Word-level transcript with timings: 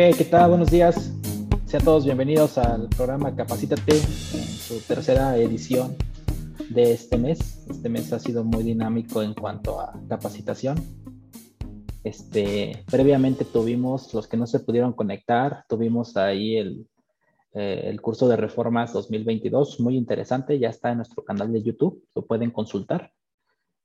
¿qué 0.00 0.24
tal? 0.24 0.48
Buenos 0.48 0.70
días. 0.70 1.12
Sean 1.66 1.84
todos 1.84 2.06
bienvenidos 2.06 2.56
al 2.56 2.88
programa 2.88 3.36
Capacítate, 3.36 3.96
en 3.96 4.00
su 4.00 4.80
tercera 4.88 5.36
edición 5.36 5.94
de 6.70 6.92
este 6.92 7.18
mes. 7.18 7.66
Este 7.68 7.90
mes 7.90 8.10
ha 8.14 8.18
sido 8.18 8.42
muy 8.42 8.62
dinámico 8.62 9.22
en 9.22 9.34
cuanto 9.34 9.78
a 9.78 9.92
capacitación. 10.08 10.82
Este, 12.02 12.82
previamente 12.90 13.44
tuvimos 13.44 14.14
los 14.14 14.26
que 14.26 14.38
no 14.38 14.46
se 14.46 14.60
pudieron 14.60 14.94
conectar, 14.94 15.64
tuvimos 15.68 16.16
ahí 16.16 16.56
el, 16.56 16.86
eh, 17.52 17.82
el 17.84 18.00
curso 18.00 18.26
de 18.26 18.38
reformas 18.38 18.94
2022, 18.94 19.80
muy 19.80 19.98
interesante, 19.98 20.58
ya 20.58 20.70
está 20.70 20.92
en 20.92 20.96
nuestro 20.96 21.22
canal 21.24 21.52
de 21.52 21.62
YouTube, 21.62 22.02
lo 22.14 22.24
pueden 22.24 22.50
consultar. 22.52 23.12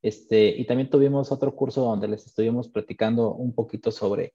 Este, 0.02 0.48
y 0.48 0.66
también 0.66 0.90
tuvimos 0.90 1.34
otro 1.34 1.54
curso 1.54 1.82
donde 1.82 2.08
les 2.08 2.26
estuvimos 2.26 2.70
platicando 2.70 3.34
un 3.34 3.54
poquito 3.54 3.92
sobre 3.92 4.34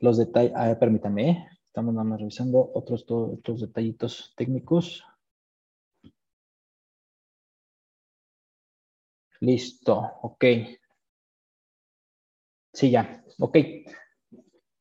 los 0.00 0.16
detalles, 0.16 0.52
ah, 0.56 0.76
permítanme, 0.78 1.48
estamos 1.66 1.94
nada 1.94 2.04
más 2.04 2.20
revisando 2.20 2.70
otros, 2.74 3.04
otros 3.08 3.60
detallitos 3.60 4.32
técnicos. 4.36 5.04
Listo, 9.40 9.98
ok. 10.22 10.44
Sí, 12.72 12.90
ya, 12.90 13.22
ok. 13.38 13.56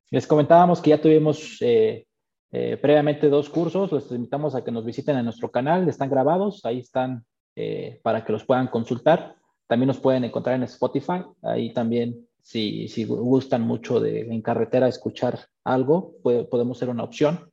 Les 0.09 0.27
comentábamos 0.27 0.81
que 0.81 0.91
ya 0.91 1.01
tuvimos 1.01 1.57
eh, 1.61 2.07
eh, 2.51 2.77
previamente 2.77 3.29
dos 3.29 3.49
cursos, 3.49 3.91
los 3.91 4.11
invitamos 4.11 4.55
a 4.55 4.63
que 4.63 4.71
nos 4.71 4.85
visiten 4.85 5.17
en 5.17 5.25
nuestro 5.25 5.51
canal, 5.51 5.87
están 5.87 6.09
grabados, 6.09 6.63
ahí 6.65 6.79
están 6.79 7.25
eh, 7.55 7.99
para 8.03 8.23
que 8.23 8.31
los 8.31 8.45
puedan 8.45 8.67
consultar. 8.67 9.35
También 9.67 9.87
nos 9.87 9.99
pueden 9.99 10.23
encontrar 10.23 10.55
en 10.55 10.63
Spotify, 10.63 11.23
ahí 11.41 11.73
también 11.73 12.26
si, 12.47 12.87
si 12.87 13.03
gustan 13.03 13.63
mucho 13.63 13.99
de 13.99 14.21
en 14.21 14.41
carretera 14.41 14.87
escuchar 14.87 15.47
algo, 15.65 16.15
podemos 16.21 16.77
ser 16.77 16.87
una 16.87 17.03
opción. 17.03 17.51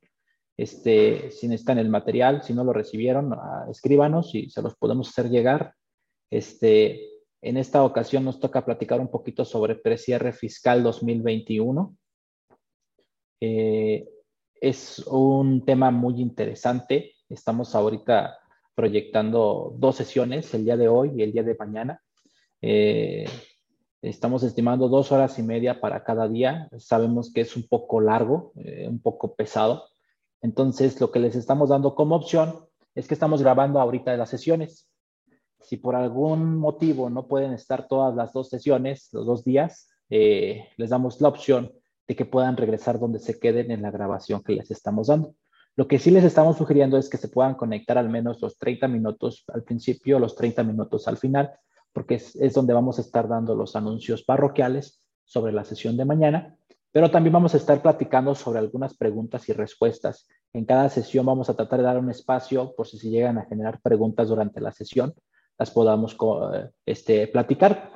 Este, 0.55 1.31
si 1.31 1.49
necesitan 1.49 1.79
el 1.79 1.89
material, 1.89 2.43
si 2.43 2.53
no 2.53 2.63
lo 2.63 2.71
recibieron, 2.71 3.33
ah, 3.33 3.65
escríbanos 3.69 4.33
y 4.33 4.49
se 4.49 4.61
los 4.61 4.73
podemos 4.77 5.09
hacer 5.09 5.29
llegar. 5.29 5.73
Este, 6.31 7.09
en 7.41 7.57
esta 7.57 7.83
ocasión 7.83 8.23
nos 8.23 8.39
toca 8.39 8.63
platicar 8.63 9.01
un 9.01 9.11
poquito 9.11 9.43
sobre 9.43 9.75
precierre 9.75 10.31
fiscal 10.31 10.81
2021. 10.81 11.93
Eh, 13.41 14.07
es 14.61 14.99
un 15.07 15.65
tema 15.65 15.91
muy 15.91 16.21
interesante. 16.21 17.15
Estamos 17.27 17.75
ahorita 17.75 18.37
proyectando 18.73 19.75
dos 19.77 19.97
sesiones, 19.97 20.53
el 20.53 20.63
día 20.63 20.77
de 20.77 20.87
hoy 20.87 21.11
y 21.17 21.21
el 21.21 21.33
día 21.33 21.43
de 21.43 21.57
mañana. 21.59 22.01
Eh, 22.61 23.25
Estamos 24.05 24.43
estimando 24.43 24.87
dos 24.87 25.11
horas 25.11 25.39
y 25.39 25.41
media 25.43 25.81
para 25.81 26.03
cada 26.03 26.27
día. 26.27 26.69
Sabemos 26.77 27.33
que 27.33 27.41
es 27.41 27.55
un 27.55 27.67
poco 27.67 27.99
largo, 27.99 28.53
eh, 28.55 28.87
un 28.87 28.99
poco 28.99 29.33
pesado. 29.33 29.85
Entonces, 30.43 31.01
lo 31.01 31.09
que 31.09 31.19
les 31.19 31.35
estamos 31.35 31.69
dando 31.69 31.95
como 31.95 32.15
opción 32.15 32.53
es 32.93 33.07
que 33.07 33.15
estamos 33.15 33.41
grabando 33.41 33.79
ahorita 33.79 34.15
las 34.15 34.29
sesiones. 34.29 34.87
Si 35.59 35.77
por 35.77 35.95
algún 35.95 36.55
motivo 36.55 37.09
no 37.09 37.27
pueden 37.27 37.51
estar 37.53 37.87
todas 37.87 38.15
las 38.15 38.31
dos 38.31 38.49
sesiones, 38.49 39.09
los 39.11 39.25
dos 39.25 39.43
días, 39.43 39.89
eh, 40.11 40.67
les 40.77 40.91
damos 40.91 41.19
la 41.19 41.29
opción 41.29 41.71
de 42.07 42.15
que 42.15 42.25
puedan 42.25 42.57
regresar 42.57 42.99
donde 42.99 43.17
se 43.17 43.39
queden 43.39 43.71
en 43.71 43.81
la 43.81 43.89
grabación 43.89 44.43
que 44.43 44.53
les 44.53 44.69
estamos 44.69 45.07
dando. 45.07 45.33
Lo 45.75 45.87
que 45.87 45.97
sí 45.97 46.11
les 46.11 46.23
estamos 46.23 46.57
sugiriendo 46.57 46.99
es 46.99 47.09
que 47.09 47.17
se 47.17 47.27
puedan 47.27 47.55
conectar 47.55 47.97
al 47.97 48.09
menos 48.09 48.39
los 48.39 48.55
30 48.59 48.87
minutos 48.87 49.45
al 49.51 49.63
principio, 49.63 50.19
los 50.19 50.35
30 50.35 50.63
minutos 50.63 51.07
al 51.07 51.17
final, 51.17 51.51
porque 51.95 52.15
es, 52.15 52.53
donde 52.53 52.73
vamos 52.73 52.97
a 52.99 53.01
estar 53.01 53.25
dando 53.29 53.55
los 53.55 53.77
anuncios 53.77 54.21
parroquiales 54.25 55.01
sobre 55.23 55.53
la 55.53 55.63
sesión 55.63 55.95
de 55.95 56.03
mañana, 56.03 56.57
pero 56.91 57.09
también 57.09 57.31
vamos 57.31 57.53
a 57.53 57.57
estar 57.57 57.81
platicando 57.81 58.35
sobre 58.35 58.59
algunas 58.59 58.97
preguntas 58.97 59.47
y 59.47 59.53
respuestas. 59.53 60.27
En 60.51 60.65
cada 60.65 60.89
sesión 60.89 61.25
vamos 61.25 61.49
a 61.49 61.53
tratar 61.53 61.79
de 61.79 61.85
dar 61.85 61.97
un 61.97 62.09
espacio 62.09 62.75
por 62.75 62.85
si 62.85 62.97
se 62.97 63.09
llegan 63.09 63.37
a 63.37 63.45
generar 63.45 63.79
preguntas 63.81 64.27
durante 64.27 64.59
la 64.59 64.73
sesión, 64.73 65.13
las 65.57 65.71
podamos 65.71 66.17
este, 66.85 67.27
platicar. 67.27 67.91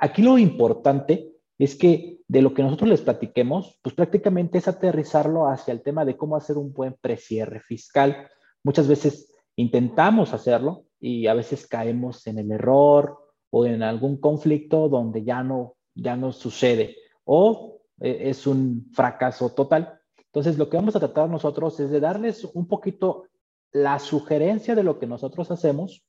Aquí 0.00 0.22
lo 0.22 0.38
importante 0.38 1.30
es 1.58 1.76
que 1.76 2.20
de 2.26 2.40
lo 2.40 2.54
que 2.54 2.62
nosotros 2.62 2.88
les 2.88 3.02
platiquemos, 3.02 3.78
pues 3.82 3.94
prácticamente 3.94 4.56
es 4.56 4.66
aterrizarlo 4.66 5.46
hacia 5.46 5.72
el 5.72 5.82
tema 5.82 6.06
de 6.06 6.16
cómo 6.16 6.36
hacer 6.36 6.56
un 6.56 6.72
buen 6.72 6.94
precierre 6.98 7.60
fiscal. 7.60 8.28
Muchas 8.64 8.88
veces 8.88 9.30
intentamos 9.56 10.32
hacerlo 10.32 10.86
y 10.98 11.26
a 11.26 11.34
veces 11.34 11.66
caemos 11.66 12.26
en 12.26 12.38
el 12.38 12.50
error 12.50 13.21
o 13.54 13.66
en 13.66 13.82
algún 13.82 14.16
conflicto 14.16 14.88
donde 14.88 15.24
ya 15.24 15.42
no, 15.42 15.76
ya 15.94 16.16
no 16.16 16.32
sucede 16.32 16.96
o 17.24 17.82
eh, 18.00 18.30
es 18.30 18.46
un 18.46 18.90
fracaso 18.92 19.50
total. 19.50 20.00
Entonces, 20.24 20.56
lo 20.56 20.70
que 20.70 20.78
vamos 20.78 20.96
a 20.96 21.00
tratar 21.00 21.28
nosotros 21.28 21.78
es 21.78 21.90
de 21.90 22.00
darles 22.00 22.44
un 22.44 22.66
poquito 22.66 23.26
la 23.70 23.98
sugerencia 23.98 24.74
de 24.74 24.82
lo 24.82 24.98
que 24.98 25.06
nosotros 25.06 25.50
hacemos, 25.50 26.02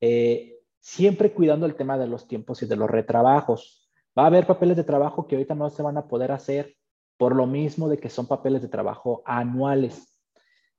eh, 0.00 0.58
siempre 0.78 1.32
cuidando 1.32 1.64
el 1.64 1.74
tema 1.74 1.96
de 1.96 2.06
los 2.06 2.28
tiempos 2.28 2.62
y 2.62 2.66
de 2.66 2.76
los 2.76 2.90
retrabajos. 2.90 3.90
Va 4.16 4.24
a 4.24 4.26
haber 4.26 4.46
papeles 4.46 4.76
de 4.76 4.84
trabajo 4.84 5.26
que 5.26 5.36
ahorita 5.36 5.54
no 5.54 5.70
se 5.70 5.82
van 5.82 5.96
a 5.96 6.06
poder 6.06 6.32
hacer 6.32 6.76
por 7.16 7.34
lo 7.34 7.46
mismo 7.46 7.88
de 7.88 7.96
que 7.96 8.10
son 8.10 8.26
papeles 8.26 8.60
de 8.60 8.68
trabajo 8.68 9.22
anuales. 9.24 10.20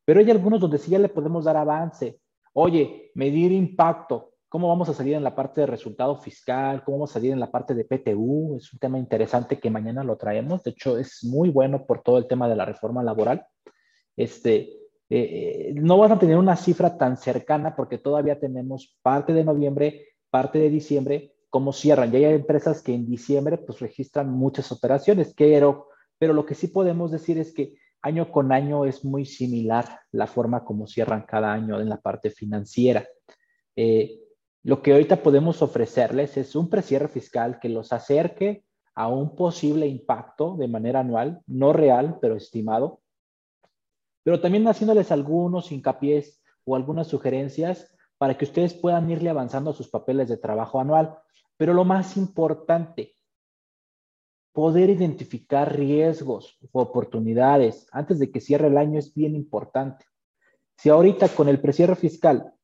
Pero 0.05 0.19
hay 0.19 0.29
algunos 0.29 0.59
donde 0.59 0.77
sí 0.77 0.91
ya 0.91 0.99
le 0.99 1.09
podemos 1.09 1.45
dar 1.45 1.57
avance. 1.57 2.21
Oye, 2.53 3.11
medir 3.15 3.51
impacto 3.51 4.34
cómo 4.55 4.69
vamos 4.69 4.87
a 4.87 4.93
salir 4.93 5.15
en 5.15 5.23
la 5.25 5.35
parte 5.35 5.59
de 5.59 5.67
resultado 5.67 6.15
fiscal, 6.15 6.81
cómo 6.85 6.99
vamos 6.99 7.09
a 7.09 7.15
salir 7.15 7.33
en 7.33 7.41
la 7.41 7.51
parte 7.51 7.73
de 7.73 7.83
PTU. 7.83 8.55
Es 8.55 8.71
un 8.71 8.79
tema 8.79 8.97
interesante 8.97 9.59
que 9.59 9.69
mañana 9.69 10.01
lo 10.01 10.15
traemos. 10.15 10.63
De 10.63 10.71
hecho, 10.71 10.97
es 10.97 11.25
muy 11.25 11.49
bueno 11.49 11.85
por 11.85 12.01
todo 12.01 12.17
el 12.17 12.25
tema 12.25 12.47
de 12.47 12.55
la 12.55 12.63
reforma 12.63 13.03
laboral. 13.03 13.45
Este, 14.15 14.59
eh, 14.61 14.69
eh, 15.09 15.73
no 15.75 15.97
van 15.97 16.13
a 16.13 16.19
tener 16.19 16.37
una 16.37 16.55
cifra 16.55 16.97
tan 16.97 17.17
cercana 17.17 17.75
porque 17.75 17.97
todavía 17.97 18.39
tenemos 18.39 18.97
parte 19.01 19.33
de 19.33 19.43
noviembre, 19.43 20.07
parte 20.29 20.57
de 20.57 20.69
diciembre, 20.69 21.33
cómo 21.49 21.73
cierran. 21.73 22.13
Ya 22.13 22.19
hay 22.19 22.35
empresas 22.35 22.81
que 22.81 22.93
en 22.93 23.05
diciembre 23.05 23.57
pues 23.57 23.81
registran 23.81 24.31
muchas 24.31 24.71
operaciones, 24.71 25.33
pero, 25.35 25.89
pero 26.17 26.31
lo 26.31 26.45
que 26.45 26.55
sí 26.55 26.69
podemos 26.69 27.11
decir 27.11 27.37
es 27.39 27.53
que 27.53 27.73
año 28.01 28.31
con 28.31 28.53
año 28.53 28.85
es 28.85 29.03
muy 29.03 29.25
similar 29.25 29.99
la 30.13 30.27
forma 30.27 30.63
como 30.63 30.87
cierran 30.87 31.25
cada 31.27 31.51
año 31.51 31.81
en 31.81 31.89
la 31.89 31.97
parte 31.97 32.29
financiera. 32.29 33.05
Eh, 33.75 34.21
lo 34.65 34.81
que 34.81 34.93
ahorita 34.93 35.21
podemos 35.21 35.61
ofrecerles 35.61 36.37
es 36.37 36.55
un 36.55 36.71
precierre 36.71 37.07
fiscal 37.07 37.59
que 37.59 37.69
los 37.69 37.93
acerque 37.93 38.65
a 38.95 39.07
un 39.07 39.35
posible 39.35 39.85
impacto 39.85 40.57
de 40.57 40.67
manera 40.67 41.01
anual, 41.01 41.43
no 41.45 41.71
real, 41.71 42.17
pero 42.19 42.35
estimado, 42.35 43.01
pero 44.23 44.41
también 44.41 44.67
haciéndoles 44.67 45.11
algunos 45.11 45.71
hincapiés 45.71 46.41
o 46.63 46.75
algunas 46.75 47.05
sugerencias 47.05 47.95
para 48.17 48.39
que 48.39 48.45
ustedes 48.45 48.73
puedan 48.73 49.07
irle 49.11 49.29
avanzando 49.29 49.69
a 49.69 49.73
sus 49.73 49.87
papeles 49.87 50.29
de 50.29 50.37
trabajo 50.37 50.79
anual. 50.79 51.15
Pero 51.57 51.75
lo 51.75 51.85
más 51.85 52.17
importante, 52.17 53.13
poder 54.51 54.89
identificar 54.89 55.77
riesgos 55.77 56.57
o 56.71 56.81
oportunidades 56.81 57.87
antes 57.91 58.17
de 58.17 58.31
que 58.31 58.41
cierre 58.41 58.69
el 58.69 58.79
año 58.79 58.97
es 58.97 59.13
bien 59.13 59.35
importante. 59.35 60.05
Si 60.75 60.89
ahorita 60.89 61.29
con 61.29 61.49
el 61.49 61.61
precierre 61.61 61.95
fiscal 61.95 62.54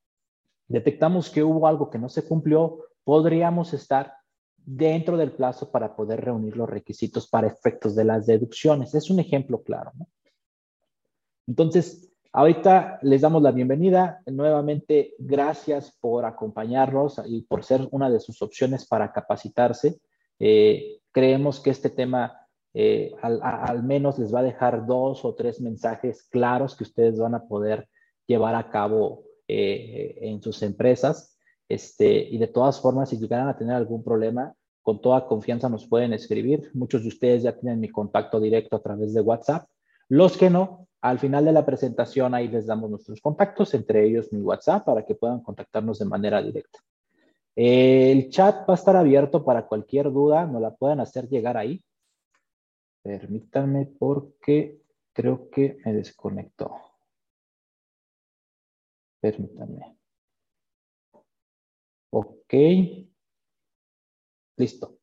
detectamos 0.71 1.29
que 1.29 1.43
hubo 1.43 1.67
algo 1.67 1.89
que 1.89 1.99
no 1.99 2.09
se 2.09 2.25
cumplió, 2.25 2.85
podríamos 3.03 3.73
estar 3.73 4.13
dentro 4.57 5.17
del 5.17 5.31
plazo 5.31 5.71
para 5.71 5.95
poder 5.95 6.21
reunir 6.21 6.55
los 6.55 6.69
requisitos 6.69 7.27
para 7.27 7.47
efectos 7.47 7.95
de 7.95 8.05
las 8.05 8.25
deducciones. 8.25 8.93
Es 8.95 9.09
un 9.09 9.19
ejemplo 9.19 9.63
claro. 9.63 9.91
Entonces, 11.47 12.11
ahorita 12.31 12.99
les 13.01 13.21
damos 13.21 13.41
la 13.41 13.51
bienvenida. 13.51 14.21
Nuevamente, 14.27 15.15
gracias 15.17 15.97
por 15.99 16.25
acompañarnos 16.25 17.21
y 17.25 17.41
por 17.41 17.63
ser 17.63 17.87
una 17.91 18.09
de 18.09 18.19
sus 18.19 18.41
opciones 18.41 18.85
para 18.87 19.11
capacitarse. 19.11 19.99
Eh, 20.39 20.99
creemos 21.11 21.59
que 21.59 21.71
este 21.71 21.89
tema 21.89 22.37
eh, 22.73 23.13
al, 23.21 23.41
al, 23.43 23.83
menos 23.83 24.17
les 24.17 24.33
va 24.33 24.39
a 24.39 24.43
dejar 24.43 24.85
dos 24.85 25.25
o 25.25 25.35
tres 25.35 25.59
mensajes 25.59 26.23
claros 26.23 26.75
que 26.75 26.85
ustedes 26.85 27.19
van 27.19 27.35
a 27.35 27.45
poder 27.45 27.89
llevar 28.25 28.55
a 28.55 28.69
cabo 28.69 29.23
eh, 29.53 30.17
en 30.21 30.41
sus 30.41 30.61
empresas. 30.63 31.37
Este, 31.67 32.07
y 32.07 32.37
de 32.37 32.47
todas 32.47 32.79
formas, 32.79 33.09
si 33.09 33.17
llegaran 33.17 33.49
a 33.49 33.57
tener 33.57 33.75
algún 33.75 34.03
problema, 34.03 34.53
con 34.81 35.01
toda 35.01 35.27
confianza 35.27 35.67
nos 35.67 35.87
pueden 35.87 36.13
escribir. 36.13 36.71
Muchos 36.73 37.01
de 37.01 37.09
ustedes 37.09 37.43
ya 37.43 37.57
tienen 37.57 37.81
mi 37.81 37.89
contacto 37.89 38.39
directo 38.39 38.77
a 38.77 38.81
través 38.81 39.13
de 39.13 39.19
WhatsApp. 39.19 39.67
Los 40.07 40.37
que 40.37 40.49
no, 40.49 40.87
al 41.01 41.19
final 41.19 41.43
de 41.43 41.51
la 41.51 41.65
presentación 41.65 42.33
ahí 42.33 42.47
les 42.47 42.65
damos 42.65 42.89
nuestros 42.89 43.19
contactos, 43.19 43.73
entre 43.73 44.05
ellos 44.05 44.31
mi 44.31 44.41
WhatsApp, 44.41 44.85
para 44.85 45.05
que 45.05 45.15
puedan 45.15 45.41
contactarnos 45.41 45.99
de 45.99 46.05
manera 46.05 46.41
directa. 46.41 46.79
El 47.53 48.29
chat 48.29 48.67
va 48.69 48.73
a 48.73 48.75
estar 48.75 48.95
abierto 48.95 49.43
para 49.43 49.67
cualquier 49.67 50.11
duda, 50.11 50.45
nos 50.45 50.61
la 50.61 50.73
pueden 50.73 51.01
hacer 51.01 51.27
llegar 51.27 51.57
ahí. 51.57 51.83
Permítanme 53.03 53.89
porque 53.99 54.79
creo 55.11 55.49
que 55.49 55.77
me 55.83 55.93
desconectó. 55.93 56.90
Permítanme. 59.21 59.97
Ok. 62.09 62.53
Listo. 64.57 64.97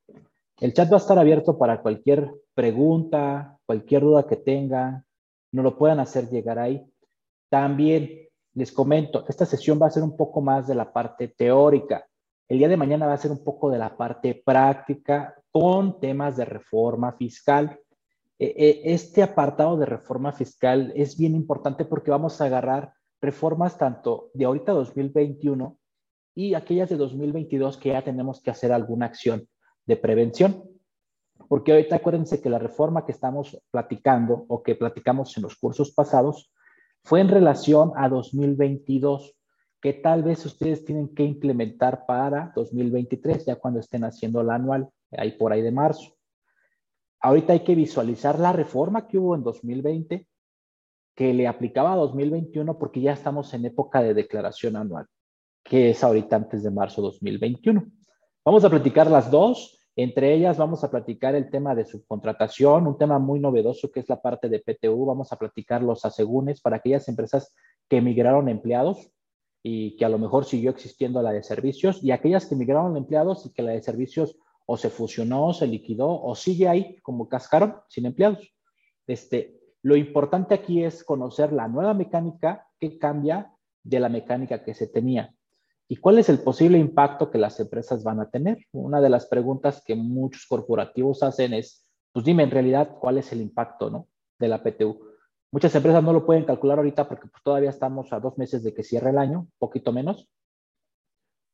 El 0.61 0.75
chat 0.75 0.91
va 0.91 0.97
a 0.97 1.01
estar 1.01 1.19
abierto 1.19 1.57
para 1.57 1.81
cualquier 1.81 2.33
pregunta, 2.53 3.59
cualquier 3.65 4.03
duda 4.03 4.27
que 4.27 4.37
tengan, 4.37 5.05
nos 5.53 5.65
lo 5.65 5.79
puedan 5.79 6.01
hacer 6.01 6.29
llegar 6.29 6.59
ahí. 6.59 6.85
También 7.49 8.29
les 8.55 8.73
comento, 8.73 9.25
esta 9.29 9.47
sesión 9.47 9.79
va 9.81 9.87
a 9.87 9.91
ser 9.91 10.03
un 10.03 10.17
poco 10.17 10.41
más 10.41 10.67
de 10.67 10.75
la 10.75 10.93
parte 10.93 11.29
teórica. 11.29 12.05
El 12.49 12.59
día 12.59 12.69
de 12.69 12.77
mañana 12.77 13.07
va 13.07 13.13
a 13.13 13.19
ser 13.19 13.31
un 13.31 13.45
poco 13.45 13.71
de 13.71 13.79
la 13.79 13.97
parte 13.97 14.43
práctica 14.45 15.35
con 15.53 16.01
temas 16.01 16.37
de 16.37 16.45
reforma 16.45 17.13
fiscal. 17.13 17.79
E, 18.39 18.47
e, 18.47 18.95
este 18.95 19.23
apartado 19.23 19.77
de 19.77 19.87
reforma 19.87 20.33
fiscal 20.33 20.93
es 20.97 21.17
bien 21.17 21.35
importante 21.37 21.85
porque 21.85 22.11
vamos 22.11 22.41
a 22.41 22.47
agarrar 22.47 22.93
reformas 23.21 23.77
tanto 23.79 24.31
de 24.35 24.45
ahorita 24.45 24.73
2021 24.73 25.79
y 26.35 26.55
aquellas 26.55 26.89
de 26.89 26.97
2022 26.97 27.79
que 27.79 27.91
ya 27.91 28.03
tenemos 28.03 28.41
que 28.41 28.51
hacer 28.51 28.73
alguna 28.73 29.07
acción 29.07 29.49
de 29.87 29.97
prevención. 29.97 30.65
Porque 31.49 31.73
ahorita 31.73 31.97
acuérdense 31.97 32.41
que 32.41 32.51
la 32.51 32.59
reforma 32.59 33.05
que 33.05 33.13
estamos 33.13 33.59
platicando 33.71 34.45
o 34.49 34.63
que 34.63 34.75
platicamos 34.75 35.37
en 35.37 35.45
los 35.45 35.57
cursos 35.57 35.93
pasados 35.93 36.53
fue 37.05 37.21
en 37.21 37.29
relación 37.29 37.93
a 37.97 38.09
2022, 38.09 39.35
que 39.81 39.95
tal 39.95 40.23
vez 40.23 40.45
ustedes 40.45 40.85
tienen 40.85 41.15
que 41.15 41.23
implementar 41.23 42.05
para 42.07 42.53
2023, 42.55 43.47
ya 43.47 43.57
cuando 43.57 43.81
estén 43.81 44.05
haciendo 44.05 44.43
la 44.43 44.57
anual, 44.57 44.89
ahí 45.13 45.33
por 45.33 45.53
ahí 45.53 45.63
de 45.63 45.73
marzo. 45.73 46.17
Ahorita 47.21 47.53
hay 47.53 47.61
que 47.61 47.75
visualizar 47.75 48.39
la 48.39 48.53
reforma 48.53 49.07
que 49.07 49.19
hubo 49.19 49.35
en 49.35 49.43
2020, 49.43 50.29
que 51.19 51.35
le 51.35 51.49
aplicaba 51.49 51.95
a 51.95 51.97
2021 51.97 52.79
porque 52.79 53.01
ya 53.01 53.13
estamos 53.13 53.53
en 53.53 53.65
época 53.65 54.01
de 54.01 54.15
declaración 54.15 54.77
anual, 54.77 55.07
que 55.65 55.91
es 55.91 56.05
ahorita 56.05 56.37
antes 56.37 56.63
de 56.63 56.71
marzo 56.71 57.03
2021. 57.03 57.85
Vamos 58.45 58.65
a 58.65 58.71
platicar 58.71 59.11
las 59.11 59.29
dos. 59.29 59.81
Entre 59.97 60.33
ellas 60.33 60.59
vamos 60.59 60.85
a 60.85 60.91
platicar 60.93 61.35
el 61.35 61.51
tema 61.51 61.75
de 61.75 61.85
subcontratación, 61.85 62.87
un 62.87 62.97
tema 62.97 63.19
muy 63.19 63.41
novedoso 63.41 63.91
que 63.91 63.99
es 63.99 64.09
la 64.09 64.23
parte 64.23 64.49
de 64.49 64.61
PTU. 64.61 65.07
Vamos 65.07 65.33
a 65.33 65.37
platicar 65.37 65.83
los 65.83 66.05
asegúnes 66.05 66.61
para 66.61 66.77
aquellas 66.77 67.09
empresas 67.09 67.53
que 67.89 67.97
emigraron 67.97 68.49
empleados 68.49 69.11
y 69.65 69.97
que 69.97 70.05
a 70.05 70.09
lo 70.09 70.19
mejor 70.19 70.45
siguió 70.45 70.71
existiendo 70.71 71.21
la 71.21 71.33
de 71.33 71.43
servicios 71.43 72.01
y 72.01 72.13
aquellas 72.13 72.47
que 72.47 72.55
migraron 72.55 72.97
empleados 72.97 73.45
y 73.45 73.53
que 73.53 73.63
la 73.63 73.73
de 73.73 73.83
servicios 73.83 74.39
o 74.67 74.77
se 74.77 74.89
fusionó, 74.89 75.53
se 75.53 75.67
liquidó 75.67 76.23
o 76.23 76.37
sigue 76.37 76.69
ahí 76.69 76.97
como 77.03 77.29
cascaron 77.29 77.75
sin 77.89 78.07
empleados. 78.07 78.55
Este, 79.09 79.58
lo 79.83 79.97
importante 79.97 80.55
aquí 80.55 80.85
es 80.85 81.05
conocer 81.05 81.53
la 81.53 81.69
nueva 81.69 81.95
mecánica 81.95 82.67
que 82.79 82.99
cambia 82.99 83.53
de 83.83 84.01
la 84.01 84.09
mecánica 84.09 84.63
que 84.63 84.75
se 84.75 84.87
tenía. 84.87 85.35
¿Y 85.89 85.97
cuál 85.97 86.19
es 86.19 86.29
el 86.29 86.41
posible 86.41 86.79
impacto 86.79 87.31
que 87.31 87.39
las 87.39 87.59
empresas 87.61 88.03
van 88.05 88.21
a 88.21 88.29
tener? 88.29 88.59
Una 88.73 89.01
de 89.01 89.09
las 89.09 89.27
preguntas 89.27 89.83
que 89.85 89.95
muchos 89.95 90.45
corporativos 90.47 91.23
hacen 91.23 91.55
es, 91.55 91.87
pues 92.13 92.25
dime 92.27 92.43
en 92.43 92.51
realidad 92.51 92.99
cuál 93.01 93.19
es 93.19 93.33
el 93.33 93.41
impacto 93.41 93.89
¿no? 93.89 94.07
de 94.39 94.49
la 94.49 94.63
PTU. 94.63 95.01
Muchas 95.51 95.75
empresas 95.75 96.05
no 96.05 96.13
lo 96.13 96.27
pueden 96.27 96.45
calcular 96.45 96.79
ahorita 96.79 97.09
porque 97.09 97.29
pues, 97.29 97.43
todavía 97.43 97.71
estamos 97.71 98.13
a 98.13 98.21
dos 98.21 98.37
meses 98.37 98.63
de 98.63 98.75
que 98.75 98.83
cierre 98.83 99.11
el 99.11 99.19
año, 99.19 99.49
poquito 99.59 99.93
menos. 99.93 100.29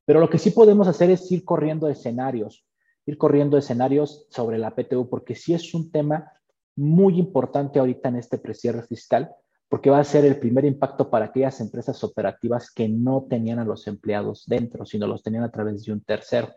Pero 0.05 0.19
lo 0.19 0.29
que 0.29 0.39
sí 0.39 0.51
podemos 0.51 0.89
hacer 0.89 1.11
es 1.11 1.31
ir 1.31 1.45
corriendo 1.45 1.89
escenarios, 1.89 2.67
ir 3.07 3.17
corriendo 3.17 3.57
escenarios 3.57 4.27
sobre 4.31 4.59
la 4.59 4.75
PTU, 4.75 5.09
porque 5.09 5.37
sí 5.37 5.55
es 5.55 5.73
un 5.75 5.93
tema 5.93 6.33
muy 6.77 7.19
importante 7.19 7.79
ahorita 7.79 8.09
en 8.09 8.17
este 8.17 8.39
precierre 8.39 8.83
fiscal, 8.83 9.31
porque 9.69 9.91
va 9.91 9.99
a 9.99 10.05
ser 10.05 10.25
el 10.25 10.39
primer 10.39 10.65
impacto 10.65 11.11
para 11.11 11.27
aquellas 11.27 11.61
empresas 11.61 12.03
operativas 12.05 12.71
que 12.71 12.89
no 12.89 13.27
tenían 13.29 13.59
a 13.59 13.65
los 13.65 13.87
empleados 13.87 14.45
dentro, 14.47 14.85
sino 14.85 15.07
los 15.07 15.23
tenían 15.23 15.45
a 15.45 15.51
través 15.51 15.85
de 15.85 15.93
un 15.93 16.01
tercero. 16.03 16.49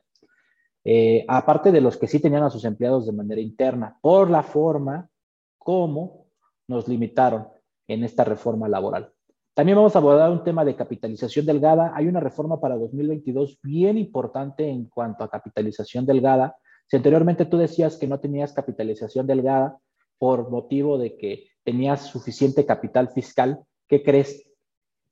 Eh, 0.84 1.26
aparte 1.28 1.72
de 1.72 1.82
los 1.82 1.98
que 1.98 2.08
sí 2.08 2.20
tenían 2.20 2.44
a 2.44 2.50
sus 2.50 2.64
empleados 2.64 3.06
de 3.06 3.12
manera 3.12 3.42
interna, 3.42 3.98
por 4.02 4.30
la 4.30 4.44
forma 4.44 5.10
como 5.58 6.28
nos 6.68 6.88
limitaron 6.88 7.48
en 7.88 8.04
esta 8.04 8.24
reforma 8.24 8.68
laboral. 8.68 9.12
También 9.54 9.76
vamos 9.76 9.96
a 9.96 10.00
abordar 10.00 10.30
un 10.30 10.44
tema 10.44 10.64
de 10.64 10.76
capitalización 10.76 11.46
delgada. 11.46 11.92
Hay 11.96 12.08
una 12.08 12.20
reforma 12.20 12.62
para 12.62 12.78
2022 12.78 13.58
bien 13.64 13.98
importante 13.98 14.70
en 14.70 14.86
cuanto 14.86 15.24
a 15.24 15.30
capitalización 15.30 16.06
delgada. 16.06 16.56
Si 16.86 16.96
anteriormente 16.96 17.46
tú 17.46 17.58
decías 17.58 17.98
que 17.98 18.08
no 18.08 18.20
tenías 18.20 18.54
capitalización 18.54 19.26
delgada 19.26 19.80
por 20.18 20.50
motivo 20.50 20.98
de 20.98 21.18
que 21.18 21.48
tenías 21.64 22.08
suficiente 22.08 22.66
capital 22.66 23.10
fiscal, 23.10 23.60
¿qué 23.88 24.04
crees? 24.04 24.50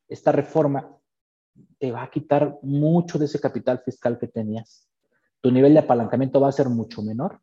Esta 0.07 0.31
reforma 0.31 0.97
te 1.77 1.91
va 1.91 2.03
a 2.03 2.09
quitar 2.09 2.57
mucho 2.61 3.17
de 3.17 3.25
ese 3.25 3.39
capital 3.39 3.81
fiscal 3.83 4.17
que 4.19 4.27
tenías. 4.27 4.87
Tu 5.41 5.51
nivel 5.51 5.73
de 5.73 5.79
apalancamiento 5.79 6.39
va 6.39 6.49
a 6.49 6.53
ser 6.53 6.69
mucho 6.69 7.01
menor. 7.01 7.39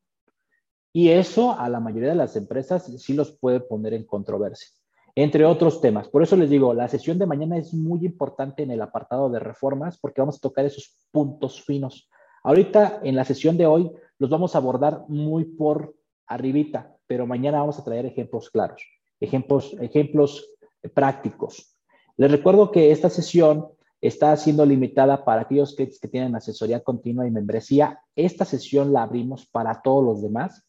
Y 0.93 1.09
eso 1.09 1.59
a 1.59 1.69
la 1.69 1.81
mayoría 1.81 2.11
de 2.11 2.17
las 2.17 2.37
empresas 2.37 2.85
sí 2.99 3.15
los 3.15 3.33
puede 3.33 3.61
poner 3.61 3.95
en 3.95 4.05
controversia, 4.05 4.69
entre 5.15 5.47
otros 5.47 5.81
temas. 5.81 6.09
Por 6.09 6.23
eso 6.23 6.37
les 6.37 6.51
digo, 6.51 6.75
la 6.75 6.89
sesión 6.89 7.19
de 7.19 7.27
mañana 7.27 7.57
es 7.57 7.73
muy 7.73 8.05
importante 8.05 8.63
en 8.63 8.71
el 8.71 8.83
apartado 8.83 9.31
de 9.31 9.39
reformas 9.39 9.99
porque 9.99 10.21
vamos 10.21 10.37
a 10.37 10.41
tocar 10.41 10.67
esos 10.67 10.95
puntos 11.11 11.63
finos. 11.63 12.11
Ahorita 12.43 13.01
en 13.03 13.17
la 13.17 13.25
sesión 13.25 13.57
de 13.57 13.67
hoy 13.67 13.91
los 14.19 14.29
vamos 14.29 14.55
a 14.55 14.59
abordar 14.59 15.05
muy 15.09 15.45
por 15.45 15.95
arribita, 16.27 16.92
pero 17.07 17.27
mañana 17.27 17.61
vamos 17.61 17.79
a 17.79 17.85
traer 17.85 18.07
ejemplos 18.07 18.51
claros 18.51 18.83
ejemplos, 19.23 19.75
ejemplos 19.81 20.51
prácticos. 20.95 21.77
Les 22.17 22.31
recuerdo 22.31 22.71
que 22.71 22.91
esta 22.91 23.09
sesión 23.09 23.69
está 24.01 24.37
siendo 24.37 24.67
limitada 24.67 25.25
para 25.25 25.43
aquellos 25.43 25.75
clientes 25.75 26.01
que 26.01 26.09
tienen 26.09 26.35
asesoría 26.35 26.81
continua 26.81 27.27
y 27.27 27.31
membresía. 27.31 28.01
Esta 28.17 28.45
sesión 28.45 28.93
la 28.93 29.05
abrimos 29.05 29.47
para 29.47 29.81
todos 29.81 30.05
los 30.05 30.23
demás. 30.23 30.65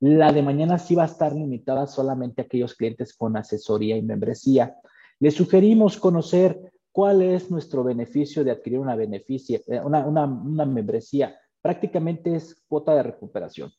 La 0.00 0.32
de 0.32 0.42
mañana 0.42 0.78
sí 0.78 0.94
va 0.94 1.04
a 1.04 1.06
estar 1.06 1.32
limitada 1.32 1.86
solamente 1.86 2.42
a 2.42 2.44
aquellos 2.44 2.74
clientes 2.74 3.16
con 3.16 3.36
asesoría 3.36 3.96
y 3.96 4.02
membresía. 4.02 4.76
Les 5.18 5.34
sugerimos 5.34 5.96
conocer 5.96 6.72
cuál 6.92 7.22
es 7.22 7.50
nuestro 7.50 7.82
beneficio 7.82 8.44
de 8.44 8.52
adquirir 8.52 8.78
una, 8.78 8.94
beneficia, 8.94 9.60
eh, 9.66 9.80
una, 9.82 10.06
una, 10.06 10.24
una 10.24 10.66
membresía. 10.66 11.36
Prácticamente 11.60 12.36
es 12.36 12.62
cuota 12.68 12.94
de 12.94 13.02
recuperación. 13.02 13.72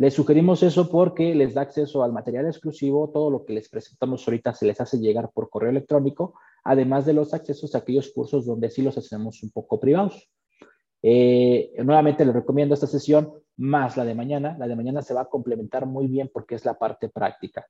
Les 0.00 0.14
sugerimos 0.14 0.62
eso 0.62 0.88
porque 0.88 1.34
les 1.34 1.52
da 1.52 1.60
acceso 1.60 2.02
al 2.02 2.10
material 2.10 2.46
exclusivo, 2.46 3.10
todo 3.10 3.28
lo 3.28 3.44
que 3.44 3.52
les 3.52 3.68
presentamos 3.68 4.26
ahorita 4.26 4.54
se 4.54 4.64
les 4.64 4.80
hace 4.80 4.98
llegar 4.98 5.30
por 5.30 5.50
correo 5.50 5.68
electrónico, 5.68 6.40
además 6.64 7.04
de 7.04 7.12
los 7.12 7.34
accesos 7.34 7.74
a 7.74 7.78
aquellos 7.80 8.10
cursos 8.10 8.46
donde 8.46 8.70
sí 8.70 8.80
los 8.80 8.96
hacemos 8.96 9.42
un 9.42 9.50
poco 9.50 9.78
privados. 9.78 10.30
Eh, 11.02 11.74
nuevamente 11.84 12.24
les 12.24 12.32
recomiendo 12.32 12.72
esta 12.72 12.86
sesión 12.86 13.30
más 13.58 13.98
la 13.98 14.06
de 14.06 14.14
mañana. 14.14 14.56
La 14.58 14.66
de 14.66 14.74
mañana 14.74 15.02
se 15.02 15.12
va 15.12 15.20
a 15.20 15.28
complementar 15.28 15.84
muy 15.84 16.06
bien 16.06 16.30
porque 16.32 16.54
es 16.54 16.64
la 16.64 16.78
parte 16.78 17.10
práctica. 17.10 17.66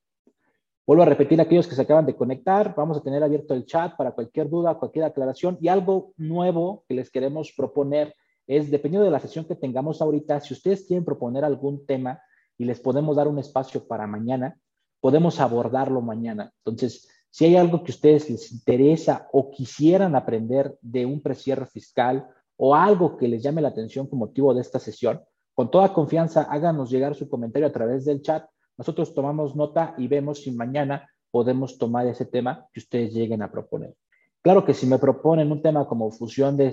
Vuelvo 0.86 1.02
a 1.02 1.06
repetir 1.06 1.40
a 1.40 1.42
aquellos 1.42 1.66
que 1.66 1.74
se 1.74 1.82
acaban 1.82 2.06
de 2.06 2.14
conectar. 2.14 2.76
Vamos 2.76 2.98
a 2.98 3.02
tener 3.02 3.24
abierto 3.24 3.54
el 3.54 3.66
chat 3.66 3.96
para 3.96 4.12
cualquier 4.12 4.48
duda, 4.48 4.78
cualquier 4.78 5.06
aclaración 5.06 5.58
y 5.60 5.66
algo 5.66 6.12
nuevo 6.16 6.84
que 6.86 6.94
les 6.94 7.10
queremos 7.10 7.52
proponer 7.56 8.14
es, 8.50 8.68
dependiendo 8.68 9.04
de 9.04 9.12
la 9.12 9.20
sesión 9.20 9.44
que 9.44 9.54
tengamos 9.54 10.02
ahorita, 10.02 10.40
si 10.40 10.54
ustedes 10.54 10.84
quieren 10.84 11.04
proponer 11.04 11.44
algún 11.44 11.86
tema 11.86 12.20
y 12.58 12.64
les 12.64 12.80
podemos 12.80 13.14
dar 13.14 13.28
un 13.28 13.38
espacio 13.38 13.86
para 13.86 14.08
mañana, 14.08 14.58
podemos 15.00 15.38
abordarlo 15.38 16.00
mañana. 16.00 16.52
Entonces, 16.64 17.08
si 17.30 17.44
hay 17.44 17.54
algo 17.54 17.84
que 17.84 17.92
a 17.92 17.94
ustedes 17.94 18.28
les 18.28 18.50
interesa 18.50 19.28
o 19.32 19.52
quisieran 19.52 20.16
aprender 20.16 20.76
de 20.82 21.06
un 21.06 21.22
precierre 21.22 21.64
fiscal 21.66 22.26
o 22.56 22.74
algo 22.74 23.16
que 23.16 23.28
les 23.28 23.40
llame 23.40 23.62
la 23.62 23.68
atención 23.68 24.08
con 24.08 24.18
motivo 24.18 24.52
de 24.52 24.62
esta 24.62 24.80
sesión, 24.80 25.22
con 25.54 25.70
toda 25.70 25.92
confianza 25.92 26.42
háganos 26.42 26.90
llegar 26.90 27.14
su 27.14 27.28
comentario 27.28 27.68
a 27.68 27.72
través 27.72 28.04
del 28.04 28.20
chat. 28.20 28.48
Nosotros 28.76 29.14
tomamos 29.14 29.54
nota 29.54 29.94
y 29.96 30.08
vemos 30.08 30.42
si 30.42 30.50
mañana 30.50 31.08
podemos 31.30 31.78
tomar 31.78 32.08
ese 32.08 32.24
tema 32.24 32.66
que 32.72 32.80
ustedes 32.80 33.14
lleguen 33.14 33.42
a 33.42 33.52
proponer. 33.52 33.94
Claro 34.42 34.64
que 34.64 34.72
si 34.72 34.86
me 34.86 34.98
proponen 34.98 35.52
un 35.52 35.60
tema 35.60 35.86
como 35.86 36.10
fusión 36.10 36.56
de, 36.56 36.72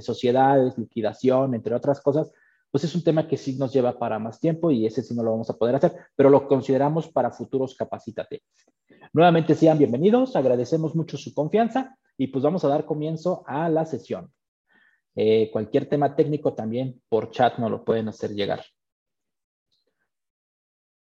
sociedades, 0.00 0.76
liquidación, 0.76 1.54
entre 1.54 1.74
otras 1.74 2.00
cosas, 2.00 2.32
pues 2.70 2.82
es 2.82 2.94
un 2.96 3.04
tema 3.04 3.28
que 3.28 3.36
sí 3.36 3.56
nos 3.56 3.72
lleva 3.72 3.96
para 3.96 4.18
más 4.18 4.40
tiempo 4.40 4.72
y 4.72 4.84
ese 4.84 5.02
sí 5.02 5.14
no 5.14 5.22
lo 5.22 5.30
vamos 5.30 5.48
a 5.50 5.56
poder 5.56 5.76
hacer, 5.76 5.94
pero 6.16 6.30
lo 6.30 6.48
consideramos 6.48 7.08
para 7.08 7.30
futuros 7.30 7.76
capacitativos. 7.76 8.48
Nuevamente 9.12 9.54
sean 9.54 9.78
bienvenidos, 9.78 10.34
agradecemos 10.34 10.96
mucho 10.96 11.16
su 11.16 11.32
confianza 11.32 11.96
y 12.18 12.26
pues 12.26 12.42
vamos 12.42 12.64
a 12.64 12.68
dar 12.68 12.84
comienzo 12.84 13.44
a 13.46 13.68
la 13.68 13.84
sesión. 13.84 14.32
Eh, 15.14 15.50
cualquier 15.52 15.88
tema 15.88 16.16
técnico 16.16 16.54
también 16.54 17.00
por 17.08 17.30
chat 17.30 17.56
nos 17.58 17.70
lo 17.70 17.84
pueden 17.84 18.08
hacer 18.08 18.30
llegar. 18.30 18.64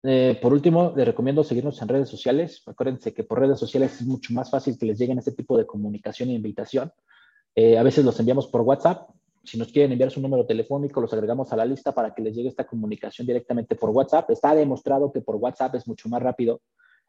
Eh, 0.04 0.38
por 0.42 0.52
último, 0.52 0.92
les 0.97 1.06
recomiendo 1.06 1.44
seguirnos 1.44 1.80
en 1.80 1.88
redes 1.88 2.09
sociales. 2.09 2.62
Acuérdense 2.66 3.14
que 3.14 3.25
por 3.25 3.40
redes 3.40 3.59
sociales 3.59 4.00
es 4.00 4.06
mucho 4.06 4.32
más 4.32 4.50
fácil 4.50 4.76
que 4.78 4.87
les 4.87 4.99
lleguen 4.99 5.18
este 5.18 5.32
tipo 5.32 5.56
de 5.56 5.66
comunicación 5.66 6.30
e 6.30 6.35
invitación. 6.35 6.92
Eh, 7.54 7.78
a 7.78 7.82
veces 7.82 8.04
los 8.04 8.18
enviamos 8.18 8.49
por 8.49 8.62
WhatsApp. 8.62 9.09
Si 9.44 9.59
nos 9.59 9.68
quieren 9.73 9.92
enviar 9.92 10.11
su 10.11 10.21
número 10.21 10.47
telefónico, 10.47 11.00
los 11.00 11.12
agregamos 11.12 11.52
a 11.52 11.56
la 11.56 11.64
lista 11.64 11.92
para 11.92 12.14
que 12.14 12.23
les 12.23 12.35
llegue 12.35 12.49
esta 12.49 12.66
comunicación 12.66 13.26
directamente 13.26 13.76
por 13.76 13.90
WhatsApp. 13.90 14.30
Está 14.30 14.54
demostrado 14.54 15.12
que 15.12 15.21
por 15.21 15.37
WhatsApp 15.37 15.75
es 15.76 15.87
mucho 15.87 16.09
más 16.09 16.23
rápido 16.23 16.61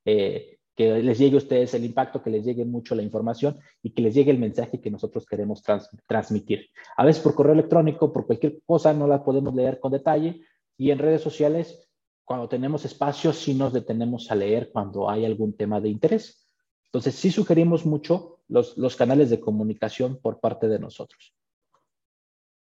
eh, 0.05 0.57
que 0.75 1.01
les 1.01 1.19
llegue 1.19 1.35
a 1.35 1.38
ustedes 1.38 1.73
el 1.75 1.85
impacto, 1.85 2.21
que 2.21 2.31
les 2.31 2.43
llegue 2.43 2.65
mucho 2.65 2.95
la 2.95 3.03
información 3.03 3.59
y 3.83 3.91
que 3.91 4.01
les 4.01 4.15
llegue 4.15 4.31
el 4.31 4.39
mensaje 4.39 4.81
que 4.81 4.89
nosotros 4.89 5.25
queremos 5.25 5.63
transmitir. 6.07 6.69
A 6.97 7.05
veces 7.05 7.21
por 7.21 7.35
correo 7.35 7.53
electrónico, 7.53 8.12
por 8.12 8.25
cualquier 8.25 8.59
cosa, 8.65 8.93
no 8.93 9.07
la 9.07 9.23
podemos 9.23 9.53
leer 9.53 9.79
con 9.79 9.91
detalle 9.91 10.41
y 10.75 10.89
en 10.89 10.97
redes 10.97 11.21
sociales 11.21 11.88
cuando 12.25 12.47
tenemos 12.47 12.85
espacio, 12.85 13.33
sí 13.33 13.53
nos 13.53 13.73
detenemos 13.73 14.31
a 14.31 14.35
leer 14.35 14.71
cuando 14.71 15.09
hay 15.09 15.25
algún 15.25 15.55
tema 15.55 15.79
de 15.81 15.89
interés. 15.89 16.47
Entonces, 16.85 17.15
sí 17.15 17.31
sugerimos 17.31 17.85
mucho 17.85 18.39
los, 18.47 18.77
los 18.77 18.95
canales 18.95 19.29
de 19.29 19.39
comunicación 19.39 20.19
por 20.21 20.39
parte 20.39 20.67
de 20.67 20.79
nosotros. 20.79 21.33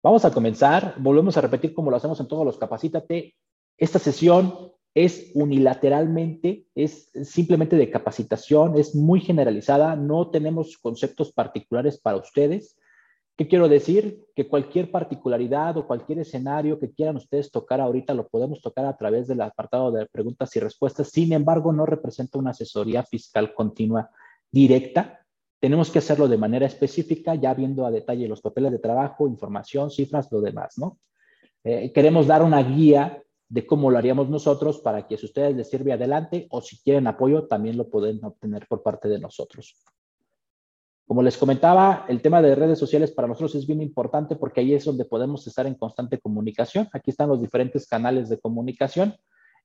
Vamos 0.02 0.24
a 0.24 0.32
comenzar. 0.32 0.94
Volvemos 0.98 1.36
a 1.36 1.40
repetir 1.40 1.74
como 1.74 1.90
lo 1.90 1.96
hacemos 1.96 2.20
en 2.20 2.28
todos 2.28 2.44
los 2.44 2.58
Capacítate. 2.58 3.34
Esta 3.76 3.98
sesión 3.98 4.72
es 4.94 5.30
unilateralmente, 5.34 6.66
es 6.74 7.10
simplemente 7.22 7.76
de 7.76 7.90
capacitación, 7.90 8.76
es 8.76 8.94
muy 8.94 9.20
generalizada, 9.20 9.94
no 9.94 10.30
tenemos 10.30 10.76
conceptos 10.78 11.32
particulares 11.32 11.98
para 11.98 12.16
ustedes. 12.16 12.76
¿Qué 13.40 13.48
quiero 13.48 13.70
decir? 13.70 14.26
Que 14.36 14.46
cualquier 14.46 14.90
particularidad 14.90 15.74
o 15.78 15.86
cualquier 15.86 16.18
escenario 16.18 16.78
que 16.78 16.92
quieran 16.92 17.16
ustedes 17.16 17.50
tocar 17.50 17.80
ahorita 17.80 18.12
lo 18.12 18.28
podemos 18.28 18.60
tocar 18.60 18.84
a 18.84 18.98
través 18.98 19.28
del 19.28 19.40
apartado 19.40 19.90
de 19.90 20.04
preguntas 20.04 20.54
y 20.56 20.60
respuestas. 20.60 21.08
Sin 21.08 21.32
embargo, 21.32 21.72
no 21.72 21.86
representa 21.86 22.38
una 22.38 22.50
asesoría 22.50 23.02
fiscal 23.02 23.54
continua 23.54 24.10
directa. 24.52 25.24
Tenemos 25.58 25.88
que 25.88 26.00
hacerlo 26.00 26.28
de 26.28 26.36
manera 26.36 26.66
específica, 26.66 27.34
ya 27.34 27.54
viendo 27.54 27.86
a 27.86 27.90
detalle 27.90 28.28
los 28.28 28.42
papeles 28.42 28.72
de 28.72 28.78
trabajo, 28.78 29.26
información, 29.26 29.90
cifras, 29.90 30.30
lo 30.30 30.42
demás, 30.42 30.76
¿no? 30.76 30.98
Eh, 31.64 31.92
queremos 31.94 32.26
dar 32.26 32.42
una 32.42 32.62
guía 32.62 33.22
de 33.48 33.64
cómo 33.64 33.90
lo 33.90 33.96
haríamos 33.96 34.28
nosotros 34.28 34.80
para 34.80 35.06
que 35.06 35.16
si 35.16 35.24
a 35.24 35.28
ustedes 35.28 35.56
les 35.56 35.70
sirve 35.70 35.94
adelante 35.94 36.46
o 36.50 36.60
si 36.60 36.76
quieren 36.82 37.06
apoyo, 37.06 37.48
también 37.48 37.78
lo 37.78 37.88
pueden 37.88 38.22
obtener 38.22 38.66
por 38.68 38.82
parte 38.82 39.08
de 39.08 39.18
nosotros. 39.18 39.82
Como 41.10 41.24
les 41.24 41.36
comentaba, 41.36 42.06
el 42.08 42.22
tema 42.22 42.40
de 42.40 42.54
redes 42.54 42.78
sociales 42.78 43.10
para 43.10 43.26
nosotros 43.26 43.56
es 43.56 43.66
bien 43.66 43.82
importante 43.82 44.36
porque 44.36 44.60
ahí 44.60 44.74
es 44.74 44.84
donde 44.84 45.04
podemos 45.04 45.44
estar 45.44 45.66
en 45.66 45.74
constante 45.74 46.20
comunicación. 46.20 46.88
Aquí 46.92 47.10
están 47.10 47.28
los 47.28 47.40
diferentes 47.40 47.88
canales 47.88 48.28
de 48.28 48.38
comunicación. 48.38 49.16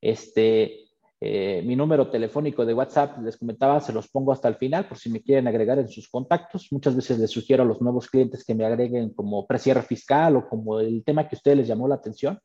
Este, 0.02 0.88
eh, 1.22 1.62
mi 1.64 1.76
número 1.76 2.10
telefónico 2.10 2.66
de 2.66 2.74
WhatsApp, 2.74 3.20
les 3.22 3.38
comentaba, 3.38 3.80
se 3.80 3.94
los 3.94 4.08
pongo 4.08 4.32
hasta 4.32 4.48
el 4.48 4.56
final 4.56 4.88
por 4.88 4.98
si 4.98 5.12
me 5.12 5.22
quieren 5.22 5.48
agregar 5.48 5.78
en 5.78 5.88
sus 5.88 6.10
contactos. 6.10 6.68
Muchas 6.72 6.96
veces 6.96 7.20
les 7.20 7.30
sugiero 7.30 7.62
a 7.62 7.68
los 7.68 7.80
nuevos 7.80 8.10
clientes 8.10 8.44
que 8.44 8.56
me 8.56 8.66
agreguen 8.66 9.14
como 9.14 9.46
precierre 9.46 9.84
fiscal 9.84 10.38
o 10.38 10.50
como 10.50 10.80
el 10.80 11.04
tema 11.04 11.28
que 11.28 11.36
a 11.36 11.38
ustedes 11.38 11.58
les 11.58 11.68
llamó 11.68 11.88
la 11.88 11.94
atención 11.94 12.40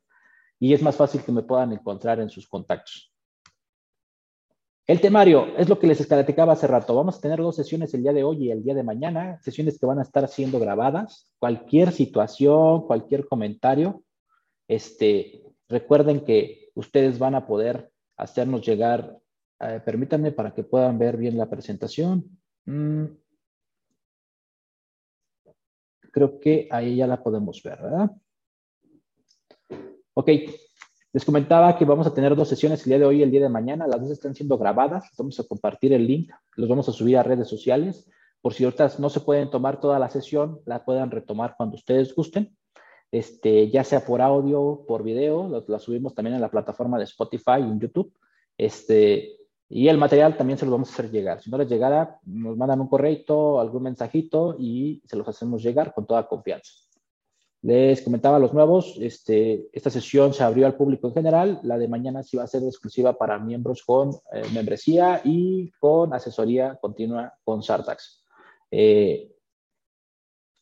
y 0.59 0.75
es 0.75 0.83
más 0.83 0.97
fácil 0.97 1.23
que 1.23 1.33
me 1.33 1.42
puedan 1.42 1.73
encontrar 1.73 2.21
en 2.21 2.28
sus 2.28 2.47
contactos. 2.47 3.10
El 4.90 5.00
temario 5.00 5.56
es 5.56 5.68
lo 5.68 5.78
que 5.78 5.87
les 5.87 6.04
platicaba 6.04 6.54
hace 6.54 6.66
rato. 6.66 6.97
Vamos 6.97 7.16
a 7.16 7.20
tener 7.20 7.38
dos 7.38 7.54
sesiones 7.54 7.94
el 7.94 8.02
día 8.02 8.12
de 8.12 8.25
hoy 8.25 8.47
y 8.47 8.50
el 8.50 8.64
día 8.64 8.75
de 8.75 8.82
mañana, 8.82 9.40
sesiones 9.40 9.78
que 9.78 9.87
van 9.87 10.00
a 10.00 10.02
estar 10.02 10.26
siendo 10.26 10.59
grabadas. 10.59 11.30
Cualquier 11.38 11.92
situación, 11.92 12.88
cualquier 12.88 13.28
comentario, 13.28 14.02
este, 14.66 15.44
recuerden 15.68 16.25
que 16.25 16.73
ustedes 16.75 17.20
van 17.20 17.37
a 17.37 17.47
poder 17.47 17.92
hacernos 18.16 18.66
llegar, 18.66 19.16
eh, 19.61 19.80
permítanme 19.85 20.32
para 20.32 20.52
que 20.52 20.64
puedan 20.64 20.99
ver 20.99 21.16
bien 21.16 21.38
la 21.38 21.49
presentación. 21.49 22.25
Mm. 22.64 23.04
Creo 26.11 26.40
que 26.40 26.66
ahí 26.68 26.97
ya 26.97 27.06
la 27.06 27.23
podemos 27.23 27.62
ver, 27.62 27.80
¿verdad? 27.80 28.11
Ok, 30.14 30.30
les 31.12 31.25
comentaba 31.25 31.76
que 31.76 31.85
vamos 31.85 32.07
a 32.07 32.14
tener 32.14 32.37
dos 32.37 32.49
sesiones 32.49 32.83
el 32.83 32.90
día 32.90 32.99
de 33.00 33.05
hoy 33.05 33.19
y 33.19 33.23
el 33.23 33.31
día 33.31 33.40
de 33.40 33.49
mañana. 33.49 33.87
Las 33.87 34.00
dos 34.00 34.11
están 34.11 34.35
siendo 34.35 34.57
grabadas. 34.59 35.11
Vamos 35.19 35.40
a 35.40 35.45
compartir 35.45 35.93
el 35.93 36.07
link. 36.07 36.31
Los 36.57 36.69
vamos 36.69 36.88
a 36.88 36.93
subir 36.93 37.19
a 37.19 37.23
redes 37.23 37.49
sociales. 37.49 38.09
Por 38.40 38.55
si 38.55 38.64
otras 38.64 39.00
no 39.00 39.11
se 39.11 39.21
pueden 39.21 39.50
tomar 39.50 39.81
toda 39.81 39.99
la 39.99 40.09
sesión, 40.09 40.61
la 40.67 40.85
puedan 40.85 41.11
retomar 41.11 41.55
cuando 41.57 41.76
ustedes 41.76 42.14
gusten. 42.14 42.57
Este, 43.11 43.69
ya 43.71 43.83
sea 43.83 44.05
por 44.05 44.23
audio, 44.23 44.85
por 44.87 45.02
video, 45.02 45.64
la 45.67 45.79
subimos 45.81 46.14
también 46.14 46.37
en 46.37 46.40
la 46.40 46.50
plataforma 46.50 46.97
de 46.97 47.05
Spotify 47.05 47.59
y 47.59 47.62
en 47.62 47.81
YouTube. 47.81 48.14
Este, 48.57 49.37
y 49.69 49.88
el 49.88 49.99
material 49.99 50.37
también 50.37 50.59
se 50.59 50.64
lo 50.64 50.73
vamos 50.73 50.90
a 50.90 50.93
hacer 50.93 51.11
llegar. 51.11 51.43
Si 51.43 51.50
no 51.50 51.59
les 51.59 51.69
llegara, 51.69 52.19
nos 52.25 52.57
mandan 52.57 52.81
un 52.81 52.88
correo, 52.88 53.61
algún 53.61 53.83
mensajito 53.83 54.55
y 54.59 55.02
se 55.07 55.17
los 55.17 55.26
hacemos 55.26 55.62
llegar 55.62 55.93
con 55.93 56.07
toda 56.07 56.29
confianza. 56.29 56.73
Les 57.62 58.00
comentaba 58.00 58.37
a 58.37 58.40
los 58.40 58.55
nuevos, 58.55 58.97
este, 59.00 59.69
esta 59.73 59.90
sesión 59.90 60.33
se 60.33 60.43
abrió 60.43 60.64
al 60.64 60.76
público 60.76 61.09
en 61.09 61.14
general, 61.14 61.61
la 61.62 61.76
de 61.76 61.88
mañana 61.88 62.23
sí 62.23 62.38
va 62.38 62.45
a 62.45 62.47
ser 62.47 62.62
exclusiva 62.62 63.19
para 63.19 63.38
miembros 63.38 63.83
con 63.85 64.12
eh, 64.33 64.43
membresía 64.55 65.21
y 65.25 65.71
con 65.79 66.14
asesoría 66.14 66.79
continua 66.81 67.35
con 67.45 67.62
Sartax. 67.62 68.25
Eh, 68.71 69.31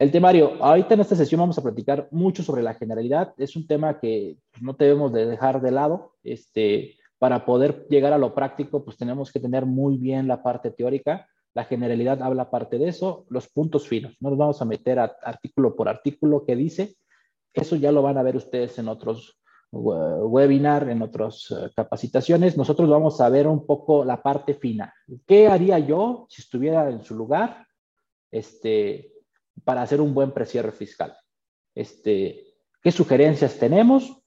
el 0.01 0.11
temario, 0.11 0.53
ahorita 0.61 0.95
en 0.95 1.01
esta 1.01 1.15
sesión 1.15 1.41
vamos 1.41 1.59
a 1.59 1.63
platicar 1.63 2.09
mucho 2.11 2.43
sobre 2.43 2.63
la 2.63 2.75
generalidad, 2.75 3.33
es 3.37 3.55
un 3.55 3.67
tema 3.69 4.01
que 4.01 4.37
no 4.61 4.73
debemos 4.73 5.13
de 5.13 5.27
dejar 5.27 5.61
de 5.61 5.71
lado, 5.71 6.15
este, 6.25 6.97
para 7.19 7.45
poder 7.45 7.87
llegar 7.89 8.13
a 8.13 8.19
lo 8.19 8.35
práctico, 8.35 8.85
pues 8.85 8.97
tenemos 8.97 9.33
que 9.33 9.41
tener 9.41 9.67
muy 9.67 9.99
bien 9.99 10.27
la 10.27 10.43
parte 10.43 10.71
teórica, 10.71 11.29
la 11.55 11.65
generalidad 11.65 12.23
habla 12.23 12.51
parte 12.51 12.79
de 12.79 12.89
eso, 12.89 13.27
los 13.31 13.49
puntos 13.49 13.89
finos. 13.89 14.17
No 14.21 14.31
nos 14.31 14.39
vamos 14.39 14.63
a 14.63 14.65
meter 14.65 14.99
artículo 14.99 15.75
por 15.75 15.89
artículo 15.89 16.45
que 16.45 16.57
dice. 16.57 16.97
Eso 17.53 17.77
ya 17.77 17.91
lo 17.91 18.03
van 18.03 18.19
a 18.19 18.23
ver 18.23 18.37
ustedes 18.37 18.79
en 18.79 18.89
otros 18.89 19.41
webinar, 19.71 20.89
en 20.89 21.03
otras 21.03 21.51
eh, 21.51 21.71
capacitaciones. 21.75 22.57
Nosotros 22.57 22.89
vamos 22.89 23.21
a 23.21 23.29
ver 23.29 23.47
un 23.47 23.67
poco 23.67 24.05
la 24.05 24.23
parte 24.23 24.55
fina. 24.55 24.95
¿Qué 25.27 25.49
haría 25.49 25.79
yo 25.79 26.27
si 26.31 26.43
estuviera 26.43 26.89
en 26.91 27.03
su 27.03 27.15
lugar 27.15 27.67
este, 28.31 29.13
para 29.65 29.83
hacer 29.83 30.01
un 30.01 30.15
buen 30.15 30.33
precierre 30.33 30.73
fiscal? 30.73 31.17
Este, 31.75 32.55
¿Qué 32.83 32.93
sugerencias 32.93 33.59
tenemos? 33.59 34.23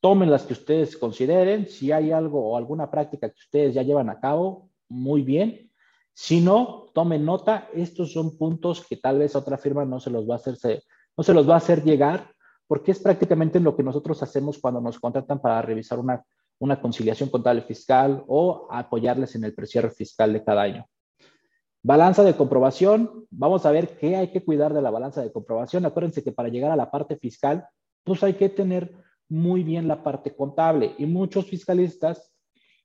Tomen 0.00 0.30
las 0.30 0.42
que 0.42 0.52
ustedes 0.52 0.96
consideren. 0.96 1.66
Si 1.68 1.92
hay 1.92 2.10
algo 2.10 2.50
o 2.50 2.56
alguna 2.56 2.90
práctica 2.90 3.28
que 3.28 3.38
ustedes 3.38 3.74
ya 3.74 3.82
llevan 3.82 4.10
a 4.10 4.20
cabo, 4.20 4.68
muy 4.88 5.22
bien 5.22 5.71
si 6.14 6.40
no, 6.40 6.90
tomen 6.94 7.24
nota, 7.24 7.68
estos 7.72 8.12
son 8.12 8.36
puntos 8.36 8.84
que 8.86 8.96
tal 8.96 9.18
vez 9.18 9.34
otra 9.34 9.56
firma 9.56 9.84
no 9.84 9.98
se 9.98 10.10
los 10.10 10.28
va 10.28 10.34
a 10.34 11.56
hacer, 11.56 11.84
llegar, 11.84 12.30
porque 12.66 12.92
es 12.92 12.98
prácticamente 12.98 13.60
lo 13.60 13.76
que 13.76 13.82
nosotros 13.82 14.22
hacemos 14.22 14.58
cuando 14.58 14.80
nos 14.80 14.98
contratan 14.98 15.40
para 15.40 15.62
revisar 15.62 15.98
una, 15.98 16.22
una 16.58 16.80
conciliación 16.80 17.30
contable 17.30 17.62
fiscal 17.62 18.24
o 18.28 18.68
apoyarles 18.70 19.34
en 19.34 19.44
el 19.44 19.54
precierre 19.54 19.90
fiscal 19.90 20.32
de 20.32 20.44
cada 20.44 20.62
año. 20.62 20.86
Balanza 21.82 22.22
de 22.22 22.36
comprobación, 22.36 23.26
vamos 23.30 23.66
a 23.66 23.72
ver 23.72 23.96
qué 23.98 24.16
hay 24.16 24.30
que 24.30 24.44
cuidar 24.44 24.72
de 24.72 24.82
la 24.82 24.90
balanza 24.90 25.22
de 25.22 25.32
comprobación. 25.32 25.84
Acuérdense 25.84 26.22
que 26.22 26.30
para 26.30 26.48
llegar 26.48 26.70
a 26.70 26.76
la 26.76 26.90
parte 26.90 27.16
fiscal, 27.16 27.66
pues 28.04 28.22
hay 28.22 28.34
que 28.34 28.48
tener 28.48 28.92
muy 29.28 29.64
bien 29.64 29.88
la 29.88 30.02
parte 30.04 30.36
contable 30.36 30.94
y 30.98 31.06
muchos 31.06 31.46
fiscalistas 31.46 32.31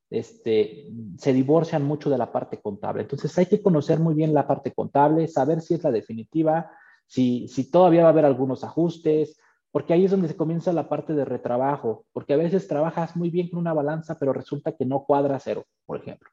este, 0.10 0.88
se 1.18 1.34
divorcian 1.34 1.84
mucho 1.84 2.10
de 2.10 2.18
la 2.18 2.32
parte 2.32 2.60
contable. 2.62 3.02
Entonces 3.02 3.38
hay 3.38 3.46
que 3.46 3.62
conocer 3.62 4.00
muy 4.00 4.16
bien 4.16 4.34
la 4.34 4.48
parte 4.48 4.74
contable, 4.74 5.28
saber 5.28 5.62
si 5.62 5.74
es 5.74 5.84
la 5.84 5.92
definitiva, 5.92 6.72
si, 7.06 7.48
si 7.48 7.70
todavía 7.70 8.04
va 8.04 8.10
a 8.10 8.12
haber 8.12 8.26
algunos 8.26 8.64
ajustes, 8.64 9.40
porque 9.72 9.94
ahí 9.94 10.06
es 10.06 10.12
donde 10.12 10.28
se 10.28 10.38
comienza 10.38 10.72
la 10.74 10.90
parte 10.90 11.14
de 11.14 11.26
retrabajo, 11.26 12.06
porque 12.14 12.34
a 12.34 12.38
veces 12.38 12.68
trabajas 12.68 13.16
muy 13.16 13.30
bien 13.30 13.50
con 13.50 13.60
una 13.60 13.74
balanza, 13.74 14.18
pero 14.18 14.34
resulta 14.34 14.72
que 14.72 14.86
no 14.86 15.04
cuadra 15.04 15.40
cero, 15.40 15.66
por 15.86 16.00
ejemplo. 16.00 16.30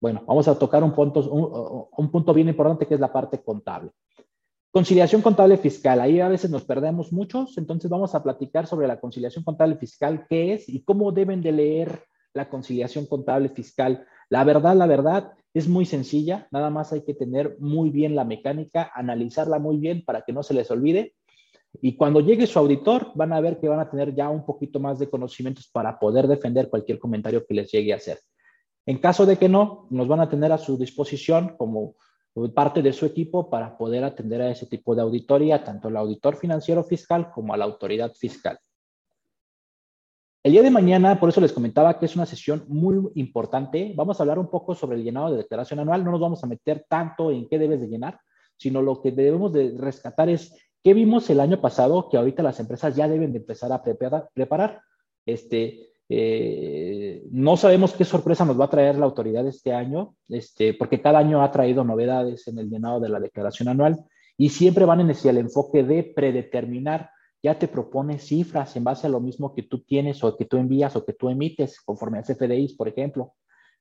Bueno, 0.00 0.24
vamos 0.26 0.48
a 0.48 0.58
tocar 0.58 0.82
un 0.82 0.92
punto, 0.92 1.20
un, 1.30 1.86
un 1.96 2.10
punto 2.10 2.34
bien 2.34 2.48
importante 2.48 2.86
que 2.86 2.94
es 2.94 3.00
la 3.00 3.12
parte 3.12 3.40
contable. 3.42 3.92
Conciliación 4.72 5.20
contable 5.20 5.58
fiscal, 5.58 6.00
ahí 6.00 6.18
a 6.18 6.28
veces 6.28 6.50
nos 6.50 6.64
perdemos 6.64 7.12
muchos, 7.12 7.58
entonces 7.58 7.90
vamos 7.90 8.14
a 8.14 8.22
platicar 8.22 8.66
sobre 8.66 8.88
la 8.88 8.98
conciliación 8.98 9.44
contable 9.44 9.76
fiscal, 9.76 10.26
qué 10.28 10.54
es 10.54 10.68
y 10.68 10.82
cómo 10.82 11.12
deben 11.12 11.42
de 11.42 11.52
leer 11.52 12.02
la 12.34 12.48
conciliación 12.48 13.06
contable 13.06 13.48
fiscal. 13.48 14.06
La 14.28 14.44
verdad, 14.44 14.76
la 14.76 14.86
verdad 14.86 15.32
es 15.54 15.68
muy 15.68 15.84
sencilla, 15.84 16.48
nada 16.50 16.70
más 16.70 16.92
hay 16.92 17.02
que 17.02 17.14
tener 17.14 17.56
muy 17.58 17.90
bien 17.90 18.14
la 18.14 18.24
mecánica, 18.24 18.90
analizarla 18.94 19.58
muy 19.58 19.76
bien 19.76 20.04
para 20.04 20.22
que 20.22 20.32
no 20.32 20.42
se 20.42 20.54
les 20.54 20.70
olvide. 20.70 21.14
Y 21.80 21.96
cuando 21.96 22.20
llegue 22.20 22.46
su 22.46 22.58
auditor, 22.58 23.12
van 23.14 23.32
a 23.32 23.40
ver 23.40 23.58
que 23.58 23.68
van 23.68 23.80
a 23.80 23.90
tener 23.90 24.14
ya 24.14 24.28
un 24.28 24.44
poquito 24.44 24.80
más 24.80 24.98
de 24.98 25.08
conocimientos 25.08 25.68
para 25.68 25.98
poder 25.98 26.26
defender 26.26 26.68
cualquier 26.68 26.98
comentario 26.98 27.44
que 27.46 27.54
les 27.54 27.70
llegue 27.70 27.92
a 27.92 27.96
hacer. 27.96 28.18
En 28.86 28.98
caso 28.98 29.26
de 29.26 29.36
que 29.36 29.48
no, 29.48 29.86
nos 29.90 30.08
van 30.08 30.20
a 30.20 30.28
tener 30.28 30.52
a 30.52 30.58
su 30.58 30.76
disposición 30.76 31.56
como 31.56 31.94
parte 32.54 32.82
de 32.82 32.92
su 32.92 33.06
equipo 33.06 33.48
para 33.50 33.76
poder 33.76 34.04
atender 34.04 34.40
a 34.42 34.50
ese 34.50 34.66
tipo 34.66 34.94
de 34.94 35.02
auditoría, 35.02 35.64
tanto 35.64 35.88
al 35.88 35.96
auditor 35.96 36.36
financiero 36.36 36.82
fiscal 36.82 37.30
como 37.30 37.54
a 37.54 37.56
la 37.56 37.64
autoridad 37.64 38.12
fiscal. 38.14 38.58
El 40.44 40.52
día 40.52 40.62
de 40.62 40.70
mañana, 40.72 41.20
por 41.20 41.28
eso 41.28 41.40
les 41.40 41.52
comentaba 41.52 42.00
que 42.00 42.06
es 42.06 42.16
una 42.16 42.26
sesión 42.26 42.64
muy 42.66 42.96
importante. 43.14 43.92
Vamos 43.94 44.18
a 44.18 44.24
hablar 44.24 44.40
un 44.40 44.50
poco 44.50 44.74
sobre 44.74 44.96
el 44.96 45.04
llenado 45.04 45.30
de 45.30 45.36
declaración 45.36 45.78
anual. 45.78 46.04
No 46.04 46.10
nos 46.10 46.20
vamos 46.20 46.42
a 46.42 46.48
meter 46.48 46.84
tanto 46.88 47.30
en 47.30 47.48
qué 47.48 47.60
debes 47.60 47.80
de 47.80 47.86
llenar, 47.86 48.18
sino 48.56 48.82
lo 48.82 49.00
que 49.00 49.12
debemos 49.12 49.52
de 49.52 49.72
rescatar 49.78 50.28
es 50.28 50.52
qué 50.82 50.94
vimos 50.94 51.30
el 51.30 51.38
año 51.38 51.60
pasado 51.60 52.08
que 52.10 52.16
ahorita 52.16 52.42
las 52.42 52.58
empresas 52.58 52.96
ya 52.96 53.06
deben 53.06 53.30
de 53.32 53.38
empezar 53.38 53.70
a 53.70 53.84
preparar. 54.34 54.80
Este, 55.24 55.92
eh, 56.08 57.22
no 57.30 57.56
sabemos 57.56 57.92
qué 57.92 58.04
sorpresa 58.04 58.44
nos 58.44 58.60
va 58.60 58.64
a 58.64 58.70
traer 58.70 58.98
la 58.98 59.06
autoridad 59.06 59.46
este 59.46 59.72
año, 59.72 60.16
este, 60.28 60.74
porque 60.74 61.00
cada 61.00 61.20
año 61.20 61.40
ha 61.40 61.52
traído 61.52 61.84
novedades 61.84 62.48
en 62.48 62.58
el 62.58 62.68
llenado 62.68 62.98
de 62.98 63.10
la 63.10 63.20
declaración 63.20 63.68
anual 63.68 64.04
y 64.36 64.48
siempre 64.48 64.86
van 64.86 65.02
en 65.02 65.10
el 65.10 65.38
enfoque 65.38 65.84
de 65.84 66.02
predeterminar 66.02 67.10
ya 67.42 67.58
te 67.58 67.68
propone 67.68 68.18
cifras 68.18 68.76
en 68.76 68.84
base 68.84 69.06
a 69.06 69.10
lo 69.10 69.20
mismo 69.20 69.54
que 69.54 69.62
tú 69.62 69.80
tienes 69.80 70.22
o 70.22 70.36
que 70.36 70.44
tú 70.44 70.58
envías 70.58 70.94
o 70.94 71.04
que 71.04 71.12
tú 71.12 71.28
emites 71.28 71.80
conforme 71.80 72.18
a 72.18 72.22
CFDIs, 72.22 72.74
por 72.74 72.88
ejemplo. 72.88 73.34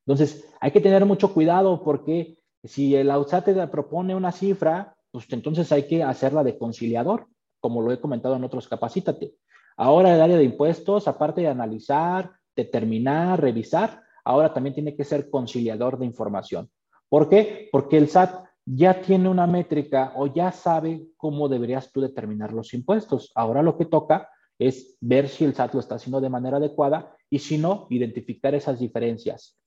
Entonces, 0.06 0.50
hay 0.60 0.72
que 0.72 0.82
tener 0.82 1.06
mucho 1.06 1.34
cuidado 1.34 1.84
porque 1.84 2.40
si 2.64 2.96
el 2.96 3.12
AUSAT 3.12 3.46
te 3.46 3.68
propone 3.68 4.16
una 4.16 4.32
cifra, 4.32 4.96
pues 5.12 5.26
entonces 5.32 5.72
hay 5.72 5.88
que 5.88 6.04
hacerla 6.04 6.44
de 6.44 6.58
conciliador, 6.58 7.28
como 7.60 7.82
lo 7.82 7.92
he 7.92 8.00
comentado 8.00 8.36
en 8.36 8.44
otros 8.44 8.68
capacítate. 8.68 9.36
Ahora 9.78 10.14
el 10.14 10.22
área 10.22 10.38
de 10.38 10.44
impuestos, 10.44 11.08
aparte 11.08 11.42
de 11.42 11.48
analizar, 11.48 12.32
determinar, 12.56 13.40
revisar, 13.40 14.02
ahora 14.24 14.54
también 14.54 14.74
tiene 14.74 14.96
que 14.96 15.04
ser 15.04 15.30
conciliador 15.30 16.00
de 16.00 16.06
información. 16.06 16.70
¿Por 17.10 17.30
qué? 17.30 17.70
Porque 17.72 17.98
el 17.98 18.10
SAT 18.10 18.46
ya 18.66 19.02
tiene 19.02 19.30
una 19.30 19.48
métrica 19.48 20.14
o 20.16 20.28
ya 20.28 20.52
sabe 20.52 21.08
cómo 21.18 21.50
deberías 21.50 21.92
tú 21.92 22.02
determinar 22.02 22.54
los 22.54 22.74
impuestos. 22.74 23.32
Ahora 23.36 23.62
lo 23.62 23.78
que 23.78 23.86
toca 23.86 24.30
es 24.60 24.98
ver 25.02 25.28
si 25.28 25.44
el 25.44 25.56
SAT 25.56 25.74
lo 25.74 25.80
está 25.80 25.96
haciendo 25.96 26.22
de 26.22 26.30
manera 26.30 26.58
adecuada 26.58 27.16
y 27.30 27.40
si 27.40 27.58
no, 27.58 27.88
identificar 27.90 28.54
esas 28.54 28.80
diferencias. 28.80 29.58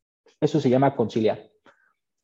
Eso 0.40 0.60
se 0.60 0.70
llama 0.70 0.94
conciliar. 0.94 1.50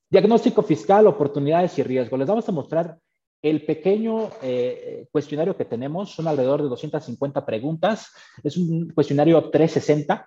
Diagnóstico 0.09 0.63
fiscal, 0.63 1.07
oportunidades 1.07 1.79
y 1.79 1.83
riesgos. 1.83 2.19
Les 2.19 2.29
vamos 2.29 2.49
a 2.49 2.53
mostrar 2.53 2.99
el 3.43 3.65
pequeño 3.65 4.31
eh, 4.43 5.07
cuestionario 5.11 5.57
que 5.57 5.65
tenemos. 5.65 6.11
Son 6.11 6.29
alrededor 6.29 6.63
de 6.63 6.69
250 6.69 7.47
preguntas. 7.47 8.13
Es 8.43 8.57
un 8.57 8.91
cuestionario 8.91 9.51
360. 9.51 10.27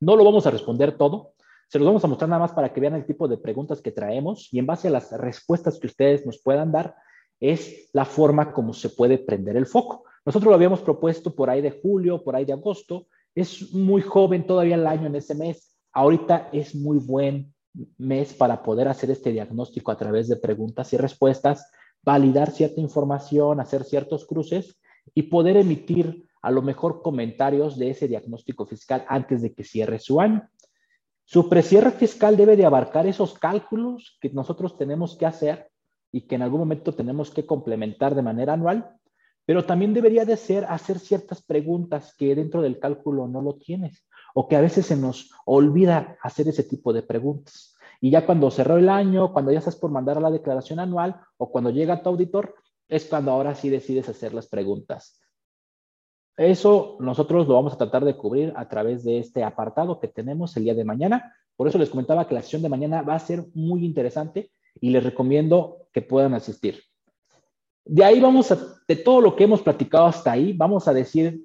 No 0.00 0.16
lo 0.16 0.24
vamos 0.24 0.46
a 0.46 0.50
responder 0.50 0.96
todo. 0.96 1.32
Se 1.68 1.78
los 1.78 1.86
vamos 1.86 2.02
a 2.02 2.08
mostrar 2.08 2.30
nada 2.30 2.40
más 2.40 2.52
para 2.52 2.72
que 2.72 2.80
vean 2.80 2.94
el 2.94 3.04
tipo 3.04 3.28
de 3.28 3.36
preguntas 3.36 3.82
que 3.82 3.92
traemos 3.92 4.48
y 4.52 4.58
en 4.58 4.66
base 4.66 4.88
a 4.88 4.90
las 4.90 5.12
respuestas 5.12 5.78
que 5.78 5.86
ustedes 5.86 6.24
nos 6.24 6.40
puedan 6.40 6.72
dar, 6.72 6.96
es 7.40 7.90
la 7.92 8.06
forma 8.06 8.52
como 8.52 8.72
se 8.72 8.88
puede 8.88 9.18
prender 9.18 9.56
el 9.56 9.66
foco. 9.66 10.04
Nosotros 10.24 10.48
lo 10.48 10.54
habíamos 10.54 10.80
propuesto 10.80 11.34
por 11.34 11.50
ahí 11.50 11.60
de 11.60 11.70
julio, 11.70 12.24
por 12.24 12.36
ahí 12.36 12.44
de 12.44 12.54
agosto. 12.54 13.06
Es 13.34 13.72
muy 13.74 14.00
joven 14.00 14.46
todavía 14.46 14.76
el 14.76 14.86
año 14.86 15.06
en 15.06 15.16
ese 15.16 15.34
mes. 15.34 15.76
Ahorita 15.92 16.48
es 16.52 16.74
muy 16.74 16.98
buen 16.98 17.54
mes 17.98 18.32
para 18.32 18.62
poder 18.62 18.88
hacer 18.88 19.10
este 19.10 19.30
diagnóstico 19.30 19.92
a 19.92 19.96
través 19.96 20.26
de 20.28 20.36
preguntas 20.36 20.92
y 20.92 20.96
respuestas, 20.96 21.70
validar 22.02 22.50
cierta 22.50 22.80
información, 22.80 23.60
hacer 23.60 23.84
ciertos 23.84 24.26
cruces 24.26 24.80
y 25.14 25.24
poder 25.24 25.56
emitir 25.56 26.26
a 26.42 26.50
lo 26.50 26.62
mejor 26.62 27.02
comentarios 27.02 27.78
de 27.78 27.90
ese 27.90 28.08
diagnóstico 28.08 28.66
fiscal 28.66 29.04
antes 29.08 29.42
de 29.42 29.52
que 29.52 29.64
cierre 29.64 29.98
su 29.98 30.20
año. 30.20 30.48
Su 31.30 31.50
precierre 31.50 31.90
fiscal 31.90 32.38
debe 32.38 32.56
de 32.56 32.64
abarcar 32.64 33.06
esos 33.06 33.38
cálculos 33.38 34.16
que 34.18 34.30
nosotros 34.30 34.78
tenemos 34.78 35.14
que 35.14 35.26
hacer 35.26 35.70
y 36.10 36.22
que 36.22 36.36
en 36.36 36.40
algún 36.40 36.60
momento 36.60 36.94
tenemos 36.94 37.30
que 37.30 37.44
complementar 37.44 38.14
de 38.14 38.22
manera 38.22 38.54
anual, 38.54 38.96
pero 39.44 39.66
también 39.66 39.92
debería 39.92 40.24
de 40.24 40.38
ser 40.38 40.64
hacer 40.64 40.98
ciertas 40.98 41.42
preguntas 41.42 42.14
que 42.16 42.34
dentro 42.34 42.62
del 42.62 42.78
cálculo 42.78 43.28
no 43.28 43.42
lo 43.42 43.56
tienes 43.56 44.08
o 44.34 44.48
que 44.48 44.56
a 44.56 44.62
veces 44.62 44.86
se 44.86 44.96
nos 44.96 45.30
olvida 45.44 46.16
hacer 46.22 46.48
ese 46.48 46.64
tipo 46.64 46.94
de 46.94 47.02
preguntas. 47.02 47.76
Y 48.00 48.08
ya 48.08 48.24
cuando 48.24 48.50
cerró 48.50 48.78
el 48.78 48.88
año, 48.88 49.30
cuando 49.34 49.52
ya 49.52 49.58
estás 49.58 49.76
por 49.76 49.90
mandar 49.90 50.22
la 50.22 50.30
declaración 50.30 50.80
anual 50.80 51.20
o 51.36 51.50
cuando 51.50 51.68
llega 51.68 52.02
tu 52.02 52.08
auditor, 52.08 52.54
es 52.88 53.04
cuando 53.04 53.32
ahora 53.32 53.54
sí 53.54 53.68
decides 53.68 54.08
hacer 54.08 54.32
las 54.32 54.48
preguntas. 54.48 55.20
Eso 56.38 56.96
nosotros 57.00 57.48
lo 57.48 57.54
vamos 57.54 57.72
a 57.72 57.78
tratar 57.78 58.04
de 58.04 58.16
cubrir 58.16 58.52
a 58.54 58.68
través 58.68 59.02
de 59.02 59.18
este 59.18 59.42
apartado 59.42 59.98
que 59.98 60.06
tenemos 60.06 60.56
el 60.56 60.62
día 60.62 60.74
de 60.74 60.84
mañana. 60.84 61.34
Por 61.56 61.66
eso 61.66 61.78
les 61.78 61.90
comentaba 61.90 62.28
que 62.28 62.34
la 62.34 62.42
sesión 62.42 62.62
de 62.62 62.68
mañana 62.68 63.02
va 63.02 63.16
a 63.16 63.18
ser 63.18 63.44
muy 63.54 63.84
interesante 63.84 64.52
y 64.80 64.90
les 64.90 65.02
recomiendo 65.02 65.88
que 65.92 66.00
puedan 66.00 66.34
asistir. 66.34 66.80
De 67.84 68.04
ahí 68.04 68.20
vamos 68.20 68.52
a, 68.52 68.58
de 68.86 68.94
todo 68.94 69.20
lo 69.20 69.34
que 69.34 69.44
hemos 69.44 69.62
platicado 69.62 70.06
hasta 70.06 70.30
ahí, 70.30 70.52
vamos 70.52 70.86
a 70.86 70.92
decir 70.92 71.44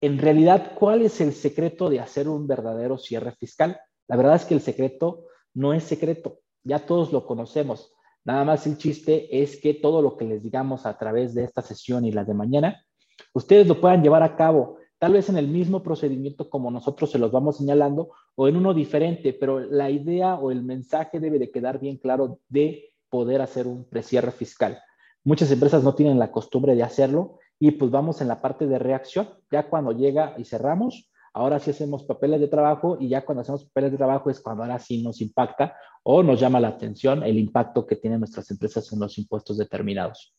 en 0.00 0.18
realidad 0.18 0.72
cuál 0.76 1.02
es 1.02 1.20
el 1.20 1.32
secreto 1.32 1.88
de 1.88 2.00
hacer 2.00 2.28
un 2.28 2.48
verdadero 2.48 2.98
cierre 2.98 3.30
fiscal. 3.30 3.78
La 4.08 4.16
verdad 4.16 4.34
es 4.34 4.44
que 4.44 4.54
el 4.54 4.60
secreto 4.60 5.26
no 5.54 5.72
es 5.72 5.84
secreto, 5.84 6.40
ya 6.64 6.80
todos 6.84 7.12
lo 7.12 7.26
conocemos. 7.26 7.92
Nada 8.24 8.42
más 8.42 8.66
el 8.66 8.76
chiste 8.76 9.40
es 9.40 9.60
que 9.60 9.74
todo 9.74 10.02
lo 10.02 10.16
que 10.16 10.24
les 10.24 10.42
digamos 10.42 10.84
a 10.84 10.98
través 10.98 11.32
de 11.32 11.44
esta 11.44 11.62
sesión 11.62 12.04
y 12.04 12.10
la 12.10 12.24
de 12.24 12.34
mañana 12.34 12.85
ustedes 13.32 13.66
lo 13.66 13.80
puedan 13.80 14.02
llevar 14.02 14.22
a 14.22 14.36
cabo, 14.36 14.78
tal 14.98 15.12
vez 15.12 15.28
en 15.28 15.36
el 15.36 15.48
mismo 15.48 15.82
procedimiento 15.82 16.48
como 16.48 16.70
nosotros 16.70 17.10
se 17.10 17.18
los 17.18 17.30
vamos 17.30 17.58
señalando 17.58 18.10
o 18.34 18.48
en 18.48 18.56
uno 18.56 18.74
diferente, 18.74 19.32
pero 19.32 19.60
la 19.60 19.90
idea 19.90 20.36
o 20.36 20.50
el 20.50 20.62
mensaje 20.62 21.20
debe 21.20 21.38
de 21.38 21.50
quedar 21.50 21.78
bien 21.78 21.98
claro 21.98 22.40
de 22.48 22.94
poder 23.10 23.42
hacer 23.42 23.66
un 23.66 23.84
precierre 23.84 24.32
fiscal. 24.32 24.78
Muchas 25.24 25.50
empresas 25.50 25.82
no 25.82 25.94
tienen 25.94 26.18
la 26.18 26.30
costumbre 26.30 26.74
de 26.74 26.82
hacerlo 26.82 27.38
y 27.58 27.72
pues 27.72 27.90
vamos 27.90 28.20
en 28.20 28.28
la 28.28 28.40
parte 28.40 28.66
de 28.66 28.78
reacción, 28.78 29.28
ya 29.50 29.68
cuando 29.68 29.92
llega 29.92 30.34
y 30.38 30.44
cerramos, 30.44 31.10
ahora 31.32 31.58
sí 31.58 31.70
hacemos 31.70 32.04
papeles 32.04 32.40
de 32.40 32.48
trabajo 32.48 32.96
y 33.00 33.08
ya 33.08 33.24
cuando 33.24 33.42
hacemos 33.42 33.64
papeles 33.64 33.92
de 33.92 33.98
trabajo 33.98 34.30
es 34.30 34.40
cuando 34.40 34.62
ahora 34.62 34.78
sí 34.78 35.02
nos 35.02 35.20
impacta 35.20 35.76
o 36.02 36.22
nos 36.22 36.40
llama 36.40 36.60
la 36.60 36.68
atención 36.68 37.22
el 37.22 37.38
impacto 37.38 37.86
que 37.86 37.96
tienen 37.96 38.20
nuestras 38.20 38.50
empresas 38.50 38.90
en 38.92 39.00
los 39.00 39.18
impuestos 39.18 39.58
determinados 39.58 40.34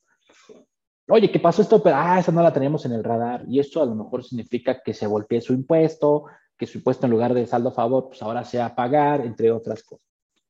oye, 1.10 1.32
¿qué 1.32 1.39
pasó 1.39 1.62
esto? 1.62 1.82
Ah, 1.86 2.20
esa 2.20 2.32
no 2.32 2.41
la 2.41 2.54
teníamos 2.54 2.86
en 2.86 2.93
el 2.93 3.04
radar. 3.04 3.46
Y 3.48 3.60
esto 3.60 3.82
a 3.82 3.86
lo 3.86 3.96
mejor 3.96 4.24
significa 4.24 4.82
que 4.84 4.93
se 4.93 5.08
voltee 5.08 5.41
su 5.41 5.54
impuesto, 5.54 6.26
que 6.58 6.67
su 6.67 6.80
impuesto 6.80 7.06
en 7.06 7.12
lugar 7.12 7.34
de 7.34 7.46
saldo 7.46 7.70
a 7.70 7.74
favor, 7.74 8.08
pues 8.08 8.22
ahora 8.22 8.43
sea 8.43 8.76
pagar, 8.76 9.22
entre 9.26 9.52
otras 9.52 9.84
cosas. 9.84 10.06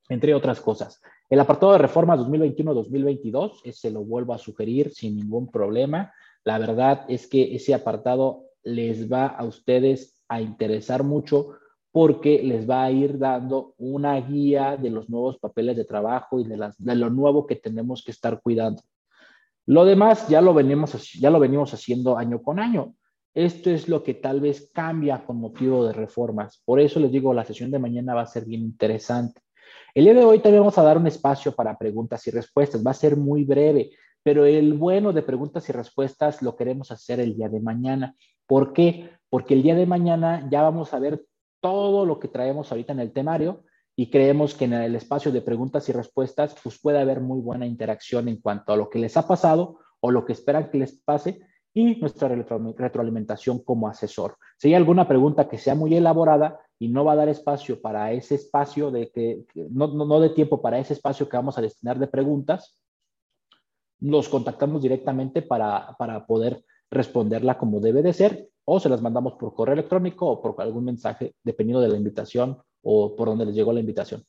Entre 0.09 0.33
otras 0.33 0.61
cosas. 0.61 1.01
El 1.29 1.39
apartado 1.39 1.73
de 1.73 1.79
reformas 1.79 2.19
2021-2022, 2.21 3.71
se 3.71 3.91
lo 3.91 4.03
vuelvo 4.03 4.33
a 4.33 4.37
sugerir 4.37 4.93
sin 4.93 5.15
ningún 5.15 5.51
problema. 5.51 6.13
La 6.45 6.57
verdad 6.57 7.05
es 7.09 7.27
que 7.27 7.55
ese 7.55 7.73
apartado 7.73 8.45
les 8.63 9.11
va 9.11 9.27
a 9.27 9.43
ustedes 9.43 10.21
a 10.29 10.41
interesar 10.41 11.03
mucho 11.03 11.49
porque 11.91 12.41
les 12.43 12.69
va 12.69 12.83
a 12.83 12.91
ir 12.91 13.17
dando 13.17 13.73
una 13.77 14.19
guía 14.21 14.77
de 14.77 14.89
los 14.89 15.09
nuevos 15.09 15.37
papeles 15.37 15.75
de 15.75 15.85
trabajo 15.85 16.39
y 16.39 16.43
de, 16.45 16.55
las, 16.55 16.77
de 16.77 16.95
lo 16.95 17.09
nuevo 17.09 17.47
que 17.47 17.55
tenemos 17.55 18.03
que 18.03 18.11
estar 18.11 18.41
cuidando. 18.41 18.81
Lo 19.67 19.83
demás 19.83 20.29
ya 20.29 20.39
lo, 20.39 20.53
venimos, 20.53 21.11
ya 21.19 21.29
lo 21.29 21.41
venimos 21.41 21.73
haciendo 21.73 22.17
año 22.17 22.41
con 22.41 22.59
año. 22.59 22.95
Esto 23.33 23.69
es 23.69 23.89
lo 23.89 24.01
que 24.01 24.13
tal 24.13 24.39
vez 24.39 24.71
cambia 24.73 25.25
con 25.25 25.41
motivo 25.41 25.85
de 25.85 25.91
reformas. 25.91 26.61
Por 26.63 26.79
eso 26.79 27.01
les 27.01 27.11
digo, 27.11 27.33
la 27.33 27.43
sesión 27.43 27.69
de 27.69 27.77
mañana 27.77 28.15
va 28.15 28.21
a 28.21 28.27
ser 28.27 28.45
bien 28.45 28.61
interesante. 28.61 29.41
El 29.93 30.05
día 30.05 30.13
de 30.13 30.23
hoy 30.23 30.39
también 30.39 30.61
vamos 30.61 30.77
a 30.77 30.83
dar 30.83 30.97
un 30.97 31.05
espacio 31.05 31.51
para 31.51 31.77
preguntas 31.77 32.25
y 32.27 32.31
respuestas. 32.31 32.85
Va 32.85 32.91
a 32.91 32.93
ser 32.93 33.17
muy 33.17 33.43
breve, 33.43 33.91
pero 34.23 34.45
el 34.45 34.73
bueno 34.73 35.11
de 35.11 35.21
preguntas 35.21 35.67
y 35.67 35.73
respuestas 35.73 36.41
lo 36.41 36.55
queremos 36.55 36.89
hacer 36.91 37.19
el 37.19 37.35
día 37.35 37.49
de 37.49 37.59
mañana. 37.59 38.15
¿Por 38.45 38.71
qué? 38.71 39.09
Porque 39.29 39.53
el 39.53 39.63
día 39.63 39.75
de 39.75 39.85
mañana 39.85 40.47
ya 40.49 40.61
vamos 40.61 40.93
a 40.93 40.99
ver 40.99 41.25
todo 41.59 42.05
lo 42.05 42.19
que 42.19 42.29
traemos 42.29 42.71
ahorita 42.71 42.93
en 42.93 43.01
el 43.01 43.11
temario 43.11 43.65
y 43.99 44.11
creemos 44.11 44.53
que 44.53 44.65
en 44.65 44.73
el 44.73 44.95
espacio 44.95 45.31
de 45.31 45.41
preguntas 45.41 45.89
y 45.89 45.91
respuestas 45.91 46.55
pues 46.63 46.79
puede 46.79 46.99
haber 46.99 47.19
muy 47.19 47.41
buena 47.41 47.65
interacción 47.65 48.27
en 48.27 48.39
cuanto 48.39 48.71
a 48.71 48.77
lo 48.77 48.91
que 48.91 48.99
les 48.99 49.17
ha 49.17 49.27
pasado 49.27 49.79
o 49.99 50.11
lo 50.11 50.23
que 50.23 50.33
esperan 50.33 50.69
que 50.69 50.77
les 50.77 50.93
pase 51.01 51.41
y 51.73 51.95
nuestra 51.95 52.27
retroalimentación 52.27 53.63
como 53.63 53.87
asesor. 53.87 54.37
Si 54.57 54.67
hay 54.67 54.75
alguna 54.75 55.07
pregunta 55.07 55.49
que 55.49 55.57
sea 55.57 55.73
muy 55.73 55.95
elaborada 55.95 56.59
y 56.77 56.89
no 56.89 57.03
va 57.05 57.13
a 57.13 57.15
dar 57.15 57.29
espacio 57.29 57.81
para 57.81 58.11
ese 58.11 58.35
espacio 58.35 58.91
de 58.91 59.09
que, 59.09 59.45
no, 59.71 59.87
no, 59.87 60.05
no 60.05 60.19
de 60.19 60.29
tiempo 60.29 60.61
para 60.61 60.77
ese 60.77 60.93
espacio 60.93 61.27
que 61.27 61.37
vamos 61.37 61.57
a 61.57 61.61
destinar 61.61 61.97
de 61.97 62.07
preguntas, 62.07 62.79
los 63.99 64.29
contactamos 64.29 64.83
directamente 64.83 65.41
para, 65.41 65.95
para 65.97 66.23
poder 66.27 66.63
responderla 66.91 67.57
como 67.57 67.79
debe 67.79 68.03
de 68.03 68.13
ser 68.13 68.49
o 68.63 68.79
se 68.79 68.89
las 68.89 69.01
mandamos 69.01 69.33
por 69.33 69.55
correo 69.55 69.73
electrónico 69.73 70.27
o 70.27 70.41
por 70.41 70.61
algún 70.61 70.85
mensaje, 70.85 71.33
dependiendo 71.43 71.81
de 71.81 71.87
la 71.89 71.97
invitación 71.97 72.59
o 72.89 73.15
por 73.17 73.27
donde 73.27 73.45
les 73.45 73.53
llegó 73.53 73.73
la 73.73 73.81
invitación. 73.81 74.23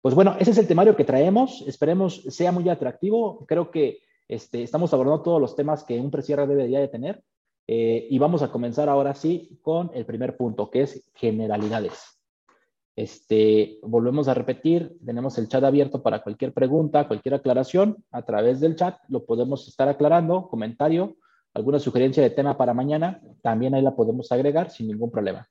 Pues 0.00 0.14
bueno, 0.14 0.36
ese 0.38 0.52
es 0.52 0.58
el 0.58 0.66
temario 0.66 0.96
que 0.96 1.04
traemos. 1.04 1.62
Esperemos 1.66 2.22
sea 2.28 2.50
muy 2.50 2.66
atractivo. 2.70 3.44
Creo 3.46 3.70
que 3.70 3.98
este, 4.26 4.62
estamos 4.62 4.94
abordando 4.94 5.22
todos 5.22 5.40
los 5.40 5.54
temas 5.54 5.84
que 5.84 6.00
un 6.00 6.10
precierre 6.10 6.46
debería 6.46 6.80
de 6.80 6.88
tener. 6.88 7.22
Eh, 7.66 8.06
y 8.08 8.18
vamos 8.18 8.42
a 8.42 8.50
comenzar 8.50 8.88
ahora 8.88 9.14
sí 9.14 9.58
con 9.60 9.90
el 9.92 10.06
primer 10.06 10.34
punto, 10.38 10.70
que 10.70 10.82
es 10.82 11.10
generalidades. 11.14 12.18
Este, 12.96 13.78
volvemos 13.82 14.28
a 14.28 14.34
repetir, 14.34 14.96
tenemos 15.04 15.36
el 15.36 15.48
chat 15.48 15.62
abierto 15.62 16.02
para 16.02 16.22
cualquier 16.22 16.54
pregunta, 16.54 17.06
cualquier 17.06 17.34
aclaración. 17.34 18.02
A 18.10 18.22
través 18.22 18.60
del 18.60 18.76
chat 18.76 18.98
lo 19.08 19.26
podemos 19.26 19.68
estar 19.68 19.90
aclarando, 19.90 20.48
comentario, 20.48 21.18
alguna 21.52 21.78
sugerencia 21.78 22.22
de 22.22 22.30
tema 22.30 22.56
para 22.56 22.72
mañana, 22.72 23.20
también 23.42 23.74
ahí 23.74 23.82
la 23.82 23.94
podemos 23.94 24.32
agregar 24.32 24.70
sin 24.70 24.88
ningún 24.88 25.10
problema. 25.10 25.46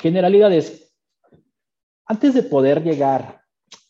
Generalidades. 0.00 0.94
Antes 2.06 2.34
de 2.34 2.42
poder 2.42 2.82
llegar 2.82 3.42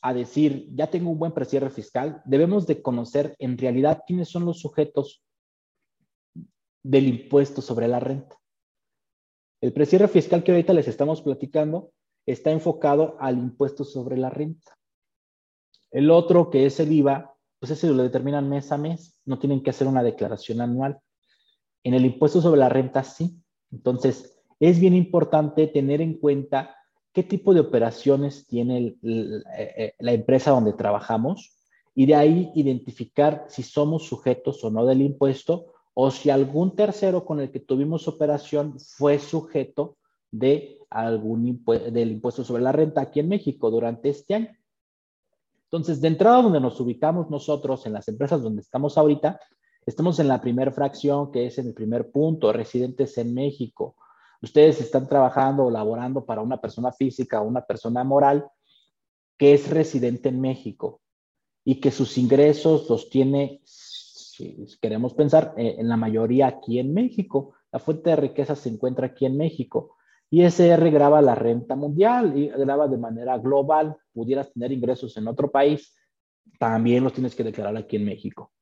a 0.03 0.13
decir, 0.15 0.69
ya 0.75 0.89
tengo 0.89 1.11
un 1.11 1.19
buen 1.19 1.33
precierre 1.33 1.71
fiscal, 1.71 2.23
debemos 2.25 2.67
de 2.67 2.83
conocer 2.83 3.35
en 3.39 3.57
realidad 3.57 4.03
quiénes 4.07 4.29
son 4.29 4.45
los 4.45 4.61
sujetos 4.61 5.25
del 6.83 7.09
impuesto 7.09 7.63
sobre 7.63 7.89
la 7.89 8.01
renta. 8.01 8.37
El 9.61 9.73
precierre 9.73 10.09
fiscal 10.09 10.45
que 10.45 10.53
ahorita 10.53 10.75
les 10.75 10.89
estamos 10.89 11.23
platicando 11.23 11.93
está 12.27 12.51
enfocado 12.51 13.17
al 13.19 13.39
impuesto 13.39 13.85
sobre 13.85 14.19
la 14.19 14.29
renta. 14.29 14.77
El 15.91 16.11
otro, 16.11 16.51
que 16.51 16.67
es 16.67 16.79
el 16.81 16.93
IVA, 16.93 17.35
pues 17.59 17.73
ese 17.73 17.89
lo 17.89 18.03
determinan 18.03 18.49
mes 18.49 18.71
a 18.73 18.77
mes, 18.77 19.19
no 19.25 19.39
tienen 19.39 19.63
que 19.63 19.71
hacer 19.71 19.87
una 19.87 20.03
declaración 20.03 20.61
anual. 20.61 21.01
En 21.83 21.95
el 21.95 22.05
impuesto 22.05 22.43
sobre 22.43 22.61
la 22.61 22.69
renta 22.69 23.05
sí. 23.05 23.41
Entonces, 23.71 24.34
es 24.69 24.81
bien 24.81 24.95
importante 24.95 25.67
tener 25.67 26.01
en 26.01 26.15
cuenta 26.15 26.75
qué 27.13 27.23
tipo 27.23 27.53
de 27.53 27.61
operaciones 27.61 28.47
tiene 28.47 28.97
eh, 29.03 29.43
eh, 29.53 29.95
la 29.99 30.13
empresa 30.13 30.53
donde 30.53 30.73
trabajamos 30.73 31.57
y 31.95 32.07
de 32.07 32.15
ahí 32.15 32.51
identificar 32.55 33.45
si 33.49 33.63
somos 33.63 34.07
sujetos 34.07 34.65
o 34.65 34.71
no 34.71 34.87
del 34.87 35.03
impuesto 35.03 35.75
o 35.93 36.11
si 36.11 36.31
algún 36.31 36.75
tercero 36.75 37.25
con 37.25 37.41
el 37.41 37.51
que 37.51 37.61
tuvimos 37.61 38.09
operación 38.09 38.79
fue 38.81 39.19
sujeto 39.19 39.97
de 40.31 40.79
algún 40.91 41.63
del 41.93 42.13
impuesto 42.13 42.43
sobre 42.43 42.63
la 42.63 42.73
renta 42.73 43.03
aquí 43.03 43.21
en 43.21 43.29
México 43.29 43.71
durante 43.71 44.09
este 44.09 44.35
año. 44.35 44.57
Entonces, 45.65 46.01
de 46.01 46.09
entrada 46.09 46.43
donde 46.43 46.61
nos 46.61 46.81
ubicamos 46.81 47.29
nosotros 47.31 47.85
en 47.87 47.93
las 47.93 48.09
empresas 48.09 48.43
donde 48.43 48.63
estamos 48.63 48.97
ahorita, 48.97 49.39
estamos 49.85 50.19
en 50.21 50.29
la 50.29 50.41
primera 50.41 50.73
fracción, 50.73 51.31
que 51.31 51.47
es 51.47 51.59
en 51.59 51.67
el 51.67 51.75
primer 51.75 52.11
punto, 52.11 52.53
residentes 52.53 53.19
en 53.19 53.35
México. 53.35 53.97
Ustedes 54.43 54.81
están 54.81 55.09
trabajando 55.09 55.65
o 55.65 55.71
laborando 55.71 56.25
para 56.25 56.43
una 56.43 56.61
persona 56.61 56.93
física 56.93 57.41
o 57.41 57.45
una 57.45 57.63
persona 57.63 58.05
moral 58.05 58.47
que 59.39 59.55
es 59.55 59.71
residente 59.71 60.29
en 60.29 60.41
México 60.41 61.01
y 61.65 61.81
que 61.81 61.91
sus 61.91 62.19
ingresos 62.19 62.89
los 62.89 63.09
tiene, 63.09 63.63
si 63.65 64.67
queremos 64.81 65.15
pensar, 65.15 65.55
eh, 65.57 65.77
en 65.79 65.89
la 65.89 65.97
mayoría 65.97 66.47
aquí 66.47 66.79
en 66.79 66.93
México. 66.93 67.55
La 67.73 67.79
fuente 67.79 68.11
de 68.11 68.17
riqueza 68.17 68.55
se 68.55 68.69
encuentra 68.69 69.07
aquí 69.07 69.27
en 69.27 69.37
México. 69.37 69.97
ISR 70.31 70.91
graba 70.91 71.23
la 71.23 71.35
renta 71.35 71.75
mundial 71.75 72.37
y 72.37 72.49
graba 72.49 72.87
de 72.89 72.99
manera 72.99 73.39
global. 73.39 73.97
Pudieras 74.13 74.53
tener 74.53 74.73
ingresos 74.73 75.17
en 75.17 75.29
otro 75.29 75.51
país, 75.51 75.95
también 76.59 77.05
los 77.05 77.13
tienes 77.13 77.35
que 77.35 77.45
declarar 77.45 77.77
aquí 77.77 77.97
en 77.97 78.05
México. 78.05 78.53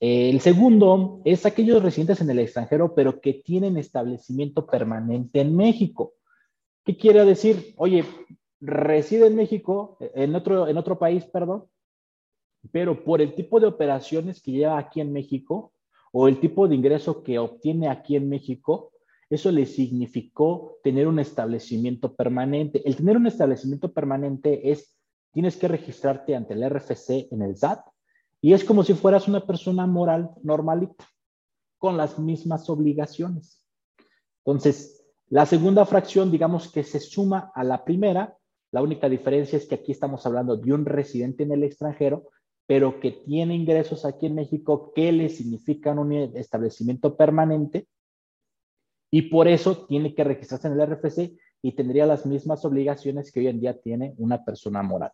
El 0.00 0.40
segundo 0.40 1.20
es 1.26 1.44
aquellos 1.44 1.82
residentes 1.82 2.22
en 2.22 2.30
el 2.30 2.38
extranjero, 2.38 2.94
pero 2.94 3.20
que 3.20 3.34
tienen 3.34 3.76
establecimiento 3.76 4.66
permanente 4.66 5.42
en 5.42 5.54
México. 5.54 6.14
¿Qué 6.86 6.96
quiere 6.96 7.22
decir? 7.26 7.74
Oye, 7.76 8.04
reside 8.60 9.26
en 9.26 9.36
México, 9.36 9.98
en 10.14 10.34
otro, 10.34 10.68
en 10.68 10.78
otro 10.78 10.98
país, 10.98 11.26
perdón, 11.26 11.66
pero 12.72 13.04
por 13.04 13.20
el 13.20 13.34
tipo 13.34 13.60
de 13.60 13.66
operaciones 13.66 14.40
que 14.40 14.52
lleva 14.52 14.78
aquí 14.78 15.02
en 15.02 15.12
México 15.12 15.74
o 16.12 16.28
el 16.28 16.40
tipo 16.40 16.66
de 16.66 16.76
ingreso 16.76 17.22
que 17.22 17.38
obtiene 17.38 17.88
aquí 17.88 18.16
en 18.16 18.30
México, 18.30 18.92
eso 19.28 19.52
le 19.52 19.66
significó 19.66 20.78
tener 20.82 21.08
un 21.08 21.18
establecimiento 21.18 22.16
permanente. 22.16 22.82
El 22.88 22.96
tener 22.96 23.18
un 23.18 23.26
establecimiento 23.26 23.92
permanente 23.92 24.70
es, 24.70 24.96
tienes 25.30 25.58
que 25.58 25.68
registrarte 25.68 26.34
ante 26.34 26.54
el 26.54 26.68
RFC 26.68 27.28
en 27.30 27.42
el 27.42 27.56
SAT 27.56 27.80
y 28.40 28.52
es 28.52 28.64
como 28.64 28.82
si 28.82 28.94
fueras 28.94 29.28
una 29.28 29.46
persona 29.46 29.86
moral 29.86 30.30
normalita, 30.42 31.06
con 31.78 31.96
las 31.96 32.18
mismas 32.18 32.68
obligaciones. 32.70 33.64
Entonces, 34.44 35.04
la 35.28 35.46
segunda 35.46 35.84
fracción, 35.86 36.30
digamos 36.30 36.72
que 36.72 36.82
se 36.82 37.00
suma 37.00 37.52
a 37.54 37.62
la 37.64 37.84
primera. 37.84 38.36
La 38.72 38.82
única 38.82 39.08
diferencia 39.08 39.56
es 39.56 39.66
que 39.66 39.76
aquí 39.76 39.92
estamos 39.92 40.24
hablando 40.26 40.56
de 40.56 40.72
un 40.72 40.84
residente 40.84 41.42
en 41.42 41.52
el 41.52 41.64
extranjero, 41.64 42.30
pero 42.66 43.00
que 43.00 43.12
tiene 43.12 43.54
ingresos 43.54 44.04
aquí 44.04 44.26
en 44.26 44.36
México 44.36 44.92
que 44.94 45.12
le 45.12 45.28
significan 45.28 45.98
un 45.98 46.12
establecimiento 46.12 47.16
permanente 47.16 47.88
y 49.10 49.22
por 49.22 49.48
eso 49.48 49.86
tiene 49.86 50.14
que 50.14 50.24
registrarse 50.24 50.68
en 50.68 50.80
el 50.80 50.86
RFC 50.86 51.36
y 51.62 51.72
tendría 51.72 52.06
las 52.06 52.26
mismas 52.26 52.64
obligaciones 52.64 53.32
que 53.32 53.40
hoy 53.40 53.48
en 53.48 53.60
día 53.60 53.80
tiene 53.80 54.14
una 54.18 54.44
persona 54.44 54.82
moral. 54.82 55.12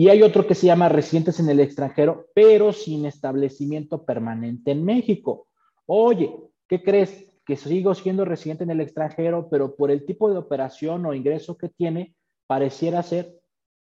Y 0.00 0.08
hay 0.08 0.22
otro 0.22 0.46
que 0.46 0.54
se 0.54 0.64
llama 0.64 0.88
residentes 0.88 1.40
en 1.40 1.50
el 1.50 1.60
extranjero, 1.60 2.28
pero 2.34 2.72
sin 2.72 3.04
establecimiento 3.04 4.06
permanente 4.06 4.70
en 4.70 4.82
México. 4.82 5.48
Oye, 5.84 6.34
¿qué 6.66 6.82
crees? 6.82 7.38
Que 7.44 7.54
sigo 7.54 7.94
siendo 7.94 8.24
residente 8.24 8.64
en 8.64 8.70
el 8.70 8.80
extranjero, 8.80 9.48
pero 9.50 9.76
por 9.76 9.90
el 9.90 10.06
tipo 10.06 10.30
de 10.30 10.38
operación 10.38 11.04
o 11.04 11.12
ingreso 11.12 11.58
que 11.58 11.68
tiene, 11.68 12.16
pareciera 12.46 13.02
ser 13.02 13.42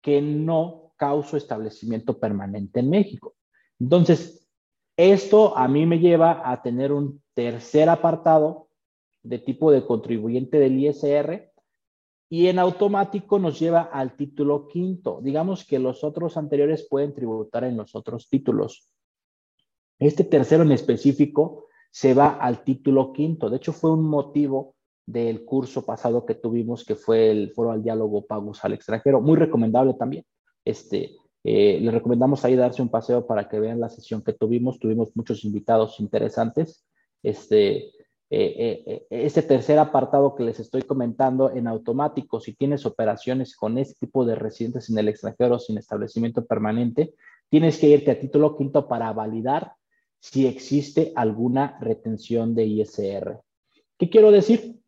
que 0.01 0.19
no 0.19 0.93
causo 0.97 1.37
establecimiento 1.37 2.17
permanente 2.17 2.79
en 2.79 2.89
México. 2.89 3.35
Entonces, 3.79 4.49
esto 4.97 5.55
a 5.55 5.67
mí 5.67 5.85
me 5.85 5.99
lleva 5.99 6.41
a 6.43 6.63
tener 6.63 6.91
un 6.91 7.21
tercer 7.35 7.87
apartado 7.87 8.69
de 9.21 9.37
tipo 9.37 9.71
de 9.71 9.85
contribuyente 9.85 10.57
del 10.57 10.79
ISR 10.79 11.48
y 12.29 12.47
en 12.47 12.59
automático 12.59 13.39
nos 13.39 13.59
lleva 13.59 13.81
al 13.81 14.15
título 14.15 14.67
quinto. 14.67 15.19
Digamos 15.23 15.65
que 15.65 15.79
los 15.79 16.03
otros 16.03 16.37
anteriores 16.37 16.87
pueden 16.87 17.13
tributar 17.13 17.63
en 17.63 17.75
los 17.75 17.95
otros 17.95 18.29
títulos. 18.29 18.93
Este 19.97 20.23
tercero 20.23 20.63
en 20.63 20.71
específico 20.71 21.65
se 21.91 22.13
va 22.13 22.29
al 22.29 22.63
título 22.63 23.11
quinto. 23.13 23.49
De 23.49 23.57
hecho, 23.57 23.73
fue 23.73 23.91
un 23.91 24.03
motivo 24.03 24.75
del 25.07 25.43
curso 25.43 25.83
pasado 25.83 26.23
que 26.23 26.35
tuvimos, 26.35 26.85
que 26.85 26.95
fue 26.95 27.31
el 27.31 27.51
foro 27.51 27.71
al 27.71 27.81
diálogo 27.81 28.25
pagos 28.25 28.63
al 28.63 28.73
extranjero. 28.73 29.21
Muy 29.21 29.35
recomendable 29.35 29.95
también. 29.95 30.23
Este, 30.63 31.17
eh, 31.43 31.79
le 31.81 31.89
recomendamos 31.89 32.45
ahí 32.45 32.55
darse 32.55 32.83
un 32.83 32.89
paseo 32.89 33.25
para 33.25 33.49
que 33.49 33.59
vean 33.59 33.79
la 33.79 33.89
sesión 33.89 34.21
que 34.21 34.33
tuvimos. 34.33 34.77
Tuvimos 34.77 35.09
muchos 35.15 35.43
invitados 35.45 35.99
interesantes. 35.99 36.85
Este, 37.23 37.91
eh, 38.31 38.83
eh, 38.85 39.07
este 39.09 39.41
tercer 39.41 39.79
apartado 39.79 40.35
que 40.35 40.43
les 40.43 40.59
estoy 40.59 40.83
comentando 40.83 41.49
en 41.51 41.67
automático, 41.67 42.39
si 42.39 42.53
tienes 42.53 42.85
operaciones 42.85 43.55
con 43.55 43.77
este 43.79 44.05
tipo 44.05 44.23
de 44.23 44.35
residentes 44.35 44.89
en 44.89 44.99
el 44.99 45.07
extranjero 45.07 45.57
sin 45.57 45.79
establecimiento 45.79 46.45
permanente, 46.45 47.15
tienes 47.49 47.79
que 47.79 47.87
irte 47.87 48.11
a 48.11 48.19
título 48.19 48.55
quinto 48.55 48.87
para 48.87 49.11
validar 49.13 49.73
si 50.19 50.45
existe 50.45 51.11
alguna 51.15 51.79
retención 51.79 52.53
de 52.53 52.65
ISR. 52.65 53.41
¿Qué 53.97 54.09
quiero 54.09 54.31
decir? 54.31 54.79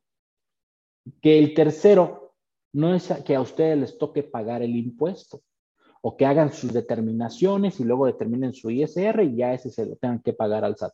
Que 1.19 1.39
el 1.39 1.55
tercero 1.55 2.35
no 2.73 2.93
es 2.93 3.11
que 3.25 3.35
a 3.35 3.41
ustedes 3.41 3.77
les 3.77 3.97
toque 3.97 4.21
pagar 4.21 4.61
el 4.61 4.75
impuesto 4.75 5.41
o 6.01 6.15
que 6.15 6.27
hagan 6.27 6.53
sus 6.53 6.73
determinaciones 6.73 7.79
y 7.79 7.85
luego 7.85 8.05
determinen 8.05 8.53
su 8.53 8.69
ISR 8.69 9.23
y 9.23 9.35
ya 9.35 9.53
ese 9.53 9.71
se 9.71 9.85
lo 9.85 9.95
tengan 9.95 10.21
que 10.21 10.33
pagar 10.33 10.63
al 10.63 10.77
SAT. 10.77 10.93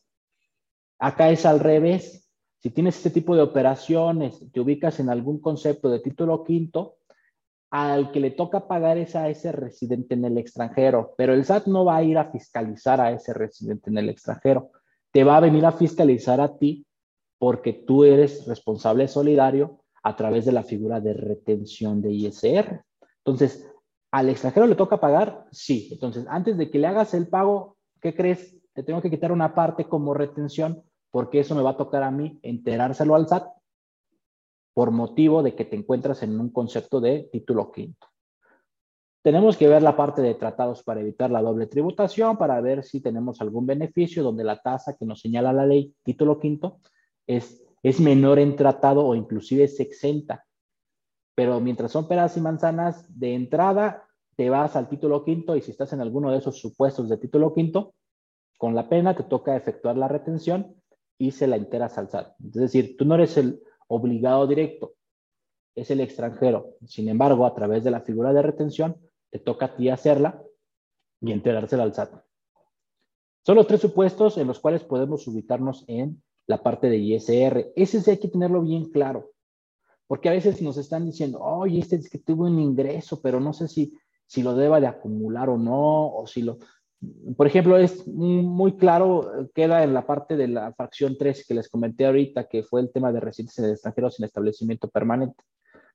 Acá 0.99 1.29
es 1.29 1.45
al 1.45 1.59
revés 1.59 2.26
si 2.59 2.69
tienes 2.71 2.97
este 2.97 3.11
tipo 3.11 3.35
de 3.35 3.41
operaciones, 3.41 4.43
te 4.51 4.59
ubicas 4.59 4.99
en 4.99 5.09
algún 5.09 5.39
concepto 5.39 5.89
de 5.89 5.99
título 5.99 6.43
quinto, 6.43 6.97
al 7.69 8.11
que 8.11 8.19
le 8.19 8.31
toca 8.31 8.67
pagar 8.67 8.97
es 8.97 9.15
a 9.15 9.29
ese 9.29 9.51
residente 9.51 10.15
en 10.15 10.25
el 10.25 10.37
extranjero, 10.37 11.13
pero 11.17 11.33
el 11.33 11.43
SAT 11.43 11.67
no 11.67 11.85
va 11.85 11.97
a 11.97 12.03
ir 12.03 12.17
a 12.17 12.31
fiscalizar 12.31 13.01
a 13.01 13.11
ese 13.11 13.33
residente 13.33 13.89
en 13.89 13.97
el 13.97 14.09
extranjero, 14.09 14.71
te 15.11 15.23
va 15.23 15.37
a 15.37 15.41
venir 15.41 15.65
a 15.65 15.71
fiscalizar 15.71 16.39
a 16.39 16.57
ti 16.57 16.85
porque 17.37 17.73
tú 17.73 18.03
eres 18.03 18.47
responsable 18.47 19.07
solidario 19.07 19.83
a 20.03 20.15
través 20.15 20.45
de 20.45 20.53
la 20.53 20.63
figura 20.63 20.99
de 21.01 21.13
retención 21.13 22.01
de 22.01 22.11
ISR. 22.11 22.81
Entonces, 23.17 23.69
¿al 24.11 24.29
extranjero 24.29 24.65
le 24.65 24.75
toca 24.75 24.99
pagar? 24.99 25.45
Sí. 25.51 25.89
Entonces, 25.91 26.25
antes 26.29 26.57
de 26.57 26.69
que 26.69 26.79
le 26.79 26.87
hagas 26.87 27.13
el 27.13 27.27
pago, 27.27 27.77
¿qué 28.01 28.15
crees? 28.15 28.57
Te 28.73 28.83
tengo 28.83 29.01
que 29.01 29.09
quitar 29.09 29.31
una 29.31 29.53
parte 29.53 29.85
como 29.85 30.13
retención 30.13 30.83
porque 31.11 31.39
eso 31.39 31.55
me 31.55 31.61
va 31.61 31.71
a 31.71 31.77
tocar 31.77 32.03
a 32.03 32.11
mí 32.11 32.39
enterárselo 32.41 33.15
al 33.15 33.27
SAT 33.27 33.47
por 34.73 34.91
motivo 34.91 35.41
de 35.41 35.55
que 35.55 35.65
te 35.65 35.75
encuentras 35.75 36.21
en 36.21 36.39
un 36.39 36.51
concepto 36.51 37.01
de 37.01 37.29
título 37.31 37.71
quinto. 37.71 38.07
Tenemos 39.23 39.57
que 39.57 39.67
ver 39.67 39.81
la 39.81 39.97
parte 39.97 40.21
de 40.21 40.35
tratados 40.35 40.83
para 40.83 41.01
evitar 41.01 41.31
la 41.31 41.41
doble 41.41 41.67
tributación, 41.67 42.37
para 42.37 42.61
ver 42.61 42.83
si 42.83 43.01
tenemos 43.01 43.41
algún 43.41 43.65
beneficio 43.65 44.23
donde 44.23 44.43
la 44.43 44.61
tasa 44.61 44.95
que 44.95 45.05
nos 45.05 45.19
señala 45.19 45.51
la 45.51 45.65
ley 45.65 45.93
título 46.03 46.39
quinto 46.39 46.79
es, 47.25 47.61
es 47.83 47.99
menor 47.99 48.39
en 48.39 48.55
tratado 48.55 49.05
o 49.05 49.15
inclusive 49.15 49.63
es 49.63 49.79
exenta. 49.79 50.45
Pero 51.35 51.59
mientras 51.59 51.91
son 51.91 52.07
peras 52.07 52.37
y 52.37 52.41
manzanas, 52.41 53.05
de 53.19 53.33
entrada 53.33 54.07
te 54.37 54.49
vas 54.49 54.75
al 54.75 54.87
título 54.87 55.25
quinto 55.25 55.55
y 55.55 55.61
si 55.61 55.71
estás 55.71 55.91
en 55.91 56.01
alguno 56.01 56.31
de 56.31 56.37
esos 56.37 56.59
supuestos 56.59 57.09
de 57.09 57.17
título 57.17 57.53
quinto, 57.53 57.95
con 58.57 58.75
la 58.75 58.87
pena 58.87 59.15
te 59.15 59.23
toca 59.23 59.55
efectuar 59.55 59.97
la 59.97 60.07
retención 60.07 60.76
se 61.31 61.47
la 61.47 61.55
enteras 61.55 61.97
al 61.97 62.09
SAT. 62.09 62.35
Es 62.45 62.53
decir, 62.53 62.97
tú 62.97 63.05
no 63.05 63.15
eres 63.15 63.37
el 63.37 63.61
obligado 63.87 64.47
directo, 64.47 64.95
es 65.75 65.91
el 65.91 65.99
extranjero. 66.01 66.75
Sin 66.85 67.09
embargo, 67.09 67.45
a 67.45 67.53
través 67.53 67.83
de 67.83 67.91
la 67.91 68.01
figura 68.01 68.33
de 68.33 68.41
retención, 68.41 68.97
te 69.29 69.39
toca 69.39 69.67
a 69.67 69.75
ti 69.75 69.89
hacerla 69.89 70.41
y 71.21 71.31
enterársela 71.31 71.83
al 71.83 71.93
SAT. 71.93 72.23
Son 73.45 73.55
los 73.55 73.67
tres 73.67 73.81
supuestos 73.81 74.37
en 74.37 74.47
los 74.47 74.59
cuales 74.59 74.83
podemos 74.83 75.27
ubicarnos 75.27 75.85
en 75.87 76.21
la 76.47 76.61
parte 76.61 76.89
de 76.89 76.97
ISR. 76.97 77.71
Ese 77.75 78.01
sí 78.01 78.11
hay 78.11 78.17
que 78.17 78.27
tenerlo 78.27 78.61
bien 78.61 78.91
claro, 78.91 79.31
porque 80.07 80.29
a 80.29 80.33
veces 80.33 80.61
nos 80.61 80.77
están 80.77 81.05
diciendo, 81.05 81.39
oye, 81.39 81.79
este 81.79 81.97
es 81.97 82.09
que 82.09 82.19
tuvo 82.19 82.45
un 82.45 82.59
ingreso, 82.59 83.21
pero 83.21 83.39
no 83.39 83.53
sé 83.53 83.67
si, 83.67 83.93
si 84.25 84.43
lo 84.43 84.55
deba 84.55 84.79
de 84.79 84.87
acumular 84.87 85.49
o 85.49 85.57
no, 85.57 86.13
o 86.13 86.27
si 86.27 86.41
lo 86.41 86.57
por 87.35 87.45
ejemplo, 87.45 87.77
es 87.77 88.07
muy 88.07 88.75
claro, 88.75 89.49
queda 89.53 89.83
en 89.83 89.93
la 89.93 90.05
parte 90.05 90.35
de 90.35 90.47
la 90.47 90.73
fracción 90.73 91.15
3 91.17 91.45
que 91.47 91.53
les 91.53 91.69
comenté 91.69 92.05
ahorita, 92.05 92.47
que 92.47 92.63
fue 92.63 92.81
el 92.81 92.91
tema 92.91 93.11
de 93.11 93.19
residentes 93.19 93.59
en 93.59 93.65
el 93.65 93.71
extranjero 93.71 94.09
sin 94.09 94.25
establecimiento 94.25 94.89
permanente. 94.89 95.43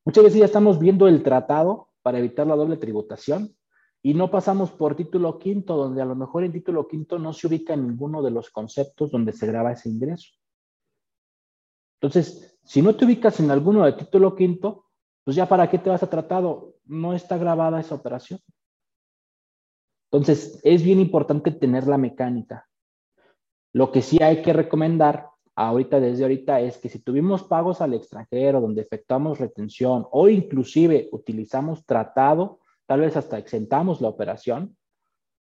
Muchas 0.04 0.24
veces 0.24 0.40
ya 0.40 0.44
estamos 0.46 0.78
viendo 0.78 1.08
el 1.08 1.22
tratado 1.22 1.88
para 2.02 2.18
evitar 2.18 2.46
la 2.46 2.56
doble 2.56 2.76
tributación 2.76 3.54
y 4.02 4.14
no 4.14 4.30
pasamos 4.30 4.70
por 4.70 4.96
título 4.96 5.38
quinto, 5.38 5.76
donde 5.76 6.02
a 6.02 6.04
lo 6.04 6.14
mejor 6.14 6.44
en 6.44 6.52
título 6.52 6.86
quinto 6.86 7.18
no 7.18 7.32
se 7.32 7.46
ubica 7.46 7.76
ninguno 7.76 8.22
de 8.22 8.30
los 8.30 8.50
conceptos 8.50 9.10
donde 9.10 9.32
se 9.32 9.46
graba 9.46 9.72
ese 9.72 9.88
ingreso. 9.88 10.32
Entonces, 12.00 12.58
si 12.64 12.82
no 12.82 12.96
te 12.96 13.04
ubicas 13.04 13.38
en 13.40 13.50
alguno 13.50 13.84
de 13.84 13.92
título 13.92 14.34
quinto, 14.34 14.86
pues 15.24 15.36
ya 15.36 15.46
para 15.48 15.70
qué 15.70 15.78
te 15.78 15.90
vas 15.90 16.02
a 16.02 16.10
tratado, 16.10 16.74
no 16.84 17.14
está 17.14 17.38
grabada 17.38 17.80
esa 17.80 17.94
operación. 17.94 18.40
Entonces, 20.12 20.60
es 20.62 20.82
bien 20.82 21.00
importante 21.00 21.50
tener 21.50 21.86
la 21.86 21.96
mecánica. 21.96 22.68
Lo 23.72 23.90
que 23.90 24.02
sí 24.02 24.22
hay 24.22 24.42
que 24.42 24.52
recomendar 24.52 25.28
ahorita, 25.56 26.00
desde 26.00 26.24
ahorita, 26.24 26.60
es 26.60 26.76
que 26.76 26.90
si 26.90 26.98
tuvimos 26.98 27.42
pagos 27.44 27.80
al 27.80 27.94
extranjero, 27.94 28.60
donde 28.60 28.82
efectuamos 28.82 29.38
retención 29.38 30.06
o 30.10 30.28
inclusive 30.28 31.08
utilizamos 31.12 31.86
tratado, 31.86 32.60
tal 32.86 33.00
vez 33.00 33.16
hasta 33.16 33.38
exentamos 33.38 34.02
la 34.02 34.08
operación, 34.08 34.76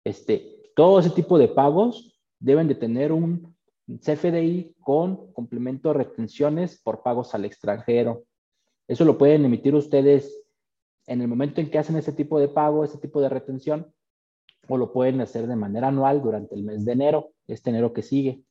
este, 0.04 0.72
todo 0.76 1.00
ese 1.00 1.10
tipo 1.10 1.40
de 1.40 1.48
pagos 1.48 2.22
deben 2.40 2.68
de 2.68 2.76
tener 2.76 3.12
un 3.12 3.56
CFDI 3.88 4.76
con 4.80 5.34
complemento 5.34 5.90
de 5.90 5.96
retenciones 5.96 6.80
por 6.80 7.02
pagos 7.02 7.34
al 7.34 7.46
extranjero. 7.46 8.26
Eso 8.88 9.06
lo 9.06 9.18
pueden 9.18 9.44
emitir 9.44 9.74
ustedes 9.74 10.40
en 11.08 11.22
el 11.22 11.28
momento 11.28 11.62
en 11.62 11.72
que 11.72 11.80
hacen 11.80 11.96
ese 11.96 12.14
tipo 12.14 12.40
de 12.40 12.48
pago, 12.48 12.84
ese 12.84 13.00
tipo 13.00 13.20
de 13.22 13.30
retención, 13.30 13.92
o 14.74 14.78
lo 14.78 14.94
pueden 14.94 15.20
hacer 15.20 15.48
de 15.48 15.58
manera 15.58 15.90
anual 15.90 16.22
durante 16.22 16.56
el 16.56 16.64
mes 16.64 16.86
de 16.86 16.94
enero, 16.94 17.34
este 17.46 17.72
enero 17.72 17.92
que 17.92 18.02
sigue. 18.02 18.42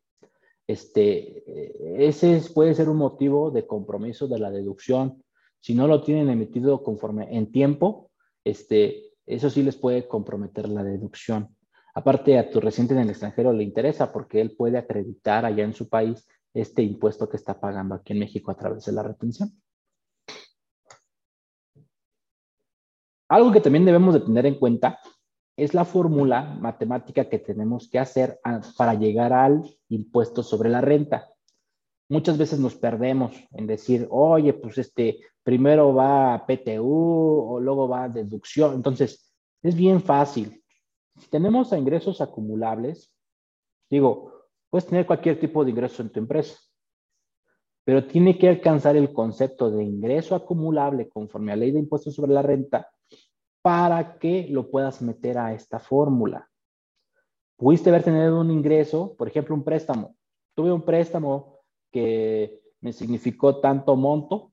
Este, 0.67 1.39
eh, 1.47 2.07
ese 2.09 2.43
puede 2.53 2.75
ser 2.75 2.91
un 2.91 2.99
motivo 2.99 3.51
de 3.51 3.67
compromiso 3.67 4.29
de 4.29 4.39
la 4.39 4.51
deducción. 4.51 5.25
Si 5.61 5.75
no 5.75 5.87
lo 5.87 6.03
tienen 6.03 6.29
emitido 6.29 6.83
conforme 6.83 7.35
en 7.35 7.51
tiempo, 7.51 8.11
este, 8.45 9.15
eso 9.25 9.49
sí 9.49 9.63
les 9.63 9.77
puede 9.77 10.07
comprometer 10.07 10.69
la 10.69 10.85
deducción. 10.85 11.57
Aparte, 11.95 12.39
a 12.39 12.51
tu 12.51 12.61
residente 12.61 12.93
en 12.93 13.01
el 13.01 13.09
extranjero 13.09 13.55
le 13.55 13.65
interesa 13.65 14.13
porque 14.13 14.43
él 14.43 14.55
puede 14.55 14.77
acreditar 14.77 15.47
allá 15.47 15.65
en 15.65 15.73
su 15.73 15.89
país 15.89 16.29
este 16.53 16.83
impuesto 16.83 17.31
que 17.31 17.39
está 17.39 17.59
pagando 17.59 17.95
aquí 17.95 18.13
en 18.13 18.19
México 18.19 18.51
a 18.51 18.59
través 18.59 18.85
de 18.85 18.93
la 18.93 19.03
retención. 19.03 19.51
Algo 23.31 23.53
que 23.53 23.63
también 23.63 23.87
debemos 23.87 24.13
de 24.13 24.21
tener 24.21 24.45
en 24.45 24.57
cuenta 24.57 24.99
es 25.61 25.75
la 25.75 25.85
fórmula 25.85 26.57
matemática 26.59 27.29
que 27.29 27.39
tenemos 27.39 27.91
que 27.91 27.99
hacer 27.99 28.41
para 28.79 28.95
llegar 28.95 29.35
al 29.35 29.63
impuesto 29.91 30.43
sobre 30.43 30.71
la 30.71 30.81
renta. 30.81 31.29
Muchas 32.09 32.39
veces 32.39 32.59
nos 32.59 32.77
perdemos 32.77 33.37
en 33.53 33.67
decir, 33.67 34.09
oye, 34.11 34.55
pues 34.55 34.79
este, 34.79 35.21
primero 35.43 35.95
va 35.95 36.47
PTU 36.47 37.53
o 37.53 37.61
luego 37.61 37.89
va 37.89 38.09
deducción. 38.09 38.75
Entonces, 38.75 39.35
es 39.63 39.75
bien 39.75 40.01
fácil. 40.01 40.65
Si 41.19 41.29
tenemos 41.29 41.75
a 41.75 41.79
ingresos 41.79 42.23
acumulables, 42.23 43.13
digo, 43.91 44.33
puedes 44.71 44.87
tener 44.87 45.05
cualquier 45.05 45.39
tipo 45.39 45.63
de 45.63 45.73
ingreso 45.73 46.01
en 46.01 46.09
tu 46.09 46.21
empresa, 46.21 46.59
pero 47.85 48.07
tiene 48.07 48.39
que 48.39 48.49
alcanzar 48.49 48.97
el 48.97 49.13
concepto 49.13 49.71
de 49.71 49.85
ingreso 49.85 50.35
acumulable 50.35 51.11
conforme 51.11 51.53
a 51.53 51.57
ley 51.57 51.71
de 51.71 51.81
impuestos 51.81 52.15
sobre 52.15 52.33
la 52.33 52.41
renta 52.41 52.89
para 53.63 54.19
que 54.19 54.47
lo 54.51 54.71
puedas 54.71 55.03
meter 55.03 55.39
a 55.39 55.53
esta 55.53 55.79
fórmula. 55.79 56.49
Pudiste 57.57 57.91
haber 57.91 58.03
tenido 58.03 58.41
un 58.41 58.51
ingreso, 58.51 59.15
por 59.17 59.29
ejemplo, 59.29 59.55
un 59.55 59.65
préstamo. 59.65 60.17
Tuve 60.55 60.73
un 60.73 60.83
préstamo 60.83 61.59
que 61.91 62.63
me 62.81 62.93
significó 62.93 63.61
tanto 63.61 63.97
monto. 63.97 64.53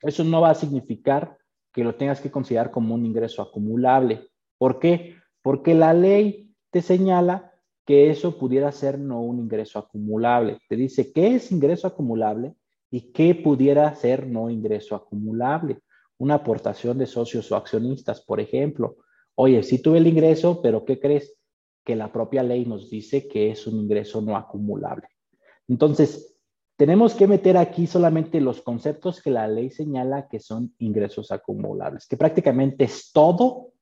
Eso 0.00 0.22
no 0.22 0.40
va 0.40 0.50
a 0.50 0.54
significar 0.54 1.36
que 1.72 1.82
lo 1.82 1.96
tengas 1.96 2.20
que 2.20 2.30
considerar 2.30 2.70
como 2.70 2.94
un 2.94 3.04
ingreso 3.04 3.42
acumulable. 3.42 4.28
¿Por 4.58 4.78
qué? 4.78 5.16
Porque 5.42 5.74
la 5.74 5.94
ley 5.94 6.54
te 6.70 6.82
señala 6.82 7.52
que 7.84 8.10
eso 8.10 8.38
pudiera 8.38 8.70
ser 8.70 8.98
no 8.98 9.20
un 9.20 9.40
ingreso 9.40 9.78
acumulable. 9.78 10.58
Te 10.68 10.76
dice 10.76 11.12
qué 11.12 11.34
es 11.34 11.50
ingreso 11.50 11.88
acumulable 11.88 12.54
y 12.90 13.12
qué 13.12 13.34
pudiera 13.34 13.92
ser 13.96 14.28
no 14.28 14.50
ingreso 14.50 14.94
acumulable 14.94 15.80
una 16.22 16.34
aportación 16.34 16.98
de 16.98 17.06
socios 17.06 17.50
o 17.50 17.56
accionistas, 17.56 18.20
por 18.20 18.38
ejemplo. 18.38 18.98
Oye, 19.34 19.60
sí 19.64 19.82
tuve 19.82 19.98
el 19.98 20.06
ingreso, 20.06 20.62
pero 20.62 20.84
¿qué 20.84 21.00
crees? 21.00 21.36
Que 21.84 21.96
la 21.96 22.12
propia 22.12 22.44
ley 22.44 22.64
nos 22.64 22.88
dice 22.88 23.26
que 23.26 23.50
es 23.50 23.66
un 23.66 23.80
ingreso 23.80 24.20
no 24.20 24.36
acumulable. 24.36 25.08
Entonces, 25.66 26.38
tenemos 26.76 27.14
que 27.14 27.26
meter 27.26 27.56
aquí 27.56 27.88
solamente 27.88 28.40
los 28.40 28.62
conceptos 28.62 29.20
que 29.20 29.32
la 29.32 29.48
ley 29.48 29.70
señala 29.70 30.28
que 30.28 30.38
son 30.38 30.72
ingresos 30.78 31.32
acumulables, 31.32 32.06
que 32.06 32.16
prácticamente 32.16 32.84
es 32.84 33.10
todo 33.12 33.72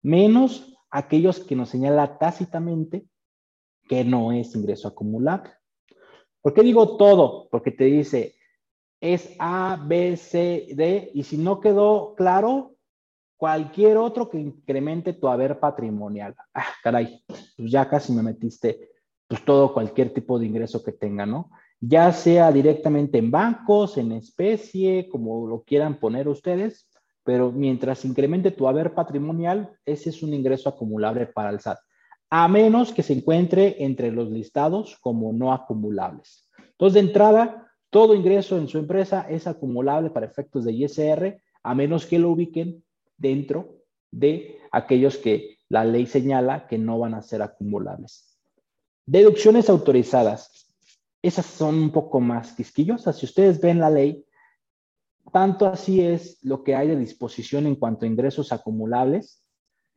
menos 0.00 0.78
aquellos 0.90 1.40
que 1.40 1.56
nos 1.56 1.68
señala 1.68 2.16
tácitamente 2.16 3.06
que 3.88 4.04
no 4.04 4.30
es 4.30 4.54
ingreso 4.54 4.86
acumulable. 4.86 5.50
¿Por 6.42 6.54
qué 6.54 6.62
digo 6.62 6.96
todo? 6.96 7.48
Porque 7.50 7.72
te 7.72 7.86
dice, 7.86 8.36
es 9.00 9.34
A, 9.38 9.78
B, 9.86 10.16
C, 10.16 10.68
D, 10.74 11.10
y 11.14 11.22
si 11.22 11.38
no 11.38 11.60
quedó 11.60 12.14
claro, 12.16 12.74
cualquier 13.36 13.96
otro 13.96 14.28
que 14.28 14.38
incremente 14.38 15.12
tu 15.12 15.28
haber 15.28 15.60
patrimonial. 15.60 16.34
Ah, 16.52 16.66
caray, 16.82 17.22
pues 17.56 17.70
ya 17.70 17.88
casi 17.88 18.12
me 18.12 18.22
metiste 18.22 18.90
pues 19.28 19.44
todo, 19.44 19.74
cualquier 19.74 20.12
tipo 20.12 20.38
de 20.38 20.46
ingreso 20.46 20.82
que 20.82 20.92
tenga, 20.92 21.26
¿no? 21.26 21.50
Ya 21.80 22.12
sea 22.12 22.50
directamente 22.50 23.18
en 23.18 23.30
bancos, 23.30 23.98
en 23.98 24.12
especie, 24.12 25.08
como 25.10 25.46
lo 25.46 25.62
quieran 25.62 26.00
poner 26.00 26.28
ustedes, 26.28 26.88
pero 27.22 27.52
mientras 27.52 28.06
incremente 28.06 28.50
tu 28.50 28.66
haber 28.66 28.94
patrimonial, 28.94 29.70
ese 29.84 30.08
es 30.08 30.22
un 30.22 30.32
ingreso 30.32 30.70
acumulable 30.70 31.26
para 31.26 31.50
el 31.50 31.60
SAT, 31.60 31.78
a 32.30 32.48
menos 32.48 32.92
que 32.92 33.02
se 33.02 33.12
encuentre 33.12 33.76
entre 33.84 34.10
los 34.10 34.30
listados 34.30 34.96
como 35.00 35.32
no 35.34 35.52
acumulables. 35.52 36.48
Entonces, 36.70 36.94
de 36.94 37.08
entrada, 37.08 37.67
todo 37.90 38.14
ingreso 38.14 38.58
en 38.58 38.68
su 38.68 38.78
empresa 38.78 39.26
es 39.28 39.46
acumulable 39.46 40.10
para 40.10 40.26
efectos 40.26 40.64
de 40.64 40.72
ISR, 40.72 41.40
a 41.62 41.74
menos 41.74 42.06
que 42.06 42.18
lo 42.18 42.30
ubiquen 42.30 42.84
dentro 43.16 43.82
de 44.10 44.58
aquellos 44.70 45.16
que 45.16 45.58
la 45.68 45.84
ley 45.84 46.06
señala 46.06 46.66
que 46.66 46.78
no 46.78 46.98
van 46.98 47.14
a 47.14 47.22
ser 47.22 47.42
acumulables. 47.42 48.38
Deducciones 49.06 49.70
autorizadas. 49.70 50.66
Esas 51.22 51.46
son 51.46 51.76
un 51.76 51.90
poco 51.90 52.20
más 52.20 52.52
quisquillosas. 52.52 53.16
Si 53.16 53.26
ustedes 53.26 53.60
ven 53.60 53.80
la 53.80 53.90
ley, 53.90 54.24
tanto 55.32 55.66
así 55.66 56.00
es 56.00 56.38
lo 56.42 56.62
que 56.62 56.74
hay 56.74 56.88
de 56.88 56.96
disposición 56.96 57.66
en 57.66 57.76
cuanto 57.76 58.04
a 58.04 58.08
ingresos 58.08 58.52
acumulables. 58.52 59.42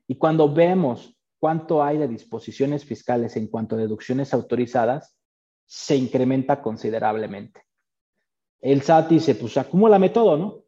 Y 0.08 0.16
cuando 0.16 0.54
vemos 0.54 1.18
cuánto 1.40 1.84
hay 1.84 1.98
de 1.98 2.08
disposiciones 2.08 2.86
fiscales 2.86 3.36
en 3.36 3.48
cuanto 3.48 3.76
a 3.76 3.80
deducciones 3.80 4.34
autorizadas, 4.34 5.18
se 5.66 5.96
incrementa 5.96 6.62
considerablemente 6.62 7.62
el 8.62 8.82
SAT 8.82 9.10
dice, 9.10 9.36
pues 9.36 9.58
acumúlame 9.58 10.10
todo, 10.10 10.38
¿no? 10.38 10.64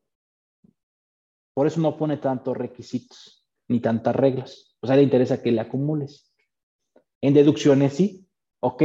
Por 1.53 1.67
eso 1.67 1.79
no 1.79 1.95
pone 1.97 2.17
tantos 2.17 2.57
requisitos 2.57 3.45
ni 3.67 3.79
tantas 3.79 4.15
reglas. 4.15 4.75
O 4.81 4.87
sea, 4.87 4.95
le 4.95 5.03
interesa 5.03 5.41
que 5.41 5.51
le 5.51 5.61
acumules. 5.61 6.33
En 7.21 7.33
deducciones 7.33 7.93
sí, 7.93 8.27
ok, 8.59 8.83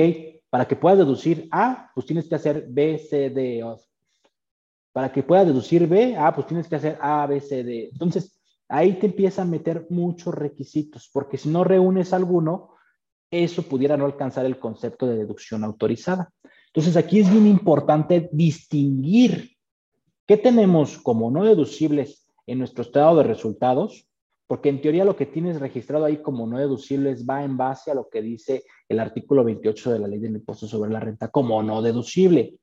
para 0.51 0.67
que 0.67 0.77
puedas 0.77 0.99
deducir 0.99 1.49
A, 1.51 1.91
pues 1.95 2.07
tienes 2.07 2.29
que 2.29 2.35
hacer 2.35 2.67
B, 2.69 2.99
C, 2.99 3.31
D. 3.31 3.63
O. 3.65 3.79
Para 4.93 5.13
que 5.13 5.23
puedas 5.23 5.47
deducir 5.47 5.87
B, 5.87 6.17
A, 6.17 6.35
pues 6.35 6.47
tienes 6.47 6.69
que 6.69 6.77
hacer 6.77 6.99
A, 7.01 7.27
B, 7.27 7.41
C, 7.41 7.65
D. 7.65 7.89
Entonces, 7.93 8.39
ahí 8.69 8.95
te 8.95 9.07
empieza 9.07 9.43
a 9.43 9.47
meter 9.47 9.87
muchos 9.91 10.35
requisitos, 10.35 11.11
porque 11.13 11.39
si 11.39 11.49
no 11.49 11.65
reúnes 11.65 12.13
alguno, 12.13 12.75
eso 13.31 13.63
pudiera 13.63 13.97
no 13.97 14.07
alcanzar 14.07 14.47
el 14.47 14.59
concepto 14.59 15.07
de 15.07 15.17
deducción 15.17 15.65
autorizada. 15.65 16.33
Entonces 16.69 16.97
aquí 16.97 17.21
es 17.21 17.31
bien 17.31 17.47
importante 17.47 18.29
distinguir 18.33 19.57
qué 20.27 20.37
tenemos 20.37 20.99
como 20.99 21.31
no 21.31 21.45
deducibles 21.45 22.29
en 22.47 22.59
nuestro 22.59 22.83
estado 22.83 23.19
de 23.19 23.25
resultados, 23.25 24.09
porque 24.47 24.71
en 24.71 24.81
teoría 24.81 25.05
lo 25.05 25.15
que 25.15 25.27
tienes 25.27 25.61
registrado 25.61 26.07
ahí 26.07 26.23
como 26.23 26.47
no 26.47 26.59
deducibles 26.59 27.27
va 27.29 27.45
en 27.45 27.57
base 27.57 27.91
a 27.91 27.95
lo 27.95 28.09
que 28.09 28.23
dice 28.23 28.65
el 28.89 28.99
artículo 28.99 29.45
28 29.45 29.93
de 29.93 29.99
la 29.99 30.09
ley 30.09 30.19
del 30.19 30.37
impuesto 30.37 30.67
sobre 30.67 30.91
la 30.91 31.01
renta 31.01 31.29
como 31.29 31.63
no 31.63 31.83
deducible. 31.83 32.55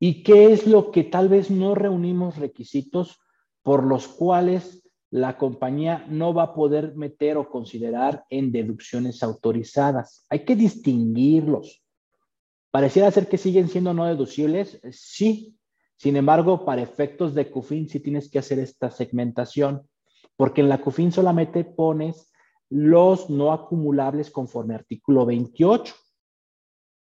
¿Y 0.00 0.24
qué 0.24 0.52
es 0.52 0.66
lo 0.66 0.90
que 0.90 1.04
tal 1.04 1.28
vez 1.28 1.50
no 1.50 1.76
reunimos 1.76 2.36
requisitos 2.36 3.20
por 3.62 3.84
los 3.84 4.08
cuales 4.08 4.82
la 5.10 5.38
compañía 5.38 6.04
no 6.08 6.34
va 6.34 6.42
a 6.42 6.54
poder 6.54 6.96
meter 6.96 7.36
o 7.36 7.48
considerar 7.48 8.24
en 8.28 8.50
deducciones 8.50 9.22
autorizadas? 9.22 10.26
Hay 10.28 10.44
que 10.44 10.56
distinguirlos. 10.56 11.83
Pareciera 12.74 13.08
ser 13.12 13.28
que 13.28 13.38
siguen 13.38 13.68
siendo 13.68 13.94
no 13.94 14.04
deducibles, 14.04 14.80
sí. 14.90 15.56
Sin 15.96 16.16
embargo, 16.16 16.64
para 16.64 16.82
efectos 16.82 17.32
de 17.32 17.48
CUFIN 17.48 17.88
sí 17.88 18.00
tienes 18.00 18.28
que 18.28 18.40
hacer 18.40 18.58
esta 18.58 18.90
segmentación, 18.90 19.88
porque 20.34 20.60
en 20.60 20.68
la 20.68 20.80
CUFIN 20.80 21.12
solamente 21.12 21.62
pones 21.62 22.32
los 22.68 23.30
no 23.30 23.52
acumulables 23.52 24.28
conforme 24.28 24.74
artículo 24.74 25.24
28. 25.24 25.94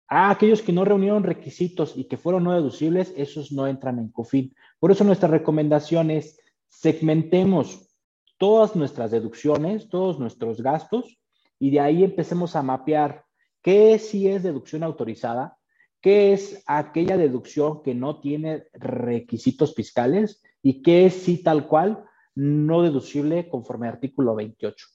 Ah, 0.09 0.29
aquellos 0.29 0.61
que 0.61 0.73
no 0.73 0.83
reunieron 0.83 1.23
requisitos 1.23 1.95
y 1.95 2.03
que 2.03 2.17
fueron 2.17 2.43
no 2.43 2.51
deducibles, 2.51 3.13
esos 3.15 3.53
no 3.53 3.65
entran 3.65 3.97
en 3.97 4.09
CUFIN. 4.09 4.53
Por 4.77 4.91
eso 4.91 5.05
nuestra 5.05 5.29
recomendación 5.29 6.11
es 6.11 6.37
segmentemos 6.67 7.95
todas 8.37 8.75
nuestras 8.75 9.09
deducciones, 9.11 9.87
todos 9.87 10.19
nuestros 10.19 10.61
gastos, 10.61 11.17
y 11.59 11.71
de 11.71 11.79
ahí 11.79 12.03
empecemos 12.03 12.57
a 12.57 12.61
mapear 12.61 13.24
qué 13.65 13.97
sí 13.97 14.27
es 14.27 14.43
deducción 14.43 14.83
autorizada, 14.83 15.57
qué 15.99 16.33
es 16.33 16.63
aquella 16.67 17.17
deducción 17.17 17.81
que 17.81 17.95
no 17.95 18.19
tiene 18.19 18.65
requisitos 18.73 19.73
fiscales 19.73 20.43
y 20.61 20.83
qué 20.83 21.07
es 21.07 21.15
sí 21.15 21.41
tal 21.41 21.67
cual 21.67 22.05
no 22.35 22.83
deducible 22.83 23.49
conforme 23.49 23.87
al 23.87 23.95
artículo 23.95 24.35
28. 24.35 24.85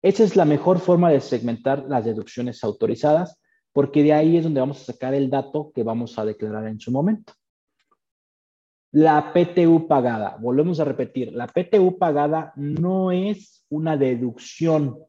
Esa 0.00 0.22
es 0.22 0.36
la 0.36 0.44
mejor 0.44 0.78
forma 0.78 1.10
de 1.10 1.20
segmentar 1.20 1.84
las 1.88 2.04
deducciones 2.04 2.62
autorizadas, 2.62 3.40
porque 3.72 4.04
de 4.04 4.12
ahí 4.12 4.36
es 4.36 4.44
donde 4.44 4.60
vamos 4.60 4.80
a 4.82 4.92
sacar 4.92 5.12
el 5.14 5.28
dato 5.28 5.72
que 5.74 5.82
vamos 5.82 6.16
a 6.20 6.24
declarar 6.24 6.68
en 6.68 6.78
su 6.78 6.92
momento. 6.92 7.32
La 8.92 9.32
PTU 9.32 9.88
pagada, 9.88 10.36
volvemos 10.38 10.78
a 10.78 10.84
repetir, 10.84 11.32
la 11.32 11.48
PTU 11.48 11.98
pagada 11.98 12.52
no 12.54 13.10
es 13.10 13.66
una 13.70 13.96
deducción. 13.96 15.00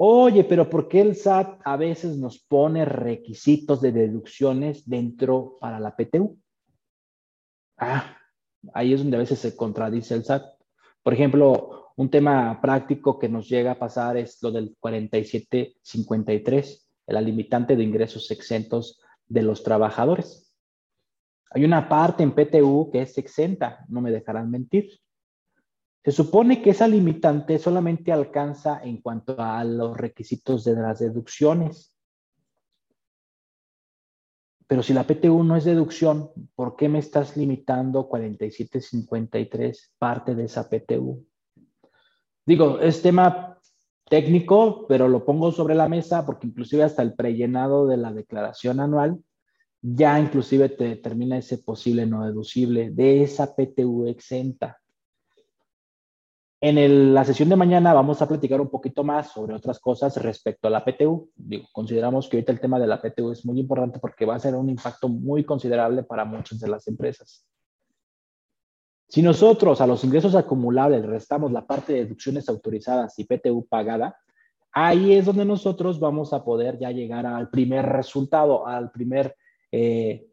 Oye, 0.00 0.44
pero 0.44 0.70
¿por 0.70 0.86
qué 0.86 1.00
el 1.00 1.16
SAT 1.16 1.60
a 1.64 1.76
veces 1.76 2.18
nos 2.18 2.38
pone 2.38 2.84
requisitos 2.84 3.80
de 3.80 3.90
deducciones 3.90 4.88
dentro 4.88 5.56
para 5.60 5.80
la 5.80 5.96
PTU? 5.96 6.38
Ah, 7.76 8.16
ahí 8.74 8.92
es 8.92 9.00
donde 9.00 9.16
a 9.16 9.20
veces 9.20 9.40
se 9.40 9.56
contradice 9.56 10.14
el 10.14 10.24
SAT. 10.24 10.44
Por 11.02 11.14
ejemplo, 11.14 11.90
un 11.96 12.08
tema 12.10 12.60
práctico 12.60 13.18
que 13.18 13.28
nos 13.28 13.48
llega 13.48 13.72
a 13.72 13.78
pasar 13.80 14.16
es 14.16 14.40
lo 14.40 14.52
del 14.52 14.76
4753, 14.78 16.88
la 17.08 17.20
limitante 17.20 17.74
de 17.74 17.82
ingresos 17.82 18.30
exentos 18.30 19.00
de 19.26 19.42
los 19.42 19.64
trabajadores. 19.64 20.54
Hay 21.50 21.64
una 21.64 21.88
parte 21.88 22.22
en 22.22 22.36
PTU 22.36 22.90
que 22.92 23.02
es 23.02 23.18
exenta, 23.18 23.84
no 23.88 24.00
me 24.00 24.12
dejarán 24.12 24.48
mentir. 24.48 25.00
Se 26.04 26.12
supone 26.12 26.62
que 26.62 26.70
esa 26.70 26.88
limitante 26.88 27.58
solamente 27.58 28.12
alcanza 28.12 28.80
en 28.82 29.00
cuanto 29.00 29.36
a 29.38 29.62
los 29.64 29.96
requisitos 29.96 30.64
de 30.64 30.74
las 30.74 31.00
deducciones. 31.00 31.94
Pero 34.66 34.82
si 34.82 34.92
la 34.92 35.04
PTU 35.04 35.42
no 35.42 35.56
es 35.56 35.64
deducción, 35.64 36.30
¿por 36.54 36.76
qué 36.76 36.88
me 36.88 36.98
estás 36.98 37.36
limitando 37.36 38.08
4753 38.08 39.94
parte 39.98 40.34
de 40.34 40.44
esa 40.44 40.68
PTU? 40.68 41.26
Digo, 42.46 42.78
es 42.80 43.02
tema 43.02 43.58
técnico, 44.08 44.86
pero 44.86 45.08
lo 45.08 45.24
pongo 45.24 45.52
sobre 45.52 45.74
la 45.74 45.88
mesa 45.88 46.24
porque 46.24 46.46
inclusive 46.46 46.82
hasta 46.84 47.02
el 47.02 47.14
prellenado 47.14 47.86
de 47.86 47.96
la 47.96 48.12
declaración 48.12 48.80
anual 48.80 49.22
ya 49.80 50.18
inclusive 50.18 50.68
te 50.70 50.84
determina 50.84 51.38
ese 51.38 51.58
posible 51.58 52.06
no 52.06 52.26
deducible 52.26 52.90
de 52.90 53.22
esa 53.22 53.54
PTU 53.54 54.06
exenta. 54.08 54.80
En 56.60 57.14
la 57.14 57.24
sesión 57.24 57.48
de 57.48 57.54
mañana 57.54 57.94
vamos 57.94 58.20
a 58.20 58.26
platicar 58.26 58.60
un 58.60 58.68
poquito 58.68 59.04
más 59.04 59.30
sobre 59.30 59.54
otras 59.54 59.78
cosas 59.78 60.16
respecto 60.16 60.66
a 60.66 60.70
la 60.70 60.84
PTU. 60.84 61.30
Consideramos 61.70 62.28
que 62.28 62.36
ahorita 62.36 62.50
el 62.50 62.60
tema 62.60 62.80
de 62.80 62.88
la 62.88 63.00
PTU 63.00 63.30
es 63.30 63.46
muy 63.46 63.60
importante 63.60 64.00
porque 64.00 64.26
va 64.26 64.34
a 64.34 64.40
ser 64.40 64.56
un 64.56 64.68
impacto 64.68 65.08
muy 65.08 65.44
considerable 65.44 66.02
para 66.02 66.24
muchas 66.24 66.58
de 66.58 66.68
las 66.68 66.88
empresas. 66.88 67.46
Si 69.08 69.22
nosotros 69.22 69.80
a 69.80 69.86
los 69.86 70.02
ingresos 70.02 70.34
acumulables 70.34 71.06
restamos 71.06 71.52
la 71.52 71.64
parte 71.64 71.92
de 71.92 72.04
deducciones 72.04 72.48
autorizadas 72.48 73.16
y 73.20 73.24
PTU 73.24 73.64
pagada, 73.68 74.16
ahí 74.72 75.12
es 75.12 75.26
donde 75.26 75.44
nosotros 75.44 76.00
vamos 76.00 76.32
a 76.32 76.44
poder 76.44 76.76
ya 76.78 76.90
llegar 76.90 77.24
al 77.24 77.50
primer 77.50 77.86
resultado, 77.86 78.66
al 78.66 78.90
primer 78.90 79.36
eh, 79.70 80.26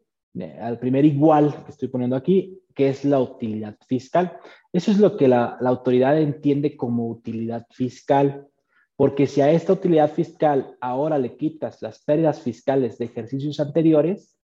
al 0.60 0.78
primer 0.78 1.04
igual 1.04 1.64
que 1.64 1.70
estoy 1.70 1.88
poniendo 1.88 2.16
aquí, 2.16 2.60
que 2.76 2.90
es 2.90 3.04
la 3.04 3.18
utilidad 3.18 3.76
fiscal. 3.88 4.38
Eso 4.72 4.92
es 4.92 4.98
lo 4.98 5.16
que 5.16 5.26
la, 5.26 5.56
la 5.60 5.70
autoridad 5.70 6.20
entiende 6.20 6.76
como 6.76 7.08
utilidad 7.08 7.66
fiscal, 7.70 8.46
porque 8.94 9.26
si 9.26 9.40
a 9.40 9.50
esta 9.50 9.72
utilidad 9.72 10.12
fiscal 10.12 10.76
ahora 10.80 11.18
le 11.18 11.36
quitas 11.36 11.82
las 11.82 12.04
pérdidas 12.04 12.40
fiscales 12.40 12.98
de 12.98 13.06
ejercicios 13.06 13.58
anteriores, 13.58 14.38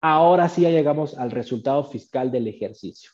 ahora 0.00 0.48
sí 0.48 0.62
ya 0.62 0.70
llegamos 0.70 1.16
al 1.16 1.30
resultado 1.30 1.84
fiscal 1.84 2.32
del 2.32 2.48
ejercicio. 2.48 3.12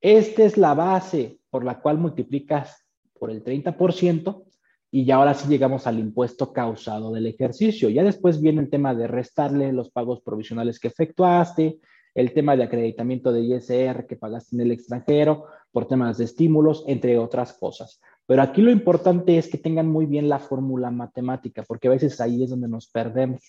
Esta 0.00 0.44
es 0.44 0.56
la 0.56 0.74
base 0.74 1.38
por 1.50 1.64
la 1.64 1.80
cual 1.80 1.98
multiplicas 1.98 2.86
por 3.18 3.30
el 3.30 3.42
30% 3.42 4.44
y 4.90 5.04
ya 5.04 5.16
ahora 5.16 5.34
sí 5.34 5.48
llegamos 5.48 5.86
al 5.86 5.98
impuesto 5.98 6.52
causado 6.52 7.12
del 7.12 7.26
ejercicio. 7.26 7.88
Ya 7.88 8.04
después 8.04 8.40
viene 8.40 8.60
el 8.60 8.70
tema 8.70 8.94
de 8.94 9.06
restarle 9.06 9.72
los 9.72 9.90
pagos 9.90 10.20
provisionales 10.20 10.78
que 10.78 10.88
efectuaste, 10.88 11.80
el 12.16 12.32
tema 12.32 12.56
de 12.56 12.64
acreditamiento 12.64 13.30
de 13.30 13.42
ISR 13.42 14.06
que 14.06 14.16
pagaste 14.16 14.56
en 14.56 14.62
el 14.62 14.72
extranjero 14.72 15.44
por 15.70 15.86
temas 15.86 16.16
de 16.16 16.24
estímulos, 16.24 16.82
entre 16.86 17.18
otras 17.18 17.52
cosas. 17.52 18.00
Pero 18.24 18.40
aquí 18.40 18.62
lo 18.62 18.70
importante 18.70 19.36
es 19.36 19.48
que 19.48 19.58
tengan 19.58 19.86
muy 19.86 20.06
bien 20.06 20.28
la 20.28 20.38
fórmula 20.38 20.90
matemática, 20.90 21.62
porque 21.62 21.88
a 21.88 21.90
veces 21.90 22.18
ahí 22.20 22.42
es 22.42 22.50
donde 22.50 22.68
nos 22.68 22.88
perdemos. 22.88 23.42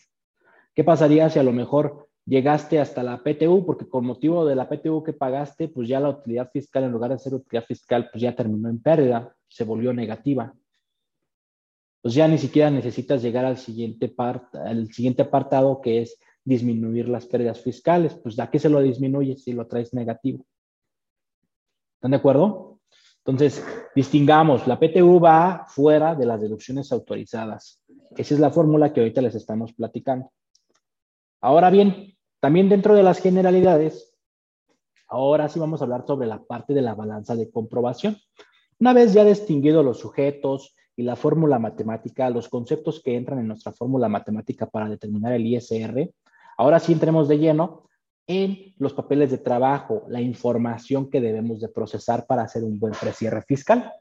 ¿Qué 0.76 0.84
pasaría 0.84 1.30
si 1.30 1.40
a 1.40 1.44
lo 1.44 1.54
mejor 1.54 2.10
llegaste 2.26 2.80
hasta 2.80 3.04
la 3.04 3.24
PTU, 3.24 3.66
porque 3.66 3.88
con 3.88 4.06
motivo 4.06 4.46
de 4.46 4.56
la 4.56 4.68
PTU 4.68 5.02
que 5.02 5.14
pagaste, 5.14 5.70
pues 5.70 5.88
ya 5.88 6.02
la 6.02 6.10
utilidad 6.10 6.52
fiscal, 6.52 6.84
en 6.84 6.92
lugar 6.92 7.12
de 7.12 7.20
ser 7.20 7.34
utilidad 7.34 7.66
fiscal, 7.66 8.10
pues 8.12 8.22
ya 8.22 8.36
terminó 8.36 8.70
en 8.70 8.82
pérdida, 8.82 9.34
se 9.48 9.64
volvió 9.64 9.94
negativa 9.94 10.54
pues 12.08 12.16
ya 12.16 12.26
ni 12.26 12.38
siquiera 12.38 12.72
necesitas 12.72 13.22
llegar 13.22 13.44
al 13.44 13.58
siguiente, 13.58 14.14
al 14.54 14.94
siguiente 14.94 15.24
apartado 15.24 15.82
que 15.82 16.02
es 16.04 16.18
disminuir 16.48 17.10
las 17.10 17.26
pérdidas 17.26 17.60
fiscales. 17.60 18.16
Pues 18.16 18.40
¿a 18.40 18.50
qué 18.50 18.58
se 18.58 18.70
lo 18.70 18.82
disminuye 18.82 19.36
si 19.36 19.52
lo 19.52 19.68
traes 19.68 19.94
negativo? 19.94 20.46
¿Están 21.96 22.12
de 22.12 22.18
acuerdo? 22.18 22.80
Entonces, 23.26 23.64
distingamos, 23.94 24.66
la 24.68 24.80
PTU 24.80 25.20
va 25.20 25.66
fuera 25.68 26.16
de 26.16 26.26
las 26.26 26.40
deducciones 26.40 26.92
autorizadas. 26.94 27.84
Esa 28.16 28.34
es 28.34 28.40
la 28.40 28.52
fórmula 28.52 28.94
que 28.94 29.02
ahorita 29.02 29.22
les 29.22 29.36
estamos 29.36 29.74
platicando. 29.74 30.32
Ahora 31.42 31.70
bien, 31.70 32.16
también 32.40 32.70
dentro 32.70 32.96
de 32.96 33.04
las 33.04 33.20
generalidades, 33.20 34.16
ahora 35.10 35.50
sí 35.50 35.60
vamos 35.60 35.82
a 35.82 35.84
hablar 35.84 36.06
sobre 36.08 36.28
la 36.28 36.42
parte 36.42 36.74
de 36.74 36.82
la 36.82 36.96
balanza 36.96 37.36
de 37.36 37.52
comprobación. 37.52 38.18
Una 38.80 38.94
vez 38.94 39.14
ya 39.14 39.26
distinguido 39.26 39.84
los 39.84 40.00
sujetos, 40.00 40.78
y 40.98 41.04
la 41.04 41.16
fórmula 41.16 41.60
matemática, 41.60 42.30
los 42.32 42.50
conceptos 42.50 43.02
que 43.04 43.16
entran 43.16 43.40
en 43.40 43.48
nuestra 43.48 43.72
fórmula 43.72 44.10
matemática 44.10 44.66
para 44.66 44.90
determinar 44.90 45.32
el 45.34 45.46
ISR. 45.46 46.12
Ahora 46.58 46.80
sí 46.80 46.93
entremos 46.93 47.28
de 47.28 47.38
lleno 47.38 47.88
en 48.28 48.74
los 48.78 48.93
papeles 48.93 49.32
de 49.32 49.38
trabajo, 49.38 50.04
la 50.10 50.20
información 50.20 51.10
que 51.10 51.22
debemos 51.22 51.62
de 51.62 51.70
procesar 51.70 52.26
para 52.26 52.43
hacer 52.43 52.63
un 52.63 52.78
buen 52.80 52.93
precierre 52.93 53.41
fiscal. 53.43 53.91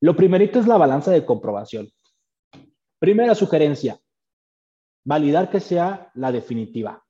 Lo 0.00 0.14
primerito 0.14 0.60
es 0.60 0.66
la 0.66 0.76
balanza 0.76 1.10
de 1.10 1.24
comprobación. 1.24 1.88
Primera 2.98 3.34
sugerencia, 3.34 3.98
validar 5.04 5.50
que 5.50 5.60
sea 5.60 6.10
la 6.14 6.30
definitiva. 6.30 7.02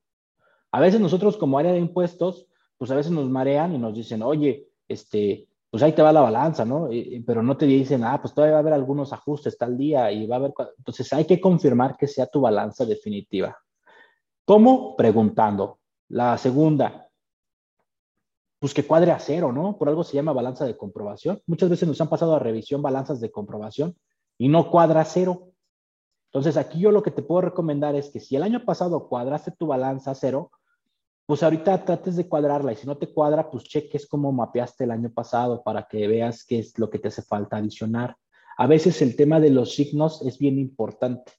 A 0.72 0.80
veces 0.80 1.00
nosotros 1.00 1.36
como 1.36 1.58
área 1.58 1.72
de 1.72 1.78
impuestos, 1.78 2.46
pues 2.78 2.90
a 2.90 2.94
veces 2.94 3.12
nos 3.12 3.28
marean 3.28 3.74
y 3.74 3.78
nos 3.78 3.94
dicen, 3.94 4.22
oye, 4.22 4.68
este, 4.88 5.48
pues 5.70 5.82
ahí 5.82 5.92
te 5.92 6.02
va 6.02 6.12
la 6.12 6.20
balanza, 6.20 6.64
¿no? 6.64 6.88
pero 7.26 7.42
no 7.42 7.56
te 7.56 7.66
dicen, 7.66 8.04
ah, 8.04 8.20
pues 8.20 8.34
todavía 8.34 8.54
va 8.54 8.58
a 8.58 8.60
haber 8.60 8.72
algunos 8.72 9.12
ajustes 9.12 9.58
tal 9.58 9.76
día 9.76 10.10
y 10.10 10.26
va 10.26 10.36
a 10.36 10.38
haber... 10.38 10.54
Entonces 10.78 11.12
hay 11.12 11.24
que 11.24 11.40
confirmar 11.40 11.96
que 11.96 12.06
sea 12.06 12.26
tu 12.26 12.40
balanza 12.40 12.84
definitiva. 12.84 13.56
¿Cómo? 14.46 14.94
Preguntando. 14.94 15.80
La 16.08 16.38
segunda, 16.38 17.10
pues 18.60 18.72
que 18.72 18.86
cuadre 18.86 19.10
a 19.10 19.18
cero, 19.18 19.50
¿no? 19.52 19.76
Por 19.76 19.88
algo 19.88 20.04
se 20.04 20.14
llama 20.14 20.32
balanza 20.32 20.64
de 20.64 20.76
comprobación. 20.76 21.42
Muchas 21.48 21.68
veces 21.68 21.88
nos 21.88 22.00
han 22.00 22.08
pasado 22.08 22.36
a 22.36 22.38
revisión 22.38 22.80
balanzas 22.80 23.20
de 23.20 23.32
comprobación 23.32 23.96
y 24.38 24.46
no 24.48 24.70
cuadra 24.70 25.04
cero. 25.04 25.48
Entonces 26.26 26.56
aquí 26.56 26.78
yo 26.78 26.92
lo 26.92 27.02
que 27.02 27.10
te 27.10 27.22
puedo 27.22 27.40
recomendar 27.40 27.96
es 27.96 28.08
que 28.08 28.20
si 28.20 28.36
el 28.36 28.44
año 28.44 28.64
pasado 28.64 29.08
cuadraste 29.08 29.50
tu 29.50 29.66
balanza 29.66 30.12
a 30.12 30.14
cero, 30.14 30.52
pues 31.26 31.42
ahorita 31.42 31.84
trates 31.84 32.14
de 32.14 32.28
cuadrarla 32.28 32.72
y 32.72 32.76
si 32.76 32.86
no 32.86 32.96
te 32.96 33.12
cuadra, 33.12 33.50
pues 33.50 33.64
cheques 33.64 34.06
cómo 34.06 34.30
mapeaste 34.30 34.84
el 34.84 34.92
año 34.92 35.10
pasado 35.12 35.64
para 35.64 35.88
que 35.88 36.06
veas 36.06 36.44
qué 36.44 36.60
es 36.60 36.78
lo 36.78 36.88
que 36.88 37.00
te 37.00 37.08
hace 37.08 37.22
falta 37.22 37.56
adicionar. 37.56 38.16
A 38.56 38.68
veces 38.68 39.02
el 39.02 39.16
tema 39.16 39.40
de 39.40 39.50
los 39.50 39.74
signos 39.74 40.22
es 40.22 40.38
bien 40.38 40.56
importante. 40.60 41.32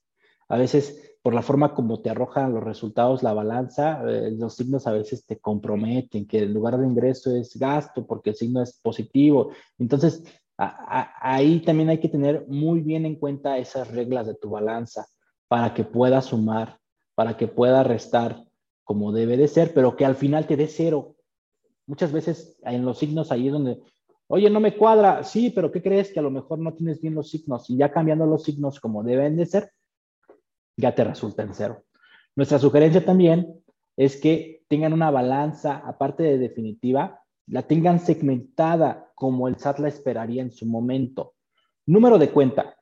A 0.50 0.58
veces 0.58 1.08
por 1.22 1.34
la 1.34 1.42
forma 1.42 1.74
como 1.74 2.00
te 2.00 2.10
arrojan 2.10 2.54
los 2.54 2.64
resultados 2.64 3.22
la 3.22 3.34
balanza, 3.34 4.02
eh, 4.08 4.32
los 4.32 4.56
signos 4.56 4.88
a 4.88 4.94
veces 4.94 5.26
te 5.26 5.40
comprometen, 5.40 6.26
que 6.26 6.40
el 6.40 6.54
lugar 6.54 6.78
de 6.78 6.88
ingreso 6.88 7.36
es 7.36 7.58
gasto 7.58 8.08
porque 8.08 8.30
el 8.30 8.38
signo 8.38 8.62
es 8.62 8.80
positivo. 8.82 9.52
Entonces, 9.78 10.24
ahí 10.58 11.60
también 11.60 11.90
hay 11.90 12.00
que 12.00 12.10
tener 12.10 12.46
muy 12.48 12.80
bien 12.80 13.06
en 13.06 13.16
cuenta 13.16 13.58
esas 13.58 13.92
reglas 13.92 14.26
de 14.26 14.36
tu 14.36 14.50
balanza 14.50 15.06
para 15.50 15.74
que 15.74 15.84
puedas 15.84 16.28
sumar, 16.28 16.80
para 17.14 17.36
que 17.36 17.48
puedas 17.48 17.86
restar, 17.86 18.44
como 18.84 19.12
debe 19.12 19.36
de 19.36 19.50
ser, 19.50 19.74
pero 19.74 19.98
que 19.98 20.06
al 20.06 20.16
final 20.16 20.48
te 20.48 20.56
dé 20.56 20.68
cero. 20.68 21.18
Muchas 21.88 22.14
veces 22.14 22.58
en 22.64 22.86
los 22.86 23.00
signos 23.00 23.34
ahí 23.34 23.48
es 23.48 23.54
donde, 23.54 23.82
oye, 24.28 24.50
no 24.50 24.62
me 24.62 24.78
cuadra, 24.78 25.24
sí, 25.24 25.50
pero 25.50 25.74
¿qué 25.74 25.82
crees? 25.82 26.12
Que 26.12 26.20
a 26.20 26.24
lo 26.24 26.32
mejor 26.32 26.60
no 26.60 26.74
tienes 26.74 27.02
bien 27.02 27.16
los 27.16 27.30
signos 27.30 27.70
y 27.70 27.76
ya 27.76 27.92
cambiando 27.92 28.26
los 28.26 28.44
signos 28.44 28.80
como 28.80 29.04
deben 29.04 29.36
de 29.36 29.46
ser, 29.46 29.72
ya 30.78 30.96
te 30.96 31.04
resulta 31.04 31.44
en 31.44 31.54
cero. 31.54 31.84
Nuestra 32.36 32.60
sugerencia 32.60 33.04
también 33.04 33.62
es 33.98 34.16
que 34.16 34.64
tengan 34.70 34.94
una 34.94 35.10
balanza, 35.10 35.78
aparte 35.78 36.24
de 36.24 36.38
definitiva, 36.38 37.22
la 37.48 37.64
tengan 37.64 38.00
segmentada 38.00 39.12
como 39.16 39.48
el 39.48 39.58
SAT 39.58 39.80
la 39.80 39.88
esperaría 39.88 40.42
en 40.42 40.52
su 40.52 40.66
momento. 40.66 41.34
Número 41.88 42.18
de 42.18 42.30
cuenta. 42.30 42.78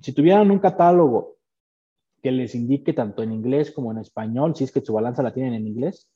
Si 0.00 0.12
tuvieran 0.12 0.50
un 0.50 0.58
catálogo 0.58 1.36
que 2.22 2.30
les 2.30 2.54
indique 2.54 2.92
tanto 2.92 3.22
en 3.22 3.32
inglés 3.32 3.70
como 3.70 3.92
en 3.92 3.98
español, 3.98 4.56
si 4.56 4.64
es 4.64 4.72
que 4.72 4.80
su 4.80 4.92
balanza 4.92 5.22
la 5.22 5.34
tienen 5.34 5.54
en 5.54 5.66
inglés, 5.66 6.08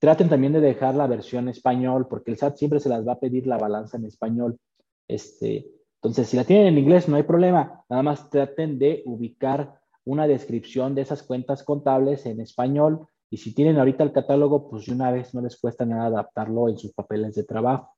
traten 0.00 0.28
también 0.28 0.52
de 0.52 0.60
dejar 0.60 0.94
la 0.94 1.06
versión 1.06 1.48
español, 1.48 2.08
porque 2.08 2.30
el 2.30 2.38
SAT 2.38 2.56
siempre 2.56 2.80
se 2.80 2.88
las 2.88 3.06
va 3.06 3.12
a 3.12 3.20
pedir 3.20 3.46
la 3.46 3.58
balanza 3.58 3.96
en 3.96 4.06
español. 4.06 4.58
Este, 5.06 5.70
entonces, 5.96 6.28
si 6.28 6.36
la 6.36 6.44
tienen 6.44 6.66
en 6.66 6.78
inglés, 6.78 7.08
no 7.08 7.16
hay 7.16 7.22
problema. 7.22 7.84
Nada 7.88 8.02
más 8.02 8.28
traten 8.28 8.78
de 8.78 9.02
ubicar 9.06 9.80
una 10.04 10.26
descripción 10.26 10.94
de 10.94 11.02
esas 11.02 11.22
cuentas 11.22 11.62
contables 11.62 12.26
en 12.26 12.40
español 12.40 13.06
y 13.30 13.38
si 13.38 13.54
tienen 13.54 13.78
ahorita 13.78 14.04
el 14.04 14.12
catálogo, 14.12 14.68
pues 14.68 14.86
de 14.86 14.92
una 14.92 15.10
vez 15.10 15.34
no 15.34 15.40
les 15.40 15.58
cuesta 15.58 15.84
nada 15.84 16.06
adaptarlo 16.06 16.68
en 16.68 16.78
sus 16.78 16.92
papeles 16.92 17.34
de 17.34 17.44
trabajo. 17.44 17.94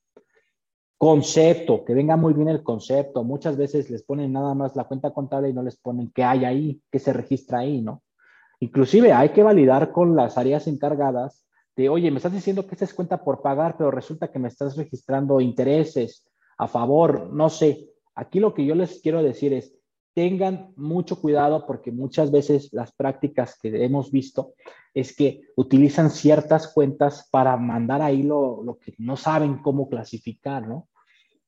Concepto, 0.99 1.85
que 1.85 1.93
venga 1.93 2.17
muy 2.17 2.33
bien 2.33 2.49
el 2.49 2.63
concepto. 2.63 3.23
Muchas 3.23 3.57
veces 3.59 3.91
les 3.91 4.03
ponen 4.03 4.33
nada 4.33 4.55
más 4.55 4.75
la 4.77 4.85
cuenta 4.85 5.13
contable 5.13 5.51
y 5.51 5.53
no 5.53 5.63
les 5.63 5.77
ponen 5.77 6.11
qué 6.15 6.25
hay 6.25 6.47
ahí, 6.47 6.81
qué 6.91 6.99
se 6.99 7.13
registra 7.13 7.59
ahí, 7.59 7.83
¿no? 7.83 8.03
Inclusive 8.61 9.13
hay 9.13 9.31
que 9.31 9.43
validar 9.43 9.93
con 9.93 10.17
las 10.17 10.39
áreas 10.39 10.67
encargadas 10.67 11.47
de, 11.77 11.91
oye, 11.91 12.11
me 12.11 12.17
estás 12.17 12.33
diciendo 12.33 12.67
que 12.67 12.75
esta 12.75 12.87
es 12.87 12.95
cuenta 12.95 13.23
por 13.23 13.43
pagar, 13.43 13.77
pero 13.77 13.91
resulta 13.91 14.33
que 14.33 14.39
me 14.39 14.49
estás 14.49 14.77
registrando 14.79 15.43
intereses 15.43 16.27
a 16.57 16.67
favor, 16.67 17.29
no 17.31 17.51
sé. 17.51 17.91
Aquí 18.15 18.41
lo 18.41 18.55
que 18.55 18.65
yo 18.65 18.75
les 18.75 19.03
quiero 19.03 19.23
decir 19.23 19.53
es, 19.53 19.77
tengan 20.17 20.73
mucho 20.77 21.21
cuidado 21.21 21.67
porque 21.67 21.93
muchas 21.93 22.31
veces 22.31 22.73
las 22.73 22.91
prácticas 22.91 23.59
que 23.61 23.85
hemos 23.85 24.11
visto 24.11 24.55
es 24.95 25.15
que 25.15 25.43
utilizan 25.57 26.09
ciertas 26.11 26.73
cuentas 26.73 27.29
para 27.31 27.55
mandar 27.59 28.01
ahí 28.01 28.23
lo, 28.23 28.63
lo 28.65 28.79
que 28.79 28.95
no 28.97 29.19
saben 29.19 29.59
cómo 29.59 29.91
clasificar, 29.91 30.67
¿no? 30.67 30.89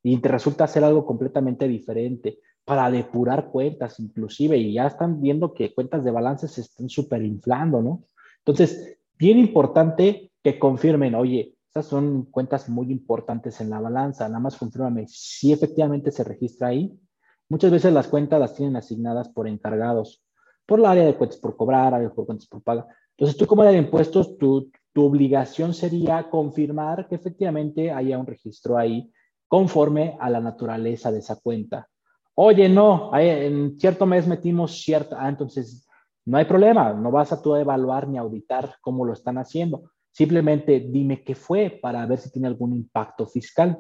Y 0.03 0.19
te 0.19 0.29
resulta 0.29 0.67
ser 0.67 0.85
algo 0.85 1.07
completamente 1.07 1.67
diferente 1.67 2.41
para 2.67 2.91
depurar 2.91 3.51
cuentas 3.51 3.99
inclusive 4.01 4.59
y 4.59 4.75
ya 4.75 4.87
están 4.87 5.23
viendo 5.23 5.55
que 5.55 5.73
cuentas 5.73 6.05
de 6.05 6.11
balance 6.11 6.47
se 6.47 6.61
están 6.61 6.91
superinflando, 6.91 7.81
¿no? 7.81 8.05
Entonces, 8.41 8.99
bien 9.19 9.39
importante 9.39 10.31
que 10.43 10.59
confirmen, 10.59 11.15
oye, 11.15 11.55
estas 11.69 11.87
son 11.87 12.25
cuentas 12.25 12.69
muy 12.69 12.93
importantes 12.93 13.63
en 13.63 13.71
la 13.71 13.81
balanza, 13.81 14.29
nada 14.29 14.41
más 14.41 14.59
confírmame 14.59 15.07
si 15.09 15.55
efectivamente 15.55 16.11
se 16.11 16.23
registra 16.23 16.69
ahí 16.69 17.01
Muchas 17.49 17.71
veces 17.71 17.93
las 17.93 18.09
cuentas 18.09 18.41
las 18.41 18.55
tienen 18.55 18.77
asignadas 18.77 19.29
por 19.29 19.49
encargados, 19.49 20.23
por 20.67 20.79
la 20.79 20.91
área 20.91 21.05
de 21.05 21.17
cuentas 21.17 21.39
por 21.39 21.57
cobrar, 21.57 21.95
área 21.95 22.09
de 22.09 22.15
cuentas 22.15 22.47
por 22.47 22.63
paga. 22.63 22.87
Entonces, 23.17 23.37
tú 23.37 23.47
como 23.47 23.63
área 23.63 23.73
de 23.73 23.79
impuestos, 23.79 24.37
tu, 24.39 24.71
tu 24.93 25.05
obligación 25.05 25.75
sería 25.75 26.29
confirmar 26.29 27.09
que 27.09 27.15
efectivamente 27.15 27.91
haya 27.91 28.19
un 28.19 28.27
registro 28.27 28.77
ahí 28.77 29.11
conforme 29.49 30.17
a 30.21 30.29
la 30.29 30.41
naturaleza 30.41 31.11
de 31.11 31.21
esa 31.21 31.37
cuenta. 31.37 31.89
Oye, 32.35 32.69
no, 32.69 33.11
en 33.17 33.81
cierto 33.81 34.07
mes 34.07 34.27
metimos 34.29 34.81
cierta, 34.83 35.17
ah, 35.19 35.29
entonces 35.29 35.89
no 36.25 36.37
hay 36.37 36.45
problema, 36.45 36.93
no 36.93 37.11
vas 37.11 37.33
a 37.33 37.43
tú 37.43 37.57
evaluar 37.57 38.07
ni 38.07 38.19
auditar 38.19 38.77
cómo 38.81 39.05
lo 39.05 39.15
están 39.15 39.39
haciendo. 39.39 39.91
Simplemente 40.13 40.79
dime 40.81 41.25
qué 41.25 41.35
fue 41.35 41.79
para 41.83 42.05
ver 42.07 42.19
si 42.19 42.31
tiene 42.31 42.47
algún 42.47 42.75
impacto 42.75 43.27
fiscal. 43.27 43.79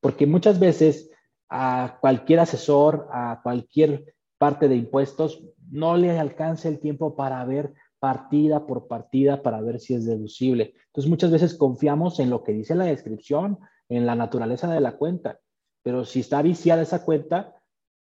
Porque 0.00 0.26
muchas 0.26 0.58
veces 0.58 1.10
a 1.50 1.98
cualquier 2.00 2.40
asesor, 2.40 3.08
a 3.12 3.40
cualquier 3.42 4.14
parte 4.38 4.68
de 4.68 4.76
impuestos, 4.76 5.42
no 5.70 5.96
le 5.96 6.18
alcance 6.18 6.68
el 6.68 6.78
tiempo 6.78 7.16
para 7.16 7.44
ver 7.44 7.74
partida 7.98 8.66
por 8.66 8.86
partida 8.86 9.42
para 9.42 9.60
ver 9.60 9.78
si 9.78 9.94
es 9.94 10.06
deducible. 10.06 10.74
Entonces 10.86 11.10
muchas 11.10 11.30
veces 11.30 11.54
confiamos 11.54 12.18
en 12.20 12.30
lo 12.30 12.42
que 12.42 12.52
dice 12.52 12.74
la 12.74 12.84
descripción, 12.84 13.58
en 13.88 14.06
la 14.06 14.14
naturaleza 14.14 14.72
de 14.72 14.80
la 14.80 14.96
cuenta, 14.96 15.40
pero 15.82 16.04
si 16.04 16.20
está 16.20 16.40
viciada 16.40 16.82
esa 16.82 17.04
cuenta, 17.04 17.54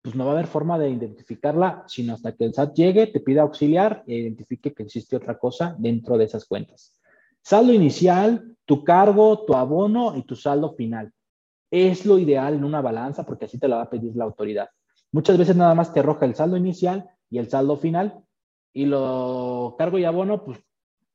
pues 0.03 0.15
no 0.15 0.25
va 0.25 0.33
a 0.33 0.35
haber 0.35 0.47
forma 0.47 0.79
de 0.79 0.91
identificarla, 0.91 1.85
sino 1.87 2.15
hasta 2.15 2.33
que 2.37 2.45
el 2.45 2.55
SAT 2.55 2.75
llegue, 2.75 3.07
te 3.09 3.21
pida 3.21 3.43
auxiliar 3.43 4.05
e 4.07 4.17
identifique 4.17 4.73
que 4.73 4.83
existe 4.83 5.17
otra 5.17 5.39
cosa 5.39 5.75
dentro 5.79 6.17
de 6.17 6.25
esas 6.25 6.45
cuentas. 6.45 6.97
Saldo 7.43 7.73
inicial, 7.73 8.57
tu 8.65 8.85
cargo, 8.85 9.45
tu 9.45 9.55
abono 9.55 10.17
y 10.17 10.23
tu 10.23 10.37
saldo 10.37 10.75
final 10.75 11.13
es 11.71 12.05
lo 12.05 12.19
ideal 12.19 12.55
en 12.55 12.65
una 12.65 12.81
balanza 12.81 13.25
porque 13.25 13.45
así 13.45 13.59
te 13.59 13.69
la 13.69 13.77
va 13.77 13.83
a 13.83 13.91
pedir 13.91 14.15
la 14.17 14.25
autoridad. 14.25 14.69
Muchas 15.13 15.39
veces 15.39 15.57
nada 15.57 15.75
más 15.75 15.93
te 15.93 16.01
arroja 16.01 16.27
el 16.27 16.35
saldo 16.35 16.57
inicial 16.57 17.09
y 17.31 17.39
el 17.39 17.49
saldo 17.49 17.77
final 17.77 18.25
y 18.73 18.87
lo 18.87 19.75
cargo 19.79 19.99
y 19.99 20.05
abono, 20.05 20.45
pues 20.45 20.59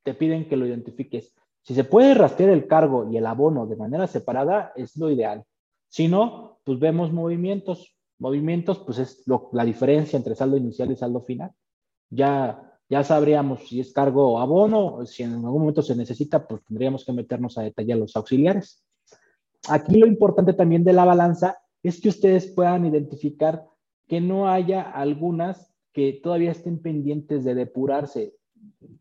te 0.02 0.14
piden 0.14 0.48
que 0.48 0.56
lo 0.56 0.66
identifiques. 0.66 1.34
Si 1.62 1.74
se 1.74 1.84
puede 1.84 2.14
rastrear 2.14 2.50
el 2.50 2.66
cargo 2.66 3.10
y 3.10 3.16
el 3.16 3.26
abono 3.26 3.66
de 3.66 3.76
manera 3.76 4.06
separada, 4.06 4.72
es 4.76 4.96
lo 4.96 5.10
ideal. 5.10 5.44
Si 5.88 6.08
no, 6.08 6.60
pues 6.64 6.78
vemos 6.78 7.12
movimientos. 7.12 7.96
Movimientos, 8.18 8.78
pues 8.78 8.98
es 8.98 9.24
la 9.52 9.64
diferencia 9.64 10.16
entre 10.16 10.34
saldo 10.34 10.56
inicial 10.56 10.90
y 10.90 10.96
saldo 10.96 11.20
final. 11.22 11.50
Ya, 12.08 12.78
ya 12.88 13.02
sabríamos 13.02 13.68
si 13.68 13.80
es 13.80 13.92
cargo 13.92 14.32
o 14.32 14.38
abono, 14.38 15.04
si 15.06 15.24
en 15.24 15.34
algún 15.34 15.60
momento 15.60 15.82
se 15.82 15.96
necesita, 15.96 16.46
pues 16.46 16.64
tendríamos 16.64 17.04
que 17.04 17.12
meternos 17.12 17.58
a 17.58 17.62
detallar 17.62 17.98
los 17.98 18.16
auxiliares 18.16 18.85
aquí 19.68 19.98
lo 19.98 20.06
importante 20.06 20.52
también 20.52 20.84
de 20.84 20.92
la 20.92 21.04
balanza 21.04 21.58
es 21.82 22.00
que 22.00 22.08
ustedes 22.08 22.46
puedan 22.46 22.86
identificar 22.86 23.64
que 24.06 24.20
no 24.20 24.48
haya 24.48 24.82
algunas 24.82 25.72
que 25.92 26.20
todavía 26.22 26.50
estén 26.50 26.80
pendientes 26.80 27.44
de 27.44 27.54
depurarse. 27.54 28.34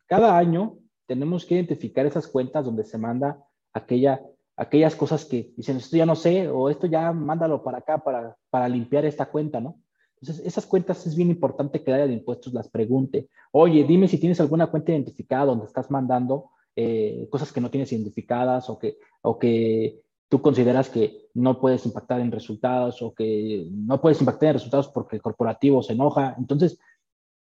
Cada 0.06 0.38
año 0.38 0.78
tenemos 1.08 1.46
que 1.46 1.56
identificar 1.56 2.06
esas 2.06 2.28
cuentas 2.28 2.66
donde 2.66 2.84
se 2.84 2.98
manda 2.98 3.44
aquella, 3.74 4.22
aquellas 4.56 4.96
cosas 4.96 5.26
que 5.26 5.54
dicen, 5.58 5.78
esto 5.78 5.98
ya 5.98 6.06
no 6.06 6.16
sé, 6.16 6.48
o 6.50 6.70
esto 6.70 6.88
ya 6.88 7.12
mándalo 7.12 7.64
para 7.64 7.80
acá 7.80 7.98
para, 7.98 8.38
para 8.50 8.70
limpiar 8.70 9.06
esta 9.06 9.26
cuenta, 9.26 9.60
¿no? 9.60 9.80
Entonces, 10.22 10.46
esas 10.46 10.66
cuentas 10.66 11.06
es 11.06 11.16
bien 11.16 11.30
importante 11.30 11.84
que 11.84 11.92
el 11.92 11.96
área 11.96 12.08
de 12.08 12.14
impuestos 12.14 12.54
las 12.54 12.70
pregunte. 12.70 13.30
Oye, 13.52 13.84
dime 13.84 14.08
si 14.08 14.18
tienes 14.18 14.40
alguna 14.40 14.68
cuenta 14.68 14.92
identificada 14.92 15.46
donde 15.46 15.66
estás 15.66 15.92
mandando 15.92 16.52
eh, 16.76 17.28
cosas 17.30 17.52
que 17.52 17.62
no 17.62 17.70
tienes 17.70 17.92
identificadas 17.92 18.70
o 18.70 18.80
que, 18.80 18.98
o 19.22 19.38
que 19.38 20.02
tú 20.30 20.42
consideras 20.42 20.90
que 20.90 21.30
no 21.34 21.60
puedes 21.60 21.86
impactar 21.86 22.20
en 22.20 22.32
resultados 22.32 23.02
o 23.02 23.14
que 23.14 23.68
no 23.72 24.02
puedes 24.02 24.20
impactar 24.20 24.50
en 24.50 24.54
resultados 24.56 24.88
porque 24.90 25.18
el 25.18 25.22
corporativo 25.22 25.84
se 25.84 25.94
enoja. 25.94 26.36
Entonces, 26.38 26.80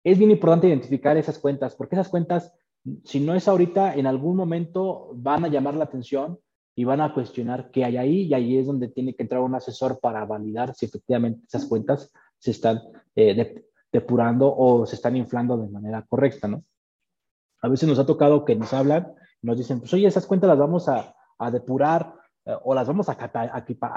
es 0.04 0.18
bien 0.18 0.30
importante 0.30 0.68
identificar 0.68 1.16
esas 1.16 1.38
cuentas, 1.38 1.74
porque 1.74 1.94
esas 1.96 2.08
cuentas, 2.08 2.52
si 3.04 3.20
no 3.20 3.34
es 3.34 3.46
ahorita, 3.46 3.94
en 3.94 4.06
algún 4.06 4.36
momento 4.36 5.10
van 5.14 5.44
a 5.44 5.48
llamar 5.48 5.74
la 5.74 5.84
atención 5.84 6.38
y 6.74 6.84
van 6.84 7.00
a 7.00 7.12
cuestionar 7.12 7.70
qué 7.70 7.84
hay 7.84 7.96
ahí 7.96 8.22
y 8.22 8.34
ahí 8.34 8.58
es 8.58 8.66
donde 8.66 8.88
tiene 8.88 9.14
que 9.14 9.22
entrar 9.22 9.42
un 9.42 9.54
asesor 9.54 10.00
para 10.00 10.24
validar 10.24 10.74
si 10.74 10.86
efectivamente 10.86 11.44
esas 11.46 11.66
cuentas 11.66 12.10
se 12.38 12.50
están 12.50 12.80
eh, 13.14 13.64
depurando 13.92 14.52
o 14.56 14.86
se 14.86 14.96
están 14.96 15.16
inflando 15.16 15.56
de 15.58 15.68
manera 15.68 16.04
correcta, 16.08 16.48
¿no? 16.48 16.64
A 17.60 17.68
veces 17.68 17.88
nos 17.88 17.98
ha 17.98 18.06
tocado 18.06 18.44
que 18.44 18.56
nos 18.56 18.72
hablan, 18.72 19.12
nos 19.42 19.58
dicen, 19.58 19.80
pues 19.80 19.92
oye, 19.94 20.08
esas 20.08 20.26
cuentas 20.26 20.48
las 20.48 20.58
vamos 20.58 20.88
a, 20.88 21.14
a 21.38 21.50
depurar 21.50 22.14
eh, 22.44 22.54
o 22.64 22.74
las 22.74 22.86
vamos 22.86 23.08
a, 23.08 23.16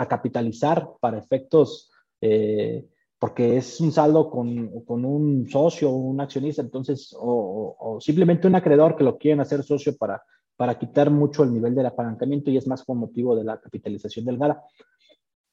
capitalizar 0.07 0.89
para 0.99 1.17
efectos, 1.17 1.91
eh, 2.21 2.85
porque 3.17 3.57
es 3.57 3.79
un 3.81 3.91
saldo 3.91 4.29
con, 4.29 4.83
con, 4.83 5.05
un 5.05 5.47
socio 5.49 5.89
un 5.89 6.19
accionista, 6.21 6.61
entonces, 6.61 7.15
o, 7.17 7.97
simplemente 7.99 8.47
un 8.47 8.55
acreedor 8.55 8.95
que 8.95 9.03
lo 9.03 9.17
quieren 9.17 9.39
hacer 9.39 9.63
socio 9.63 9.95
para, 9.97 10.21
para 10.55 10.77
quitar 10.77 11.09
mucho 11.09 11.43
el 11.43 11.53
nivel 11.53 11.73
del 11.73 11.87
apalancamiento 11.87 12.51
y 12.51 12.57
es 12.57 12.67
más 12.67 12.83
con 12.83 12.97
motivo 12.97 13.35
de 13.35 13.43
la 13.43 13.59
capitalización 13.59 14.25
delgada. 14.25 14.63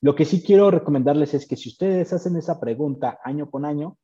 Lo 0.01 0.15
que 0.15 0.25
sí 0.25 0.43
quiero 0.43 0.71
recomendarles 0.71 1.33
es 1.35 1.47
que 1.47 1.57
si 1.57 1.69
ustedes 1.69 2.13
hacen 2.13 2.37
esa 2.37 2.59
pregunta 2.59 3.21
año 3.23 3.51
con 3.51 3.65
año, 3.65 3.97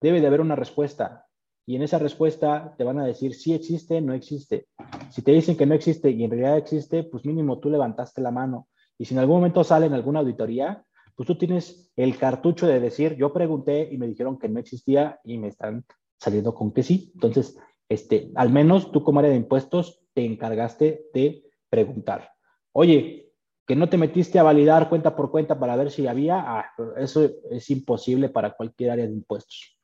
debe 0.00 0.20
de 0.20 0.26
haber 0.26 0.40
una 0.40 0.56
respuesta 0.56 1.25
y 1.66 1.74
en 1.74 1.82
esa 1.82 1.98
respuesta 1.98 2.74
te 2.78 2.84
van 2.84 3.00
a 3.00 3.04
decir 3.04 3.34
si 3.34 3.52
existe, 3.52 4.00
no 4.00 4.14
existe. 4.14 4.68
Si 5.10 5.22
te 5.22 5.32
dicen 5.32 5.56
que 5.56 5.66
no 5.66 5.74
existe 5.74 6.10
y 6.10 6.22
en 6.22 6.30
realidad 6.30 6.56
existe, 6.56 7.02
pues 7.02 7.26
mínimo 7.26 7.58
tú 7.58 7.68
levantaste 7.68 8.20
la 8.20 8.30
mano. 8.30 8.68
Y 8.96 9.04
si 9.04 9.14
en 9.14 9.20
algún 9.20 9.36
momento 9.36 9.64
sale 9.64 9.86
en 9.86 9.92
alguna 9.92 10.20
auditoría, 10.20 10.84
pues 11.16 11.26
tú 11.26 11.36
tienes 11.36 11.90
el 11.96 12.16
cartucho 12.18 12.68
de 12.68 12.78
decir, 12.78 13.16
yo 13.16 13.32
pregunté 13.32 13.88
y 13.90 13.98
me 13.98 14.06
dijeron 14.06 14.38
que 14.38 14.48
no 14.48 14.60
existía 14.60 15.18
y 15.24 15.38
me 15.38 15.48
están 15.48 15.84
saliendo 16.18 16.54
con 16.54 16.72
que 16.72 16.84
sí. 16.84 17.10
Entonces, 17.14 17.58
este, 17.88 18.30
al 18.36 18.50
menos 18.50 18.92
tú 18.92 19.02
como 19.02 19.18
área 19.18 19.32
de 19.32 19.36
impuestos 19.36 20.00
te 20.14 20.24
encargaste 20.24 21.06
de 21.12 21.44
preguntar. 21.68 22.30
Oye, 22.72 23.32
que 23.66 23.74
no 23.74 23.88
te 23.88 23.96
metiste 23.96 24.38
a 24.38 24.44
validar 24.44 24.88
cuenta 24.88 25.16
por 25.16 25.32
cuenta 25.32 25.58
para 25.58 25.74
ver 25.74 25.90
si 25.90 26.06
había, 26.06 26.38
ah, 26.38 26.66
eso 26.96 27.28
es 27.50 27.68
imposible 27.70 28.28
para 28.28 28.52
cualquier 28.52 28.92
área 28.92 29.06
de 29.06 29.12
impuestos. 29.12 29.75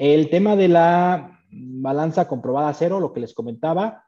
El 0.00 0.30
tema 0.30 0.56
de 0.56 0.66
la 0.66 1.42
balanza 1.50 2.26
comprobada 2.26 2.72
cero, 2.72 3.00
lo 3.00 3.12
que 3.12 3.20
les 3.20 3.34
comentaba, 3.34 4.06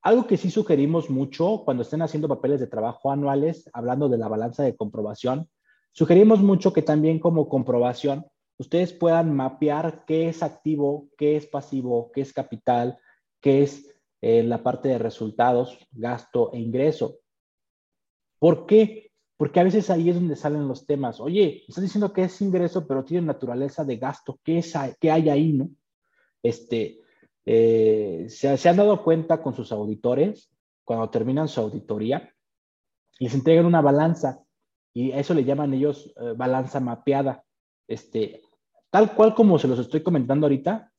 algo 0.00 0.28
que 0.28 0.36
sí 0.36 0.48
sugerimos 0.48 1.10
mucho 1.10 1.62
cuando 1.64 1.82
estén 1.82 2.02
haciendo 2.02 2.28
papeles 2.28 2.60
de 2.60 2.68
trabajo 2.68 3.10
anuales, 3.10 3.68
hablando 3.72 4.08
de 4.08 4.16
la 4.16 4.28
balanza 4.28 4.62
de 4.62 4.76
comprobación, 4.76 5.50
sugerimos 5.90 6.40
mucho 6.40 6.72
que 6.72 6.82
también 6.82 7.18
como 7.18 7.48
comprobación 7.48 8.24
ustedes 8.58 8.92
puedan 8.92 9.34
mapear 9.34 10.04
qué 10.06 10.28
es 10.28 10.40
activo, 10.40 11.08
qué 11.18 11.34
es 11.34 11.48
pasivo, 11.48 12.12
qué 12.14 12.20
es 12.20 12.32
capital, 12.32 13.00
qué 13.40 13.64
es 13.64 13.92
eh, 14.20 14.44
la 14.44 14.62
parte 14.62 14.88
de 14.88 14.98
resultados, 14.98 15.76
gasto 15.90 16.52
e 16.52 16.60
ingreso. 16.60 17.18
¿Por 18.38 18.66
qué? 18.66 19.03
Porque 19.36 19.60
a 19.60 19.64
veces 19.64 19.90
ahí 19.90 20.10
es 20.10 20.14
donde 20.14 20.36
salen 20.36 20.68
los 20.68 20.86
temas. 20.86 21.20
Oye, 21.20 21.64
estás 21.66 21.82
diciendo 21.82 22.12
que 22.12 22.24
es 22.24 22.40
ingreso, 22.40 22.86
pero 22.86 23.04
tiene 23.04 23.26
naturaleza 23.26 23.84
de 23.84 23.96
gasto. 23.96 24.38
¿Qué, 24.44 24.58
es, 24.58 24.74
qué 25.00 25.10
hay 25.10 25.28
ahí, 25.28 25.52
no? 25.52 25.70
Este, 26.42 27.00
eh, 27.44 28.26
se, 28.28 28.68
han 28.68 28.76
dado 28.76 29.02
cuenta 29.02 29.42
con 29.42 29.54
sus 29.54 29.72
auditores 29.72 30.50
cuando 30.84 31.10
terminan 31.10 31.48
su 31.48 31.60
auditoría 31.60 32.34
les 33.18 33.34
entregan 33.34 33.66
una 33.66 33.80
balanza 33.80 34.42
y 34.92 35.12
a 35.12 35.18
eso 35.18 35.34
le 35.34 35.44
llaman 35.44 35.74
ellos 35.74 36.12
eh, 36.16 36.34
balanza 36.36 36.80
mapeada. 36.80 37.44
Este, 37.86 38.42
tal 38.90 39.14
cual 39.14 39.34
como 39.34 39.58
se 39.58 39.68
los 39.68 39.78
estoy 39.78 40.02
comentando 40.02 40.46
ahorita, 40.46 40.92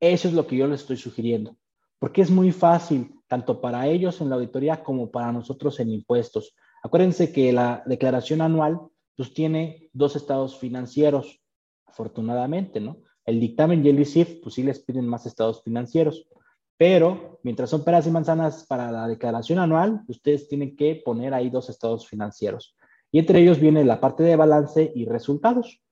eso 0.00 0.28
es 0.28 0.34
lo 0.34 0.46
que 0.46 0.56
yo 0.56 0.66
les 0.66 0.82
estoy 0.82 0.96
sugiriendo, 0.96 1.56
porque 1.98 2.22
es 2.22 2.30
muy 2.30 2.52
fácil, 2.52 3.20
tanto 3.26 3.60
para 3.60 3.86
ellos 3.86 4.20
en 4.20 4.30
la 4.30 4.36
auditoría 4.36 4.82
como 4.82 5.10
para 5.10 5.32
nosotros 5.32 5.80
en 5.80 5.90
impuestos. 5.90 6.54
Acuérdense 6.82 7.32
que 7.32 7.52
la 7.52 7.82
declaración 7.86 8.40
anual 8.40 8.80
pues 9.16 9.34
tiene 9.34 9.90
dos 9.92 10.14
estados 10.14 10.58
financieros, 10.58 11.40
afortunadamente, 11.86 12.80
¿no? 12.80 12.98
El 13.24 13.40
dictamen 13.40 13.84
y 13.84 13.88
el 13.88 14.00
ICIF, 14.00 14.40
pues 14.42 14.54
sí 14.54 14.62
les 14.62 14.78
piden 14.78 15.06
más 15.06 15.26
estados 15.26 15.62
financieros. 15.62 16.28
Pero 16.76 17.40
mientras 17.42 17.68
son 17.70 17.84
peras 17.84 18.06
y 18.06 18.10
manzanas 18.10 18.64
para 18.66 18.92
la 18.92 19.08
declaración 19.08 19.58
anual, 19.58 20.02
ustedes 20.06 20.48
tienen 20.48 20.76
que 20.76 21.02
poner 21.04 21.34
ahí 21.34 21.50
dos 21.50 21.68
estados 21.68 22.06
financieros. 22.06 22.76
Y 23.10 23.18
entre 23.18 23.40
ellos 23.40 23.58
viene 23.58 23.84
la 23.84 24.00
parte 24.00 24.22
de 24.22 24.36
balance 24.36 24.92
y 24.94 25.04
resultados. 25.06 25.82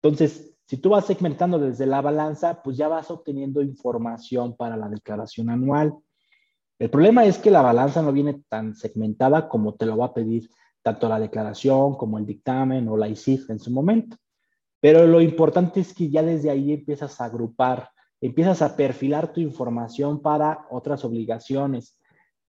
Entonces, 0.00 0.54
si 0.66 0.76
tú 0.76 0.90
vas 0.90 1.06
segmentando 1.06 1.58
desde 1.58 1.86
la 1.86 2.00
balanza, 2.00 2.62
pues 2.62 2.76
ya 2.76 2.86
vas 2.86 3.10
obteniendo 3.10 3.62
información 3.62 4.56
para 4.56 4.76
la 4.76 4.88
declaración 4.88 5.50
anual. 5.50 5.94
El 6.78 6.90
problema 6.90 7.24
es 7.24 7.38
que 7.38 7.50
la 7.50 7.62
balanza 7.62 8.02
no 8.02 8.12
viene 8.12 8.42
tan 8.48 8.74
segmentada 8.74 9.48
como 9.48 9.74
te 9.74 9.86
lo 9.86 9.96
va 9.96 10.06
a 10.06 10.14
pedir 10.14 10.50
tanto 10.82 11.08
la 11.08 11.18
declaración 11.18 11.96
como 11.96 12.18
el 12.18 12.26
dictamen 12.26 12.88
o 12.88 12.96
la 12.96 13.08
ICIF 13.08 13.50
en 13.50 13.58
su 13.58 13.70
momento. 13.70 14.16
Pero 14.80 15.06
lo 15.06 15.20
importante 15.20 15.80
es 15.80 15.94
que 15.94 16.10
ya 16.10 16.22
desde 16.22 16.50
ahí 16.50 16.72
empiezas 16.72 17.20
a 17.20 17.24
agrupar 17.24 17.90
empiezas 18.20 18.62
a 18.62 18.76
perfilar 18.76 19.32
tu 19.32 19.40
información 19.40 20.20
para 20.20 20.66
otras 20.70 21.04
obligaciones. 21.04 21.98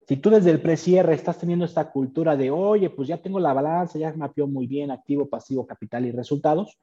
Si 0.08 0.18
tú 0.18 0.30
desde 0.30 0.52
el 0.52 0.62
precierre 0.62 1.14
estás 1.14 1.38
teniendo 1.38 1.66
esta 1.66 1.90
cultura 1.92 2.36
de, 2.36 2.52
oye, 2.52 2.90
pues 2.90 3.08
ya 3.08 3.22
tengo 3.22 3.40
la 3.40 3.54
balanza, 3.54 3.98
ya 3.98 4.14
mapeó 4.16 4.48
muy 4.48 4.68
bien 4.68 4.92
activo, 4.92 5.30
pasivo, 5.30 5.66
capital 5.66 6.06
y 6.06 6.12
resultados, 6.12 6.78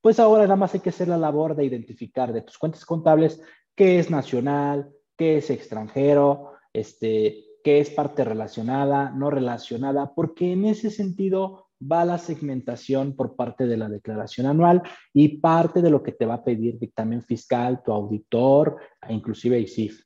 pues 0.00 0.18
ahora 0.18 0.42
nada 0.42 0.56
más 0.56 0.74
hay 0.74 0.80
que 0.80 0.90
hacer 0.90 1.08
la 1.08 1.16
labor 1.16 1.54
de 1.54 1.64
identificar 1.64 2.32
de 2.32 2.42
tus 2.42 2.58
cuentas 2.58 2.84
contables 2.84 3.40
qué 3.74 3.98
es 3.98 4.10
nacional, 4.10 4.90
qué 5.16 5.38
es 5.38 5.50
extranjero, 5.50 6.53
este, 6.74 7.44
qué 7.64 7.80
es 7.80 7.88
parte 7.88 8.24
relacionada, 8.24 9.10
no 9.10 9.30
relacionada, 9.30 10.12
porque 10.14 10.52
en 10.52 10.66
ese 10.66 10.90
sentido 10.90 11.68
va 11.80 12.04
la 12.04 12.18
segmentación 12.18 13.16
por 13.16 13.36
parte 13.36 13.66
de 13.66 13.76
la 13.76 13.88
declaración 13.88 14.46
anual 14.46 14.82
y 15.12 15.38
parte 15.38 15.80
de 15.80 15.90
lo 15.90 16.02
que 16.02 16.12
te 16.12 16.26
va 16.26 16.34
a 16.34 16.44
pedir 16.44 16.78
dictamen 16.78 17.22
fiscal, 17.22 17.82
tu 17.82 17.92
auditor, 17.92 18.76
e 19.08 19.14
inclusive 19.14 19.58
ICIF. 19.58 20.02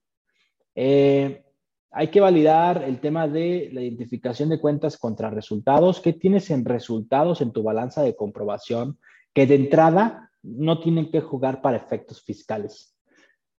Eh, 0.74 1.44
hay 1.90 2.08
que 2.08 2.20
validar 2.20 2.84
el 2.84 3.00
tema 3.00 3.26
de 3.26 3.70
la 3.72 3.82
identificación 3.82 4.50
de 4.50 4.60
cuentas 4.60 4.98
contra 4.98 5.30
resultados. 5.30 6.00
¿Qué 6.00 6.12
tienes 6.12 6.50
en 6.50 6.64
resultados 6.64 7.40
en 7.40 7.52
tu 7.52 7.62
balanza 7.62 8.02
de 8.02 8.14
comprobación? 8.14 8.98
Que 9.32 9.46
de 9.46 9.54
entrada 9.54 10.30
no 10.42 10.80
tienen 10.80 11.10
que 11.10 11.20
jugar 11.20 11.62
para 11.62 11.78
efectos 11.78 12.22
fiscales. 12.22 12.97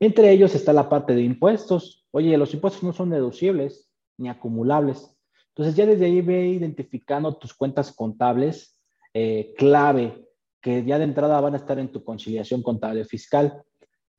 Entre 0.00 0.30
ellos 0.30 0.54
está 0.54 0.72
la 0.72 0.88
parte 0.88 1.14
de 1.14 1.22
impuestos. 1.22 2.06
Oye, 2.10 2.36
los 2.36 2.54
impuestos 2.54 2.82
no 2.82 2.92
son 2.92 3.10
deducibles 3.10 3.90
ni 4.16 4.28
acumulables. 4.28 5.14
Entonces 5.48 5.74
ya 5.74 5.86
desde 5.86 6.06
ahí 6.06 6.20
ve 6.20 6.48
identificando 6.48 7.36
tus 7.36 7.52
cuentas 7.52 7.92
contables 7.92 8.80
eh, 9.12 9.54
clave 9.56 10.28
que 10.60 10.84
ya 10.84 10.98
de 10.98 11.04
entrada 11.04 11.40
van 11.40 11.54
a 11.54 11.56
estar 11.56 11.78
en 11.78 11.90
tu 11.90 12.04
conciliación 12.04 12.62
contable 12.62 13.04
fiscal. 13.04 13.62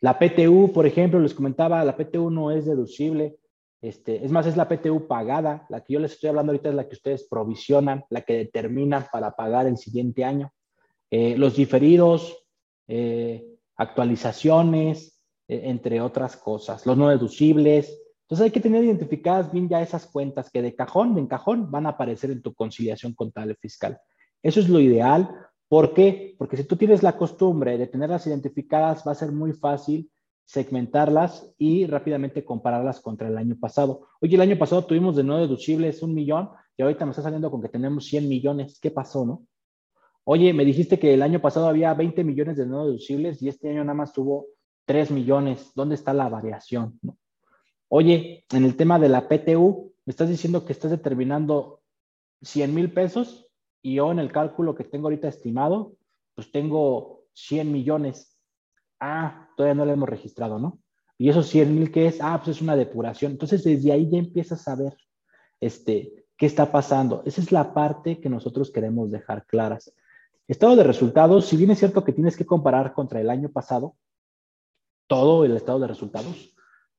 La 0.01 0.17
PTU, 0.17 0.71
por 0.73 0.85
ejemplo, 0.85 1.19
les 1.19 1.33
comentaba, 1.33 1.83
la 1.83 1.95
PTU 1.95 2.29
no 2.29 2.51
es 2.51 2.65
deducible. 2.65 3.37
Este, 3.81 4.25
es 4.25 4.31
más, 4.31 4.45
es 4.45 4.57
la 4.57 4.67
PTU 4.67 5.07
pagada. 5.07 5.65
La 5.69 5.83
que 5.83 5.93
yo 5.93 5.99
les 5.99 6.13
estoy 6.13 6.29
hablando 6.29 6.51
ahorita 6.51 6.69
es 6.69 6.75
la 6.75 6.87
que 6.87 6.95
ustedes 6.95 7.27
provisionan, 7.29 8.05
la 8.09 8.21
que 8.21 8.37
determinan 8.37 9.05
para 9.11 9.35
pagar 9.35 9.67
el 9.67 9.77
siguiente 9.77 10.23
año. 10.23 10.51
Eh, 11.11 11.37
los 11.37 11.55
diferidos, 11.55 12.45
eh, 12.87 13.45
actualizaciones, 13.75 15.18
entre 15.49 15.99
otras 15.99 16.37
cosas. 16.37 16.85
Los 16.85 16.97
no 16.97 17.09
deducibles, 17.09 17.99
entonces 18.29 18.45
hay 18.45 18.51
que 18.51 18.59
tener 18.59 18.83
identificadas 18.83 19.51
bien 19.51 19.67
ya 19.67 19.81
esas 19.81 20.05
cuentas 20.05 20.51
que 20.51 20.61
de 20.61 20.75
cajón, 20.75 21.15
de 21.15 21.21
en 21.21 21.27
cajón, 21.27 21.71
van 21.71 21.87
a 21.87 21.89
aparecer 21.89 22.29
en 22.29 22.43
tu 22.43 22.53
conciliación 22.53 23.15
contable 23.15 23.55
fiscal. 23.55 23.99
Eso 24.43 24.59
es 24.59 24.69
lo 24.69 24.79
ideal. 24.79 25.35
¿Por 25.67 25.95
qué? 25.95 26.35
Porque 26.37 26.55
si 26.55 26.63
tú 26.63 26.75
tienes 26.75 27.01
la 27.01 27.17
costumbre 27.17 27.75
de 27.79 27.87
tenerlas 27.87 28.27
identificadas, 28.27 29.03
va 29.05 29.13
a 29.13 29.15
ser 29.15 29.31
muy 29.31 29.53
fácil 29.53 30.11
segmentarlas 30.45 31.51
y 31.57 31.87
rápidamente 31.87 32.45
compararlas 32.45 33.01
contra 33.01 33.27
el 33.27 33.37
año 33.37 33.57
pasado. 33.59 34.07
Oye, 34.21 34.35
el 34.35 34.41
año 34.41 34.59
pasado 34.59 34.85
tuvimos 34.85 35.15
de 35.15 35.23
no 35.23 35.39
deducibles 35.39 36.03
un 36.03 36.13
millón 36.13 36.49
y 36.77 36.83
ahorita 36.83 37.05
nos 37.05 37.13
está 37.13 37.23
saliendo 37.23 37.49
con 37.49 37.63
que 37.63 37.69
tenemos 37.69 38.05
100 38.05 38.29
millones. 38.29 38.79
¿Qué 38.79 38.91
pasó, 38.91 39.25
no? 39.25 39.47
Oye, 40.23 40.53
me 40.53 40.65
dijiste 40.65 40.99
que 40.99 41.15
el 41.15 41.23
año 41.23 41.41
pasado 41.41 41.67
había 41.67 41.95
20 41.95 42.23
millones 42.23 42.57
de 42.57 42.67
no 42.67 42.85
deducibles 42.85 43.41
y 43.41 43.49
este 43.49 43.71
año 43.71 43.83
nada 43.83 43.95
más 43.95 44.13
tuvo 44.13 44.45
3 44.89 45.11
millones. 45.11 45.71
¿Dónde 45.75 45.93
está 45.93 46.15
la 46.15 46.29
variación? 46.29 46.99
Oye, 47.89 48.43
en 48.51 48.65
el 48.65 48.75
tema 48.75 48.97
de 48.97 49.07
la 49.07 49.29
PTU, 49.29 49.93
me 50.03 50.09
estás 50.09 50.29
diciendo 50.29 50.65
que 50.65 50.73
estás 50.73 50.89
determinando 50.89 51.83
100 52.41 52.73
mil 52.73 52.91
pesos 52.91 53.51
y 53.83 53.93
yo 53.93 54.11
en 54.11 54.17
el 54.17 54.31
cálculo 54.31 54.73
que 54.73 54.83
tengo 54.83 55.05
ahorita 55.05 55.27
estimado, 55.27 55.93
pues 56.33 56.51
tengo 56.51 57.25
100 57.33 57.71
millones. 57.71 58.35
Ah, 58.99 59.51
todavía 59.55 59.75
no 59.75 59.85
lo 59.85 59.91
hemos 59.91 60.09
registrado, 60.09 60.57
¿no? 60.57 60.79
Y 61.19 61.29
esos 61.29 61.45
100 61.49 61.75
mil, 61.75 61.91
¿qué 61.91 62.07
es? 62.07 62.17
Ah, 62.19 62.41
pues 62.43 62.57
es 62.57 62.63
una 62.63 62.75
depuración. 62.75 63.33
Entonces, 63.33 63.63
desde 63.63 63.91
ahí 63.91 64.09
ya 64.09 64.17
empiezas 64.17 64.67
a 64.67 64.75
ver 64.75 64.97
este, 65.59 66.25
qué 66.35 66.47
está 66.47 66.71
pasando. 66.71 67.21
Esa 67.27 67.41
es 67.41 67.51
la 67.51 67.75
parte 67.75 68.19
que 68.19 68.29
nosotros 68.29 68.71
queremos 68.71 69.11
dejar 69.11 69.45
claras. 69.45 69.93
Estado 70.47 70.75
de 70.75 70.83
resultados, 70.83 71.45
si 71.45 71.57
bien 71.57 71.69
es 71.69 71.77
cierto 71.77 72.03
que 72.03 72.11
tienes 72.11 72.35
que 72.35 72.47
comparar 72.47 72.93
contra 72.93 73.21
el 73.21 73.29
año 73.29 73.49
pasado, 73.49 73.93
todo 75.09 75.43
el 75.43 75.57
estado 75.57 75.79
de 75.79 75.87
resultados, 75.87 76.55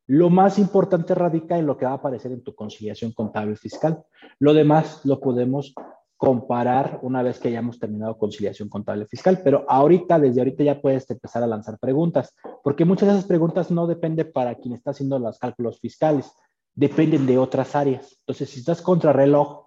lo 0.09 0.29
más 0.29 0.59
importante 0.59 1.15
radica 1.15 1.57
en 1.57 1.67
lo 1.67 1.79
que 1.79 1.85
va 1.85 1.93
a 1.93 1.95
aparecer 1.95 2.33
en 2.33 2.43
tu 2.43 2.53
conciliación 2.55 3.13
contable 3.13 3.55
fiscal. 3.55 4.03
Lo 4.41 4.53
demás 4.53 5.03
lo 5.05 5.21
podemos 5.21 5.73
comparar 6.17 6.99
una 7.03 7.23
vez 7.23 7.39
que 7.39 7.49
hayamos 7.49 7.79
terminado 7.79 8.19
conciliación 8.19 8.69
contable 8.69 9.07
fiscal, 9.07 9.41
pero 9.45 9.65
ahorita, 9.69 10.19
desde 10.19 10.41
ahorita 10.41 10.65
ya 10.65 10.81
puedes 10.83 11.09
empezar 11.09 11.45
a 11.45 11.47
lanzar 11.47 11.79
preguntas, 11.79 12.35
porque 12.65 12.85
muchas 12.85 13.09
de 13.09 13.15
esas 13.15 13.27
preguntas 13.29 13.71
no 13.71 13.87
dependen 13.87 14.33
para 14.33 14.57
quien 14.57 14.75
está 14.75 14.91
haciendo 14.91 15.19
los 15.21 15.39
cálculos 15.39 15.79
fiscales, 15.79 16.31
dependen 16.75 17.25
de 17.27 17.39
otras 17.39 17.77
áreas. 17.77 18.17
Entonces, 18.21 18.51
si 18.51 18.59
estás 18.59 18.83
contra 18.83 19.13
reloj, 19.13 19.65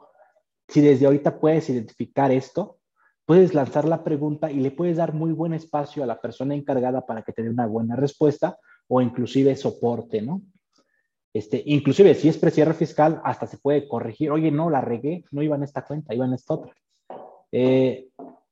si 0.67 0.81
desde 0.81 1.05
ahorita 1.05 1.39
puedes 1.39 1.69
identificar 1.69 2.31
esto, 2.31 2.79
puedes 3.25 3.53
lanzar 3.53 3.85
la 3.85 4.03
pregunta 4.03 4.51
y 4.51 4.59
le 4.59 4.71
puedes 4.71 4.97
dar 4.97 5.13
muy 5.13 5.31
buen 5.31 5.53
espacio 5.53 6.03
a 6.03 6.07
la 6.07 6.19
persona 6.19 6.55
encargada 6.55 7.05
para 7.05 7.21
que 7.21 7.33
te 7.33 7.43
dé 7.43 7.49
una 7.49 7.67
buena 7.67 7.95
respuesta 7.95 8.57
o 8.87 9.01
inclusive 9.01 9.55
soporte, 9.55 10.21
¿no? 10.21 10.41
Este, 11.33 11.63
inclusive 11.65 12.13
si 12.13 12.29
es 12.29 12.37
precierre 12.37 12.75
fiscal, 12.75 13.19
hasta 13.23 13.47
se 13.47 13.57
puede 13.57 13.87
corregir. 13.87 14.29
Oye, 14.31 14.51
no, 14.51 14.69
la 14.69 14.81
regué, 14.81 15.25
no 15.31 15.41
iba 15.41 15.55
en 15.55 15.63
esta 15.63 15.83
cuenta, 15.83 16.13
iba 16.13 16.25
en 16.25 16.33
esta 16.33 16.53
otra. 16.53 16.73
Eh, 17.51 18.09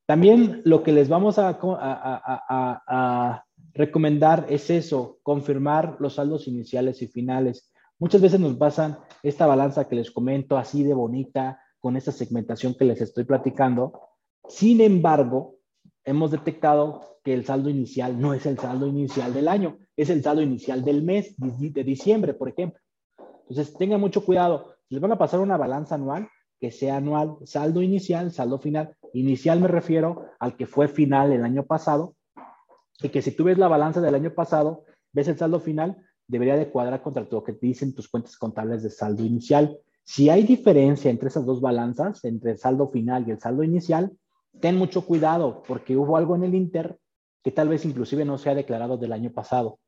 también 0.08 0.62
lo 0.66 0.82
que 0.82 0.92
les 0.92 1.08
vamos 1.08 1.38
a, 1.38 1.60
a, 1.60 3.46
recomendar 3.74 4.48
es 4.50 4.70
eso, 4.70 5.20
confirmar 5.24 5.98
los 6.00 6.16
saldos 6.16 6.48
iniciales 6.48 7.02
y 7.02 7.08
finales. 7.08 7.72
Muchas 8.00 8.20
veces 8.20 8.40
nos 8.40 8.56
pasan 8.56 8.98
esta 9.24 9.46
balanza 9.46 9.88
que 9.88 9.96
les 9.96 10.12
comento 10.12 10.58
así 10.58 10.84
de 10.84 10.94
bonita, 10.94 11.62
con 11.80 11.96
esta 11.96 12.12
segmentación 12.12 12.76
que 12.76 12.86
les 12.86 13.02
estoy 13.02 13.24
platicando. 13.24 14.11
Sin 14.52 14.82
embargo, 14.82 15.56
hemos 16.04 16.30
detectado 16.30 17.20
que 17.24 17.34
el 17.34 17.46
saldo 17.46 17.70
inicial 17.70 18.20
no 18.20 18.34
es 18.34 18.46
el 18.46 18.60
saldo 18.60 18.86
inicial 18.86 19.34
del 19.34 19.48
año, 19.48 19.78
es 19.96 20.10
el 20.10 20.22
saldo 20.22 20.42
inicial 20.42 20.84
del 20.84 21.04
mes 21.04 21.36
de 21.38 21.84
diciembre, 21.86 22.34
por 22.34 22.50
ejemplo. 22.50 22.82
Entonces, 23.48 23.74
tengan 23.78 24.02
mucho 24.02 24.26
cuidado. 24.26 24.76
Les 24.90 25.00
van 25.00 25.14
a 25.14 25.18
pasar 25.18 25.40
una 25.40 25.56
balanza 25.56 25.96
anual, 25.96 26.28
que 26.60 26.70
sea 26.70 26.98
anual, 26.98 27.38
saldo 27.46 27.82
inicial, 27.82 28.32
saldo 28.32 28.60
final. 28.60 28.94
Inicial 29.14 29.62
me 29.62 29.70
refiero 29.70 30.26
al 30.38 30.58
que 30.58 30.68
fue 30.68 30.90
final 30.90 31.32
el 31.32 31.46
año 31.46 31.66
pasado, 31.66 32.16
y 33.02 33.08
que 33.08 33.22
si 33.22 33.32
tú 33.32 33.46
ves 33.46 33.58
la 33.58 33.70
balanza 33.70 34.02
del 34.02 34.16
año 34.16 34.34
pasado, 34.34 34.84
ves 35.14 35.30
el 35.30 35.38
saldo 35.38 35.62
final, 35.62 35.98
debería 36.28 36.58
de 36.58 36.70
cuadrar 36.70 37.02
contra 37.02 37.26
lo 37.30 37.44
que 37.44 37.54
te 37.54 37.68
dicen 37.68 37.96
tus 37.96 38.10
cuentas 38.10 38.38
contables 38.38 38.84
de 38.84 38.90
saldo 38.90 39.24
inicial. 39.24 39.78
Si 40.04 40.30
hay 40.30 40.44
diferencia 40.44 41.10
entre 41.10 41.30
esas 41.30 41.46
dos 41.46 41.62
balanzas, 41.62 42.24
entre 42.26 42.52
el 42.52 42.58
saldo 42.58 42.90
final 42.90 43.26
y 43.26 43.32
el 43.32 43.40
saldo 43.40 43.64
inicial, 43.64 44.12
ten 44.60 44.78
mucho 44.78 45.06
cuidado 45.06 45.64
porque 45.68 45.96
hubo 45.96 46.18
algo 46.18 46.36
en 46.36 46.44
el 46.44 46.56
Inter 46.56 47.00
que 47.44 47.52
tal 47.52 47.70
vez 47.70 47.86
inclusive 47.86 48.26
no 48.26 48.38
se 48.38 48.50
ha 48.50 48.56
declarado 48.56 48.98
del 48.98 49.14
año 49.14 49.32
pasado. 49.32 49.80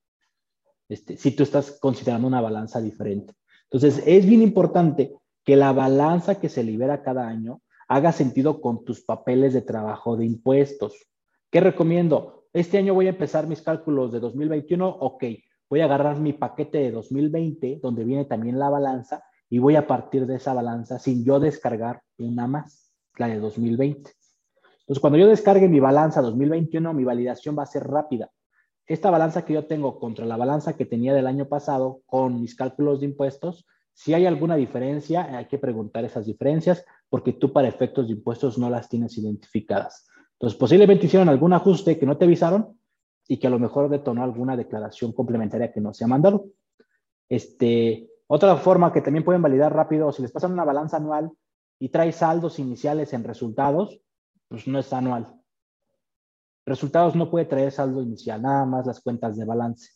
Este, 0.89 1.18
si 1.18 1.32
tú 1.32 1.43
estás 1.43 1.80
considerando 1.80 2.28
una 2.28 2.41
balanza 2.41 2.82
diferente. 2.82 3.34
Entonces, 3.64 4.03
es 4.05 4.26
bien 4.26 4.41
importante 4.41 5.16
que 5.43 5.55
la 5.55 5.72
balanza 5.72 6.39
que 6.39 6.49
se 6.49 6.64
libera 6.64 7.03
cada 7.03 7.28
año 7.28 7.61
haga 7.88 8.11
sentido 8.11 8.61
con 8.61 8.86
tus 8.86 9.01
papeles 9.01 9.53
de 9.53 9.61
trabajo 9.61 10.16
de 10.18 10.26
impuestos. 10.26 10.93
¿Qué 11.49 11.59
recomiendo? 11.59 12.45
Este 12.53 12.78
año 12.78 12.93
voy 12.93 13.07
a 13.07 13.11
empezar 13.11 13.47
mis 13.47 13.61
cálculos 13.61 14.11
de 14.11 14.20
2021, 14.20 14.88
ok, 14.88 15.24
voy 15.70 15.82
a 15.82 15.86
agarrar 15.86 16.20
mi 16.20 16.34
paquete 16.34 16.78
de 16.78 16.91
2020, 16.91 17.80
donde 17.82 18.03
viene 18.03 18.26
también 18.26 18.59
la 18.59 18.70
balanza, 18.70 19.24
y 19.49 19.59
voy 19.59 19.76
a 19.76 19.88
partir 19.88 20.26
de 20.26 20.36
esa 20.36 20.53
balanza 20.53 20.99
sin 20.99 21.26
yo 21.26 21.39
descargar 21.39 22.01
una 22.18 22.47
más, 22.47 22.93
la 23.18 23.28
de 23.28 23.39
2020. 23.39 24.11
Entonces, 24.84 25.02
cuando 25.02 25.18
yo 25.18 25.28
descargue 25.28 25.70
mi 25.70 25.80
balanza 25.80 26.22
2021, 26.22 26.94
mi 26.94 27.04
validación 27.04 27.58
va 27.58 27.64
a 27.64 27.68
ser 27.68 27.84
rápida. 27.84 28.30
Esta 28.86 29.10
balanza 29.10 29.46
que 29.46 29.54
yo 29.54 29.66
tengo 29.66 29.98
contra 29.98 30.26
la 30.26 30.36
balanza 30.36 30.76
que 30.76 30.86
tenía 30.86 31.14
del 31.14 31.28
año 31.28 31.48
pasado 31.48 32.02
con 32.06 32.42
mis 32.42 32.54
cálculos 32.54 33.00
de 33.00 33.06
impuestos, 33.06 33.66
si 33.94 34.14
hay 34.14 34.26
alguna 34.26 34.56
diferencia, 34.56 35.38
hay 35.38 35.46
que 35.46 35.60
preguntar 35.60 36.04
esas 36.04 36.26
diferencias 36.26 36.84
porque 37.10 37.34
tú 37.34 37.54
para 37.54 37.68
efectos 37.68 38.08
de 38.08 38.14
impuestos 38.14 38.58
no 38.58 38.70
las 38.70 38.90
tienes 38.90 39.18
identificadas. 39.18 40.08
Entonces, 40.34 40.60
posiblemente 40.60 41.06
hicieron 41.06 41.30
algún 41.30 41.54
ajuste 41.54 41.98
que 41.98 42.06
no 42.06 42.18
te 42.18 42.26
avisaron 42.26 42.78
y 43.28 43.38
que 43.38 43.48
a 43.48 43.52
lo 43.52 43.60
mejor 43.60 43.90
detonó 43.90 44.24
alguna 44.24 44.58
declaración 44.58 45.14
complementaria 45.14 45.72
que 45.72 45.80
no 45.80 45.94
se 45.94 46.04
ha 46.04 46.08
mandado. 46.08 46.48
Este, 47.30 48.10
otra 48.28 48.58
forma 48.58 48.92
que 48.92 49.02
también 49.02 49.24
pueden 49.24 49.42
validar 49.42 49.74
rápido, 49.74 50.12
si 50.12 50.22
les 50.22 50.32
pasan 50.32 50.52
una 50.52 50.66
balanza 50.66 50.98
anual 50.98 51.32
y 51.80 51.90
trae 51.90 52.12
saldos 52.12 52.60
iniciales 52.60 53.14
en 53.14 53.24
resultados, 53.24 54.02
pues 54.54 54.68
no 54.68 54.78
es 54.78 54.93
anual. 54.93 55.34
Resultados 56.64 57.16
no 57.16 57.32
puede 57.32 57.45
traer 57.45 57.72
saldo 57.72 58.04
inicial, 58.04 58.39
nada 58.39 58.68
más 58.68 58.86
las 58.86 59.01
cuentas 59.01 59.36
de 59.36 59.45
balance. 59.45 59.89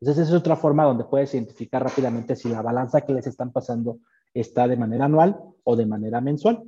Entonces, 0.00 0.24
esa 0.24 0.34
es 0.34 0.40
otra 0.40 0.56
forma 0.56 0.82
donde 0.82 1.04
puedes 1.04 1.32
identificar 1.32 1.80
rápidamente 1.80 2.34
si 2.34 2.48
la 2.48 2.60
balanza 2.60 3.02
que 3.02 3.12
les 3.12 3.24
están 3.28 3.52
pasando 3.52 4.00
está 4.34 4.66
de 4.66 4.76
manera 4.76 5.04
anual 5.04 5.38
o 5.62 5.76
de 5.76 5.86
manera 5.86 6.20
mensual. 6.20 6.64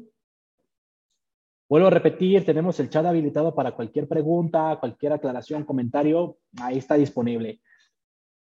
Vuelvo 1.68 1.88
a 1.88 1.90
repetir, 1.90 2.46
tenemos 2.46 2.78
el 2.78 2.90
chat 2.90 3.04
habilitado 3.04 3.52
para 3.56 3.74
cualquier 3.74 4.06
pregunta, 4.06 4.76
cualquier 4.78 5.14
aclaración, 5.14 5.64
comentario, 5.64 6.38
ahí 6.60 6.78
está 6.78 6.94
disponible. 6.94 7.60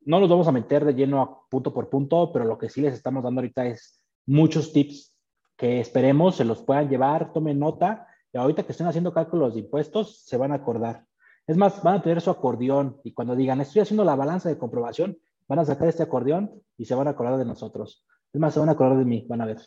No 0.03 0.21
los 0.21 0.29
vamos 0.29 0.47
a 0.47 0.53
meter 0.53 0.85
de 0.85 0.93
lleno 0.93 1.23
a 1.23 1.49
punto 1.49 1.73
por 1.73 1.89
punto, 1.89 2.31
pero 2.35 2.45
lo 2.45 2.59
que 2.59 2.69
sí 2.69 2.83
les 2.83 2.93
estamos 2.93 3.25
dando 3.25 3.41
ahorita 3.41 3.65
es 3.65 4.05
muchos 4.27 4.75
tips 4.75 5.17
que 5.57 5.81
esperemos 5.81 6.37
se 6.37 6.45
los 6.45 6.63
puedan 6.63 6.91
llevar, 6.91 7.33
tomen 7.33 7.59
nota 7.59 8.09
y 8.35 8.39
ahorita 8.39 8.65
que 8.65 8.73
estén 8.73 8.89
haciendo 8.89 9.15
cálculos 9.15 9.55
de 9.55 9.61
impuestos, 9.61 10.19
se 10.25 10.37
van 10.37 10.51
a 10.51 10.57
acordar. 10.57 11.07
Es 11.47 11.57
más, 11.57 11.81
van 11.85 11.95
a 11.95 12.03
tener 12.03 12.21
su 12.21 12.31
acordeón 12.31 13.01
y 13.05 13.13
cuando 13.13 13.37
digan, 13.37 13.61
estoy 13.61 13.83
haciendo 13.83 14.05
la 14.05 14.17
balanza 14.17 14.49
de 14.49 14.59
comprobación, 14.59 15.17
van 15.47 15.61
a 15.61 15.65
sacar 15.65 15.87
este 15.87 16.03
acordeón 16.03 16.51
y 16.77 16.85
se 16.85 16.97
van 16.97 17.07
a 17.07 17.11
acordar 17.11 17.39
de 17.39 17.45
nosotros. 17.45 18.05
Es 18.33 18.41
más, 18.41 18.53
se 18.53 18.59
van 18.59 18.71
a 18.71 18.73
acordar 18.73 18.99
de 18.99 19.05
mí, 19.05 19.25
van 19.29 19.41
a 19.41 19.47
ver. 19.47 19.59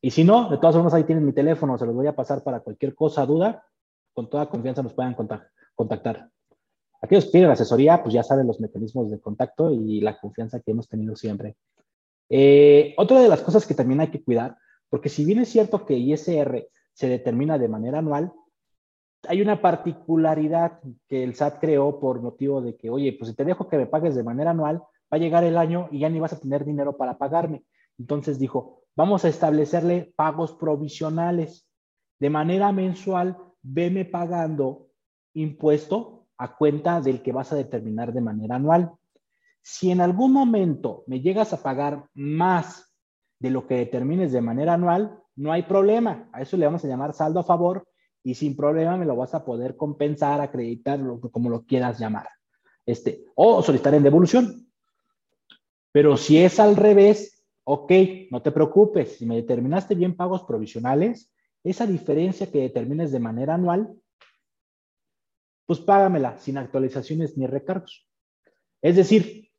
Y 0.00 0.12
si 0.12 0.24
no, 0.24 0.48
de 0.48 0.56
todas 0.56 0.76
formas, 0.76 0.94
ahí 0.94 1.04
tienen 1.04 1.26
mi 1.26 1.34
teléfono, 1.34 1.76
se 1.76 1.84
los 1.84 1.94
voy 1.94 2.06
a 2.06 2.16
pasar 2.16 2.42
para 2.42 2.60
cualquier 2.60 2.94
cosa, 2.94 3.26
duda, 3.26 3.66
con 4.14 4.30
toda 4.30 4.48
confianza 4.48 4.82
nos 4.82 4.94
puedan 4.94 5.14
contactar. 5.74 6.30
Aquellos 7.02 7.26
que 7.26 7.32
piden 7.32 7.50
asesoría, 7.50 8.02
pues 8.02 8.14
ya 8.14 8.22
saben 8.22 8.46
los 8.46 8.60
mecanismos 8.60 9.10
de 9.10 9.20
contacto 9.20 9.70
y 9.70 10.00
la 10.00 10.18
confianza 10.18 10.60
que 10.60 10.70
hemos 10.70 10.88
tenido 10.88 11.16
siempre. 11.16 11.56
Eh, 12.30 12.94
otra 12.96 13.20
de 13.20 13.28
las 13.28 13.42
cosas 13.42 13.66
que 13.66 13.74
también 13.74 14.00
hay 14.00 14.10
que 14.10 14.22
cuidar, 14.22 14.56
porque 14.88 15.10
si 15.10 15.26
bien 15.26 15.40
es 15.40 15.50
cierto 15.50 15.84
que 15.84 15.98
ISR 15.98 16.66
se 17.00 17.08
determina 17.08 17.56
de 17.56 17.66
manera 17.66 18.00
anual, 18.00 18.30
hay 19.26 19.40
una 19.40 19.62
particularidad 19.62 20.80
que 21.08 21.24
el 21.24 21.34
SAT 21.34 21.58
creó 21.58 21.98
por 21.98 22.20
motivo 22.20 22.60
de 22.60 22.76
que, 22.76 22.90
oye, 22.90 23.14
pues 23.18 23.30
si 23.30 23.34
te 23.34 23.46
dejo 23.46 23.70
que 23.70 23.78
me 23.78 23.86
pagues 23.86 24.14
de 24.14 24.22
manera 24.22 24.50
anual, 24.50 24.80
va 24.80 25.16
a 25.16 25.16
llegar 25.16 25.42
el 25.44 25.56
año 25.56 25.88
y 25.90 26.00
ya 26.00 26.10
ni 26.10 26.20
vas 26.20 26.34
a 26.34 26.38
tener 26.38 26.62
dinero 26.62 26.98
para 26.98 27.16
pagarme. 27.16 27.64
Entonces 27.98 28.38
dijo, 28.38 28.82
vamos 28.94 29.24
a 29.24 29.28
establecerle 29.28 30.12
pagos 30.14 30.52
provisionales. 30.52 31.66
De 32.18 32.28
manera 32.28 32.70
mensual, 32.70 33.38
veme 33.62 34.04
pagando 34.04 34.88
impuesto 35.32 36.26
a 36.36 36.54
cuenta 36.54 37.00
del 37.00 37.22
que 37.22 37.32
vas 37.32 37.50
a 37.50 37.56
determinar 37.56 38.12
de 38.12 38.20
manera 38.20 38.56
anual. 38.56 38.92
Si 39.62 39.90
en 39.90 40.02
algún 40.02 40.34
momento 40.34 41.04
me 41.06 41.22
llegas 41.22 41.54
a 41.54 41.62
pagar 41.62 42.04
más 42.12 42.94
de 43.38 43.48
lo 43.48 43.66
que 43.66 43.76
determines 43.76 44.32
de 44.32 44.42
manera 44.42 44.74
anual, 44.74 45.19
no 45.36 45.52
hay 45.52 45.62
problema. 45.62 46.28
A 46.32 46.42
eso 46.42 46.56
le 46.56 46.66
vamos 46.66 46.84
a 46.84 46.88
llamar 46.88 47.12
saldo 47.12 47.40
a 47.40 47.44
favor 47.44 47.86
y 48.22 48.34
sin 48.34 48.56
problema 48.56 48.96
me 48.96 49.06
lo 49.06 49.16
vas 49.16 49.34
a 49.34 49.44
poder 49.44 49.76
compensar, 49.76 50.40
acreditar, 50.40 51.00
como 51.30 51.48
lo 51.48 51.64
quieras 51.64 51.98
llamar. 51.98 52.28
Este, 52.84 53.24
o 53.34 53.62
solicitar 53.62 53.94
en 53.94 54.02
devolución. 54.02 54.66
Pero 55.92 56.16
si 56.16 56.38
es 56.38 56.60
al 56.60 56.76
revés, 56.76 57.44
ok, 57.64 57.92
no 58.30 58.42
te 58.42 58.52
preocupes. 58.52 59.16
Si 59.16 59.26
me 59.26 59.36
determinaste 59.36 59.94
bien 59.94 60.16
pagos 60.16 60.42
provisionales, 60.44 61.32
esa 61.62 61.86
diferencia 61.86 62.50
que 62.50 62.60
determines 62.60 63.12
de 63.12 63.20
manera 63.20 63.54
anual, 63.54 63.94
pues 65.66 65.78
págamela 65.80 66.36
sin 66.38 66.58
actualizaciones 66.58 67.36
ni 67.36 67.46
recargos. 67.46 68.08
Es 68.82 68.96
decir, 68.96 69.50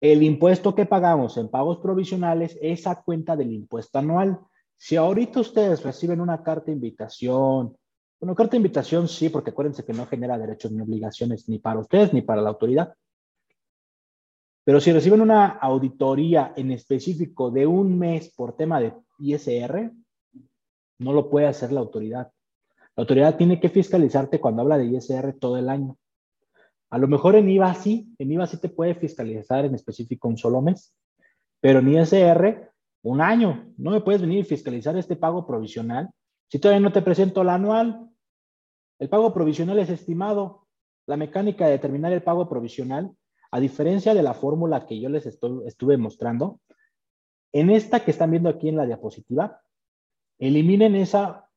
el 0.00 0.22
impuesto 0.22 0.74
que 0.74 0.86
pagamos 0.86 1.36
en 1.38 1.48
pagos 1.48 1.78
provisionales 1.78 2.58
es 2.60 2.86
a 2.86 3.02
cuenta 3.02 3.36
del 3.36 3.52
impuesto 3.52 3.98
anual. 3.98 4.38
Si 4.76 4.96
ahorita 4.96 5.40
ustedes 5.40 5.82
reciben 5.82 6.20
una 6.20 6.42
carta 6.42 6.66
de 6.66 6.72
invitación, 6.72 7.76
bueno, 8.20 8.34
carta 8.34 8.52
de 8.52 8.58
invitación 8.58 9.08
sí, 9.08 9.28
porque 9.28 9.50
acuérdense 9.50 9.84
que 9.84 9.92
no 9.92 10.06
genera 10.06 10.38
derechos 10.38 10.72
ni 10.72 10.80
obligaciones 10.80 11.48
ni 11.48 11.58
para 11.58 11.80
ustedes 11.80 12.12
ni 12.12 12.22
para 12.22 12.42
la 12.42 12.50
autoridad. 12.50 12.94
Pero 14.64 14.80
si 14.80 14.92
reciben 14.92 15.20
una 15.20 15.46
auditoría 15.46 16.54
en 16.56 16.72
específico 16.72 17.50
de 17.50 17.66
un 17.66 17.98
mes 17.98 18.32
por 18.34 18.56
tema 18.56 18.80
de 18.80 18.94
ISR, 19.18 19.92
no 20.98 21.12
lo 21.12 21.28
puede 21.28 21.46
hacer 21.46 21.70
la 21.70 21.80
autoridad. 21.80 22.32
La 22.96 23.02
autoridad 23.02 23.36
tiene 23.36 23.60
que 23.60 23.68
fiscalizarte 23.68 24.40
cuando 24.40 24.62
habla 24.62 24.78
de 24.78 24.86
ISR 24.86 25.34
todo 25.34 25.58
el 25.58 25.68
año. 25.68 25.98
A 26.90 26.98
lo 26.98 27.08
mejor 27.08 27.34
en 27.34 27.50
IVA 27.50 27.74
sí, 27.74 28.14
en 28.18 28.32
IVA 28.32 28.46
sí 28.46 28.60
te 28.60 28.68
puede 28.68 28.94
fiscalizar 28.94 29.64
en 29.64 29.74
específico 29.74 30.28
un 30.28 30.38
solo 30.38 30.62
mes, 30.62 30.94
pero 31.60 31.80
en 31.80 31.88
ISR 31.88 32.70
un 33.04 33.20
año. 33.20 33.72
No 33.76 33.92
me 33.92 34.00
puedes 34.00 34.20
venir 34.20 34.42
a 34.42 34.46
fiscalizar 34.46 34.96
este 34.96 35.14
pago 35.14 35.46
provisional 35.46 36.10
si 36.50 36.58
todavía 36.58 36.80
no 36.80 36.92
te 36.92 37.02
presento 37.02 37.42
el 37.42 37.50
anual. 37.50 38.10
El 38.98 39.08
pago 39.08 39.32
provisional 39.32 39.78
es 39.78 39.90
estimado. 39.90 40.66
La 41.06 41.16
mecánica 41.16 41.66
de 41.66 41.72
determinar 41.72 42.12
el 42.12 42.22
pago 42.22 42.48
provisional, 42.48 43.14
a 43.50 43.60
diferencia 43.60 44.14
de 44.14 44.22
la 44.22 44.34
fórmula 44.34 44.86
que 44.86 44.98
yo 44.98 45.08
les 45.10 45.26
estuve 45.26 45.96
mostrando, 45.98 46.60
en 47.52 47.70
esta 47.70 48.04
que 48.04 48.10
están 48.10 48.30
viendo 48.30 48.48
aquí 48.48 48.68
en 48.68 48.76
la 48.76 48.86
diapositiva, 48.86 49.60
eliminen 50.38 50.96
esa 50.96 51.48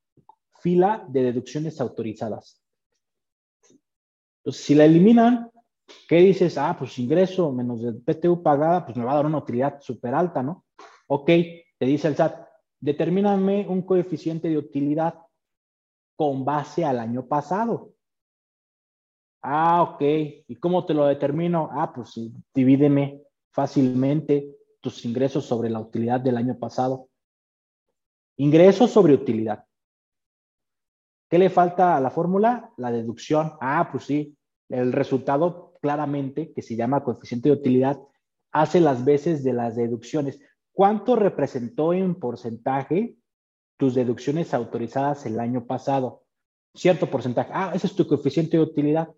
fila 0.59 1.05
de 1.07 1.23
deducciones 1.23 1.79
autorizadas. 1.79 2.61
Entonces, 4.39 4.63
si 4.63 4.75
la 4.75 4.85
eliminan, 4.85 5.49
¿qué 6.09 6.17
dices? 6.17 6.57
Ah, 6.57 6.75
pues 6.77 6.99
ingreso 6.99 7.51
menos 7.53 7.81
el 7.83 8.01
PTU 8.01 8.43
pagada, 8.43 8.85
pues 8.85 8.97
me 8.97 9.05
va 9.05 9.13
a 9.13 9.15
dar 9.15 9.25
una 9.25 9.39
utilidad 9.39 9.79
súper 9.79 10.13
alta, 10.13 10.43
¿no? 10.43 10.65
Ok, 11.07 11.25
te 11.25 11.85
dice 11.85 12.07
el 12.07 12.15
SAT, 12.15 12.47
determíname 12.79 13.67
un 13.67 13.81
coeficiente 13.81 14.49
de 14.49 14.57
utilidad 14.57 15.15
con 16.15 16.43
base 16.43 16.83
al 16.83 16.99
año 16.99 17.25
pasado. 17.27 17.93
Ah, 19.41 19.81
ok. 19.83 20.01
¿Y 20.47 20.55
cómo 20.59 20.85
te 20.85 20.93
lo 20.93 21.05
determino? 21.05 21.69
Ah, 21.71 21.93
pues 21.93 22.19
divídeme 22.53 23.21
fácilmente 23.51 24.55
tus 24.81 25.05
ingresos 25.05 25.45
sobre 25.45 25.69
la 25.69 25.79
utilidad 25.79 26.19
del 26.19 26.37
año 26.37 26.57
pasado. 26.57 27.07
Ingresos 28.37 28.91
sobre 28.91 29.13
utilidad. 29.13 29.63
¿Qué 31.29 31.37
le 31.37 31.49
falta 31.49 31.95
a 31.95 32.01
la 32.01 32.09
fórmula? 32.09 32.71
La 32.77 32.91
deducción. 32.91 33.53
Ah, 33.61 33.89
pues 33.91 34.05
sí. 34.05 34.37
El 34.69 34.91
resultado 34.91 35.73
claramente, 35.81 36.51
que 36.53 36.61
se 36.61 36.75
llama 36.75 37.03
coeficiente 37.03 37.49
de 37.49 37.55
utilidad, 37.55 37.99
hace 38.51 38.79
las 38.79 39.05
veces 39.05 39.43
de 39.43 39.53
las 39.53 39.75
deducciones. 39.75 40.41
¿Cuánto 40.77 41.15
representó 41.15 41.91
en 41.91 42.13
porcentaje 42.13 43.17
tus 43.77 43.95
deducciones 43.95 44.53
autorizadas 44.53 45.25
el 45.25 45.39
año 45.39 45.65
pasado? 45.65 46.21
Cierto 46.75 47.09
porcentaje. 47.09 47.49
Ah, 47.51 47.71
ese 47.73 47.87
es 47.87 47.95
tu 47.95 48.05
coeficiente 48.05 48.57
de 48.57 48.63
utilidad. 48.63 49.09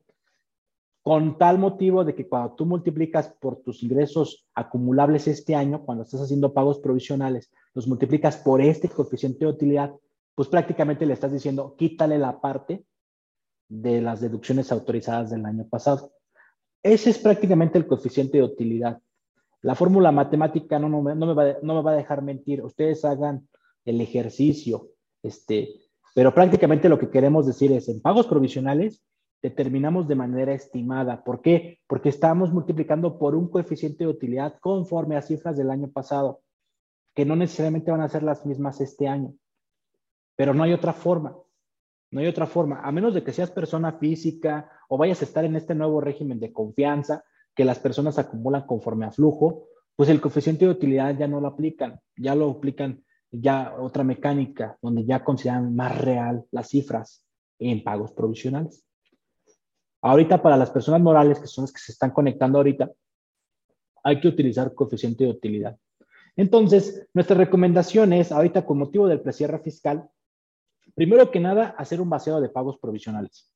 Con 1.03 1.37
tal 1.37 1.59
motivo 1.59 2.05
de 2.05 2.15
que 2.15 2.29
cuando 2.29 2.55
tú 2.55 2.65
multiplicas 2.65 3.35
por 3.41 3.57
tus 3.57 3.83
ingresos 3.83 4.47
acumulables 4.53 5.27
este 5.27 5.53
año, 5.53 5.83
cuando 5.83 6.05
estás 6.05 6.21
haciendo 6.21 6.53
pagos 6.53 6.79
provisionales, 6.79 7.51
los 7.73 7.89
multiplicas 7.89 8.37
por 8.37 8.61
este 8.61 8.87
coeficiente 8.87 9.39
de 9.39 9.51
utilidad, 9.51 9.93
pues 10.35 10.47
prácticamente 10.47 11.05
le 11.05 11.11
estás 11.11 11.33
diciendo, 11.33 11.75
quítale 11.77 12.17
la 12.17 12.39
parte 12.39 12.85
de 13.67 13.99
las 13.99 14.21
deducciones 14.21 14.71
autorizadas 14.71 15.29
del 15.29 15.45
año 15.45 15.67
pasado. 15.67 16.13
Ese 16.81 17.09
es 17.09 17.17
prácticamente 17.17 17.77
el 17.77 17.85
coeficiente 17.85 18.37
de 18.37 18.45
utilidad. 18.45 19.01
La 19.61 19.75
fórmula 19.75 20.11
matemática 20.11 20.79
no, 20.79 20.89
no, 20.89 21.01
me, 21.01 21.13
va, 21.15 21.57
no, 21.61 21.75
me, 21.75 21.81
va, 21.81 21.91
a 21.91 21.95
dejar 21.95 22.21
mentir. 22.21 22.63
Ustedes 22.63 23.03
hagan 23.03 23.47
el 23.85 23.99
ejercicio, 24.01 24.89
este, 25.21 25.75
pero 26.15 26.33
prácticamente 26.33 26.89
lo 26.89 26.99
que 26.99 27.09
queremos 27.09 27.45
decir 27.45 27.71
es, 27.71 27.89
en 27.89 28.01
pagos 28.01 28.27
provisionales 28.27 29.03
determinamos 29.41 30.07
de 30.07 30.15
manera 30.15 30.53
estimada. 30.53 31.23
¿Por 31.23 31.41
qué? 31.41 31.79
Porque 31.87 32.09
estamos 32.09 32.51
multiplicando 32.51 33.17
por 33.17 33.35
un 33.35 33.49
coeficiente 33.49 34.03
de 34.03 34.09
utilidad 34.09 34.55
conforme 34.59 35.15
a 35.15 35.21
cifras 35.21 35.57
del 35.57 35.69
año 35.69 35.89
pasado. 35.89 36.41
que 37.15 37.25
no 37.25 37.35
necesariamente 37.35 37.91
van 37.91 38.01
a 38.01 38.07
ser 38.07 38.23
las 38.23 38.45
mismas 38.45 38.79
este 38.79 39.07
año, 39.07 39.33
pero 40.37 40.53
no 40.53 40.63
hay 40.63 40.71
otra 40.71 40.93
forma. 40.93 41.35
No 42.11 42.21
hay 42.21 42.27
otra 42.27 42.47
forma, 42.47 42.79
a 42.81 42.91
menos 42.91 43.13
de 43.13 43.23
que 43.23 43.33
seas 43.33 43.51
persona 43.51 43.93
física 43.93 44.71
o 44.87 44.97
vayas 44.97 45.21
a 45.21 45.25
estar 45.25 45.45
en 45.45 45.55
este 45.55 45.75
nuevo 45.75 46.01
régimen 46.01 46.39
de 46.39 46.51
confianza 46.51 47.23
que 47.59 47.65
las 47.65 47.77
personas 47.77 48.17
acumulan 48.17 48.65
conforme 48.65 49.05
a 49.05 49.11
flujo, 49.11 49.67
pues 49.97 50.07
el 50.07 50.21
coeficiente 50.21 50.63
de 50.63 50.71
utilidad 50.71 51.13
ya 51.17 51.27
no 51.27 51.41
lo 51.41 51.49
aplican, 51.49 51.99
ya 52.15 52.33
lo 52.33 52.51
aplican 52.51 53.03
ya 53.31 53.75
otra 53.77 54.05
mecánica 54.05 54.77
donde 54.81 55.03
ya 55.03 55.25
consideran 55.25 55.75
más 55.75 55.99
real 55.99 56.45
las 56.51 56.69
cifras 56.69 57.25
en 57.59 57.83
pagos 57.83 58.13
provisionales. 58.13 58.85
Ahorita 60.01 60.41
para 60.41 60.55
las 60.55 60.71
personas 60.71 61.01
morales, 61.01 61.37
que 61.37 61.47
son 61.47 61.65
las 61.65 61.73
que 61.73 61.81
se 61.81 61.91
están 61.91 62.11
conectando 62.11 62.59
ahorita, 62.59 62.93
hay 64.05 64.21
que 64.21 64.29
utilizar 64.29 64.73
coeficiente 64.73 65.25
de 65.25 65.31
utilidad. 65.31 65.77
Entonces, 66.37 67.09
nuestra 67.13 67.35
recomendación 67.35 68.13
es, 68.13 68.31
ahorita 68.31 68.65
con 68.65 68.77
motivo 68.77 69.05
del 69.05 69.19
precierre 69.19 69.59
fiscal, 69.59 70.09
Primero 70.95 71.31
que 71.31 71.39
nada, 71.39 71.75
hacer 71.77 72.01
un 72.01 72.09
vaciado 72.09 72.41
de 72.41 72.49
pagos 72.49 72.77
provisionales. 72.77 73.51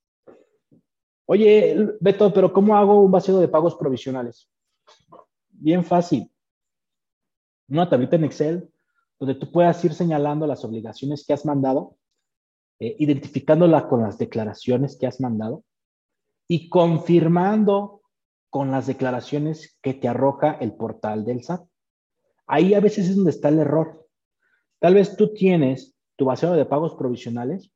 Oye, 1.26 1.96
Beto, 2.00 2.32
pero 2.32 2.52
¿cómo 2.52 2.76
hago 2.76 3.02
un 3.02 3.10
vaciado 3.10 3.40
de 3.40 3.48
pagos 3.48 3.74
provisionales? 3.76 4.50
Bien 5.50 5.84
fácil. 5.84 6.30
Una 7.68 7.88
tablita 7.88 8.16
en 8.16 8.24
Excel 8.24 8.70
donde 9.18 9.34
tú 9.34 9.50
puedas 9.50 9.82
ir 9.84 9.94
señalando 9.94 10.46
las 10.46 10.64
obligaciones 10.64 11.24
que 11.26 11.32
has 11.32 11.46
mandado, 11.46 11.96
eh, 12.78 12.96
identificándola 12.98 13.88
con 13.88 14.02
las 14.02 14.18
declaraciones 14.18 14.98
que 14.98 15.06
has 15.06 15.20
mandado 15.20 15.64
y 16.48 16.68
confirmando 16.68 18.02
con 18.50 18.70
las 18.70 18.86
declaraciones 18.86 19.78
que 19.82 19.94
te 19.94 20.08
arroja 20.08 20.52
el 20.60 20.74
portal 20.74 21.24
del 21.24 21.42
SAT. 21.42 21.66
Ahí 22.46 22.74
a 22.74 22.80
veces 22.80 23.08
es 23.08 23.16
donde 23.16 23.30
está 23.30 23.48
el 23.48 23.60
error. 23.60 24.06
Tal 24.78 24.94
vez 24.94 25.16
tú 25.16 25.32
tienes 25.32 25.96
tu 26.16 26.26
vaciado 26.26 26.54
de 26.54 26.66
pagos 26.66 26.94
provisionales, 26.94 27.72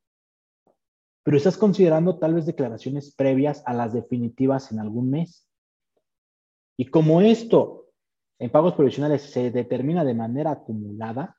pero 1.28 1.36
estás 1.36 1.58
considerando 1.58 2.16
tal 2.16 2.32
vez 2.32 2.46
declaraciones 2.46 3.14
previas 3.14 3.62
a 3.66 3.74
las 3.74 3.92
definitivas 3.92 4.72
en 4.72 4.78
algún 4.78 5.10
mes. 5.10 5.46
Y 6.78 6.86
como 6.86 7.20
esto 7.20 7.90
en 8.38 8.50
pagos 8.50 8.72
provisionales 8.72 9.30
se 9.30 9.50
determina 9.50 10.06
de 10.06 10.14
manera 10.14 10.52
acumulada, 10.52 11.36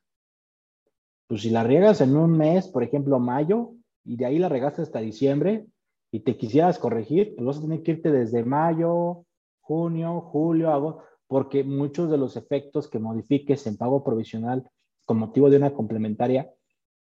pues 1.28 1.42
si 1.42 1.50
la 1.50 1.64
riegas 1.64 2.02
en 2.02 2.16
un 2.16 2.38
mes, 2.38 2.68
por 2.68 2.84
ejemplo, 2.84 3.18
mayo, 3.18 3.72
y 4.06 4.16
de 4.16 4.28
ahí 4.28 4.38
la 4.38 4.48
regaste 4.48 4.84
hasta 4.84 5.00
diciembre, 5.00 5.66
y 6.12 6.20
te 6.20 6.38
quisieras 6.38 6.78
corregir, 6.78 7.34
pues 7.36 7.48
vas 7.48 7.58
a 7.58 7.62
tener 7.62 7.82
que 7.82 7.94
irte 7.94 8.12
desde 8.12 8.44
mayo, 8.44 9.26
junio, 9.60 10.22
julio, 10.22 10.70
agosto, 10.70 11.04
porque 11.26 11.64
muchos 11.64 12.12
de 12.12 12.20
los 12.20 12.38
efectos 12.38 12.88
que 12.88 13.00
modifiques 13.00 13.66
en 13.66 13.76
pago 13.76 14.04
provisional 14.04 14.70
con 15.08 15.18
motivo 15.18 15.50
de 15.50 15.58
una 15.58 15.74
complementaria 15.74 16.48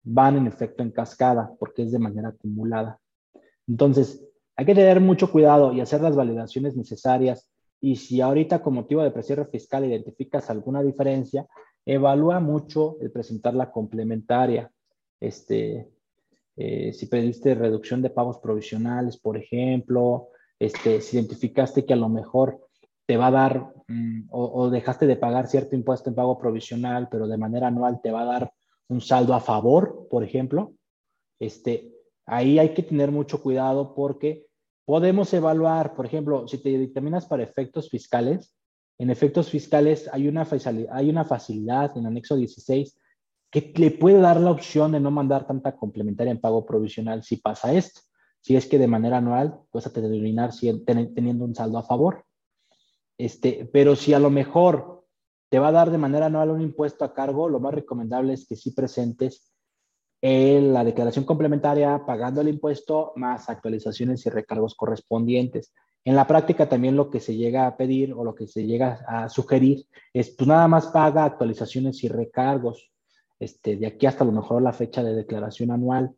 van 0.10 0.38
en 0.38 0.48
efecto 0.48 0.84
en 0.84 0.92
cascada 0.92 1.52
porque 1.60 1.84
es 1.84 1.92
de 1.92 2.00
manera 2.00 2.30
acumulada. 2.30 3.00
Entonces, 3.68 4.24
hay 4.56 4.66
que 4.66 4.76
tener 4.76 5.02
mucho 5.02 5.32
cuidado 5.32 5.74
y 5.74 5.82
hacer 5.82 6.02
las 6.02 6.16
validaciones 6.16 6.76
necesarias. 6.76 7.48
Y 7.82 7.98
si 7.98 8.22
ahorita 8.22 8.62
con 8.62 8.74
motivo 8.74 9.04
de 9.04 9.12
precierre 9.12 9.46
fiscal 9.46 9.86
identificas 9.86 10.50
alguna 10.50 10.82
diferencia, 10.82 11.46
evalúa 11.86 12.40
mucho 12.40 12.98
el 13.02 13.12
presentar 13.12 13.54
la 13.54 13.72
complementaria. 13.72 14.72
Este, 15.20 15.90
eh, 16.56 16.94
si 16.94 17.06
pediste 17.08 17.54
reducción 17.54 18.02
de 18.02 18.10
pagos 18.10 18.40
provisionales, 18.40 19.18
por 19.18 19.38
ejemplo, 19.38 20.30
este, 20.58 21.02
si 21.02 21.18
identificaste 21.18 21.86
que 21.86 21.94
a 21.94 21.98
lo 21.98 22.10
mejor 22.10 22.60
te 23.06 23.18
va 23.18 23.28
a 23.28 23.32
dar 23.32 23.74
mm, 23.88 24.28
o, 24.32 24.70
dejaste 24.70 25.06
de 25.06 25.18
pagar 25.18 25.48
cierto 25.48 25.76
impuesto 25.76 26.10
en 26.10 26.16
pago 26.16 26.38
provisional, 26.38 27.10
pero 27.12 27.28
de 27.28 27.38
manera 27.38 27.68
anual 27.68 28.00
te 28.02 28.12
va 28.12 28.22
a 28.22 28.26
dar 28.26 28.52
un 28.90 29.02
saldo 29.02 29.34
a 29.34 29.40
favor, 29.40 30.08
por 30.10 30.24
ejemplo, 30.24 30.74
este, 31.40 31.92
ahí 32.26 32.60
hay 32.60 32.74
que 32.74 32.84
tener 32.84 33.12
mucho 33.12 33.42
cuidado 33.42 33.94
porque 33.94 34.46
podemos 34.86 35.34
evaluar, 35.34 35.96
por 35.96 36.06
ejemplo, 36.06 36.48
si 36.48 36.58
te 36.60 36.70
dictaminas 36.78 37.26
para 37.26 37.44
efectos 37.44 37.90
fiscales, 37.90 38.56
en 39.00 39.10
efectos 39.10 39.50
fiscales 39.50 40.10
hay 40.12 40.28
una, 40.28 40.48
hay 40.92 41.10
una 41.10 41.26
facilidad 41.26 41.96
en 41.98 42.08
anexo 42.08 42.36
16 42.36 42.98
que 43.52 43.74
le 43.76 43.92
puede 43.92 44.20
dar 44.20 44.40
la 44.40 44.52
opción 44.52 44.92
de 44.92 45.00
no 45.00 45.12
mandar 45.12 45.46
tanta 45.46 45.76
complementaria 45.76 46.32
en 46.32 46.42
pago 46.42 46.66
provisional 46.66 47.24
si 47.24 47.38
pasa 47.38 47.74
esto. 47.74 48.02
Si 48.42 48.56
es 48.56 48.66
que 48.66 48.80
de 48.80 48.88
manera 48.88 49.18
anual 49.18 49.60
vas 49.72 49.88
a 49.88 49.94
terminar 49.94 50.52
teniendo 50.56 51.46
un 51.46 51.56
saldo 51.56 51.78
a 51.78 51.84
favor. 51.84 52.26
Este, 53.18 53.70
pero 53.72 53.96
si 53.96 54.14
a 54.14 54.20
lo 54.20 54.30
mejor 54.30 54.97
te 55.50 55.60
va 55.60 55.70
a 55.70 55.72
dar 55.72 55.92
de 55.92 55.98
manera 55.98 56.26
anual 56.26 56.52
un 56.52 56.62
impuesto 56.62 57.06
a 57.06 57.14
cargo, 57.14 57.48
lo 57.50 57.60
más 57.60 57.74
recomendable 57.74 58.34
es 58.34 58.46
que 58.46 58.56
sí 58.56 58.72
presentes 58.72 59.54
en 60.22 60.74
la 60.74 60.84
declaración 60.84 61.26
complementaria 61.26 62.04
pagando 62.06 62.42
el 62.42 62.50
impuesto 62.50 63.14
más 63.16 63.50
actualizaciones 63.50 64.26
y 64.26 64.30
recargos 64.30 64.76
correspondientes. 64.76 65.74
En 66.04 66.16
la 66.16 66.26
práctica 66.26 66.68
también 66.68 66.96
lo 66.96 67.10
que 67.10 67.20
se 67.20 67.36
llega 67.36 67.68
a 67.68 67.78
pedir 67.78 68.14
o 68.14 68.24
lo 68.24 68.34
que 68.34 68.48
se 68.48 68.66
llega 68.66 69.06
a 69.08 69.30
sugerir 69.30 69.86
es 70.14 70.32
pues 70.32 70.48
nada 70.48 70.68
más 70.68 70.88
paga 70.88 71.26
actualizaciones 71.26 72.04
y 72.04 72.08
recargos. 72.08 72.92
Este, 73.40 73.76
de 73.76 73.86
aquí 73.86 74.06
hasta 74.06 74.26
lo 74.26 74.32
mejor 74.32 74.62
la 74.62 74.74
fecha 74.74 75.04
de 75.04 75.14
declaración 75.14 75.70
anual. 75.70 76.12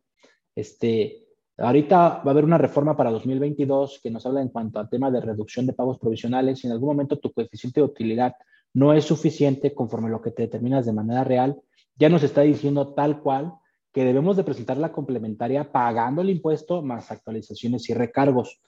Este, 0.54 1.26
ahorita 1.58 1.96
va 1.98 2.22
a 2.24 2.30
haber 2.30 2.44
una 2.44 2.56
reforma 2.56 2.96
para 2.96 3.10
2022 3.10 4.00
que 4.02 4.10
nos 4.10 4.24
habla 4.24 4.40
en 4.40 4.48
cuanto 4.48 4.78
al 4.78 4.88
tema 4.88 5.10
de 5.10 5.20
reducción 5.20 5.66
de 5.66 5.74
pagos 5.74 5.98
provisionales. 5.98 6.60
Si 6.60 6.66
en 6.66 6.72
algún 6.72 6.90
momento 6.90 7.18
tu 7.18 7.32
coeficiente 7.32 7.80
de 7.80 7.86
utilidad 7.86 8.34
no 8.74 8.92
es 8.92 9.04
suficiente 9.04 9.74
conforme 9.74 10.10
lo 10.10 10.22
que 10.22 10.30
te 10.30 10.42
determinas 10.42 10.86
de 10.86 10.92
manera 10.92 11.24
real, 11.24 11.60
ya 11.96 12.08
nos 12.08 12.22
está 12.22 12.42
diciendo 12.42 12.94
tal 12.94 13.20
cual 13.20 13.54
que 13.92 14.04
debemos 14.04 14.36
de 14.36 14.44
presentar 14.44 14.76
la 14.76 14.92
complementaria 14.92 15.72
pagando 15.72 16.22
el 16.22 16.30
impuesto 16.30 16.80
más 16.82 17.10
actualizaciones 17.10 17.88
y 17.90 17.94
recargos. 17.94 18.60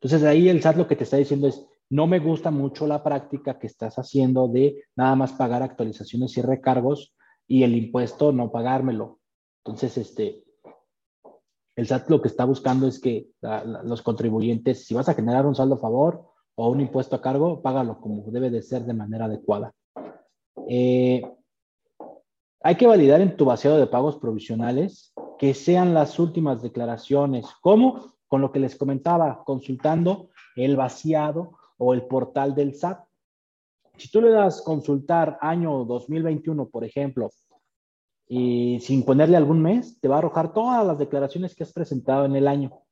Entonces 0.00 0.26
ahí 0.28 0.48
el 0.48 0.62
SAT 0.62 0.76
lo 0.76 0.88
que 0.88 0.96
te 0.96 1.04
está 1.04 1.16
diciendo 1.16 1.46
es, 1.46 1.64
no 1.88 2.06
me 2.06 2.18
gusta 2.18 2.50
mucho 2.50 2.86
la 2.86 3.04
práctica 3.04 3.58
que 3.58 3.68
estás 3.68 3.96
haciendo 3.98 4.48
de 4.48 4.84
nada 4.96 5.14
más 5.14 5.32
pagar 5.32 5.62
actualizaciones 5.62 6.36
y 6.36 6.42
recargos 6.42 7.14
y 7.46 7.62
el 7.62 7.76
impuesto 7.76 8.32
no 8.32 8.50
pagármelo. 8.50 9.20
Entonces, 9.64 9.96
este, 9.96 10.44
el 11.76 11.86
SAT 11.86 12.10
lo 12.10 12.20
que 12.20 12.28
está 12.28 12.44
buscando 12.44 12.88
es 12.88 12.98
que 13.00 13.28
los 13.84 14.02
contribuyentes, 14.02 14.84
si 14.84 14.94
vas 14.94 15.08
a 15.08 15.14
generar 15.14 15.46
un 15.46 15.54
saldo 15.54 15.76
a 15.76 15.78
favor, 15.78 16.28
o 16.56 16.70
un 16.70 16.80
impuesto 16.80 17.16
a 17.16 17.22
cargo, 17.22 17.62
págalo 17.62 18.00
como 18.00 18.22
debe 18.30 18.50
de 18.50 18.62
ser 18.62 18.84
de 18.84 18.94
manera 18.94 19.26
adecuada. 19.26 19.72
Eh, 20.68 21.22
hay 22.62 22.74
que 22.74 22.86
validar 22.86 23.20
en 23.20 23.36
tu 23.36 23.44
vaciado 23.44 23.76
de 23.76 23.86
pagos 23.86 24.16
provisionales 24.16 25.12
que 25.38 25.54
sean 25.54 25.94
las 25.94 26.18
últimas 26.18 26.62
declaraciones. 26.62 27.46
¿Cómo? 27.60 28.14
Con 28.26 28.40
lo 28.40 28.50
que 28.50 28.58
les 28.58 28.74
comentaba, 28.74 29.44
consultando 29.44 30.30
el 30.56 30.76
vaciado 30.76 31.52
o 31.78 31.92
el 31.92 32.06
portal 32.06 32.54
del 32.54 32.74
SAT. 32.74 33.04
Si 33.98 34.10
tú 34.10 34.20
le 34.20 34.30
das 34.30 34.62
consultar 34.62 35.38
año 35.40 35.84
2021, 35.84 36.68
por 36.68 36.84
ejemplo, 36.84 37.30
y 38.28 38.80
sin 38.80 39.04
ponerle 39.04 39.36
algún 39.36 39.62
mes, 39.62 40.00
te 40.00 40.08
va 40.08 40.16
a 40.16 40.18
arrojar 40.18 40.52
todas 40.52 40.84
las 40.86 40.98
declaraciones 40.98 41.54
que 41.54 41.62
has 41.62 41.72
presentado 41.72 42.24
en 42.24 42.34
el 42.34 42.48
año. 42.48 42.82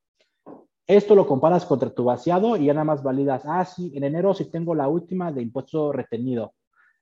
Esto 0.86 1.14
lo 1.14 1.26
comparas 1.26 1.64
contra 1.64 1.90
tu 1.90 2.04
vaciado 2.04 2.56
y 2.56 2.66
ya 2.66 2.74
nada 2.74 2.84
más 2.84 3.02
validas, 3.02 3.42
ah, 3.46 3.64
sí, 3.64 3.92
en 3.94 4.04
enero 4.04 4.34
sí 4.34 4.44
tengo 4.50 4.74
la 4.74 4.86
última 4.86 5.32
de 5.32 5.40
impuesto 5.40 5.92
retenido, 5.92 6.52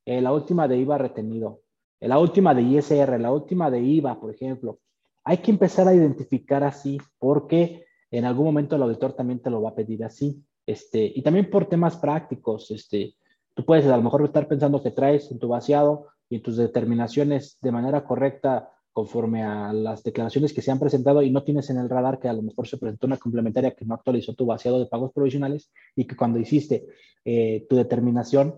eh, 0.05 0.21
la 0.21 0.33
última 0.33 0.69
de 0.69 0.79
IVA 0.79 0.99
retenido, 0.99 1.63
eh, 2.01 2.07
la 2.07 2.19
última 2.21 2.55
de 2.55 2.63
ISR, 2.63 3.19
la 3.19 3.33
última 3.33 3.71
de 3.71 3.81
IVA, 3.81 4.21
por 4.21 4.33
ejemplo. 4.33 4.79
Hay 5.25 5.39
que 5.39 5.51
empezar 5.51 5.89
a 5.89 5.95
identificar 5.95 6.63
así 6.63 7.01
porque 7.19 7.85
en 8.11 8.25
algún 8.25 8.47
momento 8.47 8.77
el 8.77 8.83
auditor 8.83 9.15
también 9.15 9.41
te 9.41 9.51
lo 9.51 9.63
va 9.63 9.71
a 9.71 9.75
pedir 9.75 10.05
así. 10.05 10.45
Este, 10.65 11.13
y 11.15 11.23
también 11.23 11.51
por 11.51 11.67
temas 11.67 11.97
prácticos, 11.97 12.71
este, 12.71 13.17
tú 13.55 13.65
puedes 13.65 13.87
a 13.87 13.97
lo 13.97 14.03
mejor 14.03 14.25
estar 14.25 14.47
pensando 14.47 14.83
que 14.83 14.93
traes 14.93 15.31
en 15.33 15.41
tu 15.41 15.49
vaciado 15.49 16.07
y 16.29 16.37
en 16.37 16.43
tus 16.43 16.57
determinaciones 16.57 17.59
de 17.61 17.73
manera 17.73 18.05
correcta 18.05 18.71
conforme 18.93 19.43
a 19.43 19.73
las 19.73 20.03
declaraciones 20.03 20.53
que 20.53 20.63
se 20.63 20.71
han 20.71 20.79
presentado 20.79 21.23
y 21.23 21.31
no 21.31 21.43
tienes 21.43 21.71
en 21.71 21.79
el 21.79 21.89
radar 21.89 22.19
que 22.19 22.29
a 22.29 22.33
lo 22.33 22.43
mejor 22.43 22.69
se 22.69 22.77
presentó 22.77 23.07
una 23.07 23.17
complementaria 23.17 23.75
que 23.75 23.85
no 23.85 23.95
actualizó 23.95 24.35
tu 24.35 24.47
vaciado 24.47 24.79
de 24.79 24.87
pagos 24.87 25.13
provisionales 25.13 25.73
y 25.97 26.05
que 26.07 26.17
cuando 26.17 26.39
hiciste 26.39 26.87
eh, 27.25 27.67
tu 27.69 27.77
determinación, 27.77 28.55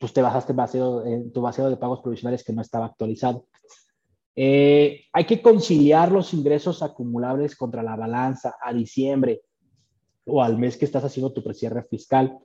pues 0.00 0.12
te 0.12 0.22
bajaste 0.22 0.52
eh, 0.52 1.30
tu 1.32 1.40
vaciado 1.40 1.70
de 1.70 1.76
pagos 1.76 2.00
provisionales 2.00 2.42
que 2.42 2.52
no 2.52 2.62
estaba 2.62 2.86
actualizado. 2.86 3.46
Eh, 4.34 5.04
hay 5.12 5.24
que 5.24 5.40
conciliar 5.40 6.12
los 6.12 6.34
ingresos 6.34 6.82
acumulables 6.82 7.56
contra 7.56 7.82
la 7.82 7.96
balanza 7.96 8.56
a 8.60 8.72
diciembre 8.72 9.42
o 10.26 10.42
al 10.42 10.58
mes 10.58 10.76
que 10.76 10.84
estás 10.84 11.04
haciendo 11.04 11.32
tu 11.32 11.42
precierre 11.42 11.84
fiscal. 11.84 12.38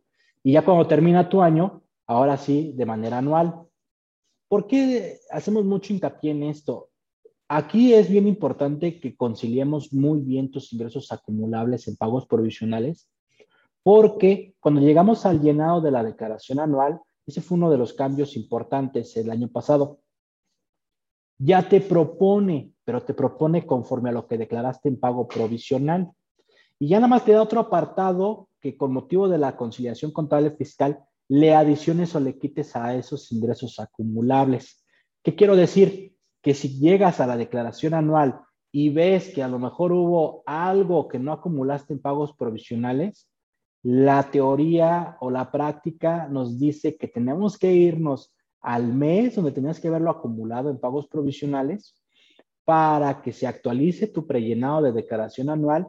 Y 0.43 0.53
ya 0.53 0.63
cuando 0.63 0.87
termina 0.87 1.27
tu 1.27 1.41
año, 1.41 1.81
ahora 2.05 2.37
sí, 2.37 2.73
de 2.75 2.85
manera 2.85 3.17
anual. 3.17 3.63
¿Por 4.47 4.67
qué 4.67 5.19
hacemos 5.31 5.65
mucho 5.65 5.93
hincapié 5.93 6.31
en 6.31 6.43
esto? 6.43 6.90
Aquí 7.53 7.93
es 7.93 8.09
bien 8.09 8.29
importante 8.29 8.97
que 9.01 9.13
conciliemos 9.13 9.91
muy 9.91 10.21
bien 10.21 10.51
tus 10.51 10.71
ingresos 10.71 11.11
acumulables 11.11 11.85
en 11.89 11.97
pagos 11.97 12.25
provisionales, 12.25 13.09
porque 13.83 14.55
cuando 14.61 14.79
llegamos 14.79 15.25
al 15.25 15.41
llenado 15.41 15.81
de 15.81 15.91
la 15.91 16.01
declaración 16.01 16.61
anual, 16.61 17.01
ese 17.27 17.41
fue 17.41 17.57
uno 17.57 17.69
de 17.69 17.77
los 17.77 17.91
cambios 17.91 18.37
importantes 18.37 19.17
el 19.17 19.29
año 19.29 19.49
pasado. 19.49 19.99
ya 21.37 21.67
te 21.67 21.81
propone, 21.81 22.71
pero 22.85 23.03
te 23.03 23.13
propone 23.13 23.65
conforme 23.65 24.11
a 24.11 24.13
lo 24.13 24.27
que 24.27 24.37
declaraste 24.37 24.87
en 24.87 24.97
pago 24.97 25.27
provisional. 25.27 26.09
Y 26.79 26.87
ya 26.87 26.99
nada 26.99 27.09
más 27.09 27.25
te 27.25 27.33
da 27.33 27.41
otro 27.41 27.59
apartado 27.59 28.47
que 28.61 28.77
con 28.77 28.93
motivo 28.93 29.27
de 29.27 29.39
la 29.39 29.57
conciliación 29.57 30.11
contable 30.11 30.51
fiscal 30.51 31.03
le 31.27 31.53
adiciones 31.53 32.15
o 32.15 32.21
le 32.21 32.39
quites 32.39 32.77
a 32.77 32.95
esos 32.95 33.29
ingresos 33.33 33.77
acumulables. 33.77 34.85
¿Qué 35.21 35.35
quiero 35.35 35.57
decir? 35.57 36.10
Que 36.41 36.53
si 36.53 36.79
llegas 36.79 37.19
a 37.19 37.27
la 37.27 37.37
declaración 37.37 37.93
anual 37.93 38.41
y 38.71 38.89
ves 38.89 39.33
que 39.33 39.43
a 39.43 39.47
lo 39.47 39.59
mejor 39.59 39.91
hubo 39.91 40.43
algo 40.45 41.07
que 41.07 41.19
no 41.19 41.33
acumulaste 41.33 41.93
en 41.93 42.01
pagos 42.01 42.33
provisionales, 42.33 43.27
la 43.83 44.29
teoría 44.29 45.17
o 45.19 45.31
la 45.31 45.51
práctica 45.51 46.27
nos 46.27 46.59
dice 46.59 46.97
que 46.97 47.07
tenemos 47.07 47.57
que 47.57 47.73
irnos 47.73 48.33
al 48.61 48.93
mes 48.93 49.35
donde 49.35 49.51
tenías 49.51 49.79
que 49.79 49.89
verlo 49.89 50.11
acumulado 50.11 50.69
en 50.69 50.79
pagos 50.79 51.07
provisionales 51.07 51.95
para 52.63 53.21
que 53.21 53.33
se 53.33 53.47
actualice 53.47 54.07
tu 54.07 54.27
prellenado 54.27 54.83
de 54.83 54.91
declaración 54.91 55.49
anual 55.49 55.87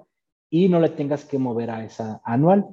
y 0.48 0.68
no 0.68 0.80
le 0.80 0.88
tengas 0.88 1.24
que 1.24 1.38
mover 1.38 1.70
a 1.70 1.84
esa 1.84 2.20
anual. 2.24 2.66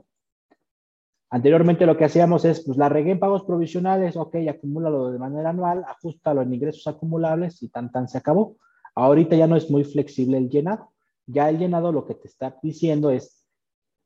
Anteriormente 1.32 1.86
lo 1.86 1.96
que 1.96 2.06
hacíamos 2.06 2.44
es, 2.46 2.64
pues 2.66 2.78
la 2.78 2.90
regué 2.90 3.12
en 3.12 3.20
pagos 3.20 3.44
provisionales, 3.44 4.18
ok, 4.18 4.36
acumúlalo 4.50 5.12
de 5.12 5.20
manera 5.20 5.52
anual, 5.52 5.84
ajustalo 5.88 6.42
en 6.42 6.54
ingresos 6.54 6.88
acumulables 6.88 7.62
y 7.62 7.70
tan 7.70 7.92
tan 7.92 8.08
se 8.08 8.18
acabó. 8.18 8.58
Ahorita 8.96 9.36
ya 9.36 9.46
no 9.46 9.56
es 9.56 9.70
muy 9.70 9.84
flexible 9.84 10.38
el 10.38 10.50
llenado. 10.50 10.92
Ya 11.28 11.50
el 11.50 11.60
llenado 11.60 11.92
lo 11.92 12.06
que 12.06 12.16
te 12.16 12.28
está 12.28 12.58
diciendo 12.64 13.12
es, 13.12 13.46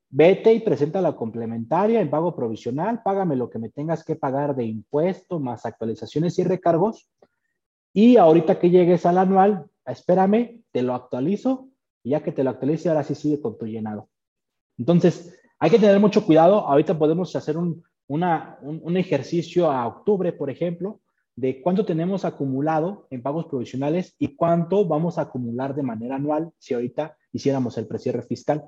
vete 0.09 0.53
y 0.53 0.59
presenta 0.59 1.01
la 1.01 1.15
complementaria 1.15 2.01
en 2.01 2.09
pago 2.09 2.35
provisional, 2.35 3.01
págame 3.01 3.37
lo 3.37 3.49
que 3.49 3.57
me 3.57 3.69
tengas 3.69 4.03
que 4.03 4.17
pagar 4.17 4.55
de 4.55 4.65
impuesto, 4.65 5.39
más 5.39 5.65
actualizaciones 5.65 6.37
y 6.39 6.43
recargos. 6.43 7.09
Y 7.93 8.17
ahorita 8.17 8.59
que 8.59 8.69
llegues 8.69 9.05
al 9.05 9.17
anual, 9.17 9.65
espérame, 9.85 10.61
te 10.71 10.81
lo 10.81 10.93
actualizo 10.93 11.69
y 12.03 12.09
ya 12.09 12.21
que 12.21 12.33
te 12.33 12.43
lo 12.43 12.49
actualice, 12.49 12.89
ahora 12.89 13.03
sí 13.03 13.15
sigue 13.15 13.39
con 13.39 13.57
tu 13.57 13.65
llenado. 13.65 14.09
Entonces, 14.77 15.39
hay 15.63 15.69
que 15.69 15.79
tener 15.79 15.97
mucho 15.97 16.25
cuidado. 16.25 16.67
Ahorita 16.67 16.99
podemos 16.99 17.33
hacer 17.37 17.55
un, 17.55 17.81
ejercicio 18.97 19.71
a 19.71 19.87
octubre, 19.87 20.33
por 20.33 20.49
ejemplo, 20.49 20.99
de 21.37 21.61
cuánto 21.61 21.85
tenemos 21.85 22.25
acumulado 22.25 23.07
en 23.11 23.21
pagos 23.21 23.45
provisionales 23.45 24.13
y 24.19 24.35
cuánto 24.35 24.85
vamos 24.85 25.17
a 25.17 25.21
acumular 25.21 25.73
de 25.73 25.83
manera 25.83 26.17
anual 26.17 26.51
si 26.57 26.73
ahorita 26.73 27.15
hiciéramos 27.31 27.77
el 27.77 27.87
precierre 27.87 28.23
fiscal. 28.23 28.65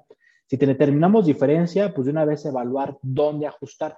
Si 0.47 0.55
determinamos 0.55 1.25
diferencia, 1.25 1.93
pues 1.93 2.05
de 2.05 2.11
una 2.11 2.23
vez 2.23 2.45
evaluar 2.45 2.97
dónde 3.01 3.45
ajustar. 3.45 3.97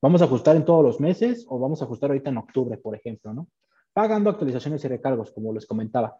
¿Vamos 0.00 0.22
a 0.22 0.24
ajustar 0.24 0.56
en 0.56 0.64
todos 0.64 0.82
los 0.82 1.00
meses 1.00 1.44
o 1.50 1.58
vamos 1.58 1.82
a 1.82 1.84
ajustar 1.84 2.08
ahorita 2.08 2.30
en 2.30 2.38
octubre, 2.38 2.78
por 2.78 2.96
ejemplo, 2.96 3.34
¿no? 3.34 3.48
Pagando 3.92 4.30
actualizaciones 4.30 4.82
y 4.82 4.88
recargos, 4.88 5.30
como 5.30 5.52
les 5.52 5.66
comentaba. 5.66 6.16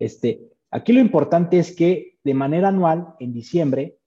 Este, 0.00 0.40
aquí 0.72 0.92
lo 0.92 0.98
importante 0.98 1.60
es 1.60 1.76
que 1.76 2.18
de 2.24 2.34
manera 2.34 2.70
anual, 2.70 3.14
en 3.20 3.32
diciembre, 3.32 3.98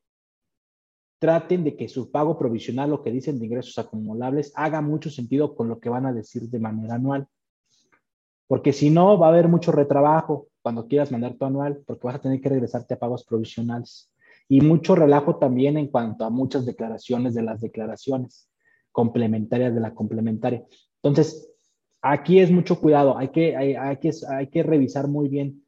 traten 1.19 1.63
de 1.63 1.75
que 1.75 1.87
su 1.87 2.11
pago 2.11 2.37
provisional, 2.37 2.89
lo 2.89 3.03
que 3.03 3.11
dicen 3.11 3.39
de 3.39 3.45
ingresos 3.45 3.77
acumulables, 3.77 4.51
haga 4.55 4.81
mucho 4.81 5.09
sentido 5.09 5.55
con 5.55 5.67
lo 5.67 5.79
que 5.79 5.89
van 5.89 6.05
a 6.05 6.13
decir 6.13 6.43
de 6.49 6.59
manera 6.59 6.95
anual. 6.95 7.27
Porque 8.47 8.71
si 8.71 8.89
no, 8.89 9.17
va 9.17 9.27
a 9.27 9.29
haber 9.29 9.47
mucho 9.47 9.71
retrabajo 9.71 10.47
cuando 10.61 10.87
quieras 10.87 11.11
mandar 11.11 11.35
tu 11.35 11.45
anual, 11.45 11.81
porque 11.85 12.07
vas 12.07 12.15
a 12.15 12.21
tener 12.21 12.39
que 12.39 12.49
regresarte 12.49 12.93
a 12.93 12.99
pagos 12.99 13.25
provisionales 13.25 14.11
y 14.49 14.61
mucho 14.61 14.95
relajo 14.95 15.37
también 15.37 15.77
en 15.77 15.87
cuanto 15.87 16.23
a 16.23 16.29
muchas 16.29 16.65
declaraciones 16.65 17.33
de 17.33 17.43
las 17.43 17.61
declaraciones 17.61 18.49
complementarias 18.91 19.73
de 19.73 19.81
la 19.81 19.93
complementaria. 19.93 20.63
Entonces, 21.01 21.49
aquí 22.01 22.39
es 22.39 22.51
mucho 22.51 22.79
cuidado, 22.79 23.17
hay 23.17 23.29
que, 23.29 23.55
hay, 23.55 23.97
que, 23.97 24.11
hay 24.29 24.47
que 24.47 24.63
revisar 24.63 25.07
muy 25.07 25.27
bien 25.27 25.63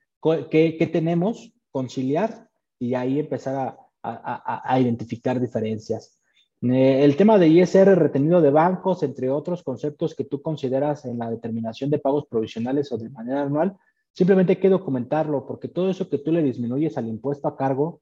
qué, 0.49 0.77
qué, 0.77 0.87
tenemos, 0.87 1.53
conciliar 1.71 2.49
y 2.79 2.93
ahí 2.93 3.19
empezar 3.19 3.55
a, 3.55 3.77
a, 4.03 4.79
identificar 4.79 5.39
diferencias. 5.39 6.17
Eh, 6.61 7.03
el 7.03 7.15
tema 7.15 7.37
de 7.37 7.47
ISR 7.47 7.95
retenido 7.95 8.41
de 8.41 8.49
bancos, 8.49 9.03
entre 9.03 9.29
otros 9.29 9.63
conceptos 9.63 10.15
que 10.15 10.25
tú 10.25 10.41
consideras 10.41 11.05
en 11.05 11.17
la 11.17 11.29
determinación 11.29 11.89
de 11.89 11.99
pagos 11.99 12.25
provisionales 12.27 12.91
o 12.91 12.97
de 12.97 13.09
manera 13.09 13.41
anual, 13.41 13.77
simplemente 14.11 14.53
hay 14.53 14.59
que 14.59 14.69
documentarlo, 14.69 15.45
porque 15.45 15.67
todo 15.67 15.89
eso 15.89 16.09
que 16.09 16.19
tú 16.19 16.31
le 16.31 16.43
disminuyes 16.43 16.97
al 16.97 17.07
impuesto 17.07 17.47
a 17.47 17.55
cargo, 17.55 18.01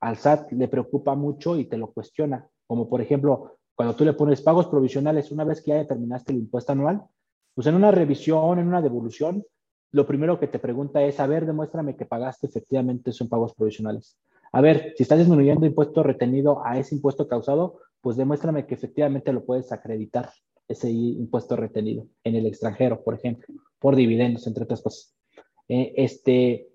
al 0.00 0.16
SAT 0.16 0.52
le 0.52 0.68
preocupa 0.68 1.14
mucho 1.14 1.56
y 1.56 1.64
te 1.64 1.78
lo 1.78 1.92
cuestiona. 1.92 2.46
Como 2.66 2.88
por 2.88 3.00
ejemplo, 3.00 3.58
cuando 3.74 3.94
tú 3.94 4.04
le 4.04 4.12
pones 4.12 4.42
pagos 4.42 4.66
provisionales 4.66 5.30
una 5.30 5.44
vez 5.44 5.62
que 5.62 5.70
ya 5.70 5.76
determinaste 5.76 6.32
el 6.32 6.38
impuesto 6.38 6.72
anual, 6.72 7.02
pues 7.54 7.66
en 7.66 7.74
una 7.74 7.90
revisión, 7.90 8.58
en 8.58 8.66
una 8.66 8.82
devolución, 8.82 9.44
lo 9.92 10.06
primero 10.06 10.40
que 10.40 10.48
te 10.48 10.58
pregunta 10.58 11.02
es, 11.02 11.20
a 11.20 11.26
ver, 11.26 11.46
demuéstrame 11.46 11.96
que 11.96 12.06
pagaste 12.06 12.46
efectivamente 12.46 13.12
son 13.12 13.28
pagos 13.28 13.54
provisionales. 13.54 14.16
A 14.52 14.60
ver, 14.60 14.92
si 14.96 15.02
estás 15.02 15.18
disminuyendo 15.18 15.66
impuesto 15.66 16.02
retenido 16.02 16.64
a 16.64 16.78
ese 16.78 16.94
impuesto 16.94 17.26
causado, 17.26 17.80
pues 18.00 18.16
demuéstrame 18.16 18.66
que 18.66 18.74
efectivamente 18.74 19.32
lo 19.32 19.44
puedes 19.44 19.72
acreditar, 19.72 20.30
ese 20.68 20.90
impuesto 20.90 21.56
retenido 21.56 22.06
en 22.24 22.36
el 22.36 22.46
extranjero, 22.46 23.02
por 23.02 23.14
ejemplo, 23.14 23.46
por 23.78 23.96
dividendos, 23.96 24.46
entre 24.46 24.64
otras 24.64 24.82
cosas. 24.82 25.14
Eh, 25.68 25.94
este, 25.96 26.68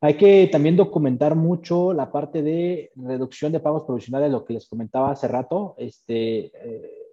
hay 0.00 0.14
que 0.14 0.48
también 0.52 0.76
documentar 0.76 1.34
mucho 1.34 1.92
la 1.92 2.12
parte 2.12 2.42
de 2.42 2.92
reducción 2.94 3.50
de 3.52 3.60
pagos 3.60 3.84
provisionales, 3.84 4.30
lo 4.30 4.44
que 4.44 4.54
les 4.54 4.68
comentaba 4.68 5.10
hace 5.10 5.26
rato. 5.26 5.74
Este, 5.78 6.46
eh, 6.46 7.06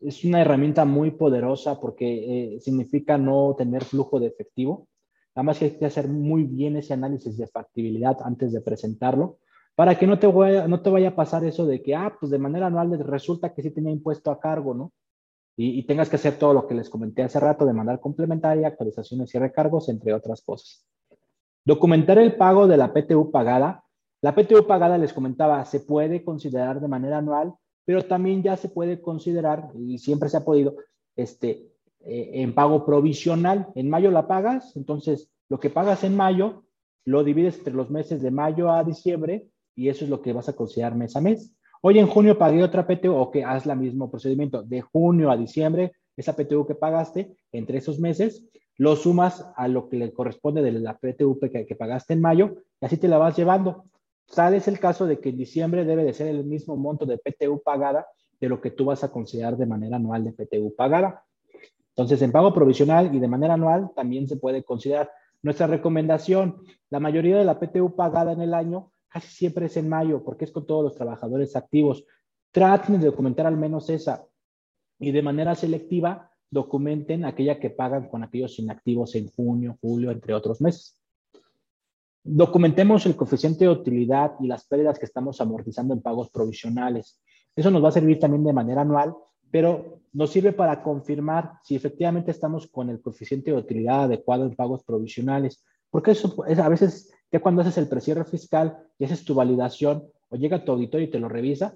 es 0.00 0.24
una 0.24 0.40
herramienta 0.40 0.84
muy 0.84 1.10
poderosa 1.10 1.80
porque 1.80 2.54
eh, 2.54 2.60
significa 2.60 3.18
no 3.18 3.54
tener 3.56 3.84
flujo 3.84 4.20
de 4.20 4.28
efectivo. 4.28 4.86
Nada 5.40 5.46
más 5.46 5.58
que 5.58 5.64
hay 5.64 5.70
que 5.78 5.86
hacer 5.86 6.06
muy 6.06 6.44
bien 6.44 6.76
ese 6.76 6.92
análisis 6.92 7.38
de 7.38 7.46
factibilidad 7.46 8.18
antes 8.22 8.52
de 8.52 8.60
presentarlo 8.60 9.38
para 9.74 9.98
que 9.98 10.06
no 10.06 10.18
te, 10.18 10.26
vaya, 10.26 10.68
no 10.68 10.82
te 10.82 10.90
vaya 10.90 11.08
a 11.08 11.16
pasar 11.16 11.46
eso 11.46 11.64
de 11.64 11.82
que, 11.82 11.94
ah, 11.94 12.14
pues 12.20 12.30
de 12.30 12.36
manera 12.36 12.66
anual 12.66 12.98
resulta 13.06 13.54
que 13.54 13.62
sí 13.62 13.70
tenía 13.70 13.90
impuesto 13.90 14.30
a 14.30 14.38
cargo, 14.38 14.74
¿no? 14.74 14.92
Y, 15.56 15.78
y 15.78 15.86
tengas 15.86 16.10
que 16.10 16.16
hacer 16.16 16.38
todo 16.38 16.52
lo 16.52 16.66
que 16.66 16.74
les 16.74 16.90
comenté 16.90 17.22
hace 17.22 17.40
rato 17.40 17.64
de 17.64 17.72
mandar 17.72 18.00
complementaria, 18.00 18.68
actualizaciones 18.68 19.34
y 19.34 19.38
recargos, 19.38 19.88
entre 19.88 20.12
otras 20.12 20.42
cosas. 20.42 20.86
Documentar 21.64 22.18
el 22.18 22.36
pago 22.36 22.68
de 22.68 22.76
la 22.76 22.92
PTU 22.92 23.30
pagada. 23.30 23.82
La 24.20 24.34
PTU 24.34 24.66
pagada, 24.66 24.98
les 24.98 25.14
comentaba, 25.14 25.64
se 25.64 25.80
puede 25.80 26.22
considerar 26.22 26.82
de 26.82 26.88
manera 26.88 27.16
anual, 27.16 27.54
pero 27.86 28.02
también 28.02 28.42
ya 28.42 28.58
se 28.58 28.68
puede 28.68 29.00
considerar, 29.00 29.70
y 29.74 29.96
siempre 29.96 30.28
se 30.28 30.36
ha 30.36 30.44
podido, 30.44 30.76
este, 31.16 31.69
eh, 32.04 32.30
en 32.34 32.54
pago 32.54 32.84
provisional. 32.84 33.68
En 33.74 33.90
mayo 33.90 34.10
la 34.10 34.26
pagas, 34.26 34.76
entonces 34.76 35.30
lo 35.48 35.60
que 35.60 35.70
pagas 35.70 36.04
en 36.04 36.16
mayo 36.16 36.64
lo 37.04 37.24
divides 37.24 37.58
entre 37.58 37.74
los 37.74 37.90
meses 37.90 38.22
de 38.22 38.30
mayo 38.30 38.70
a 38.70 38.84
diciembre 38.84 39.46
y 39.74 39.88
eso 39.88 40.04
es 40.04 40.10
lo 40.10 40.22
que 40.22 40.32
vas 40.32 40.48
a 40.48 40.54
considerar 40.54 40.94
mes 40.94 41.16
a 41.16 41.20
mes. 41.20 41.54
Hoy 41.82 41.98
en 41.98 42.06
junio 42.06 42.36
pagué 42.36 42.62
otra 42.62 42.86
PTU 42.86 43.14
o 43.14 43.30
que 43.30 43.44
haz 43.44 43.66
el 43.66 43.76
mismo 43.78 44.10
procedimiento 44.10 44.62
de 44.62 44.82
junio 44.82 45.30
a 45.30 45.36
diciembre, 45.36 45.92
esa 46.16 46.36
PTU 46.36 46.66
que 46.66 46.74
pagaste 46.74 47.34
entre 47.52 47.78
esos 47.78 47.98
meses 47.98 48.44
lo 48.80 48.96
sumas 48.96 49.46
a 49.56 49.68
lo 49.68 49.90
que 49.90 49.98
le 49.98 50.10
corresponde 50.10 50.62
de 50.62 50.72
la 50.72 50.96
PTV 50.96 51.50
que, 51.52 51.66
que 51.66 51.74
pagaste 51.74 52.14
en 52.14 52.22
mayo 52.22 52.62
y 52.80 52.86
así 52.86 52.96
te 52.96 53.08
la 53.08 53.18
vas 53.18 53.36
llevando. 53.36 53.84
Tal 54.34 54.54
es 54.54 54.68
el 54.68 54.78
caso 54.78 55.06
de 55.06 55.20
que 55.20 55.28
en 55.28 55.36
diciembre 55.36 55.84
debe 55.84 56.02
de 56.02 56.14
ser 56.14 56.28
el 56.28 56.46
mismo 56.46 56.78
monto 56.78 57.04
de 57.04 57.18
PTU 57.18 57.60
pagada 57.62 58.06
de 58.40 58.48
lo 58.48 58.58
que 58.62 58.70
tú 58.70 58.86
vas 58.86 59.04
a 59.04 59.12
considerar 59.12 59.58
de 59.58 59.66
manera 59.66 59.96
anual 59.96 60.24
de 60.24 60.32
PTU 60.32 60.74
pagada. 60.74 61.24
Entonces, 62.00 62.22
en 62.22 62.32
pago 62.32 62.54
provisional 62.54 63.14
y 63.14 63.18
de 63.18 63.28
manera 63.28 63.54
anual 63.54 63.90
también 63.94 64.26
se 64.26 64.36
puede 64.36 64.64
considerar. 64.64 65.10
Nuestra 65.42 65.66
recomendación, 65.66 66.62
la 66.88 66.98
mayoría 66.98 67.36
de 67.36 67.44
la 67.44 67.60
PTU 67.60 67.94
pagada 67.94 68.32
en 68.32 68.40
el 68.40 68.54
año 68.54 68.90
casi 69.08 69.28
siempre 69.28 69.66
es 69.66 69.76
en 69.76 69.88
mayo 69.88 70.24
porque 70.24 70.46
es 70.46 70.50
con 70.50 70.66
todos 70.66 70.82
los 70.82 70.94
trabajadores 70.94 71.56
activos. 71.56 72.04
Traten 72.52 73.00
de 73.00 73.06
documentar 73.06 73.46
al 73.46 73.58
menos 73.58 73.90
esa 73.90 74.26
y 74.98 75.12
de 75.12 75.22
manera 75.22 75.54
selectiva 75.54 76.30
documenten 76.50 77.24
aquella 77.24 77.60
que 77.60 77.70
pagan 77.70 78.08
con 78.08 78.24
aquellos 78.24 78.58
inactivos 78.58 79.14
en 79.14 79.30
junio, 79.30 79.76
julio, 79.80 80.10
entre 80.10 80.32
otros 80.32 80.60
meses. 80.60 80.98
Documentemos 82.22 83.04
el 83.06 83.14
coeficiente 83.14 83.64
de 83.64 83.70
utilidad 83.70 84.32
y 84.40 84.46
las 84.46 84.66
pérdidas 84.66 84.98
que 84.98 85.06
estamos 85.06 85.40
amortizando 85.40 85.94
en 85.94 86.02
pagos 86.02 86.30
provisionales. 86.30 87.20
Eso 87.54 87.70
nos 87.70 87.84
va 87.84 87.88
a 87.88 87.92
servir 87.92 88.18
también 88.18 88.44
de 88.44 88.52
manera 88.52 88.82
anual, 88.82 89.14
pero 89.50 90.00
nos 90.12 90.30
sirve 90.30 90.52
para 90.52 90.82
confirmar 90.82 91.52
si 91.62 91.76
efectivamente 91.76 92.30
estamos 92.30 92.66
con 92.66 92.90
el 92.90 93.00
coeficiente 93.00 93.50
de 93.50 93.56
utilidad 93.56 94.04
adecuado 94.04 94.44
en 94.44 94.56
pagos 94.56 94.82
provisionales. 94.84 95.64
Porque 95.90 96.12
eso 96.12 96.44
es 96.46 96.58
a 96.58 96.68
veces, 96.68 97.12
ya 97.30 97.40
cuando 97.40 97.62
haces 97.62 97.78
el 97.78 97.88
precierre 97.88 98.24
fiscal 98.24 98.78
y 98.98 99.04
haces 99.04 99.24
tu 99.24 99.34
validación 99.34 100.04
o 100.28 100.36
llega 100.36 100.64
tu 100.64 100.72
auditor 100.72 101.02
y 101.02 101.10
te 101.10 101.18
lo 101.18 101.28
revisa, 101.28 101.74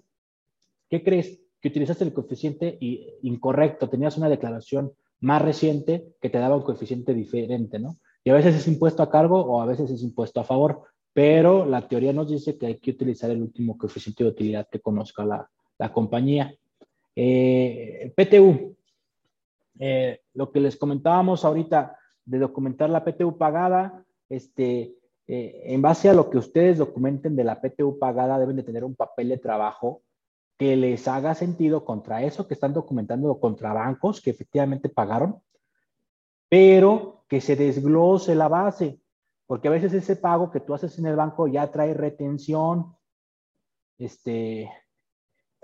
¿qué 0.88 1.02
crees? 1.02 1.40
que 1.64 1.68
utilizaste 1.68 2.04
el 2.04 2.12
coeficiente 2.12 2.76
incorrecto, 3.22 3.88
tenías 3.88 4.18
una 4.18 4.28
declaración 4.28 4.92
más 5.20 5.40
reciente 5.40 6.04
que 6.20 6.28
te 6.28 6.36
daba 6.36 6.56
un 6.56 6.62
coeficiente 6.62 7.14
diferente, 7.14 7.78
¿no? 7.78 7.96
Y 8.22 8.28
a 8.28 8.34
veces 8.34 8.54
es 8.54 8.68
impuesto 8.68 9.02
a 9.02 9.08
cargo 9.08 9.40
o 9.40 9.62
a 9.62 9.64
veces 9.64 9.90
es 9.90 10.02
impuesto 10.02 10.40
a 10.40 10.44
favor, 10.44 10.82
pero 11.14 11.64
la 11.64 11.88
teoría 11.88 12.12
nos 12.12 12.28
dice 12.28 12.58
que 12.58 12.66
hay 12.66 12.78
que 12.78 12.90
utilizar 12.90 13.30
el 13.30 13.40
último 13.40 13.78
coeficiente 13.78 14.24
de 14.24 14.28
utilidad 14.28 14.68
que 14.70 14.80
conozca 14.80 15.24
la, 15.24 15.48
compañía. 15.90 16.54
Eh, 17.16 18.12
PTU. 18.16 18.76
Eh, 19.78 20.20
lo 20.34 20.52
que 20.52 20.60
les 20.60 20.76
comentábamos 20.76 21.44
ahorita 21.44 21.98
de 22.24 22.38
documentar 22.38 22.90
la 22.90 23.04
PTU 23.04 23.36
pagada, 23.36 24.04
este, 24.28 24.96
eh, 25.26 25.62
en 25.66 25.82
base 25.82 26.08
a 26.08 26.14
lo 26.14 26.30
que 26.30 26.38
ustedes 26.38 26.78
documenten 26.78 27.36
de 27.36 27.44
la 27.44 27.60
PTU 27.60 27.98
pagada, 27.98 28.38
deben 28.38 28.56
de 28.56 28.62
tener 28.62 28.84
un 28.84 28.94
papel 28.94 29.28
de 29.30 29.38
trabajo 29.38 30.02
que 30.56 30.76
les 30.76 31.08
haga 31.08 31.34
sentido 31.34 31.84
contra 31.84 32.22
eso 32.22 32.46
que 32.46 32.54
están 32.54 32.72
documentando 32.72 33.40
contra 33.40 33.72
bancos 33.72 34.20
que 34.20 34.30
efectivamente 34.30 34.88
pagaron, 34.88 35.40
pero 36.48 37.24
que 37.28 37.40
se 37.40 37.56
desglose 37.56 38.34
la 38.34 38.48
base, 38.48 39.00
porque 39.46 39.68
a 39.68 39.72
veces 39.72 39.92
ese 39.92 40.16
pago 40.16 40.50
que 40.50 40.60
tú 40.60 40.74
haces 40.74 40.98
en 40.98 41.06
el 41.06 41.16
banco 41.16 41.48
ya 41.48 41.70
trae 41.72 41.94
retención, 41.94 42.94
este, 43.98 44.70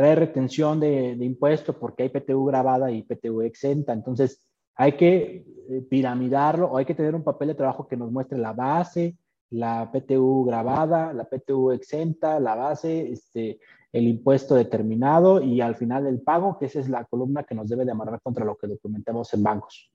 trae 0.00 0.14
retención 0.14 0.80
de, 0.80 1.14
de 1.14 1.24
impuestos 1.26 1.76
porque 1.76 2.04
hay 2.04 2.08
PTU 2.08 2.46
grabada 2.46 2.90
y 2.90 3.02
PTU 3.02 3.42
exenta. 3.42 3.92
Entonces, 3.92 4.40
hay 4.74 4.92
que 4.92 5.44
eh, 5.68 5.82
piramidarlo 5.90 6.68
o 6.68 6.78
hay 6.78 6.86
que 6.86 6.94
tener 6.94 7.14
un 7.14 7.22
papel 7.22 7.48
de 7.48 7.54
trabajo 7.54 7.86
que 7.86 7.98
nos 7.98 8.10
muestre 8.10 8.38
la 8.38 8.54
base, 8.54 9.18
la 9.50 9.92
PTU 9.92 10.46
grabada, 10.46 11.12
la 11.12 11.24
PTU 11.24 11.72
exenta, 11.72 12.40
la 12.40 12.54
base, 12.54 13.12
este, 13.12 13.60
el 13.92 14.08
impuesto 14.08 14.54
determinado 14.54 15.42
y 15.42 15.60
al 15.60 15.76
final 15.76 16.06
el 16.06 16.22
pago, 16.22 16.58
que 16.58 16.64
esa 16.64 16.80
es 16.80 16.88
la 16.88 17.04
columna 17.04 17.44
que 17.44 17.54
nos 17.54 17.68
debe 17.68 17.84
de 17.84 17.92
amarrar 17.92 18.22
contra 18.22 18.46
lo 18.46 18.56
que 18.56 18.68
documentamos 18.68 19.34
en 19.34 19.42
bancos. 19.42 19.92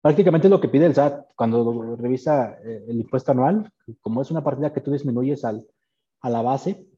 Prácticamente 0.00 0.48
es 0.48 0.50
lo 0.50 0.60
que 0.60 0.66
pide 0.66 0.86
el 0.86 0.96
SAT 0.96 1.26
cuando 1.36 1.94
revisa 1.94 2.58
eh, 2.64 2.86
el 2.88 2.98
impuesto 2.98 3.30
anual, 3.30 3.70
como 4.00 4.20
es 4.20 4.32
una 4.32 4.42
partida 4.42 4.72
que 4.72 4.80
tú 4.80 4.90
disminuyes 4.90 5.44
al, 5.44 5.64
a 6.22 6.28
la 6.28 6.42
base 6.42 6.88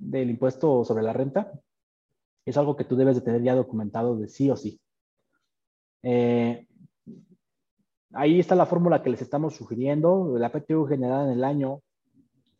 del 0.00 0.30
impuesto 0.30 0.84
sobre 0.84 1.04
la 1.04 1.12
renta, 1.12 1.52
es 2.44 2.56
algo 2.56 2.76
que 2.76 2.84
tú 2.84 2.96
debes 2.96 3.16
de 3.16 3.22
tener 3.22 3.42
ya 3.42 3.54
documentado 3.54 4.16
de 4.16 4.28
sí 4.28 4.50
o 4.50 4.56
sí. 4.56 4.80
Eh, 6.02 6.66
ahí 8.12 8.40
está 8.40 8.54
la 8.54 8.66
fórmula 8.66 9.02
que 9.02 9.10
les 9.10 9.22
estamos 9.22 9.54
sugiriendo, 9.54 10.36
la 10.38 10.50
PTU 10.50 10.86
generada 10.86 11.24
en 11.24 11.32
el 11.32 11.44
año, 11.44 11.82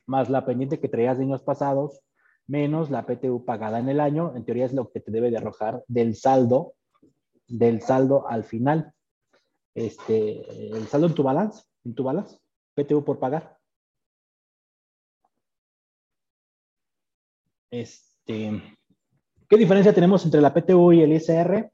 más 0.07 0.29
la 0.29 0.45
pendiente 0.45 0.79
que 0.79 0.89
traías 0.89 1.19
de 1.19 1.25
años 1.25 1.43
pasados, 1.43 2.03
menos 2.47 2.91
la 2.91 3.07
PTU 3.07 3.45
pagada 3.45 3.79
en 3.79 3.89
el 3.89 4.01
año, 4.01 4.37
en 4.37 4.45
teoría 4.45 4.67
es 4.67 4.75
lo 4.75 4.91
que 4.91 5.01
te 5.01 5.11
debe 5.11 5.31
de 5.31 5.39
arrojar 5.39 5.83
del 5.89 6.17
saldo, 6.17 6.75
del 7.49 7.81
saldo 7.81 8.29
al 8.29 8.45
final. 8.45 8.93
Este, 9.75 10.77
el 10.77 10.87
saldo 10.89 11.07
en 11.07 11.15
tu 11.15 11.23
balance, 11.23 11.65
en 11.85 11.95
tu 11.95 12.05
balance, 12.05 12.39
PTU 12.75 13.05
por 13.05 13.19
pagar. 13.19 13.60
Este, 17.71 18.63
¿Qué 19.49 19.57
diferencia 19.57 19.93
tenemos 19.93 20.25
entre 20.25 20.41
la 20.41 20.55
PTU 20.55 20.93
y 20.93 21.03
el 21.03 21.13
ISR? 21.13 21.71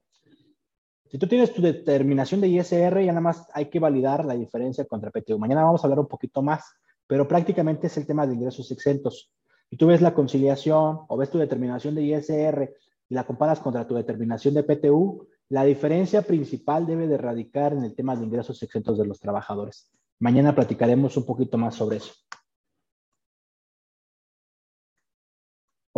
Si 1.10 1.18
tú 1.18 1.26
tienes 1.26 1.52
tu 1.52 1.62
determinación 1.62 2.40
de 2.40 2.48
ISR, 2.48 3.00
ya 3.00 3.12
nada 3.12 3.20
más 3.20 3.46
hay 3.52 3.66
que 3.70 3.78
validar 3.78 4.24
la 4.24 4.34
diferencia 4.34 4.84
contra 4.86 5.10
PTU. 5.10 5.38
Mañana 5.38 5.62
vamos 5.62 5.82
a 5.82 5.86
hablar 5.86 6.00
un 6.00 6.08
poquito 6.08 6.42
más, 6.42 6.64
pero 7.06 7.28
prácticamente 7.28 7.86
es 7.86 7.96
el 7.96 8.06
tema 8.06 8.26
de 8.26 8.34
ingresos 8.34 8.70
exentos. 8.72 9.30
Y 9.70 9.76
tú 9.76 9.86
ves 9.86 10.02
la 10.02 10.14
conciliación 10.14 11.00
o 11.08 11.16
ves 11.16 11.30
tu 11.30 11.38
determinación 11.38 11.94
de 11.94 12.02
ISR 12.02 12.74
y 13.08 13.14
la 13.14 13.24
comparas 13.24 13.60
contra 13.60 13.86
tu 13.86 13.94
determinación 13.94 14.54
de 14.54 14.64
PTU, 14.64 15.28
la 15.48 15.64
diferencia 15.64 16.22
principal 16.22 16.86
debe 16.86 17.06
de 17.06 17.18
radicar 17.18 17.72
en 17.72 17.84
el 17.84 17.94
tema 17.94 18.16
de 18.16 18.24
ingresos 18.24 18.60
exentos 18.62 18.98
de 18.98 19.06
los 19.06 19.20
trabajadores. 19.20 19.92
Mañana 20.18 20.54
platicaremos 20.54 21.16
un 21.16 21.24
poquito 21.24 21.56
más 21.56 21.76
sobre 21.76 21.98
eso. 21.98 22.12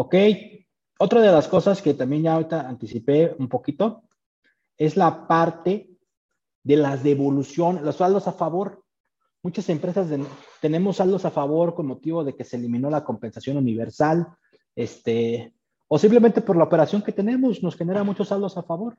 Ok, 0.00 0.14
otra 1.00 1.20
de 1.20 1.32
las 1.32 1.48
cosas 1.48 1.82
que 1.82 1.92
también 1.92 2.22
ya 2.22 2.34
ahorita 2.34 2.68
anticipé 2.68 3.34
un 3.36 3.48
poquito 3.48 4.04
es 4.76 4.96
la 4.96 5.26
parte 5.26 5.90
de 6.62 6.76
las 6.76 7.02
devoluciones, 7.02 7.82
los 7.82 7.96
saldos 7.96 8.28
a 8.28 8.32
favor. 8.32 8.84
Muchas 9.42 9.68
empresas 9.70 10.06
tenemos 10.60 10.98
saldos 10.98 11.24
a 11.24 11.32
favor 11.32 11.74
con 11.74 11.88
motivo 11.88 12.22
de 12.22 12.36
que 12.36 12.44
se 12.44 12.54
eliminó 12.54 12.90
la 12.90 13.02
compensación 13.02 13.56
universal, 13.56 14.28
este, 14.76 15.52
o 15.88 15.98
simplemente 15.98 16.42
por 16.42 16.56
la 16.56 16.62
operación 16.62 17.02
que 17.02 17.10
tenemos 17.10 17.60
nos 17.60 17.74
genera 17.74 18.04
muchos 18.04 18.28
saldos 18.28 18.56
a 18.56 18.62
favor. 18.62 18.96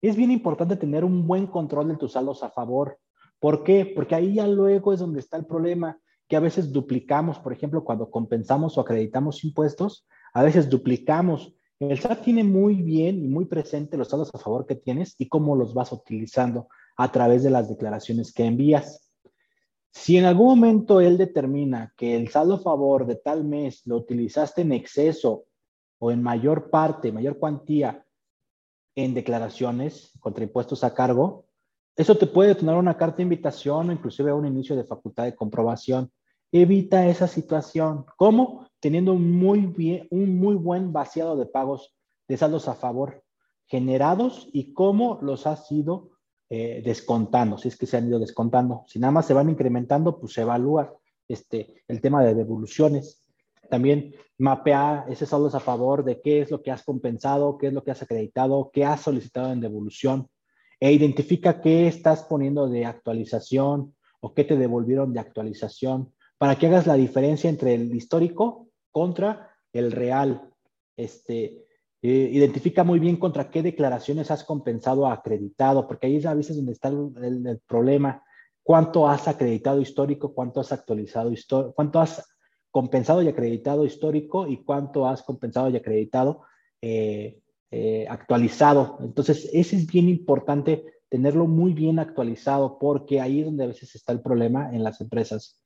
Es 0.00 0.14
bien 0.14 0.30
importante 0.30 0.76
tener 0.76 1.04
un 1.04 1.26
buen 1.26 1.48
control 1.48 1.88
de 1.88 1.96
tus 1.96 2.12
saldos 2.12 2.44
a 2.44 2.50
favor. 2.50 3.00
¿Por 3.40 3.64
qué? 3.64 3.84
Porque 3.84 4.14
ahí 4.14 4.34
ya 4.34 4.46
luego 4.46 4.92
es 4.92 5.00
donde 5.00 5.18
está 5.18 5.38
el 5.38 5.44
problema, 5.44 5.98
que 6.28 6.36
a 6.36 6.40
veces 6.40 6.72
duplicamos, 6.72 7.40
por 7.40 7.52
ejemplo, 7.52 7.82
cuando 7.82 8.08
compensamos 8.08 8.78
o 8.78 8.80
acreditamos 8.80 9.42
impuestos, 9.42 10.06
a 10.36 10.42
veces 10.42 10.68
duplicamos 10.68 11.56
el 11.78 11.98
SAT 11.98 12.22
tiene 12.24 12.44
muy 12.44 12.82
bien 12.82 13.24
y 13.24 13.28
muy 13.28 13.46
presente 13.46 13.96
los 13.96 14.08
saldos 14.08 14.34
a 14.34 14.38
favor 14.38 14.66
que 14.66 14.76
tienes 14.76 15.14
y 15.18 15.28
cómo 15.28 15.56
los 15.56 15.72
vas 15.72 15.92
utilizando 15.92 16.68
a 16.96 17.10
través 17.10 17.42
de 17.42 17.50
las 17.50 17.70
declaraciones 17.70 18.32
que 18.32 18.44
envías. 18.44 19.12
Si 19.92 20.18
en 20.18 20.26
algún 20.26 20.46
momento 20.46 21.00
él 21.00 21.16
determina 21.16 21.94
que 21.96 22.16
el 22.16 22.28
saldo 22.28 22.54
a 22.54 22.60
favor 22.60 23.06
de 23.06 23.16
tal 23.16 23.44
mes 23.44 23.86
lo 23.86 23.96
utilizaste 23.96 24.60
en 24.60 24.72
exceso 24.72 25.44
o 25.98 26.10
en 26.10 26.22
mayor 26.22 26.68
parte, 26.68 27.12
mayor 27.12 27.38
cuantía 27.38 28.04
en 28.94 29.14
declaraciones 29.14 30.12
contra 30.20 30.44
impuestos 30.44 30.84
a 30.84 30.92
cargo, 30.92 31.46
eso 31.94 32.14
te 32.16 32.26
puede 32.26 32.54
tener 32.54 32.74
una 32.74 32.98
carta 32.98 33.18
de 33.18 33.22
invitación 33.22 33.88
o 33.88 33.92
inclusive 33.92 34.34
un 34.34 34.46
inicio 34.46 34.76
de 34.76 34.84
facultad 34.84 35.24
de 35.24 35.34
comprobación. 35.34 36.10
Evita 36.52 37.06
esa 37.06 37.26
situación. 37.26 38.04
¿Cómo? 38.16 38.65
Teniendo 38.80 39.12
un 39.12 39.32
muy, 39.32 39.66
bien, 39.66 40.06
un 40.10 40.36
muy 40.38 40.54
buen 40.54 40.92
vaciado 40.92 41.36
de 41.36 41.46
pagos 41.46 41.94
de 42.28 42.36
saldos 42.36 42.68
a 42.68 42.74
favor 42.74 43.22
generados 43.66 44.48
y 44.52 44.72
cómo 44.72 45.18
los 45.22 45.46
has 45.46 45.70
ido 45.72 46.10
eh, 46.48 46.82
descontando, 46.84 47.58
si 47.58 47.68
es 47.68 47.76
que 47.76 47.86
se 47.86 47.96
han 47.96 48.06
ido 48.06 48.18
descontando. 48.18 48.84
Si 48.86 48.98
nada 48.98 49.10
más 49.10 49.26
se 49.26 49.34
van 49.34 49.50
incrementando, 49.50 50.20
pues 50.20 50.32
se 50.32 50.42
evalúa 50.42 50.94
este, 51.28 51.82
el 51.88 52.00
tema 52.00 52.24
de 52.24 52.34
devoluciones. 52.34 53.24
También 53.68 54.14
mapea 54.38 55.06
ese 55.08 55.26
saldos 55.26 55.56
a 55.56 55.60
favor 55.60 56.04
de 56.04 56.20
qué 56.20 56.40
es 56.40 56.50
lo 56.50 56.62
que 56.62 56.70
has 56.70 56.84
compensado, 56.84 57.58
qué 57.58 57.68
es 57.68 57.72
lo 57.72 57.82
que 57.82 57.90
has 57.90 58.02
acreditado, 58.02 58.70
qué 58.72 58.84
has 58.84 59.00
solicitado 59.00 59.52
en 59.52 59.60
devolución 59.60 60.28
e 60.78 60.92
identifica 60.92 61.60
qué 61.60 61.88
estás 61.88 62.22
poniendo 62.22 62.68
de 62.68 62.84
actualización 62.84 63.96
o 64.20 64.34
qué 64.34 64.44
te 64.44 64.56
devolvieron 64.56 65.12
de 65.12 65.20
actualización 65.20 66.12
para 66.38 66.56
que 66.56 66.66
hagas 66.66 66.86
la 66.86 66.94
diferencia 66.94 67.50
entre 67.50 67.74
el 67.74 67.94
histórico 67.96 68.65
contra 68.96 69.50
el 69.74 69.92
real. 69.92 70.50
Este, 70.96 71.66
eh, 72.00 72.30
identifica 72.32 72.82
muy 72.82 72.98
bien 72.98 73.18
contra 73.18 73.50
qué 73.50 73.62
declaraciones 73.62 74.30
has 74.30 74.42
compensado 74.42 75.02
o 75.02 75.06
acreditado, 75.08 75.86
porque 75.86 76.06
ahí 76.06 76.16
es 76.16 76.24
a 76.24 76.32
veces 76.32 76.56
donde 76.56 76.72
está 76.72 76.88
el, 76.88 77.60
problema. 77.68 78.24
¿Cuánto 78.62 79.06
has 79.06 79.28
acreditado 79.28 79.82
histórico? 79.82 80.32
¿Cuánto 80.32 80.60
has 80.60 80.72
actualizado 80.72 81.30
histórico? 81.30 81.74
¿Cuánto 81.74 82.00
has 82.00 82.26
compensado 82.70 83.20
y 83.20 83.28
acreditado 83.28 83.84
histórico? 83.84 84.48
¿Y 84.48 84.64
cuánto 84.64 85.06
has 85.06 85.22
compensado 85.22 85.68
y 85.68 85.76
acreditado 85.76 86.44
eh, 86.80 87.38
eh, 87.70 88.06
actualizado? 88.08 88.96
Entonces, 89.02 89.50
ese 89.52 89.76
es 89.76 89.86
bien 89.86 90.08
importante 90.08 90.86
tenerlo 91.10 91.46
muy 91.46 91.74
bien 91.74 91.98
actualizado, 91.98 92.78
porque 92.78 93.20
ahí 93.20 93.40
es 93.40 93.44
donde 93.44 93.64
a 93.64 93.68
veces 93.68 93.94
está 93.94 94.12
el 94.12 94.22
problema 94.22 94.74
en 94.74 94.82
las 94.82 95.02
empresas. 95.02 95.60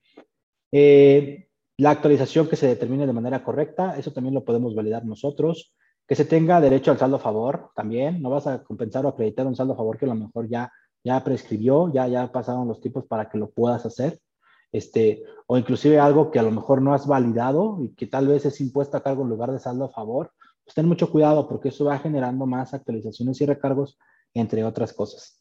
La 1.81 1.91
actualización 1.91 2.47
que 2.47 2.57
se 2.57 2.66
determine 2.66 3.07
de 3.07 3.12
manera 3.14 3.43
correcta, 3.43 3.97
eso 3.99 4.12
también 4.12 4.35
lo 4.35 4.45
podemos 4.45 4.74
validar 4.74 5.07
nosotros. 5.07 5.74
Que 6.07 6.14
se 6.14 6.26
tenga 6.26 6.61
derecho 6.61 6.91
al 6.91 6.99
saldo 6.99 7.16
a 7.16 7.20
favor 7.20 7.70
también. 7.74 8.20
No 8.20 8.28
vas 8.28 8.47
a 8.47 8.62
compensar 8.62 9.07
o 9.07 9.09
acreditar 9.09 9.47
un 9.47 9.57
saldo 9.57 9.72
a 9.72 9.76
favor 9.76 9.97
que 9.97 10.05
a 10.05 10.09
lo 10.09 10.14
mejor 10.14 10.47
ya, 10.47 10.70
ya 11.03 11.24
prescribió, 11.24 11.91
ya, 11.91 12.07
ya 12.07 12.31
pasaron 12.31 12.68
los 12.68 12.83
tipos 12.83 13.07
para 13.07 13.31
que 13.31 13.39
lo 13.39 13.49
puedas 13.49 13.87
hacer. 13.87 14.20
Este, 14.70 15.22
o 15.47 15.57
inclusive 15.57 15.99
algo 15.99 16.31
que 16.31 16.39
a 16.39 16.43
lo 16.43 16.51
mejor 16.51 16.83
no 16.83 16.93
has 16.93 17.07
validado 17.07 17.78
y 17.83 17.95
que 17.95 18.07
tal 18.07 18.28
vez 18.28 18.45
es 18.45 18.61
impuesto 18.61 18.99
a 18.99 19.03
cargo 19.03 19.22
en 19.22 19.31
lugar 19.31 19.51
de 19.51 19.59
saldo 19.59 19.87
a 19.87 19.91
favor. 19.91 20.33
Pues 20.62 20.74
ten 20.74 20.87
mucho 20.87 21.11
cuidado 21.11 21.49
porque 21.49 21.70
eso 21.70 21.87
va 21.87 21.99
generando 21.99 22.45
más 22.45 22.74
actualizaciones 22.74 23.41
y 23.41 23.47
recargos, 23.47 23.99
entre 24.35 24.64
otras 24.64 24.93
cosas. 24.93 25.39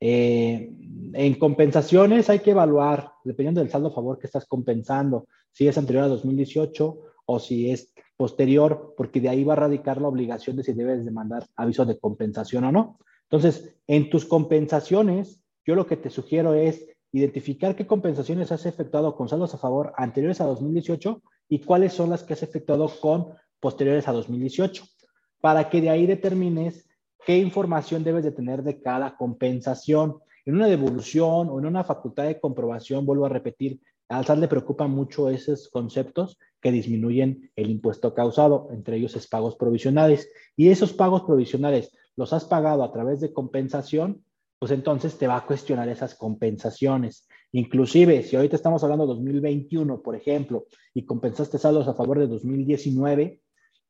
Eh, 0.00 0.72
en 1.12 1.34
compensaciones 1.38 2.28
hay 2.28 2.40
que 2.40 2.50
evaluar, 2.50 3.12
dependiendo 3.24 3.60
del 3.60 3.70
saldo 3.70 3.88
a 3.88 3.94
favor 3.94 4.18
que 4.18 4.26
estás 4.26 4.46
compensando, 4.46 5.26
si 5.50 5.66
es 5.66 5.78
anterior 5.78 6.04
a 6.04 6.08
2018 6.08 6.98
o 7.26 7.38
si 7.38 7.70
es 7.70 7.92
posterior, 8.16 8.94
porque 8.96 9.20
de 9.20 9.28
ahí 9.28 9.44
va 9.44 9.54
a 9.54 9.56
radicar 9.56 10.00
la 10.00 10.08
obligación 10.08 10.56
de 10.56 10.64
si 10.64 10.72
debes 10.72 11.04
de 11.04 11.10
mandar 11.10 11.46
aviso 11.56 11.84
de 11.84 11.98
compensación 11.98 12.64
o 12.64 12.72
no. 12.72 12.98
Entonces, 13.24 13.74
en 13.86 14.10
tus 14.10 14.24
compensaciones, 14.24 15.42
yo 15.64 15.74
lo 15.74 15.86
que 15.86 15.96
te 15.96 16.10
sugiero 16.10 16.54
es 16.54 16.86
identificar 17.12 17.74
qué 17.74 17.86
compensaciones 17.86 18.52
has 18.52 18.66
efectuado 18.66 19.16
con 19.16 19.28
saldos 19.28 19.54
a 19.54 19.58
favor 19.58 19.92
anteriores 19.96 20.40
a 20.40 20.44
2018 20.44 21.22
y 21.48 21.60
cuáles 21.60 21.92
son 21.92 22.10
las 22.10 22.22
que 22.22 22.34
has 22.34 22.42
efectuado 22.42 22.88
con 23.00 23.28
posteriores 23.60 24.06
a 24.08 24.12
2018, 24.12 24.84
para 25.40 25.68
que 25.70 25.80
de 25.80 25.90
ahí 25.90 26.06
determines 26.06 26.85
qué 27.26 27.36
información 27.38 28.04
debes 28.04 28.22
de 28.22 28.30
tener 28.30 28.62
de 28.62 28.80
cada 28.80 29.16
compensación. 29.16 30.18
En 30.44 30.54
una 30.54 30.68
devolución 30.68 31.48
o 31.50 31.58
en 31.58 31.66
una 31.66 31.82
facultad 31.82 32.24
de 32.24 32.38
comprobación, 32.38 33.04
vuelvo 33.04 33.26
a 33.26 33.28
repetir, 33.28 33.80
al 34.08 34.24
SAT 34.24 34.38
le 34.38 34.46
preocupan 34.46 34.92
mucho 34.92 35.28
esos 35.28 35.68
conceptos 35.68 36.38
que 36.60 36.70
disminuyen 36.70 37.50
el 37.56 37.68
impuesto 37.68 38.14
causado, 38.14 38.68
entre 38.70 38.98
ellos 38.98 39.16
es 39.16 39.26
pagos 39.26 39.56
provisionales. 39.56 40.30
Y 40.56 40.68
esos 40.68 40.92
pagos 40.92 41.24
provisionales 41.24 41.90
los 42.14 42.32
has 42.32 42.44
pagado 42.44 42.84
a 42.84 42.92
través 42.92 43.20
de 43.20 43.32
compensación, 43.32 44.22
pues 44.60 44.70
entonces 44.70 45.18
te 45.18 45.26
va 45.26 45.38
a 45.38 45.46
cuestionar 45.46 45.88
esas 45.88 46.14
compensaciones. 46.14 47.26
Inclusive, 47.50 48.22
si 48.22 48.36
ahorita 48.36 48.54
estamos 48.54 48.84
hablando 48.84 49.04
de 49.04 49.14
2021, 49.14 50.00
por 50.00 50.14
ejemplo, 50.14 50.66
y 50.94 51.04
compensaste 51.04 51.58
saldos 51.58 51.88
a 51.88 51.94
favor 51.94 52.20
de 52.20 52.28
2019, 52.28 53.40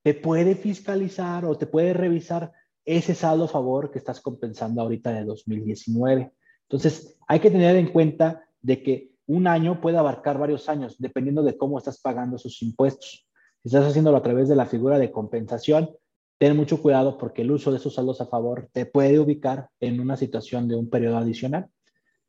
te 0.02 0.14
puede 0.14 0.54
fiscalizar 0.54 1.44
o 1.44 1.58
te 1.58 1.66
puede 1.66 1.92
revisar 1.92 2.52
ese 2.86 3.14
saldo 3.14 3.48
favor 3.48 3.90
que 3.90 3.98
estás 3.98 4.20
compensando 4.20 4.80
ahorita 4.80 5.12
de 5.12 5.24
2019. 5.24 6.32
Entonces, 6.62 7.18
hay 7.26 7.40
que 7.40 7.50
tener 7.50 7.76
en 7.76 7.92
cuenta 7.92 8.44
de 8.62 8.82
que 8.82 9.10
un 9.26 9.48
año 9.48 9.80
puede 9.80 9.98
abarcar 9.98 10.38
varios 10.38 10.68
años, 10.68 10.94
dependiendo 10.98 11.42
de 11.42 11.56
cómo 11.56 11.78
estás 11.78 12.00
pagando 12.00 12.38
sus 12.38 12.62
impuestos. 12.62 13.26
Si 13.62 13.68
estás 13.68 13.86
haciéndolo 13.86 14.16
a 14.16 14.22
través 14.22 14.48
de 14.48 14.56
la 14.56 14.66
figura 14.66 14.98
de 14.98 15.10
compensación, 15.10 15.90
ten 16.38 16.56
mucho 16.56 16.80
cuidado 16.80 17.18
porque 17.18 17.42
el 17.42 17.50
uso 17.50 17.72
de 17.72 17.78
esos 17.78 17.94
saldos 17.94 18.20
a 18.20 18.26
favor 18.26 18.68
te 18.72 18.86
puede 18.86 19.18
ubicar 19.18 19.68
en 19.80 20.00
una 20.00 20.16
situación 20.16 20.68
de 20.68 20.76
un 20.76 20.88
periodo 20.88 21.16
adicional. 21.16 21.66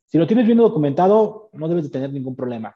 Si 0.06 0.18
lo 0.18 0.26
tienes 0.26 0.46
bien 0.46 0.58
documentado, 0.58 1.50
no 1.52 1.68
debes 1.68 1.84
de 1.84 1.90
tener 1.90 2.12
ningún 2.12 2.34
problema. 2.34 2.74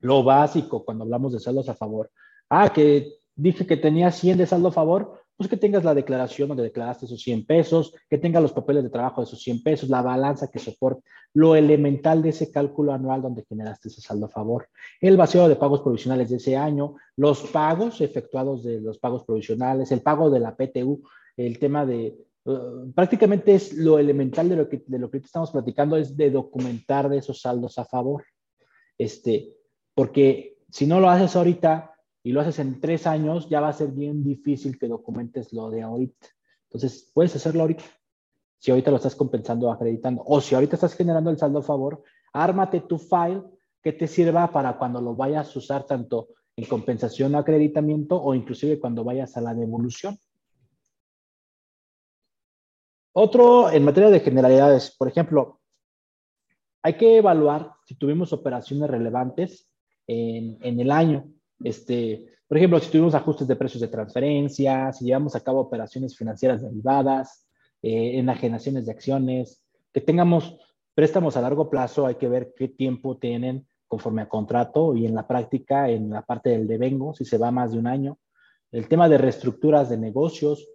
Lo 0.00 0.24
básico 0.24 0.84
cuando 0.84 1.04
hablamos 1.04 1.32
de 1.32 1.40
saldos 1.40 1.68
a 1.68 1.74
favor. 1.74 2.10
Ah, 2.48 2.72
que 2.72 3.18
dije 3.36 3.66
que 3.66 3.76
tenía 3.76 4.10
100 4.10 4.38
de 4.38 4.46
saldo 4.46 4.68
a 4.68 4.72
favor, 4.72 5.20
pues 5.38 5.48
que 5.48 5.56
tengas 5.56 5.84
la 5.84 5.94
declaración 5.94 6.48
donde 6.48 6.64
declaraste 6.64 7.06
esos 7.06 7.22
100 7.22 7.46
pesos, 7.46 7.94
que 8.10 8.18
tengas 8.18 8.42
los 8.42 8.52
papeles 8.52 8.82
de 8.82 8.90
trabajo 8.90 9.20
de 9.20 9.26
esos 9.26 9.40
100 9.40 9.62
pesos, 9.62 9.88
la 9.88 10.02
balanza 10.02 10.50
que 10.50 10.58
soporte, 10.58 11.04
lo 11.32 11.54
elemental 11.54 12.22
de 12.22 12.30
ese 12.30 12.50
cálculo 12.50 12.92
anual 12.92 13.22
donde 13.22 13.44
generaste 13.44 13.86
ese 13.86 14.00
saldo 14.00 14.26
a 14.26 14.30
favor, 14.30 14.68
el 15.00 15.16
vacío 15.16 15.48
de 15.48 15.54
pagos 15.54 15.82
provisionales 15.82 16.28
de 16.30 16.38
ese 16.38 16.56
año, 16.56 16.96
los 17.14 17.42
pagos 17.52 18.00
efectuados 18.00 18.64
de 18.64 18.80
los 18.80 18.98
pagos 18.98 19.24
provisionales, 19.24 19.92
el 19.92 20.02
pago 20.02 20.28
de 20.28 20.40
la 20.40 20.56
PTU, 20.56 21.04
el 21.36 21.60
tema 21.60 21.86
de, 21.86 22.18
uh, 22.46 22.90
prácticamente 22.92 23.54
es 23.54 23.74
lo 23.74 24.00
elemental 24.00 24.48
de 24.48 24.56
lo 24.56 24.68
que 24.68 24.82
de 24.84 24.98
lo 24.98 25.08
que 25.08 25.18
estamos 25.18 25.52
platicando, 25.52 25.96
es 25.96 26.16
de 26.16 26.32
documentar 26.32 27.08
de 27.08 27.18
esos 27.18 27.40
saldos 27.40 27.78
a 27.78 27.84
favor. 27.84 28.24
Este, 28.98 29.54
porque 29.94 30.58
si 30.68 30.84
no 30.84 30.98
lo 30.98 31.08
haces 31.08 31.36
ahorita, 31.36 31.92
y 32.28 32.32
lo 32.32 32.42
haces 32.42 32.58
en 32.58 32.78
tres 32.78 33.06
años, 33.06 33.48
ya 33.48 33.58
va 33.58 33.68
a 33.68 33.72
ser 33.72 33.88
bien 33.88 34.22
difícil 34.22 34.78
que 34.78 34.86
documentes 34.86 35.50
lo 35.54 35.70
de 35.70 35.80
ahorita. 35.80 36.26
Entonces, 36.64 37.10
puedes 37.14 37.34
hacerlo 37.34 37.62
ahorita. 37.62 37.84
Si 38.58 38.70
ahorita 38.70 38.90
lo 38.90 38.98
estás 38.98 39.16
compensando 39.16 39.72
acreditando, 39.72 40.22
o 40.26 40.38
si 40.42 40.54
ahorita 40.54 40.76
estás 40.76 40.92
generando 40.92 41.30
el 41.30 41.38
saldo 41.38 41.60
a 41.60 41.62
favor, 41.62 42.02
ármate 42.34 42.82
tu 42.82 42.98
file 42.98 43.44
que 43.82 43.94
te 43.94 44.06
sirva 44.06 44.52
para 44.52 44.76
cuando 44.76 45.00
lo 45.00 45.16
vayas 45.16 45.56
a 45.56 45.58
usar 45.58 45.86
tanto 45.86 46.28
en 46.54 46.66
compensación 46.66 47.34
o 47.34 47.38
acreditamiento 47.38 48.22
o 48.22 48.34
inclusive 48.34 48.78
cuando 48.78 49.04
vayas 49.04 49.34
a 49.38 49.40
la 49.40 49.54
devolución. 49.54 50.18
Otro 53.14 53.70
en 53.70 53.84
materia 53.86 54.10
de 54.10 54.20
generalidades, 54.20 54.94
por 54.94 55.08
ejemplo, 55.08 55.60
hay 56.82 56.98
que 56.98 57.16
evaluar 57.16 57.72
si 57.86 57.94
tuvimos 57.94 58.34
operaciones 58.34 58.90
relevantes 58.90 59.72
en, 60.06 60.58
en 60.60 60.78
el 60.78 60.90
año. 60.90 61.24
Este, 61.62 62.26
por 62.46 62.56
ejemplo, 62.56 62.78
si 62.80 62.90
tuvimos 62.90 63.14
ajustes 63.14 63.46
de 63.48 63.56
precios 63.56 63.80
de 63.80 63.88
transferencia, 63.88 64.92
si 64.92 65.04
llevamos 65.04 65.34
a 65.36 65.40
cabo 65.40 65.60
operaciones 65.60 66.16
financieras 66.16 66.62
derivadas, 66.62 67.46
eh, 67.82 68.18
enajenaciones 68.18 68.86
de 68.86 68.92
acciones, 68.92 69.62
que 69.92 70.00
tengamos 70.00 70.58
préstamos 70.94 71.36
a 71.36 71.40
largo 71.40 71.70
plazo, 71.70 72.06
hay 72.06 72.16
que 72.16 72.28
ver 72.28 72.52
qué 72.56 72.68
tiempo 72.68 73.16
tienen 73.18 73.66
conforme 73.86 74.22
a 74.22 74.28
contrato 74.28 74.94
y 74.94 75.06
en 75.06 75.14
la 75.14 75.26
práctica, 75.26 75.88
en 75.88 76.10
la 76.10 76.22
parte 76.22 76.50
del 76.50 76.66
devengo, 76.66 77.14
si 77.14 77.24
se 77.24 77.38
va 77.38 77.50
más 77.50 77.72
de 77.72 77.78
un 77.78 77.86
año. 77.86 78.18
El 78.70 78.88
tema 78.88 79.08
de 79.08 79.16
reestructuras 79.16 79.88
de 79.88 79.96
negocios, 79.96 80.68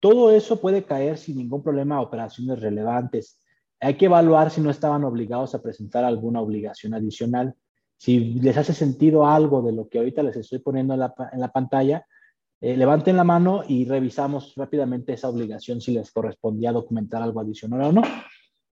todo 0.00 0.30
eso 0.30 0.60
puede 0.60 0.84
caer 0.84 1.16
sin 1.16 1.38
ningún 1.38 1.62
problema 1.62 1.96
a 1.96 2.02
operaciones 2.02 2.60
relevantes. 2.60 3.40
Hay 3.80 3.94
que 3.94 4.06
evaluar 4.06 4.50
si 4.50 4.60
no 4.60 4.70
estaban 4.70 5.04
obligados 5.04 5.54
a 5.54 5.62
presentar 5.62 6.04
alguna 6.04 6.40
obligación 6.40 6.94
adicional. 6.94 7.54
Si 7.98 8.34
les 8.34 8.56
hace 8.56 8.72
sentido 8.72 9.26
algo 9.26 9.60
de 9.60 9.72
lo 9.72 9.88
que 9.88 9.98
ahorita 9.98 10.22
les 10.22 10.36
estoy 10.36 10.60
poniendo 10.60 10.94
en 10.94 11.00
la, 11.00 11.52
pantalla, 11.52 12.06
eh, 12.60 12.76
levanten 12.76 13.16
la 13.16 13.24
mano 13.24 13.64
y 13.66 13.84
revisamos 13.84 14.54
rápidamente 14.56 15.12
esa 15.12 15.28
obligación 15.28 15.80
si 15.80 15.92
les 15.92 16.12
correspondía 16.12 16.72
documentar 16.72 17.22
algo 17.22 17.40
adicional 17.40 17.82
o 17.82 17.92
no. 17.92 18.02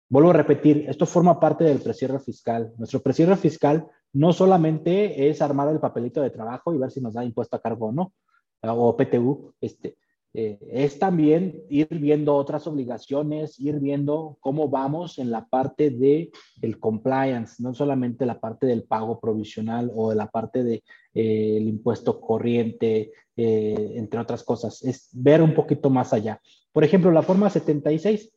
Vuelvo 0.10 0.32
a 0.32 0.34
repetir, 0.34 0.86
esto 0.90 1.06
forma 1.06 1.40
parte 1.40 1.64
del 1.64 1.80
precierre 1.80 2.20
fiscal. 2.20 2.74
Nuestro 2.78 3.02
precierre 3.02 3.38
fiscal 3.38 3.88
no 4.12 4.34
solamente 4.34 5.30
es 5.30 5.42
armar 5.42 5.70
el 5.70 5.80
papelito 5.80 6.22
de 6.22 6.30
trabajo 6.30 6.74
y 6.74 6.78
ver 6.78 6.92
si 6.92 7.02
nos 7.02 7.14
da 7.14 7.24
impuesto 7.24 7.56
a 7.56 7.62
cargo 7.62 7.88
o 7.88 7.92
no, 7.94 8.14
o 8.62 8.96
PTU, 8.96 9.56
este, 9.60 9.98
eh, 10.36 10.58
es 10.72 10.98
también 10.98 11.62
ir 11.70 11.88
viendo 11.90 12.36
otras 12.36 12.66
obligaciones, 12.66 13.60
ir 13.60 13.80
viendo 13.80 14.38
cómo 14.40 14.68
vamos 14.68 15.20
en 15.20 15.30
la 15.30 15.46
parte 15.46 15.92
de 15.92 16.32
el 16.62 16.80
compliance, 16.80 17.62
no 17.62 17.76
solamente 17.76 18.26
la 18.26 18.40
parte 18.40 18.66
del 18.66 18.84
pago 18.84 19.20
provisional 19.20 19.92
o 19.94 20.10
de 20.10 20.16
la 20.16 20.32
parte 20.32 20.64
del 20.64 20.84
de, 21.14 21.58
eh, 21.58 21.60
impuesto 21.60 22.20
corriente, 22.20 23.12
eh, 23.36 23.94
entre 23.96 24.20
otras 24.20 24.44
cosas, 24.44 24.82
es 24.84 25.10
ver 25.14 25.42
un 25.42 25.54
poquito 25.54 25.92
más 25.92 26.14
allá. 26.14 26.42
Por 26.72 26.84
ejemplo, 26.84 27.12
la 27.12 27.22
forma 27.22 27.52
76. 27.52 28.32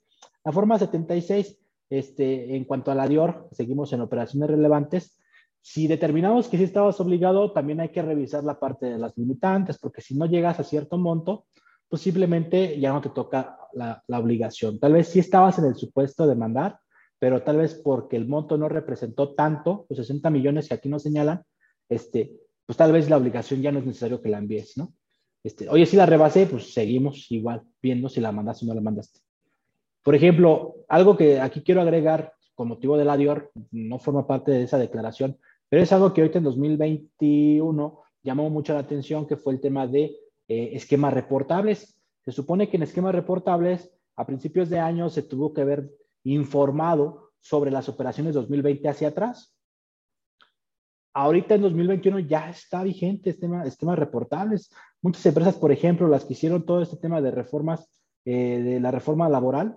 La 0.44 0.52
forma 0.52 0.78
76, 0.78 1.58
este, 1.88 2.56
en 2.56 2.64
cuanto 2.64 2.90
a 2.90 2.94
la 2.94 3.08
DIOR, 3.08 3.48
seguimos 3.52 3.92
en 3.94 4.02
operaciones 4.02 4.50
relevantes. 4.50 5.18
Si 5.62 5.86
determinamos 5.88 6.48
que 6.48 6.58
sí 6.58 6.64
estabas 6.64 7.00
obligado, 7.00 7.52
también 7.52 7.80
hay 7.80 7.88
que 7.88 8.02
revisar 8.02 8.44
la 8.44 8.60
parte 8.60 8.86
de 8.86 8.98
las 8.98 9.16
limitantes, 9.16 9.78
porque 9.78 10.02
si 10.02 10.14
no 10.14 10.26
llegas 10.26 10.60
a 10.60 10.64
cierto 10.64 10.98
monto, 10.98 11.46
pues 11.88 12.04
ya 12.04 12.92
no 12.92 13.00
te 13.00 13.10
toca 13.10 13.58
la, 13.72 14.02
obligación. 14.08 14.78
Tal 14.78 14.92
vez 14.92 15.08
sí 15.08 15.18
estabas 15.18 15.58
en 15.58 15.66
el 15.66 15.76
supuesto 15.76 16.26
de 16.26 16.34
mandar, 16.34 16.78
pero 17.18 17.42
tal 17.42 17.58
vez 17.58 17.74
porque 17.74 18.16
el 18.16 18.26
monto 18.26 18.56
no 18.56 18.68
representó 18.68 19.34
tanto, 19.34 19.86
los 19.88 19.98
60 19.98 20.30
millones 20.30 20.68
que 20.68 20.74
aquí 20.74 20.88
nos 20.88 21.02
señalan, 21.02 21.42
este, 21.88 22.32
pues 22.64 22.76
tal 22.76 22.92
vez 22.92 23.08
la 23.08 23.16
obligación 23.16 23.62
ya 23.62 23.72
no 23.72 23.78
es 23.78 23.86
necesario 23.86 24.20
que 24.20 24.28
la 24.28 24.38
envíes, 24.38 24.76
¿no? 24.76 24.92
Este, 25.44 25.68
oye, 25.68 25.86
si 25.86 25.96
la 25.96 26.06
rebasé, 26.06 26.46
pues 26.46 26.72
seguimos 26.72 27.30
igual 27.30 27.62
viendo 27.80 28.08
si 28.08 28.20
la 28.20 28.32
mandaste 28.32 28.64
o 28.64 28.68
no 28.68 28.74
la 28.74 28.80
mandaste. 28.80 29.20
Por 30.02 30.14
ejemplo, 30.14 30.76
algo 30.88 31.16
que 31.16 31.40
aquí 31.40 31.62
quiero 31.62 31.80
agregar 31.80 32.32
con 32.54 32.68
motivo 32.68 32.96
de 32.96 33.04
la 33.04 33.16
DIOR, 33.16 33.52
no 33.70 33.98
forma 33.98 34.26
parte 34.26 34.50
de 34.50 34.64
esa 34.64 34.78
declaración, 34.78 35.38
pero 35.68 35.82
es 35.82 35.92
algo 35.92 36.12
que 36.12 36.22
ahorita 36.22 36.38
en 36.38 36.44
2021 36.44 38.02
llamó 38.22 38.50
mucho 38.50 38.72
la 38.72 38.80
atención, 38.80 39.26
que 39.26 39.36
fue 39.36 39.52
el 39.52 39.60
tema 39.60 39.86
de 39.86 40.16
eh, 40.48 40.70
esquemas 40.74 41.12
reportables. 41.12 42.00
Se 42.24 42.32
supone 42.32 42.68
que 42.68 42.76
en 42.76 42.82
esquemas 42.82 43.14
reportables, 43.14 43.90
a 44.16 44.26
principios 44.26 44.68
de 44.68 44.78
año 44.78 45.10
se 45.10 45.22
tuvo 45.22 45.52
que 45.52 45.60
haber 45.60 45.90
informado 46.24 47.32
sobre 47.40 47.70
las 47.70 47.88
operaciones 47.88 48.34
2020 48.34 48.88
hacia 48.88 49.08
atrás. 49.08 49.56
Ahorita 51.14 51.54
en 51.54 51.62
2021 51.62 52.18
ya 52.20 52.50
está 52.50 52.82
vigente 52.82 53.30
este 53.30 53.48
esquemas 53.64 53.98
reportables. 53.98 54.70
Muchas 55.00 55.24
empresas, 55.26 55.54
por 55.56 55.72
ejemplo, 55.72 56.08
las 56.08 56.24
que 56.24 56.34
hicieron 56.34 56.66
todo 56.66 56.82
este 56.82 56.96
tema 56.96 57.20
de 57.20 57.30
reformas, 57.30 57.88
eh, 58.24 58.60
de 58.62 58.80
la 58.80 58.90
reforma 58.90 59.28
laboral, 59.28 59.76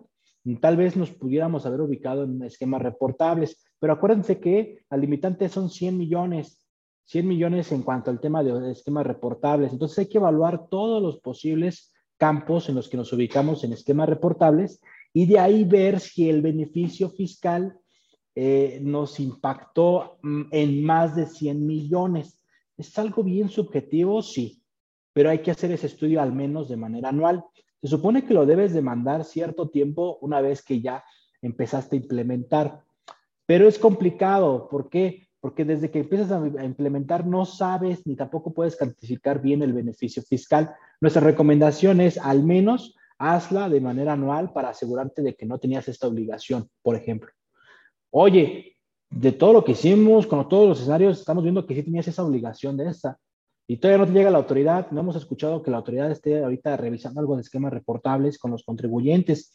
tal 0.59 0.77
vez 0.77 0.97
nos 0.97 1.11
pudiéramos 1.11 1.65
haber 1.65 1.81
ubicado 1.81 2.23
en 2.23 2.43
esquemas 2.43 2.81
reportables, 2.81 3.63
pero 3.79 3.93
acuérdense 3.93 4.39
que 4.39 4.79
la 4.89 4.97
limitante 4.97 5.47
son 5.49 5.69
100 5.69 5.97
millones 5.97 6.58
100 7.09 7.27
millones 7.27 7.71
en 7.71 7.81
cuanto 7.81 8.11
al 8.11 8.19
tema 8.19 8.43
de 8.43 8.71
esquemas 8.71 9.05
reportables. 9.05 9.73
Entonces 9.73 9.97
hay 9.97 10.09
que 10.09 10.19
evaluar 10.19 10.67
todos 10.69 11.01
los 11.01 11.19
posibles 11.19 11.91
campos 12.17 12.69
en 12.69 12.75
los 12.75 12.87
que 12.87 12.97
nos 12.97 13.11
ubicamos 13.11 13.63
en 13.63 13.73
esquemas 13.73 14.07
reportables 14.07 14.79
y 15.11 15.25
de 15.25 15.39
ahí 15.39 15.63
ver 15.63 15.99
si 15.99 16.29
el 16.29 16.43
beneficio 16.43 17.09
fiscal 17.09 17.75
eh, 18.35 18.79
nos 18.83 19.19
impactó 19.19 20.19
mm, 20.21 20.41
en 20.51 20.83
más 20.83 21.15
de 21.15 21.25
100 21.25 21.65
millones. 21.65 22.45
¿Es 22.77 22.95
algo 22.99 23.23
bien 23.23 23.49
subjetivo? 23.49 24.21
Sí, 24.21 24.61
pero 25.11 25.31
hay 25.31 25.39
que 25.39 25.49
hacer 25.49 25.71
ese 25.71 25.87
estudio 25.87 26.21
al 26.21 26.31
menos 26.31 26.69
de 26.69 26.77
manera 26.77 27.09
anual. 27.09 27.43
Se 27.81 27.87
supone 27.87 28.23
que 28.23 28.35
lo 28.35 28.45
debes 28.45 28.71
de 28.71 28.83
mandar 28.83 29.25
cierto 29.25 29.69
tiempo 29.69 30.19
una 30.21 30.41
vez 30.41 30.61
que 30.61 30.79
ya 30.79 31.03
empezaste 31.41 31.95
a 31.95 32.01
implementar, 32.01 32.83
pero 33.47 33.67
es 33.67 33.79
complicado. 33.79 34.69
¿Por 34.69 34.91
qué? 34.91 35.28
Porque 35.41 35.65
desde 35.65 35.89
que 35.89 35.99
empiezas 35.99 36.31
a 36.31 36.65
implementar 36.65 37.25
no 37.25 37.45
sabes 37.45 38.05
ni 38.05 38.15
tampoco 38.15 38.53
puedes 38.53 38.75
cuantificar 38.75 39.41
bien 39.41 39.61
el 39.61 39.73
beneficio 39.73 40.21
fiscal. 40.21 40.73
Nuestra 40.99 41.21
recomendación 41.21 42.01
es 42.01 42.17
al 42.17 42.43
menos 42.43 42.95
hazla 43.17 43.69
de 43.69 43.81
manera 43.81 44.13
anual 44.13 44.51
para 44.51 44.69
asegurarte 44.69 45.21
de 45.21 45.35
que 45.35 45.45
no 45.45 45.59
tenías 45.59 45.87
esta 45.87 46.07
obligación, 46.07 46.69
por 46.81 46.95
ejemplo. 46.95 47.29
Oye, 48.11 48.77
de 49.09 49.31
todo 49.31 49.53
lo 49.53 49.63
que 49.63 49.73
hicimos, 49.73 50.27
con 50.27 50.47
todos 50.47 50.67
los 50.67 50.79
escenarios, 50.79 51.19
estamos 51.19 51.43
viendo 51.43 51.65
que 51.65 51.75
sí 51.75 51.83
tenías 51.83 52.07
esa 52.07 52.23
obligación 52.23 52.77
de 52.77 52.87
esta. 52.87 53.19
Y 53.67 53.77
todavía 53.77 53.99
no 53.99 54.11
te 54.11 54.17
llega 54.17 54.31
la 54.31 54.39
autoridad, 54.39 54.89
no 54.91 55.01
hemos 55.01 55.15
escuchado 55.15 55.61
que 55.61 55.69
la 55.69 55.77
autoridad 55.77 56.09
esté 56.09 56.43
ahorita 56.43 56.75
revisando 56.77 57.19
algo 57.19 57.35
de 57.35 57.41
esquemas 57.41 57.71
reportables 57.71 58.39
con 58.39 58.51
los 58.51 58.63
contribuyentes. 58.63 59.53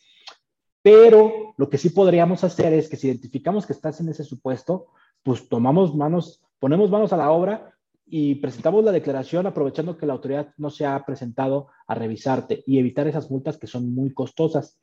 Pero 0.82 1.54
lo 1.56 1.68
que 1.68 1.78
sí 1.78 1.90
podríamos 1.90 2.44
hacer 2.44 2.72
es 2.74 2.88
que 2.88 2.96
si 2.96 3.08
identificamos 3.08 3.66
que 3.66 3.72
estás 3.72 4.00
en 4.00 4.08
ese 4.10 4.22
supuesto, 4.22 4.88
pues 5.24 5.48
tomamos 5.48 5.96
manos, 5.96 6.44
ponemos 6.60 6.90
manos 6.90 7.12
a 7.12 7.16
la 7.16 7.32
obra 7.32 7.74
y 8.06 8.36
presentamos 8.36 8.84
la 8.84 8.92
declaración 8.92 9.46
aprovechando 9.46 9.96
que 9.96 10.06
la 10.06 10.12
autoridad 10.12 10.52
no 10.58 10.70
se 10.70 10.86
ha 10.86 11.04
presentado 11.04 11.68
a 11.88 11.94
revisarte 11.94 12.62
y 12.66 12.78
evitar 12.78 13.08
esas 13.08 13.30
multas 13.30 13.58
que 13.58 13.66
son 13.66 13.92
muy 13.92 14.12
costosas. 14.12 14.78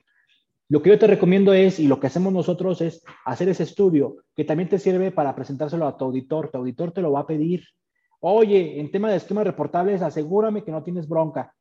Lo 0.67 0.81
que 0.81 0.89
yo 0.89 0.97
te 0.97 1.07
recomiendo 1.07 1.53
es, 1.53 1.79
y 1.79 1.87
lo 1.87 1.99
que 1.99 2.07
hacemos 2.07 2.33
nosotros 2.33 2.81
es 2.81 3.03
hacer 3.25 3.49
ese 3.49 3.63
estudio, 3.63 4.17
que 4.35 4.45
también 4.45 4.69
te 4.69 4.79
sirve 4.79 5.11
para 5.11 5.35
presentárselo 5.35 5.85
a 5.85 5.97
tu 5.97 6.05
auditor. 6.05 6.49
Tu 6.49 6.57
auditor 6.57 6.91
te 6.91 7.01
lo 7.01 7.11
va 7.11 7.21
a 7.21 7.27
pedir. 7.27 7.65
Oye, 8.21 8.79
en 8.79 8.89
tema 8.89 9.11
de 9.11 9.17
esquemas 9.17 9.45
reportables, 9.45 10.01
asegúrame 10.01 10.63
que 10.63 10.71
no 10.71 10.81
tienes 10.81 11.09
bronca. 11.09 11.53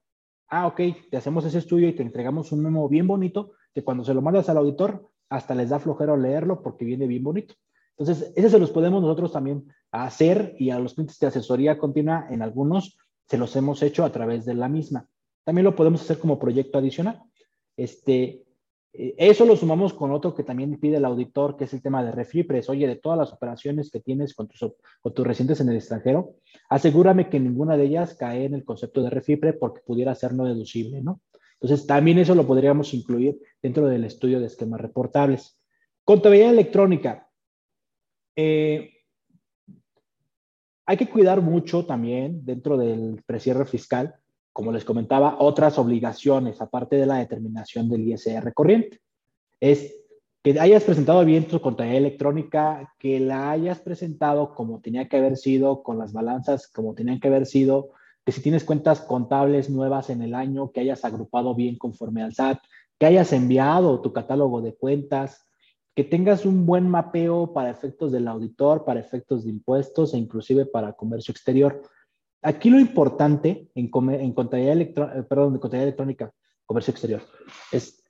Ah, 0.49 0.69
ok, 0.69 0.81
te 1.11 1.17
hacemos 1.17 1.45
ese 1.45 1.59
estudio 1.59 1.89
y 1.89 1.93
te 1.93 2.03
entregamos 2.03 2.53
un 2.53 2.63
memo 2.63 2.89
bien 2.89 3.07
bonito, 3.07 3.53
que 3.75 3.83
cuando 3.83 4.05
se 4.05 4.15
lo 4.15 4.23
mandas 4.23 4.49
al 4.49 4.59
auditor, 4.59 5.09
hasta 5.29 5.55
les 5.55 5.71
da 5.71 5.81
flojero 5.81 6.17
leerlo 6.17 6.63
porque 6.63 6.85
viene 6.85 7.07
bien 7.07 7.25
bonito. 7.25 7.55
Entonces, 7.99 8.33
ese 8.35 8.51
se 8.51 8.59
los 8.59 8.71
podemos 8.71 9.03
nosotros 9.03 9.33
también 9.33 9.67
hacer 9.91 10.55
y 10.59 10.71
a 10.71 10.79
los 10.79 10.95
clientes 10.95 11.19
de 11.19 11.27
asesoría 11.27 11.79
continua, 11.79 12.27
en 12.31 12.43
algunos 12.43 12.97
se 13.29 13.39
los 13.39 13.55
hemos 13.57 13.83
hecho 13.83 14.05
a 14.05 14.13
través 14.13 14.45
de 14.45 14.55
la 14.55 14.69
misma. 14.69 15.09
También 15.45 15.65
lo 15.65 15.77
podemos 15.77 16.03
hacer 16.03 16.19
como 16.19 16.39
proyecto 16.39 16.79
adicional. 16.79 17.23
Este, 17.77 18.43
eh, 18.93 19.15
eso 19.19 19.45
lo 19.45 19.57
sumamos 19.57 19.95
con 19.95 20.11
otro 20.11 20.35
que 20.35 20.43
también 20.43 20.79
pide 20.81 20.97
el 20.97 21.05
auditor, 21.05 21.57
que 21.57 21.65
es 21.65 21.73
el 21.73 21.83
tema 21.83 22.05
de 22.05 22.13
refripres. 22.13 22.69
Oye, 22.69 22.87
de 22.87 22.97
todas 22.97 23.19
las 23.19 23.33
operaciones 23.33 23.91
que 23.91 24.01
tienes 24.01 24.35
con 24.35 24.49
tus, 24.49 24.73
con 25.01 25.15
tus 25.15 25.27
residentes 25.27 25.61
en 25.61 25.69
el 25.69 25.77
extranjero, 25.77 26.35
asegúrame 26.69 27.29
que 27.29 27.41
ninguna 27.41 27.77
de 27.77 27.85
ellas 27.85 28.15
cae 28.15 28.45
en 28.45 28.55
el 28.55 28.65
concepto 28.65 29.03
de 29.03 29.11
refripre 29.11 29.53
porque 29.53 29.83
pudiera 29.85 30.15
ser 30.15 30.35
no 30.35 30.45
deducible, 30.45 31.03
¿no? 31.03 31.21
Entonces, 31.61 31.87
también 31.87 32.19
eso 32.19 32.35
lo 32.35 32.47
podríamos 32.47 32.95
incluir 32.95 33.39
dentro 33.63 33.87
del 33.87 34.05
estudio 34.05 34.41
de 34.41 34.47
esquemas 34.47 34.81
reportables. 34.81 35.61
Contabilidad 36.05 36.51
electrónica. 36.51 37.29
Eh, 38.43 38.91
hay 40.87 40.97
que 40.97 41.11
cuidar 41.11 41.43
mucho 41.43 41.85
también 41.85 42.45
dentro 42.45 42.79
del 42.79 43.23
precierre 43.27 43.67
fiscal, 43.67 44.15
como 44.53 44.73
les 44.73 44.85
comentaba, 44.85 45.37
otras 45.39 45.79
obligaciones, 45.79 46.61
aparte 46.61 46.97
de 46.97 47.05
la 47.05 47.17
determinación 47.17 47.89
del 47.91 48.09
ISR 48.09 48.53
corriente. 48.55 48.99
Es 49.61 49.95
que 50.43 50.59
hayas 50.59 50.85
presentado 50.85 51.23
bien 51.25 51.47
tu 51.47 51.61
contabilidad 51.61 51.99
electrónica, 51.99 52.95
que 52.99 53.21
la 53.21 53.51
hayas 53.51 53.79
presentado 53.81 54.55
como 54.55 54.81
tenía 54.81 55.07
que 55.07 55.19
haber 55.19 55.37
sido, 55.37 55.83
con 55.83 55.99
las 55.99 56.15
balanzas 56.15 56.67
como 56.67 56.95
tenían 56.95 57.21
que 57.21 57.29
haber 57.29 57.45
sido, 57.45 57.91
que 58.25 58.33
si 58.33 58.41
tienes 58.41 58.65
cuentas 58.65 59.03
contables 59.03 59.69
nuevas 59.69 60.09
en 60.09 60.23
el 60.23 60.35
año, 60.35 60.73
que 60.73 60.81
hayas 60.81 61.05
agrupado 61.05 61.55
bien 61.55 61.77
conforme 61.77 62.23
al 62.23 62.35
SAT, 62.35 62.59
que 62.99 63.07
hayas 63.07 63.35
enviado 63.35 64.01
tu 64.01 64.15
catálogo 64.15 64.63
de 64.63 64.75
cuentas, 64.75 65.47
que 65.95 66.05
tengas 66.05 66.47
un 66.47 66.67
buen 66.67 66.89
mapeo 66.89 67.53
para 67.53 67.71
efectos 67.71 68.13
del 68.13 68.29
auditor, 68.29 68.85
para 68.85 69.01
efectos 69.01 69.45
de 69.45 69.51
impuestos 69.51 70.15
e 70.15 70.19
inclusive 70.19 70.67
para 70.67 70.93
comercio 70.93 71.33
exterior. 71.33 71.83
Aquí 72.43 72.71
lo 72.71 72.79
importante 72.79 73.69
en, 73.75 73.91
en 73.93 74.33
contabilidad, 74.33 74.81
eh, 74.81 74.85
de 74.87 75.27
contabilidad 75.27 75.83
electrónica, 75.83 76.33
comercio 76.67 76.93
exterior, 76.93 77.23
es 77.73 78.01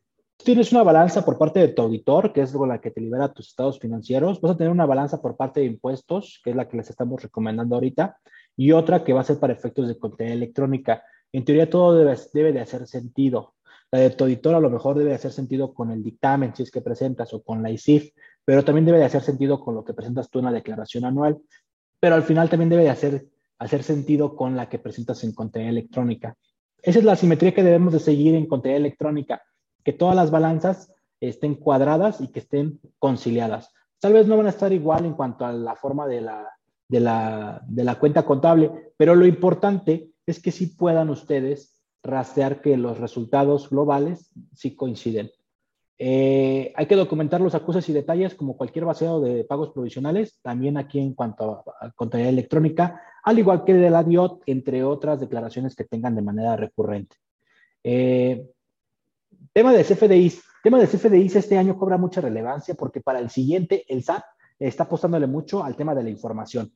tienes 0.45 0.73
una 0.73 0.83
balanza 0.83 1.25
por 1.25 1.39
parte 1.39 1.61
de 1.61 1.69
tu 1.69 1.83
auditor, 1.83 2.33
que 2.33 2.43
es 2.43 2.55
la 2.55 2.81
que 2.81 2.91
te 2.91 3.01
libera 3.01 3.33
tus 3.33 3.49
estados 3.49 3.79
financieros, 3.79 4.41
vas 4.41 4.53
a 4.53 4.57
tener 4.57 4.73
una 4.73 4.87
balanza 4.87 5.21
por 5.21 5.37
parte 5.37 5.61
de 5.61 5.67
impuestos, 5.67 6.41
que 6.43 6.51
es 6.51 6.57
la 6.57 6.69
que 6.69 6.77
les 6.77 6.91
estamos 6.91 7.23
recomendando 7.23 7.75
ahorita, 7.75 8.19
y 8.57 8.73
otra 8.73 9.05
que 9.05 9.13
va 9.13 9.21
a 9.21 9.25
ser 9.25 9.39
para 9.39 9.53
efectos 9.53 9.89
de 9.89 9.99
contabilidad 9.99 10.37
electrónica. 10.37 11.03
En 11.33 11.45
teoría 11.45 11.69
todo 11.69 11.95
debe 11.95 12.53
de 12.53 12.61
hacer 12.61 12.87
sentido. 12.87 13.55
La 13.93 13.99
de 14.01 14.11
tu 14.11 14.25
auditor 14.25 14.55
a 14.55 14.61
lo 14.61 14.71
mejor 14.71 14.97
debe 14.97 15.15
hacer 15.15 15.33
sentido 15.33 15.75
con 15.75 15.91
el 15.91 16.03
dictamen, 16.03 16.55
si 16.55 16.63
es 16.63 16.71
que 16.71 16.81
presentas, 16.81 17.35
o 17.35 17.43
con 17.43 17.63
la 17.63 17.71
ICIF, 17.71 18.13
pero 18.45 18.65
también 18.65 18.85
debe 18.85 18.99
de 18.99 19.05
hacer 19.05 19.23
sentido 19.23 19.61
con 19.61 19.75
lo 19.75 19.85
que 19.85 19.95
presentas 19.95 20.31
tú 20.31 20.39
en 20.39 20.45
la 20.47 20.53
declaración 20.53 21.05
anual. 21.05 21.39
Pero 21.99 22.15
al 22.15 22.23
final 22.23 22.49
también 22.49 22.71
debe 22.71 22.85
de 22.85 22.91
hacer, 22.91 23.27
hacer 23.59 23.83
sentido 23.83 24.37
con 24.37 24.57
la 24.57 24.69
que 24.69 24.79
presentas 24.79 25.25
en 25.25 25.33
contabilidad 25.33 25.79
electrónica. 25.79 26.37
Esa 26.83 27.01
es 27.01 27.05
la 27.05 27.17
simetría 27.17 27.53
que 27.53 27.63
debemos 27.63 27.93
de 27.93 28.01
seguir 28.01 28.35
en 28.35 28.47
contabilidad 28.47 28.87
electrónica, 28.87 29.43
que 29.85 29.93
todas 29.93 30.15
las 30.15 30.31
balanzas 30.31 30.93
estén 31.21 31.57
cuadradas 31.57 32.21
y 32.21 32.29
que 32.29 32.41
estén 32.41 32.81
conciliadas. 32.99 33.73
Tal 33.99 34.15
vez 34.15 34.27
no 34.27 34.37
van 34.37 34.47
a 34.47 34.51
estar 34.51 34.73
igual 34.73 35.05
en 35.05 35.15
cuanto 35.15 35.45
a 35.45 35.53
la 35.53 35.75
forma 35.75 36.07
de 36.07 36.23
la, 36.23 36.49
de 36.89 37.01
la, 37.01 37.61
de 37.67 37.85
la 37.85 37.99
cuenta 37.99 38.25
contable, 38.25 38.93
pero 38.97 39.15
lo 39.15 39.27
importante 39.27 40.11
es 40.27 40.41
que 40.41 40.53
sí 40.53 40.69
puedan 40.69 41.11
ustedes 41.11 41.80
rastrear 42.03 42.61
que 42.61 42.77
los 42.77 42.99
resultados 42.99 43.69
globales 43.71 44.31
sí 44.55 44.75
coinciden. 44.75 45.31
Eh, 46.03 46.73
hay 46.77 46.87
que 46.87 46.97
documentar 46.97 47.43
los 47.43 47.55
acuses 47.55 47.87
y 47.91 47.93
detalles 47.93 48.35
como 48.35 48.57
cualquier 48.57 48.87
vaciado 48.87 49.21
de 49.21 49.45
pagos 49.45 49.71
provisionales, 49.71 50.39
también 50.41 50.79
aquí 50.79 50.99
en 50.99 51.13
cuanto 51.13 51.63
a, 51.79 51.91
contabilidad 51.91 52.33
electrónica, 52.33 53.03
al 53.23 53.39
igual 53.39 53.65
que 53.65 53.75
de 53.75 53.91
la 53.91 54.03
DIOT, 54.03 54.45
entre 54.47 54.83
otras 54.83 55.21
declaraciones 55.21 55.77
que 55.77 55.85
tengan 55.85 56.15
de 56.15 56.23
manera 56.23 56.57
recurrente. 56.57 57.17
Eh, 57.85 58.47
tema 59.53 59.73
de 59.75 59.85
CFDIs. 59.85 60.43
Tema 60.63 60.79
de 60.79 60.87
CFDIs 60.87 61.37
este 61.37 61.59
año 61.59 61.79
cobra 61.79 61.99
mucha 61.99 62.23
relevancia 62.23 62.75
porque 62.75 63.01
para 63.01 63.19
el 63.19 63.29
siguiente 63.29 63.85
el 63.89 64.03
SAT 64.03 64.25
está 64.59 64.85
apostándole 64.85 65.27
mucho 65.27 65.63
al 65.65 65.77
tema 65.77 65.95
de 65.95 66.03
la 66.03 66.11
información. 66.11 66.73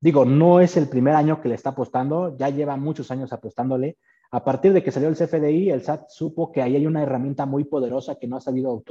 Digo, 0.00 0.24
no 0.24 0.60
es 0.60 0.76
el 0.76 0.88
primer 0.88 1.14
año 1.14 1.40
que 1.42 1.48
le 1.48 1.54
está 1.54 1.70
apostando, 1.70 2.36
ya 2.36 2.48
lleva 2.48 2.76
muchos 2.76 3.10
años 3.10 3.32
apostándole. 3.32 3.98
A 4.32 4.44
partir 4.44 4.72
de 4.72 4.82
que 4.82 4.92
salió 4.92 5.08
el 5.08 5.16
CFDI, 5.16 5.70
el 5.70 5.82
SAT 5.82 6.08
supo 6.08 6.52
que 6.52 6.62
ahí 6.62 6.76
hay 6.76 6.86
una 6.86 7.02
herramienta 7.02 7.46
muy 7.46 7.64
poderosa 7.64 8.16
que 8.16 8.28
no 8.28 8.36
ha 8.36 8.40
sabido 8.40 8.82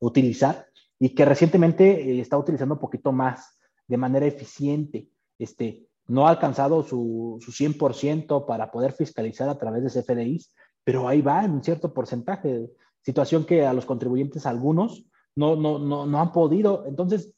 utilizar 0.00 0.66
y 1.00 1.10
que 1.10 1.24
recientemente 1.24 2.12
eh, 2.12 2.20
está 2.20 2.38
utilizando 2.38 2.74
un 2.74 2.80
poquito 2.80 3.12
más 3.12 3.58
de 3.88 3.96
manera 3.96 4.26
eficiente. 4.26 5.08
Este, 5.38 5.88
no 6.06 6.26
ha 6.26 6.30
alcanzado 6.30 6.82
su, 6.82 7.38
su 7.40 7.50
100% 7.50 8.46
para 8.46 8.70
poder 8.70 8.92
fiscalizar 8.92 9.48
a 9.48 9.58
través 9.58 9.82
de 9.82 10.02
CFDIs, 10.02 10.54
pero 10.84 11.08
ahí 11.08 11.22
va 11.22 11.44
en 11.44 11.52
un 11.52 11.64
cierto 11.64 11.92
porcentaje. 11.92 12.70
Situación 13.02 13.44
que 13.44 13.66
a 13.66 13.72
los 13.72 13.86
contribuyentes, 13.86 14.46
algunos, 14.46 15.06
no, 15.34 15.56
no, 15.56 15.78
no, 15.78 16.06
no 16.06 16.20
han 16.20 16.30
podido. 16.30 16.84
Entonces, 16.86 17.34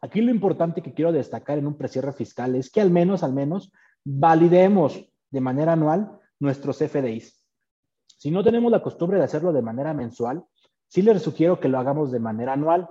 aquí 0.00 0.20
lo 0.20 0.30
importante 0.30 0.82
que 0.82 0.92
quiero 0.92 1.12
destacar 1.12 1.58
en 1.58 1.66
un 1.66 1.76
precierre 1.76 2.12
fiscal 2.12 2.56
es 2.56 2.70
que 2.70 2.80
al 2.80 2.90
menos, 2.90 3.22
al 3.22 3.32
menos, 3.32 3.72
validemos 4.04 5.08
de 5.30 5.40
manera 5.40 5.74
anual 5.74 6.19
nuestros 6.40 6.78
FDIs. 6.78 7.46
Si 8.06 8.30
no 8.30 8.42
tenemos 8.42 8.72
la 8.72 8.82
costumbre 8.82 9.18
de 9.18 9.24
hacerlo 9.24 9.52
de 9.52 9.62
manera 9.62 9.94
mensual, 9.94 10.44
sí 10.88 11.02
les 11.02 11.22
sugiero 11.22 11.60
que 11.60 11.68
lo 11.68 11.78
hagamos 11.78 12.10
de 12.10 12.18
manera 12.18 12.54
anual. 12.54 12.90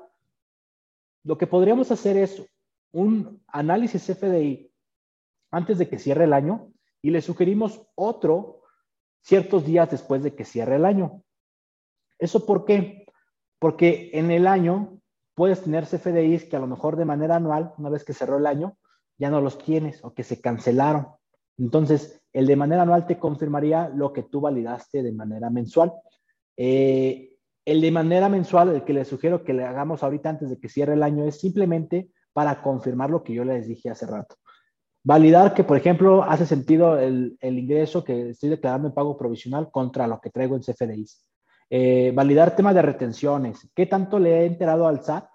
Lo 1.23 1.37
que 1.37 1.47
podríamos 1.47 1.91
hacer 1.91 2.17
es 2.17 2.43
un 2.91 3.43
análisis 3.47 4.05
FDI 4.05 4.71
antes 5.51 5.77
de 5.77 5.89
que 5.89 5.99
cierre 5.99 6.23
el 6.23 6.33
año 6.33 6.71
y 7.01 7.11
le 7.11 7.21
sugerimos 7.21 7.81
otro 7.95 8.61
ciertos 9.21 9.65
días 9.65 9.91
después 9.91 10.23
de 10.23 10.35
que 10.35 10.45
cierre 10.45 10.75
el 10.75 10.85
año. 10.85 11.23
¿Eso 12.17 12.45
por 12.45 12.65
qué? 12.65 13.05
Porque 13.59 14.11
en 14.13 14.31
el 14.31 14.47
año 14.47 14.99
puedes 15.35 15.61
tener 15.61 15.85
CFDIs 15.85 16.45
que 16.45 16.55
a 16.55 16.59
lo 16.59 16.67
mejor 16.67 16.95
de 16.95 17.05
manera 17.05 17.35
anual, 17.35 17.73
una 17.77 17.89
vez 17.89 18.03
que 18.03 18.13
cerró 18.13 18.37
el 18.37 18.45
año, 18.45 18.77
ya 19.17 19.29
no 19.29 19.41
los 19.41 19.57
tienes 19.57 20.03
o 20.03 20.13
que 20.13 20.23
se 20.23 20.41
cancelaron. 20.41 21.18
Entonces, 21.59 22.21
el 22.33 22.47
de 22.47 22.55
manera 22.55 22.83
anual 22.83 23.05
te 23.05 23.19
confirmaría 23.19 23.89
lo 23.89 24.13
que 24.13 24.23
tú 24.23 24.41
validaste 24.41 25.03
de 25.03 25.11
manera 25.11 25.49
mensual. 25.49 25.93
Eh, 26.55 27.37
el 27.65 27.81
de 27.81 27.91
manera 27.91 28.29
mensual, 28.29 28.69
el 28.69 28.83
que 28.83 28.93
les 28.93 29.07
sugiero 29.07 29.43
que 29.43 29.53
le 29.53 29.63
hagamos 29.63 30.01
ahorita 30.01 30.29
antes 30.29 30.49
de 30.49 30.59
que 30.59 30.69
cierre 30.69 30.93
el 30.93 31.03
año, 31.03 31.25
es 31.25 31.39
simplemente 31.39 32.09
para 32.33 32.61
confirmar 32.61 33.09
lo 33.09 33.23
que 33.23 33.33
yo 33.33 33.43
les 33.43 33.67
dije 33.67 33.89
hace 33.89 34.05
rato. 34.05 34.35
Validar 35.03 35.53
que, 35.53 35.63
por 35.63 35.77
ejemplo, 35.77 36.23
hace 36.23 36.45
sentido 36.45 36.97
el, 36.97 37.37
ingreso 37.41 38.03
que 38.03 38.29
estoy 38.29 38.49
declarando 38.49 38.87
en 38.87 38.93
pago 38.93 39.17
provisional 39.17 39.71
contra 39.71 40.07
lo 40.07 40.19
que 40.19 40.29
traigo 40.29 40.55
en 40.55 40.61
CFDIs. 40.61 41.25
Eh, 41.69 42.11
validar 42.13 42.55
tema 42.55 42.73
de 42.73 42.81
retenciones. 42.81 43.69
¿Qué 43.75 43.85
tanto 43.85 44.19
le 44.19 44.41
he 44.41 44.45
enterado 44.45 44.87
al 44.87 45.03
SAT 45.03 45.25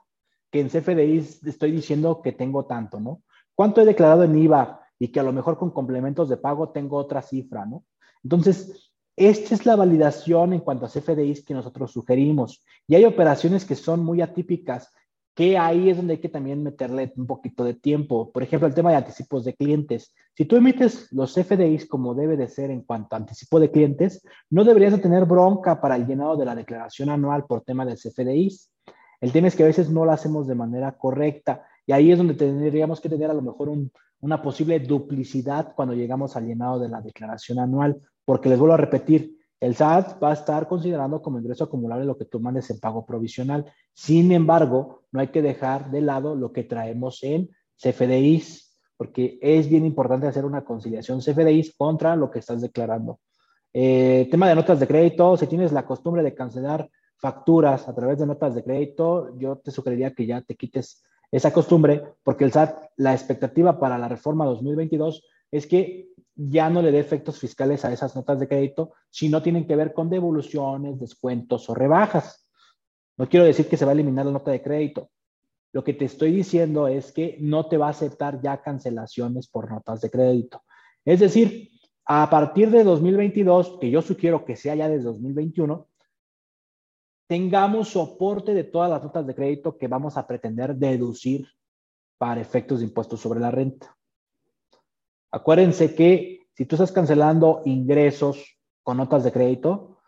que 0.51 0.61
en 0.61 0.69
CFDIs 0.69 1.45
estoy 1.47 1.73
diciendo 1.73 2.21
que 2.23 2.33
tengo 2.33 2.67
tanto, 2.67 3.01
no? 3.01 3.23
¿Cuánto 3.55 3.81
he 3.81 3.85
declarado 3.85 4.25
en 4.25 4.37
IVA? 4.37 4.84
Y 4.99 5.09
que 5.09 5.21
a 5.21 5.23
lo 5.23 5.33
mejor 5.33 5.59
con 5.59 5.71
complementos 5.71 6.29
de 6.29 6.37
pago 6.37 6.71
tengo 6.71 6.97
otra 6.97 7.23
cifra, 7.23 7.67
¿no? 7.67 7.85
Entonces, 8.23 8.93
esta 9.17 9.55
es 9.55 9.65
la 9.65 9.77
validación 9.77 10.53
en 10.53 10.61
cuanto 10.61 10.87
a 10.87 10.89
CFDIs 10.89 11.45
que 11.45 11.55
nosotros 11.55 11.93
sugerimos. 11.93 12.65
Y 12.89 12.97
hay 12.97 13.05
operaciones 13.05 13.65
que 13.65 13.77
son 13.77 14.05
muy 14.05 14.21
atípicas, 14.21 14.93
que 15.35 15.59
ahí 15.59 15.91
es 15.91 15.97
donde 15.97 16.15
hay 16.15 16.21
que 16.21 16.29
también 16.29 16.63
meterle 16.63 17.13
un 17.17 17.27
poquito 17.27 17.65
de 17.65 17.75
tiempo. 17.75 18.31
Por 18.33 18.43
ejemplo, 18.43 18.67
el 18.67 18.75
tema 18.75 18.91
de 18.91 18.97
anticipos 18.97 19.45
de 19.45 19.55
clientes. 19.55 20.15
Si 20.37 20.45
tú 20.45 20.57
emites 20.57 21.13
los 21.13 21.35
CFDIs 21.35 21.87
como 21.87 22.15
debe 22.15 22.37
de 22.37 22.49
ser 22.49 22.71
en 22.71 22.83
cuanto 22.83 23.15
a 23.15 23.19
anticipo 23.19 23.61
de 23.61 23.71
clientes, 23.71 24.23
no 24.51 24.65
deberías 24.65 24.93
de 24.93 24.99
tener 24.99 25.25
bronca 25.27 25.81
para 25.81 25.97
el 25.97 26.07
llenado 26.07 26.37
de 26.37 26.45
la 26.45 26.55
declaración 26.55 27.11
anual 27.11 27.45
por 27.47 27.63
tema 27.63 27.85
de 27.85 27.95
CFDIs. 27.95 28.71
El 29.21 29.33
tema 29.33 29.49
es 29.49 29.57
que 29.57 29.63
a 29.63 29.67
veces 29.67 29.91
no 29.91 30.05
lo 30.05 30.13
hacemos 30.13 30.47
de 30.47 30.55
manera 30.55 30.93
correcta 30.93 31.65
y 31.87 31.93
ahí 31.93 32.11
es 32.11 32.19
donde 32.19 32.35
tendríamos 32.35 33.01
que 33.01 33.09
tener 33.09 33.31
a 33.31 33.35
lo 33.35 33.43
mejor 33.43 33.69
un, 33.69 33.93
una 34.25 34.41
posible 34.41 34.81
duplicidad 34.81 35.75
cuando 35.77 35.95
llegamos 35.95 36.35
al 36.35 36.47
llenado 36.47 36.79
de 36.79 36.89
la 36.89 37.03
declaración 37.03 37.59
anual, 37.59 38.01
porque 38.25 38.49
les 38.49 38.59
vuelvo 38.59 38.73
a 38.73 38.79
repetir, 38.79 39.37
el 39.61 39.77
SAT 39.77 40.23
va 40.23 40.31
a 40.31 40.33
estar 40.33 40.67
considerando 40.67 41.21
como 41.21 41.39
ingreso 41.39 41.65
acumulable 41.65 42.07
lo 42.07 42.17
que 42.17 42.25
tú 42.25 42.41
mandes 42.41 42.71
en 42.71 42.81
pago 42.81 43.05
provisional. 43.05 43.67
Sin 43.93 44.33
embargo, 44.33 45.03
no 45.13 45.21
hay 45.21 45.29
que 45.29 45.43
dejar 45.43 45.91
de 45.91 46.01
lado 46.01 46.35
lo 46.35 46.53
que 46.53 46.65
traemos 46.65 47.23
en 47.23 47.51
CFDIs. 47.77 48.63
porque 48.97 49.39
es 49.43 49.69
bien 49.69 49.85
importante 49.85 50.29
hacer 50.29 50.45
una 50.45 50.65
conciliación 50.65 51.21
CFDIs 51.21 51.75
contra 51.77 52.15
lo 52.17 52.31
que 52.31 52.39
estás 52.39 52.63
declarando. 52.63 53.19
Eh, 53.73 54.29
tema 54.31 54.49
de 54.49 54.55
notas 54.55 54.81
de 54.81 54.87
crédito, 54.87 55.37
si 55.37 55.47
tienes 55.49 55.73
la 55.73 55.85
costumbre 55.85 56.23
de 56.23 56.33
cancelar 56.33 56.89
facturas 57.17 57.89
a 57.89 57.95
través 57.95 58.19
de 58.21 58.27
notas 58.27 58.55
de 58.55 58.63
crédito, 58.63 59.37
yo 59.37 59.57
te 59.57 59.71
sugeriría 59.71 60.15
que 60.15 60.25
ya 60.25 60.41
te 60.41 60.55
quites 60.55 61.03
esa 61.37 61.53
costumbre, 61.53 62.01
porque 62.23 62.45
el 62.45 62.53
SAT, 62.53 62.91
la 62.97 63.13
expectativa 63.13 63.81
para 63.81 63.99
la 63.99 64.07
reforma 64.07 64.45
2022 64.45 65.25
es 65.51 65.67
que 65.67 66.11
ya 66.37 66.71
no 66.71 66.81
le 66.81 66.93
dé 66.93 67.01
efectos 67.01 67.41
fiscales 67.41 67.85
a 67.85 67.93
esas 67.93 68.15
notas 68.15 68.39
de 68.39 68.47
crédito 68.47 68.93
si 69.11 69.29
no 69.29 69.43
tienen 69.43 69.67
que 69.67 69.75
ver 69.75 69.93
con 69.93 70.09
devoluciones, 70.09 71.01
descuentos 71.01 71.69
o 71.69 71.75
rebajas. 71.75 72.49
No 73.17 73.29
quiero 73.29 73.47
decir 73.47 73.69
que 73.69 73.77
se 73.77 73.85
va 73.85 73.91
a 73.91 73.95
eliminar 73.95 74.27
la 74.27 74.31
nota 74.31 74.53
de 74.53 74.63
crédito. 74.63 75.11
Lo 75.73 75.83
que 75.83 75.95
te 75.95 76.05
estoy 76.05 76.31
diciendo 76.31 76.87
es 76.87 77.11
que 77.11 77.37
no 77.41 77.67
te 77.67 77.79
va 77.79 77.89
a 77.89 77.91
aceptar 77.91 78.41
ya 78.41 78.63
cancelaciones 78.63 79.49
por 79.49 79.69
notas 79.69 80.03
de 80.03 80.11
crédito. 80.11 80.63
Es 81.05 81.19
decir, 81.19 81.71
a 82.05 82.31
partir 82.31 82.71
de 82.71 82.85
2022, 82.85 83.79
que 83.81 83.91
yo 83.91 84.03
sugiero 84.03 84.45
que 84.45 84.55
sea 84.55 84.77
ya 84.77 84.89
desde 84.89 85.07
2021, 85.07 85.89
tengamos 87.35 87.89
soporte 87.89 88.55
de 88.55 88.63
todas 88.63 88.89
las 88.89 89.03
notas 89.03 89.27
de 89.27 89.35
crédito 89.35 89.77
que 89.77 89.89
vamos 89.89 90.17
a 90.17 90.25
pretender 90.25 90.77
deducir 90.77 91.49
para 92.17 92.41
efectos 92.41 92.79
de 92.79 92.85
impuestos 92.85 93.19
sobre 93.19 93.41
la 93.41 93.51
renta. 93.51 93.99
Acuérdense 95.33 95.97
que 95.97 96.47
si 96.55 96.65
tú 96.65 96.77
estás 96.77 96.93
cancelando 96.93 97.63
ingresos 97.65 98.57
con 98.85 98.99
notas 98.99 99.25
de 99.25 99.33
crédito, 99.33 99.99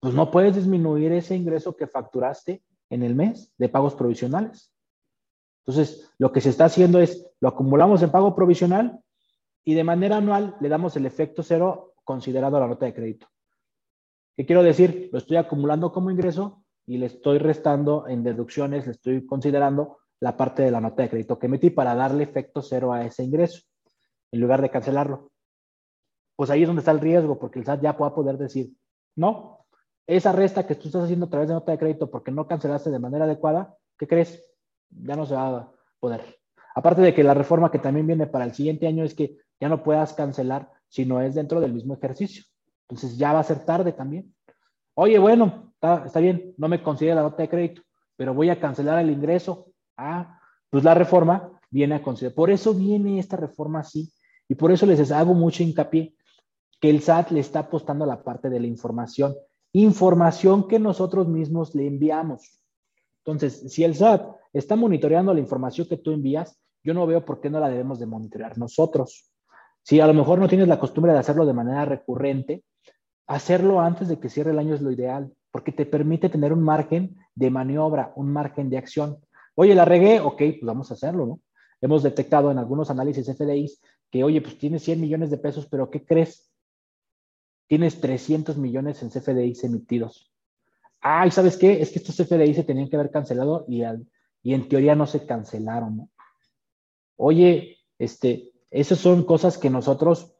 pues 0.00 0.14
no 0.14 0.30
puedes 0.30 0.56
disminuir 0.56 1.12
ese 1.12 1.36
ingreso 1.36 1.76
que 1.76 1.86
facturaste 1.86 2.62
en 2.88 3.02
el 3.02 3.14
mes 3.14 3.52
de 3.58 3.68
pagos 3.68 3.94
provisionales. 3.94 4.72
Entonces, 5.66 6.10
lo 6.16 6.32
que 6.32 6.40
se 6.40 6.48
está 6.48 6.64
haciendo 6.64 7.00
es, 7.00 7.22
lo 7.38 7.50
acumulamos 7.50 8.02
en 8.02 8.10
pago 8.10 8.34
provisional 8.34 8.98
y 9.62 9.74
de 9.74 9.84
manera 9.84 10.16
anual 10.16 10.56
le 10.62 10.70
damos 10.70 10.96
el 10.96 11.04
efecto 11.04 11.42
cero 11.42 11.92
considerado 12.02 12.58
la 12.58 12.66
nota 12.66 12.86
de 12.86 12.94
crédito. 12.94 13.26
¿Qué 14.36 14.44
quiero 14.44 14.62
decir? 14.62 15.08
Lo 15.12 15.18
estoy 15.18 15.38
acumulando 15.38 15.92
como 15.92 16.10
ingreso 16.10 16.62
y 16.84 16.98
le 16.98 17.06
estoy 17.06 17.38
restando 17.38 18.06
en 18.06 18.22
deducciones, 18.22 18.84
le 18.86 18.92
estoy 18.92 19.24
considerando 19.24 19.98
la 20.20 20.36
parte 20.36 20.62
de 20.62 20.70
la 20.70 20.80
nota 20.80 21.02
de 21.02 21.08
crédito 21.08 21.38
que 21.38 21.48
metí 21.48 21.70
para 21.70 21.94
darle 21.94 22.24
efecto 22.24 22.60
cero 22.60 22.92
a 22.92 23.04
ese 23.04 23.24
ingreso, 23.24 23.62
en 24.30 24.40
lugar 24.40 24.60
de 24.60 24.70
cancelarlo. 24.70 25.30
Pues 26.36 26.50
ahí 26.50 26.62
es 26.62 26.66
donde 26.66 26.80
está 26.80 26.90
el 26.90 27.00
riesgo, 27.00 27.38
porque 27.38 27.58
el 27.58 27.64
SAT 27.64 27.82
ya 27.82 27.92
va 27.92 28.08
a 28.08 28.14
poder 28.14 28.36
decir, 28.36 28.72
no, 29.16 29.64
esa 30.06 30.32
resta 30.32 30.66
que 30.66 30.74
tú 30.74 30.88
estás 30.88 31.04
haciendo 31.04 31.26
a 31.26 31.30
través 31.30 31.48
de 31.48 31.54
nota 31.54 31.72
de 31.72 31.78
crédito 31.78 32.10
porque 32.10 32.30
no 32.30 32.46
cancelaste 32.46 32.90
de 32.90 32.98
manera 32.98 33.24
adecuada, 33.24 33.74
¿qué 33.98 34.06
crees? 34.06 34.44
Ya 34.90 35.16
no 35.16 35.24
se 35.24 35.34
va 35.34 35.48
a 35.48 35.72
poder. 35.98 36.22
Aparte 36.74 37.00
de 37.00 37.14
que 37.14 37.24
la 37.24 37.32
reforma 37.32 37.70
que 37.70 37.78
también 37.78 38.06
viene 38.06 38.26
para 38.26 38.44
el 38.44 38.52
siguiente 38.52 38.86
año 38.86 39.02
es 39.02 39.14
que 39.14 39.38
ya 39.58 39.70
no 39.70 39.82
puedas 39.82 40.12
cancelar 40.12 40.70
si 40.88 41.06
no 41.06 41.22
es 41.22 41.34
dentro 41.34 41.58
del 41.60 41.72
mismo 41.72 41.94
ejercicio. 41.94 42.44
Entonces 42.88 43.18
ya 43.18 43.32
va 43.32 43.40
a 43.40 43.44
ser 43.44 43.64
tarde 43.64 43.92
también. 43.92 44.34
Oye, 44.94 45.18
bueno, 45.18 45.72
está, 45.74 46.20
bien, 46.20 46.54
no 46.56 46.68
me 46.68 46.82
considera 46.82 47.16
la 47.16 47.22
nota 47.22 47.42
de 47.42 47.48
crédito, 47.48 47.82
pero 48.16 48.32
voy 48.32 48.50
a 48.50 48.60
cancelar 48.60 48.98
el 48.98 49.10
ingreso. 49.10 49.72
Ah, 49.96 50.38
pues 50.70 50.84
la 50.84 50.94
reforma 50.94 51.60
viene 51.70 51.96
a 51.96 52.02
considerar. 52.02 52.34
Por 52.34 52.50
eso 52.50 52.74
viene 52.74 53.18
esta 53.18 53.36
reforma 53.36 53.80
así. 53.80 54.12
Y 54.48 54.54
por 54.54 54.70
eso 54.70 54.86
les 54.86 55.10
hago 55.10 55.34
mucho 55.34 55.62
hincapié 55.62 56.14
que 56.80 56.90
el 56.90 57.00
SAT 57.00 57.30
le 57.32 57.40
está 57.40 57.60
apostando 57.60 58.04
a 58.04 58.08
la 58.08 58.22
parte 58.22 58.48
de 58.48 58.60
la 58.60 58.66
información. 58.66 59.34
Información 59.72 60.68
que 60.68 60.78
nosotros 60.78 61.26
mismos 61.26 61.74
le 61.74 61.86
enviamos. 61.86 62.60
Entonces, 63.24 63.72
si 63.72 63.82
el 63.82 63.94
SAT 63.94 64.24
está 64.52 64.76
monitoreando 64.76 65.34
la 65.34 65.40
información 65.40 65.88
que 65.88 65.96
tú 65.96 66.12
envías, 66.12 66.58
yo 66.84 66.94
no 66.94 67.06
veo 67.06 67.24
por 67.24 67.40
qué 67.40 67.50
no 67.50 67.58
la 67.58 67.68
debemos 67.68 67.98
de 67.98 68.06
monitorear 68.06 68.56
nosotros. 68.56 69.32
Si 69.86 70.00
a 70.00 70.06
lo 70.08 70.14
mejor 70.14 70.40
no 70.40 70.48
tienes 70.48 70.66
la 70.66 70.80
costumbre 70.80 71.12
de 71.12 71.20
hacerlo 71.20 71.46
de 71.46 71.52
manera 71.52 71.84
recurrente, 71.84 72.64
hacerlo 73.28 73.80
antes 73.80 74.08
de 74.08 74.18
que 74.18 74.28
cierre 74.28 74.50
el 74.50 74.58
año 74.58 74.74
es 74.74 74.80
lo 74.80 74.90
ideal, 74.90 75.32
porque 75.52 75.70
te 75.70 75.86
permite 75.86 76.28
tener 76.28 76.52
un 76.52 76.60
margen 76.60 77.16
de 77.36 77.50
maniobra, 77.50 78.12
un 78.16 78.32
margen 78.32 78.68
de 78.68 78.78
acción. 78.78 79.18
Oye, 79.54 79.76
la 79.76 79.84
regué, 79.84 80.18
ok, 80.18 80.38
pues 80.38 80.62
vamos 80.62 80.90
a 80.90 80.94
hacerlo, 80.94 81.26
¿no? 81.26 81.40
Hemos 81.80 82.02
detectado 82.02 82.50
en 82.50 82.58
algunos 82.58 82.90
análisis 82.90 83.28
FDIs 83.28 83.80
que, 84.10 84.24
oye, 84.24 84.40
pues 84.40 84.58
tienes 84.58 84.82
100 84.82 85.00
millones 85.00 85.30
de 85.30 85.38
pesos, 85.38 85.68
pero 85.68 85.88
¿qué 85.88 86.04
crees? 86.04 86.50
Tienes 87.68 88.00
300 88.00 88.56
millones 88.56 89.00
en 89.04 89.10
CFDIs 89.10 89.62
emitidos. 89.62 90.32
Ay, 91.00 91.30
¿sabes 91.30 91.56
qué? 91.56 91.80
Es 91.80 91.92
que 91.92 92.00
estos 92.00 92.16
CFDIs 92.16 92.56
se 92.56 92.64
tenían 92.64 92.88
que 92.88 92.96
haber 92.96 93.12
cancelado 93.12 93.64
y, 93.68 93.84
y 94.42 94.52
en 94.52 94.68
teoría 94.68 94.96
no 94.96 95.06
se 95.06 95.24
cancelaron, 95.24 95.96
¿no? 95.96 96.10
Oye, 97.18 97.78
este, 98.00 98.50
esas 98.70 98.98
son 98.98 99.24
cosas 99.24 99.58
que 99.58 99.70
nosotros 99.70 100.36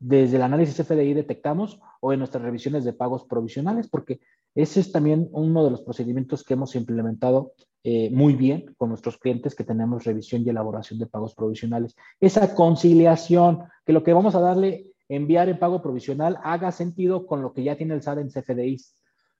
desde 0.00 0.36
el 0.36 0.42
análisis 0.42 0.76
FDI 0.86 1.14
detectamos 1.14 1.80
o 2.00 2.12
en 2.12 2.20
nuestras 2.20 2.42
revisiones 2.42 2.84
de 2.84 2.92
pagos 2.92 3.24
provisionales, 3.24 3.88
porque 3.88 4.20
ese 4.54 4.80
es 4.80 4.92
también 4.92 5.28
uno 5.32 5.64
de 5.64 5.70
los 5.70 5.82
procedimientos 5.82 6.44
que 6.44 6.54
hemos 6.54 6.74
implementado 6.76 7.52
eh, 7.84 8.10
muy 8.10 8.34
bien 8.34 8.74
con 8.76 8.88
nuestros 8.88 9.18
clientes 9.18 9.54
que 9.54 9.64
tenemos 9.64 10.04
revisión 10.04 10.42
y 10.42 10.50
elaboración 10.50 10.98
de 10.98 11.06
pagos 11.06 11.34
provisionales. 11.34 11.96
Esa 12.20 12.54
conciliación, 12.54 13.64
que 13.84 13.92
lo 13.92 14.02
que 14.02 14.12
vamos 14.12 14.34
a 14.34 14.40
darle, 14.40 14.92
enviar 15.08 15.48
en 15.48 15.58
pago 15.58 15.80
provisional, 15.80 16.38
haga 16.42 16.70
sentido 16.70 17.26
con 17.26 17.40
lo 17.42 17.52
que 17.52 17.62
ya 17.62 17.76
tiene 17.76 17.94
el 17.94 18.02
SAT 18.02 18.18
en 18.18 18.30
CFDIs. 18.30 18.94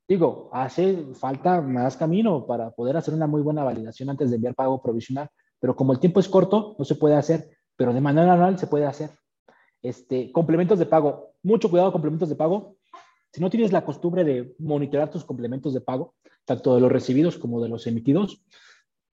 Digo, 0.06 0.48
hace 0.52 1.14
falta 1.14 1.60
más 1.60 1.96
camino 1.96 2.46
para 2.46 2.70
poder 2.70 2.96
hacer 2.96 3.12
una 3.12 3.26
muy 3.26 3.42
buena 3.42 3.64
validación 3.64 4.08
antes 4.08 4.30
de 4.30 4.36
enviar 4.36 4.54
pago 4.54 4.80
provisional, 4.80 5.28
pero 5.60 5.76
como 5.76 5.92
el 5.92 5.98
tiempo 5.98 6.20
es 6.20 6.28
corto, 6.28 6.76
no 6.78 6.84
se 6.84 6.94
puede 6.94 7.16
hacer 7.16 7.57
pero 7.78 7.94
de 7.94 8.00
manera 8.00 8.32
anual 8.32 8.58
se 8.58 8.66
puede 8.66 8.86
hacer. 8.86 9.10
Este, 9.80 10.32
complementos 10.32 10.80
de 10.80 10.86
pago. 10.86 11.34
Mucho 11.44 11.70
cuidado 11.70 11.92
complementos 11.92 12.28
de 12.28 12.34
pago. 12.34 12.76
Si 13.32 13.40
no 13.40 13.48
tienes 13.50 13.70
la 13.70 13.84
costumbre 13.84 14.24
de 14.24 14.56
monitorear 14.58 15.10
tus 15.10 15.24
complementos 15.24 15.72
de 15.72 15.80
pago, 15.80 16.16
tanto 16.44 16.74
de 16.74 16.80
los 16.80 16.90
recibidos 16.90 17.38
como 17.38 17.62
de 17.62 17.68
los 17.68 17.86
emitidos, 17.86 18.44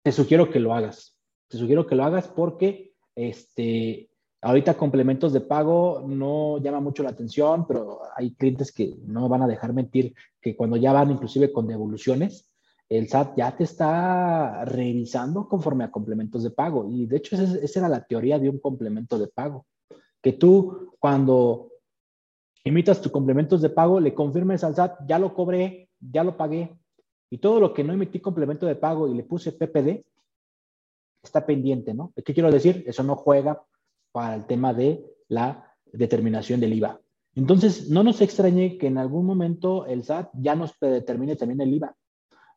te 0.02 0.12
sugiero 0.12 0.50
que 0.50 0.60
lo 0.60 0.74
hagas. 0.74 1.18
Te 1.48 1.58
sugiero 1.58 1.86
que 1.86 1.94
lo 1.94 2.04
hagas 2.04 2.26
porque 2.28 2.94
este, 3.14 4.08
ahorita 4.40 4.78
complementos 4.78 5.34
de 5.34 5.42
pago 5.42 6.02
no 6.06 6.56
llama 6.56 6.80
mucho 6.80 7.02
la 7.02 7.10
atención, 7.10 7.66
pero 7.66 8.00
hay 8.16 8.34
clientes 8.34 8.72
que 8.72 8.94
no 9.04 9.28
van 9.28 9.42
a 9.42 9.46
dejar 9.46 9.74
mentir 9.74 10.14
que 10.40 10.56
cuando 10.56 10.78
ya 10.78 10.94
van 10.94 11.10
inclusive 11.10 11.52
con 11.52 11.66
devoluciones, 11.66 12.50
el 12.88 13.08
SAT 13.08 13.36
ya 13.36 13.56
te 13.56 13.64
está 13.64 14.64
revisando 14.64 15.48
conforme 15.48 15.84
a 15.84 15.90
complementos 15.90 16.42
de 16.42 16.50
pago. 16.50 16.88
Y 16.90 17.06
de 17.06 17.16
hecho, 17.16 17.36
esa, 17.36 17.78
era 17.78 17.88
la 17.88 18.04
teoría 18.04 18.38
de 18.38 18.48
un 18.48 18.58
complemento 18.58 19.18
de 19.18 19.28
pago. 19.28 19.66
Que 20.20 20.32
tú, 20.32 20.94
cuando 20.98 21.70
emitas 22.62 23.00
tus 23.00 23.12
complementos 23.12 23.62
de 23.62 23.70
pago, 23.70 24.00
le 24.00 24.14
confirmes 24.14 24.64
al 24.64 24.74
SAT, 24.74 25.00
ya 25.06 25.18
lo 25.18 25.34
cobré, 25.34 25.90
ya 26.00 26.24
lo 26.24 26.36
pagué. 26.36 26.76
Y 27.30 27.38
todo 27.38 27.58
lo 27.60 27.74
que 27.74 27.84
no 27.84 27.92
emití 27.92 28.20
complemento 28.20 28.66
de 28.66 28.76
pago 28.76 29.08
y 29.08 29.14
le 29.14 29.24
puse 29.24 29.52
PPD, 29.52 30.04
está 31.22 31.44
pendiente, 31.44 31.94
¿no? 31.94 32.12
¿Qué 32.24 32.34
quiero 32.34 32.50
decir? 32.50 32.84
Eso 32.86 33.02
no 33.02 33.16
juega 33.16 33.62
para 34.12 34.34
el 34.34 34.46
tema 34.46 34.72
de 34.74 35.04
la 35.28 35.74
determinación 35.86 36.60
del 36.60 36.74
IVA. 36.74 37.00
Entonces, 37.34 37.88
no 37.90 38.04
nos 38.04 38.20
extrañe 38.20 38.78
que 38.78 38.86
en 38.86 38.98
algún 38.98 39.26
momento 39.26 39.86
el 39.86 40.04
SAT 40.04 40.30
ya 40.34 40.54
nos 40.54 40.78
determine 40.78 41.34
también 41.34 41.60
el 41.60 41.74
IVA. 41.74 41.96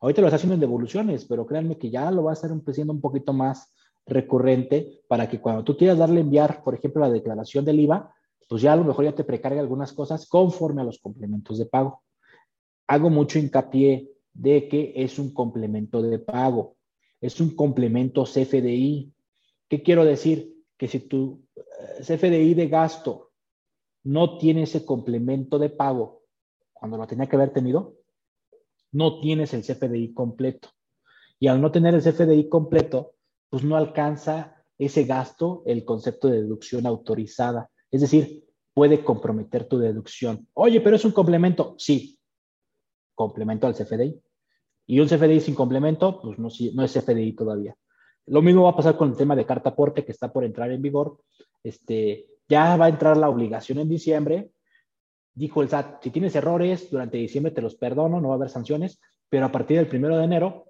Ahorita 0.00 0.20
lo 0.20 0.28
está 0.28 0.36
haciendo 0.36 0.54
en 0.54 0.60
devoluciones, 0.60 1.24
pero 1.24 1.46
créanme 1.46 1.76
que 1.76 1.90
ya 1.90 2.10
lo 2.10 2.24
va 2.24 2.30
a 2.30 2.34
estar 2.34 2.50
empezando 2.50 2.92
un 2.92 3.00
poquito 3.00 3.32
más 3.32 3.72
recurrente 4.06 5.02
para 5.08 5.28
que 5.28 5.40
cuando 5.40 5.64
tú 5.64 5.76
quieras 5.76 5.98
darle 5.98 6.20
enviar, 6.20 6.62
por 6.62 6.74
ejemplo, 6.74 7.00
la 7.00 7.10
declaración 7.10 7.64
del 7.64 7.80
IVA, 7.80 8.14
pues 8.48 8.62
ya 8.62 8.72
a 8.72 8.76
lo 8.76 8.84
mejor 8.84 9.04
ya 9.04 9.14
te 9.14 9.24
precarga 9.24 9.60
algunas 9.60 9.92
cosas 9.92 10.26
conforme 10.26 10.80
a 10.80 10.84
los 10.84 10.98
complementos 10.98 11.58
de 11.58 11.66
pago. 11.66 12.02
Hago 12.86 13.10
mucho 13.10 13.38
hincapié 13.38 14.10
de 14.32 14.68
que 14.68 14.92
es 14.96 15.18
un 15.18 15.34
complemento 15.34 16.00
de 16.00 16.18
pago, 16.18 16.76
es 17.20 17.40
un 17.40 17.54
complemento 17.54 18.24
CFDI. 18.24 19.12
¿Qué 19.68 19.82
quiero 19.82 20.04
decir? 20.04 20.54
Que 20.78 20.88
si 20.88 21.00
tu 21.00 21.42
eh, 21.56 22.02
CFDI 22.02 22.54
de 22.54 22.68
gasto 22.68 23.32
no 24.04 24.38
tiene 24.38 24.62
ese 24.62 24.84
complemento 24.86 25.58
de 25.58 25.68
pago 25.68 26.22
cuando 26.72 26.96
lo 26.96 27.06
tenía 27.06 27.26
que 27.26 27.36
haber 27.36 27.50
tenido, 27.50 27.97
no 28.92 29.20
tienes 29.20 29.54
el 29.54 29.62
CFDI 29.62 30.12
completo. 30.14 30.70
Y 31.38 31.48
al 31.48 31.60
no 31.60 31.70
tener 31.70 31.94
el 31.94 32.02
CFDI 32.02 32.48
completo, 32.48 33.14
pues 33.50 33.62
no 33.62 33.76
alcanza 33.76 34.56
ese 34.76 35.04
gasto 35.04 35.62
el 35.66 35.84
concepto 35.84 36.28
de 36.28 36.42
deducción 36.42 36.86
autorizada. 36.86 37.70
Es 37.90 38.00
decir, 38.00 38.44
puede 38.74 39.02
comprometer 39.02 39.64
tu 39.64 39.78
deducción. 39.78 40.48
Oye, 40.54 40.80
pero 40.80 40.96
es 40.96 41.04
un 41.04 41.12
complemento. 41.12 41.74
Sí, 41.78 42.18
complemento 43.14 43.66
al 43.66 43.74
CFDI. 43.74 44.20
Y 44.86 45.00
un 45.00 45.08
CFDI 45.08 45.40
sin 45.40 45.54
complemento, 45.54 46.20
pues 46.20 46.38
no, 46.38 46.48
es 46.48 46.92
CFDI 46.92 47.34
todavía. 47.34 47.76
Lo 48.26 48.42
mismo 48.42 48.64
va 48.64 48.70
a 48.70 48.76
pasar 48.76 48.96
con 48.96 49.10
el 49.10 49.16
tema 49.16 49.36
de 49.36 49.46
carta 49.46 49.70
aporte 49.70 50.04
que 50.04 50.12
está 50.12 50.32
por 50.32 50.44
entrar 50.44 50.70
en 50.70 50.82
vigor. 50.82 51.18
Este, 51.62 52.26
ya 52.48 52.76
va 52.76 52.86
a 52.86 52.88
entrar 52.88 53.16
la 53.16 53.28
obligación 53.28 53.78
en 53.78 53.88
diciembre 53.88 54.50
dijo 55.38 55.62
el 55.62 55.68
SAT, 55.68 56.02
si 56.02 56.10
tienes 56.10 56.34
errores 56.34 56.90
durante 56.90 57.16
diciembre 57.16 57.52
te 57.52 57.62
los 57.62 57.76
perdono, 57.76 58.20
no 58.20 58.28
va 58.28 58.34
a 58.34 58.36
haber 58.36 58.50
sanciones, 58.50 59.00
pero 59.28 59.46
a 59.46 59.52
partir 59.52 59.76
del 59.76 59.86
primero 59.86 60.16
de 60.16 60.24
enero, 60.24 60.66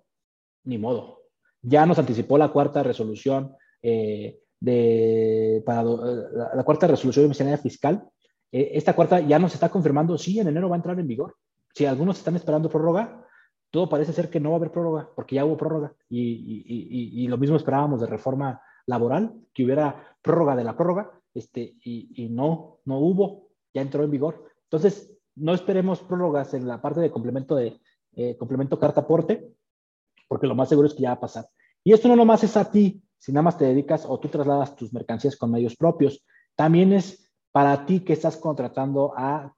ni 0.65 0.79
modo. 0.79 1.23
Ya 1.63 1.87
nos 1.87 1.99
anticipó 1.99 2.39
la 2.39 2.49
cuarta 2.49 2.83
resolución 2.83 3.57
eh, 3.83 4.41
de 4.61 5.63
para 5.65 5.83
la, 5.83 6.63
cuarta 6.65 6.87
resolución 6.87 7.25
de 7.25 7.29
miscelánea 7.29 7.59
fiscal. 7.59 8.09
Eh, 8.53 8.71
esta 8.75 8.95
cuarta 8.95 9.21
ya 9.21 9.39
nos 9.39 9.55
está 9.55 9.69
confirmando, 9.69 10.19
sí, 10.19 10.39
en 10.39 10.49
enero 10.49 10.69
va 10.69 10.77
a 10.77 10.79
entrar 10.79 10.99
en 10.99 11.07
vigor. 11.07 11.37
Si 11.75 11.87
algunos 11.87 12.19
están 12.19 12.37
esperando 12.37 12.69
prórroga, 12.69 13.25
todo 13.71 13.89
parece 13.89 14.13
ser 14.13 14.31
que 14.31 14.41
no 14.41 14.51
va 14.51 14.57
a 14.57 14.59
haber 14.59 14.73
prórroga, 14.73 15.09
porque 15.15 15.37
ya 15.37 15.45
hubo 15.45 15.57
prórroga. 15.57 15.93
Y, 16.09 17.27
lo 17.29 17.37
mismo 17.37 17.57
esperábamos 17.57 18.01
de 18.01 18.07
reforma 18.07 18.61
laboral, 18.87 19.35
que 19.53 19.65
hubiera 19.65 20.17
prórroga 20.23 20.57
de 20.57 20.65
la 20.65 20.77
prórroga, 20.77 21.11
este, 21.35 21.77
y, 21.85 22.29
no, 22.31 22.79
no 22.85 22.99
hubo, 22.99 23.49
ya 23.75 23.83
entró 23.83 24.03
en 24.05 24.11
vigor. 24.11 24.45
Entonces, 24.71 25.13
no 25.35 25.55
esperemos 25.55 26.01
prórrogas 26.01 26.55
en 26.55 26.67
la 26.67 26.81
parte 26.81 27.01
de 27.01 27.11
complemento 27.11 27.57
de 27.57 27.81
eh, 28.17 28.37
complemento 28.37 28.79
carta 28.79 29.03
aporte, 29.03 29.53
porque 30.27 30.47
lo 30.47 30.55
más 30.55 30.69
seguro 30.69 30.89
es 30.89 30.95
que 30.95 31.03
ya 31.03 31.11
va 31.11 31.17
a 31.17 31.21
pasar. 31.21 31.49
Y 31.85 31.93
esto 31.93 32.09
no 32.09 32.17
nomás 32.17 32.45
es 32.45 32.57
a 32.57 32.71
ti, 32.71 33.03
si 33.17 33.33
nada 33.33 33.43
más 33.43 33.59
te 33.59 33.65
dedicas 33.65 34.05
o 34.07 34.19
tú 34.19 34.29
trasladas 34.29 34.77
tus 34.77 34.93
mercancías 34.93 35.37
con 35.37 35.51
medios 35.51 35.77
propios, 35.77 36.25
también 36.55 36.93
es 36.93 37.31
para 37.53 37.87
ti 37.87 38.01
que 38.01 38.13
estás 38.13 38.37
contratando 38.37 39.13
a, 39.17 39.55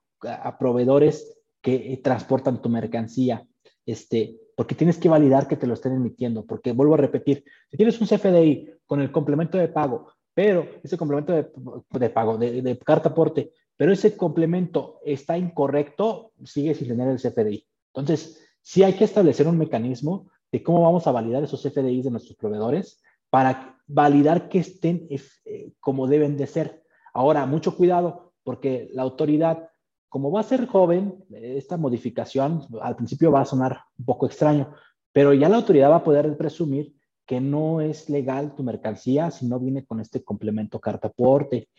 proveedores 0.59 1.35
que 1.63 1.99
transportan 2.03 2.61
tu 2.61 2.69
mercancía 2.69 3.43
este, 3.87 4.39
porque 4.55 4.75
tienes 4.75 4.97
que 4.99 5.09
validar 5.09 5.47
que 5.47 5.57
te 5.57 5.65
lo 5.65 5.73
estén 5.73 5.93
emitiendo, 5.93 6.45
porque 6.45 6.71
vuelvo 6.71 6.93
a 6.93 6.97
repetir, 6.97 7.43
si 7.69 7.77
tienes 7.77 7.99
un 7.99 8.07
CFDI 8.07 8.69
con 8.85 9.01
el 9.01 9.11
complemento 9.11 9.57
de 9.57 9.67
pago, 9.67 10.11
pero 10.33 10.67
ese 10.83 10.97
complemento 10.97 11.33
de, 11.33 12.09
pago, 12.09 12.37
de, 12.37 12.79
carta 12.85 13.09
aporte, 13.09 13.51
pero 13.81 13.93
ese 13.93 14.15
complemento 14.15 14.99
está 15.03 15.39
incorrecto, 15.39 16.33
sigue 16.43 16.75
sin 16.75 16.89
tener 16.89 17.07
el 17.07 17.17
CFDI. 17.17 17.65
Entonces, 17.87 18.39
sí 18.61 18.83
hay 18.83 18.93
que 18.93 19.05
establecer 19.05 19.47
un 19.47 19.57
mecanismo 19.57 20.29
de 20.51 20.61
cómo 20.61 20.83
vamos 20.83 21.07
a 21.07 21.11
validar 21.11 21.43
esos 21.43 21.63
CFDIs 21.63 22.03
de 22.03 22.11
nuestros 22.11 22.37
proveedores 22.37 23.01
para 23.31 23.79
validar 23.87 24.49
que 24.49 24.59
estén 24.59 25.07
eh, 25.09 25.71
como 25.79 26.05
deben 26.05 26.37
de 26.37 26.45
ser. 26.45 26.83
Ahora, 27.11 27.47
mucho 27.47 27.75
cuidado, 27.75 28.33
porque 28.43 28.87
la 28.93 29.01
autoridad 29.01 29.71
como 30.09 30.31
va 30.31 30.41
a 30.41 30.43
ser 30.43 30.67
joven, 30.67 31.25
esta 31.31 31.75
modificación 31.75 32.61
al 32.83 32.95
principio 32.95 33.31
va 33.31 33.41
a 33.41 33.45
sonar 33.45 33.79
un 33.97 34.05
poco 34.05 34.27
extraño, 34.27 34.75
pero 35.11 35.33
ya 35.33 35.49
la 35.49 35.55
autoridad 35.55 35.89
va 35.89 35.95
a 35.95 36.03
poder 36.03 36.37
presumir 36.37 36.93
que 37.25 37.41
no 37.41 37.81
es 37.81 38.11
legal 38.11 38.53
tu 38.53 38.61
mercancía 38.61 39.31
si 39.31 39.47
no 39.47 39.59
viene 39.59 39.85
con 39.85 39.99
este 40.01 40.23
complemento 40.23 40.79
carta 40.79 41.07
aporte. 41.07 41.69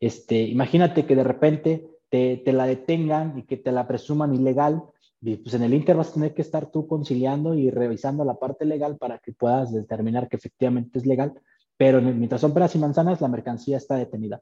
Este, 0.00 0.42
imagínate 0.42 1.06
que 1.06 1.16
de 1.16 1.24
repente 1.24 1.88
te, 2.08 2.38
te, 2.38 2.52
la 2.52 2.66
detengan 2.66 3.38
y 3.38 3.42
que 3.42 3.56
te 3.56 3.72
la 3.72 3.86
presuman 3.86 4.34
ilegal, 4.34 4.82
y 5.20 5.36
pues 5.36 5.54
en 5.54 5.62
el 5.62 5.74
Inter 5.74 5.96
vas 5.96 6.10
a 6.10 6.14
tener 6.14 6.34
que 6.34 6.42
estar 6.42 6.70
tú 6.70 6.86
conciliando 6.86 7.54
y 7.54 7.70
revisando 7.70 8.24
la 8.24 8.38
parte 8.38 8.64
legal 8.64 8.96
para 8.96 9.18
que 9.18 9.32
puedas 9.32 9.72
determinar 9.72 10.28
que 10.28 10.36
efectivamente 10.36 10.98
es 10.98 11.06
legal, 11.06 11.34
pero 11.76 12.00
mientras 12.00 12.40
son 12.40 12.54
peras 12.54 12.74
y 12.74 12.78
manzanas, 12.78 13.20
la 13.20 13.28
mercancía 13.28 13.76
está 13.76 13.96
detenida. 13.96 14.40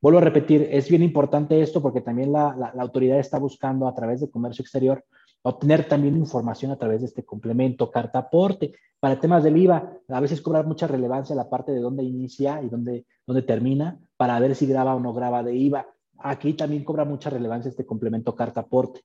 Vuelvo 0.00 0.18
a 0.18 0.22
repetir, 0.22 0.68
es 0.70 0.88
bien 0.88 1.02
importante 1.02 1.60
esto 1.60 1.80
porque 1.80 2.00
también 2.00 2.32
la, 2.32 2.72
autoridad 2.78 3.18
está 3.18 3.38
buscando 3.38 3.88
a 3.88 3.94
través 3.94 4.20
de 4.20 4.30
comercio 4.30 4.62
exterior 4.62 5.04
obtener 5.48 5.86
también 5.86 6.16
información 6.16 6.72
a 6.72 6.76
través 6.76 7.00
de 7.00 7.06
este 7.06 7.24
complemento, 7.24 7.90
carta 7.90 8.18
aporte. 8.18 8.72
Para 8.98 9.20
temas 9.20 9.44
del 9.44 9.56
IVA, 9.56 9.92
a 10.08 10.20
veces 10.20 10.40
cobra 10.40 10.64
mucha 10.64 10.88
relevancia 10.88 11.36
la 11.36 11.48
parte 11.48 11.70
de 11.70 11.78
dónde 11.78 12.02
inicia 12.02 12.60
y 12.62 12.68
dónde, 12.68 13.06
dónde 13.26 13.42
termina 13.42 14.00
para 14.16 14.40
ver 14.40 14.56
si 14.56 14.66
graba 14.66 14.96
o 14.96 15.00
no 15.00 15.12
graba 15.12 15.44
de 15.44 15.54
IVA. 15.54 15.86
Aquí 16.18 16.54
también 16.54 16.82
cobra 16.82 17.04
mucha 17.04 17.30
relevancia 17.30 17.68
este 17.68 17.86
complemento 17.86 18.34
carta 18.34 18.62
aporte. 18.62 19.02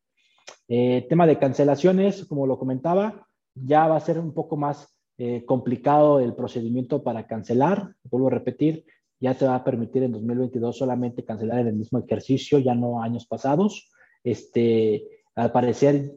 Eh, 0.68 1.06
tema 1.08 1.28
de 1.28 1.38
cancelaciones, 1.38 2.26
como 2.26 2.48
lo 2.48 2.58
comentaba, 2.58 3.28
ya 3.54 3.88
va 3.88 3.98
a 3.98 4.00
ser 4.00 4.18
un 4.18 4.34
poco 4.34 4.58
más 4.58 4.98
eh, 5.20 5.46
complicado 5.46 6.20
el 6.20 6.34
procedimiento 6.34 7.04
para 7.04 7.28
cancelar. 7.28 7.94
Vuelvo 8.10 8.30
a 8.30 8.32
repetir, 8.32 8.86
ya 9.20 9.36
te 9.36 9.46
va 9.46 9.56
a 9.56 9.64
permitir 9.64 10.02
en 10.02 10.14
2022 10.14 10.76
solamente 10.76 11.24
cancelar 11.24 11.60
en 11.60 11.68
el 11.68 11.76
mismo 11.76 12.00
ejercicio, 12.00 12.58
ya 12.58 12.74
no 12.74 13.04
años 13.04 13.28
pasados. 13.28 13.92
Este, 14.24 15.21
al 15.36 15.52
parecer 15.52 16.14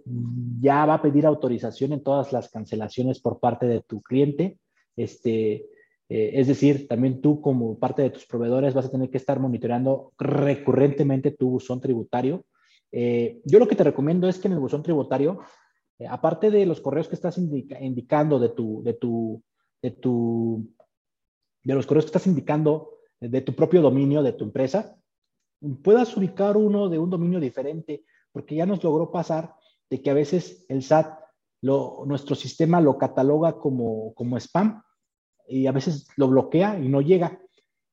ya 0.60 0.84
va 0.86 0.94
a 0.94 1.02
pedir 1.02 1.26
autorización 1.26 1.92
en 1.92 2.02
todas 2.02 2.32
las 2.32 2.50
cancelaciones 2.50 3.20
por 3.20 3.38
parte 3.38 3.66
de 3.66 3.80
tu 3.80 4.02
cliente. 4.02 4.58
Este, 4.96 5.66
eh, 6.08 6.32
es 6.34 6.48
decir, 6.48 6.88
también 6.88 7.20
tú 7.20 7.40
como 7.40 7.78
parte 7.78 8.02
de 8.02 8.10
tus 8.10 8.26
proveedores 8.26 8.74
vas 8.74 8.86
a 8.86 8.90
tener 8.90 9.10
que 9.10 9.18
estar 9.18 9.38
monitoreando 9.38 10.12
recurrentemente 10.18 11.30
tu 11.30 11.50
buzón 11.50 11.80
tributario. 11.80 12.44
Eh, 12.90 13.40
yo 13.44 13.58
lo 13.58 13.68
que 13.68 13.76
te 13.76 13.84
recomiendo 13.84 14.28
es 14.28 14.38
que 14.38 14.48
en 14.48 14.54
el 14.54 14.60
buzón 14.60 14.82
tributario, 14.82 15.40
eh, 15.98 16.06
aparte 16.08 16.50
de 16.50 16.66
los 16.66 16.80
correos 16.80 17.08
que 17.08 17.14
estás 17.14 17.38
indicando 17.38 18.38
de 18.38 18.48
tu, 18.50 18.82
de 18.82 18.94
tu, 18.94 19.42
de 19.80 19.90
tu, 19.92 20.68
de 21.62 21.74
los 21.74 21.86
correos 21.86 22.04
que 22.04 22.10
estás 22.10 22.26
indicando 22.26 22.90
de 23.20 23.40
tu 23.40 23.54
propio 23.54 23.80
dominio, 23.80 24.22
de 24.22 24.32
tu 24.32 24.44
empresa, 24.44 24.96
puedas 25.82 26.14
ubicar 26.16 26.56
uno 26.56 26.88
de 26.88 26.98
un 26.98 27.08
dominio 27.08 27.40
diferente, 27.40 28.04
porque 28.34 28.56
ya 28.56 28.66
nos 28.66 28.82
logró 28.82 29.12
pasar 29.12 29.54
de 29.88 30.02
que 30.02 30.10
a 30.10 30.14
veces 30.14 30.66
el 30.68 30.82
SAT, 30.82 31.20
nuestro 31.62 32.34
sistema 32.34 32.80
lo 32.80 32.98
cataloga 32.98 33.58
como, 33.58 34.12
como 34.14 34.36
spam 34.36 34.82
y 35.48 35.66
a 35.68 35.72
veces 35.72 36.08
lo 36.16 36.28
bloquea 36.28 36.78
y 36.78 36.88
no 36.88 37.00
llega. 37.00 37.40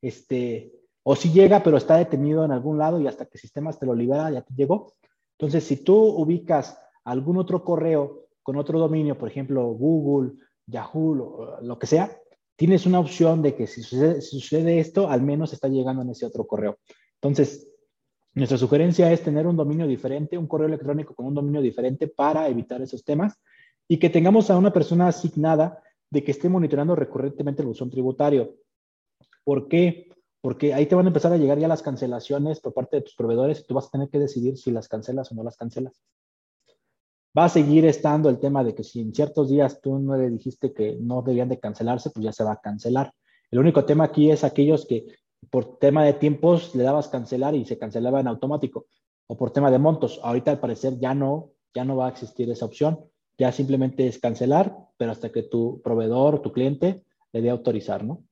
Este, 0.01 0.73
o 1.03 1.15
si 1.15 1.31
llega, 1.31 1.61
pero 1.61 1.77
está 1.77 1.95
detenido 1.95 2.43
en 2.43 2.51
algún 2.51 2.80
lado 2.80 2.99
y 2.99 3.07
hasta 3.07 3.26
que 3.26 3.35
el 3.35 3.41
sistema 3.41 3.72
te 3.72 3.85
lo 3.85 3.93
libera, 3.93 4.31
ya 4.31 4.41
te 4.41 4.53
llegó. 4.55 4.93
Entonces, 5.38 5.63
si 5.63 5.84
tú 5.84 5.95
ubicas 5.95 6.77
algún 7.03 7.38
otro 7.38 7.63
correo 7.63 8.26
con 8.41 8.57
otro 8.57 8.80
dominio, 8.80 9.18
por 9.18 9.30
ejemplo, 9.30 9.68
Google, 9.68 10.34
Yahoo, 10.65 11.59
lo 11.61 11.80
que 11.80 11.88
sea, 11.88 12.11
tienes 12.55 12.88
una 12.88 12.99
opción 12.99 13.43
de 13.43 13.55
que 13.55 13.68
si 13.68 13.84
sucede, 13.84 14.80
esto, 14.80 15.07
al 15.07 15.22
menos 15.22 15.53
está 15.53 15.68
llegando 15.68 16.01
en 16.01 16.09
ese 16.09 16.26
otro 16.26 16.45
correo. 16.45 16.80
Entonces, 17.22 17.70
nuestra 18.33 18.57
sugerencia 18.57 19.11
es 19.11 19.21
tener 19.21 19.45
un 19.45 19.57
dominio 19.57 19.85
diferente, 19.87 20.37
un 20.37 20.47
correo 20.47 20.67
electrónico 20.67 21.13
con 21.13 21.25
un 21.25 21.33
dominio 21.33 21.61
diferente 21.61 22.07
para 22.07 22.47
evitar 22.47 22.81
esos 22.81 23.03
temas 23.03 23.37
y 23.87 23.97
que 23.97 24.09
tengamos 24.09 24.49
a 24.49 24.57
una 24.57 24.71
persona 24.71 25.07
asignada 25.07 25.83
de 26.09 26.23
que 26.23 26.31
esté 26.31 26.47
monitoreando 26.47 26.95
recurrentemente 26.95 27.61
el 27.61 27.67
buzón 27.67 27.89
tributario. 27.89 28.55
¿Por 29.43 29.67
qué? 29.67 30.09
Porque 30.39 30.73
ahí 30.73 30.85
te 30.85 30.95
van 30.95 31.05
a 31.05 31.09
empezar 31.09 31.33
a 31.33 31.37
llegar 31.37 31.59
ya 31.59 31.67
las 31.67 31.81
cancelaciones 31.81 32.61
por 32.61 32.73
parte 32.73 32.97
de 32.97 33.01
tus 33.01 33.15
proveedores 33.15 33.59
y 33.59 33.63
tú 33.65 33.73
vas 33.73 33.87
a 33.87 33.91
tener 33.91 34.09
que 34.09 34.19
decidir 34.19 34.57
si 34.57 34.71
las 34.71 34.87
cancelas 34.87 35.31
o 35.31 35.35
no 35.35 35.43
las 35.43 35.57
cancelas. 35.57 36.01
Va 37.37 37.45
a 37.45 37.49
seguir 37.49 37.85
estando 37.85 38.29
el 38.29 38.39
tema 38.39 38.63
de 38.63 38.73
que 38.75 38.83
si 38.83 39.01
en 39.01 39.13
ciertos 39.13 39.49
días 39.49 39.81
tú 39.81 39.99
no 39.99 40.17
le 40.17 40.29
dijiste 40.29 40.73
que 40.73 40.97
no 40.99 41.21
debían 41.21 41.49
de 41.49 41.59
cancelarse, 41.59 42.09
pues 42.09 42.23
ya 42.23 42.31
se 42.31 42.43
va 42.43 42.53
a 42.53 42.61
cancelar. 42.61 43.13
El 43.49 43.59
único 43.59 43.85
tema 43.85 44.05
aquí 44.05 44.31
es 44.31 44.43
aquellos 44.43 44.85
que 44.85 45.05
por 45.49 45.80
tema 45.80 46.05
de 46.05 46.13
tiempos 46.13 46.76
le 46.76 46.84
dabas 46.84 47.07
cancelar 47.07 47.55
y 47.55 47.65
se 47.65 47.77
cancelaba 47.77 48.19
en 48.19 48.27
automático 48.27 48.88
o 49.27 49.38
por 49.38 49.51
tema 49.51 49.72
de 49.72 49.80
montos. 49.80 50.19
Ahorita 50.23 50.51
al 50.51 50.59
parecer 50.59 50.99
ya 50.99 51.13
no, 51.13 51.51
ya 51.73 51.84
no 51.84 51.95
va 51.95 52.07
a 52.07 52.09
existir 52.09 52.49
esa 52.49 52.65
opción. 52.65 52.99
Ya 53.38 53.51
simplemente 53.51 54.07
es 54.07 54.19
cancelar, 54.19 54.76
pero 54.97 55.11
hasta 55.11 55.31
que 55.31 55.43
tu 55.43 55.81
proveedor, 55.81 56.41
tu 56.41 56.51
cliente 56.51 57.03
le 57.31 57.41
dé 57.41 57.49
autorizar, 57.49 58.03
¿no? 58.03 58.23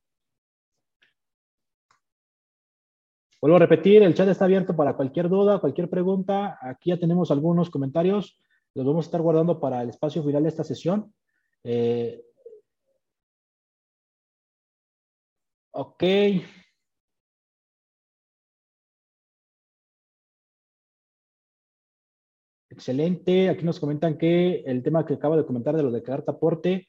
Vuelvo 3.40 3.56
a 3.56 3.60
repetir, 3.60 4.02
el 4.02 4.14
chat 4.14 4.28
está 4.28 4.44
abierto 4.44 4.76
para 4.76 4.94
cualquier 4.94 5.30
duda, 5.30 5.58
cualquier 5.60 5.88
pregunta. 5.88 6.58
Aquí 6.60 6.90
ya 6.90 6.98
tenemos 6.98 7.30
algunos 7.30 7.70
comentarios 7.70 8.38
los 8.74 8.86
vamos 8.86 9.04
a 9.04 9.08
estar 9.08 9.20
guardando 9.20 9.58
para 9.58 9.82
el 9.82 9.90
espacio 9.90 10.22
final 10.22 10.42
de 10.42 10.48
esta 10.48 10.64
sesión. 10.64 11.12
Eh, 11.64 12.24
ok. 15.72 16.04
Excelente. 22.80 23.50
Aquí 23.50 23.62
nos 23.62 23.78
comentan 23.78 24.16
que 24.16 24.62
el 24.64 24.82
tema 24.82 25.04
que 25.04 25.12
acabo 25.12 25.36
de 25.36 25.44
comentar 25.44 25.76
de 25.76 25.82
lo 25.82 25.90
de 25.90 26.02
carta 26.02 26.32
aporte, 26.32 26.88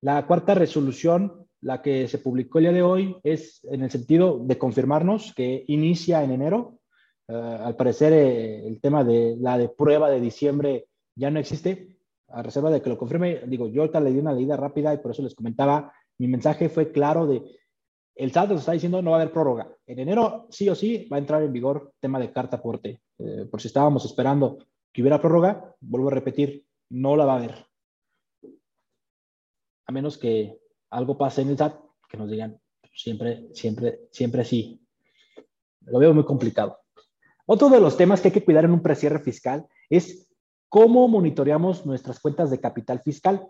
la 0.00 0.26
cuarta 0.26 0.56
resolución, 0.56 1.46
la 1.60 1.82
que 1.82 2.08
se 2.08 2.18
publicó 2.18 2.58
el 2.58 2.64
día 2.64 2.72
de 2.72 2.82
hoy, 2.82 3.16
es 3.22 3.60
en 3.70 3.84
el 3.84 3.92
sentido 3.92 4.40
de 4.40 4.58
confirmarnos 4.58 5.32
que 5.32 5.62
inicia 5.68 6.24
en 6.24 6.32
enero. 6.32 6.80
Eh, 7.28 7.32
al 7.34 7.76
parecer, 7.76 8.12
eh, 8.12 8.66
el 8.66 8.80
tema 8.80 9.04
de 9.04 9.36
la 9.38 9.56
de 9.56 9.68
prueba 9.68 10.10
de 10.10 10.20
diciembre 10.20 10.88
ya 11.14 11.30
no 11.30 11.38
existe, 11.38 11.96
a 12.26 12.42
reserva 12.42 12.72
de 12.72 12.82
que 12.82 12.90
lo 12.90 12.98
confirme. 12.98 13.42
Digo, 13.46 13.68
yo 13.68 13.82
ahorita 13.82 14.00
le 14.00 14.10
di 14.10 14.18
una 14.18 14.32
leída 14.32 14.56
rápida 14.56 14.92
y 14.92 14.98
por 14.98 15.12
eso 15.12 15.22
les 15.22 15.36
comentaba, 15.36 15.92
mi 16.18 16.26
mensaje 16.26 16.68
fue 16.68 16.90
claro 16.90 17.28
de, 17.28 17.40
el 18.16 18.32
SAT 18.32 18.50
nos 18.50 18.60
está 18.60 18.72
diciendo 18.72 19.00
no 19.00 19.12
va 19.12 19.18
a 19.18 19.20
haber 19.20 19.32
prórroga. 19.32 19.72
En 19.86 20.00
enero 20.00 20.48
sí 20.50 20.68
o 20.68 20.74
sí 20.74 21.06
va 21.08 21.18
a 21.18 21.20
entrar 21.20 21.40
en 21.44 21.52
vigor 21.52 21.92
tema 22.00 22.18
de 22.18 22.32
carta 22.32 22.56
aporte. 22.56 23.00
Eh, 23.16 23.46
por 23.48 23.60
si 23.60 23.68
estábamos 23.68 24.04
esperando 24.04 24.58
que 24.92 25.02
hubiera 25.02 25.20
prórroga, 25.20 25.74
vuelvo 25.80 26.08
a 26.08 26.12
repetir, 26.12 26.66
no 26.90 27.16
la 27.16 27.24
va 27.24 27.34
a 27.34 27.36
haber. 27.36 27.66
A 29.86 29.92
menos 29.92 30.18
que 30.18 30.60
algo 30.90 31.16
pase 31.18 31.42
en 31.42 31.50
el 31.50 31.58
SAT, 31.58 31.80
que 32.08 32.16
nos 32.16 32.30
digan 32.30 32.60
siempre, 32.94 33.48
siempre, 33.54 34.00
siempre 34.10 34.44
sí. 34.44 34.84
Lo 35.82 35.98
veo 35.98 36.12
muy 36.14 36.24
complicado. 36.24 36.78
Otro 37.46 37.68
de 37.68 37.80
los 37.80 37.96
temas 37.96 38.20
que 38.20 38.28
hay 38.28 38.34
que 38.34 38.44
cuidar 38.44 38.64
en 38.64 38.72
un 38.72 38.82
precierre 38.82 39.20
fiscal 39.20 39.66
es 39.88 40.30
¿Cómo 40.70 41.08
monitoreamos 41.08 41.84
nuestras 41.84 42.20
cuentas 42.20 42.48
de 42.48 42.60
capital 42.60 43.00
fiscal? 43.00 43.44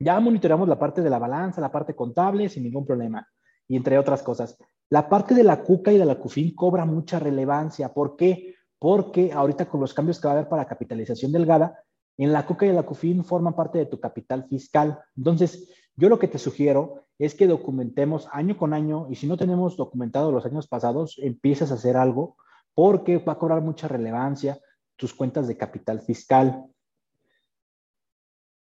Ya 0.00 0.18
monitoreamos 0.18 0.68
la 0.68 0.76
parte 0.76 1.00
de 1.00 1.08
la 1.08 1.20
balanza, 1.20 1.60
la 1.60 1.70
parte 1.70 1.94
contable, 1.94 2.48
sin 2.48 2.64
ningún 2.64 2.84
problema. 2.84 3.26
y 3.68 3.76
entre 3.76 3.96
otras 3.98 4.22
cosas. 4.22 4.58
La 4.90 5.08
parte 5.08 5.32
de 5.34 5.44
la 5.44 5.62
CUCA 5.62 5.92
y 5.92 5.96
de 5.96 6.04
la 6.04 6.18
CUFIN 6.18 6.54
cobra 6.54 6.84
mucha 6.84 7.18
relevancia. 7.18 7.94
¿Por 7.94 8.16
qué? 8.16 8.53
Porque 8.84 9.32
ahorita 9.32 9.64
con 9.64 9.80
los 9.80 9.94
cambios 9.94 10.20
que 10.20 10.28
va 10.28 10.34
a 10.34 10.36
haber 10.36 10.48
para 10.50 10.66
capitalización 10.66 11.32
delgada, 11.32 11.82
en 12.18 12.34
la 12.34 12.44
CUCA 12.44 12.66
y 12.66 12.72
la 12.72 12.82
CUFIN 12.82 13.24
forman 13.24 13.56
parte 13.56 13.78
de 13.78 13.86
tu 13.86 13.98
capital 13.98 14.44
fiscal. 14.44 15.00
Entonces, 15.16 15.70
yo 15.96 16.10
lo 16.10 16.18
que 16.18 16.28
te 16.28 16.36
sugiero 16.36 17.06
es 17.18 17.34
que 17.34 17.46
documentemos 17.46 18.28
año 18.30 18.58
con 18.58 18.74
año 18.74 19.06
y 19.08 19.14
si 19.14 19.26
no 19.26 19.38
tenemos 19.38 19.78
documentado 19.78 20.30
los 20.30 20.44
años 20.44 20.66
pasados, 20.66 21.16
empieces 21.22 21.70
a 21.70 21.76
hacer 21.76 21.96
algo 21.96 22.36
porque 22.74 23.16
va 23.16 23.32
a 23.32 23.38
cobrar 23.38 23.62
mucha 23.62 23.88
relevancia 23.88 24.60
tus 24.96 25.14
cuentas 25.14 25.48
de 25.48 25.56
capital 25.56 26.02
fiscal. 26.02 26.66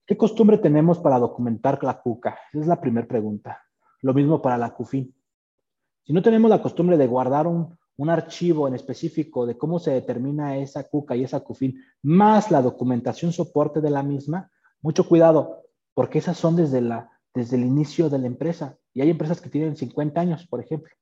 ¿Qué 0.06 0.16
costumbre 0.16 0.58
tenemos 0.58 1.00
para 1.00 1.18
documentar 1.18 1.82
la 1.82 2.00
CUCA? 2.00 2.38
Esa 2.52 2.60
es 2.60 2.68
la 2.68 2.80
primera 2.80 3.08
pregunta. 3.08 3.64
Lo 4.00 4.14
mismo 4.14 4.40
para 4.40 4.58
la 4.58 4.74
CUFIN. 4.74 5.12
Si 6.04 6.12
no 6.12 6.22
tenemos 6.22 6.48
la 6.48 6.62
costumbre 6.62 6.96
de 6.96 7.08
guardar 7.08 7.48
un, 7.48 7.76
un 7.96 8.10
archivo 8.10 8.66
en 8.66 8.74
específico 8.74 9.46
de 9.46 9.56
cómo 9.56 9.78
se 9.78 9.92
determina 9.92 10.56
esa 10.56 10.84
CUCA 10.84 11.16
y 11.16 11.24
esa 11.24 11.40
CUFIN, 11.40 11.80
más 12.02 12.50
la 12.50 12.60
documentación 12.60 13.32
soporte 13.32 13.80
de 13.80 13.90
la 13.90 14.02
misma, 14.02 14.50
mucho 14.82 15.06
cuidado, 15.08 15.62
porque 15.94 16.18
esas 16.18 16.36
son 16.36 16.56
desde, 16.56 16.80
la, 16.80 17.10
desde 17.32 17.56
el 17.56 17.64
inicio 17.64 18.10
de 18.10 18.18
la 18.18 18.26
empresa. 18.26 18.76
Y 18.92 19.00
hay 19.00 19.10
empresas 19.10 19.40
que 19.40 19.48
tienen 19.48 19.76
50 19.76 20.20
años, 20.20 20.46
por 20.46 20.60
ejemplo. 20.60 20.92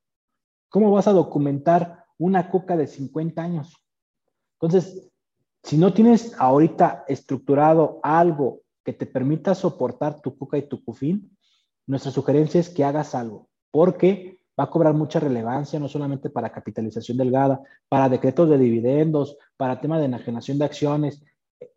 ¿Cómo 0.69 0.91
vas 0.91 1.07
a 1.09 1.13
documentar 1.13 2.05
una 2.19 2.51
CUCA 2.51 2.77
de 2.77 2.87
50 2.87 3.43
años? 3.43 3.85
Entonces, 4.61 5.11
si 5.63 5.79
no 5.79 5.93
tienes 5.93 6.35
ahorita 6.39 7.05
estructurado 7.09 8.01
algo 8.03 8.61
que 8.85 8.93
te 8.93 9.07
permita 9.07 9.55
soportar 9.55 10.21
tu 10.21 10.37
CUCA 10.37 10.59
y 10.59 10.69
tu 10.69 10.85
CUFIN, 10.85 11.37
nuestra 11.87 12.11
sugerencia 12.11 12.61
es 12.61 12.69
que 12.69 12.85
hagas 12.85 13.15
algo, 13.15 13.49
porque 13.71 14.42
va 14.59 14.65
a 14.65 14.71
cobrar 14.71 14.95
mucha 14.95 15.21
relevancia, 15.21 15.79
no 15.79 15.89
solamente 15.89 16.31
para 16.31 16.53
capitalización 16.53 17.17
delgada, 17.17 17.61
para 17.89 18.09
decretos 18.09 18.49
de 18.49 18.59
dividendos, 18.59 19.37
para 19.57 19.81
tema 19.81 19.99
de 19.99 20.07
enajenación 20.07 20.59
de 20.59 20.65
acciones, 20.65 21.23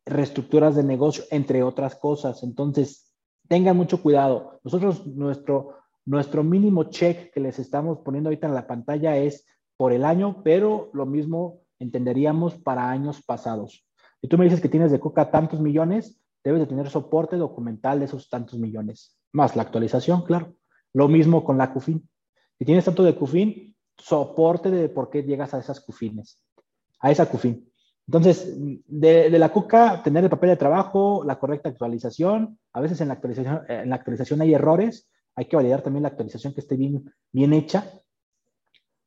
reestructuras 0.06 0.76
de 0.76 0.84
negocio, 0.84 1.24
entre 1.32 1.64
otras 1.64 1.96
cosas. 1.96 2.44
Entonces, 2.44 3.14
tengan 3.48 3.78
mucho 3.78 4.02
cuidado. 4.02 4.60
Nosotros, 4.64 5.06
nuestro, 5.06 5.78
nuestro 6.06 6.44
mínimo 6.44 6.86
check 6.86 7.34
que 7.34 7.40
les 7.40 7.60
estamos 7.60 8.00
poniendo 8.00 8.30
ahorita 8.30 8.48
en 8.48 8.56
la 8.56 8.68
pantalla 8.68 9.18
es 9.18 9.46
por 9.78 9.92
el 9.92 10.06
año, 10.06 10.42
pero 10.44 10.90
lo 10.94 11.06
mismo 11.06 11.62
entenderíamos 11.80 12.56
para 12.56 12.90
años 12.90 13.22
pasados. 13.24 13.86
Si 14.22 14.28
tú 14.28 14.38
me 14.38 14.46
dices 14.46 14.62
que 14.62 14.70
tienes 14.70 14.92
de 14.92 15.00
coca 15.00 15.30
tantos 15.30 15.60
millones, 15.60 16.22
debes 16.44 16.62
de 16.62 16.68
tener 16.68 16.90
soporte 16.90 17.36
documental 17.36 18.00
de 18.00 18.06
esos 18.06 18.30
tantos 18.30 18.58
millones, 18.60 19.18
más 19.34 19.56
la 19.56 19.64
actualización, 19.64 20.24
claro. 20.24 20.54
Lo 20.94 21.08
mismo 21.10 21.44
con 21.44 21.58
la 21.58 21.74
CUFIN. 21.74 22.08
Si 22.58 22.66
tienes 22.66 22.86
tanto 22.86 23.04
de 23.04 23.16
CUFIN, 23.16 23.76
soporte 23.98 24.72
de 24.72 24.90
por 24.90 25.10
qué 25.10 25.24
llegas 25.24 25.54
a 25.54 25.60
esas 25.60 25.82
CUFINes, 25.82 26.42
a 27.00 27.12
esa 27.12 27.28
CUFIN. 27.28 27.70
Entonces, 28.08 28.54
de, 28.88 29.30
la 29.32 29.52
CUCA, 29.52 30.04
tener 30.04 30.24
el 30.24 30.30
papel 30.30 30.52
de 30.52 30.58
trabajo, 30.58 31.24
la 31.26 31.40
correcta 31.40 31.70
actualización. 31.70 32.60
A 32.74 32.82
veces 32.82 33.02
en 33.02 33.08
la 33.08 33.16
actualización, 33.16 33.62
en 33.68 33.90
la 33.90 33.96
actualización 33.96 34.42
hay 34.42 34.54
errores. 34.54 35.10
Hay 35.36 35.46
que 35.46 35.56
validar 35.56 35.82
también 35.82 36.04
la 36.04 36.10
actualización 36.10 36.54
que 36.54 36.62
esté 36.62 36.76
bien, 36.76 37.54
hecha. 37.54 37.92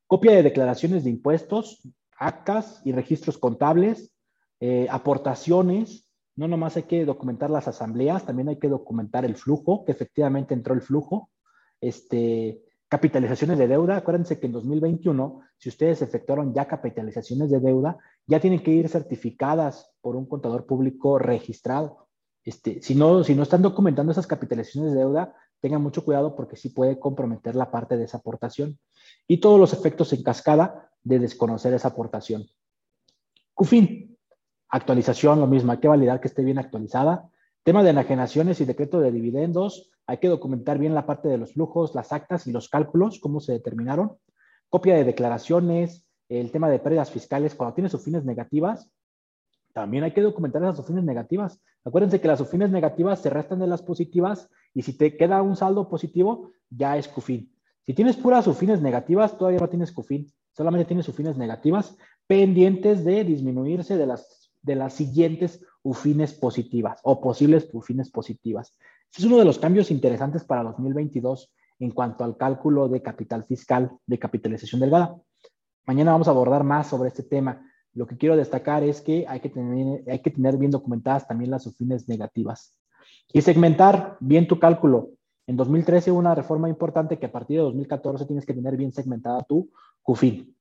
Copia 0.07 0.33
de 0.33 0.43
declaraciones 0.43 1.05
de 1.05 1.11
impuestos, 1.11 1.81
actas 2.19 2.83
y 2.85 2.93
registros 2.93 3.39
contables, 3.39 4.13
eh, 4.61 4.89
aportaciones. 4.91 6.07
No 6.35 6.49
nomás 6.49 6.77
hay 6.77 6.85
que 6.85 7.05
documentar 7.05 7.51
las 7.51 7.69
asambleas, 7.69 8.27
también 8.27 8.49
hay 8.49 8.59
que 8.59 8.69
documentar 8.69 9.25
el 9.25 9.37
flujo, 9.37 9.85
que 9.85 9.93
efectivamente 9.93 10.55
entró 10.55 10.75
el 10.75 10.83
flujo. 10.83 11.31
Este, 11.81 12.63
capitalizaciones 12.89 13.59
de 13.59 13.69
deuda. 13.69 13.97
Acuérdense 13.97 14.41
que 14.41 14.47
en 14.47 14.53
2021, 14.53 15.41
si 15.59 15.69
ustedes 15.69 16.03
efectuaron 16.03 16.55
ya 16.55 16.67
capitalizaciones 16.67 17.51
de 17.51 17.61
deuda, 17.61 17.99
ya 18.27 18.41
tienen 18.41 18.63
que 18.63 18.71
ir 18.71 18.89
certificadas 18.89 19.91
por 20.01 20.17
un 20.17 20.27
contador 20.27 20.67
público 20.67 21.19
registrado. 21.19 22.09
Este, 22.45 22.81
si, 22.83 22.95
no, 22.95 23.23
si 23.25 23.35
no 23.35 23.43
están 23.43 23.63
documentando 23.63 24.13
esas 24.13 24.27
capitalizaciones 24.27 24.93
de 24.93 25.01
deuda, 25.01 25.35
tengan 25.61 25.83
mucho 25.83 26.05
cuidado 26.05 26.35
porque 26.35 26.57
sí 26.57 26.71
puede 26.71 26.99
comprometer 26.99 27.55
la 27.55 27.71
parte 27.71 27.97
de 27.97 28.05
esa 28.05 28.19
aportación. 28.19 28.79
Y 29.27 29.39
todos 29.39 29.61
los 29.61 29.73
efectos 29.73 30.13
en 30.13 30.23
cascada 30.23 30.91
de 31.03 31.19
desconocer 31.19 31.75
esa 31.75 31.89
aportación. 31.89 32.47
CUFIN, 33.55 34.17
actualización, 34.69 35.41
lo 35.41 35.47
mismo, 35.47 35.73
hay 35.73 35.79
que 35.79 35.89
validar 35.89 36.21
que 36.21 36.29
esté 36.29 36.43
bien 36.43 36.59
actualizada. 36.59 37.29
Tema 37.65 37.83
de 37.83 37.91
enajenaciones 37.91 38.61
y 38.61 38.65
decreto 38.65 39.01
de 39.01 39.13
dividendos, 39.13 39.91
hay 40.09 40.17
que 40.17 40.29
documentar 40.29 40.79
bien 40.79 40.95
la 40.95 41.05
parte 41.05 41.29
de 41.29 41.37
los 41.37 41.53
flujos, 41.53 41.95
las 41.95 42.13
actas 42.13 42.47
y 42.47 42.53
los 42.53 42.71
cálculos, 42.71 43.21
cómo 43.21 43.41
se 43.41 43.53
determinaron. 43.53 44.17
Copia 44.71 44.97
de 44.97 45.05
declaraciones, 45.05 46.07
el 46.31 46.51
tema 46.51 46.71
de 46.71 46.79
pérdidas 46.79 47.11
fiscales, 47.11 47.55
cuando 47.55 47.75
tienes 47.75 48.03
fines 48.03 48.25
negativas, 48.25 48.91
también 49.75 50.05
hay 50.05 50.13
que 50.13 50.23
documentar 50.23 50.65
esas 50.65 50.87
fines 50.87 51.05
negativas. 51.05 51.61
Acuérdense 51.85 52.23
que 52.23 52.29
las 52.29 52.43
fines 52.49 52.71
negativas 52.71 53.21
se 53.21 53.29
restan 53.29 53.59
de 53.59 53.67
las 53.67 53.83
positivas 53.83 54.49
y 54.73 54.81
si 54.81 54.97
te 54.97 55.15
queda 55.15 55.43
un 55.43 55.57
saldo 55.57 55.91
positivo, 55.91 56.53
ya 56.71 56.97
es 56.97 57.07
CUFIN. 57.07 57.53
Si 57.85 57.93
tienes 57.93 58.17
puras 58.17 58.49
fines 58.57 58.81
negativas, 58.81 59.37
todavía 59.37 59.61
no 59.61 59.69
tienes 59.69 59.93
CUFIN, 59.93 60.33
solamente 60.53 60.87
tienes 60.87 61.07
fines 61.15 61.37
negativas 61.37 61.97
pendientes 62.27 63.05
de 63.05 63.25
disminuirse 63.25 63.99
de 63.99 64.07
las, 64.07 64.51
de 64.63 64.75
las 64.75 64.95
siguientes 64.95 65.63
UFINES 65.83 66.33
positivas 66.33 66.99
o 67.03 67.21
posibles 67.21 67.69
UFINES 67.75 68.11
positivas. 68.11 68.75
Este 69.11 69.23
es 69.23 69.27
uno 69.27 69.39
de 69.39 69.45
los 69.45 69.59
cambios 69.59 69.91
interesantes 69.91 70.45
para 70.45 70.63
2022 70.63 71.53
en 71.81 71.91
cuanto 71.93 72.25
al 72.25 72.37
cálculo 72.37 72.89
de 72.89 73.03
capital 73.03 73.45
fiscal 73.45 73.91
de 74.07 74.19
capitalización 74.19 74.81
delgada. 74.81 75.17
Mañana 75.87 76.13
vamos 76.13 76.29
a 76.29 76.33
abordar 76.33 76.65
más 76.65 76.89
sobre 76.89 77.09
este 77.09 77.23
tema. 77.23 77.65
Lo 77.95 78.07
que 78.07 78.17
quiero 78.17 78.37
destacar 78.37 78.83
es 78.85 79.01
que 79.01 79.25
hay 79.27 79.41
que 79.41 79.49
tener, 79.49 80.57
bien 80.57 80.71
documentadas 80.71 81.27
también 81.27 81.51
las 81.51 81.67
UFINES 81.67 82.09
negativas 82.09 82.75
y 83.33 83.41
segmentar 83.41 84.17
bien 84.21 84.47
tu 84.47 84.59
cálculo. 84.59 85.11
En 85.47 85.57
2013 85.57 86.11
hubo 86.11 86.19
una 86.19 86.35
reforma 86.35 86.69
importante 86.69 87.19
que 87.19 87.27
a 87.27 87.33
partir 87.33 87.57
de 87.57 87.63
2014 87.65 88.27
tienes 88.27 88.45
que 88.45 88.53
tener 88.53 88.77
bien 88.77 88.93
segmentada 88.93 89.43
tu 89.45 89.71
CUFIN. 90.03 90.55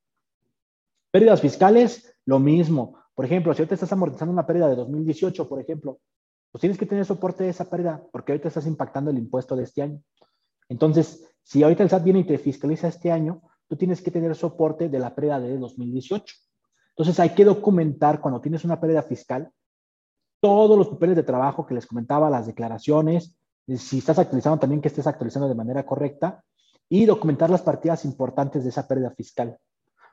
Pérdidas 1.12 1.42
fiscales, 1.42 2.16
lo 2.26 2.40
mismo. 2.40 2.98
Por 3.14 3.26
ejemplo, 3.26 3.54
si 3.54 3.62
ahorita 3.62 3.76
estás 3.76 3.92
amortizando 3.92 4.32
una 4.32 4.48
pérdida 4.48 4.70
de 4.70 4.76
2018, 4.78 5.50
por 5.50 5.60
ejemplo, 5.60 6.00
pues 6.58 6.62
tienes 6.62 6.80
que 6.80 6.88
tener 6.88 7.06
soporte 7.06 7.44
de 7.44 7.52
esa 7.52 7.70
pérdida 7.70 8.04
porque 8.12 8.32
ahorita 8.32 8.48
estás 8.48 8.66
impactando 8.66 9.12
el 9.12 9.20
impuesto 9.20 9.56
de 9.56 9.62
este 9.62 9.84
año. 9.84 10.02
Entonces, 10.70 11.24
si 11.44 11.62
ahorita 11.62 11.84
el 11.84 11.90
SAT 11.92 12.04
viene 12.04 12.22
y 12.22 12.24
te 12.24 12.40
fiscaliza 12.40 12.88
este 12.88 13.12
año, 13.12 13.44
tú 13.68 13.76
tienes 13.76 14.02
que 14.02 14.10
tener 14.10 14.36
soporte 14.36 14.90
de 14.90 14.98
la 14.98 15.14
pérdida 15.14 15.40
de 15.40 15.56
2018. 15.56 16.36
Entonces 16.90 17.20
hay 17.20 17.36
que 17.36 17.46
documentar 17.46 18.22
cuando 18.22 18.42
tienes 18.42 18.66
una 18.66 18.82
pérdida 18.82 19.04
fiscal 19.04 19.52
todos 20.40 20.76
los 20.76 20.88
papeles 20.88 21.16
de 21.16 21.22
trabajo 21.22 21.64
que 21.64 21.76
les 21.76 21.86
comentaba, 21.86 22.28
las 22.28 22.48
declaraciones, 22.48 23.38
si 23.68 24.00
estás 24.00 24.18
actualizando 24.18 24.58
también 24.58 24.82
que 24.82 24.88
estés 24.88 25.06
actualizando 25.06 25.48
de 25.48 25.54
manera 25.54 25.86
correcta 25.86 26.44
y 26.90 27.06
documentar 27.06 27.52
las 27.52 27.62
partidas 27.62 28.04
importantes 28.04 28.64
de 28.64 28.72
esa 28.72 28.88
pérdida 28.88 29.12
fiscal. 29.12 29.60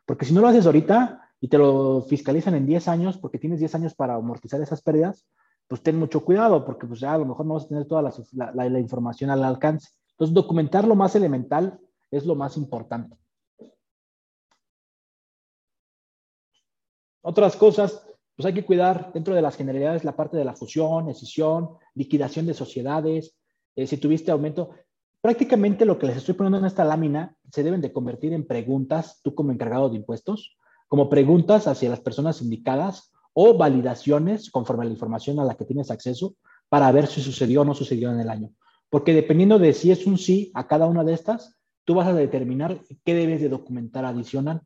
Porque 0.05 0.27
si 0.27 0.35
no 0.35 0.43
lo 0.43 0.49
haces 0.49 0.67
ahorita 0.67 1.23
y 1.41 1.49
te 1.49 1.57
lo 1.57 2.03
fiscalizan 2.03 2.55
en 2.55 2.67
10 2.67 2.89
años, 2.89 3.17
porque 3.17 3.39
tienes 3.39 3.61
10 3.61 3.77
años 3.77 3.95
para 3.95 4.17
amortizar 4.17 4.61
esas 4.61 4.83
pérdidas, 4.83 5.25
pues 5.69 5.83
ten 5.83 5.99
mucho 5.99 6.25
cuidado, 6.25 6.65
porque 6.65 6.87
pues 6.87 7.01
ya 7.01 7.15
a 7.15 7.19
lo 7.19 7.27
mejor 7.27 7.47
no 7.47 7.55
vas 7.55 7.65
a 7.65 7.69
tener 7.69 7.87
toda 7.87 8.03
la, 8.03 8.69
la 8.69 8.79
información 8.79 9.31
al 9.31 9.45
alcance. 9.45 9.89
Entonces, 10.11 10.35
documentar 10.35 10.87
lo 10.87 10.95
más 10.95 11.17
elemental 11.17 11.79
es 12.11 12.25
lo 12.25 12.35
más 12.35 12.57
importante. 12.57 13.17
Otras 17.23 17.57
cosas, 17.57 18.07
pues 18.37 18.47
hay 18.47 18.53
que 18.53 18.67
cuidar 18.67 19.13
dentro 19.13 19.35
de 19.35 19.41
las 19.41 19.57
generalidades 19.57 20.05
la 20.05 20.15
parte 20.15 20.37
de 20.37 20.45
la 20.45 20.55
fusión, 20.55 21.09
escisión, 21.09 21.71
liquidación 21.95 22.47
de 22.47 22.55
sociedades. 22.55 23.35
Eh, 23.75 23.87
si 23.87 23.97
tuviste 23.97 24.31
aumento, 24.31 24.71
prácticamente 25.23 25.87
lo 25.87 25.99
que 25.99 26.07
les 26.07 26.19
estoy 26.19 26.35
poniendo 26.35 26.59
en 26.59 26.67
esta 26.67 26.85
lámina 26.85 27.35
se 27.51 27.63
deben 27.63 27.81
de 27.81 27.93
convertir 27.93 28.35
en 28.35 28.47
preguntas, 28.47 29.21
tú 29.23 29.35
como 29.35 29.53
encargado 29.53 29.89
de 29.89 29.97
impuestos, 29.97 30.59
como 30.87 31.09
preguntas 31.09 31.67
hacia 31.67 31.89
las 31.89 32.01
personas 32.01 32.43
indicadas 32.43 33.14
o 33.35 33.57
validaciones 33.57 34.51
conforme 34.51 34.85
a 34.85 34.87
la 34.87 34.93
información 34.93 35.39
a 35.39 35.45
la 35.45 35.55
que 35.55 35.65
tienes 35.65 35.91
acceso 35.91 36.35
para 36.69 36.91
ver 36.93 37.07
si 37.07 37.21
sucedió 37.21 37.61
o 37.61 37.65
no 37.65 37.75
sucedió 37.75 38.11
en 38.11 38.21
el 38.21 38.31
año. 38.31 38.51
Porque 38.89 39.13
dependiendo 39.13 39.59
de 39.59 39.75
si 39.75 39.91
es 39.91 40.07
un 40.07 40.17
sí 40.17 40.51
a 40.55 40.67
cada 40.67 40.87
una 40.87 41.05
de 41.05 41.13
estas, 41.15 41.57
tú 41.85 41.95
vas 41.95 42.09
a 42.09 42.15
determinar 42.15 42.81
qué 43.05 43.15
debes 43.15 43.41
de 43.41 43.49
documentar 43.49 44.05
adicional. 44.05 44.63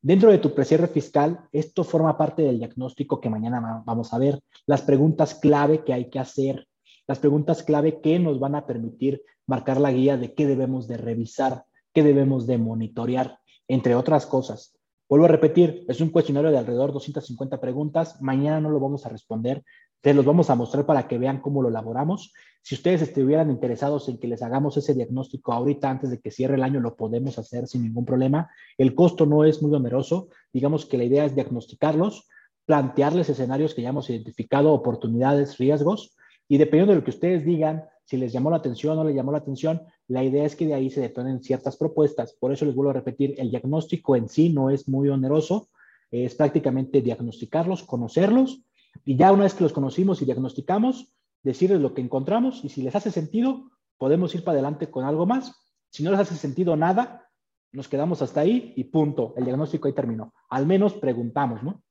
Dentro 0.00 0.30
de 0.30 0.38
tu 0.38 0.54
precierre 0.54 0.86
fiscal, 0.86 1.48
esto 1.52 1.82
forma 1.82 2.16
parte 2.16 2.42
del 2.42 2.58
diagnóstico 2.58 3.20
que 3.20 3.28
mañana 3.28 3.82
vamos 3.84 4.14
a 4.14 4.18
ver, 4.18 4.40
las 4.66 4.82
preguntas 4.82 5.34
clave 5.34 5.84
que 5.84 5.92
hay 5.92 6.10
que 6.10 6.20
hacer, 6.20 6.68
las 7.08 7.18
preguntas 7.18 7.62
clave 7.62 8.00
que 8.00 8.18
nos 8.18 8.38
van 8.38 8.54
a 8.54 8.66
permitir 8.66 9.22
marcar 9.46 9.80
la 9.80 9.92
guía 9.92 10.16
de 10.16 10.34
qué 10.34 10.46
debemos 10.46 10.86
de 10.86 10.96
revisar, 10.96 11.64
qué 11.92 12.02
debemos 12.02 12.46
de 12.46 12.58
monitorear, 12.58 13.40
entre 13.68 13.94
otras 13.94 14.26
cosas. 14.26 14.75
Vuelvo 15.08 15.26
a 15.26 15.28
repetir, 15.28 15.84
es 15.86 16.00
un 16.00 16.10
cuestionario 16.10 16.50
de 16.50 16.58
alrededor 16.58 16.90
de 16.90 16.94
250 16.94 17.60
preguntas. 17.60 18.20
Mañana 18.20 18.60
no 18.60 18.70
lo 18.70 18.80
vamos 18.80 19.06
a 19.06 19.08
responder. 19.08 19.62
Te 20.00 20.12
los 20.12 20.24
vamos 20.24 20.50
a 20.50 20.56
mostrar 20.56 20.84
para 20.84 21.06
que 21.06 21.16
vean 21.16 21.40
cómo 21.40 21.62
lo 21.62 21.68
elaboramos. 21.68 22.32
Si 22.60 22.74
ustedes 22.74 23.02
estuvieran 23.02 23.48
interesados 23.48 24.08
en 24.08 24.18
que 24.18 24.26
les 24.26 24.42
hagamos 24.42 24.76
ese 24.76 24.94
diagnóstico 24.94 25.52
ahorita, 25.52 25.88
antes 25.88 26.10
de 26.10 26.18
que 26.18 26.32
cierre 26.32 26.56
el 26.56 26.64
año, 26.64 26.80
lo 26.80 26.96
podemos 26.96 27.38
hacer 27.38 27.68
sin 27.68 27.84
ningún 27.84 28.04
problema. 28.04 28.50
El 28.76 28.96
costo 28.96 29.26
no 29.26 29.44
es 29.44 29.62
muy 29.62 29.72
oneroso. 29.72 30.28
Digamos 30.52 30.86
que 30.86 30.98
la 30.98 31.04
idea 31.04 31.24
es 31.24 31.36
diagnosticarlos, 31.36 32.28
plantearles 32.64 33.28
escenarios 33.28 33.74
que 33.74 33.82
ya 33.82 33.90
hemos 33.90 34.10
identificado, 34.10 34.72
oportunidades, 34.72 35.56
riesgos, 35.58 36.16
y 36.48 36.58
dependiendo 36.58 36.92
de 36.92 36.98
lo 36.98 37.04
que 37.04 37.10
ustedes 37.10 37.44
digan, 37.44 37.84
si 38.06 38.16
les 38.16 38.32
llamó 38.32 38.50
la 38.50 38.56
atención 38.58 38.92
o 38.92 39.02
no 39.02 39.04
les 39.04 39.16
llamó 39.16 39.32
la 39.32 39.38
atención, 39.38 39.82
la 40.06 40.22
idea 40.22 40.44
es 40.44 40.54
que 40.54 40.64
de 40.64 40.74
ahí 40.74 40.90
se 40.90 41.00
detonen 41.00 41.42
ciertas 41.42 41.76
propuestas. 41.76 42.32
Por 42.34 42.52
eso 42.52 42.64
les 42.64 42.74
vuelvo 42.74 42.90
a 42.90 42.94
repetir, 42.94 43.34
el 43.38 43.50
diagnóstico 43.50 44.14
en 44.14 44.28
sí 44.28 44.48
no 44.48 44.70
es 44.70 44.88
muy 44.88 45.08
oneroso, 45.08 45.68
es 46.12 46.36
prácticamente 46.36 47.02
diagnosticarlos, 47.02 47.82
conocerlos, 47.82 48.62
y 49.04 49.16
ya 49.16 49.32
una 49.32 49.42
vez 49.42 49.54
que 49.54 49.64
los 49.64 49.72
conocimos 49.72 50.22
y 50.22 50.24
diagnosticamos, 50.24 51.12
decirles 51.42 51.80
lo 51.80 51.94
que 51.94 52.00
encontramos, 52.00 52.64
y 52.64 52.68
si 52.68 52.80
les 52.80 52.94
hace 52.94 53.10
sentido, 53.10 53.70
podemos 53.98 54.32
ir 54.36 54.44
para 54.44 54.54
adelante 54.54 54.88
con 54.88 55.04
algo 55.04 55.26
más. 55.26 55.52
Si 55.90 56.04
no 56.04 56.12
les 56.12 56.20
hace 56.20 56.36
sentido 56.36 56.76
nada, 56.76 57.28
nos 57.72 57.88
quedamos 57.88 58.22
hasta 58.22 58.40
ahí 58.40 58.72
y 58.76 58.84
punto. 58.84 59.34
El 59.36 59.44
diagnóstico 59.46 59.88
ahí 59.88 59.94
terminó. 59.94 60.32
Al 60.48 60.64
menos 60.64 60.94
preguntamos, 60.94 61.62
¿no? 61.64 61.82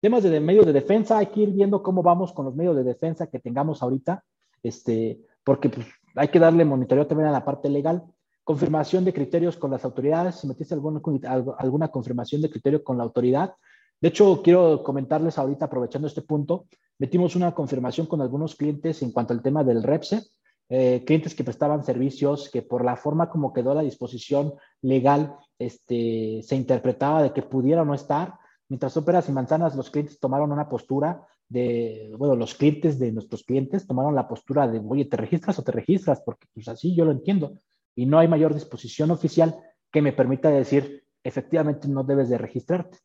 Temas 0.00 0.22
de 0.22 0.40
medios 0.40 0.66
de 0.66 0.72
defensa, 0.72 1.18
hay 1.18 1.26
que 1.26 1.40
ir 1.40 1.50
viendo 1.50 1.82
cómo 1.82 2.02
vamos 2.02 2.32
con 2.32 2.44
los 2.44 2.54
medios 2.54 2.76
de 2.76 2.84
defensa 2.84 3.28
que 3.28 3.40
tengamos 3.40 3.82
ahorita 3.82 4.24
este, 4.62 5.20
porque 5.44 5.68
pues, 5.68 5.86
hay 6.14 6.28
que 6.28 6.38
darle 6.38 6.64
monitoreo 6.64 7.06
también 7.06 7.28
a 7.28 7.32
la 7.32 7.44
parte 7.44 7.68
legal. 7.68 8.02
Confirmación 8.44 9.04
de 9.04 9.12
criterios 9.12 9.56
con 9.56 9.70
las 9.70 9.84
autoridades, 9.84 10.36
si 10.36 10.46
metiste 10.46 10.74
alguna, 10.74 11.88
confirmación 11.88 12.42
de 12.42 12.50
criterio 12.50 12.82
con 12.82 12.98
la 12.98 13.04
autoridad. 13.04 13.54
De 14.00 14.08
hecho, 14.08 14.42
quiero 14.42 14.82
comentarles 14.82 15.38
ahorita, 15.38 15.66
aprovechando 15.66 16.08
este 16.08 16.22
punto, 16.22 16.66
metimos 16.98 17.36
una 17.36 17.54
confirmación 17.54 18.06
con 18.06 18.20
algunos 18.20 18.56
clientes 18.56 19.02
en 19.02 19.12
cuanto 19.12 19.32
al 19.32 19.42
tema 19.42 19.62
del 19.62 19.82
REPSE, 19.82 20.22
eh, 20.68 21.04
clientes 21.06 21.34
que 21.34 21.44
prestaban 21.44 21.84
servicios 21.84 22.48
que 22.50 22.62
por 22.62 22.84
la 22.84 22.96
forma 22.96 23.28
como 23.28 23.52
quedó 23.52 23.74
la 23.74 23.82
disposición 23.82 24.54
legal 24.80 25.36
este, 25.58 26.40
se 26.42 26.56
interpretaba 26.56 27.22
de 27.22 27.32
que 27.32 27.42
pudiera 27.42 27.84
no 27.84 27.94
estar. 27.94 28.34
Mientras 28.68 28.96
óperas 28.96 29.28
y 29.28 29.32
manzanas, 29.32 29.76
los 29.76 29.90
clientes 29.90 30.18
tomaron 30.18 30.50
una 30.50 30.68
postura 30.68 31.26
de, 31.52 32.14
bueno, 32.16 32.34
los 32.34 32.54
clientes 32.54 32.98
de 32.98 33.12
nuestros 33.12 33.44
clientes 33.44 33.86
tomaron 33.86 34.14
la 34.14 34.26
postura 34.26 34.66
de, 34.66 34.80
oye, 34.80 35.04
¿te 35.04 35.16
registras 35.16 35.58
o 35.58 35.62
te 35.62 35.72
registras? 35.72 36.22
Porque 36.24 36.46
pues 36.52 36.66
así 36.68 36.94
yo 36.94 37.04
lo 37.04 37.12
entiendo. 37.12 37.58
Y 37.94 38.06
no 38.06 38.18
hay 38.18 38.26
mayor 38.26 38.54
disposición 38.54 39.10
oficial 39.10 39.54
que 39.90 40.00
me 40.00 40.12
permita 40.12 40.48
decir, 40.48 41.04
efectivamente 41.22 41.88
no 41.88 42.04
debes 42.04 42.30
de 42.30 42.38
registrarte. 42.38 42.98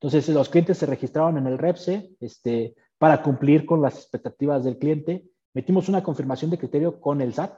Entonces, 0.00 0.28
los 0.30 0.48
clientes 0.48 0.78
se 0.78 0.86
registraron 0.86 1.38
en 1.38 1.46
el 1.46 1.58
REPSE 1.58 2.16
este, 2.18 2.74
para 2.98 3.22
cumplir 3.22 3.64
con 3.64 3.80
las 3.80 3.96
expectativas 3.96 4.64
del 4.64 4.78
cliente. 4.78 5.24
Metimos 5.54 5.88
una 5.88 6.02
confirmación 6.02 6.50
de 6.50 6.58
criterio 6.58 7.00
con 7.00 7.20
el 7.20 7.34
SAT. 7.34 7.56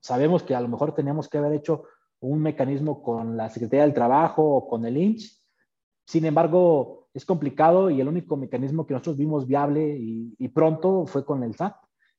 Sabemos 0.00 0.42
que 0.42 0.54
a 0.54 0.60
lo 0.60 0.68
mejor 0.68 0.94
teníamos 0.94 1.30
que 1.30 1.38
haber 1.38 1.54
hecho 1.54 1.84
un 2.20 2.42
mecanismo 2.42 3.02
con 3.02 3.38
la 3.38 3.48
Secretaría 3.48 3.84
del 3.84 3.94
Trabajo 3.94 4.42
o 4.42 4.68
con 4.68 4.84
el 4.84 4.98
INSS. 4.98 5.42
Sin 6.04 6.26
embargo, 6.26 7.05
es 7.16 7.24
complicado 7.24 7.88
y 7.88 7.98
el 7.98 8.08
único 8.08 8.36
mecanismo 8.36 8.86
que 8.86 8.92
nosotros 8.92 9.16
vimos 9.16 9.46
viable 9.46 9.96
y, 9.98 10.48
pronto 10.48 11.06
fue 11.06 11.24
con 11.24 11.42
el 11.42 11.54
SAT. 11.54 11.74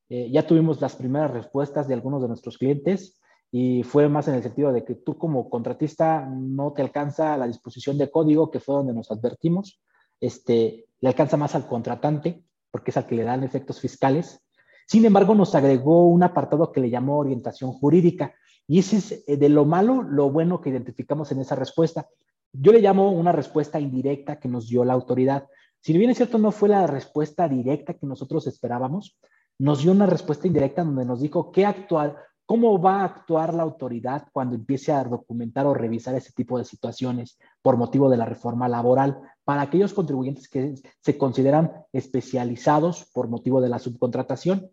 Eh, 0.10 0.32
ya 0.32 0.48
tuvimos 0.48 0.82
las 0.82 0.96
primeras 0.96 1.30
respuestas 1.30 1.88
de 1.88 1.94
algunos 1.94 2.20
de 2.22 2.28
nuestros 2.28 2.58
clientes 2.58 3.22
y 3.52 3.84
fue 3.84 4.10
más 4.10 4.28
en 4.28 4.34
el 4.34 4.42
sentido 4.42 4.74
de 4.74 4.84
que 4.84 4.96
tú 4.96 5.16
como 5.16 5.52
contratista 5.52 6.26
no 6.26 6.74
te 6.74 6.82
alcanza 6.82 7.38
la 7.38 7.46
disposición 7.46 8.00
de 8.00 8.10
código, 8.10 8.50
que 8.50 8.60
fue 8.60 8.74
donde 8.74 8.94
nos 8.94 9.12
advertimos, 9.12 9.80
este, 10.20 10.88
le 11.00 11.10
alcanza 11.10 11.38
más 11.38 11.54
al 11.54 11.68
contratante, 11.68 12.44
porque 12.72 12.90
es 12.90 12.98
al 12.98 13.06
que 13.06 13.16
le 13.16 13.24
dan 13.24 13.44
efectos 13.44 13.80
fiscales. 13.80 14.44
Sin 14.88 15.06
embargo, 15.06 15.36
nos 15.36 15.54
agregó 15.54 16.08
un 16.08 16.24
apartado 16.24 16.72
que 16.72 16.82
le 16.82 16.90
llamó 16.90 17.20
orientación 17.20 17.72
jurídica. 17.72 18.34
Y 18.68 18.80
ese 18.80 18.98
es 18.98 19.24
eh, 19.28 19.38
de 19.38 19.50
lo 19.50 19.64
malo, 19.64 20.02
lo 20.02 20.32
bueno 20.32 20.60
que 20.60 20.72
identificamos 20.72 21.32
en 21.32 21.40
esa 21.40 21.56
respuesta. 21.56 22.08
Yo 22.54 22.72
le 22.72 22.82
llamo 22.82 23.12
una 23.12 23.32
respuesta 23.32 23.80
indirecta 23.80 24.40
que 24.40 24.48
nos 24.48 24.68
dio 24.68 24.84
la 24.84 24.94
autoridad. 24.94 25.48
Si 25.82 25.98
bien 25.98 26.10
es 26.10 26.18
cierto, 26.18 26.38
no 26.38 26.52
fue 26.52 26.70
la 26.70 26.88
respuesta 26.88 27.48
directa 27.48 27.94
que 27.94 28.06
nosotros 28.06 28.48
esperábamos, 28.48 29.18
nos 29.60 29.84
dio 29.84 29.92
una 29.92 30.06
respuesta 30.06 30.48
indirecta 30.48 30.84
donde 30.84 31.06
nos 31.06 31.22
dijo 31.22 31.52
qué 31.52 31.66
actuar, 31.66 32.18
cómo 32.46 32.80
va 32.82 33.02
a 33.02 33.06
actuar 33.06 33.54
la 33.54 33.64
autoridad 33.64 34.28
cuando 34.32 34.56
empiece 34.56 34.92
a 34.92 35.04
documentar 35.04 35.66
o 35.66 35.74
revisar 35.74 36.16
ese 36.16 36.32
tipo 36.32 36.58
de 36.58 36.66
situaciones 36.66 37.38
por 37.62 37.78
motivo 37.78 38.10
de 38.10 38.18
la 38.18 38.26
reforma 38.26 38.70
laboral 38.70 39.20
para 39.44 39.62
aquellos 39.62 39.94
contribuyentes 39.94 40.48
que 40.48 40.76
se 41.02 41.18
consideran 41.18 41.72
especializados 41.92 43.10
por 43.14 43.28
motivo 43.28 43.60
de 43.62 43.70
la 43.70 43.80
subcontratación. 43.80 44.72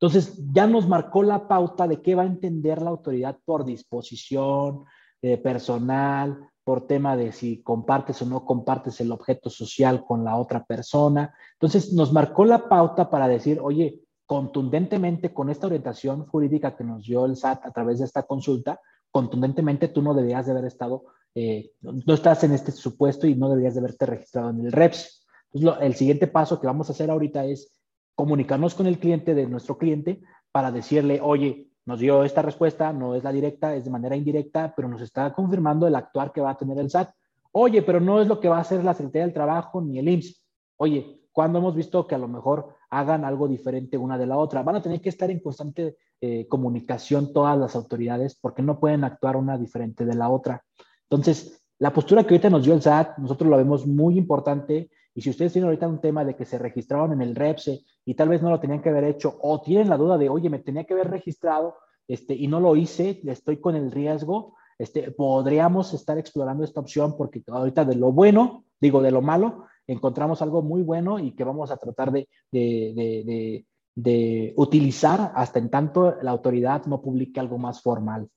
Entonces, 0.00 0.36
ya 0.52 0.66
nos 0.66 0.88
marcó 0.88 1.22
la 1.22 1.46
pauta 1.46 1.86
de 1.86 2.02
qué 2.02 2.14
va 2.14 2.22
a 2.22 2.26
entender 2.26 2.82
la 2.82 2.90
autoridad 2.90 3.38
por 3.44 3.64
disposición, 3.64 4.84
de 5.22 5.38
personal, 5.38 6.50
por 6.64 6.86
tema 6.86 7.16
de 7.16 7.32
si 7.32 7.62
compartes 7.62 8.22
o 8.22 8.26
no 8.26 8.44
compartes 8.44 9.00
el 9.00 9.12
objeto 9.12 9.50
social 9.50 10.04
con 10.04 10.24
la 10.24 10.36
otra 10.36 10.64
persona. 10.64 11.34
Entonces 11.54 11.92
nos 11.92 12.12
marcó 12.12 12.44
la 12.44 12.68
pauta 12.68 13.10
para 13.10 13.28
decir, 13.28 13.58
oye, 13.60 14.00
contundentemente 14.26 15.34
con 15.34 15.50
esta 15.50 15.66
orientación 15.66 16.26
jurídica 16.26 16.76
que 16.76 16.84
nos 16.84 17.04
dio 17.04 17.26
el 17.26 17.36
SAT 17.36 17.66
a 17.66 17.72
través 17.72 17.98
de 17.98 18.04
esta 18.04 18.22
consulta, 18.22 18.80
contundentemente 19.10 19.88
tú 19.88 20.02
no 20.02 20.14
deberías 20.14 20.46
de 20.46 20.52
haber 20.52 20.64
estado, 20.66 21.04
eh, 21.34 21.72
no 21.80 22.14
estás 22.14 22.44
en 22.44 22.52
este 22.52 22.72
supuesto 22.72 23.26
y 23.26 23.34
no 23.34 23.48
deberías 23.48 23.74
de 23.74 23.80
haberte 23.80 24.06
registrado 24.06 24.50
en 24.50 24.64
el 24.64 24.72
REPS. 24.72 25.26
Entonces, 25.52 25.82
el 25.82 25.94
siguiente 25.94 26.28
paso 26.28 26.60
que 26.60 26.66
vamos 26.66 26.88
a 26.88 26.92
hacer 26.92 27.10
ahorita 27.10 27.44
es 27.44 27.78
comunicarnos 28.14 28.74
con 28.74 28.86
el 28.86 28.98
cliente 28.98 29.34
de 29.34 29.46
nuestro 29.46 29.76
cliente 29.76 30.22
para 30.52 30.70
decirle, 30.70 31.20
oye, 31.22 31.71
nos 31.84 31.98
dio 31.98 32.24
esta 32.24 32.42
respuesta, 32.42 32.92
no 32.92 33.14
es 33.14 33.24
la 33.24 33.32
directa, 33.32 33.74
es 33.74 33.84
de 33.84 33.90
manera 33.90 34.16
indirecta, 34.16 34.72
pero 34.74 34.88
nos 34.88 35.00
está 35.00 35.32
confirmando 35.32 35.86
el 35.86 35.94
actuar 35.94 36.32
que 36.32 36.40
va 36.40 36.50
a 36.50 36.56
tener 36.56 36.78
el 36.78 36.90
SAT. 36.90 37.10
Oye, 37.52 37.82
pero 37.82 38.00
no 38.00 38.20
es 38.20 38.28
lo 38.28 38.40
que 38.40 38.48
va 38.48 38.58
a 38.58 38.60
hacer 38.60 38.84
la 38.84 38.94
Secretaría 38.94 39.26
del 39.26 39.34
Trabajo 39.34 39.80
ni 39.80 39.98
el 39.98 40.08
IMSS. 40.08 40.44
Oye, 40.76 41.20
cuando 41.32 41.58
hemos 41.58 41.74
visto 41.74 42.06
que 42.06 42.14
a 42.14 42.18
lo 42.18 42.28
mejor 42.28 42.76
hagan 42.92 43.24
algo 43.24 43.48
diferente 43.48 43.96
una 43.96 44.18
de 44.18 44.26
la 44.26 44.36
otra? 44.36 44.62
Van 44.62 44.76
a 44.76 44.82
tener 44.82 45.00
que 45.00 45.08
estar 45.08 45.30
en 45.30 45.40
constante 45.40 45.96
eh, 46.20 46.46
comunicación 46.46 47.32
todas 47.32 47.58
las 47.58 47.74
autoridades 47.74 48.34
porque 48.34 48.62
no 48.62 48.78
pueden 48.78 49.02
actuar 49.02 49.36
una 49.36 49.56
diferente 49.56 50.04
de 50.04 50.14
la 50.14 50.28
otra. 50.28 50.62
Entonces, 51.08 51.64
la 51.78 51.92
postura 51.92 52.22
que 52.22 52.34
ahorita 52.34 52.50
nos 52.50 52.64
dio 52.64 52.74
el 52.74 52.82
SAT, 52.82 53.16
nosotros 53.18 53.48
lo 53.50 53.56
vemos 53.56 53.86
muy 53.86 54.18
importante 54.18 54.90
y 55.14 55.20
si 55.20 55.30
ustedes 55.30 55.52
tienen 55.52 55.66
ahorita 55.66 55.88
un 55.88 56.00
tema 56.00 56.24
de 56.24 56.34
que 56.34 56.44
se 56.44 56.58
registraron 56.58 57.12
en 57.12 57.22
el 57.22 57.34
REPSE 57.34 57.80
y 58.04 58.14
tal 58.14 58.28
vez 58.28 58.42
no 58.42 58.50
lo 58.50 58.60
tenían 58.60 58.80
que 58.80 58.88
haber 58.88 59.04
hecho, 59.04 59.38
o 59.42 59.60
tienen 59.60 59.88
la 59.88 59.96
duda 59.96 60.16
de, 60.18 60.28
oye, 60.28 60.48
me 60.48 60.58
tenía 60.58 60.84
que 60.84 60.94
haber 60.94 61.10
registrado 61.10 61.76
este, 62.08 62.34
y 62.34 62.48
no 62.48 62.60
lo 62.60 62.76
hice, 62.76 63.20
estoy 63.24 63.60
con 63.60 63.76
el 63.76 63.90
riesgo, 63.90 64.54
este, 64.78 65.10
podríamos 65.10 65.92
estar 65.94 66.18
explorando 66.18 66.64
esta 66.64 66.80
opción 66.80 67.16
porque 67.16 67.42
ahorita 67.46 67.84
de 67.84 67.96
lo 67.96 68.10
bueno, 68.12 68.64
digo, 68.80 69.02
de 69.02 69.10
lo 69.10 69.22
malo, 69.22 69.66
encontramos 69.86 70.42
algo 70.42 70.62
muy 70.62 70.82
bueno 70.82 71.18
y 71.18 71.32
que 71.32 71.44
vamos 71.44 71.70
a 71.70 71.76
tratar 71.76 72.10
de, 72.10 72.28
de, 72.50 72.92
de, 72.94 73.66
de 73.94 74.54
utilizar 74.56 75.32
hasta 75.34 75.58
en 75.58 75.70
tanto 75.70 76.16
la 76.22 76.30
autoridad 76.30 76.86
no 76.86 77.02
publique 77.02 77.38
algo 77.38 77.58
más 77.58 77.82
formal. 77.82 78.28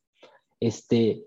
Este, 0.59 1.25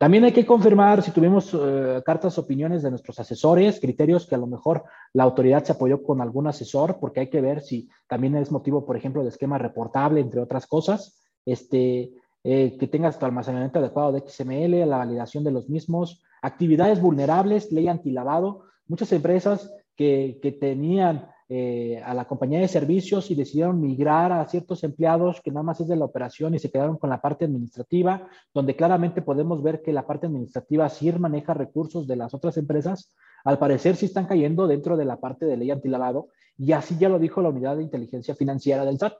también 0.00 0.24
hay 0.24 0.32
que 0.32 0.46
confirmar 0.46 1.02
si 1.02 1.10
tuvimos 1.10 1.52
eh, 1.52 2.00
cartas, 2.06 2.38
opiniones 2.38 2.82
de 2.82 2.88
nuestros 2.88 3.20
asesores, 3.20 3.78
criterios 3.78 4.26
que 4.26 4.34
a 4.34 4.38
lo 4.38 4.46
mejor 4.46 4.84
la 5.12 5.24
autoridad 5.24 5.62
se 5.62 5.72
apoyó 5.72 6.02
con 6.02 6.22
algún 6.22 6.46
asesor, 6.46 6.96
porque 6.98 7.20
hay 7.20 7.28
que 7.28 7.42
ver 7.42 7.60
si 7.60 7.86
también 8.08 8.34
es 8.36 8.50
motivo, 8.50 8.86
por 8.86 8.96
ejemplo, 8.96 9.22
de 9.22 9.28
esquema 9.28 9.58
reportable, 9.58 10.22
entre 10.22 10.40
otras 10.40 10.66
cosas. 10.66 11.20
Este, 11.44 12.14
eh, 12.44 12.78
que 12.80 12.86
tengas 12.86 13.18
tu 13.18 13.26
almacenamiento 13.26 13.78
adecuado 13.78 14.12
de 14.12 14.24
XML, 14.26 14.88
la 14.88 14.96
validación 14.96 15.44
de 15.44 15.50
los 15.50 15.68
mismos, 15.68 16.22
actividades 16.40 16.98
vulnerables, 16.98 17.70
ley 17.70 17.86
antilavado. 17.86 18.62
Muchas 18.86 19.12
empresas 19.12 19.70
que, 19.96 20.38
que 20.40 20.50
tenían 20.50 21.28
eh, 21.52 22.00
a 22.04 22.14
la 22.14 22.26
compañía 22.26 22.60
de 22.60 22.68
servicios 22.68 23.28
y 23.28 23.34
decidieron 23.34 23.80
migrar 23.80 24.30
a 24.30 24.46
ciertos 24.46 24.84
empleados 24.84 25.40
que 25.40 25.50
nada 25.50 25.64
más 25.64 25.80
es 25.80 25.88
de 25.88 25.96
la 25.96 26.04
operación 26.04 26.54
y 26.54 26.60
se 26.60 26.70
quedaron 26.70 26.96
con 26.96 27.10
la 27.10 27.20
parte 27.20 27.44
administrativa, 27.44 28.28
donde 28.54 28.76
claramente 28.76 29.20
podemos 29.20 29.60
ver 29.60 29.82
que 29.82 29.92
la 29.92 30.06
parte 30.06 30.26
administrativa 30.26 30.88
sí 30.88 31.10
maneja 31.10 31.52
recursos 31.52 32.06
de 32.06 32.14
las 32.14 32.34
otras 32.34 32.56
empresas, 32.56 33.16
al 33.42 33.58
parecer 33.58 33.96
sí 33.96 34.06
están 34.06 34.26
cayendo 34.26 34.68
dentro 34.68 34.96
de 34.96 35.04
la 35.04 35.16
parte 35.18 35.44
de 35.44 35.56
ley 35.56 35.72
antilavado 35.72 36.28
y 36.56 36.70
así 36.70 36.96
ya 37.00 37.08
lo 37.08 37.18
dijo 37.18 37.42
la 37.42 37.48
unidad 37.48 37.76
de 37.76 37.82
inteligencia 37.82 38.36
financiera 38.36 38.84
del 38.84 39.00
SAT. 39.00 39.14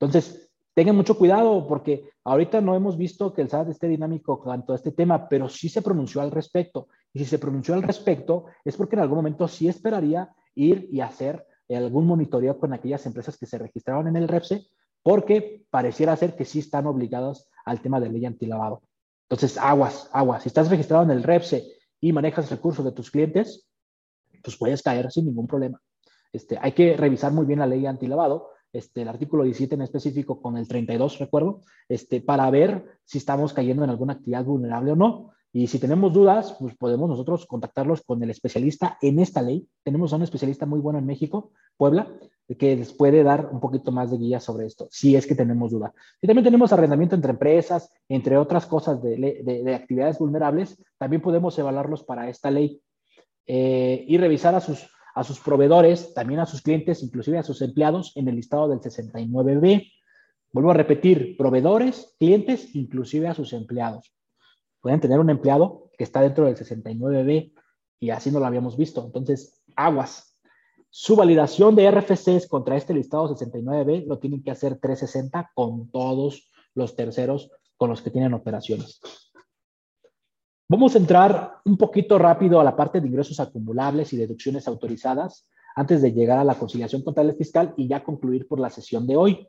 Entonces, 0.00 0.50
tengan 0.72 0.96
mucho 0.96 1.18
cuidado 1.18 1.68
porque 1.68 2.08
ahorita 2.24 2.62
no 2.62 2.74
hemos 2.74 2.96
visto 2.96 3.34
que 3.34 3.42
el 3.42 3.50
SAT 3.50 3.68
esté 3.68 3.88
dinámico 3.88 4.40
cuanto 4.40 4.72
a 4.72 4.76
este 4.76 4.92
tema, 4.92 5.28
pero 5.28 5.50
sí 5.50 5.68
se 5.68 5.82
pronunció 5.82 6.22
al 6.22 6.30
respecto. 6.30 6.88
Y 7.12 7.18
si 7.18 7.26
se 7.26 7.38
pronunció 7.38 7.74
al 7.74 7.82
respecto 7.82 8.46
es 8.64 8.74
porque 8.74 8.96
en 8.96 9.02
algún 9.02 9.18
momento 9.18 9.46
sí 9.48 9.68
esperaría 9.68 10.34
ir 10.54 10.88
y 10.90 11.02
hacer 11.02 11.44
algún 11.70 12.06
monitoreo 12.06 12.58
con 12.58 12.72
aquellas 12.72 13.06
empresas 13.06 13.36
que 13.36 13.46
se 13.46 13.58
registraron 13.58 14.08
en 14.08 14.16
el 14.16 14.28
REPSE, 14.28 14.66
porque 15.02 15.64
pareciera 15.70 16.16
ser 16.16 16.34
que 16.34 16.44
sí 16.44 16.58
están 16.58 16.86
obligados 16.86 17.48
al 17.64 17.80
tema 17.80 18.00
de 18.00 18.10
ley 18.10 18.24
antilavado. 18.24 18.82
Entonces, 19.28 19.58
aguas, 19.58 20.08
aguas. 20.12 20.42
Si 20.42 20.48
estás 20.48 20.70
registrado 20.70 21.04
en 21.04 21.10
el 21.10 21.22
REPSE 21.22 21.66
y 22.00 22.12
manejas 22.12 22.50
recursos 22.50 22.84
de 22.84 22.92
tus 22.92 23.10
clientes, 23.10 23.68
pues 24.42 24.56
puedes 24.56 24.82
caer 24.82 25.10
sin 25.10 25.26
ningún 25.26 25.46
problema. 25.46 25.80
Este, 26.32 26.58
hay 26.60 26.72
que 26.72 26.96
revisar 26.96 27.32
muy 27.32 27.46
bien 27.46 27.60
la 27.60 27.66
ley 27.66 27.86
antilavado, 27.86 28.50
este, 28.72 29.02
el 29.02 29.08
artículo 29.08 29.44
17 29.44 29.76
en 29.76 29.82
específico 29.82 30.42
con 30.42 30.56
el 30.56 30.66
32, 30.66 31.18
recuerdo, 31.20 31.60
este, 31.88 32.20
para 32.20 32.50
ver 32.50 32.98
si 33.04 33.18
estamos 33.18 33.52
cayendo 33.52 33.84
en 33.84 33.90
alguna 33.90 34.14
actividad 34.14 34.44
vulnerable 34.44 34.92
o 34.92 34.96
no. 34.96 35.33
Y 35.56 35.68
si 35.68 35.78
tenemos 35.78 36.12
dudas, 36.12 36.56
pues 36.58 36.74
podemos 36.76 37.08
nosotros 37.08 37.46
contactarlos 37.46 38.02
con 38.02 38.20
el 38.24 38.28
especialista 38.28 38.98
en 39.00 39.20
esta 39.20 39.40
ley. 39.40 39.68
Tenemos 39.84 40.12
a 40.12 40.16
un 40.16 40.24
especialista 40.24 40.66
muy 40.66 40.80
bueno 40.80 40.98
en 40.98 41.06
México, 41.06 41.52
Puebla, 41.76 42.12
que 42.58 42.74
les 42.74 42.92
puede 42.92 43.22
dar 43.22 43.50
un 43.52 43.60
poquito 43.60 43.92
más 43.92 44.10
de 44.10 44.18
guía 44.18 44.40
sobre 44.40 44.66
esto, 44.66 44.88
si 44.90 45.14
es 45.14 45.28
que 45.28 45.36
tenemos 45.36 45.70
duda. 45.70 45.94
Y 46.20 46.26
también 46.26 46.44
tenemos 46.44 46.72
arrendamiento 46.72 47.14
entre 47.14 47.30
empresas, 47.30 47.88
entre 48.08 48.36
otras 48.36 48.66
cosas 48.66 49.00
de, 49.00 49.72
actividades 49.80 50.18
vulnerables, 50.18 50.76
también 50.98 51.22
podemos 51.22 51.56
evaluarlos 51.56 52.02
para 52.02 52.28
esta 52.28 52.50
ley 52.50 52.82
eh, 53.46 54.04
y 54.08 54.18
revisar 54.18 54.56
a 54.56 54.60
sus, 54.60 54.90
a 55.14 55.22
sus 55.22 55.38
proveedores, 55.38 56.14
también 56.14 56.40
a 56.40 56.46
sus 56.46 56.62
clientes, 56.62 57.00
inclusive 57.04 57.38
a 57.38 57.44
sus 57.44 57.62
empleados 57.62 58.10
en 58.16 58.26
el 58.26 58.34
listado 58.34 58.66
del 58.66 58.80
69B. 58.80 59.88
Vuelvo 60.52 60.72
a 60.72 60.74
repetir, 60.74 61.36
proveedores, 61.36 62.16
clientes, 62.18 62.74
inclusive 62.74 63.28
a 63.28 63.34
sus 63.34 63.52
empleados 63.52 64.13
pueden 64.84 65.00
tener 65.00 65.18
un 65.18 65.30
empleado 65.30 65.88
que 65.96 66.04
está 66.04 66.20
dentro 66.20 66.44
del 66.44 66.56
69B 66.56 67.54
y 68.00 68.10
así 68.10 68.30
no 68.30 68.38
lo 68.38 68.44
habíamos 68.44 68.76
visto. 68.76 69.02
Entonces, 69.02 69.62
aguas. 69.76 70.36
Su 70.90 71.16
validación 71.16 71.74
de 71.74 71.90
RFCs 71.90 72.46
contra 72.46 72.76
este 72.76 72.92
listado 72.92 73.34
69B 73.34 74.04
lo 74.06 74.18
tienen 74.18 74.42
que 74.42 74.50
hacer 74.50 74.78
360 74.78 75.52
con 75.54 75.90
todos 75.90 76.50
los 76.74 76.94
terceros 76.96 77.50
con 77.78 77.88
los 77.88 78.02
que 78.02 78.10
tienen 78.10 78.34
operaciones. 78.34 79.00
Vamos 80.68 80.94
a 80.94 80.98
entrar 80.98 81.54
un 81.64 81.78
poquito 81.78 82.18
rápido 82.18 82.60
a 82.60 82.64
la 82.64 82.76
parte 82.76 83.00
de 83.00 83.08
ingresos 83.08 83.40
acumulables 83.40 84.12
y 84.12 84.18
deducciones 84.18 84.68
autorizadas 84.68 85.48
antes 85.76 86.02
de 86.02 86.12
llegar 86.12 86.36
a 86.36 86.44
la 86.44 86.56
conciliación 86.56 87.02
contable 87.02 87.32
fiscal 87.32 87.72
y 87.78 87.88
ya 87.88 88.04
concluir 88.04 88.46
por 88.46 88.60
la 88.60 88.68
sesión 88.68 89.06
de 89.06 89.16
hoy. 89.16 89.48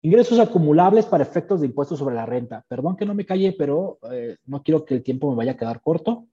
Ingresos 0.00 0.38
acumulables 0.38 1.06
para 1.06 1.24
efectos 1.24 1.60
de 1.60 1.66
impuestos 1.66 1.98
sobre 1.98 2.14
la 2.14 2.24
renta. 2.24 2.64
Perdón 2.68 2.96
que 2.96 3.04
no 3.04 3.14
me 3.14 3.26
calle, 3.26 3.54
pero 3.58 3.98
eh, 4.12 4.36
no 4.46 4.62
quiero 4.62 4.84
que 4.84 4.94
el 4.94 5.02
tiempo 5.02 5.28
me 5.30 5.36
vaya 5.36 5.52
a 5.52 5.56
quedar 5.56 5.80
corto. 5.80 6.26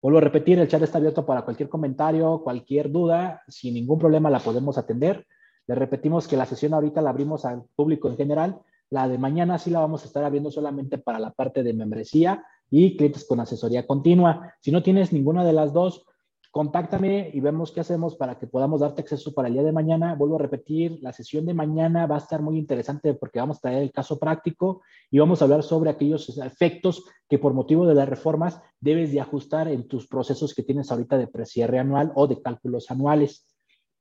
Vuelvo 0.00 0.18
a 0.18 0.22
repetir, 0.22 0.58
el 0.58 0.66
chat 0.66 0.82
está 0.82 0.98
abierto 0.98 1.24
para 1.24 1.42
cualquier 1.42 1.68
comentario, 1.68 2.40
cualquier 2.42 2.90
duda. 2.90 3.42
Sin 3.46 3.74
ningún 3.74 4.00
problema 4.00 4.28
la 4.28 4.40
podemos 4.40 4.76
atender. 4.76 5.24
Le 5.68 5.76
repetimos 5.76 6.26
que 6.26 6.36
la 6.36 6.46
sesión 6.46 6.74
ahorita 6.74 7.00
la 7.00 7.10
abrimos 7.10 7.44
al 7.44 7.62
público 7.76 8.08
en 8.08 8.16
general. 8.16 8.60
La 8.90 9.06
de 9.06 9.18
mañana 9.18 9.58
sí 9.58 9.70
la 9.70 9.78
vamos 9.78 10.02
a 10.02 10.06
estar 10.06 10.24
abriendo 10.24 10.50
solamente 10.50 10.98
para 10.98 11.20
la 11.20 11.30
parte 11.30 11.62
de 11.62 11.72
membresía 11.72 12.44
y 12.68 12.96
clientes 12.96 13.24
con 13.24 13.38
asesoría 13.38 13.86
continua. 13.86 14.54
Si 14.60 14.72
no 14.72 14.82
tienes 14.82 15.12
ninguna 15.12 15.44
de 15.44 15.52
las 15.52 15.72
dos, 15.72 16.04
contáctame 16.52 17.30
y 17.32 17.40
vemos 17.40 17.72
qué 17.72 17.80
hacemos 17.80 18.14
para 18.14 18.38
que 18.38 18.46
podamos 18.46 18.82
darte 18.82 19.00
acceso 19.00 19.32
para 19.32 19.48
el 19.48 19.54
día 19.54 19.62
de 19.62 19.72
mañana. 19.72 20.14
Vuelvo 20.14 20.36
a 20.36 20.42
repetir, 20.42 20.98
la 21.00 21.14
sesión 21.14 21.46
de 21.46 21.54
mañana 21.54 22.06
va 22.06 22.16
a 22.16 22.18
estar 22.18 22.42
muy 22.42 22.58
interesante 22.58 23.14
porque 23.14 23.40
vamos 23.40 23.56
a 23.56 23.60
traer 23.62 23.82
el 23.82 23.90
caso 23.90 24.18
práctico 24.18 24.82
y 25.10 25.18
vamos 25.18 25.40
a 25.40 25.46
hablar 25.46 25.62
sobre 25.62 25.88
aquellos 25.88 26.28
efectos 26.38 27.04
que 27.26 27.38
por 27.38 27.54
motivo 27.54 27.86
de 27.86 27.94
las 27.94 28.06
reformas 28.06 28.60
debes 28.80 29.12
de 29.12 29.20
ajustar 29.20 29.66
en 29.66 29.88
tus 29.88 30.06
procesos 30.06 30.54
que 30.54 30.62
tienes 30.62 30.92
ahorita 30.92 31.16
de 31.16 31.26
precierre 31.26 31.78
anual 31.78 32.12
o 32.14 32.26
de 32.26 32.42
cálculos 32.42 32.90
anuales. 32.90 33.46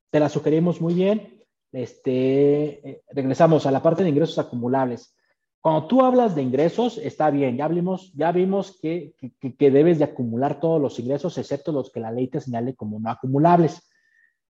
Te 0.09 0.19
la 0.19 0.27
sugerimos 0.27 0.81
muy 0.81 0.93
bien. 0.93 1.45
Este, 1.71 2.89
eh, 2.89 3.01
regresamos 3.11 3.65
a 3.65 3.71
la 3.71 3.81
parte 3.81 4.03
de 4.03 4.09
ingresos 4.09 4.37
acumulables. 4.39 5.15
Cuando 5.61 5.87
tú 5.87 6.01
hablas 6.01 6.33
de 6.33 6.41
ingresos, 6.41 6.97
está 6.97 7.29
bien, 7.29 7.55
ya, 7.55 7.67
vimos 8.31 8.79
que, 8.81 9.13
que, 9.39 9.71
debes 9.71 9.99
de 9.99 10.05
acumular 10.05 10.59
todos 10.59 10.81
los 10.81 10.97
ingresos, 10.97 11.37
excepto 11.37 11.71
los 11.71 11.91
que 11.91 11.99
la 11.99 12.11
ley 12.11 12.27
te 12.27 12.41
señale 12.41 12.75
como 12.75 12.99
no 12.99 13.11
acumulables. 13.11 13.87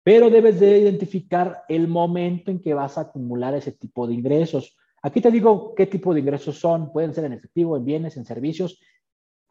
Pero 0.04 0.30
debes 0.30 0.60
de 0.60 0.80
identificar 0.80 1.64
el 1.70 1.88
momento 1.88 2.52
en 2.52 2.60
que 2.60 2.74
vas 2.74 2.98
a 2.98 3.02
acumular 3.02 3.54
ese 3.54 3.72
tipo 3.72 4.06
de 4.06 4.16
ingresos. 4.16 4.78
Aquí 5.02 5.22
te 5.22 5.32
digo 5.32 5.74
qué 5.76 5.86
tipo 5.86 6.14
de 6.14 6.20
ingresos 6.20 6.60
son. 6.60 6.92
Pueden 6.92 7.14
ser 7.14 7.24
en 7.24 7.34
efectivo, 7.34 7.78
en 7.78 7.86
bienes, 7.86 8.18
en 8.18 8.26
servicios, 8.26 8.78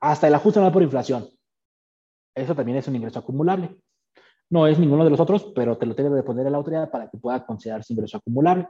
hasta 0.00 0.28
el 0.28 0.34
ajuste 0.34 0.58
anual 0.58 0.74
por 0.74 0.82
inflación. 0.82 1.26
Eso 2.34 2.54
también 2.54 2.76
es 2.76 2.88
un 2.88 2.96
ingreso 2.96 3.18
acumulable. 3.18 3.74
No 4.50 4.66
es 4.66 4.78
ninguno 4.78 5.04
de 5.04 5.10
los 5.10 5.20
otros, 5.20 5.52
pero 5.54 5.78
te 5.78 5.86
lo 5.86 5.94
tengo 5.94 6.14
de 6.14 6.22
poner 6.22 6.44
en 6.44 6.52
la 6.52 6.58
autoridad 6.58 6.90
para 6.90 7.08
que 7.08 7.16
pueda 7.16 7.46
considerarse 7.46 7.94
ingreso 7.94 8.18
acumulable. 8.18 8.68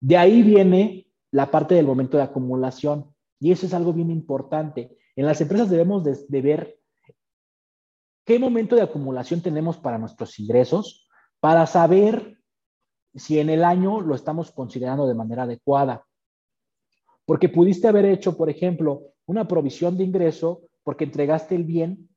De 0.00 0.16
ahí 0.16 0.42
viene 0.42 1.06
la 1.34 1.50
parte 1.50 1.74
del 1.74 1.84
momento 1.84 2.16
de 2.16 2.22
acumulación. 2.22 3.12
Y 3.40 3.50
eso 3.50 3.66
es 3.66 3.74
algo 3.74 3.92
bien 3.92 4.08
importante. 4.12 4.96
En 5.16 5.26
las 5.26 5.40
empresas 5.40 5.68
debemos 5.68 6.04
de, 6.04 6.40
ver 6.40 6.78
qué 8.24 8.38
momento 8.38 8.76
de 8.76 8.82
acumulación 8.82 9.40
tenemos 9.40 9.76
para 9.76 9.98
nuestros 9.98 10.38
ingresos 10.38 11.08
para 11.40 11.66
saber 11.66 12.38
si 13.16 13.40
en 13.40 13.50
el 13.50 13.64
año 13.64 14.00
lo 14.00 14.14
estamos 14.14 14.52
considerando 14.52 15.08
de 15.08 15.14
manera 15.14 15.42
adecuada. 15.42 16.06
Porque 17.24 17.48
pudiste 17.48 17.88
haber 17.88 18.04
hecho, 18.04 18.36
por 18.36 18.48
ejemplo, 18.48 19.02
una 19.26 19.48
provisión 19.48 19.98
de 19.98 20.04
ingreso 20.04 20.68
porque 20.84 21.02
entregaste 21.02 21.56
el 21.56 21.64
bien, 21.64 22.10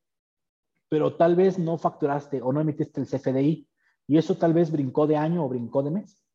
pero 0.90 1.16
tal 1.16 1.36
vez 1.36 1.58
no 1.58 1.80
facturaste 1.80 2.40
o 2.44 2.54
no 2.54 2.62
emitiste 2.62 3.02
el 3.02 3.08
CFDI 3.08 3.68
y 4.06 4.18
eso 4.20 4.36
tal 4.36 4.54
vez 4.54 4.72
brincó 4.72 5.08
de 5.08 5.18
año 5.18 5.44
o 5.44 5.50
brincó 5.50 5.82
de 5.82 5.90
mes. 5.90 6.27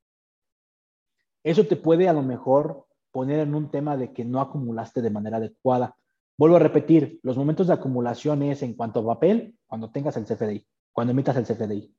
Eso 1.45 1.67
te 1.67 1.77
puede 1.77 2.09
a 2.09 2.13
lo 2.13 2.23
mejor 2.23 2.87
poner 3.11 3.41
en 3.41 3.55
un 3.55 3.71
tema 3.71 3.97
de 3.97 4.13
que 4.13 4.25
no 4.25 4.41
acumulaste 4.41 5.03
de 5.03 5.11
manera 5.11 5.39
adecuada. 5.39 5.97
Vuelvo 6.39 6.57
a 6.57 6.61
repetir, 6.61 7.21
los 7.23 7.37
momentos 7.37 7.67
de 7.67 7.75
acumulación 7.75 8.43
es 8.43 8.63
en 8.63 8.75
cuanto 8.75 9.01
a 9.01 9.15
papel, 9.15 9.57
cuando 9.67 9.91
tengas 9.91 10.17
el 10.17 10.25
CFDI, 10.25 10.67
cuando 10.93 11.13
emitas 11.13 11.37
el 11.37 11.45
CFDI. 11.45 11.95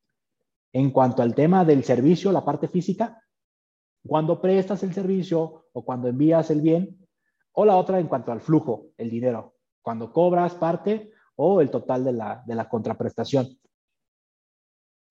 En 0.74 0.91
cuanto 0.91 1.22
al 1.22 1.36
tema 1.36 1.64
del 1.65 1.84
servicio, 1.84 2.32
la 2.32 2.44
parte 2.44 2.68
física, 2.68 3.22
cuando 4.06 4.41
prestas 4.41 4.84
el 4.84 4.94
servicio 4.94 5.65
o 5.72 5.86
cuando 5.86 6.07
envías 6.07 6.49
el 6.49 6.61
bien, 6.61 7.07
o 7.53 7.65
la 7.65 7.78
otra 7.78 7.99
en 7.99 8.07
cuanto 8.07 8.32
al 8.32 8.41
flujo, 8.41 8.88
el 8.98 9.10
dinero, 9.10 9.56
cuando 9.82 10.11
cobras 10.11 10.56
parte 10.56 11.11
o 11.36 11.61
el 11.61 11.70
total 11.70 12.03
de 12.03 12.14
la, 12.14 12.44
de 12.45 12.56
la 12.56 12.68
contraprestación. 12.68 13.48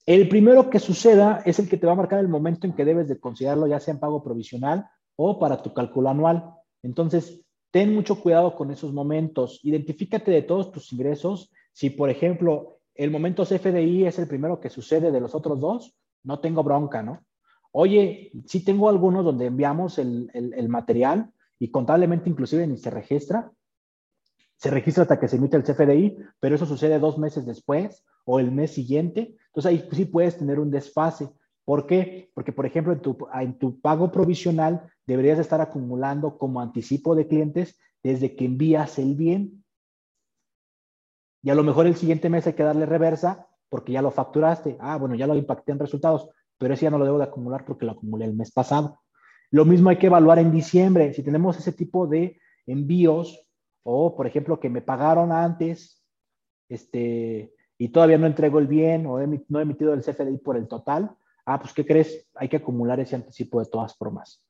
El 0.05 0.29
primero 0.29 0.69
que 0.69 0.81
suceda 0.81 1.43
es 1.45 1.59
el 1.59 1.69
que 1.69 1.77
te 1.77 1.87
va 1.87 1.93
a 1.93 1.97
marcar 1.97 2.19
el 2.19 2.29
momento 2.29 2.67
en 2.67 2.73
que 2.73 2.85
debes 2.85 3.09
de 3.09 3.21
considerarlo, 3.21 3.67
ya 3.69 3.79
sea 3.79 3.95
en 3.95 4.01
pago 4.01 4.23
provisional 4.23 4.89
o 5.17 5.39
para 5.39 5.63
tu 5.63 5.73
cálculo 5.73 6.09
anual. 6.09 6.55
Entonces, 6.83 7.45
ten 7.71 7.95
mucho 7.95 8.21
cuidado 8.21 8.57
con 8.57 8.71
esos 8.71 8.93
momentos. 8.93 9.61
Identifícate 9.63 10.31
de 10.31 10.43
todos 10.43 10.73
tus 10.73 10.93
ingresos. 10.93 11.53
Si, 11.73 11.91
por 11.91 12.11
ejemplo, 12.11 12.81
el 12.95 13.11
momento 13.11 13.45
CFDI 13.45 14.07
es 14.07 14.19
el 14.19 14.27
primero 14.27 14.61
que 14.61 14.71
sucede 14.71 15.13
de 15.13 15.21
los 15.21 15.35
otros 15.35 15.61
dos, 15.61 15.95
no 16.25 16.41
tengo 16.41 16.63
bronca, 16.63 17.03
¿no? 17.03 17.21
Oye, 17.73 18.33
sí 18.47 18.65
tengo 18.65 18.89
algunos 18.89 19.25
donde 19.25 19.47
enviamos 19.47 19.99
el, 19.99 20.69
material 20.69 21.33
y 21.59 21.71
contablemente 21.71 22.29
inclusive 22.29 22.67
ni 22.67 22.77
se 22.77 22.91
registra. 22.91 23.51
Se 24.57 24.71
registra 24.71 25.03
hasta 25.03 25.19
que 25.19 25.27
se 25.27 25.37
emite 25.37 25.57
el 25.57 25.65
CFDI, 25.65 26.19
pero 26.39 26.55
eso 26.55 26.67
sucede 26.67 26.99
dos 26.99 27.19
meses 27.19 27.47
después 27.47 28.05
o 28.27 28.39
el 28.39 28.53
mes 28.53 28.73
siguiente. 28.73 29.37
Entonces 29.53 29.71
ahí 29.71 29.89
sí 29.93 30.07
puedes 30.07 30.39
tener 30.39 30.59
un 30.59 30.71
desfase. 30.71 31.29
¿Por 31.67 31.87
qué? 31.87 32.31
Porque, 32.35 32.53
por 32.53 32.65
ejemplo, 32.65 32.95
en 33.35 33.59
tu, 33.59 33.81
pago 33.81 34.11
provisional 34.11 34.91
deberías 35.07 35.39
estar 35.39 35.61
acumulando 35.61 36.39
como 36.39 36.61
anticipo 36.61 37.15
de 37.15 37.29
clientes 37.29 37.79
desde 38.03 38.35
que 38.35 38.47
envías 38.47 38.99
el 38.99 39.15
bien. 39.15 39.63
Y 41.43 41.51
a 41.51 41.55
lo 41.55 41.63
mejor 41.63 41.87
el 41.87 41.97
siguiente 41.97 42.31
mes 42.31 42.47
hay 42.47 42.55
que 42.55 42.63
darle 42.63 42.87
reversa 42.87 43.47
porque 43.69 43.93
ya 43.93 44.01
lo 44.01 44.11
facturaste. 44.11 44.79
Ah, 44.81 44.97
bueno, 44.97 45.15
ya 45.17 45.27
lo 45.27 45.37
impacté 45.37 45.73
en 45.73 45.79
resultados, 45.79 46.31
pero 46.57 46.73
ese 46.73 46.85
ya 46.85 46.91
no 46.91 46.99
lo 46.99 47.05
debo 47.05 47.19
de 47.19 47.25
acumular 47.25 47.67
porque 47.67 47.85
lo 47.85 47.93
acumulé 47.93 48.25
el 48.25 48.35
mes 48.35 48.51
pasado. 48.53 49.01
Lo 49.51 49.67
mismo 49.67 49.91
hay 49.91 49.99
que 49.99 50.07
evaluar 50.07 50.39
en 50.39 50.51
diciembre. 50.51 51.13
Si 51.13 51.23
tenemos 51.23 51.59
ese 51.59 51.73
tipo 51.73 52.07
de 52.07 52.41
envíos 52.67 53.47
o, 53.83 54.17
por 54.17 54.27
ejemplo, 54.27 54.59
que 54.59 54.71
me 54.71 54.81
pagaron 54.81 55.31
antes, 55.31 56.03
este, 56.71 57.53
y 57.83 57.89
todavía 57.89 58.17
no 58.17 58.29
entrego 58.29 58.61
el 58.61 58.69
bien 58.69 59.07
o 59.07 59.19
no 59.49 59.59
he 59.59 59.63
emitido 59.63 59.93
el 59.93 60.03
CFDI 60.03 60.39
por 60.39 60.57
el 60.57 60.69
total, 60.69 61.17
ah, 61.45 61.59
pues 61.59 61.73
¿qué 61.73 61.85
crees? 61.85 62.29
Hay 62.37 62.49
que 62.49 62.59
acumular 62.59 63.01
ese 63.01 63.17
anticipo 63.17 63.59
de 63.59 63.67
todas 63.67 63.97
formas. 63.97 64.41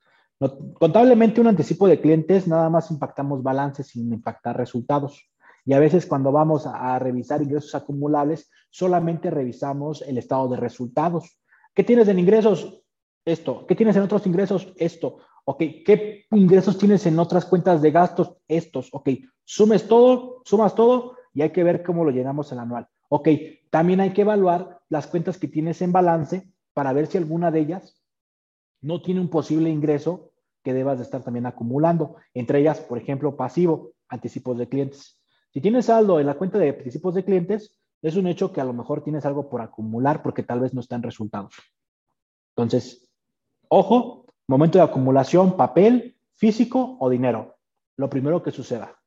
contablemente 0.79 1.41
un 1.41 1.47
anticipo 1.47 1.89
de 1.89 1.99
clientes 1.99 2.47
nada 2.47 2.69
más 2.69 2.91
impactamos 2.91 3.43
balances 3.43 3.87
sin 3.87 4.13
impactar 4.13 4.59
resultados. 4.59 5.31
Y 5.65 5.73
a 5.73 5.79
veces 5.79 6.05
cuando 6.05 6.31
vamos 6.31 6.67
a, 6.67 6.99
revisar 6.99 7.41
ingresos 7.41 7.75
acumulables, 7.75 8.51
solamente 8.69 9.31
revisamos 9.31 10.03
el 10.03 10.19
estado 10.19 10.49
de 10.49 10.59
resultados. 10.59 11.39
¿Qué 11.75 11.85
tienes 11.85 12.09
en 12.09 12.19
ingresos? 12.19 12.83
Esto. 13.25 13.67
¿Qué 13.67 13.75
tienes 13.75 13.97
en 13.97 14.03
otros 14.03 14.27
ingresos? 14.27 14.75
Esto. 14.77 15.21
Ok, 15.47 15.63
¿qué 15.87 16.27
ingresos 16.33 16.77
tienes 16.77 17.07
en 17.07 17.19
otras 17.19 17.47
cuentas 17.47 17.81
de 17.81 17.93
gastos? 17.93 18.37
Estos. 18.47 18.91
Ok, 18.93 19.09
sumes 19.43 19.89
todo, 19.89 20.43
sumas 20.45 20.75
todo 20.75 21.17
y 21.33 21.41
hay 21.41 21.51
que 21.51 21.65
ver 21.65 21.83
cómo 21.83 22.05
lo 22.05 22.11
llenamos 22.11 22.53
el 22.53 22.59
anual. 22.59 22.89
Ok, 23.15 23.29
también 23.69 24.01
hay 24.01 24.15
que 24.15 24.23
evaluar 24.23 24.81
las 24.89 25.07
cuentas 25.07 25.37
que 25.37 25.47
tienes 25.47 25.83
en 25.83 25.93
balance 25.93 26.51
para 26.73 26.95
ver 26.95 27.07
si 27.07 27.19
alguna 27.19 27.51
de 27.51 27.61
ellas 27.61 28.03
no 28.81 29.03
tiene 29.03 29.21
un 29.21 29.29
posible 29.29 29.69
ingreso 29.69 30.31
que 30.65 30.73
debas 30.73 30.97
de 30.97 31.05
estar 31.05 31.23
también 31.23 31.45
acumulando. 31.45 32.17
Entre 32.33 32.61
ellas, 32.61 32.81
por 32.81 32.97
ejemplo, 32.97 33.37
pasivo, 33.37 33.93
anticipos 34.09 34.57
de 34.57 34.67
clientes. 34.67 35.21
Si 35.53 35.61
tienes 35.61 35.85
saldo 35.85 36.21
en 36.21 36.27
la 36.27 36.39
cuenta 36.39 36.57
de 36.57 36.71
anticipos 36.71 37.15
de 37.15 37.23
clientes, 37.23 37.79
es 38.01 38.17
un 38.17 38.29
hecho 38.29 38.51
que 38.51 38.63
a 38.63 38.65
lo 38.65 38.73
mejor 38.73 39.05
tienes 39.05 39.27
algo 39.27 39.51
por 39.51 39.61
acumular 39.61 40.23
porque 40.23 40.43
tal 40.43 40.61
vez 40.61 40.73
no 40.73 40.81
están 40.81 41.03
resultados. 41.03 41.53
Entonces, 42.57 43.11
ojo, 43.69 44.25
momento 44.49 44.79
de 44.79 44.85
acumulación, 44.85 45.59
papel, 45.59 46.17
físico 46.37 46.97
o 46.99 47.11
dinero. 47.11 47.59
Lo 47.99 48.09
primero 48.09 48.43
que 48.43 48.53
suceda. 48.53 48.99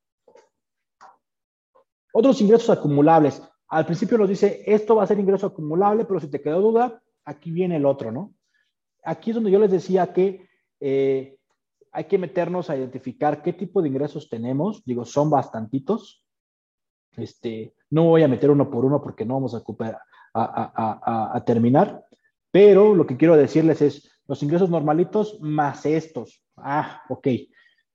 Otros 2.13 2.39
ingresos 2.39 2.69
acumulables. 2.69 3.41
Al 3.67 3.85
principio 3.85 4.17
nos 4.17 4.29
dice, 4.29 4.63
esto 4.65 4.95
va 4.95 5.03
a 5.03 5.07
ser 5.07 5.19
ingreso 5.19 5.47
acumulable, 5.47 6.05
pero 6.05 6.19
si 6.19 6.27
te 6.27 6.41
quedó 6.41 6.61
duda, 6.61 7.01
aquí 7.23 7.51
viene 7.51 7.77
el 7.77 7.85
otro, 7.85 8.11
¿no? 8.11 8.33
Aquí 9.03 9.31
es 9.31 9.35
donde 9.35 9.51
yo 9.51 9.59
les 9.59 9.71
decía 9.71 10.13
que 10.13 10.47
eh, 10.79 11.37
hay 11.91 12.03
que 12.05 12.17
meternos 12.17 12.69
a 12.69 12.77
identificar 12.77 13.41
qué 13.41 13.53
tipo 13.53 13.81
de 13.81 13.87
ingresos 13.87 14.29
tenemos. 14.29 14.83
Digo, 14.85 15.05
son 15.05 15.29
bastantitos. 15.29 16.23
Este, 17.15 17.73
no 17.89 18.05
voy 18.05 18.23
a 18.23 18.27
meter 18.27 18.51
uno 18.51 18.69
por 18.69 18.83
uno 18.83 19.01
porque 19.01 19.25
no 19.25 19.35
vamos 19.35 19.55
a, 19.55 19.63
a, 20.33 21.43
terminar, 21.45 22.03
pero 22.51 22.93
lo 22.93 23.07
que 23.07 23.15
quiero 23.15 23.37
decirles 23.37 23.81
es 23.81 24.11
los 24.27 24.43
ingresos 24.43 24.69
normalitos 24.69 25.39
más 25.39 25.85
estos. 25.85 26.43
Ah, 26.57 27.03
ok. 27.07 27.27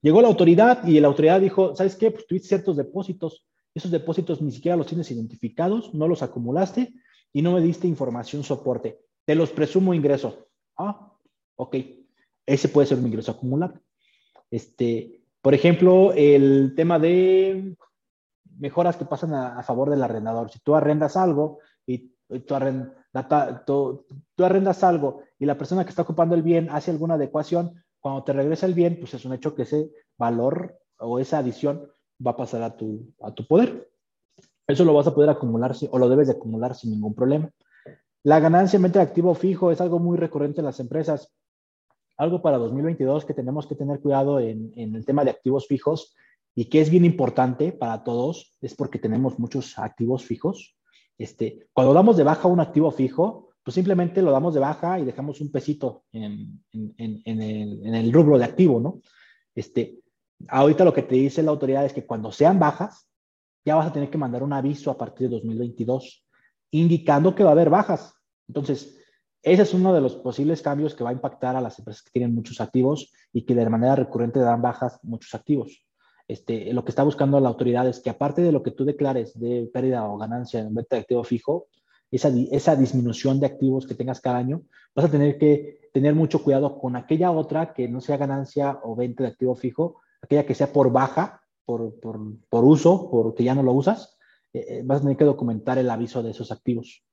Llegó 0.00 0.22
la 0.22 0.28
autoridad 0.28 0.86
y 0.86 0.98
la 1.00 1.08
autoridad 1.08 1.40
dijo, 1.40 1.76
¿sabes 1.76 1.96
qué? 1.96 2.10
Pues 2.10 2.26
tuviste 2.26 2.48
ciertos 2.48 2.78
depósitos. 2.78 3.46
Esos 3.74 3.90
depósitos 3.90 4.40
ni 4.42 4.50
siquiera 4.50 4.76
los 4.76 4.86
tienes 4.86 5.10
identificados, 5.10 5.94
no 5.94 6.08
los 6.08 6.22
acumulaste 6.22 6.92
y 7.32 7.42
no 7.42 7.52
me 7.52 7.60
diste 7.60 7.86
información 7.86 8.42
soporte. 8.42 9.00
Te 9.24 9.34
los 9.34 9.50
presumo 9.50 9.94
ingreso. 9.94 10.48
Ah, 10.76 11.12
ok. 11.56 11.76
Ese 12.46 12.68
puede 12.68 12.88
ser 12.88 12.98
un 12.98 13.06
ingreso 13.06 13.32
acumulable. 13.32 13.80
Este, 14.50 15.22
por 15.40 15.54
ejemplo, 15.54 16.12
el 16.12 16.74
tema 16.74 16.98
de 16.98 17.76
mejoras 18.58 18.96
que 18.96 19.04
pasan 19.04 19.34
a, 19.34 19.62
favor 19.62 19.90
del 19.90 20.02
arrendador. 20.02 20.50
Si 20.50 20.58
tú 20.60 20.74
arrendas 20.74 21.16
algo 21.16 21.60
y, 21.86 22.12
tú, 22.46 22.54
arrendas 24.44 24.84
algo 24.84 25.22
y 25.38 25.46
la 25.46 25.56
persona 25.56 25.84
que 25.84 25.90
está 25.90 26.02
ocupando 26.02 26.34
el 26.34 26.42
bien 26.42 26.68
hace 26.70 26.90
alguna 26.90 27.14
adecuación, 27.14 27.82
cuando 28.00 28.24
te 28.24 28.32
regresa 28.32 28.66
el 28.66 28.74
bien, 28.74 28.98
pues 28.98 29.14
es 29.14 29.24
un 29.24 29.32
hecho 29.32 29.54
que 29.54 29.62
ese 29.62 29.90
valor 30.18 30.78
o 30.98 31.18
esa 31.18 31.38
adición 31.38 31.90
va 32.24 32.32
a 32.32 32.36
pasar 32.36 32.62
a 32.62 32.76
tu, 32.76 33.12
a 33.20 33.32
tu 33.32 33.46
poder. 33.46 33.88
Eso 34.66 34.84
lo 34.84 34.94
vas 34.94 35.06
a 35.06 35.14
poder 35.14 35.30
acumular 35.30 35.74
o 35.90 35.98
lo 35.98 36.08
debes 36.08 36.28
de 36.28 36.34
acumular 36.34 36.74
sin 36.74 36.90
ningún 36.92 37.14
problema. 37.14 37.50
La 38.22 38.38
ganancia 38.38 38.76
en 38.76 38.92
de 38.92 39.00
activo 39.00 39.34
fijo 39.34 39.70
es 39.70 39.80
algo 39.80 39.98
muy 39.98 40.16
recurrente 40.16 40.60
en 40.60 40.66
las 40.66 40.80
empresas. 40.80 41.32
Algo 42.16 42.42
para 42.42 42.58
2022 42.58 43.24
que 43.24 43.34
tenemos 43.34 43.66
que 43.66 43.74
tener 43.74 44.00
cuidado 44.00 44.38
en, 44.38 44.72
en 44.76 44.94
el 44.94 45.04
tema 45.04 45.24
de 45.24 45.30
activos 45.30 45.66
fijos 45.66 46.14
y 46.54 46.66
que 46.66 46.80
es 46.80 46.90
bien 46.90 47.04
importante 47.04 47.72
para 47.72 48.04
todos, 48.04 48.56
es 48.60 48.74
porque 48.74 48.98
tenemos 48.98 49.38
muchos 49.38 49.78
activos 49.78 50.24
fijos. 50.24 50.76
Este, 51.16 51.68
cuando 51.72 51.94
damos 51.94 52.16
de 52.16 52.24
baja 52.24 52.48
un 52.48 52.60
activo 52.60 52.90
fijo, 52.90 53.50
pues 53.62 53.74
simplemente 53.74 54.22
lo 54.22 54.30
damos 54.30 54.54
de 54.54 54.60
baja 54.60 54.98
y 54.98 55.04
dejamos 55.04 55.40
un 55.40 55.50
pesito 55.50 56.04
en, 56.12 56.64
en, 56.72 57.42
el, 57.42 57.94
el, 57.94 58.12
rubro 58.12 58.38
de 58.38 58.44
activo, 58.44 58.80
¿no? 58.80 59.00
Este, 59.54 59.99
ahorita 60.48 60.84
lo 60.84 60.92
que 60.92 61.02
te 61.02 61.14
dice 61.14 61.42
la 61.42 61.50
autoridad 61.50 61.84
es 61.84 61.92
que 61.92 62.06
cuando 62.06 62.32
sean 62.32 62.58
bajas, 62.58 63.08
ya 63.64 63.74
vas 63.74 63.86
a 63.86 63.92
tener 63.92 64.10
que 64.10 64.18
mandar 64.18 64.42
un 64.42 64.52
aviso 64.52 64.90
a 64.90 64.96
partir 64.98 65.28
de 65.28 65.36
2022, 65.36 66.26
indicando 66.70 67.34
que 67.34 67.44
va 67.44 67.50
a 67.50 67.52
haber 67.52 67.70
bajas. 67.70 68.14
Entonces, 68.48 68.96
ese 69.42 69.62
es 69.62 69.74
uno 69.74 69.94
de 69.94 70.00
los 70.00 70.16
posibles 70.16 70.62
cambios 70.62 70.94
que 70.94 71.04
va 71.04 71.10
a 71.10 71.14
impactar 71.14 71.56
a 71.56 71.60
las 71.60 71.78
empresas 71.78 72.02
que 72.02 72.10
tienen 72.10 72.34
muchos 72.34 72.60
activos 72.60 73.12
y 73.32 73.42
que 73.42 73.54
de 73.54 73.68
manera 73.68 73.96
recurrente 73.96 74.38
dan 74.40 74.60
bajas 74.60 74.98
muchos 75.02 75.34
activos. 75.34 75.86
Este, 76.28 76.72
lo 76.72 76.84
que 76.84 76.90
está 76.90 77.02
buscando 77.02 77.40
la 77.40 77.48
autoridad 77.48 77.88
es 77.88 78.00
que 78.00 78.10
aparte 78.10 78.42
de 78.42 78.52
lo 78.52 78.62
que 78.62 78.70
tú 78.70 78.84
declares 78.84 79.38
de 79.38 79.68
pérdida 79.72 80.06
o 80.08 80.16
ganancia 80.16 80.60
en 80.60 80.74
venta 80.74 80.96
de 80.96 81.02
activo 81.02 81.24
fijo, 81.24 81.66
esa, 82.10 82.30
esa 82.50 82.76
disminución 82.76 83.40
de 83.40 83.46
activos 83.46 83.86
que 83.86 83.94
tengas 83.94 84.20
cada 84.20 84.38
año, 84.38 84.62
vas 84.94 85.06
a 85.06 85.10
tener 85.10 85.38
que 85.38 85.90
tener 85.92 86.14
mucho 86.14 86.42
cuidado 86.42 86.78
con 86.78 86.94
aquella 86.96 87.30
otra 87.30 87.72
que 87.72 87.88
no 87.88 88.00
sea 88.00 88.16
ganancia 88.16 88.78
o 88.82 88.94
venta 88.94 89.24
de 89.24 89.30
activo 89.30 89.54
fijo, 89.56 90.00
aquella 90.22 90.46
que 90.46 90.54
sea 90.54 90.72
por 90.72 90.92
baja, 90.92 91.42
por, 91.64 92.00
por, 92.00 92.64
uso, 92.64 93.10
porque 93.10 93.44
ya 93.44 93.54
no 93.54 93.62
lo 93.62 93.72
usas, 93.72 94.18
eh, 94.52 94.66
eh, 94.68 94.82
vas 94.84 94.98
a 94.98 95.00
tener 95.02 95.16
que 95.16 95.24
documentar 95.24 95.78
el 95.78 95.90
aviso 95.90 96.22
de 96.22 96.30
esos 96.30 96.50
activos. 96.50 97.04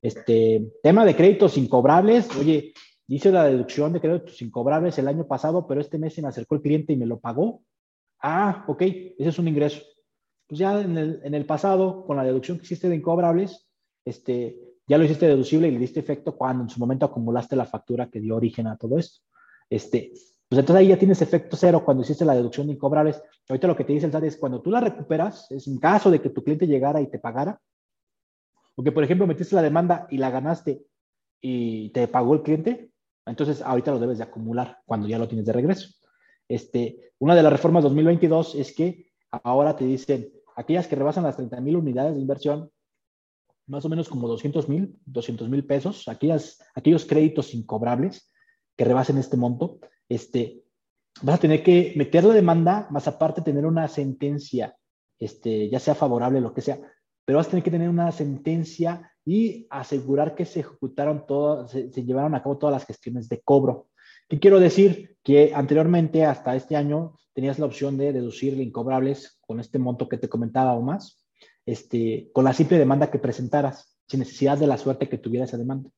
Este 0.00 0.72
tema 0.82 1.04
de 1.04 1.16
créditos 1.16 1.56
incobrables, 1.58 2.34
oye, 2.36 2.72
hice 3.06 3.30
la 3.30 3.44
deducción 3.44 3.92
de 3.92 4.00
créditos 4.00 4.40
incobrables 4.42 4.98
el 4.98 5.08
año 5.08 5.26
pasado, 5.26 5.66
pero 5.66 5.80
este 5.80 5.98
mes 5.98 6.14
se 6.14 6.22
me 6.22 6.28
acercó 6.28 6.54
el 6.54 6.62
cliente 6.62 6.92
y 6.92 6.96
me 6.96 7.06
lo 7.06 7.20
pagó. 7.20 7.62
Ah, 8.20 8.64
ok, 8.68 8.82
ese 8.82 9.28
es 9.28 9.38
un 9.38 9.48
ingreso. 9.48 9.82
Pues 10.46 10.58
ya 10.58 10.80
en 10.80 10.96
el, 10.96 11.20
en 11.24 11.34
el 11.34 11.46
pasado, 11.46 12.04
con 12.06 12.16
la 12.16 12.24
deducción 12.24 12.58
que 12.58 12.64
hiciste 12.64 12.88
de 12.88 12.96
incobrables, 12.96 13.68
este, 14.04 14.58
ya 14.86 14.98
lo 14.98 15.04
hiciste 15.04 15.26
deducible 15.26 15.68
y 15.68 15.72
le 15.72 15.78
diste 15.78 16.00
efecto 16.00 16.36
cuando 16.36 16.64
en 16.64 16.70
su 16.70 16.78
momento 16.78 17.06
acumulaste 17.06 17.56
la 17.56 17.64
factura 17.64 18.10
que 18.10 18.20
dio 18.20 18.36
origen 18.36 18.66
a 18.66 18.76
todo 18.76 18.98
esto. 18.98 19.20
Este, 19.70 20.12
pues 20.54 20.60
entonces 20.60 20.82
ahí 20.82 20.88
ya 20.90 20.98
tienes 20.98 21.20
efecto 21.20 21.56
cero 21.56 21.82
cuando 21.84 22.04
hiciste 22.04 22.24
la 22.24 22.36
deducción 22.36 22.68
de 22.68 22.74
incobrables. 22.74 23.20
Ahorita 23.48 23.66
lo 23.66 23.74
que 23.74 23.82
te 23.82 23.92
dice 23.92 24.06
el 24.06 24.12
SAT 24.12 24.22
es 24.22 24.36
cuando 24.36 24.62
tú 24.62 24.70
la 24.70 24.78
recuperas, 24.78 25.50
es 25.50 25.66
en 25.66 25.78
caso 25.78 26.12
de 26.12 26.20
que 26.20 26.30
tu 26.30 26.44
cliente 26.44 26.68
llegara 26.68 27.00
y 27.00 27.08
te 27.10 27.18
pagara, 27.18 27.60
o 28.76 28.84
que 28.84 28.92
por 28.92 29.02
ejemplo 29.02 29.26
metiste 29.26 29.56
la 29.56 29.62
demanda 29.62 30.06
y 30.10 30.18
la 30.18 30.30
ganaste 30.30 30.86
y 31.40 31.90
te 31.90 32.06
pagó 32.06 32.34
el 32.34 32.42
cliente, 32.42 32.92
entonces 33.26 33.62
ahorita 33.62 33.90
lo 33.90 33.98
debes 33.98 34.18
de 34.18 34.24
acumular 34.24 34.78
cuando 34.86 35.08
ya 35.08 35.18
lo 35.18 35.26
tienes 35.26 35.44
de 35.44 35.54
regreso. 35.54 35.88
Este, 36.48 37.12
una 37.18 37.34
de 37.34 37.42
las 37.42 37.52
reformas 37.52 37.82
2022 37.82 38.54
es 38.54 38.72
que 38.76 39.08
ahora 39.32 39.74
te 39.74 39.84
dicen, 39.84 40.30
aquellas 40.54 40.86
que 40.86 40.94
rebasan 40.94 41.24
las 41.24 41.34
30 41.34 41.60
mil 41.62 41.74
unidades 41.74 42.14
de 42.14 42.20
inversión, 42.20 42.70
más 43.66 43.84
o 43.84 43.88
menos 43.88 44.08
como 44.08 44.28
200 44.28 44.68
mil, 44.68 45.00
200 45.06 45.48
mil 45.48 45.66
pesos, 45.66 46.06
aquellas, 46.06 46.62
aquellos 46.76 47.06
créditos 47.06 47.54
incobrables 47.54 48.30
que 48.76 48.84
rebasen 48.84 49.18
este 49.18 49.36
monto, 49.36 49.80
este, 50.14 50.64
vas 51.22 51.36
a 51.36 51.40
tener 51.40 51.62
que 51.62 51.92
meter 51.96 52.24
la 52.24 52.34
demanda, 52.34 52.86
más 52.90 53.06
aparte 53.08 53.42
tener 53.42 53.66
una 53.66 53.88
sentencia, 53.88 54.76
este, 55.18 55.68
ya 55.68 55.78
sea 55.78 55.94
favorable, 55.94 56.40
lo 56.40 56.52
que 56.52 56.60
sea, 56.60 56.80
pero 57.24 57.38
vas 57.38 57.46
a 57.46 57.50
tener 57.50 57.64
que 57.64 57.70
tener 57.70 57.88
una 57.88 58.12
sentencia 58.12 59.10
y 59.24 59.66
asegurar 59.70 60.34
que 60.34 60.44
se 60.44 60.60
ejecutaron 60.60 61.26
todas, 61.26 61.70
se 61.70 62.04
llevaron 62.04 62.34
a 62.34 62.42
cabo 62.42 62.58
todas 62.58 62.74
las 62.74 62.84
gestiones 62.84 63.28
de 63.28 63.40
cobro. 63.40 63.88
¿Qué 64.28 64.38
quiero 64.38 64.60
decir? 64.60 65.16
Que 65.22 65.52
anteriormente, 65.54 66.24
hasta 66.24 66.56
este 66.56 66.76
año, 66.76 67.18
tenías 67.32 67.58
la 67.58 67.66
opción 67.66 67.96
de 67.96 68.12
deducir 68.12 68.58
incobrables 68.60 69.38
con 69.40 69.60
este 69.60 69.78
monto 69.78 70.08
que 70.08 70.18
te 70.18 70.28
comentaba 70.28 70.74
o 70.74 70.82
más, 70.82 71.24
este, 71.66 72.30
con 72.32 72.44
la 72.44 72.52
simple 72.52 72.78
demanda 72.78 73.10
que 73.10 73.18
presentaras, 73.18 73.96
sin 74.06 74.20
necesidad 74.20 74.58
de 74.58 74.66
la 74.66 74.76
suerte 74.76 75.08
que 75.08 75.18
tuviera 75.18 75.46
esa 75.46 75.56
demanda. 75.56 75.90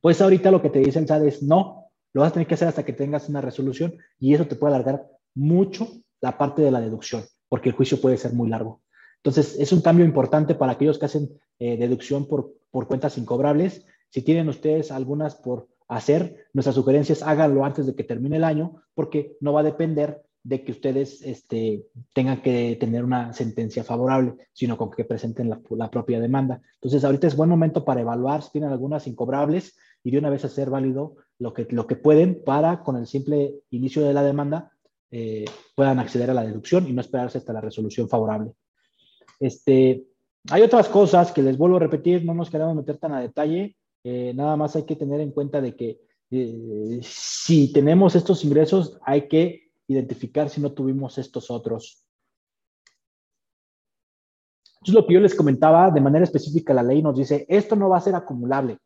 Pues 0.00 0.20
ahorita 0.20 0.50
lo 0.50 0.60
que 0.60 0.70
te 0.70 0.80
dice 0.80 0.98
el 0.98 1.26
es 1.26 1.42
no, 1.42 1.83
lo 2.14 2.22
vas 2.22 2.30
a 2.30 2.32
tener 2.32 2.46
que 2.46 2.54
hacer 2.54 2.68
hasta 2.68 2.84
que 2.84 2.94
tengas 2.94 3.28
una 3.28 3.42
resolución 3.42 3.96
y 4.18 4.32
eso 4.32 4.46
te 4.46 4.56
puede 4.56 4.74
alargar 4.74 5.06
mucho 5.34 5.88
la 6.22 6.38
parte 6.38 6.62
de 6.62 6.70
la 6.70 6.80
deducción, 6.80 7.24
porque 7.50 7.68
el 7.68 7.74
juicio 7.74 8.00
puede 8.00 8.16
ser 8.16 8.32
muy 8.32 8.48
largo. 8.48 8.80
Entonces, 9.16 9.56
es 9.58 9.72
un 9.72 9.82
cambio 9.82 10.06
importante 10.06 10.54
para 10.54 10.72
aquellos 10.72 10.98
que 10.98 11.04
hacen 11.04 11.28
eh, 11.58 11.76
deducción 11.76 12.26
por, 12.26 12.54
por 12.70 12.86
cuentas 12.86 13.18
incobrables. 13.18 13.84
Si 14.08 14.22
tienen 14.22 14.48
ustedes 14.48 14.90
algunas 14.90 15.34
por 15.34 15.68
hacer. 15.88 16.46
Nuestras 16.52 16.76
sugerencias 16.76 17.22
háganlo 17.22 17.64
antes 17.64 17.86
de 17.86 17.94
que 17.94 18.04
termine 18.04 18.36
el 18.36 18.44
año 18.44 18.82
porque 18.94 19.36
no 19.40 19.52
va 19.52 19.60
a 19.60 19.64
depender 19.64 20.22
de 20.42 20.62
que 20.62 20.72
ustedes 20.72 21.22
este, 21.22 21.86
tengan 22.12 22.42
que 22.42 22.76
tener 22.78 23.02
una 23.02 23.32
sentencia 23.32 23.82
favorable, 23.82 24.34
sino 24.52 24.76
con 24.76 24.90
que 24.90 25.04
presenten 25.04 25.48
la, 25.48 25.90
propia 25.90 26.20
demanda. 26.20 26.60
Entonces, 26.74 27.02
ahorita 27.02 27.26
es 27.26 27.36
buen 27.36 27.48
momento 27.48 27.84
para 27.84 28.02
evaluar 28.02 28.42
si 28.42 28.50
tienen 28.52 28.70
algunas 28.70 29.06
incobrables 29.06 29.74
y 30.02 30.10
de 30.10 30.18
una 30.18 30.28
vez 30.28 30.44
hacer 30.44 30.68
válido 30.68 31.16
lo 31.38 31.52
que, 31.52 31.66
lo 31.70 31.86
que 31.86 31.96
pueden 31.96 32.42
para, 32.44 32.82
con 32.82 32.96
el 32.96 33.06
simple 33.06 33.62
inicio 33.70 34.02
de 34.02 34.14
la 34.14 34.22
demanda, 34.22 34.72
eh, 35.10 35.44
puedan 35.74 35.98
acceder 35.98 36.30
a 36.30 36.34
la 36.34 36.44
deducción 36.44 36.88
y 36.88 36.92
no 36.92 37.00
esperarse 37.00 37.38
hasta 37.38 37.52
la 37.52 37.60
resolución 37.60 38.08
favorable. 38.08 38.52
Este, 39.40 40.06
hay 40.50 40.62
otras 40.62 40.88
cosas 40.88 41.32
que 41.32 41.42
les 41.42 41.56
vuelvo 41.56 41.76
a 41.76 41.80
repetir, 41.80 42.24
no 42.24 42.34
nos 42.34 42.50
queremos 42.50 42.74
meter 42.74 42.98
tan 42.98 43.12
a 43.12 43.20
detalle, 43.20 43.76
eh, 44.04 44.32
nada 44.34 44.56
más 44.56 44.76
hay 44.76 44.84
que 44.84 44.96
tener 44.96 45.20
en 45.20 45.32
cuenta 45.32 45.60
de 45.60 45.74
que 45.74 46.00
eh, 46.30 47.00
si 47.02 47.72
tenemos 47.72 48.14
estos 48.14 48.44
ingresos, 48.44 48.98
hay 49.02 49.28
que 49.28 49.70
identificar 49.86 50.50
si 50.50 50.60
no 50.60 50.72
tuvimos 50.72 51.18
estos 51.18 51.50
otros. 51.50 52.04
Entonces, 54.74 54.94
lo 54.94 55.06
que 55.06 55.14
yo 55.14 55.20
les 55.20 55.34
comentaba, 55.34 55.90
de 55.90 56.00
manera 56.00 56.24
específica, 56.24 56.74
la 56.74 56.82
ley 56.82 57.02
nos 57.02 57.16
dice, 57.16 57.46
esto 57.48 57.74
no 57.74 57.88
va 57.88 57.98
a 57.98 58.02
ser 58.02 58.14
acumulable. 58.14 58.78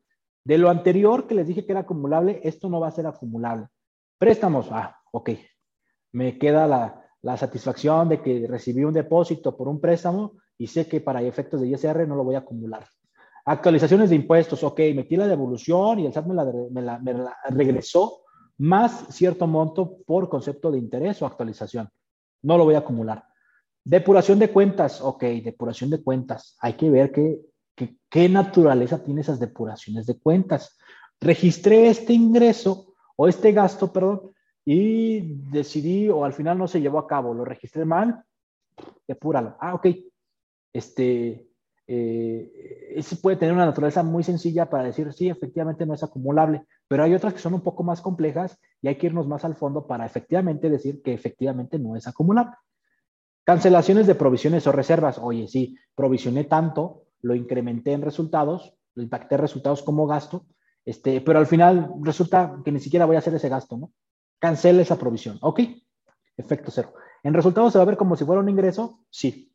De 0.49 0.57
lo 0.57 0.71
anterior 0.71 1.27
que 1.27 1.35
les 1.35 1.47
dije 1.47 1.67
que 1.67 1.73
era 1.73 1.83
acumulable, 1.83 2.41
esto 2.43 2.71
no 2.71 2.81
va 2.81 2.89
a 2.89 2.91
ser 2.91 3.07
acumulable. 3.07 3.67
Préstamos, 4.17 4.69
ah, 4.71 4.99
ok. 5.13 5.29
Me 6.13 6.39
queda 6.39 6.67
la, 6.67 7.05
la 7.21 7.37
satisfacción 7.37 8.09
de 8.09 8.23
que 8.23 8.47
recibí 8.49 8.83
un 8.83 8.95
depósito 8.95 9.55
por 9.55 9.69
un 9.69 9.79
préstamo 9.79 10.39
y 10.57 10.67
sé 10.67 10.89
que 10.89 11.03
para 11.03 11.21
efectos 11.21 11.61
de 11.61 11.69
ISR 11.69 12.09
no 12.09 12.17
lo 12.17 12.25
voy 12.25 12.35
a 12.35 12.39
acumular. 12.39 12.83
Actualizaciones 13.45 14.09
de 14.09 14.17
impuestos, 14.17 14.65
ok, 14.65 14.81
metí 14.95 15.17
la 15.17 15.29
devolución 15.29 15.99
y 15.99 16.07
el 16.07 16.15
SAT 16.15 16.25
me 16.25 16.81
la, 16.81 17.37
regresó 17.51 18.23
más 18.57 19.05
cierto 19.11 19.47
monto 19.47 19.99
por 20.07 20.31
concepto 20.31 20.71
de 20.71 20.79
interés 20.79 21.21
o 21.21 21.27
actualización. 21.27 21.91
No 22.41 22.57
lo 22.57 22.65
voy 22.65 22.75
a 22.75 22.79
acumular. 22.79 23.23
Depuración 23.85 24.39
de 24.39 24.51
cuentas, 24.51 25.03
ok, 25.03 25.25
depuración 25.45 25.91
de 25.91 26.03
cuentas. 26.03 26.57
Hay 26.63 26.73
que 26.73 26.89
ver 26.89 27.13
qué, 28.09 28.29
naturaleza 28.29 29.03
tiene 29.03 29.21
esas 29.21 29.39
depuraciones 29.39 30.07
de 30.07 30.19
cuentas. 30.19 30.77
Registré 31.21 31.89
este 31.89 32.13
ingreso 32.13 32.95
o 33.17 33.29
este 33.29 33.53
gasto, 33.53 33.93
perdón, 33.93 34.33
y 34.65 35.21
decidí 35.51 36.09
o 36.09 36.25
al 36.25 36.33
final 36.33 36.59
no 36.59 36.69
se 36.69 36.81
llevó 36.81 36.99
a 36.99 37.07
cabo, 37.07 37.35
lo 37.35 37.45
registré 37.45 37.85
mal, 37.85 38.23
depúralo. 39.07 39.57
Ah, 39.61 39.75
ok. 39.75 39.87
Este, 40.73 41.49
eh, 41.87 42.93
ese 42.95 43.17
puede 43.17 43.39
tener 43.39 43.55
una 43.55 43.65
naturaleza 43.65 44.03
muy 44.03 44.23
sencilla 44.23 44.69
para 44.69 44.85
decir, 44.85 45.13
sí, 45.13 45.29
efectivamente 45.29 45.87
no 45.87 45.95
es 45.95 46.03
acumulable, 46.03 46.67
pero 46.87 47.03
hay 47.03 47.15
otras 47.15 47.33
que 47.33 47.41
son 47.41 47.55
un 47.55 47.63
poco 47.63 47.83
más 47.83 48.03
complejas 48.03 48.59
y 48.83 48.89
hay 48.89 48.97
que 48.97 49.07
irnos 49.07 49.27
más 49.27 49.45
al 49.45 49.57
fondo 49.57 49.87
para 49.87 50.05
efectivamente 50.05 50.69
decir 50.69 51.03
que 51.03 51.15
efectivamente 51.15 51.79
no 51.79 51.97
es 51.97 52.07
acumulable. 52.07 52.55
Cancelaciones 53.43 54.07
de 54.07 54.15
provisiones 54.15 54.67
o 54.67 54.73
reservas. 54.73 55.19
Oye, 55.19 55.49
sí, 55.49 55.79
provisioné 55.95 56.45
tanto, 56.45 57.05
lo 57.21 57.35
incrementé 57.35 57.93
en 57.93 58.03
resultados, 58.03 58.75
lo 58.95 59.03
impacté 59.03 59.37
resultados 59.37 59.83
como 59.83 60.07
gasto, 60.07 60.47
este, 60.85 61.21
pero 61.21 61.39
al 61.39 61.47
final 61.47 61.91
resulta 62.03 62.61
que 62.65 62.73
ni 62.73 62.81
siquiera 62.81 63.07
voy 63.07 63.17
a 63.17 63.21
hacer 63.21 63.35
ese 63.35 63.49
gasto, 63.49 63.77
¿no? 63.77 63.93
Cancela 64.39 64.83
esa 64.83 64.99
provisión. 64.99 65.39
Ok, 65.43 65.61
efecto 66.37 66.71
cero. 66.71 66.95
¿En 67.23 67.35
resultados 67.35 67.73
se 67.73 67.79
va 67.79 67.83
a 67.83 67.87
ver 67.87 67.97
como 67.97 68.17
si 68.17 68.25
fuera 68.25 68.41
un 68.41 68.49
ingreso? 68.49 69.01
Sí, 69.11 69.53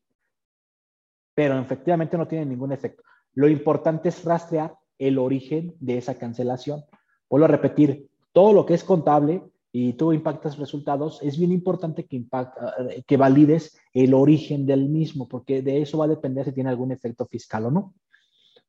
pero 1.33 1.57
efectivamente 1.59 2.17
no 2.17 2.27
tiene 2.27 2.45
ningún 2.45 2.71
efecto. 2.71 3.03
Lo 3.33 3.47
importante 3.47 4.09
es 4.09 4.23
rastrear 4.23 4.75
el 4.99 5.17
origen 5.17 5.75
de 5.79 5.97
esa 5.97 6.17
cancelación. 6.17 6.83
Vuelvo 7.29 7.45
a 7.45 7.49
repetir, 7.49 8.09
todo 8.31 8.53
lo 8.53 8.65
que 8.65 8.73
es 8.73 8.83
contable 8.83 9.43
y 9.75 9.93
tú 9.93 10.13
impactas 10.13 10.59
resultados, 10.59 11.19
es 11.23 11.35
bien 11.35 11.51
importante 11.51 12.05
que, 12.05 12.17
eh, 12.17 13.03
que 13.07 13.17
valides 13.17 13.75
el 13.91 14.13
origen 14.13 14.67
del 14.67 14.87
mismo, 14.87 15.27
porque 15.27 15.63
de 15.63 15.81
eso 15.81 15.97
va 15.97 16.05
a 16.05 16.09
depender 16.09 16.45
si 16.45 16.51
tiene 16.51 16.69
algún 16.69 16.91
efecto 16.91 17.25
fiscal 17.25 17.65
o 17.65 17.71
no. 17.71 17.95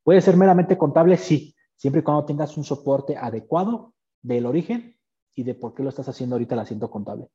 ¿Puede 0.02 0.22
ser 0.22 0.38
meramente 0.38 0.78
contable? 0.78 1.18
Sí, 1.18 1.54
siempre 1.76 2.00
y 2.00 2.04
cuando 2.04 2.24
tengas 2.24 2.56
un 2.56 2.64
soporte 2.64 3.18
adecuado 3.18 3.92
del 4.22 4.46
origen 4.46 4.96
y 5.34 5.42
de 5.42 5.54
por 5.54 5.74
qué 5.74 5.82
lo 5.82 5.90
estás 5.90 6.08
haciendo 6.08 6.36
ahorita 6.36 6.54
el 6.54 6.62
asiento 6.62 6.90
contable. 6.90 7.28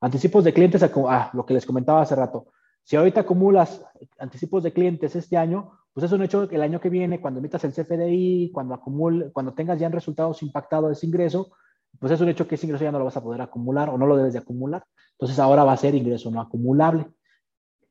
Anticipos 0.00 0.44
de 0.44 0.54
clientes, 0.54 0.80
ah, 0.80 1.30
lo 1.34 1.44
que 1.44 1.54
les 1.54 1.66
comentaba 1.66 2.02
hace 2.02 2.14
rato. 2.14 2.46
Si 2.84 2.94
ahorita 2.94 3.22
acumulas 3.22 3.84
anticipos 4.20 4.62
de 4.62 4.72
clientes 4.72 5.16
este 5.16 5.36
año, 5.36 5.72
pues 5.92 6.04
es 6.04 6.12
un 6.12 6.22
hecho 6.22 6.48
que 6.48 6.54
el 6.54 6.62
año 6.62 6.80
que 6.80 6.88
viene, 6.88 7.20
cuando 7.20 7.40
emitas 7.40 7.64
el 7.64 7.72
CFDI, 7.72 8.52
cuando, 8.54 8.74
acumule, 8.74 9.32
cuando 9.32 9.52
tengas 9.52 9.80
ya 9.80 9.86
en 9.86 9.92
resultados 9.92 10.44
impactados 10.44 10.92
ese 10.92 11.06
ingreso, 11.06 11.50
pues 11.98 12.12
es 12.12 12.20
un 12.20 12.28
hecho 12.28 12.46
que 12.46 12.54
ese 12.54 12.66
ingreso 12.66 12.84
ya 12.84 12.92
no 12.92 12.98
lo 12.98 13.04
vas 13.04 13.16
a 13.16 13.22
poder 13.22 13.40
acumular 13.40 13.90
o 13.90 13.98
no 13.98 14.06
lo 14.06 14.16
debes 14.16 14.32
de 14.32 14.38
acumular. 14.38 14.84
Entonces 15.12 15.38
ahora 15.38 15.64
va 15.64 15.72
a 15.72 15.76
ser 15.76 15.94
ingreso 15.94 16.30
no 16.30 16.40
acumulable. 16.40 17.06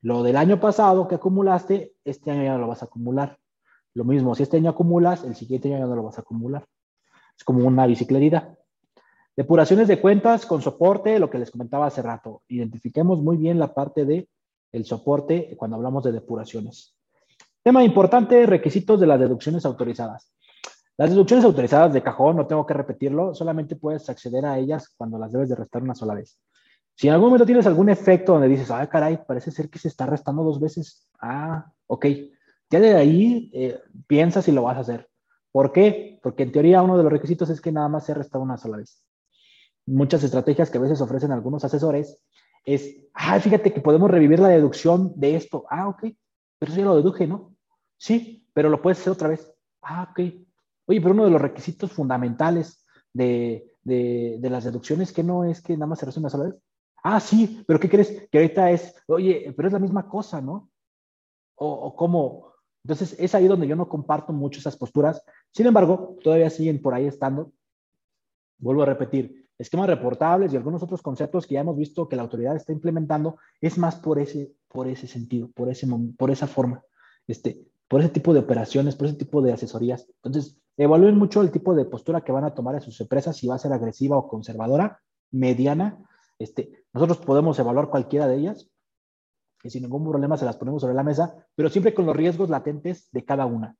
Lo 0.02 0.24
del 0.24 0.38
año 0.38 0.60
pasado 0.60 1.08
que 1.08 1.16
acumulaste, 1.16 1.94
este 2.06 2.32
año 2.32 2.44
ya 2.44 2.54
no 2.54 2.60
lo 2.60 2.68
vas 2.68 2.82
a 2.82 2.86
acumular. 2.86 3.38
Lo 3.94 4.04
mismo, 4.06 4.34
si 4.34 4.44
este 4.44 4.58
año 4.58 4.70
acumulas, 4.70 5.24
el 5.24 5.36
siguiente 5.36 5.68
año 5.68 5.80
ya 5.80 5.86
no 5.86 5.96
lo 5.96 6.04
vas 6.04 6.18
a 6.18 6.22
acumular. 6.22 6.66
Es 7.38 7.44
como 7.44 7.66
una 7.66 7.86
bicicletita. 7.86 8.56
Depuraciones 9.36 9.88
de 9.88 10.02
cuentas 10.02 10.46
con 10.46 10.62
soporte, 10.62 11.20
lo 11.20 11.30
que 11.30 11.40
les 11.40 11.52
comentaba 11.52 11.86
hace 11.88 12.02
rato. 12.02 12.44
Identifiquemos 12.48 13.22
muy 13.22 13.38
bien 13.38 13.60
la 13.60 13.74
parte 13.74 14.06
de 14.06 14.28
el 14.72 14.86
soporte 14.86 15.56
cuando 15.58 15.78
hablamos 15.78 16.04
de 16.04 16.12
depuraciones. 16.12 16.96
Tema 17.64 17.84
importante, 17.84 18.46
requisitos 18.46 19.00
de 19.00 19.08
las 19.08 19.20
deducciones 19.20 19.66
autorizadas. 19.66 20.32
Las 21.00 21.12
deducciones 21.12 21.46
autorizadas 21.46 21.94
de 21.94 22.04
cajón, 22.04 22.36
no 22.36 22.46
tengo 22.46 22.66
que 22.66 22.74
repetirlo, 22.74 23.34
solamente 23.34 23.78
puedes 23.78 24.10
acceder 24.10 24.46
a 24.46 24.58
ellas 24.58 24.94
cuando 24.98 25.18
las 25.18 25.32
debes 25.32 25.48
de 25.48 25.56
restar 25.56 25.82
una 25.82 25.96
sola 25.96 26.14
vez. 26.14 26.38
Si 26.94 27.08
en 27.08 27.14
algún 27.14 27.30
momento 27.30 27.46
tienes 27.46 27.66
algún 27.68 27.88
efecto 27.88 28.34
donde 28.34 28.50
dices, 28.50 28.70
ay, 28.70 28.88
caray, 28.88 29.18
parece 29.26 29.50
ser 29.50 29.70
que 29.70 29.80
se 29.80 29.88
está 29.88 30.06
restando 30.06 30.44
dos 30.44 30.60
veces. 30.60 31.10
Ah, 31.22 31.72
ok. 31.88 32.06
Ya 32.70 32.82
de 32.82 32.96
ahí 32.98 33.50
eh, 33.54 33.82
piensas 34.08 34.44
si 34.44 34.52
lo 34.52 34.64
vas 34.64 34.76
a 34.76 34.82
hacer. 34.82 35.10
¿Por 35.54 35.72
qué? 35.72 36.20
Porque 36.22 36.44
en 36.44 36.52
teoría 36.52 36.82
uno 36.82 36.98
de 36.98 37.04
los 37.04 37.14
requisitos 37.14 37.50
es 37.50 37.62
que 37.62 37.72
nada 37.72 37.88
más 37.88 38.06
se 38.06 38.14
resta 38.14 38.38
una 38.38 38.58
sola 38.58 38.76
vez. 38.76 39.02
Muchas 39.86 40.22
estrategias 40.26 40.70
que 40.70 40.80
a 40.80 40.82
veces 40.82 41.00
ofrecen 41.00 41.32
algunos 41.32 41.64
asesores 41.64 42.22
es, 42.66 43.08
ah, 43.14 43.40
fíjate 43.40 43.72
que 43.72 43.80
podemos 43.80 44.12
revivir 44.12 44.42
la 44.42 44.50
deducción 44.50 45.14
de 45.16 45.38
esto. 45.38 45.64
Ah, 45.70 45.88
ok, 45.88 46.08
pero 46.60 46.74
eso 46.74 46.82
ya 46.82 46.88
lo 46.88 46.98
deduje, 46.98 47.26
¿no? 47.26 47.56
Sí, 47.96 48.50
pero 48.52 48.68
lo 48.68 48.82
puedes 48.82 49.00
hacer 49.00 49.14
otra 49.14 49.30
vez. 49.30 49.50
Ah, 49.82 50.10
ok. 50.12 50.49
Oye, 50.90 51.02
pero 51.02 51.14
uno 51.14 51.26
de 51.26 51.30
los 51.30 51.40
requisitos 51.40 51.92
fundamentales 51.92 52.84
de, 53.14 53.76
de, 53.84 54.50
las 54.50 54.64
deducciones 54.64 55.14
que 55.14 55.22
no 55.22 55.44
es 55.44 55.62
que 55.62 55.74
nada 55.74 55.86
más 55.86 56.00
se 56.00 56.08
resume 56.08 56.24
una 56.24 56.30
sola 56.32 56.44
vez. 56.46 56.56
Ah, 57.04 57.20
sí, 57.20 57.64
pero 57.68 57.80
¿qué 57.80 57.88
crees? 57.88 58.28
Que 58.32 58.40
ahorita 58.40 58.72
es, 58.72 58.96
oye, 59.08 59.54
pero 59.56 59.68
es 59.68 59.74
la 59.74 59.80
misma 59.80 60.10
cosa, 60.10 60.42
¿no? 60.42 60.72
O, 61.54 61.72
o 61.72 61.96
cómo. 61.96 62.54
Entonces, 62.84 63.16
es 63.20 63.36
ahí 63.36 63.48
donde 63.48 63.68
yo 63.68 63.76
no 63.76 63.88
comparto 63.88 64.34
mucho 64.34 64.60
esas 64.60 64.76
posturas. 64.76 65.22
Sin 65.54 65.68
embargo, 65.68 66.18
todavía 66.24 66.50
siguen 66.50 66.82
por 66.82 66.96
ahí 66.96 67.06
estando. 67.06 67.52
Vuelvo 68.58 68.82
a 68.82 68.88
repetir, 68.88 69.48
esquemas 69.60 69.90
reportables 69.90 70.52
y 70.52 70.58
algunos 70.58 70.82
otros 70.82 71.04
conceptos 71.04 71.46
que 71.46 71.54
ya 71.54 71.62
hemos 71.62 71.78
visto 71.78 72.10
que 72.10 72.16
la 72.16 72.24
autoridad 72.24 72.56
está 72.56 72.72
implementando, 72.72 73.38
es 73.62 73.78
más 73.78 73.96
por 73.96 74.18
ese, 74.18 74.54
por 74.68 74.88
ese 74.88 75.06
sentido, 75.06 75.52
por, 75.52 75.70
ese, 75.70 75.88
por 76.18 76.32
esa 76.32 76.48
forma, 76.48 76.84
este, 77.28 77.64
por 77.88 78.02
ese 78.02 78.10
tipo 78.10 78.34
de 78.34 78.40
operaciones, 78.40 78.96
por 78.96 79.06
ese 79.06 79.18
tipo 79.18 79.44
de 79.44 79.54
asesorías. 79.54 80.08
Entonces, 80.24 80.60
evalúen 80.80 81.18
mucho 81.18 81.42
el 81.42 81.52
tipo 81.52 81.76
de 81.76 81.84
postura 81.84 82.22
que 82.22 82.32
van 82.32 82.46
a 82.46 82.54
tomar 82.54 82.76
en 82.76 82.82
sus 82.82 83.00
empresas, 83.02 83.36
si 83.36 83.48
va 83.48 83.56
a 83.56 83.60
ser 83.60 83.74
agresiva 83.74 84.18
o 84.18 84.30
conservadora, 84.30 85.02
mediana. 85.32 86.00
Este, 86.40 86.86
nosotros 86.94 87.18
podemos 87.18 87.60
evaluar 87.60 87.90
cualquiera 87.90 88.28
de 88.28 88.38
ellas 88.38 88.72
y 89.62 89.70
sin 89.70 89.84
ningún 89.84 90.10
problema 90.10 90.38
se 90.38 90.46
las 90.46 90.56
ponemos 90.56 90.82
sobre 90.82 90.96
la 90.96 91.04
mesa, 91.04 91.36
pero 91.54 91.70
siempre 91.70 91.94
con 91.94 92.06
los 92.06 92.16
riesgos 92.16 92.50
latentes 92.50 93.10
de 93.12 93.26
cada 93.26 93.46
una. 93.46 93.76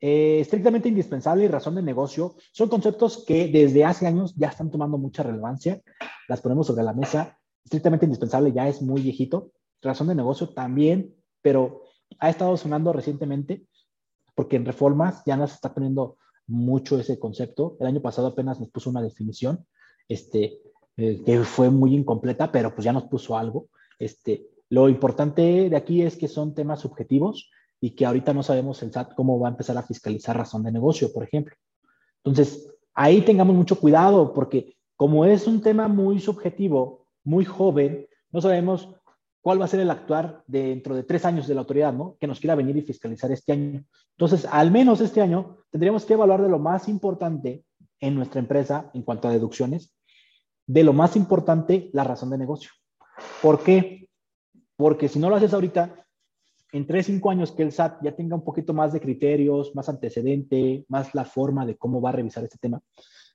Eh, 0.00 0.40
estrictamente 0.40 0.88
indispensable 0.88 1.44
y 1.44 1.48
razón 1.48 1.74
de 1.74 1.82
negocio 1.82 2.36
son 2.52 2.70
conceptos 2.70 3.24
que 3.26 3.48
desde 3.48 3.84
hace 3.84 4.06
años 4.06 4.34
ya 4.34 4.48
están 4.48 4.70
tomando 4.70 4.96
mucha 4.96 5.22
relevancia. 5.22 5.82
Las 6.28 6.40
ponemos 6.40 6.66
sobre 6.66 6.82
la 6.82 6.94
mesa. 6.94 7.38
Estrictamente 7.62 8.06
indispensable 8.06 8.52
ya 8.52 8.68
es 8.68 8.80
muy 8.80 9.02
viejito. 9.02 9.52
Razón 9.82 10.06
de 10.06 10.14
negocio 10.14 10.48
también, 10.48 11.14
pero 11.42 11.82
ha 12.18 12.30
estado 12.30 12.56
sonando 12.56 12.94
recientemente 12.94 13.66
porque 14.34 14.56
en 14.56 14.64
reformas 14.64 15.22
ya 15.26 15.36
nos 15.36 15.52
está 15.52 15.74
poniendo 15.74 16.16
mucho 16.48 16.98
ese 16.98 17.18
concepto. 17.18 17.76
El 17.78 17.86
año 17.86 18.02
pasado 18.02 18.28
apenas 18.28 18.58
nos 18.58 18.70
puso 18.70 18.90
una 18.90 19.02
definición 19.02 19.64
este, 20.08 20.60
eh, 20.96 21.22
que 21.24 21.44
fue 21.44 21.70
muy 21.70 21.94
incompleta, 21.94 22.50
pero 22.50 22.74
pues 22.74 22.84
ya 22.84 22.92
nos 22.92 23.04
puso 23.04 23.36
algo. 23.38 23.68
Este, 23.98 24.48
lo 24.70 24.88
importante 24.88 25.70
de 25.70 25.76
aquí 25.76 26.02
es 26.02 26.16
que 26.16 26.26
son 26.26 26.54
temas 26.54 26.80
subjetivos 26.80 27.50
y 27.80 27.90
que 27.90 28.06
ahorita 28.06 28.34
no 28.34 28.42
sabemos 28.42 28.82
el 28.82 28.92
SAT 28.92 29.14
cómo 29.14 29.38
va 29.38 29.48
a 29.48 29.52
empezar 29.52 29.76
a 29.78 29.82
fiscalizar 29.82 30.36
razón 30.36 30.64
de 30.64 30.72
negocio, 30.72 31.12
por 31.12 31.22
ejemplo. 31.22 31.54
Entonces, 32.24 32.74
ahí 32.94 33.20
tengamos 33.20 33.54
mucho 33.54 33.78
cuidado 33.78 34.32
porque 34.32 34.76
como 34.96 35.24
es 35.24 35.46
un 35.46 35.62
tema 35.62 35.86
muy 35.86 36.18
subjetivo, 36.18 37.06
muy 37.22 37.44
joven, 37.44 38.08
no 38.32 38.40
sabemos 38.40 38.88
cuál 39.40 39.60
va 39.60 39.64
a 39.64 39.68
ser 39.68 39.80
el 39.80 39.90
actuar 39.90 40.42
dentro 40.46 40.94
de 40.94 41.04
tres 41.04 41.24
años 41.24 41.46
de 41.46 41.54
la 41.54 41.60
autoridad, 41.60 41.92
¿no? 41.92 42.16
Que 42.20 42.26
nos 42.26 42.40
quiera 42.40 42.54
venir 42.54 42.76
y 42.76 42.82
fiscalizar 42.82 43.30
este 43.32 43.52
año. 43.52 43.84
Entonces, 44.16 44.46
al 44.50 44.70
menos 44.70 45.00
este 45.00 45.20
año 45.20 45.58
tendríamos 45.70 46.04
que 46.04 46.14
evaluar 46.14 46.42
de 46.42 46.48
lo 46.48 46.58
más 46.58 46.88
importante 46.88 47.64
en 48.00 48.14
nuestra 48.14 48.40
empresa 48.40 48.90
en 48.94 49.02
cuanto 49.02 49.28
a 49.28 49.32
deducciones, 49.32 49.94
de 50.66 50.84
lo 50.84 50.92
más 50.92 51.16
importante, 51.16 51.90
la 51.92 52.04
razón 52.04 52.30
de 52.30 52.38
negocio. 52.38 52.70
¿Por 53.42 53.62
qué? 53.62 54.08
Porque 54.76 55.08
si 55.08 55.18
no 55.18 55.30
lo 55.30 55.36
haces 55.36 55.54
ahorita, 55.54 56.06
en 56.72 56.86
tres, 56.86 57.06
cinco 57.06 57.30
años 57.30 57.52
que 57.52 57.62
el 57.62 57.72
SAT 57.72 58.02
ya 58.02 58.14
tenga 58.14 58.36
un 58.36 58.44
poquito 58.44 58.74
más 58.74 58.92
de 58.92 59.00
criterios, 59.00 59.74
más 59.74 59.88
antecedente, 59.88 60.84
más 60.88 61.14
la 61.14 61.24
forma 61.24 61.64
de 61.64 61.76
cómo 61.76 62.00
va 62.00 62.10
a 62.10 62.12
revisar 62.12 62.44
este 62.44 62.58
tema, 62.58 62.80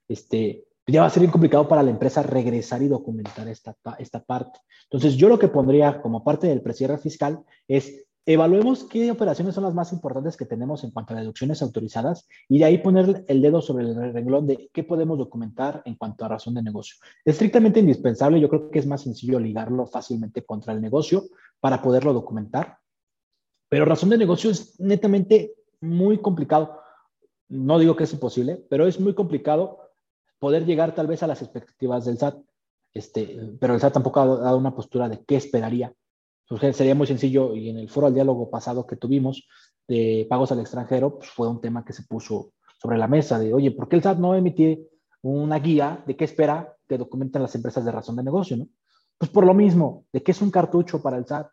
este, 0.08 0.66
ya 0.88 1.02
va 1.02 1.08
a 1.08 1.10
ser 1.10 1.22
bien 1.22 1.32
complicado 1.32 1.68
para 1.68 1.84
la 1.84 1.92
empresa 1.92 2.24
regresar 2.24 2.82
y 2.82 2.88
documentar 2.88 3.48
esta, 3.48 3.76
esta 4.00 4.24
parte. 4.24 4.60
Entonces, 4.84 5.16
yo 5.16 5.30
lo 5.30 5.40
que 5.40 5.48
pondría 5.48 6.02
como 6.02 6.24
parte 6.24 6.48
del 6.48 6.62
precierre 6.62 6.98
fiscal 6.98 7.44
es 7.68 8.06
evaluemos 8.26 8.86
qué 8.86 9.12
operaciones 9.12 9.56
son 9.56 9.66
las 9.66 9.74
más 9.74 9.92
importantes 9.92 10.38
que 10.38 10.46
tenemos 10.46 10.84
en 10.84 10.92
cuanto 10.92 11.14
a 11.14 11.20
deducciones 11.20 11.62
autorizadas 11.62 12.28
y 12.48 12.60
de 12.60 12.66
ahí 12.66 12.78
poner 12.78 13.26
el 13.28 13.42
dedo 13.42 13.62
sobre 13.62 13.84
el 13.84 14.14
renglón 14.14 14.48
de 14.48 14.70
qué 14.72 14.84
podemos 14.84 15.18
documentar 15.18 15.82
en 15.86 15.96
cuanto 15.96 16.24
a 16.24 16.30
razón 16.30 16.54
de 16.54 16.64
negocio. 16.64 16.96
Estrictamente 17.26 17.82
indispensable, 17.82 18.40
yo 18.40 18.48
creo 18.48 18.72
que 18.72 18.80
es 18.80 18.88
más 18.88 19.02
sencillo 19.02 19.40
ligarlo 19.40 19.86
fácilmente 19.88 20.46
contra 20.46 20.74
el 20.74 20.82
negocio 20.82 21.24
para 21.60 21.82
poderlo 21.82 22.14
documentar 22.14 22.78
pero 23.74 23.86
razón 23.86 24.12
de 24.12 24.20
negocio 24.20 24.52
es 24.52 24.80
netamente 24.80 25.56
muy 25.82 26.20
complicado. 26.20 26.80
No 27.50 27.80
digo 27.80 27.96
que 27.96 28.04
es 28.04 28.14
imposible, 28.14 28.64
pero 28.70 28.86
es 28.86 29.00
muy 29.00 29.16
complicado 29.16 29.83
poder 30.44 30.66
llegar 30.66 30.94
tal 30.94 31.08
vez 31.08 31.24
a 31.24 31.28
las 31.28 31.42
expectativas 31.42 32.04
del 32.04 32.18
SAT. 32.18 32.36
Este, 32.94 33.40
pero 33.62 33.76
el 33.76 33.80
SAT 33.80 33.94
tampoco 33.94 34.20
ha 34.20 34.26
dado 34.26 34.58
una 34.58 34.76
postura 34.76 35.08
de 35.08 35.24
qué 35.24 35.38
esperaría. 35.38 35.94
Sería 36.74 36.96
muy 36.96 37.08
sencillo 37.08 37.56
y 37.56 37.70
en 37.70 37.78
el 37.78 37.90
foro 37.90 38.08
al 38.08 38.14
diálogo 38.14 38.50
pasado 38.50 38.86
que 38.86 38.98
tuvimos 38.98 39.48
de 39.88 40.28
pagos 40.30 40.52
al 40.52 40.60
extranjero, 40.60 41.18
pues 41.18 41.30
fue 41.30 41.48
un 41.48 41.62
tema 41.62 41.86
que 41.86 41.94
se 41.94 42.04
puso 42.04 42.52
sobre 42.78 42.98
la 42.98 43.08
mesa 43.08 43.40
de, 43.40 43.54
oye, 43.54 43.72
¿por 43.72 43.88
qué 43.88 43.96
el 43.96 44.04
SAT 44.04 44.18
no 44.18 44.36
emite 44.36 44.86
una 45.22 45.60
guía 45.60 46.04
de 46.06 46.18
qué 46.18 46.26
espera 46.26 46.76
que 46.90 46.98
documenten 46.98 47.42
las 47.42 47.56
empresas 47.56 47.86
de 47.86 47.94
razón 47.94 48.18
de 48.18 48.24
negocio, 48.24 48.58
¿no? 48.58 48.68
Pues 49.18 49.32
por 49.32 49.46
lo 49.46 49.54
mismo, 49.54 50.04
de 50.12 50.24
qué 50.24 50.32
es 50.32 50.42
un 50.42 50.52
cartucho 50.52 51.02
para 51.02 51.16
el 51.16 51.26
SAT. 51.26 51.48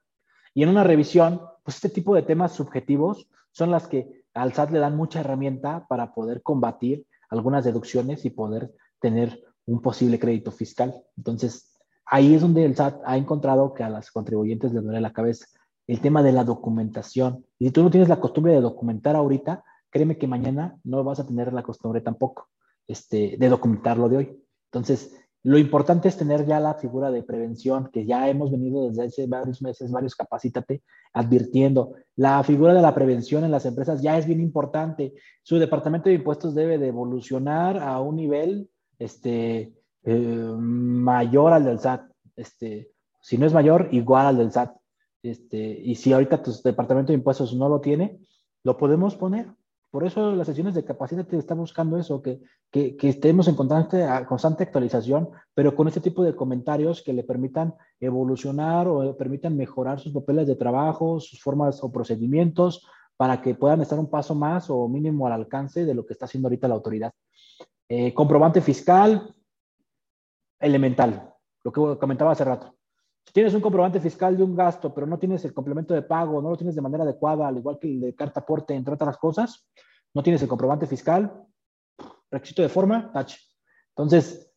Y 0.53 0.65
en 0.65 0.69
una 0.69 0.83
revisión, 0.83 1.41
pues 1.63 1.77
este 1.77 1.91
tipo 1.91 2.13
de 2.17 2.23
temas 2.23 2.57
subjetivos 2.57 3.29
son 3.53 3.71
las 3.71 3.87
que 3.87 4.25
al 4.35 4.53
SAT 4.53 4.73
le 4.73 4.81
dan 4.81 4.97
mucha 4.97 5.21
herramienta 5.21 5.87
para 5.89 6.13
poder 6.13 6.43
combatir 6.43 7.07
algunas 7.31 7.65
deducciones 7.65 8.25
y 8.25 8.31
poder 8.31 8.73
tener 9.01 9.43
un 9.67 9.81
posible 9.81 10.19
crédito 10.19 10.51
fiscal. 10.53 10.95
Entonces, 11.17 11.79
ahí 12.05 12.35
es 12.35 12.43
donde 12.43 12.65
el 12.65 12.77
SAT 12.77 13.01
ha 13.07 13.17
encontrado 13.17 13.73
que 13.73 13.83
a 13.83 13.89
las 13.89 14.11
contribuyentes 14.11 14.73
les 14.73 14.83
duele 14.83 15.01
la 15.01 15.13
cabeza 15.13 15.47
el 15.91 16.01
tema 16.01 16.23
de 16.23 16.31
la 16.31 16.45
documentación. 16.45 17.45
Y 17.59 17.67
si 17.67 17.73
tú 17.73 17.83
no 17.83 17.91
tienes 17.91 18.09
la 18.09 18.21
costumbre 18.21 18.53
de 18.53 18.61
documentar 18.61 19.17
ahorita, 19.17 19.65
créeme 19.91 20.19
que 20.19 20.29
mañana 20.29 20.79
no 20.85 21.03
vas 21.03 21.19
a 21.19 21.27
tener 21.27 21.53
la 21.53 21.65
costumbre 21.65 22.01
tampoco 22.01 22.49
este, 22.87 23.37
de 23.37 23.49
documentarlo 23.49 24.09
de 24.09 24.17
hoy. 24.17 24.45
Entonces, 24.67 25.13
lo 25.43 25.57
importante 25.57 26.09
es 26.09 26.19
tener 26.19 26.45
ya 26.45 26.61
la 26.61 26.75
figura 26.75 27.11
de 27.11 27.23
prevención, 27.23 27.89
que 27.91 28.05
ya 28.05 28.29
hemos 28.29 28.51
venido 28.51 28.89
desde 28.89 29.05
hace 29.05 29.27
varios 29.27 29.63
meses, 29.63 29.91
varios 29.91 30.15
capacítate, 30.15 30.83
advirtiendo. 31.15 31.95
La 32.17 32.43
figura 32.43 32.75
de 32.75 32.83
la 32.83 32.95
prevención 32.95 33.45
en 33.45 33.51
las 33.51 33.65
empresas 33.65 34.03
ya 34.03 34.19
es 34.19 34.27
bien 34.27 34.41
importante. 34.41 35.15
Su 35.43 35.59
departamento 35.59 36.11
de 36.11 36.17
impuestos 36.17 36.55
debe 36.55 36.77
de 36.77 36.89
evolucionar 36.89 37.79
a 37.79 38.01
un 38.01 38.17
nivel 38.17 38.69
este, 38.99 39.73
eh, 40.05 40.55
mayor 40.59 41.55
al 41.55 41.65
del 41.65 41.81
SAT. 41.81 42.03
Este, 42.37 42.91
si 43.23 43.39
no 43.39 43.47
es 43.47 43.55
mayor, 43.55 43.89
igual 43.93 44.27
al 44.27 44.37
del 44.37 44.53
SAT. 44.53 44.77
Este, 45.23 45.59
y 45.59 45.95
si 45.95 46.13
ahorita 46.13 46.43
tu 46.43 46.53
departamento 46.63 47.13
de 47.13 47.19
impuestos 47.19 47.55
no 47.55 47.71
lo 47.71 47.81
tiene, 47.81 48.21
lo 48.63 48.77
podemos 48.77 49.17
poner. 49.17 49.49
Por 49.91 50.07
eso 50.07 50.35
las 50.37 50.47
sesiones 50.47 50.75
de 50.75 50.85
capacidad 50.85 51.27
te 51.27 51.37
están 51.37 51.59
buscando 51.59 51.99
eso, 51.99 52.23
que, 52.23 52.41
que, 52.71 52.97
que, 52.97 53.09
estemos 53.09 53.49
en 53.49 53.57
constante, 53.57 54.07
constante 54.29 54.63
actualización, 54.63 55.31
pero 55.53 55.75
con 55.75 55.89
este 55.89 56.01
tipo 56.01 56.23
de 56.23 56.37
comentarios 56.37 57.03
que 57.03 57.13
le 57.13 57.25
permitan 57.25 57.75
evolucionar 57.99 58.87
o 58.87 59.17
permitan 59.17 59.57
mejorar 59.57 59.99
sus 59.99 60.13
papeles 60.13 60.47
de 60.47 60.55
trabajo, 60.55 61.19
sus 61.19 61.43
formas 61.43 61.83
o 61.83 61.91
procedimientos, 61.91 62.87
para 63.17 63.43
que 63.43 63.55
puedan 63.55 63.83
estar 63.83 63.99
un 63.99 64.09
paso 64.09 64.35
más 64.35 64.71
o 64.71 64.89
mínimo 64.89 65.27
al 65.27 65.35
alcance 65.35 65.85
de 65.85 65.95
lo 65.95 66.07
que 66.07 66.15
está 66.15 66.25
haciendo 66.25 66.47
ahorita 66.47 66.69
la 66.69 66.75
autoridad. 66.77 67.13
Eh, 67.89 68.15
comprobante 68.15 68.61
fiscal, 68.61 69.35
elemental, 70.59 71.35
lo 71.65 71.73
que 71.73 71.99
comentaba 71.99 72.33
hace 72.33 72.45
rato. 72.45 72.77
Si 73.27 73.33
tienes 73.33 73.55
un 73.55 73.61
comprobante 73.61 74.01
fiscal 74.01 74.37
de 74.37 74.43
un 74.43 74.57
gasto, 74.57 74.93
pero 74.93 75.07
no 75.07 75.19
tienes 75.19 75.45
el 75.45 75.55
complemento 75.55 75.95
de 75.95 76.03
pago, 76.03 76.43
no 76.43 76.51
lo 76.51 76.57
tienes 76.57 76.75
de 76.75 76.81
manera 76.81 77.05
adecuada, 77.05 77.47
al 77.47 77.59
igual 77.59 77.79
que 77.79 77.89
el 77.89 78.01
de 78.01 78.15
carta 78.15 78.41
aporte, 78.41 78.75
entre 78.75 78.95
otras 78.95 79.17
cosas, 79.19 79.69
no 80.15 80.23
tienes 80.23 80.43
el 80.43 80.49
comprobante 80.49 80.87
fiscal, 80.87 81.33
requisito 82.31 82.63
de 82.63 82.69
forma, 82.69 83.13
touch. 83.13 83.35
Entonces, 83.91 84.51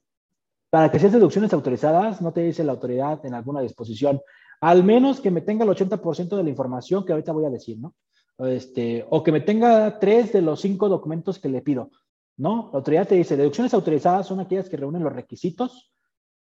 para 0.70 0.90
que 0.90 1.00
seas 1.00 1.14
deducciones 1.14 1.54
autorizadas, 1.54 2.22
no 2.22 2.34
te 2.34 2.42
dice 2.42 2.64
la 2.64 2.72
autoridad 2.72 3.24
en 3.26 3.36
alguna 3.36 3.62
disposición, 3.62 4.22
al 4.62 4.84
menos 4.84 5.22
que 5.22 5.30
me 5.30 5.42
tenga 5.42 5.66
el 5.66 5.70
80% 5.70 6.36
de 6.36 6.44
la 6.44 6.50
información 6.50 7.06
que 7.06 7.12
ahorita 7.12 7.32
voy 7.32 7.46
a 7.46 7.50
decir, 7.50 7.78
¿no? 7.80 7.94
Este, 8.40 9.06
o 9.10 9.22
que 9.22 9.32
me 9.32 9.42
tenga 9.42 10.00
tres 10.00 10.34
de 10.34 10.42
los 10.42 10.62
cinco 10.62 10.90
documentos 10.90 11.38
que 11.38 11.50
le 11.50 11.62
pido. 11.62 11.92
No, 12.38 12.70
la 12.72 12.80
autoridad 12.80 13.08
te 13.08 13.16
dice, 13.16 13.38
deducciones 13.38 13.74
autorizadas 13.74 14.26
son 14.26 14.40
aquellas 14.40 14.70
que 14.70 14.78
reúnen 14.78 15.04
los 15.04 15.14
requisitos 15.14 15.94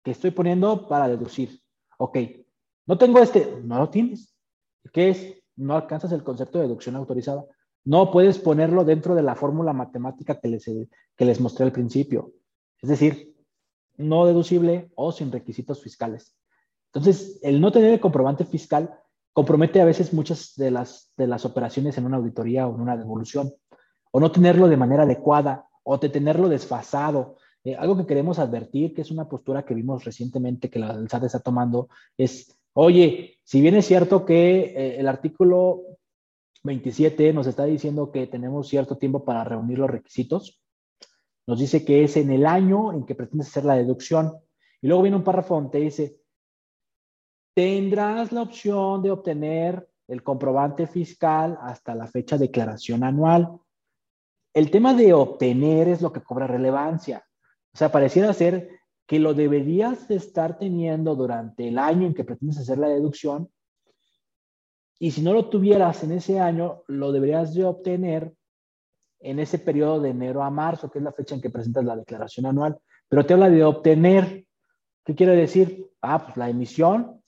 que 0.03 0.11
estoy 0.11 0.31
poniendo 0.31 0.88
para 0.88 1.07
deducir. 1.07 1.61
Ok, 1.97 2.17
no 2.85 2.97
tengo 2.97 3.19
este, 3.19 3.59
no 3.63 3.79
lo 3.79 3.89
tienes. 3.89 4.35
¿Qué 4.93 5.09
es? 5.09 5.33
No 5.55 5.75
alcanzas 5.75 6.11
el 6.11 6.23
concepto 6.23 6.59
de 6.59 6.65
deducción 6.65 6.95
autorizada. 6.95 7.45
No 7.83 8.11
puedes 8.11 8.37
ponerlo 8.37 8.83
dentro 8.83 9.15
de 9.15 9.23
la 9.23 9.35
fórmula 9.35 9.73
matemática 9.73 10.39
que 10.39 10.47
les, 10.47 10.65
que 10.65 11.25
les 11.25 11.39
mostré 11.39 11.65
al 11.65 11.71
principio. 11.71 12.33
Es 12.81 12.89
decir, 12.89 13.35
no 13.97 14.25
deducible 14.25 14.91
o 14.95 15.11
sin 15.11 15.31
requisitos 15.31 15.81
fiscales. 15.81 16.35
Entonces, 16.93 17.39
el 17.41 17.59
no 17.59 17.71
tener 17.71 17.93
el 17.93 17.99
comprobante 17.99 18.45
fiscal 18.45 18.99
compromete 19.33 19.81
a 19.81 19.85
veces 19.85 20.13
muchas 20.13 20.53
de 20.55 20.71
las, 20.71 21.11
de 21.17 21.27
las 21.27 21.45
operaciones 21.45 21.97
en 21.97 22.05
una 22.05 22.17
auditoría 22.17 22.67
o 22.67 22.75
en 22.75 22.81
una 22.81 22.97
devolución. 22.97 23.53
O 24.11 24.19
no 24.19 24.31
tenerlo 24.31 24.67
de 24.67 24.77
manera 24.77 25.03
adecuada 25.03 25.67
o 25.83 25.97
de 25.97 26.09
tenerlo 26.09 26.49
desfasado 26.49 27.37
eh, 27.68 27.76
algo 27.76 27.98
que 27.98 28.06
queremos 28.06 28.39
advertir, 28.39 28.94
que 28.94 29.02
es 29.02 29.11
una 29.11 29.27
postura 29.27 29.65
que 29.65 29.73
vimos 29.73 30.06
recientemente 30.06 30.69
que 30.69 30.80
la, 30.80 30.91
el 30.91 31.10
SAT 31.10 31.26
está 31.26 31.41
tomando, 31.41 31.89
es, 32.18 32.57
oye, 32.72 33.39
si 33.44 33.60
bien 33.60 33.76
es 33.76 33.85
cierto 33.85 34.26
que 34.26 34.60
eh, 34.60 34.99
el 35.02 35.06
artículo 35.06 35.81
27 36.64 37.34
nos 37.34 37.45
está 37.45 37.65
diciendo 37.65 38.10
que 38.10 38.26
tenemos 38.26 38.69
cierto 38.69 38.98
tiempo 38.98 39.26
para 39.26 39.44
reunir 39.44 39.80
los 39.80 39.89
requisitos, 39.89 40.61
nos 41.45 41.60
dice 41.60 41.84
que 41.84 42.06
es 42.06 42.15
en 42.15 42.31
el 42.31 42.45
año 42.45 42.94
en 42.94 43.06
que 43.06 43.15
pretendes 43.15 43.49
hacer 43.49 43.65
la 43.65 43.76
deducción. 43.76 44.38
Y 44.81 44.88
luego 44.88 45.03
viene 45.03 45.18
un 45.18 45.26
párrafo 45.26 45.56
donde 45.56 45.81
dice, 45.81 46.22
tendrás 47.53 48.31
la 48.31 48.44
opción 48.44 49.03
de 49.03 49.11
obtener 49.11 49.89
el 50.07 50.23
comprobante 50.23 50.88
fiscal 50.88 51.57
hasta 51.61 51.94
la 51.95 52.07
fecha 52.07 52.38
de 52.38 52.45
declaración 52.45 53.03
anual. 53.03 53.60
El 54.53 54.72
tema 54.72 54.94
de 54.94 55.14
obtener 55.14 55.89
es 55.89 56.02
lo 56.02 56.14
que 56.14 56.23
cobra 56.23 56.48
relevancia. 56.48 57.26
O 57.73 57.77
sea, 57.77 57.91
pareciera 57.91 58.34
ser 58.34 58.69
que 59.06 59.19
lo 59.19 59.34
deberías 59.34 60.07
de 60.07 60.15
estar 60.15 60.57
teniendo 60.57 61.15
durante 61.15 61.68
el 61.68 61.77
año 61.77 62.07
en 62.07 62.14
que 62.14 62.23
pretendes 62.23 62.60
hacer 62.60 62.77
la 62.77 62.89
deducción 62.89 63.49
y 64.99 65.11
si 65.11 65.22
no 65.22 65.34
lo 65.34 65.49
tuvieras 65.49 66.03
en 66.03 66.11
ese 66.11 66.39
año, 66.39 66.84
lo 66.88 67.11
deberías 67.11 67.53
de 67.53 67.65
obtener 67.65 68.34
en 69.19 69.39
ese 69.39 69.60
periodo 69.60 70.02
de 70.02 70.10
enero 70.10 70.44
a 70.44 70.49
marzo, 70.49 70.89
que 70.89 70.99
es 70.99 71.03
la 71.03 71.11
fecha 71.11 71.35
en 71.35 71.41
que 71.41 71.49
presentas 71.49 71.85
la 71.85 71.95
declaración 71.95 72.45
anual. 72.45 72.77
Pero 73.07 73.26
te 73.26 73.34
habla 73.34 73.49
de 73.49 73.64
obtener. 73.64 74.45
¿Qué 75.06 75.15
quiere 75.15 75.35
decir? 75.35 75.89
Ah, 76.02 76.23
pues 76.23 76.38
la 76.38 76.49
emisión 76.49 77.22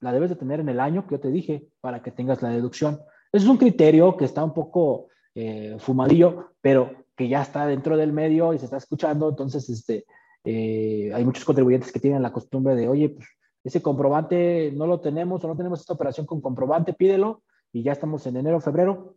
la 0.00 0.12
debes 0.12 0.30
de 0.30 0.36
tener 0.36 0.60
en 0.60 0.68
el 0.68 0.78
año 0.78 1.06
que 1.06 1.14
yo 1.14 1.20
te 1.20 1.30
dije 1.30 1.68
para 1.80 2.02
que 2.02 2.10
tengas 2.10 2.42
la 2.42 2.50
deducción. 2.50 3.00
Es 3.32 3.46
un 3.46 3.56
criterio 3.56 4.16
que 4.16 4.26
está 4.26 4.44
un 4.44 4.52
poco 4.52 5.08
eh, 5.34 5.76
fumadillo, 5.78 6.52
pero 6.60 7.05
que 7.16 7.28
ya 7.28 7.42
está 7.42 7.66
dentro 7.66 7.96
del 7.96 8.12
medio 8.12 8.52
y 8.52 8.58
se 8.58 8.66
está 8.66 8.76
escuchando, 8.76 9.30
entonces 9.30 9.68
este, 9.70 10.04
eh, 10.44 11.10
hay 11.14 11.24
muchos 11.24 11.44
contribuyentes 11.44 11.90
que 11.90 12.00
tienen 12.00 12.22
la 12.22 12.32
costumbre 12.32 12.74
de, 12.76 12.88
oye, 12.88 13.08
pues 13.10 13.26
ese 13.64 13.82
comprobante 13.82 14.72
no 14.76 14.86
lo 14.86 15.00
tenemos 15.00 15.42
o 15.42 15.48
no 15.48 15.56
tenemos 15.56 15.80
esta 15.80 15.94
operación 15.94 16.26
con 16.26 16.40
comprobante, 16.40 16.92
pídelo 16.92 17.42
y 17.72 17.82
ya 17.82 17.92
estamos 17.92 18.26
en 18.26 18.36
enero, 18.36 18.60
febrero. 18.60 19.16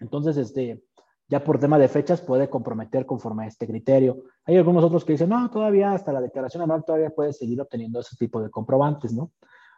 Entonces, 0.00 0.36
este, 0.36 0.82
ya 1.28 1.42
por 1.42 1.58
tema 1.58 1.78
de 1.78 1.88
fechas 1.88 2.20
puede 2.20 2.50
comprometer 2.50 3.06
conforme 3.06 3.44
a 3.44 3.46
este 3.46 3.66
criterio. 3.66 4.24
Hay 4.44 4.56
algunos 4.56 4.84
otros 4.84 5.04
que 5.04 5.12
dicen, 5.12 5.28
no, 5.30 5.48
todavía 5.50 5.92
hasta 5.92 6.12
la 6.12 6.20
declaración 6.20 6.62
anual 6.62 6.84
todavía 6.84 7.10
puedes 7.10 7.38
seguir 7.38 7.60
obteniendo 7.60 8.00
ese 8.00 8.16
tipo 8.16 8.42
de 8.42 8.50
comprobantes, 8.50 9.12
¿no? 9.12 9.30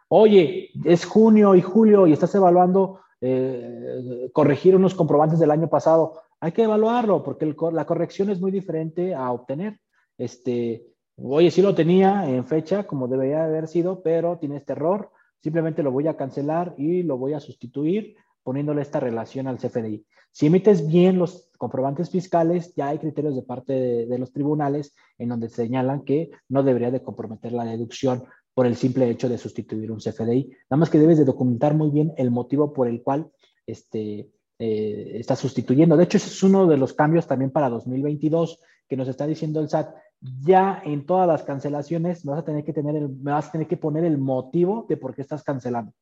Oye, 0.09 0.71
es 0.83 1.05
junio 1.05 1.55
y 1.55 1.61
julio 1.61 2.07
y 2.07 2.13
estás 2.13 2.33
evaluando 2.35 2.99
eh, 3.25 4.29
corregir 4.33 4.75
unos 4.75 4.95
comprobantes 4.95 5.39
del 5.39 5.51
año 5.51 5.69
pasado 5.69 6.19
hay 6.41 6.51
que 6.51 6.63
evaluarlo 6.63 7.23
porque 7.23 7.55
la 7.71 7.85
corrección 7.85 8.29
es 8.29 8.41
muy 8.41 8.51
diferente 8.51 9.15
a 9.15 9.31
obtener. 9.31 9.79
Este, 10.17 10.85
oye, 11.15 11.49
sí 11.49 11.61
lo 11.61 11.73
tenía 11.73 12.29
en 12.29 12.45
fecha 12.45 12.85
como 12.85 13.07
debería 13.07 13.45
haber 13.45 13.69
sido, 13.69 14.03
pero 14.03 14.39
tiene 14.39 14.57
este 14.57 14.73
error. 14.73 15.09
Simplemente 15.41 15.83
lo 15.83 15.91
voy 15.93 16.07
a 16.07 16.17
cancelar 16.17 16.75
y 16.77 17.03
lo 17.03 17.17
voy 17.17 17.31
a 17.31 17.39
sustituir 17.39 18.17
poniéndole 18.43 18.81
esta 18.81 18.99
relación 18.99 19.47
al 19.47 19.57
CFDI. 19.57 20.05
Si 20.33 20.47
emites 20.47 20.85
bien 20.85 21.17
los 21.17 21.49
comprobantes 21.57 22.09
fiscales, 22.09 22.75
ya 22.75 22.89
hay 22.89 22.97
criterios 22.97 23.37
de 23.37 23.43
parte 23.43 23.71
de, 23.71 24.05
de, 24.05 24.19
los 24.19 24.33
tribunales 24.33 24.93
en 25.17 25.29
donde 25.29 25.47
señalan 25.47 26.03
que 26.03 26.31
no 26.49 26.61
debería 26.61 26.91
de 26.91 27.01
comprometer 27.01 27.53
la 27.53 27.63
deducción 27.63 28.25
por 28.53 28.67
el 28.67 28.75
simple 28.75 29.09
hecho 29.09 29.29
de 29.29 29.37
sustituir 29.37 29.91
un 29.91 29.99
CFDI. 29.99 30.49
Nada 30.69 30.79
más 30.79 30.89
que 30.89 30.99
debes 30.99 31.17
de 31.17 31.25
documentar 31.25 31.73
muy 31.73 31.89
bien 31.89 32.13
el 32.17 32.31
motivo 32.31 32.73
por 32.73 32.87
el 32.87 33.01
cual 33.01 33.31
este, 33.65 34.29
eh, 34.59 35.23
sustituyendo. 35.35 35.97
De 35.97 36.03
hecho, 36.03 36.17
ese 36.17 36.27
es 36.27 36.43
uno 36.43 36.67
de 36.67 36.77
los 36.77 36.93
cambios 36.93 37.27
también 37.27 37.51
para 37.51 37.69
2022 37.69 38.59
que 38.87 38.97
nos 38.97 39.07
está 39.07 39.25
diciendo 39.25 39.59
el 39.59 39.69
SAT. 39.69 39.95
Ya 40.41 40.81
en 40.85 41.05
todas 41.05 41.27
las 41.27 41.43
cancelaciones 41.43 42.23
vas 42.23 42.39
a 42.39 42.45
tener 42.45 42.63
que 42.63 42.73
tener 42.73 42.95
el, 42.95 43.07
vas 43.07 43.49
a 43.49 43.51
tener 43.51 43.67
que 43.67 43.77
poner 43.77 44.05
el 44.05 44.17
motivo 44.17 44.85
de 44.87 44.97
por 44.97 45.15
qué 45.15 45.21
estás 45.21 45.43
cancelando. 45.43 45.93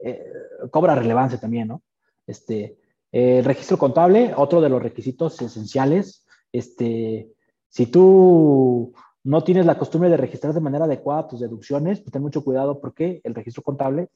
Eh, 0.00 0.24
cobra 0.70 0.94
relevancia 0.94 1.38
también, 1.38 1.68
¿no? 1.68 1.82
Este, 2.26 2.76
el 3.10 3.44
registro 3.44 3.78
contable, 3.78 4.32
otro 4.36 4.60
de 4.60 4.68
los 4.68 4.82
requisitos 4.82 5.40
esenciales. 5.40 6.26
Este, 6.52 7.30
si 7.68 7.86
tú 7.86 8.92
no 9.24 9.44
tienes 9.44 9.66
la 9.66 9.78
costumbre 9.78 10.10
de 10.10 10.16
registrar 10.16 10.54
de 10.54 10.60
manera 10.60 10.84
adecuada 10.84 11.28
tus 11.28 11.40
deducciones, 11.40 12.00
pues 12.00 12.12
ten 12.12 12.22
mucho 12.22 12.44
cuidado 12.44 12.80
porque 12.80 13.20
el 13.24 13.34
registro 13.34 13.62
contable 13.62 14.08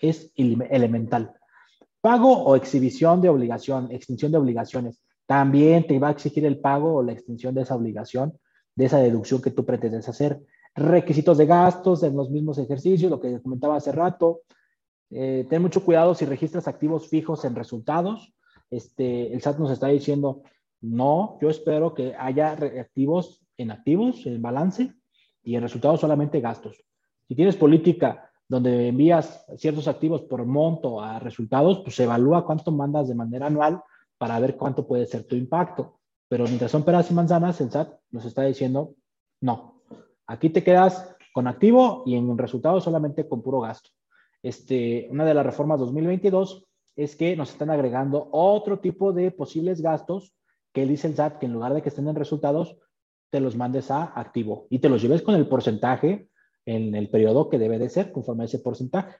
es 0.00 0.32
elemental. 0.36 1.34
Pago 2.00 2.44
o 2.44 2.56
exhibición 2.56 3.20
de 3.20 3.28
obligación, 3.28 3.90
extinción 3.90 4.32
de 4.32 4.38
obligaciones. 4.38 5.00
También 5.26 5.86
te 5.86 5.98
va 5.98 6.08
a 6.08 6.12
exigir 6.12 6.44
el 6.44 6.60
pago 6.60 6.94
o 6.94 7.02
la 7.02 7.12
extinción 7.12 7.54
de 7.54 7.62
esa 7.62 7.74
obligación, 7.74 8.38
de 8.74 8.84
esa 8.84 8.98
deducción 8.98 9.40
que 9.40 9.50
tú 9.50 9.64
pretendes 9.64 10.08
hacer. 10.08 10.40
Requisitos 10.74 11.38
de 11.38 11.46
gastos 11.46 12.02
en 12.02 12.16
los 12.16 12.30
mismos 12.30 12.58
ejercicios, 12.58 13.10
lo 13.10 13.20
que 13.20 13.40
comentaba 13.40 13.76
hace 13.76 13.92
rato. 13.92 14.42
Eh, 15.10 15.46
ten 15.48 15.62
mucho 15.62 15.84
cuidado 15.84 16.14
si 16.14 16.26
registras 16.26 16.68
activos 16.68 17.08
fijos 17.08 17.44
en 17.44 17.54
resultados. 17.54 18.34
Este, 18.70 19.32
el 19.32 19.40
SAT 19.40 19.58
nos 19.58 19.70
está 19.70 19.88
diciendo, 19.88 20.42
no, 20.80 21.38
yo 21.40 21.48
espero 21.48 21.94
que 21.94 22.14
haya 22.16 22.52
activos 22.52 23.43
en 23.56 23.70
activos, 23.70 24.26
en 24.26 24.42
balance, 24.42 24.94
y 25.44 25.54
en 25.54 25.62
resultados 25.62 26.00
solamente 26.00 26.40
gastos. 26.40 26.82
Si 27.28 27.34
tienes 27.34 27.56
política 27.56 28.30
donde 28.48 28.88
envías 28.88 29.44
ciertos 29.56 29.88
activos 29.88 30.22
por 30.22 30.44
monto 30.44 31.00
a 31.00 31.18
resultados, 31.18 31.80
pues 31.80 31.98
evalúa 32.00 32.44
cuánto 32.44 32.72
mandas 32.72 33.08
de 33.08 33.14
manera 33.14 33.46
anual 33.46 33.82
para 34.18 34.38
ver 34.40 34.56
cuánto 34.56 34.86
puede 34.86 35.06
ser 35.06 35.24
tu 35.24 35.36
impacto. 35.36 35.98
Pero 36.28 36.44
mientras 36.44 36.70
son 36.70 36.82
peras 36.82 37.10
y 37.10 37.14
manzanas, 37.14 37.60
el 37.60 37.70
SAT 37.70 37.92
nos 38.10 38.24
está 38.24 38.42
diciendo, 38.42 38.94
no, 39.40 39.82
aquí 40.26 40.50
te 40.50 40.64
quedas 40.64 41.14
con 41.32 41.46
activo 41.46 42.02
y 42.06 42.16
en 42.16 42.36
resultados 42.38 42.84
solamente 42.84 43.28
con 43.28 43.42
puro 43.42 43.60
gasto. 43.60 43.90
Este, 44.42 45.08
una 45.10 45.24
de 45.24 45.34
las 45.34 45.46
reformas 45.46 45.80
2022 45.80 46.66
es 46.96 47.16
que 47.16 47.34
nos 47.36 47.50
están 47.50 47.70
agregando 47.70 48.28
otro 48.30 48.78
tipo 48.78 49.12
de 49.12 49.30
posibles 49.30 49.80
gastos 49.80 50.34
que 50.72 50.86
dice 50.86 51.08
el 51.08 51.16
SAT 51.16 51.38
que 51.38 51.46
en 51.46 51.52
lugar 51.52 51.74
de 51.74 51.82
que 51.82 51.88
estén 51.88 52.08
en 52.08 52.14
resultados, 52.14 52.76
te 53.34 53.40
los 53.40 53.56
mandes 53.56 53.90
a 53.90 54.12
activo 54.14 54.68
y 54.70 54.78
te 54.78 54.88
los 54.88 55.02
lleves 55.02 55.22
con 55.22 55.34
el 55.34 55.48
porcentaje 55.48 56.28
en 56.64 56.94
el 56.94 57.10
periodo 57.10 57.50
que 57.50 57.58
debe 57.58 57.80
de 57.80 57.88
ser 57.88 58.12
conforme 58.12 58.44
a 58.44 58.46
ese 58.46 58.60
porcentaje. 58.60 59.16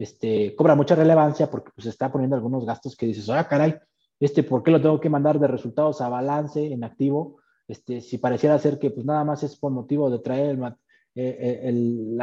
Este, 0.00 0.56
cobra 0.56 0.74
mucha 0.74 0.96
relevancia 0.96 1.48
porque 1.48 1.70
pues 1.72 1.86
está 1.86 2.10
poniendo 2.10 2.34
algunos 2.34 2.66
gastos 2.66 2.96
que 2.96 3.06
dices, 3.06 3.30
ah, 3.30 3.46
caray, 3.46 3.76
este, 4.18 4.42
¿por 4.42 4.64
qué 4.64 4.72
lo 4.72 4.82
tengo 4.82 4.98
que 4.98 5.08
mandar 5.08 5.38
de 5.38 5.46
resultados 5.46 6.00
a 6.00 6.08
balance 6.08 6.72
en 6.72 6.82
activo? 6.82 7.38
Este, 7.68 8.00
si 8.00 8.18
pareciera 8.18 8.58
ser 8.58 8.80
que 8.80 8.90
pues 8.90 9.06
nada 9.06 9.22
más 9.22 9.44
es 9.44 9.56
por 9.56 9.70
motivo 9.70 10.10
de 10.10 10.18
traer 10.18 10.56
el, 10.56 10.64
eh, 11.14 11.60
el, 11.62 12.20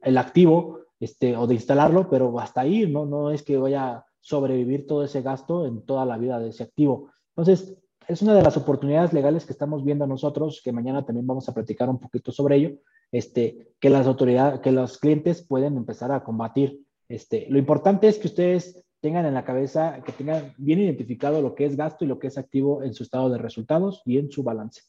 el 0.00 0.16
activo 0.16 0.86
este, 0.98 1.36
o 1.36 1.46
de 1.46 1.56
instalarlo, 1.56 2.08
pero 2.08 2.40
hasta 2.40 2.62
ahí, 2.62 2.90
¿no? 2.90 3.04
No 3.04 3.30
es 3.30 3.42
que 3.42 3.58
vaya 3.58 3.90
a 3.90 4.06
sobrevivir 4.20 4.86
todo 4.86 5.04
ese 5.04 5.20
gasto 5.20 5.66
en 5.66 5.84
toda 5.84 6.06
la 6.06 6.16
vida 6.16 6.40
de 6.40 6.48
ese 6.48 6.62
activo. 6.62 7.10
Entonces, 7.36 7.76
es 8.08 8.22
una 8.22 8.34
de 8.34 8.42
las 8.42 8.56
oportunidades 8.56 9.12
legales 9.12 9.44
que 9.44 9.52
estamos 9.52 9.84
viendo 9.84 10.06
nosotros, 10.06 10.60
que 10.64 10.72
mañana 10.72 11.04
también 11.04 11.26
vamos 11.26 11.48
a 11.48 11.54
platicar 11.54 11.88
un 11.88 11.98
poquito 11.98 12.32
sobre 12.32 12.56
ello, 12.56 12.78
este, 13.10 13.74
que 13.80 13.90
las 13.90 14.06
autoridades, 14.06 14.60
que 14.60 14.72
los 14.72 14.98
clientes 14.98 15.42
pueden 15.46 15.76
empezar 15.76 16.12
a 16.12 16.24
combatir. 16.24 16.84
Este, 17.08 17.46
lo 17.50 17.58
importante 17.58 18.08
es 18.08 18.18
que 18.18 18.28
ustedes 18.28 18.84
tengan 19.00 19.26
en 19.26 19.34
la 19.34 19.44
cabeza, 19.44 20.02
que 20.04 20.12
tengan 20.12 20.54
bien 20.56 20.80
identificado 20.80 21.42
lo 21.42 21.54
que 21.54 21.66
es 21.66 21.76
gasto 21.76 22.04
y 22.04 22.08
lo 22.08 22.18
que 22.18 22.28
es 22.28 22.38
activo 22.38 22.82
en 22.82 22.94
su 22.94 23.02
estado 23.02 23.28
de 23.30 23.38
resultados 23.38 24.02
y 24.04 24.18
en 24.18 24.30
su 24.30 24.42
balance. 24.42 24.82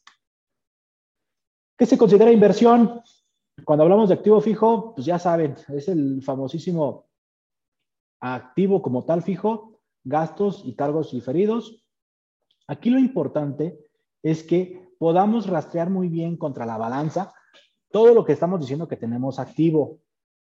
¿Qué 1.77 1.85
se 1.85 1.97
considera 1.97 2.31
inversión? 2.31 3.01
Cuando 3.65 3.83
hablamos 3.83 4.09
de 4.09 4.15
activo 4.15 4.39
fijo, 4.39 4.93
pues 4.95 5.05
ya 5.05 5.19
saben, 5.19 5.55
es 5.69 5.87
el 5.87 6.21
famosísimo 6.21 7.07
activo 8.19 8.81
como 8.81 9.03
tal 9.03 9.21
fijo, 9.21 9.81
gastos 10.03 10.61
y 10.65 10.75
cargos 10.75 11.11
diferidos, 11.11 11.82
Aquí 12.67 12.89
lo 12.89 12.99
importante 12.99 13.77
es 14.21 14.43
que 14.43 14.89
podamos 14.97 15.47
rastrear 15.47 15.89
muy 15.89 16.07
bien 16.07 16.37
contra 16.37 16.65
la 16.65 16.77
balanza 16.77 17.33
todo 17.91 18.13
lo 18.13 18.25
que 18.25 18.33
estamos 18.33 18.59
diciendo 18.59 18.87
que 18.87 18.97
tenemos 18.97 19.37
activo. 19.39 19.99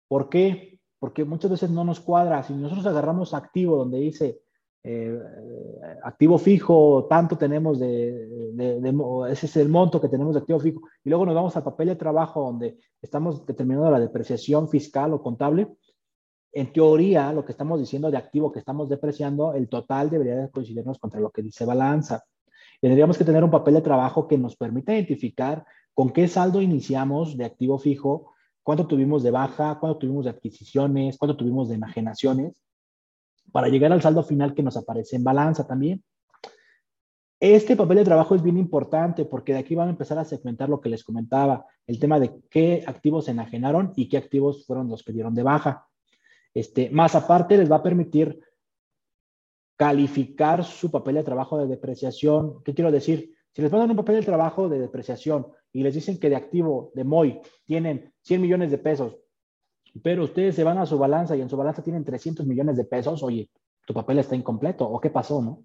¿Por 0.09 0.29
qué? 0.29 0.81
Porque 0.99 1.25
muchas 1.25 1.51
veces 1.51 1.71
no 1.71 1.85
nos 1.85 2.01
cuadra. 2.01 2.43
Si 2.43 2.55
nosotros 2.55 2.87
agarramos 2.87 3.35
activo 3.35 3.77
donde 3.77 3.99
dice 3.99 4.41
eh, 4.85 5.17
activo 6.03 6.39
fijo, 6.39 7.07
tanto 7.09 7.39
tenemos 7.39 7.79
de, 7.79 8.53
ese 9.31 9.47
es 9.47 9.57
el 9.57 9.69
monto 9.69 10.01
que 10.01 10.09
tenemos 10.09 10.35
de 10.35 10.41
activo 10.41 10.59
fijo, 10.59 10.81
y 11.05 11.09
luego 11.09 11.25
nos 11.25 11.37
vamos 11.37 11.57
al 11.57 11.63
papel 11.63 11.89
de 11.89 11.97
trabajo 11.97 12.43
donde 12.43 12.79
estamos 13.01 13.47
determinando 13.47 13.91
la 13.91 14.01
depreciación 14.01 14.69
fiscal 14.69 15.13
o 15.13 15.23
contable, 15.23 15.69
en 16.53 16.73
teoría, 16.73 17.33
lo 17.33 17.45
que 17.45 17.53
estamos 17.53 17.81
diciendo 17.81 18.11
de 18.11 18.19
activo 18.19 18.53
que 18.53 18.59
estamos 18.59 18.89
depreciando, 18.89 19.55
el 19.55 19.69
total 19.69 20.11
debería 20.11 20.49
coincidirnos 20.49 20.99
contra 20.99 21.21
lo 21.21 21.31
que 21.31 21.43
dice 21.43 21.65
balanza. 21.65 22.25
Tendríamos 22.81 23.17
que 23.17 23.25
tener 23.25 23.43
un 23.43 23.51
papel 23.51 23.75
de 23.75 23.81
trabajo 23.81 24.29
que 24.29 24.37
nos 24.37 24.57
permita 24.57 24.93
identificar 24.93 25.65
con 25.95 26.11
qué 26.11 26.29
saldo 26.29 26.61
iniciamos 26.61 27.37
de 27.37 27.47
activo 27.47 27.79
fijo, 27.79 28.33
cuánto 28.63 28.87
tuvimos 28.87 29.23
de 29.23 29.31
baja, 29.31 29.79
cuánto 29.81 29.99
tuvimos 29.99 30.25
de 30.25 30.31
adquisiciones, 30.31 31.17
cuánto 31.17 31.37
tuvimos 31.37 31.69
de 31.69 31.77
enajenaciones, 31.77 32.63
para 33.51 33.69
llegar 33.69 33.93
al 33.93 34.03
saldo 34.03 34.23
final 34.23 34.55
que 34.55 34.63
nos 34.63 34.77
aparece 34.77 35.17
en 35.17 35.25
balanza 35.25 35.67
también. 35.67 36.03
Este 37.41 37.77
papel 37.77 37.97
de 37.97 38.05
trabajo 38.05 38.35
es 38.35 38.43
bien 38.43 38.57
importante 38.57 39.25
porque 39.25 39.53
de 39.53 39.59
aquí 39.59 39.75
van 39.75 39.89
a 39.89 39.91
empezar 39.93 40.19
a 40.19 40.25
segmentar 40.25 40.69
lo 40.69 40.81
que 40.81 40.89
les 40.89 41.03
comentaba, 41.03 41.67
el 41.87 41.99
tema 41.99 42.21
de 42.21 42.41
qué 42.51 42.85
activos 42.87 43.25
se 43.25 43.33
enajenaron 43.33 43.93
y 43.97 44.09
qué 44.09 44.17
activos 44.17 44.65
fueron 44.67 44.89
los 44.89 45.03
que 45.03 45.13
dieron 45.13 45.35
de 45.35 45.43
baja. 45.43 45.89
Este, 46.55 46.91
más 46.91 47.15
aparte, 47.15 47.57
les 47.57 47.71
va 47.71 47.77
a 47.77 47.83
permitir 47.83 48.41
calificar 49.77 50.65
su 50.65 50.91
papel 50.91 51.17
de 51.17 51.25
trabajo 51.25 51.59
de 51.59 51.67
depreciación. 51.67 52.63
¿Qué 52.63 52.75
quiero 52.75 52.93
decir? 52.93 53.35
Si 53.53 53.63
les 53.63 53.71
ponen 53.71 53.91
un 53.91 53.97
papel 53.97 54.17
de 54.17 54.27
trabajo 54.27 54.69
de 54.69 54.79
depreciación 54.79 55.47
y 55.73 55.83
les 55.83 55.95
dicen 55.95 56.19
que 56.19 56.31
de 56.31 56.37
activo, 56.37 56.93
de 56.95 57.05
MOI, 57.05 57.41
tienen 57.65 58.13
100 58.23 58.41
millones 58.41 58.71
de 58.71 58.79
pesos, 58.79 59.17
pero 60.03 60.25
ustedes 60.25 60.55
se 60.55 60.65
van 60.65 60.79
a 60.79 60.87
su 60.87 60.99
balanza 60.99 61.37
y 61.37 61.41
en 61.41 61.51
su 61.51 61.57
balanza 61.57 61.83
tienen 61.83 62.05
300 62.05 62.47
millones 62.47 62.77
de 62.77 62.85
pesos, 62.85 63.23
oye, 63.23 63.51
tu 63.87 63.93
papel 63.93 64.19
está 64.21 64.37
incompleto, 64.37 64.89
¿o 64.89 65.01
qué 65.01 65.11
pasó, 65.11 65.43
no? 65.43 65.65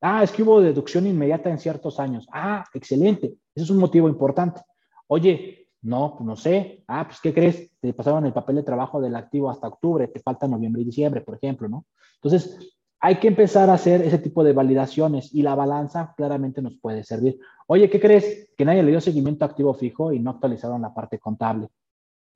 Ah, 0.00 0.22
es 0.22 0.32
que 0.32 0.42
hubo 0.42 0.62
deducción 0.62 1.06
inmediata 1.06 1.50
en 1.50 1.58
ciertos 1.58 2.00
años. 2.00 2.26
Ah, 2.32 2.64
excelente. 2.72 3.34
Ese 3.54 3.64
es 3.64 3.70
un 3.70 3.78
motivo 3.78 4.08
importante. 4.08 4.62
Oye, 5.08 5.59
no, 5.82 6.14
pues 6.16 6.26
no 6.26 6.36
sé. 6.36 6.84
Ah, 6.86 7.04
pues 7.06 7.20
¿qué 7.20 7.32
crees? 7.32 7.70
Te 7.80 7.92
pasaron 7.92 8.26
el 8.26 8.32
papel 8.32 8.56
de 8.56 8.62
trabajo 8.62 9.00
del 9.00 9.16
activo 9.16 9.50
hasta 9.50 9.68
octubre, 9.68 10.08
te 10.08 10.20
falta 10.20 10.46
noviembre 10.46 10.82
y 10.82 10.86
diciembre, 10.86 11.20
por 11.22 11.36
ejemplo, 11.36 11.68
¿no? 11.68 11.86
Entonces, 12.16 12.76
hay 13.00 13.16
que 13.16 13.28
empezar 13.28 13.70
a 13.70 13.74
hacer 13.74 14.02
ese 14.02 14.18
tipo 14.18 14.44
de 14.44 14.52
validaciones 14.52 15.34
y 15.34 15.42
la 15.42 15.54
balanza 15.54 16.12
claramente 16.16 16.60
nos 16.60 16.76
puede 16.78 17.02
servir. 17.02 17.38
Oye, 17.66 17.88
¿qué 17.88 17.98
crees? 17.98 18.50
Que 18.56 18.64
nadie 18.66 18.82
le 18.82 18.90
dio 18.90 19.00
seguimiento 19.00 19.44
activo 19.46 19.72
fijo 19.72 20.12
y 20.12 20.18
no 20.18 20.30
actualizaron 20.32 20.82
la 20.82 20.92
parte 20.92 21.18
contable. 21.18 21.68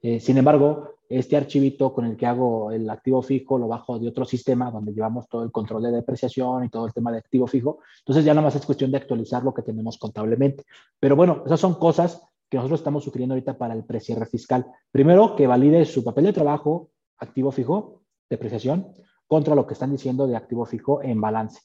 Eh, 0.00 0.20
sin 0.20 0.38
embargo, 0.38 0.96
este 1.08 1.36
archivito 1.36 1.92
con 1.92 2.06
el 2.06 2.16
que 2.16 2.26
hago 2.26 2.70
el 2.70 2.88
activo 2.88 3.22
fijo 3.22 3.58
lo 3.58 3.68
bajo 3.68 3.98
de 3.98 4.08
otro 4.08 4.24
sistema 4.24 4.70
donde 4.70 4.92
llevamos 4.92 5.28
todo 5.28 5.44
el 5.44 5.52
control 5.52 5.82
de 5.82 5.92
depreciación 5.92 6.64
y 6.64 6.70
todo 6.70 6.86
el 6.86 6.94
tema 6.94 7.12
de 7.12 7.18
activo 7.18 7.46
fijo. 7.46 7.80
Entonces 7.98 8.24
ya 8.24 8.32
nada 8.32 8.46
más 8.46 8.56
es 8.56 8.64
cuestión 8.64 8.90
de 8.90 8.96
actualizar 8.96 9.42
lo 9.42 9.52
que 9.52 9.62
tenemos 9.62 9.98
contablemente. 9.98 10.64
Pero 10.98 11.14
bueno, 11.14 11.42
esas 11.44 11.60
son 11.60 11.74
cosas 11.74 12.22
que 12.54 12.58
nosotros 12.58 12.80
estamos 12.80 13.02
sugiriendo 13.02 13.34
ahorita 13.34 13.58
para 13.58 13.74
el 13.74 13.84
precierre 13.84 14.26
fiscal. 14.26 14.64
Primero, 14.92 15.34
que 15.34 15.48
valide 15.48 15.84
su 15.84 16.04
papel 16.04 16.26
de 16.26 16.32
trabajo, 16.32 16.90
activo 17.18 17.50
fijo, 17.50 18.02
depreciación, 18.30 18.94
contra 19.26 19.56
lo 19.56 19.66
que 19.66 19.72
están 19.72 19.90
diciendo 19.90 20.28
de 20.28 20.36
activo 20.36 20.64
fijo 20.64 21.02
en 21.02 21.20
balance. 21.20 21.62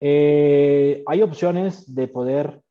Eh, 0.00 1.02
hay 1.04 1.22
opciones 1.22 1.92
de 1.92 2.06
poder 2.06 2.62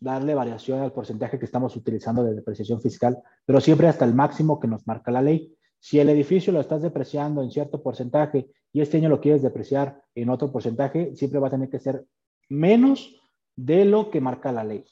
darle 0.00 0.34
variación 0.34 0.80
al 0.80 0.92
porcentaje 0.92 1.38
que 1.38 1.44
estamos 1.44 1.76
utilizando 1.76 2.24
de 2.24 2.34
depreciación 2.34 2.80
fiscal, 2.80 3.22
pero 3.46 3.60
siempre 3.60 3.86
hasta 3.86 4.04
el 4.04 4.14
máximo 4.14 4.58
que 4.58 4.66
nos 4.66 4.84
marca 4.84 5.12
la 5.12 5.22
ley. 5.22 5.56
Si 5.78 6.00
el 6.00 6.08
edificio 6.08 6.52
lo 6.52 6.60
estás 6.60 6.82
depreciando 6.82 7.40
en 7.40 7.52
cierto 7.52 7.80
porcentaje 7.80 8.50
y 8.72 8.80
este 8.80 8.96
año 8.96 9.10
lo 9.10 9.20
quieres 9.20 9.42
depreciar 9.42 10.02
en 10.16 10.28
otro 10.28 10.50
porcentaje, 10.50 11.14
siempre 11.14 11.38
va 11.38 11.46
a 11.46 11.52
tener 11.52 11.70
que 11.70 11.78
ser 11.78 12.04
menos 12.48 13.17
de 13.58 13.84
lo 13.84 14.08
que 14.08 14.20
marca 14.20 14.52
la 14.52 14.62
ley. 14.62 14.84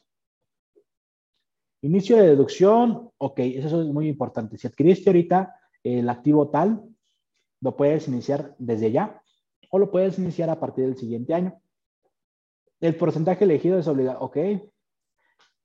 Inicio 1.83 2.17
de 2.17 2.27
deducción, 2.27 3.11
ok, 3.17 3.39
eso 3.39 3.81
es 3.81 3.89
muy 3.89 4.09
importante. 4.09 4.59
Si 4.59 4.67
adquiriste 4.67 5.09
ahorita 5.09 5.55
el 5.85 6.09
activo 6.09 6.51
tal, 6.51 6.83
lo 7.61 7.77
puedes 7.77 8.09
iniciar 8.09 8.57
desde 8.59 8.91
ya 8.91 9.23
o 9.71 9.79
lo 9.79 9.91
puedes 9.93 10.19
iniciar 10.19 10.51
a 10.51 10.59
partir 10.59 10.85
del 10.85 10.97
siguiente 10.97 11.33
año. 11.33 11.61
El 12.81 12.97
porcentaje 12.97 13.45
elegido 13.45 13.79
es 13.79 13.87
obligado, 13.87 14.21
ok. 14.21 14.37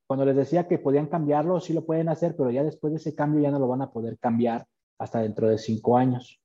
Cuando 0.05 0.25
les 0.25 0.35
decía 0.35 0.67
que 0.67 0.77
podían 0.77 1.07
cambiarlo, 1.07 1.59
sí 1.59 1.73
lo 1.73 1.85
pueden 1.85 2.07
hacer, 2.07 2.35
pero 2.35 2.51
ya 2.51 2.63
después 2.63 2.93
de 2.93 2.97
ese 2.97 3.15
cambio 3.15 3.41
ya 3.41 3.49
no 3.49 3.57
lo 3.57 3.67
van 3.67 3.81
a 3.81 3.91
poder 3.91 4.19
cambiar 4.19 4.67
hasta 4.99 5.21
dentro 5.21 5.49
de 5.49 5.57
cinco 5.57 5.97
años. 5.97 6.40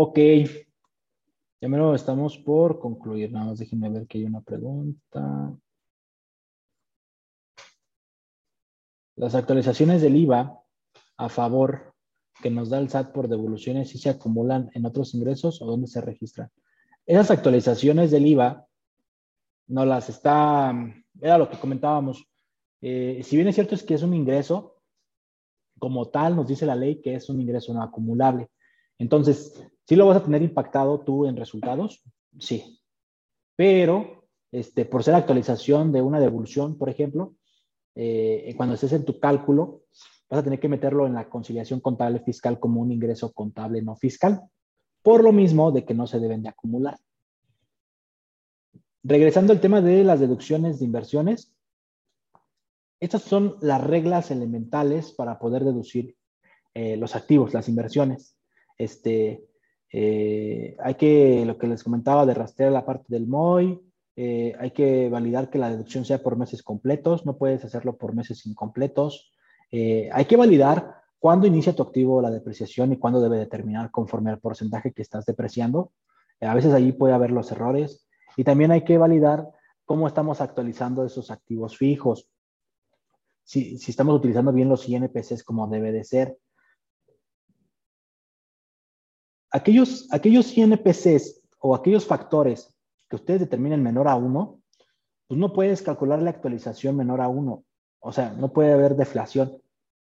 Ok. 0.00 0.16
Ya 1.60 1.68
menos 1.68 2.00
estamos 2.00 2.38
por 2.38 2.78
concluir. 2.78 3.32
Nada 3.32 3.46
más 3.46 3.58
déjenme 3.58 3.90
ver 3.90 4.06
que 4.06 4.18
hay 4.18 4.24
una 4.26 4.40
pregunta. 4.42 5.52
Las 9.16 9.34
actualizaciones 9.34 10.00
del 10.00 10.14
IVA 10.14 10.62
a 11.16 11.28
favor 11.28 11.96
que 12.40 12.48
nos 12.48 12.70
da 12.70 12.78
el 12.78 12.88
SAT 12.88 13.10
por 13.10 13.26
devoluciones, 13.26 13.88
¿si 13.88 13.98
se 13.98 14.08
acumulan 14.08 14.70
en 14.74 14.86
otros 14.86 15.14
ingresos 15.14 15.60
o 15.60 15.66
dónde 15.66 15.88
se 15.88 16.00
registran? 16.00 16.48
Esas 17.04 17.32
actualizaciones 17.32 18.12
del 18.12 18.28
IVA 18.28 18.68
no 19.66 19.84
las 19.84 20.08
está, 20.10 20.72
era 21.20 21.38
lo 21.38 21.50
que 21.50 21.58
comentábamos. 21.58 22.24
Eh, 22.80 23.20
si 23.24 23.34
bien 23.34 23.48
es 23.48 23.56
cierto 23.56 23.74
es 23.74 23.82
que 23.82 23.94
es 23.94 24.04
un 24.04 24.14
ingreso, 24.14 24.76
como 25.76 26.08
tal 26.08 26.36
nos 26.36 26.46
dice 26.46 26.66
la 26.66 26.76
ley 26.76 27.00
que 27.00 27.16
es 27.16 27.28
un 27.28 27.40
ingreso 27.40 27.74
no 27.74 27.82
acumulable. 27.82 28.48
Entonces, 28.96 29.60
¿sí 29.88 29.96
lo 29.96 30.06
vas 30.06 30.18
a 30.18 30.24
tener 30.24 30.42
impactado 30.42 31.00
tú 31.00 31.24
en 31.24 31.36
resultados? 31.36 32.02
Sí. 32.38 32.78
Pero, 33.56 34.28
este, 34.52 34.84
por 34.84 35.02
ser 35.02 35.14
actualización 35.14 35.92
de 35.92 36.02
una 36.02 36.20
devolución, 36.20 36.76
por 36.76 36.90
ejemplo, 36.90 37.34
eh, 37.94 38.52
cuando 38.56 38.74
estés 38.74 38.92
en 38.92 39.06
tu 39.06 39.18
cálculo, 39.18 39.84
vas 40.28 40.40
a 40.40 40.44
tener 40.44 40.60
que 40.60 40.68
meterlo 40.68 41.06
en 41.06 41.14
la 41.14 41.30
conciliación 41.30 41.80
contable 41.80 42.20
fiscal 42.20 42.60
como 42.60 42.82
un 42.82 42.92
ingreso 42.92 43.32
contable 43.32 43.80
no 43.80 43.96
fiscal, 43.96 44.42
por 45.02 45.24
lo 45.24 45.32
mismo 45.32 45.72
de 45.72 45.86
que 45.86 45.94
no 45.94 46.06
se 46.06 46.20
deben 46.20 46.42
de 46.42 46.50
acumular. 46.50 46.98
Regresando 49.02 49.54
al 49.54 49.60
tema 49.60 49.80
de 49.80 50.04
las 50.04 50.20
deducciones 50.20 50.78
de 50.78 50.84
inversiones, 50.84 51.54
estas 53.00 53.22
son 53.22 53.56
las 53.62 53.82
reglas 53.82 54.30
elementales 54.30 55.12
para 55.12 55.38
poder 55.38 55.64
deducir 55.64 56.14
eh, 56.74 56.98
los 56.98 57.16
activos, 57.16 57.54
las 57.54 57.70
inversiones. 57.70 58.36
Este, 58.76 59.47
eh, 59.92 60.76
hay 60.80 60.94
que, 60.94 61.44
lo 61.46 61.58
que 61.58 61.66
les 61.66 61.82
comentaba, 61.82 62.26
de 62.26 62.34
rastrear 62.34 62.72
la 62.72 62.84
parte 62.84 63.06
del 63.08 63.26
MOI, 63.26 63.80
eh, 64.16 64.54
hay 64.58 64.72
que 64.72 65.08
validar 65.08 65.48
que 65.48 65.58
la 65.58 65.70
deducción 65.70 66.04
sea 66.04 66.22
por 66.22 66.36
meses 66.36 66.62
completos, 66.62 67.24
no 67.24 67.36
puedes 67.36 67.64
hacerlo 67.64 67.96
por 67.96 68.14
meses 68.14 68.46
incompletos. 68.46 69.32
hay 69.70 70.24
que 70.24 70.36
validar 70.36 70.94
cuándo 71.18 71.46
inicia 71.46 71.74
tu 71.74 71.82
activo 71.82 72.22
la 72.22 72.30
depreciación 72.30 72.92
y 72.92 72.96
cuándo 72.96 73.20
debe 73.20 73.38
determinar 73.38 73.90
conforme 73.90 74.30
al 74.30 74.40
porcentaje 74.40 74.92
que 74.92 75.02
estás 75.02 75.24
depreciando. 75.26 75.92
a 76.40 76.54
veces 76.54 76.72
allí 76.72 76.92
puede 76.92 77.14
haber 77.14 77.30
los 77.30 77.50
errores. 77.52 78.08
Y 78.36 78.44
también 78.44 78.70
hay 78.70 78.84
que 78.84 78.98
validar 78.98 79.48
cómo 79.84 80.06
estamos 80.06 80.40
actualizando 80.40 81.04
esos 81.04 81.30
activos 81.30 81.76
fijos. 81.76 82.28
Si, 83.42 83.76
estamos 83.88 84.14
utilizando 84.14 84.52
bien 84.52 84.68
los 84.68 84.86
INPCs 84.86 85.42
como 85.42 85.66
debe 85.66 85.92
de 85.92 86.04
ser. 86.04 86.38
Aquellos, 89.50 90.08
aquellos 90.12 90.56
INPCs 90.56 91.40
o 91.60 91.74
aquellos 91.74 92.06
factores 92.06 92.74
que 93.08 93.16
ustedes 93.16 93.40
determinen 93.40 93.82
menor 93.82 94.08
a 94.08 94.16
1, 94.16 94.60
pues 95.26 95.40
no 95.40 95.52
puedes 95.52 95.82
calcular 95.82 96.20
la 96.22 96.30
actualización 96.30 96.96
menor 96.96 97.20
a 97.20 97.28
1. 97.28 97.64
O 98.00 98.12
sea, 98.12 98.32
no 98.32 98.52
puede 98.52 98.72
haber 98.72 98.96
deflación. 98.96 99.60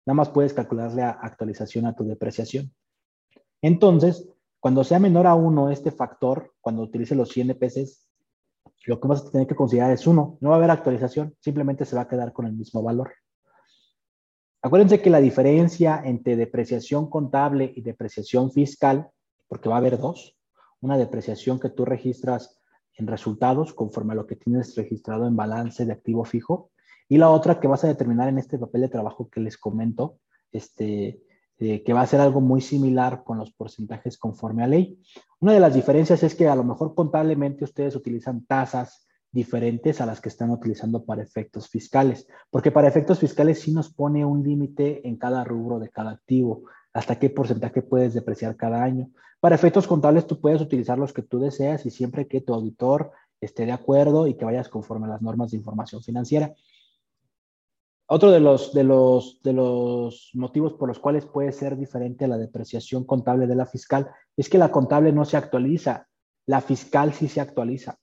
Nada 0.07 0.15
más 0.15 0.29
puedes 0.31 0.53
calcularle 0.53 1.03
la 1.03 1.11
actualización 1.11 1.87
a 1.87 1.95
tu 1.95 2.05
depreciación. 2.05 2.75
Entonces, 3.62 4.29
cuando 4.61 4.85
sea 4.85 4.99
menor 4.99 5.27
a 5.27 5.35
1 5.35 5.71
este 5.71 5.91
factor, 5.91 6.53
cuando 6.61 6.83
utilice 6.83 7.15
los 7.15 7.37
INPCs, 7.37 8.07
lo 8.87 9.01
que 9.01 9.09
vas 9.09 9.27
a 9.27 9.31
tener 9.31 9.47
que 9.47 9.55
considerar 9.55 9.93
es 9.93 10.07
uno, 10.07 10.37
no 10.41 10.51
va 10.51 10.57
a 10.57 10.59
haber 10.59 10.71
actualización, 10.71 11.35
simplemente 11.41 11.85
se 11.85 11.97
va 11.97 12.03
a 12.03 12.09
quedar 12.09 12.33
con 12.33 12.47
el 12.47 12.53
mismo 12.53 12.83
valor. 12.83 13.12
Acuérdense 14.62 15.01
que 15.03 15.11
la 15.11 15.21
diferencia 15.21 16.03
entre 16.05 16.37
depreciación 16.37 17.09
contable 17.09 17.73
y 17.75 17.83
depreciación 17.83 18.51
fiscal, 18.51 19.11
porque 19.49 19.69
va 19.69 19.77
a 19.77 19.79
haber 19.79 19.99
dos, 19.99 20.37
una 20.81 20.99
depreciación 20.99 21.59
que 21.59 21.71
tú 21.71 21.85
registras 21.85 22.61
en 22.97 23.07
resultados 23.07 23.73
conforme 23.73 24.12
a 24.12 24.16
lo 24.16 24.27
que 24.27 24.37
tienes 24.37 24.75
registrado 24.77 25.27
en 25.27 25.37
balance 25.37 25.85
de 25.85 25.93
activo 25.93 26.25
fijo, 26.25 26.71
y 27.09 27.19
la 27.19 27.31
otra 27.31 27.61
que 27.61 27.69
vas 27.69 27.85
a 27.85 27.89
determinar 27.89 28.29
en 28.29 28.39
este 28.39 28.59
papel 28.59 28.83
de 28.83 28.89
trabajo 28.89 29.29
que 29.29 29.41
les 29.41 29.59
comento, 29.59 30.19
este, 30.53 31.23
eh, 31.59 31.83
que 31.83 31.93
va 31.93 32.01
a 32.01 32.07
ser 32.07 32.21
algo 32.21 32.41
muy 32.41 32.61
similar 32.61 33.23
con 33.25 33.39
los 33.39 33.53
porcentajes 33.53 34.19
conforme 34.19 34.65
a 34.65 34.66
ley. 34.66 35.01
Una 35.41 35.53
de 35.53 35.61
las 35.61 35.75
diferencias 35.75 36.23
es 36.23 36.35
que 36.35 36.49
a 36.49 36.57
lo 36.57 36.65
mejor 36.65 36.95
contablemente 36.95 37.65
ustedes 37.65 37.95
utilizan 37.95 38.47
tasas 38.47 39.07
diferentes 39.31 40.01
a 40.01 40.07
las 40.07 40.21
que 40.21 40.29
están 40.29 40.51
utilizando 40.51 41.05
para 41.05 41.23
efectos 41.23 41.69
fiscales, 41.69 42.27
porque 42.51 42.71
para 42.71 42.89
efectos 42.89 43.19
fiscales 43.19 43.61
sí 43.61 43.73
nos 43.73 43.93
pone 43.93 44.25
un 44.25 44.43
límite 44.43 45.07
en 45.07 45.16
cada 45.16 45.45
rubro 45.45 45.81
de 45.81 45.91
cada 45.91 46.12
activo, 46.12 46.65
hasta 46.95 47.19
qué 47.19 47.29
porcentaje 47.29 47.83
puedes 47.83 48.15
depreciar 48.15 48.57
cada 48.57 48.83
año. 48.83 49.11
Para 49.41 49.57
efectos 49.57 49.87
contables 49.87 50.27
tú 50.27 50.41
puedes 50.41 50.62
utilizar 50.62 50.97
los 50.97 51.12
que 51.12 51.23
tú 51.23 51.41
deseas 51.41 51.85
y 51.85 51.91
siempre 51.91 52.27
que 52.27 52.41
tu 52.41 52.55
auditor 52.55 53.11
esté 53.41 53.66
de 53.66 53.73
acuerdo 53.73 54.27
y 54.27 54.35
que 54.35 54.45
vayas 54.45 54.69
conforme 54.69 55.07
a 55.07 55.11
las 55.11 55.23
normas 55.23 55.51
de 55.51 55.59
información 55.59 56.03
financiera. 56.03 56.55
Otro 58.07 58.31
de 58.31 58.41
los, 58.41 58.73
de, 58.73 58.85
los, 58.85 59.43
de 59.43 59.53
los 59.53 60.31
motivos 60.35 60.75
por 60.75 60.89
los 60.89 60.99
cuales 60.99 61.27
puede 61.27 61.53
ser 61.53 61.77
diferente 61.77 62.29
la 62.29 62.39
depreciación 62.39 63.05
contable 63.05 63.47
de 63.47 63.57
la 63.57 63.66
fiscal 63.66 64.11
es 64.37 64.49
que 64.49 64.59
la 64.59 64.71
contable 64.71 65.12
no 65.12 65.25
se 65.25 65.37
actualiza, 65.37 66.07
la 66.47 66.61
fiscal 66.61 67.12
sí 67.12 67.29
se 67.29 67.41
actualiza. 67.41 67.99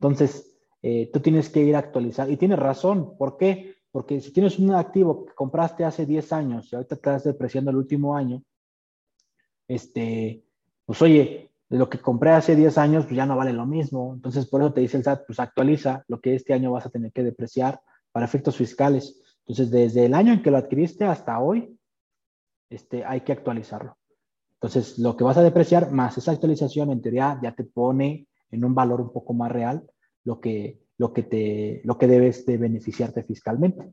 Entonces, 0.00 0.56
eh, 0.82 1.10
tú 1.12 1.20
tienes 1.20 1.50
que 1.50 1.60
ir 1.60 1.76
a 1.76 1.80
actualizar 1.80 2.30
y 2.30 2.36
tienes 2.36 2.58
razón. 2.58 3.16
¿Por 3.18 3.36
qué? 3.36 3.75
Porque 3.96 4.20
si 4.20 4.30
tienes 4.30 4.58
un 4.58 4.74
activo 4.74 5.24
que 5.24 5.32
compraste 5.32 5.82
hace 5.82 6.04
10 6.04 6.30
años 6.34 6.70
y 6.70 6.76
ahorita 6.76 6.96
estás 6.96 7.24
depreciando 7.24 7.70
el 7.70 7.78
último 7.78 8.14
año, 8.14 8.42
este, 9.66 10.44
pues 10.84 11.00
oye, 11.00 11.50
lo 11.70 11.88
que 11.88 11.98
compré 11.98 12.32
hace 12.32 12.54
10 12.54 12.76
años, 12.76 13.06
pues 13.06 13.16
ya 13.16 13.24
no 13.24 13.38
vale 13.38 13.54
lo 13.54 13.64
mismo. 13.64 14.12
Entonces, 14.12 14.44
por 14.48 14.60
eso 14.60 14.74
te 14.74 14.82
dice 14.82 14.98
el 14.98 15.02
SAT, 15.02 15.24
pues 15.26 15.40
actualiza 15.40 16.04
lo 16.08 16.20
que 16.20 16.34
este 16.34 16.52
año 16.52 16.72
vas 16.72 16.84
a 16.84 16.90
tener 16.90 17.10
que 17.10 17.22
depreciar 17.22 17.80
para 18.12 18.26
efectos 18.26 18.58
fiscales. 18.58 19.18
Entonces, 19.46 19.70
desde 19.70 20.04
el 20.04 20.12
año 20.12 20.34
en 20.34 20.42
que 20.42 20.50
lo 20.50 20.58
adquiriste 20.58 21.06
hasta 21.06 21.40
hoy, 21.40 21.74
este, 22.68 23.02
hay 23.02 23.22
que 23.22 23.32
actualizarlo. 23.32 23.96
Entonces, 24.60 24.98
lo 24.98 25.16
que 25.16 25.24
vas 25.24 25.38
a 25.38 25.42
depreciar 25.42 25.90
más 25.90 26.18
esa 26.18 26.32
actualización, 26.32 26.90
en 26.90 27.00
teoría, 27.00 27.40
ya 27.42 27.54
te 27.54 27.64
pone 27.64 28.28
en 28.50 28.62
un 28.62 28.74
valor 28.74 29.00
un 29.00 29.10
poco 29.10 29.32
más 29.32 29.50
real 29.50 29.90
lo 30.22 30.38
que, 30.38 30.85
lo 30.98 31.12
que, 31.12 31.22
te, 31.22 31.82
lo 31.84 31.98
que 31.98 32.06
debes 32.06 32.46
de 32.46 32.56
beneficiarte 32.56 33.22
fiscalmente. 33.22 33.92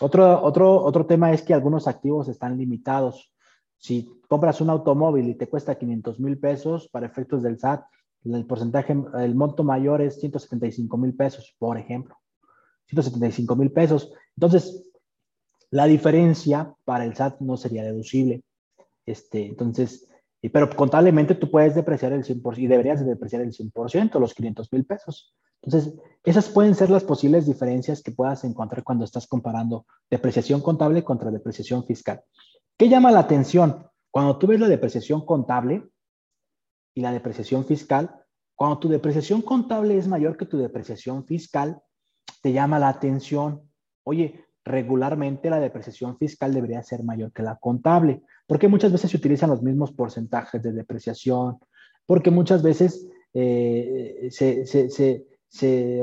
Otro, 0.00 0.42
otro, 0.42 0.82
otro 0.84 1.06
tema 1.06 1.32
es 1.32 1.42
que 1.42 1.54
algunos 1.54 1.88
activos 1.88 2.28
están 2.28 2.56
limitados. 2.56 3.32
Si 3.76 4.20
compras 4.28 4.60
un 4.60 4.70
automóvil 4.70 5.28
y 5.28 5.34
te 5.34 5.48
cuesta 5.48 5.78
500 5.78 6.20
mil 6.20 6.38
pesos 6.38 6.88
para 6.88 7.06
efectos 7.06 7.42
del 7.42 7.58
SAT, 7.58 7.84
el 8.24 8.46
porcentaje, 8.46 8.96
el 9.18 9.34
monto 9.34 9.64
mayor 9.64 10.02
es 10.02 10.20
175 10.20 10.96
mil 10.96 11.14
pesos, 11.14 11.54
por 11.58 11.78
ejemplo. 11.78 12.16
175 12.86 13.56
mil 13.56 13.70
pesos. 13.70 14.12
Entonces, 14.36 14.90
la 15.70 15.86
diferencia 15.86 16.74
para 16.84 17.04
el 17.04 17.14
SAT 17.14 17.40
no 17.40 17.56
sería 17.56 17.84
deducible. 17.84 18.42
Este, 19.06 19.46
entonces, 19.46 20.08
pero 20.52 20.68
contablemente 20.70 21.34
tú 21.34 21.50
puedes 21.50 21.74
depreciar 21.74 22.12
el 22.12 22.24
100% 22.24 22.58
y 22.58 22.66
deberías 22.66 23.04
depreciar 23.04 23.42
el 23.42 23.52
100%, 23.52 24.18
los 24.20 24.34
500 24.34 24.72
mil 24.72 24.84
pesos. 24.84 25.34
Entonces, 25.62 25.94
esas 26.24 26.48
pueden 26.48 26.74
ser 26.74 26.90
las 26.90 27.04
posibles 27.04 27.46
diferencias 27.46 28.02
que 28.02 28.12
puedas 28.12 28.44
encontrar 28.44 28.84
cuando 28.84 29.04
estás 29.04 29.26
comparando 29.26 29.86
depreciación 30.10 30.60
contable 30.60 31.04
contra 31.04 31.30
depreciación 31.30 31.84
fiscal. 31.84 32.22
¿Qué 32.76 32.88
llama 32.88 33.10
la 33.10 33.20
atención? 33.20 33.86
Cuando 34.10 34.38
tú 34.38 34.46
ves 34.46 34.60
la 34.60 34.68
depreciación 34.68 35.24
contable 35.24 35.88
y 36.94 37.00
la 37.00 37.12
depreciación 37.12 37.64
fiscal, 37.64 38.24
cuando 38.54 38.78
tu 38.78 38.88
depreciación 38.88 39.42
contable 39.42 39.96
es 39.96 40.08
mayor 40.08 40.36
que 40.36 40.46
tu 40.46 40.58
depreciación 40.58 41.24
fiscal, 41.24 41.80
te 42.42 42.52
llama 42.52 42.78
la 42.78 42.88
atención, 42.88 43.62
oye, 44.04 44.44
regularmente 44.64 45.50
la 45.50 45.60
depreciación 45.60 46.18
fiscal 46.18 46.52
debería 46.52 46.82
ser 46.82 47.02
mayor 47.02 47.32
que 47.32 47.42
la 47.42 47.56
contable, 47.56 48.22
porque 48.46 48.68
muchas 48.68 48.92
veces 48.92 49.10
se 49.10 49.16
utilizan 49.16 49.50
los 49.50 49.62
mismos 49.62 49.92
porcentajes 49.92 50.62
de 50.62 50.72
depreciación, 50.72 51.58
porque 52.06 52.30
muchas 52.30 52.62
veces 52.62 53.08
eh, 53.34 54.28
se, 54.30 55.26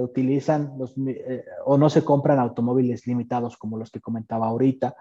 utilizan 0.02 0.74
los, 0.78 0.96
eh, 0.98 1.46
o 1.66 1.78
no 1.78 1.90
se 1.90 2.04
compran 2.04 2.40
automóviles 2.40 3.06
limitados 3.06 3.58
como 3.58 3.78
los 3.78 3.92
que 3.92 4.02
comentaba 4.02 4.48
ahorita. 4.48 4.96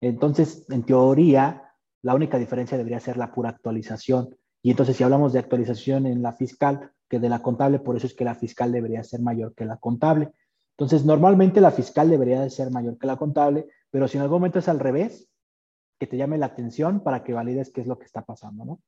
Entonces, 0.00 0.66
en 0.70 0.84
teoría, 0.84 1.72
la 2.02 2.14
única 2.14 2.38
diferencia 2.38 2.76
debería 2.76 3.00
ser 3.00 3.16
la 3.16 3.32
pura 3.32 3.50
actualización. 3.50 4.36
Y 4.62 4.70
entonces, 4.70 4.96
si 4.96 5.04
hablamos 5.04 5.32
de 5.32 5.38
actualización 5.38 6.06
en 6.06 6.22
la 6.22 6.32
fiscal 6.32 6.92
que 7.08 7.18
de 7.18 7.28
la 7.28 7.42
contable, 7.42 7.78
por 7.78 7.96
eso 7.96 8.06
es 8.06 8.14
que 8.14 8.24
la 8.24 8.34
fiscal 8.34 8.72
debería 8.72 9.02
ser 9.02 9.20
mayor 9.20 9.54
que 9.54 9.64
la 9.64 9.76
contable. 9.76 10.32
Entonces, 10.70 11.04
normalmente 11.04 11.60
la 11.60 11.70
fiscal 11.70 12.10
debería 12.10 12.40
de 12.40 12.50
ser 12.50 12.70
mayor 12.70 12.98
que 12.98 13.06
la 13.06 13.16
contable, 13.16 13.66
pero 13.90 14.08
si 14.08 14.16
en 14.16 14.22
algún 14.22 14.36
momento 14.36 14.58
es 14.58 14.68
al 14.68 14.80
revés, 14.80 15.28
que 15.98 16.06
te 16.06 16.16
llame 16.16 16.38
la 16.38 16.46
atención 16.46 17.00
para 17.00 17.22
que 17.22 17.32
valides 17.32 17.70
qué 17.70 17.80
es 17.80 17.86
lo 17.86 17.98
que 17.98 18.06
está 18.06 18.22
pasando, 18.22 18.64
¿no? 18.64 18.80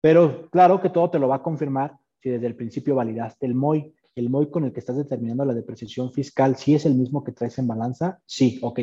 Pero 0.00 0.50
claro 0.50 0.80
que 0.80 0.90
todo 0.90 1.10
te 1.10 1.18
lo 1.18 1.28
va 1.28 1.36
a 1.36 1.42
confirmar 1.42 1.96
si 2.22 2.30
desde 2.30 2.46
el 2.46 2.54
principio 2.54 2.94
validaste 2.94 3.46
el 3.46 3.54
MOI. 3.54 3.92
El 4.14 4.30
MOI 4.30 4.50
con 4.50 4.64
el 4.64 4.72
que 4.72 4.80
estás 4.80 4.96
determinando 4.96 5.44
la 5.44 5.54
depreciación 5.54 6.12
fiscal, 6.12 6.56
si 6.56 6.74
es 6.74 6.86
el 6.86 6.94
mismo 6.94 7.24
que 7.24 7.32
traes 7.32 7.58
en 7.58 7.66
balanza, 7.66 8.20
sí, 8.26 8.60
ok. 8.62 8.78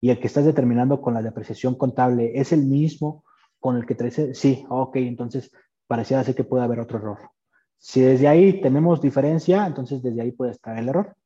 Y 0.00 0.10
el 0.10 0.20
que 0.20 0.26
estás 0.26 0.44
determinando 0.44 1.00
con 1.00 1.14
la 1.14 1.22
depreciación 1.22 1.76
contable, 1.76 2.38
¿es 2.38 2.52
el 2.52 2.66
mismo 2.66 3.24
con 3.58 3.76
el 3.76 3.86
que 3.86 3.94
traes? 3.94 4.38
Sí, 4.38 4.66
ok, 4.68 4.96
entonces 4.96 5.50
pareciera 5.86 6.22
ser 6.22 6.34
que 6.34 6.44
puede 6.44 6.64
haber 6.64 6.80
otro 6.80 6.98
error. 6.98 7.30
Si 7.78 8.00
desde 8.00 8.28
ahí 8.28 8.60
tenemos 8.60 9.00
diferencia, 9.00 9.66
entonces 9.66 10.02
desde 10.02 10.20
ahí 10.20 10.32
puede 10.32 10.50
estar 10.50 10.78
el 10.78 10.88
error. 10.88 11.16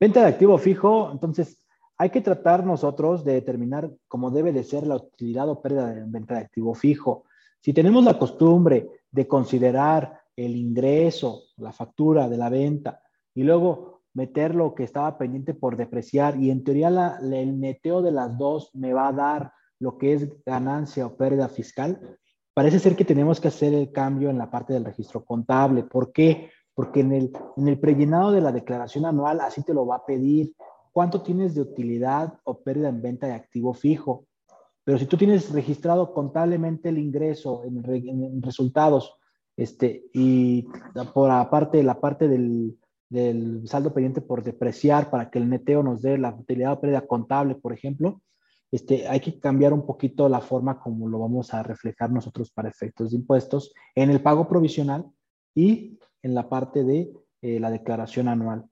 Venta 0.00 0.20
de 0.20 0.26
activo 0.26 0.58
fijo, 0.58 1.12
entonces 1.12 1.64
hay 1.96 2.10
que 2.10 2.20
tratar 2.20 2.66
nosotros 2.66 3.24
de 3.24 3.34
determinar 3.34 3.90
cómo 4.08 4.30
debe 4.30 4.52
de 4.52 4.64
ser 4.64 4.86
la 4.86 4.96
utilidad 4.96 5.48
o 5.48 5.62
pérdida 5.62 5.94
de 5.94 6.04
venta 6.06 6.34
de 6.34 6.40
activo 6.40 6.74
fijo. 6.74 7.24
Si 7.64 7.72
tenemos 7.72 8.04
la 8.04 8.18
costumbre 8.18 8.90
de 9.10 9.26
considerar 9.26 10.20
el 10.36 10.54
ingreso, 10.54 11.44
la 11.56 11.72
factura 11.72 12.28
de 12.28 12.36
la 12.36 12.50
venta 12.50 13.00
y 13.34 13.42
luego 13.42 14.02
meter 14.12 14.54
lo 14.54 14.74
que 14.74 14.84
estaba 14.84 15.16
pendiente 15.16 15.54
por 15.54 15.78
depreciar 15.78 16.38
y 16.38 16.50
en 16.50 16.62
teoría 16.62 17.16
el 17.22 17.58
neteo 17.58 18.02
de 18.02 18.12
las 18.12 18.36
dos 18.36 18.68
me 18.74 18.92
va 18.92 19.08
a 19.08 19.12
dar 19.14 19.52
lo 19.80 19.96
que 19.96 20.12
es 20.12 20.44
ganancia 20.44 21.06
o 21.06 21.16
pérdida 21.16 21.48
fiscal, 21.48 22.18
parece 22.52 22.78
ser 22.78 22.96
que 22.96 23.06
tenemos 23.06 23.40
que 23.40 23.48
hacer 23.48 23.72
el 23.72 23.90
cambio 23.90 24.28
en 24.28 24.36
la 24.36 24.50
parte 24.50 24.74
del 24.74 24.84
registro 24.84 25.24
contable. 25.24 25.84
¿Por 25.84 26.12
qué? 26.12 26.50
porque 26.74 27.00
en 27.00 27.12
el, 27.12 27.32
en 27.56 27.68
el 27.68 27.78
prellenado 27.78 28.30
de 28.30 28.42
la 28.42 28.52
declaración 28.52 29.06
anual 29.06 29.40
así 29.40 29.62
te 29.62 29.72
lo 29.72 29.86
va 29.86 29.96
a 29.96 30.04
pedir. 30.04 30.54
¿Cuánto 30.92 31.22
tienes 31.22 31.54
de 31.54 31.62
utilidad 31.62 32.34
o 32.44 32.60
pérdida 32.60 32.90
en 32.90 33.00
venta 33.00 33.26
de 33.26 33.32
activo 33.32 33.72
fijo? 33.72 34.26
Pero 34.84 34.98
si 34.98 35.06
tú 35.06 35.16
tienes 35.16 35.50
registrado 35.50 36.12
contablemente 36.12 36.90
el 36.90 36.98
ingreso 36.98 37.62
en, 37.64 38.42
resultados, 38.42 39.16
este, 39.56 40.04
y 40.12 40.66
por 41.14 41.30
aparte 41.30 41.82
la 41.82 42.00
parte 42.00 42.28
del, 42.28 42.78
del, 43.08 43.66
saldo 43.66 43.94
pendiente 43.94 44.20
por 44.20 44.42
depreciar 44.42 45.10
para 45.10 45.30
que 45.30 45.38
el 45.38 45.48
neteo 45.48 45.82
nos 45.82 46.02
dé 46.02 46.18
la 46.18 46.34
utilidad 46.34 46.72
o 46.72 46.80
pérdida 46.80 47.06
contable, 47.06 47.54
por 47.54 47.72
ejemplo, 47.72 48.20
este, 48.70 49.06
hay 49.06 49.20
que 49.20 49.38
cambiar 49.38 49.72
un 49.72 49.86
poquito 49.86 50.28
la 50.28 50.40
forma 50.40 50.80
como 50.80 51.08
lo 51.08 51.20
vamos 51.20 51.54
a 51.54 51.62
reflejar 51.62 52.10
nosotros 52.10 52.50
para 52.50 52.68
efectos 52.68 53.10
de 53.10 53.18
impuestos 53.18 53.72
en 53.94 54.10
el 54.10 54.20
pago 54.20 54.48
provisional 54.48 55.06
y 55.54 55.98
en 56.22 56.34
la 56.34 56.48
parte 56.48 56.82
de 56.82 57.12
eh, 57.40 57.60
la 57.60 57.70
declaración 57.70 58.26
anual. 58.26 58.66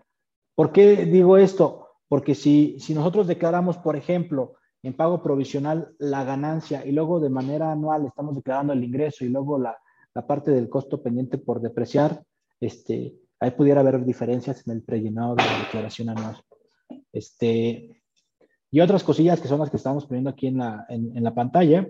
¿Por 0.57 0.73
qué 0.73 1.07
digo 1.07 1.37
esto? 1.37 1.89
Porque 2.09 2.35
si, 2.35 2.77
si 2.81 2.95
nosotros 2.95 3.29
declaramos, 3.29 3.79
por 3.79 3.95
ejemplo, 3.95 4.55
en 4.83 4.95
pago 4.95 5.23
provisional 5.23 5.95
la 5.99 6.25
ganancia 6.25 6.85
y 6.85 6.93
luego 6.93 7.21
de 7.21 7.31
manera 7.31 7.71
anual 7.71 8.07
estamos 8.07 8.35
declarando 8.35 8.73
el 8.73 8.83
ingreso 8.83 9.25
y 9.25 9.29
luego 9.29 9.59
la, 9.59 9.77
la 10.15 10.27
parte 10.27 10.51
del 10.51 10.69
costo 10.69 11.03
pendiente 11.03 11.39
por 11.39 11.61
depreciar, 11.61 12.23
este, 12.61 13.17
ahí 13.41 13.51
pudiera 13.53 13.81
haber 13.81 14.05
diferencias 14.05 14.67
en 14.67 14.75
el 14.75 14.83
prellenado 14.83 15.35
de 15.35 15.45
la 15.45 15.59
declaración 15.59 16.11
anual. 16.11 16.37
Este, 17.13 18.03
y 18.71 18.81
otras 18.81 19.05
cosillas 19.05 19.41
que 19.41 19.49
son 19.49 19.61
las 19.61 19.71
que 19.71 19.77
estamos 19.77 20.07
poniendo 20.07 20.31
aquí 20.31 20.47
en 20.47 20.59
la, 20.59 20.87
en, 20.89 21.23
la 21.23 21.35
pantalla. 21.35 21.89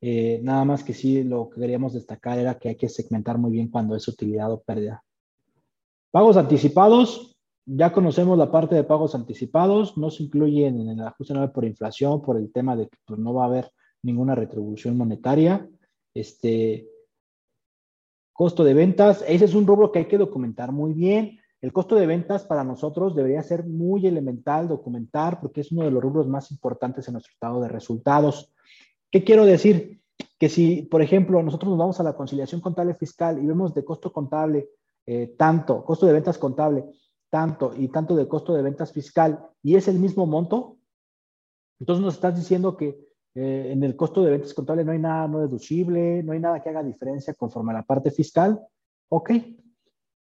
Eh, 0.00 0.40
nada 0.42 0.64
más 0.64 0.82
que 0.82 0.94
sí, 0.94 1.22
lo 1.22 1.48
que 1.50 1.60
queríamos 1.60 1.92
destacar 1.92 2.38
era 2.38 2.58
que 2.58 2.70
hay 2.70 2.76
que 2.76 2.88
segmentar 2.88 3.38
muy 3.38 3.52
bien 3.52 3.68
cuando 3.68 3.94
es 3.94 4.08
utilidad 4.08 4.50
o 4.50 4.60
pérdida. 4.62 5.04
Pagos 6.10 6.36
anticipados, 6.36 7.31
ya 7.66 7.92
conocemos 7.92 8.36
la 8.36 8.50
parte 8.50 8.74
de 8.74 8.84
pagos 8.84 9.14
anticipados, 9.14 9.96
no 9.96 10.10
se 10.10 10.24
incluyen 10.24 10.80
en 10.80 10.88
el 10.88 11.06
ajuste 11.06 11.32
anual 11.32 11.52
por 11.52 11.64
inflación 11.64 12.20
por 12.22 12.36
el 12.36 12.52
tema 12.52 12.76
de 12.76 12.88
que 12.88 12.98
pues, 13.06 13.20
no 13.20 13.34
va 13.34 13.44
a 13.44 13.46
haber 13.46 13.70
ninguna 14.02 14.34
retribución 14.34 14.96
monetaria. 14.96 15.68
Este, 16.14 16.88
costo 18.32 18.64
de 18.64 18.74
ventas, 18.74 19.24
ese 19.28 19.44
es 19.44 19.54
un 19.54 19.66
rubro 19.66 19.92
que 19.92 20.00
hay 20.00 20.04
que 20.06 20.18
documentar 20.18 20.72
muy 20.72 20.92
bien. 20.92 21.38
El 21.60 21.72
costo 21.72 21.94
de 21.94 22.06
ventas 22.06 22.42
para 22.44 22.64
nosotros 22.64 23.14
debería 23.14 23.42
ser 23.44 23.64
muy 23.64 24.04
elemental 24.06 24.66
documentar 24.66 25.40
porque 25.40 25.60
es 25.60 25.70
uno 25.70 25.84
de 25.84 25.92
los 25.92 26.02
rubros 26.02 26.26
más 26.26 26.50
importantes 26.50 27.06
en 27.06 27.12
nuestro 27.12 27.32
estado 27.32 27.60
de 27.60 27.68
resultados. 27.68 28.52
¿Qué 29.10 29.22
quiero 29.22 29.44
decir? 29.44 30.00
Que 30.40 30.48
si, 30.48 30.82
por 30.82 31.02
ejemplo, 31.02 31.40
nosotros 31.40 31.70
nos 31.70 31.78
vamos 31.78 32.00
a 32.00 32.02
la 32.02 32.16
conciliación 32.16 32.60
contable 32.60 32.94
fiscal 32.94 33.40
y 33.40 33.46
vemos 33.46 33.72
de 33.74 33.84
costo 33.84 34.12
contable 34.12 34.70
eh, 35.06 35.34
tanto, 35.38 35.84
costo 35.84 36.06
de 36.06 36.12
ventas 36.12 36.38
contable, 36.38 36.84
tanto 37.32 37.72
y 37.74 37.88
tanto 37.88 38.14
de 38.14 38.28
costo 38.28 38.52
de 38.52 38.60
ventas 38.60 38.92
fiscal 38.92 39.48
y 39.62 39.76
es 39.76 39.88
el 39.88 39.98
mismo 39.98 40.26
monto, 40.26 40.76
entonces 41.80 42.04
nos 42.04 42.14
estás 42.14 42.36
diciendo 42.36 42.76
que 42.76 43.08
eh, 43.34 43.70
en 43.72 43.82
el 43.82 43.96
costo 43.96 44.22
de 44.22 44.32
ventas 44.32 44.52
contable 44.52 44.84
no 44.84 44.92
hay 44.92 44.98
nada 44.98 45.26
no 45.28 45.40
deducible, 45.40 46.22
no 46.22 46.32
hay 46.32 46.40
nada 46.40 46.60
que 46.62 46.68
haga 46.68 46.82
diferencia 46.82 47.32
conforme 47.32 47.72
a 47.72 47.76
la 47.76 47.84
parte 47.84 48.10
fiscal. 48.10 48.60
Ok, 49.08 49.30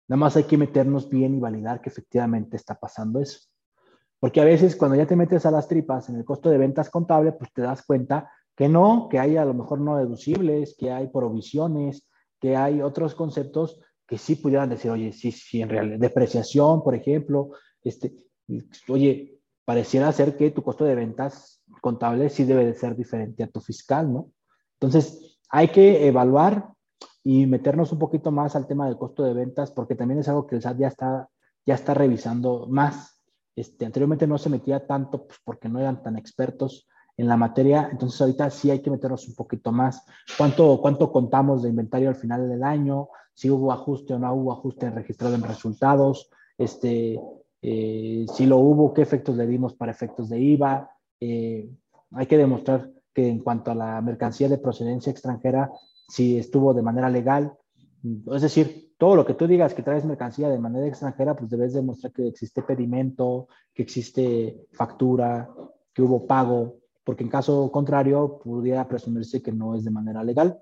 nada 0.06 0.18
más 0.18 0.36
hay 0.36 0.44
que 0.44 0.58
meternos 0.58 1.08
bien 1.08 1.34
y 1.34 1.40
validar 1.40 1.80
que 1.80 1.88
efectivamente 1.88 2.58
está 2.58 2.74
pasando 2.78 3.20
eso. 3.20 3.40
Porque 4.20 4.42
a 4.42 4.44
veces 4.44 4.76
cuando 4.76 4.98
ya 4.98 5.06
te 5.06 5.16
metes 5.16 5.46
a 5.46 5.50
las 5.50 5.66
tripas 5.66 6.10
en 6.10 6.16
el 6.16 6.26
costo 6.26 6.50
de 6.50 6.58
ventas 6.58 6.90
contable, 6.90 7.32
pues 7.32 7.50
te 7.54 7.62
das 7.62 7.86
cuenta 7.86 8.30
que 8.54 8.68
no, 8.68 9.08
que 9.10 9.18
hay 9.18 9.38
a 9.38 9.46
lo 9.46 9.54
mejor 9.54 9.80
no 9.80 9.96
deducibles, 9.96 10.76
que 10.78 10.92
hay 10.92 11.06
provisiones, 11.06 12.06
que 12.38 12.54
hay 12.54 12.82
otros 12.82 13.14
conceptos 13.14 13.80
que 14.08 14.16
sí 14.16 14.36
pudieran 14.36 14.70
decir, 14.70 14.90
oye, 14.90 15.12
sí, 15.12 15.30
sí, 15.30 15.60
en 15.60 15.68
realidad, 15.68 15.98
depreciación, 15.98 16.82
por 16.82 16.94
ejemplo, 16.94 17.50
este, 17.84 18.14
oye, 18.88 19.38
pareciera 19.66 20.10
ser 20.12 20.36
que 20.36 20.50
tu 20.50 20.62
costo 20.62 20.86
de 20.86 20.94
ventas 20.94 21.62
contable 21.82 22.30
sí 22.30 22.44
debe 22.44 22.64
de 22.64 22.74
ser 22.74 22.96
diferente 22.96 23.44
a 23.44 23.48
tu 23.48 23.60
fiscal, 23.60 24.10
¿no? 24.10 24.30
Entonces, 24.80 25.38
hay 25.50 25.68
que 25.68 26.06
evaluar 26.06 26.70
y 27.22 27.46
meternos 27.46 27.92
un 27.92 27.98
poquito 27.98 28.30
más 28.30 28.56
al 28.56 28.66
tema 28.66 28.86
del 28.86 28.96
costo 28.96 29.22
de 29.22 29.34
ventas, 29.34 29.70
porque 29.70 29.94
también 29.94 30.20
es 30.20 30.28
algo 30.28 30.46
que 30.46 30.56
el 30.56 30.62
SAT 30.62 30.78
ya 30.78 30.88
está, 30.88 31.28
ya 31.66 31.74
está 31.74 31.92
revisando 31.92 32.66
más. 32.68 33.20
Este, 33.54 33.84
anteriormente 33.84 34.26
no 34.26 34.38
se 34.38 34.48
metía 34.48 34.86
tanto 34.86 35.26
pues, 35.26 35.38
porque 35.44 35.68
no 35.68 35.80
eran 35.80 36.02
tan 36.02 36.16
expertos 36.16 36.88
en 37.18 37.26
la 37.26 37.36
materia, 37.36 37.88
entonces 37.90 38.20
ahorita 38.20 38.48
sí 38.48 38.70
hay 38.70 38.80
que 38.80 38.90
meternos 38.90 39.28
un 39.28 39.34
poquito 39.34 39.72
más. 39.72 40.02
¿Cuánto, 40.38 40.80
cuánto 40.80 41.12
contamos 41.12 41.62
de 41.62 41.68
inventario 41.68 42.08
al 42.08 42.14
final 42.14 42.48
del 42.48 42.62
año? 42.62 43.08
Si 43.38 43.48
hubo 43.48 43.70
ajuste 43.70 44.14
o 44.14 44.18
no 44.18 44.34
hubo 44.34 44.50
ajuste 44.50 44.90
registrado 44.90 45.36
en 45.36 45.44
resultados, 45.44 46.28
este, 46.58 47.20
eh, 47.62 48.26
si 48.34 48.46
lo 48.46 48.56
hubo, 48.56 48.92
qué 48.92 49.02
efectos 49.02 49.36
le 49.36 49.46
dimos 49.46 49.74
para 49.74 49.92
efectos 49.92 50.28
de 50.28 50.40
IVA. 50.40 50.90
Eh, 51.20 51.70
hay 52.10 52.26
que 52.26 52.36
demostrar 52.36 52.90
que 53.14 53.28
en 53.28 53.38
cuanto 53.38 53.70
a 53.70 53.76
la 53.76 54.00
mercancía 54.00 54.48
de 54.48 54.58
procedencia 54.58 55.12
extranjera, 55.12 55.70
si 56.08 56.36
estuvo 56.36 56.74
de 56.74 56.82
manera 56.82 57.08
legal, 57.10 57.52
es 58.34 58.42
decir, 58.42 58.90
todo 58.98 59.14
lo 59.14 59.24
que 59.24 59.34
tú 59.34 59.46
digas 59.46 59.72
que 59.72 59.84
traes 59.84 60.04
mercancía 60.04 60.48
de 60.48 60.58
manera 60.58 60.88
extranjera, 60.88 61.36
pues 61.36 61.48
debes 61.48 61.74
demostrar 61.74 62.12
que 62.12 62.26
existe 62.26 62.62
pedimento, 62.62 63.46
que 63.72 63.84
existe 63.84 64.66
factura, 64.72 65.48
que 65.94 66.02
hubo 66.02 66.26
pago, 66.26 66.78
porque 67.04 67.22
en 67.22 67.30
caso 67.30 67.70
contrario 67.70 68.40
pudiera 68.42 68.88
presumirse 68.88 69.40
que 69.40 69.52
no 69.52 69.76
es 69.76 69.84
de 69.84 69.92
manera 69.92 70.24
legal. 70.24 70.60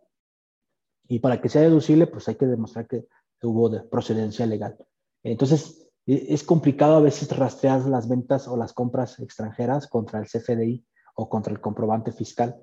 Y 1.09 1.20
para 1.20 1.41
que 1.41 1.49
sea 1.49 1.62
deducible, 1.62 2.07
pues 2.07 2.28
hay 2.28 2.35
que 2.35 2.47
demostrar 2.47 2.87
que 2.87 3.07
hubo 3.43 3.69
de 3.69 3.81
procedencia 3.83 4.47
legal. 4.47 4.77
Entonces, 5.23 5.89
e, 6.07 6.27
es 6.31 6.43
complicado 6.45 6.97
a 6.97 7.01
veces 7.01 7.37
rastrear 7.37 7.87
las 7.87 8.09
ventas 8.09 8.49
o 8.49 8.57
las 8.57 8.73
compras 8.73 9.19
extranjeras 9.19 9.89
contra 9.89 10.20
el 10.20 10.27
CFDI 10.27 10.85
o 11.15 11.28
contra 11.28 11.53
el 11.53 11.61
comprobante 11.61 12.12
fiscal. 12.12 12.57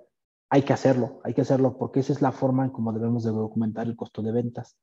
Hay 0.49 0.64
que 0.64 0.74
hacerlo, 0.74 1.20
hay 1.24 1.34
que 1.34 1.41
hacerlo 1.41 1.78
porque 1.78 1.99
esa 1.99 2.14
es 2.14 2.22
la 2.22 2.32
forma 2.32 2.65
en 2.65 2.72
cómo 2.72 2.94
debemos 2.94 3.24
de 3.24 3.32
documentar 3.32 3.88
el 3.88 3.95
costo 3.95 4.22
de 4.22 4.32
ventas. 4.32 4.78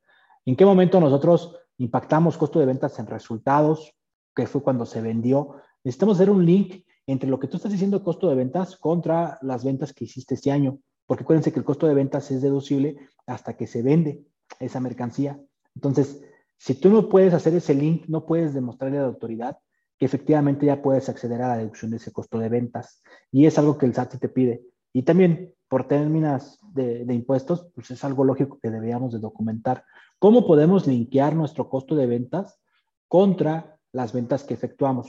¿En 0.45 0.57
qué 0.57 0.65
momento 0.65 1.01
nosotros 1.01 1.57
impactamos 1.79 2.37
costo 2.37 2.59
de 2.59 2.67
ventas 2.67 2.99
en 2.99 3.07
resultados? 3.07 3.95
Que 4.35 4.47
fue 4.47 4.63
cuando 4.63 4.87
se 4.87 5.01
vendió. 5.01 5.57
Necesitamos 5.85 6.17
hacer 6.17 6.31
un 6.31 6.45
link 6.45 6.85
entre 7.07 7.29
lo 7.29 7.39
que 7.39 7.47
tú 7.47 7.57
estás 7.57 7.73
diciendo 7.73 8.03
costo 8.03 8.29
de 8.29 8.37
ventas 8.37 8.77
contra 8.77 9.39
las 9.43 9.65
ventas 9.65 9.93
que 9.93 10.05
hiciste 10.05 10.35
este 10.35 10.51
año. 10.51 10.79
Porque 11.11 11.25
acuérdense 11.25 11.53
que 11.53 11.59
el 11.59 11.65
costo 11.65 11.89
de 11.89 11.95
ventas 11.95 12.31
es 12.31 12.41
deducible 12.41 13.09
hasta 13.27 13.57
que 13.57 13.67
se 13.67 13.83
vende 13.83 14.25
esa 14.61 14.79
mercancía. 14.79 15.41
Entonces, 15.75 16.23
si 16.57 16.77
tú 16.77 16.89
no 16.89 17.09
puedes 17.09 17.35
hacer 17.35 17.53
ese 17.53 17.75
link, 17.75 18.05
no 18.07 18.25
puedes 18.25 18.55
demostrarle 18.55 18.99
a 18.99 19.01
la 19.01 19.09
autoridad 19.09 19.59
que 19.99 20.07
efectivamente 20.07 20.67
ya 20.67 20.81
puedes 20.81 21.09
acceder 21.09 21.43
a 21.43 21.49
la 21.49 21.57
deducción 21.57 21.91
de 21.91 21.97
ese 21.97 22.13
costo 22.13 22.39
de 22.39 22.49
ventas. 22.49 23.03
Y 23.33 23.47
es 23.47 23.59
algo 23.59 23.77
que 23.77 23.87
el 23.87 23.95
SAT 23.95 24.21
te 24.21 24.29
pide. 24.29 24.63
Y 24.93 25.03
también, 25.03 25.53
por 25.67 25.89
términos 25.89 26.61
de, 26.75 27.05
de 27.05 27.13
impuestos, 27.13 27.67
pues 27.75 27.91
es 27.91 28.05
algo 28.05 28.23
lógico 28.23 28.61
que 28.63 28.71
deberíamos 28.71 29.13
de 29.13 29.19
documentar. 29.19 29.85
¿Cómo 30.21 30.47
podemos 30.47 30.87
linkear 30.87 31.35
nuestro 31.35 31.69
costo 31.69 31.97
de 31.97 32.07
ventas 32.07 32.61
contra 33.09 33.81
las 33.91 34.13
ventas 34.13 34.45
que 34.45 34.55
efectuamos? 34.55 35.09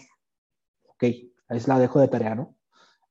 Ok, 0.87 1.03
es 1.49 1.67
la 1.67 1.77
dejo 1.77 1.99
de 1.99 2.07
tarea, 2.07 2.33
¿no? 2.33 2.55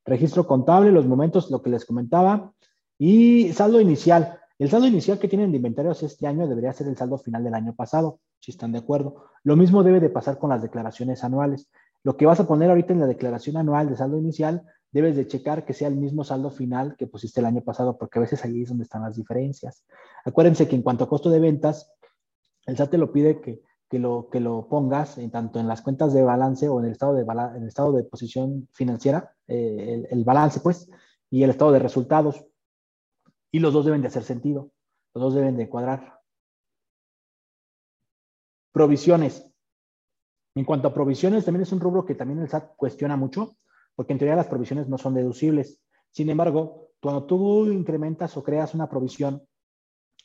Registro 0.05 0.45
contable, 0.45 0.91
los 0.91 1.07
momentos, 1.07 1.53
lo 1.53 1.63
que 1.63 1.71
les 1.71 1.85
comentaba. 1.85 2.53
Y 3.01 3.53
saldo 3.55 3.81
inicial. 3.81 4.39
El 4.59 4.69
saldo 4.69 4.87
inicial 4.87 5.19
que 5.19 5.27
tienen 5.27 5.51
de 5.51 5.57
inventarios 5.57 6.03
este 6.03 6.27
año 6.27 6.47
debería 6.47 6.73
ser 6.75 6.87
el 6.87 6.97
saldo 6.97 7.17
final 7.17 7.43
del 7.43 7.55
año 7.55 7.75
pasado, 7.75 8.21
si 8.39 8.51
están 8.51 8.73
de 8.73 8.79
acuerdo. 8.79 9.25
Lo 9.43 9.57
mismo 9.57 9.83
debe 9.83 10.01
de 10.01 10.11
pasar 10.11 10.39
con 10.39 10.51
las 10.51 10.61
declaraciones 10.61 11.25
anuales. 11.25 11.71
Lo 12.05 12.19
que 12.19 12.27
vas 12.27 12.41
a 12.41 12.47
poner 12.47 12.69
ahorita 12.69 12.93
en 12.93 13.01
la 13.01 13.07
declaración 13.07 13.57
anual 13.57 13.89
de 13.89 13.97
saldo 13.97 14.19
inicial, 14.19 14.63
debes 14.93 15.17
de 15.17 15.27
checar 15.27 15.65
que 15.65 15.73
sea 15.73 15.89
el 15.89 15.97
mismo 15.97 16.25
saldo 16.25 16.51
final 16.51 16.95
que 16.99 17.07
pusiste 17.07 17.41
el 17.41 17.47
año 17.47 17.63
pasado, 17.63 17.97
porque 17.97 18.19
a 18.19 18.23
veces 18.23 18.45
ahí 18.45 18.63
es 18.63 18.69
donde 18.69 18.85
están 18.85 19.01
las 19.01 19.17
diferencias. 19.17 19.87
Acuérdense 20.27 20.69
que 20.69 20.77
en 20.77 20.83
cuanto 20.83 21.05
a 21.05 21.09
costo 21.09 21.31
de 21.31 21.41
ventas, 21.41 21.91
el 22.67 22.77
SAT 22.77 22.91
te 22.91 22.99
lo 22.99 23.11
pide 23.11 23.41
que 23.41 23.63
que 23.91 23.99
lo, 23.99 24.29
que 24.31 24.39
lo 24.39 24.69
pongas 24.69 25.19
en, 25.19 25.33
tanto 25.33 25.59
en 25.59 25.67
las 25.67 25.83
cuentas 25.83 26.15
de 26.15 26.23
balance 26.23 26.69
o 26.69 26.79
en 26.79 26.87
el 26.87 26.93
estado 26.93 27.15
de, 27.15 27.23
en 27.23 27.63
el 27.63 27.69
estado 27.69 27.93
de 27.93 28.05
posición 28.05 28.69
financiera, 28.73 29.35
eh, 29.49 30.07
el, 30.09 30.23
balance 30.23 30.61
pues, 30.61 30.89
y 31.29 31.43
el 31.43 31.51
estado 31.51 31.73
de 31.73 31.81
resultados. 31.81 32.47
Y 33.51 33.59
los 33.59 33.73
dos 33.73 33.85
deben 33.85 34.03
de 34.03 34.09
hacer 34.09 34.23
sentido, 34.23 34.71
los 35.15 35.23
dos 35.23 35.35
deben 35.35 35.57
de 35.57 35.69
cuadrar. 35.69 36.21
Provisiones. 38.73 39.47
En 40.55 40.65
cuanto 40.65 40.89
a 40.89 40.95
provisiones, 40.95 41.45
también 41.45 41.63
es 41.63 41.73
un 41.73 41.81
rubro 41.81 42.05
que 42.05 42.15
también 42.15 42.41
el 42.41 42.49
SAT 42.49 42.77
cuestiona 42.77 43.17
mucho, 43.17 43.57
porque 43.95 44.13
en 44.13 44.19
teoría 44.19 44.37
las 44.37 44.47
provisiones 44.47 44.89
no 44.89 44.99
son 44.99 45.15
deducibles. 45.15 45.81
Sin 46.11 46.31
embargo, 46.31 46.91
cuando 47.01 47.25
tú 47.25 47.67
incrementas 47.67 48.37
o 48.37 48.43
creas 48.43 48.75
una 48.75 48.89
provisión, 48.89 49.43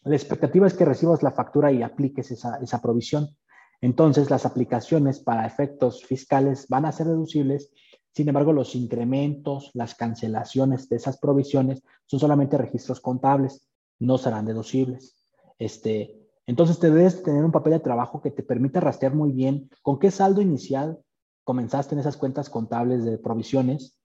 la 0.03 0.15
expectativa 0.15 0.67
es 0.67 0.73
que 0.73 0.85
recibas 0.85 1.23
la 1.23 1.31
factura 1.31 1.71
y 1.71 1.81
apliques 1.81 2.29
esa, 2.31 2.57
esa 2.57 2.81
provisión. 2.81 3.35
Entonces, 3.81 4.29
las 4.29 4.45
aplicaciones 4.45 5.19
para 5.19 5.45
efectos 5.45 6.03
fiscales 6.05 6.67
van 6.69 6.85
a 6.85 6.91
ser 6.91 7.07
deducibles. 7.07 7.71
Sin 8.15 8.29
embargo, 8.29 8.53
los 8.53 8.75
incrementos, 8.75 9.71
las 9.73 9.93
cancelaciones 9.93 10.87
de 10.87 10.95
esas 10.95 11.17
provisiones 11.17 11.83
son 12.05 12.21
solamente 12.21 12.57
registros 12.57 13.01
contables, 13.01 13.67
no 13.99 14.17
serán 14.17 14.45
deducibles. 14.45 15.27
Este, 15.59 16.17
Entonces 16.47 16.79
te 16.79 16.89
debes 16.89 17.23
tener 17.23 17.43
un 17.43 17.51
papel 17.51 17.73
de 17.73 17.79
trabajo 17.81 18.21
que 18.21 18.31
te 18.31 18.41
permita 18.41 18.79
rastrear 18.79 19.13
muy 19.13 19.33
bien 19.33 19.69
con 19.81 19.99
qué 19.99 20.11
saldo 20.11 20.41
inicial 20.41 20.97
comenzaste 21.43 21.93
en 21.93 21.99
esas 21.99 22.15
cuentas 22.15 22.49
contables 22.49 23.03
de 23.03 23.17
provisiones, 23.17 23.99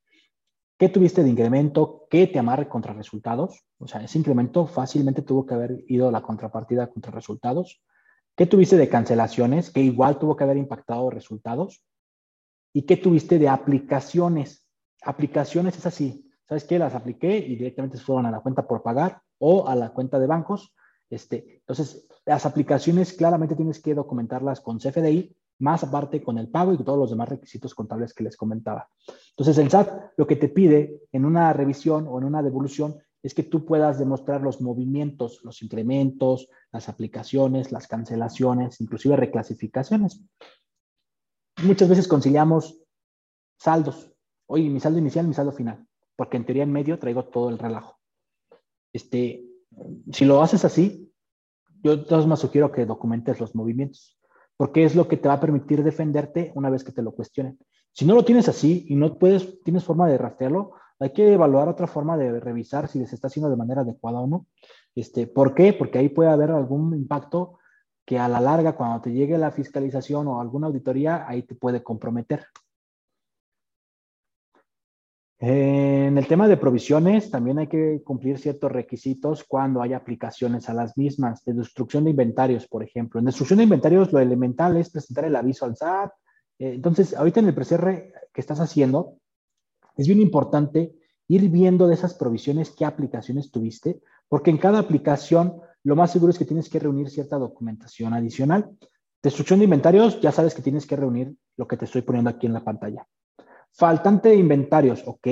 qué 0.76 0.88
tuviste 0.88 1.22
de 1.22 1.30
incremento, 1.30 2.08
qué 2.10 2.26
te 2.26 2.40
amarre 2.40 2.68
contra 2.68 2.92
resultados. 2.92 3.64
O 3.78 3.86
sea, 3.86 4.02
ese 4.02 4.18
incremento 4.18 4.66
fácilmente 4.66 5.22
tuvo 5.22 5.46
que 5.46 5.54
haber 5.54 5.84
ido 5.86 6.08
a 6.08 6.12
la 6.12 6.22
contrapartida 6.22 6.88
contra 6.88 7.12
resultados. 7.12 7.80
¿Qué 8.34 8.46
tuviste 8.46 8.76
de 8.76 8.88
cancelaciones? 8.88 9.70
Que 9.70 9.82
igual 9.82 10.18
tuvo 10.18 10.34
que 10.34 10.44
haber 10.44 10.56
impactado 10.56 11.10
resultados. 11.10 11.84
¿Y 12.72 12.82
qué 12.82 12.96
tuviste 12.96 13.38
de 13.38 13.48
aplicaciones? 13.48 14.66
Aplicaciones 15.02 15.76
es 15.76 15.86
así. 15.86 16.30
¿Sabes 16.48 16.64
qué? 16.64 16.78
Las 16.78 16.94
apliqué 16.94 17.38
y 17.38 17.56
directamente 17.56 17.96
se 17.96 18.04
fueron 18.04 18.26
a 18.26 18.30
la 18.30 18.40
cuenta 18.40 18.66
por 18.66 18.82
pagar 18.82 19.22
o 19.38 19.66
a 19.68 19.74
la 19.74 19.90
cuenta 19.90 20.18
de 20.18 20.26
bancos. 20.26 20.74
Este, 21.08 21.58
entonces, 21.58 22.06
las 22.24 22.46
aplicaciones 22.46 23.12
claramente 23.12 23.56
tienes 23.56 23.80
que 23.80 23.94
documentarlas 23.94 24.60
con 24.60 24.78
CFDI, 24.78 25.34
más 25.58 25.82
aparte 25.84 26.22
con 26.22 26.38
el 26.38 26.48
pago 26.48 26.72
y 26.72 26.78
todos 26.78 26.98
los 26.98 27.10
demás 27.10 27.28
requisitos 27.28 27.74
contables 27.74 28.14
que 28.14 28.24
les 28.24 28.36
comentaba. 28.36 28.88
Entonces, 29.30 29.58
el 29.58 29.70
SAT 29.70 30.12
lo 30.16 30.26
que 30.26 30.36
te 30.36 30.48
pide 30.48 31.00
en 31.12 31.24
una 31.24 31.52
revisión 31.52 32.06
o 32.08 32.18
en 32.18 32.24
una 32.24 32.42
devolución 32.42 32.96
es 33.22 33.34
que 33.34 33.42
tú 33.42 33.66
puedas 33.66 33.98
demostrar 33.98 34.40
los 34.40 34.60
movimientos, 34.60 35.40
los 35.44 35.62
incrementos, 35.62 36.48
las 36.72 36.88
aplicaciones, 36.88 37.70
las 37.70 37.86
cancelaciones, 37.86 38.80
inclusive 38.80 39.16
reclasificaciones. 39.16 40.24
Muchas 41.62 41.88
veces 41.88 42.08
conciliamos 42.08 42.82
saldos. 43.58 44.10
Oye, 44.46 44.68
mi 44.70 44.80
saldo 44.80 44.98
inicial, 44.98 45.26
mi 45.26 45.34
saldo 45.34 45.52
final, 45.52 45.86
porque 46.16 46.36
en 46.36 46.46
teoría 46.46 46.62
en 46.62 46.72
medio 46.72 46.98
traigo 46.98 47.24
todo 47.26 47.50
el 47.50 47.58
relajo. 47.58 47.98
Este, 48.92 49.44
si 50.12 50.24
lo 50.24 50.42
haces 50.42 50.64
así, 50.64 51.12
yo 51.82 51.96
de 51.96 52.04
todas 52.04 52.26
más 52.26 52.40
sugiero 52.40 52.72
que 52.72 52.86
documentes 52.86 53.40
los 53.40 53.54
movimientos, 53.54 54.18
porque 54.56 54.84
es 54.84 54.94
lo 54.94 55.06
que 55.06 55.16
te 55.16 55.28
va 55.28 55.34
a 55.34 55.40
permitir 55.40 55.84
defenderte 55.84 56.52
una 56.54 56.70
vez 56.70 56.82
que 56.82 56.92
te 56.92 57.02
lo 57.02 57.12
cuestionen. 57.12 57.58
Si 57.92 58.04
no 58.04 58.14
lo 58.14 58.24
tienes 58.24 58.48
así 58.48 58.86
y 58.88 58.94
no 58.94 59.18
puedes, 59.18 59.62
tienes 59.62 59.84
forma 59.84 60.08
de 60.08 60.18
rastrearlo, 60.18 60.72
hay 60.98 61.12
que 61.12 61.32
evaluar 61.32 61.68
otra 61.68 61.86
forma 61.86 62.16
de 62.16 62.40
revisar 62.40 62.88
si 62.88 63.04
se 63.06 63.14
está 63.14 63.28
haciendo 63.28 63.50
de 63.50 63.56
manera 63.56 63.82
adecuada 63.82 64.20
o 64.20 64.26
no. 64.26 64.46
Este, 64.94 65.26
¿Por 65.26 65.54
qué? 65.54 65.72
Porque 65.72 65.98
ahí 65.98 66.08
puede 66.08 66.30
haber 66.30 66.50
algún 66.50 66.94
impacto 66.94 67.58
que 68.10 68.18
a 68.18 68.26
la 68.26 68.40
larga, 68.40 68.74
cuando 68.74 69.00
te 69.00 69.12
llegue 69.12 69.38
la 69.38 69.52
fiscalización 69.52 70.26
o 70.26 70.40
alguna 70.40 70.66
auditoría, 70.66 71.28
ahí 71.28 71.44
te 71.44 71.54
puede 71.54 71.80
comprometer. 71.80 72.44
En 75.38 76.18
el 76.18 76.26
tema 76.26 76.48
de 76.48 76.56
provisiones, 76.56 77.30
también 77.30 77.60
hay 77.60 77.68
que 77.68 78.02
cumplir 78.02 78.36
ciertos 78.38 78.72
requisitos 78.72 79.44
cuando 79.44 79.80
hay 79.80 79.92
aplicaciones 79.92 80.68
a 80.68 80.74
las 80.74 80.98
mismas, 80.98 81.44
de 81.44 81.52
destrucción 81.52 82.02
de 82.02 82.10
inventarios, 82.10 82.66
por 82.66 82.82
ejemplo. 82.82 83.20
En 83.20 83.26
destrucción 83.26 83.58
de 83.58 83.62
inventarios, 83.62 84.12
lo 84.12 84.18
elemental 84.18 84.76
es 84.76 84.90
presentar 84.90 85.26
el 85.26 85.36
aviso 85.36 85.64
al 85.64 85.76
SAT. 85.76 86.10
Eh, 86.58 86.72
entonces, 86.74 87.14
ahorita 87.14 87.38
en 87.38 87.46
el 87.46 87.54
PCR 87.54 88.12
que 88.32 88.40
estás 88.40 88.58
haciendo, 88.58 89.18
es 89.96 90.08
bien 90.08 90.20
importante 90.20 90.96
ir 91.28 91.48
viendo 91.48 91.86
de 91.86 91.94
esas 91.94 92.14
provisiones 92.14 92.72
qué 92.72 92.84
aplicaciones 92.84 93.52
tuviste, 93.52 94.00
porque 94.28 94.50
en 94.50 94.58
cada 94.58 94.80
aplicación 94.80 95.60
lo 95.84 95.96
más 95.96 96.10
seguro 96.10 96.30
es 96.30 96.38
que 96.38 96.44
tienes 96.44 96.68
que 96.68 96.78
reunir 96.78 97.08
cierta 97.08 97.38
documentación 97.38 98.12
adicional. 98.12 98.70
Destrucción 99.22 99.58
de 99.60 99.64
inventarios, 99.64 100.20
ya 100.20 100.32
sabes 100.32 100.54
que 100.54 100.62
tienes 100.62 100.86
que 100.86 100.96
reunir 100.96 101.34
lo 101.56 101.66
que 101.66 101.76
te 101.76 101.84
estoy 101.84 102.02
poniendo 102.02 102.30
aquí 102.30 102.46
en 102.46 102.52
la 102.52 102.64
pantalla. 102.64 103.06
Faltante 103.72 104.30
de 104.30 104.36
inventarios, 104.36 105.02
ok. 105.06 105.26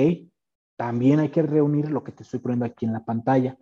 También 0.75 1.19
hay 1.19 1.29
que 1.29 1.41
reunir 1.41 1.91
lo 1.91 2.03
que 2.03 2.11
te 2.11 2.23
estoy 2.23 2.39
poniendo 2.39 2.65
aquí 2.65 2.85
en 2.85 2.93
la 2.93 3.03
pantalla. 3.03 3.57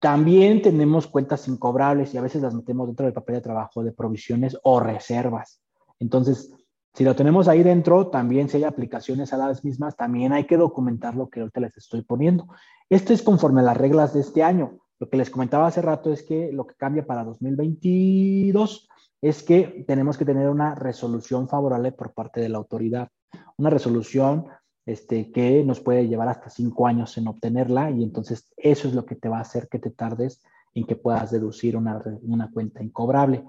También 0.00 0.62
tenemos 0.62 1.08
cuentas 1.08 1.48
incobrables 1.48 2.14
y 2.14 2.18
a 2.18 2.22
veces 2.22 2.40
las 2.42 2.54
metemos 2.54 2.86
dentro 2.86 3.04
del 3.04 3.12
papel 3.12 3.36
de 3.36 3.40
trabajo 3.42 3.82
de 3.82 3.92
provisiones 3.92 4.56
o 4.62 4.78
reservas. 4.78 5.60
Entonces, 5.98 6.52
si 6.98 7.04
lo 7.04 7.14
tenemos 7.14 7.46
ahí 7.46 7.62
dentro, 7.62 8.08
también 8.08 8.48
si 8.48 8.56
hay 8.56 8.64
aplicaciones 8.64 9.32
a 9.32 9.36
las 9.36 9.62
mismas, 9.62 9.94
también 9.94 10.32
hay 10.32 10.48
que 10.48 10.56
documentar 10.56 11.14
lo 11.14 11.30
que 11.30 11.38
ahorita 11.38 11.60
les 11.60 11.76
estoy 11.76 12.02
poniendo. 12.02 12.48
Esto 12.90 13.12
es 13.12 13.22
conforme 13.22 13.60
a 13.60 13.62
las 13.62 13.76
reglas 13.76 14.14
de 14.14 14.20
este 14.20 14.42
año. 14.42 14.80
Lo 14.98 15.08
que 15.08 15.16
les 15.16 15.30
comentaba 15.30 15.68
hace 15.68 15.80
rato 15.80 16.12
es 16.12 16.24
que 16.24 16.50
lo 16.50 16.66
que 16.66 16.74
cambia 16.74 17.06
para 17.06 17.22
2022 17.22 18.88
es 19.22 19.44
que 19.44 19.84
tenemos 19.86 20.18
que 20.18 20.24
tener 20.24 20.48
una 20.48 20.74
resolución 20.74 21.48
favorable 21.48 21.92
por 21.92 22.14
parte 22.14 22.40
de 22.40 22.48
la 22.48 22.58
autoridad, 22.58 23.10
una 23.58 23.70
resolución 23.70 24.46
este, 24.84 25.30
que 25.30 25.62
nos 25.62 25.78
puede 25.78 26.08
llevar 26.08 26.26
hasta 26.26 26.50
cinco 26.50 26.88
años 26.88 27.16
en 27.16 27.28
obtenerla 27.28 27.92
y 27.92 28.02
entonces 28.02 28.52
eso 28.56 28.88
es 28.88 28.94
lo 28.94 29.06
que 29.06 29.14
te 29.14 29.28
va 29.28 29.38
a 29.38 29.42
hacer 29.42 29.68
que 29.68 29.78
te 29.78 29.90
tardes 29.90 30.42
en 30.74 30.84
que 30.84 30.96
puedas 30.96 31.30
deducir 31.30 31.76
una, 31.76 32.02
una 32.22 32.50
cuenta 32.50 32.82
incobrable. 32.82 33.44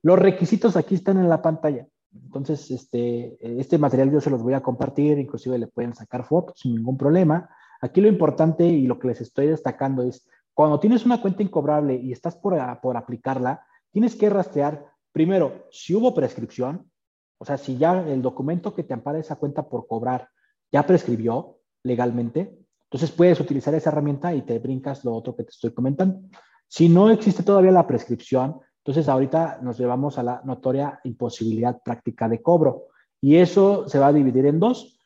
Los 0.00 0.18
requisitos 0.18 0.74
aquí 0.74 0.94
están 0.94 1.18
en 1.18 1.28
la 1.28 1.42
pantalla. 1.42 1.86
Entonces, 2.14 2.70
este, 2.70 3.36
este 3.60 3.78
material 3.78 4.10
yo 4.10 4.20
se 4.20 4.30
los 4.30 4.42
voy 4.42 4.54
a 4.54 4.62
compartir, 4.62 5.18
inclusive 5.18 5.58
le 5.58 5.66
pueden 5.66 5.94
sacar 5.94 6.24
fotos 6.24 6.58
sin 6.60 6.74
ningún 6.74 6.96
problema. 6.96 7.50
Aquí 7.80 8.00
lo 8.00 8.08
importante 8.08 8.64
y 8.66 8.86
lo 8.86 8.98
que 8.98 9.08
les 9.08 9.20
estoy 9.20 9.48
destacando 9.48 10.02
es, 10.02 10.28
cuando 10.52 10.78
tienes 10.78 11.04
una 11.04 11.20
cuenta 11.20 11.42
incobrable 11.42 11.96
y 11.96 12.12
estás 12.12 12.36
por, 12.36 12.56
por 12.80 12.96
aplicarla, 12.96 13.66
tienes 13.90 14.14
que 14.14 14.30
rastrear 14.30 14.94
Primero, 15.14 15.68
si 15.70 15.94
hubo 15.94 16.12
prescripción, 16.12 16.90
o 17.38 17.44
sea, 17.44 17.56
si 17.56 17.78
ya 17.78 18.00
el 18.00 18.20
documento 18.20 18.74
que 18.74 18.82
te 18.82 18.94
ampara 18.94 19.20
esa 19.20 19.36
cuenta 19.36 19.68
por 19.68 19.86
cobrar 19.86 20.28
ya 20.72 20.84
prescribió 20.84 21.60
legalmente, 21.84 22.58
entonces 22.90 23.12
puedes 23.12 23.38
utilizar 23.38 23.72
esa 23.76 23.90
herramienta 23.90 24.34
y 24.34 24.42
te 24.42 24.58
brincas 24.58 25.04
lo 25.04 25.14
otro 25.14 25.36
que 25.36 25.44
te 25.44 25.50
estoy 25.50 25.72
comentando. 25.72 26.20
Si 26.66 26.88
no 26.88 27.10
existe 27.10 27.44
todavía 27.44 27.70
la 27.70 27.86
prescripción, 27.86 28.58
entonces 28.84 29.08
ahorita 29.08 29.60
nos 29.62 29.78
llevamos 29.78 30.18
a 30.18 30.22
la 30.22 30.42
notoria 30.44 31.00
imposibilidad 31.04 31.80
práctica 31.82 32.28
de 32.28 32.42
cobro. 32.42 32.88
Y 33.18 33.36
eso 33.36 33.88
se 33.88 33.98
va 33.98 34.08
a 34.08 34.12
dividir 34.12 34.44
en 34.44 34.60
dos, 34.60 35.00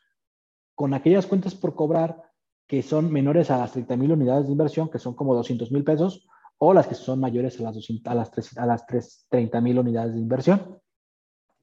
con 0.75 0.93
aquellas 0.93 1.25
cuentas 1.25 1.55
por 1.55 1.75
cobrar 1.75 2.21
que 2.67 2.83
son 2.83 3.09
menores 3.09 3.49
a 3.51 3.57
las 3.57 3.71
30 3.71 3.95
mil 3.95 4.11
unidades 4.11 4.47
de 4.47 4.51
inversión, 4.51 4.89
que 4.89 4.99
son 4.99 5.13
como 5.15 5.33
200 5.33 5.71
mil 5.71 5.85
pesos, 5.85 6.27
o 6.57 6.73
las 6.73 6.87
que 6.87 6.95
son 6.95 7.21
mayores 7.21 7.57
a 7.61 7.63
las, 7.63 7.75
200, 7.75 8.11
a 8.11 8.15
las, 8.15 8.31
3, 8.31 8.57
a 8.57 8.65
las 8.65 8.85
30 9.29 9.61
mil 9.61 9.79
unidades 9.79 10.13
de 10.13 10.19
inversión. 10.19 10.77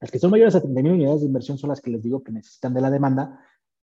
Las 0.01 0.11
que 0.11 0.19
son 0.19 0.31
mayores 0.31 0.55
a 0.55 0.63
30 0.63 0.83
mil 0.83 0.93
unidades 0.93 1.21
de 1.21 1.27
inversión 1.27 1.59
son 1.59 1.69
las 1.69 1.83
que 1.83 1.91
les 1.91 2.03
digo 2.03 2.23
que 2.23 2.33
necesitan 2.33 2.73
de 2.73 2.81
la 2.81 2.91
demanda, 2.91 3.41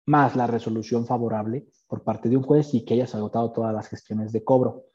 más 0.07 0.37
la 0.37 0.47
resolución 0.47 1.05
favorable 1.05 1.69
por 1.87 2.03
parte 2.03 2.31
de 2.31 2.39
un 2.39 2.45
juez 2.45 2.73
y 2.73 2.83
que 2.87 2.95
hayas 2.95 3.15
agotado 3.15 3.53
todas 3.53 3.75
las 3.75 3.89
gestiones 3.89 4.33
de 4.33 4.43
cobro. 4.43 4.87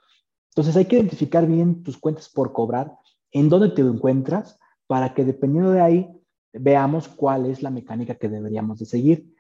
Entonces 0.50 0.76
hay 0.76 0.86
que 0.86 0.96
identificar 0.96 1.46
bien 1.46 1.84
tus 1.84 2.00
cuentas 2.00 2.30
por 2.30 2.52
cobrar, 2.52 2.98
en 3.40 3.50
dónde 3.50 3.70
te 3.70 3.82
encuentras, 3.82 4.60
para 4.88 5.14
que 5.14 5.26
dependiendo 5.26 5.72
de 5.72 5.82
ahí 5.82 6.10
veamos 6.54 7.08
cuál 7.08 7.46
es 7.46 7.62
la 7.62 7.70
mecánica 7.70 8.16
que 8.16 8.30
deberíamos 8.30 8.80
de 8.80 8.86
seguir. 8.86 9.34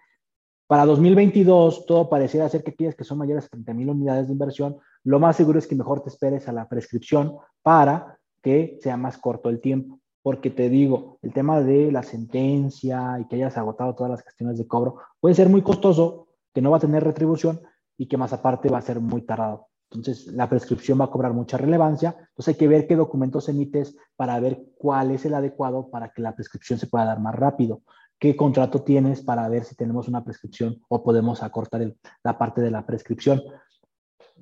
Para 0.68 0.86
2022, 0.86 1.86
todo 1.86 2.10
pareciera 2.10 2.50
ser 2.50 2.64
que 2.64 2.72
aquellas 2.72 2.96
que 2.96 3.06
son 3.06 3.18
mayores 3.18 3.46
a 3.46 3.50
30 3.50 3.74
mil 3.74 3.90
unidades 3.90 4.28
de 4.28 4.34
inversión 4.34 4.78
lo 5.08 5.22
más 5.22 5.38
seguro 5.38 5.58
es 5.58 5.68
que 5.68 5.76
mejor 5.76 6.02
te 6.02 6.10
esperes 6.10 6.50
a 6.50 6.52
la 6.52 6.68
prescripción 6.68 7.38
para 7.62 8.20
que 8.44 8.78
sea 8.82 8.98
más 8.98 9.18
corto 9.18 9.48
el 9.48 9.62
tiempo. 9.62 10.00
Porque 10.22 10.50
te 10.50 10.68
digo, 10.68 11.18
el 11.22 11.32
tema 11.32 11.62
de 11.62 11.94
la 11.94 12.04
sentencia 12.04 13.18
y 13.22 13.26
que 13.28 13.38
hayas 13.38 13.58
agotado 13.58 13.96
todas 13.96 14.12
las 14.12 14.24
cuestiones 14.24 14.58
de 14.58 14.68
cobro 14.68 14.98
puede 15.22 15.36
ser 15.36 15.48
muy 15.48 15.62
costoso, 15.62 16.28
que 16.54 16.62
no 16.62 16.72
va 16.72 16.78
a 16.78 16.82
tener 16.82 17.06
retribución 17.06 17.62
y 17.98 18.08
que 18.08 18.18
más 18.18 18.34
aparte 18.34 18.68
va 18.68 18.80
a 18.80 18.82
ser 18.82 19.00
muy 19.00 19.22
tardado. 19.22 19.67
Entonces, 19.90 20.28
la 20.34 20.50
prescripción 20.50 21.00
va 21.00 21.06
a 21.06 21.12
cobrar 21.12 21.34
mucha 21.34 21.58
relevancia. 21.58 22.16
Entonces, 22.18 22.50
hay 22.50 22.56
que 22.56 22.68
ver 22.68 22.88
qué 22.88 22.96
documentos 22.96 23.48
emites 23.50 23.96
para 24.16 24.40
ver 24.40 24.64
cuál 24.78 25.12
es 25.12 25.26
el 25.26 25.34
adecuado 25.34 25.90
para 25.90 26.10
que 26.10 26.22
la 26.22 26.36
prescripción 26.36 26.78
se 26.80 26.88
pueda 26.88 27.06
dar 27.06 27.20
más 27.20 27.36
rápido. 27.36 27.82
¿Qué 28.20 28.36
contrato 28.36 28.82
tienes 28.82 29.22
para 29.22 29.48
ver 29.48 29.64
si 29.64 29.76
tenemos 29.76 30.08
una 30.08 30.24
prescripción 30.24 30.82
o 30.90 31.04
podemos 31.04 31.44
acortar 31.44 31.94
la 32.24 32.38
parte 32.38 32.62
de 32.62 32.72
la 32.72 32.86
prescripción? 32.86 33.42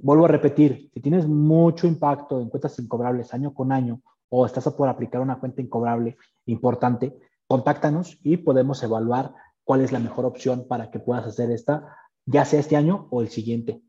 vuelvo 0.01 0.25
a 0.25 0.29
repetir, 0.29 0.89
si 0.93 1.01
tienes 1.01 1.27
mucho 1.27 1.87
impacto 1.87 2.41
en 2.41 2.49
cuentas 2.49 2.77
incobrables 2.79 3.33
año 3.33 3.53
con 3.53 3.71
año 3.71 4.01
o 4.29 4.45
estás 4.45 4.67
por 4.73 4.89
aplicar 4.89 5.21
una 5.21 5.39
cuenta 5.39 5.61
incobrable 5.61 6.17
importante, 6.45 7.17
contáctanos 7.47 8.19
y 8.23 8.37
podemos 8.37 8.81
evaluar 8.83 9.33
cuál 9.63 9.81
es 9.81 9.91
la 9.91 9.99
mejor 9.99 10.25
opción 10.25 10.67
para 10.67 10.91
que 10.91 10.99
puedas 10.99 11.25
hacer 11.25 11.51
esta, 11.51 11.95
ya 12.25 12.45
sea 12.45 12.59
este 12.59 12.75
año 12.75 13.07
o 13.11 13.21
el 13.21 13.29
siguiente. 13.29 13.81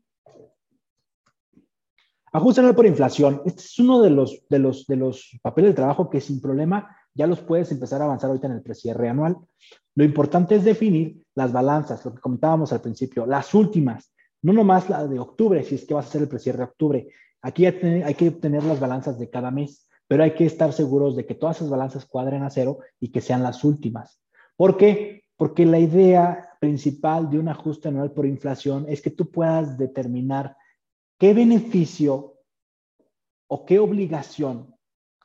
Ajuste 2.37 2.61
anual 2.61 2.75
por 2.75 2.85
inflación. 2.85 3.41
Este 3.45 3.61
es 3.61 3.79
uno 3.79 3.99
de 3.99 4.11
los, 4.11 4.43
de, 4.47 4.59
los, 4.59 4.85
de 4.85 4.95
los 4.95 5.39
papeles 5.41 5.71
de 5.71 5.75
trabajo 5.75 6.07
que 6.07 6.21
sin 6.21 6.39
problema 6.39 6.95
ya 7.15 7.25
los 7.25 7.39
puedes 7.39 7.71
empezar 7.71 7.99
a 7.99 8.05
avanzar 8.05 8.29
ahorita 8.29 8.45
en 8.45 8.53
el 8.53 8.61
precierre 8.61 9.09
anual. 9.09 9.37
Lo 9.95 10.03
importante 10.03 10.53
es 10.53 10.63
definir 10.63 11.23
las 11.33 11.51
balanzas, 11.51 12.05
lo 12.05 12.13
que 12.13 12.21
comentábamos 12.21 12.71
al 12.71 12.81
principio, 12.81 13.25
las 13.25 13.55
últimas, 13.55 14.13
no 14.43 14.53
nomás 14.53 14.87
la 14.87 15.07
de 15.07 15.17
octubre, 15.17 15.63
si 15.63 15.73
es 15.73 15.85
que 15.85 15.95
vas 15.95 16.05
a 16.05 16.09
hacer 16.09 16.21
el 16.21 16.27
precierre 16.27 16.59
de 16.59 16.63
octubre. 16.65 17.07
Aquí 17.41 17.65
hay 17.65 18.13
que 18.13 18.27
obtener 18.27 18.63
las 18.65 18.79
balanzas 18.79 19.17
de 19.17 19.31
cada 19.31 19.49
mes, 19.49 19.89
pero 20.07 20.21
hay 20.21 20.35
que 20.35 20.45
estar 20.45 20.71
seguros 20.73 21.15
de 21.15 21.25
que 21.25 21.33
todas 21.33 21.55
esas 21.55 21.71
balanzas 21.71 22.05
cuadren 22.05 22.43
a 22.43 22.51
cero 22.51 22.77
y 22.99 23.11
que 23.11 23.21
sean 23.21 23.41
las 23.41 23.63
últimas. 23.63 24.21
¿Por 24.55 24.77
qué? 24.77 25.23
Porque 25.37 25.65
la 25.65 25.79
idea 25.79 26.51
principal 26.61 27.31
de 27.31 27.39
un 27.39 27.49
ajuste 27.49 27.87
anual 27.87 28.11
por 28.11 28.27
inflación 28.27 28.85
es 28.87 29.01
que 29.01 29.09
tú 29.09 29.31
puedas 29.31 29.75
determinar 29.75 30.55
qué 31.17 31.33
beneficio 31.33 32.37
o 33.47 33.65
qué 33.65 33.79
obligación 33.79 34.75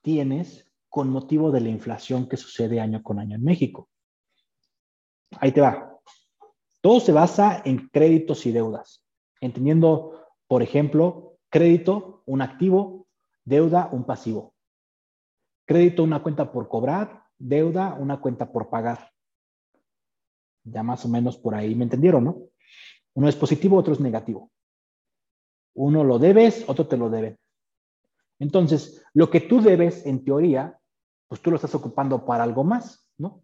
tienes 0.02 0.70
con 0.88 1.10
motivo 1.10 1.50
de 1.50 1.60
la 1.60 1.68
inflación 1.68 2.28
que 2.28 2.36
sucede 2.36 2.80
año 2.80 3.02
con 3.02 3.18
año 3.18 3.36
en 3.36 3.44
México. 3.44 3.88
Ahí 5.40 5.52
te 5.52 5.60
va. 5.60 5.98
Todo 6.80 7.00
se 7.00 7.12
basa 7.12 7.62
en 7.64 7.88
créditos 7.88 8.44
y 8.44 8.52
deudas, 8.52 9.04
entendiendo, 9.40 10.20
por 10.48 10.62
ejemplo, 10.62 11.38
crédito, 11.48 12.22
un 12.26 12.42
activo, 12.42 13.06
deuda, 13.44 13.88
un 13.92 14.04
pasivo. 14.04 14.54
Crédito, 15.64 16.02
una 16.02 16.22
cuenta 16.22 16.52
por 16.52 16.68
cobrar, 16.68 17.24
deuda, 17.38 17.94
una 17.94 18.20
cuenta 18.20 18.50
por 18.50 18.68
pagar. 18.68 19.10
Ya 20.64 20.82
más 20.82 21.04
o 21.04 21.08
menos 21.08 21.38
por 21.38 21.54
ahí 21.54 21.74
me 21.74 21.84
entendieron, 21.84 22.24
¿no? 22.24 22.36
Uno 23.14 23.28
es 23.28 23.36
positivo, 23.36 23.76
otro 23.76 23.94
es 23.94 24.00
negativo. 24.00 24.51
Uno 25.74 26.04
lo 26.04 26.18
debes, 26.18 26.64
otro 26.68 26.86
te 26.86 26.96
lo 26.96 27.10
deben. 27.10 27.38
Entonces, 28.38 29.02
lo 29.14 29.30
que 29.30 29.40
tú 29.40 29.60
debes, 29.60 30.04
en 30.06 30.24
teoría, 30.24 30.78
pues 31.28 31.40
tú 31.40 31.50
lo 31.50 31.56
estás 31.56 31.74
ocupando 31.74 32.24
para 32.24 32.44
algo 32.44 32.64
más, 32.64 33.08
¿no? 33.16 33.42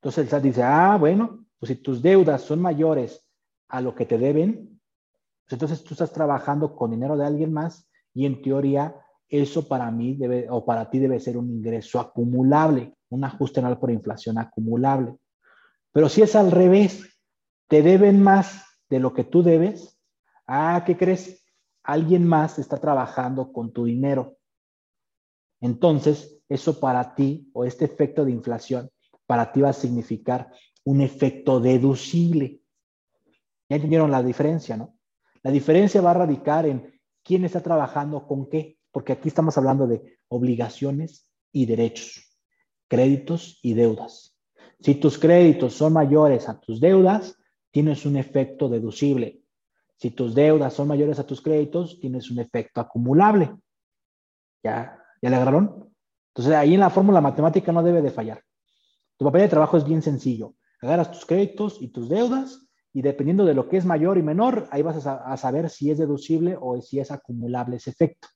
Entonces 0.00 0.24
el 0.24 0.28
SAT 0.28 0.42
dice, 0.42 0.62
ah, 0.62 0.96
bueno, 0.98 1.46
pues 1.58 1.68
si 1.68 1.76
tus 1.76 2.02
deudas 2.02 2.42
son 2.42 2.60
mayores 2.60 3.26
a 3.68 3.80
lo 3.80 3.94
que 3.94 4.06
te 4.06 4.18
deben, 4.18 4.80
pues 5.44 5.52
entonces 5.52 5.84
tú 5.84 5.94
estás 5.94 6.12
trabajando 6.12 6.74
con 6.74 6.90
dinero 6.90 7.16
de 7.16 7.26
alguien 7.26 7.52
más 7.52 7.88
y 8.14 8.26
en 8.26 8.42
teoría 8.42 8.96
eso 9.28 9.68
para 9.68 9.90
mí 9.90 10.16
debe, 10.16 10.48
o 10.50 10.64
para 10.64 10.90
ti 10.90 10.98
debe 10.98 11.20
ser 11.20 11.36
un 11.36 11.50
ingreso 11.50 12.00
acumulable, 12.00 12.94
un 13.10 13.24
ajuste 13.24 13.60
anual 13.60 13.78
por 13.78 13.90
inflación 13.90 14.38
acumulable. 14.38 15.16
Pero 15.92 16.08
si 16.08 16.22
es 16.22 16.34
al 16.34 16.50
revés, 16.50 17.18
te 17.68 17.82
deben 17.82 18.22
más 18.22 18.64
de 18.88 18.98
lo 18.98 19.14
que 19.14 19.24
tú 19.24 19.42
debes, 19.42 19.98
ah, 20.46 20.82
¿qué 20.84 20.96
crees? 20.96 21.39
Alguien 21.82 22.26
más 22.26 22.58
está 22.58 22.78
trabajando 22.78 23.52
con 23.52 23.72
tu 23.72 23.84
dinero. 23.84 24.36
Entonces, 25.60 26.42
eso 26.48 26.80
para 26.80 27.14
ti, 27.14 27.50
o 27.52 27.64
este 27.64 27.84
efecto 27.84 28.24
de 28.24 28.32
inflación, 28.32 28.90
para 29.26 29.52
ti 29.52 29.60
va 29.60 29.70
a 29.70 29.74
significar 29.74 30.50
un 30.84 31.00
efecto 31.00 31.60
deducible. 31.60 32.60
Ya 33.68 33.76
entendieron 33.76 34.10
la 34.10 34.22
diferencia, 34.22 34.76
¿no? 34.76 34.96
La 35.42 35.50
diferencia 35.50 36.00
va 36.00 36.10
a 36.10 36.14
radicar 36.14 36.66
en 36.66 37.00
quién 37.22 37.44
está 37.44 37.62
trabajando 37.62 38.26
con 38.26 38.48
qué, 38.48 38.78
porque 38.90 39.12
aquí 39.12 39.28
estamos 39.28 39.56
hablando 39.56 39.86
de 39.86 40.18
obligaciones 40.28 41.28
y 41.52 41.66
derechos, 41.66 42.36
créditos 42.88 43.58
y 43.62 43.74
deudas. 43.74 44.36
Si 44.80 44.94
tus 44.94 45.18
créditos 45.18 45.74
son 45.74 45.92
mayores 45.92 46.48
a 46.48 46.58
tus 46.58 46.80
deudas, 46.80 47.36
tienes 47.70 48.06
un 48.06 48.16
efecto 48.16 48.68
deducible. 48.68 49.39
Si 50.00 50.10
tus 50.12 50.34
deudas 50.34 50.72
son 50.72 50.88
mayores 50.88 51.18
a 51.18 51.26
tus 51.26 51.42
créditos, 51.42 52.00
tienes 52.00 52.30
un 52.30 52.38
efecto 52.38 52.80
acumulable. 52.80 53.54
¿Ya, 54.64 54.98
ya 55.20 55.28
le 55.28 55.36
agarraron? 55.36 55.92
Entonces 56.28 56.54
ahí 56.54 56.72
en 56.72 56.80
la 56.80 56.88
fórmula 56.88 57.20
matemática 57.20 57.70
no 57.70 57.82
debe 57.82 58.00
de 58.00 58.10
fallar. 58.10 58.42
Tu 59.18 59.26
papel 59.26 59.42
de 59.42 59.48
trabajo 59.48 59.76
es 59.76 59.84
bien 59.84 60.00
sencillo. 60.00 60.54
Agarras 60.80 61.10
tus 61.10 61.26
créditos 61.26 61.82
y 61.82 61.88
tus 61.88 62.08
deudas 62.08 62.66
y 62.94 63.02
dependiendo 63.02 63.44
de 63.44 63.52
lo 63.52 63.68
que 63.68 63.76
es 63.76 63.84
mayor 63.84 64.16
y 64.16 64.22
menor, 64.22 64.68
ahí 64.70 64.80
vas 64.80 65.06
a, 65.06 65.36
saber 65.36 65.68
si 65.68 65.90
es 65.90 65.98
deducible 65.98 66.56
o 66.58 66.80
si 66.80 66.98
es 66.98 67.10
acumulable 67.10 67.76
ese 67.76 67.90
efecto. 67.90 68.28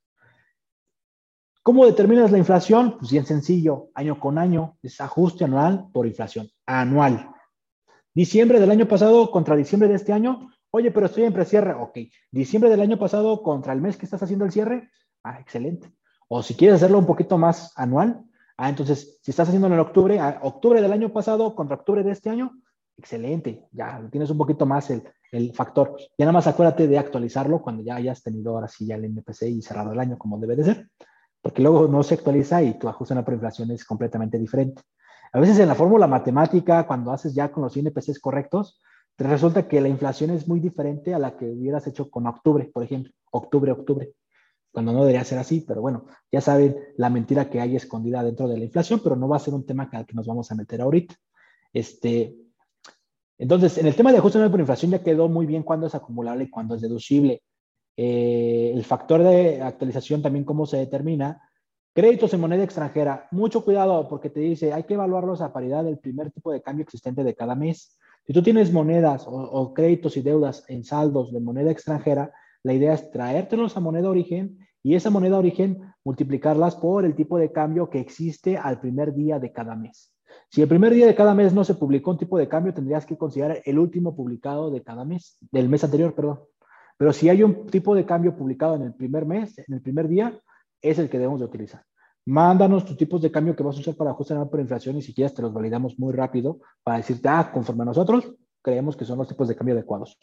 ¿Cómo 1.62 1.86
determinas 1.86 2.30
la 2.30 2.36
inflación? 2.36 2.98
Pues 2.98 3.10
bien 3.10 3.24
sencillo, 3.24 3.88
año 3.94 4.20
con 4.20 4.36
año, 4.36 4.76
es 4.82 5.00
ajuste 5.00 5.44
anual 5.44 5.86
por 5.94 6.06
inflación, 6.06 6.46
anual. 6.66 7.30
Diciembre 8.12 8.60
del 8.60 8.70
año 8.70 8.86
pasado 8.86 9.30
contra 9.30 9.56
diciembre 9.56 9.88
de 9.88 9.94
este 9.94 10.12
año, 10.12 10.50
oye, 10.76 10.90
pero 10.90 11.06
estoy 11.06 11.22
en 11.22 11.32
precierre, 11.32 11.72
ok. 11.72 11.98
Diciembre 12.32 12.68
del 12.68 12.80
año 12.80 12.98
pasado 12.98 13.42
contra 13.44 13.72
el 13.72 13.80
mes 13.80 13.96
que 13.96 14.06
estás 14.06 14.22
haciendo 14.24 14.44
el 14.44 14.50
cierre, 14.50 14.90
ah, 15.22 15.38
excelente. 15.40 15.92
O 16.26 16.42
si 16.42 16.54
quieres 16.54 16.76
hacerlo 16.76 16.98
un 16.98 17.06
poquito 17.06 17.38
más 17.38 17.72
anual, 17.76 18.24
ah, 18.56 18.68
entonces, 18.68 19.20
si 19.22 19.30
estás 19.30 19.46
haciéndolo 19.46 19.74
en 19.74 19.80
octubre, 19.80 20.18
ah, 20.18 20.40
octubre 20.42 20.82
del 20.82 20.92
año 20.92 21.12
pasado 21.12 21.54
contra 21.54 21.76
octubre 21.76 22.02
de 22.02 22.10
este 22.10 22.28
año, 22.28 22.60
excelente, 22.96 23.68
ya 23.70 24.02
tienes 24.10 24.30
un 24.30 24.38
poquito 24.38 24.66
más 24.66 24.90
el, 24.90 25.04
el, 25.30 25.52
factor. 25.54 25.96
Ya 26.18 26.24
nada 26.24 26.32
más 26.32 26.48
acuérdate 26.48 26.88
de 26.88 26.98
actualizarlo 26.98 27.62
cuando 27.62 27.84
ya 27.84 27.94
hayas 27.94 28.22
tenido 28.24 28.54
ahora 28.54 28.66
sí 28.66 28.84
ya 28.84 28.96
el 28.96 29.04
NPC 29.04 29.42
y 29.42 29.62
cerrado 29.62 29.92
el 29.92 30.00
año 30.00 30.18
como 30.18 30.38
debe 30.38 30.56
de 30.56 30.64
ser 30.64 30.88
porque 31.40 31.60
luego 31.60 31.86
no 31.88 32.02
se 32.02 32.14
actualiza 32.14 32.62
y 32.62 32.78
tu 32.78 32.88
ajuste 32.88 33.12
en 33.12 33.22
la 33.22 33.32
inflación 33.32 33.70
es 33.70 33.84
completamente 33.84 34.38
diferente. 34.38 34.80
A 35.30 35.38
veces 35.38 35.58
en 35.58 35.68
la 35.68 35.74
fórmula 35.74 36.06
matemática, 36.06 36.86
cuando 36.86 37.12
haces 37.12 37.34
ya 37.34 37.52
con 37.52 37.62
los 37.62 37.76
INPCs 37.76 38.18
correctos, 38.18 38.80
resulta 39.18 39.68
que 39.68 39.80
la 39.80 39.88
inflación 39.88 40.30
es 40.30 40.48
muy 40.48 40.60
diferente 40.60 41.14
a 41.14 41.18
la 41.18 41.36
que 41.36 41.46
hubieras 41.46 41.86
hecho 41.86 42.10
con 42.10 42.26
octubre, 42.26 42.70
por 42.72 42.82
ejemplo, 42.82 43.12
octubre, 43.30 43.72
octubre, 43.72 44.12
cuando 44.72 44.92
no 44.92 45.00
debería 45.00 45.24
ser 45.24 45.38
así, 45.38 45.60
pero 45.60 45.80
bueno, 45.80 46.06
ya 46.32 46.40
saben 46.40 46.76
la 46.96 47.10
mentira 47.10 47.48
que 47.48 47.60
hay 47.60 47.76
escondida 47.76 48.22
dentro 48.24 48.48
de 48.48 48.58
la 48.58 48.64
inflación, 48.64 49.00
pero 49.02 49.14
no 49.14 49.28
va 49.28 49.36
a 49.36 49.40
ser 49.40 49.54
un 49.54 49.64
tema 49.64 49.88
al 49.92 50.06
que 50.06 50.14
nos 50.14 50.26
vamos 50.26 50.50
a 50.50 50.56
meter 50.56 50.80
ahorita. 50.80 51.14
Este, 51.72 52.34
entonces, 53.38 53.78
en 53.78 53.86
el 53.86 53.94
tema 53.94 54.12
de 54.12 54.18
ajuste 54.18 54.48
por 54.48 54.60
inflación 54.60 54.90
ya 54.90 55.02
quedó 55.02 55.28
muy 55.28 55.46
bien 55.46 55.62
cuándo 55.62 55.86
es 55.86 55.94
acumulable 55.94 56.44
y 56.44 56.50
cuándo 56.50 56.74
es 56.74 56.82
deducible. 56.82 57.42
Eh, 57.96 58.72
el 58.74 58.84
factor 58.84 59.22
de 59.22 59.62
actualización 59.62 60.22
también 60.22 60.44
cómo 60.44 60.66
se 60.66 60.76
determina. 60.76 61.40
Créditos 61.92 62.34
en 62.34 62.40
moneda 62.40 62.64
extranjera, 62.64 63.28
mucho 63.30 63.64
cuidado 63.64 64.08
porque 64.08 64.28
te 64.30 64.40
dice, 64.40 64.72
hay 64.72 64.82
que 64.82 64.94
evaluarlos 64.94 65.40
a 65.40 65.52
paridad 65.52 65.84
del 65.84 65.98
primer 65.98 66.32
tipo 66.32 66.50
de 66.50 66.60
cambio 66.60 66.82
existente 66.82 67.22
de 67.22 67.34
cada 67.34 67.54
mes. 67.54 67.96
Si 68.26 68.32
tú 68.32 68.42
tienes 68.42 68.72
monedas 68.72 69.26
o, 69.28 69.74
créditos 69.74 70.16
y 70.16 70.22
deudas 70.22 70.64
en 70.68 70.82
saldos 70.82 71.30
de 71.30 71.40
moneda 71.40 71.70
extranjera, 71.70 72.32
la 72.62 72.72
idea 72.72 72.94
es 72.94 73.10
traértelos 73.10 73.76
a 73.76 73.80
moneda 73.80 74.08
origen 74.08 74.58
y 74.82 74.94
esa 74.94 75.10
moneda 75.10 75.38
origen 75.38 75.92
multiplicarlas 76.04 76.76
por 76.76 77.04
el 77.04 77.14
tipo 77.14 77.38
de 77.38 77.52
cambio 77.52 77.90
que 77.90 78.00
existe 78.00 78.56
al 78.56 78.80
primer 78.80 79.14
día 79.14 79.38
de 79.38 79.52
cada 79.52 79.76
mes. 79.76 80.10
Si 80.48 80.62
el 80.62 80.68
primer 80.68 80.94
día 80.94 81.06
de 81.06 81.14
cada 81.14 81.34
mes 81.34 81.52
no 81.52 81.64
se 81.64 81.74
publicó 81.74 82.12
un 82.12 82.18
tipo 82.18 82.38
de 82.38 82.48
cambio, 82.48 82.72
tendrías 82.72 83.04
que 83.04 83.18
considerar 83.18 83.60
el 83.64 83.78
último 83.78 84.16
publicado 84.16 84.70
de 84.70 84.82
cada 84.82 85.04
mes, 85.04 85.36
del 85.50 85.68
mes 85.68 85.84
anterior, 85.84 86.14
perdón. 86.14 86.40
Pero 86.96 87.12
si 87.12 87.28
hay 87.28 87.42
un 87.42 87.66
tipo 87.66 87.94
de 87.94 88.06
cambio 88.06 88.34
publicado 88.34 88.76
en 88.76 88.82
el 88.82 88.94
primer 88.94 89.26
mes, 89.26 89.58
en 89.58 89.74
el 89.74 89.82
primer 89.82 90.08
día, 90.08 90.40
es 90.80 90.98
el 90.98 91.10
que 91.10 91.18
debemos 91.18 91.40
de 91.40 91.46
utilizar. 91.46 91.84
Mándanos 92.26 92.86
tus 92.86 92.96
tipos 92.96 93.20
de 93.20 93.30
cambio 93.30 93.54
que 93.54 93.62
vas 93.62 93.76
a 93.76 93.80
usar 93.80 93.96
para 93.96 94.12
ajustar 94.12 94.48
por 94.48 94.58
inflación 94.58 94.96
y 94.96 95.02
si 95.02 95.12
quieres 95.12 95.34
te 95.34 95.42
los 95.42 95.52
validamos 95.52 95.98
muy 95.98 96.14
rápido 96.14 96.60
para 96.82 96.96
decirte, 96.96 97.28
ah, 97.28 97.50
conforme 97.52 97.82
a 97.82 97.86
nosotros, 97.86 98.34
creemos 98.62 98.96
que 98.96 99.04
son 99.04 99.18
los 99.18 99.28
tipos 99.28 99.46
de 99.46 99.56
cambio 99.56 99.74
adecuados. 99.74 100.18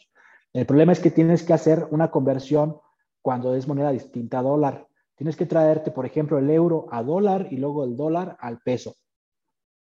El 0.52 0.66
problema 0.66 0.92
es 0.92 1.00
que 1.00 1.12
tienes 1.12 1.44
que 1.44 1.52
hacer 1.52 1.86
una 1.90 2.10
conversión 2.10 2.76
cuando 3.22 3.54
es 3.54 3.68
moneda 3.68 3.92
distinta 3.92 4.40
a 4.40 4.42
dólar. 4.42 4.88
Tienes 5.14 5.36
que 5.36 5.46
traerte, 5.46 5.92
por 5.92 6.04
ejemplo, 6.04 6.38
el 6.38 6.50
euro 6.50 6.86
a 6.90 7.04
dólar 7.04 7.46
y 7.50 7.56
luego 7.56 7.84
el 7.84 7.96
dólar 7.96 8.36
al 8.40 8.58
peso. 8.60 8.96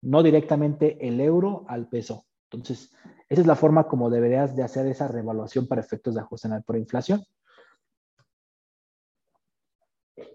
No 0.02 0.22
directamente 0.22 0.98
el 1.08 1.22
euro 1.22 1.64
al 1.68 1.88
peso. 1.88 2.26
Entonces, 2.52 2.92
esa 3.30 3.42
es 3.42 3.48
la 3.48 3.56
forma 3.56 3.88
como 3.88 4.10
deberías 4.10 4.56
de 4.56 4.64
hacer 4.64 4.88
esa 4.88 5.08
revaluación 5.08 5.68
para 5.68 5.82
efectos 5.82 6.16
de 6.16 6.22
ajuste 6.22 6.50
por 6.66 6.78
inflación. 6.78 7.24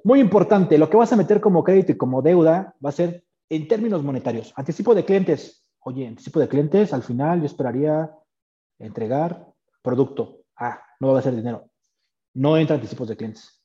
Muy 0.05 0.21
importante, 0.21 0.79
lo 0.79 0.89
que 0.89 0.97
vas 0.97 1.13
a 1.13 1.17
meter 1.17 1.41
como 1.41 1.65
crédito 1.65 1.93
y 1.93 1.97
como 1.97 2.23
deuda 2.23 2.75
va 2.85 2.89
a 2.91 2.93
ser 2.93 3.25
en 3.49 3.69
términos 3.69 4.03
monetarios. 4.03 4.53
Anticipo 4.57 4.95
de 4.95 5.05
clientes. 5.05 5.67
Oye, 5.81 6.07
anticipo 6.07 6.41
de 6.41 6.49
clientes, 6.49 6.93
al 6.93 7.03
final 7.03 7.41
yo 7.41 7.47
esperaría 7.47 8.11
entregar 8.79 9.47
producto. 9.83 10.41
Ah, 10.57 10.81
no 11.01 11.13
va 11.13 11.19
a 11.19 11.23
ser 11.23 11.37
dinero. 11.37 11.69
No 12.35 12.57
entra 12.57 12.77
anticipos 12.77 13.09
de 13.09 13.17
clientes. 13.17 13.63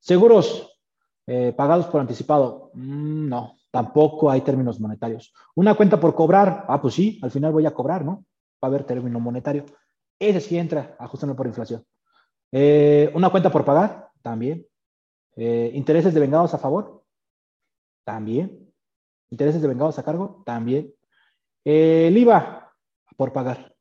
Seguros 0.00 0.78
eh, 1.26 1.52
pagados 1.56 1.86
por 1.86 2.00
anticipado. 2.00 2.70
Mm, 2.74 3.28
no, 3.28 3.56
tampoco 3.70 4.30
hay 4.30 4.40
términos 4.40 4.80
monetarios. 4.80 5.32
Una 5.54 5.74
cuenta 5.74 6.00
por 6.00 6.14
cobrar. 6.14 6.64
Ah, 6.68 6.80
pues 6.80 6.94
sí, 6.94 7.18
al 7.22 7.30
final 7.30 7.52
voy 7.52 7.66
a 7.66 7.74
cobrar, 7.74 8.04
¿no? 8.04 8.24
va 8.62 8.66
a 8.66 8.70
haber 8.70 8.84
término 8.84 9.18
monetario. 9.20 9.64
Ese 10.18 10.40
sí 10.40 10.58
entra, 10.58 10.96
ajustando 10.98 11.34
por 11.34 11.46
inflación. 11.46 11.84
Eh, 12.52 13.10
una 13.14 13.30
cuenta 13.30 13.50
por 13.50 13.64
pagar, 13.64 14.10
también. 14.22 14.66
Eh, 15.36 15.70
intereses 15.74 16.12
de 16.14 16.20
vengados 16.20 16.54
a 16.54 16.58
favor, 16.58 17.04
también. 18.04 18.72
Intereses 19.30 19.62
de 19.62 19.68
vengados 19.68 19.98
a 19.98 20.02
cargo, 20.02 20.42
también. 20.44 20.92
Eh, 21.64 22.08
el 22.08 22.18
IVA 22.18 22.72
por 23.16 23.32
pagar. 23.32 23.74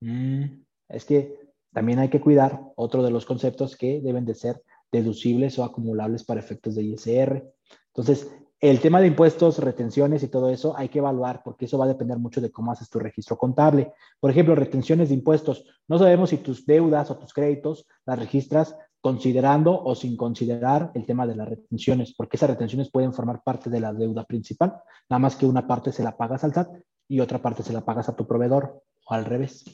Mm, 0.00 0.44
es 0.88 1.04
que 1.04 1.46
también 1.72 1.98
hay 1.98 2.08
que 2.08 2.20
cuidar 2.20 2.60
otro 2.76 3.02
de 3.02 3.10
los 3.10 3.26
conceptos 3.26 3.76
que 3.76 4.00
deben 4.00 4.24
de 4.24 4.34
ser 4.34 4.62
deducibles 4.92 5.58
o 5.58 5.64
acumulables 5.64 6.24
para 6.24 6.40
efectos 6.40 6.74
de 6.74 6.84
ISR. 6.84 7.52
Entonces, 7.88 8.30
el 8.60 8.80
tema 8.80 9.00
de 9.00 9.08
impuestos, 9.08 9.58
retenciones 9.58 10.22
y 10.22 10.28
todo 10.28 10.48
eso 10.48 10.76
hay 10.76 10.88
que 10.88 10.98
evaluar 10.98 11.42
porque 11.44 11.66
eso 11.66 11.76
va 11.76 11.84
a 11.84 11.88
depender 11.88 12.18
mucho 12.18 12.40
de 12.40 12.50
cómo 12.50 12.72
haces 12.72 12.88
tu 12.88 12.98
registro 12.98 13.36
contable. 13.36 13.92
Por 14.18 14.30
ejemplo, 14.30 14.54
retenciones 14.54 15.10
de 15.10 15.14
impuestos. 15.14 15.64
No 15.88 15.98
sabemos 15.98 16.30
si 16.30 16.38
tus 16.38 16.64
deudas 16.64 17.10
o 17.10 17.18
tus 17.18 17.34
créditos 17.34 17.86
las 18.06 18.18
registras 18.18 18.74
considerando 19.06 19.84
o 19.84 19.94
sin 19.94 20.16
considerar 20.16 20.90
el 20.94 21.06
tema 21.06 21.28
de 21.28 21.36
las 21.36 21.48
retenciones, 21.48 22.12
porque 22.12 22.36
esas 22.36 22.50
retenciones 22.50 22.90
pueden 22.90 23.12
formar 23.12 23.40
parte 23.40 23.70
de 23.70 23.78
la 23.78 23.92
deuda 23.92 24.24
principal, 24.24 24.80
nada 25.08 25.20
más 25.20 25.36
que 25.36 25.46
una 25.46 25.64
parte 25.64 25.92
se 25.92 26.02
la 26.02 26.16
pagas 26.16 26.42
al 26.42 26.52
SAT 26.52 26.70
y 27.06 27.20
otra 27.20 27.40
parte 27.40 27.62
se 27.62 27.72
la 27.72 27.82
pagas 27.82 28.08
a 28.08 28.16
tu 28.16 28.26
proveedor 28.26 28.82
o 29.06 29.14
al 29.14 29.24
revés. 29.24 29.64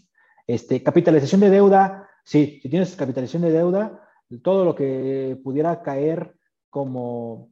Este, 0.46 0.82
capitalización 0.82 1.40
de 1.40 1.48
deuda, 1.48 2.10
sí, 2.22 2.60
si 2.62 2.68
tienes 2.68 2.94
capitalización 2.94 3.40
de 3.40 3.52
deuda, 3.52 4.06
todo 4.42 4.66
lo 4.66 4.74
que 4.74 5.40
pudiera 5.42 5.80
caer 5.80 6.36
como 6.68 7.48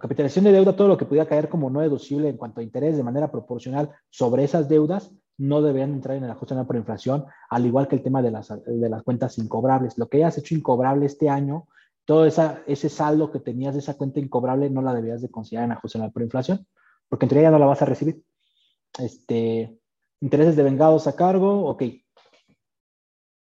capitalización 0.00 0.46
de 0.46 0.52
deuda, 0.54 0.74
todo 0.74 0.88
lo 0.88 0.98
que 0.98 1.04
pudiera 1.04 1.28
caer 1.28 1.48
como 1.48 1.70
no 1.70 1.82
deducible 1.82 2.28
en 2.28 2.36
cuanto 2.36 2.60
a 2.60 2.64
interés 2.64 2.96
de 2.96 3.04
manera 3.04 3.30
proporcional 3.30 3.90
sobre 4.10 4.42
esas 4.42 4.68
deudas, 4.68 5.12
no 5.42 5.60
deberían 5.60 5.92
entrar 5.92 6.16
en 6.16 6.22
el 6.22 6.30
ajuste 6.30 6.54
anual 6.54 6.68
por 6.68 6.76
inflación, 6.76 7.24
al 7.50 7.66
igual 7.66 7.88
que 7.88 7.96
el 7.96 8.02
tema 8.02 8.22
de 8.22 8.30
las, 8.30 8.48
de 8.64 8.88
las 8.88 9.02
cuentas 9.02 9.38
incobrables. 9.38 9.98
Lo 9.98 10.08
que 10.08 10.18
hayas 10.18 10.38
hecho 10.38 10.54
incobrable 10.54 11.04
este 11.04 11.28
año, 11.28 11.66
todo 12.04 12.26
esa, 12.26 12.62
ese 12.68 12.88
saldo 12.88 13.32
que 13.32 13.40
tenías 13.40 13.74
de 13.74 13.80
esa 13.80 13.94
cuenta 13.94 14.20
incobrable 14.20 14.70
no 14.70 14.82
la 14.82 14.94
debías 14.94 15.20
de 15.20 15.30
considerar 15.30 15.66
en 15.66 15.72
ajuste 15.72 15.98
anual 15.98 16.12
por 16.12 16.22
inflación, 16.22 16.64
porque 17.08 17.24
en 17.24 17.30
teoría 17.30 17.48
ya 17.48 17.50
no 17.50 17.58
la 17.58 17.66
vas 17.66 17.82
a 17.82 17.86
recibir. 17.86 18.22
Este, 19.00 19.76
intereses 20.20 20.54
de 20.54 20.62
vengados 20.62 21.08
a 21.08 21.16
cargo, 21.16 21.66
ok. 21.66 21.82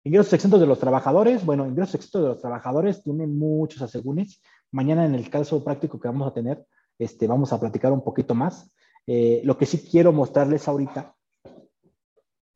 Ingresos 0.04 0.32
exentos 0.34 0.60
de 0.60 0.66
los 0.66 0.78
trabajadores, 0.78 1.42
bueno, 1.46 1.66
ingresos 1.66 1.94
exentos 1.94 2.22
de 2.22 2.28
los 2.28 2.40
trabajadores 2.42 3.02
tienen 3.02 3.38
muchos 3.38 3.80
asegúnes. 3.80 4.42
Mañana 4.72 5.06
en 5.06 5.14
el 5.14 5.30
caso 5.30 5.64
práctico 5.64 5.98
que 5.98 6.08
vamos 6.08 6.28
a 6.28 6.34
tener, 6.34 6.66
este, 6.98 7.26
vamos 7.26 7.50
a 7.54 7.58
platicar 7.58 7.92
un 7.92 8.04
poquito 8.04 8.34
más. 8.34 8.70
Eh, 9.06 9.40
lo 9.44 9.56
que 9.56 9.64
sí 9.64 9.88
quiero 9.90 10.12
mostrarles 10.12 10.68
ahorita 10.68 11.14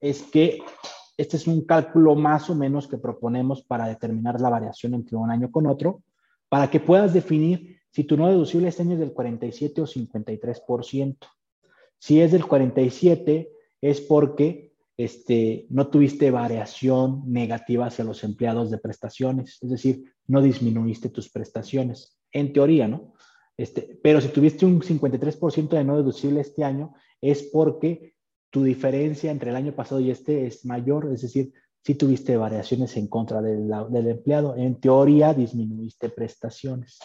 es 0.03 0.25
que 0.25 0.59
este 1.17 1.37
es 1.37 1.47
un 1.47 1.65
cálculo 1.65 2.15
más 2.17 2.51
o 2.51 2.55
menos 2.55 2.89
que 2.89 2.99
proponemos 2.99 3.63
para 3.63 3.87
determinar 3.87 4.41
la 4.41 4.51
variación 4.51 4.95
entre 4.95 5.17
un 5.17 5.31
año 5.31 5.51
con 5.51 5.67
otro, 5.67 6.03
para 6.49 6.69
que 6.69 6.81
puedas 6.81 7.15
definir 7.15 7.79
si 7.91 8.05
tu 8.05 8.17
no 8.17 8.29
deducible 8.29 8.69
este 8.69 8.83
año 8.83 8.95
es 8.95 8.99
del 8.99 9.13
47 9.13 9.81
o 9.81 9.87
53%. 9.87 11.17
Si 11.99 12.21
es 12.21 12.33
del 12.33 12.45
47, 12.45 13.53
es 13.81 14.01
porque 14.01 14.73
este, 14.97 15.67
no 15.71 15.89
tuviste 15.89 16.31
variación 16.31 17.23
negativa 17.27 17.87
hacia 17.87 18.05
los 18.05 18.25
empleados 18.25 18.71
de 18.71 18.79
prestaciones, 18.79 19.59
es 19.63 19.71
decir, 19.71 20.13
no 20.27 20.43
disminuiste 20.43 21.11
tus 21.11 21.31
prestaciones, 21.31 22.19
en 22.33 22.53
teoría, 22.53 22.89
¿no? 22.89 23.13
Este, 23.57 23.99
pero 24.03 24.21
si 24.21 24.29
tuviste 24.29 24.67
un 24.67 24.81
53% 24.81 25.69
de 25.69 25.85
no 25.85 25.97
deducible 25.97 26.41
este 26.41 26.65
año, 26.65 26.95
es 27.21 27.43
porque 27.45 28.15
tu 28.53 28.63
diferencia 28.63 29.31
entre 29.31 29.49
el 29.49 29.57
año 29.57 29.73
pasado 29.73 29.99
y 29.99 30.11
este 30.11 30.47
es 30.47 30.67
mayor, 30.67 31.11
es 31.11 31.23
decir, 31.23 31.55
si 31.83 31.95
tuviste 31.95 32.37
variaciones 32.37 32.95
en 32.99 33.07
contra 33.09 33.41
del, 33.41 33.71
del 33.89 34.09
empleado, 34.09 34.55
en 34.55 34.79
teoría 34.79 35.33
disminuiste 35.33 36.11
prestaciones. 36.11 37.01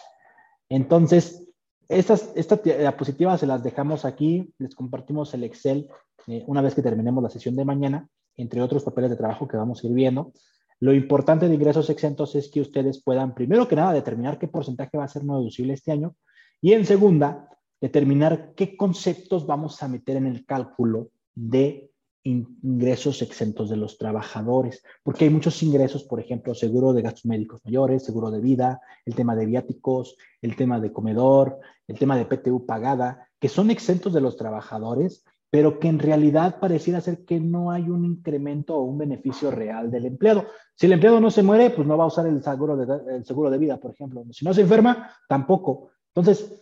Entonces, 0.68 1.48
estas, 1.88 2.34
esta 2.36 2.58
diapositiva 2.58 3.38
se 3.38 3.48
las 3.48 3.64
dejamos 3.64 4.04
aquí, 4.04 4.54
les 4.58 4.76
compartimos 4.76 5.34
el 5.34 5.46
Excel 5.46 5.88
eh, 6.28 6.44
una 6.48 6.62
vez 6.62 6.76
que 6.76 6.82
terminemos 6.82 7.24
la 7.24 7.30
sesión 7.30 7.56
de 7.56 7.64
mañana, 7.64 8.10
entre 8.36 8.62
otros 8.62 8.84
papeles 8.84 9.10
de 9.10 9.16
trabajo 9.16 9.48
que 9.48 9.56
vamos 9.56 9.82
a 9.82 9.88
ir 9.88 9.94
viendo. 9.94 10.34
Lo 10.82 10.94
importante 10.94 11.48
de 11.48 11.56
ingresos 11.56 11.90
exentos 11.90 12.36
es 12.36 12.52
que 12.52 12.60
ustedes 12.60 13.02
puedan, 13.02 13.34
primero 13.34 13.70
que 13.70 13.78
nada, 13.78 13.94
determinar 13.94 14.38
qué 14.38 14.50
porcentaje 14.50 14.98
va 14.98 15.06
a 15.06 15.08
ser 15.08 15.24
no 15.24 15.40
deducible 15.40 15.74
este 15.74 15.94
año 15.94 16.14
y 16.62 16.74
en 16.74 16.86
segunda, 16.86 17.48
determinar 17.80 18.54
qué 18.54 18.76
conceptos 18.76 19.48
vamos 19.48 19.82
a 19.82 19.88
meter 19.88 20.18
en 20.18 20.28
el 20.28 20.46
cálculo 20.46 21.12
de 21.38 21.92
ingresos 22.24 23.22
exentos 23.22 23.70
de 23.70 23.78
los 23.78 23.98
trabajadores, 23.98 24.84
porque 25.04 25.26
hay 25.26 25.30
muchos 25.30 25.62
ingresos, 25.64 26.04
por 26.04 26.20
ejemplo, 26.20 26.56
seguro 26.56 26.92
de 26.92 27.04
gastos 27.04 27.26
médicos 27.26 27.62
mayores, 27.64 28.04
seguro 28.04 28.32
de 28.32 28.42
vida, 28.42 28.82
el 29.06 29.16
tema 29.16 29.36
de 29.36 29.46
viáticos, 29.46 30.18
el 30.42 30.56
tema 30.56 30.80
de 30.80 30.92
comedor, 30.92 31.60
el 31.88 31.98
tema 31.98 32.18
de 32.18 32.26
PTU 32.26 32.66
pagada, 32.66 33.30
que 33.40 33.48
son 33.48 33.70
exentos 33.70 34.14
de 34.14 34.20
los 34.20 34.36
trabajadores, 34.36 35.24
pero 35.50 35.80
que 35.80 35.88
en 35.88 36.00
realidad 36.00 36.60
pareciera 36.60 37.00
ser 37.00 37.24
que 37.24 37.40
no 37.40 37.72
hay 37.72 37.84
un 37.84 38.04
incremento 38.04 38.76
o 38.76 38.82
un 38.82 38.98
beneficio 38.98 39.52
real 39.52 39.90
del 39.90 40.08
empleado. 40.08 40.46
Si 40.76 40.88
el 40.88 40.94
empleado 40.94 41.22
no 41.22 41.32
se 41.32 41.44
muere, 41.44 41.70
pues 41.70 41.88
no 41.88 41.98
va 41.98 42.06
a 42.06 42.08
usar 42.08 42.28
el 42.28 42.44
seguro 42.44 42.76
de, 42.76 43.16
el 43.16 43.26
seguro 43.26 43.50
de 43.50 43.58
vida, 43.60 43.78
por 43.78 43.92
ejemplo. 43.92 44.26
Si 44.32 44.44
no 44.44 44.54
se 44.54 44.62
enferma, 44.62 45.12
tampoco. 45.30 45.92
Entonces, 46.14 46.62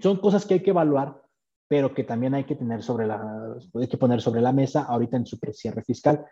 son 0.00 0.16
cosas 0.16 0.44
que 0.44 0.54
hay 0.54 0.60
que 0.60 0.70
evaluar 0.70 1.23
pero 1.68 1.94
que 1.94 2.04
también 2.04 2.34
hay 2.34 2.44
que 2.44 2.56
tener 2.56 2.82
sobre 2.82 3.06
la, 3.06 3.56
hay 3.74 3.88
que 3.88 3.96
poner 3.96 4.20
sobre 4.20 4.40
la 4.40 4.52
mesa 4.52 4.84
ahorita 4.84 5.16
en 5.16 5.26
su 5.26 5.38
cierre 5.52 5.82
fiscal. 5.82 6.24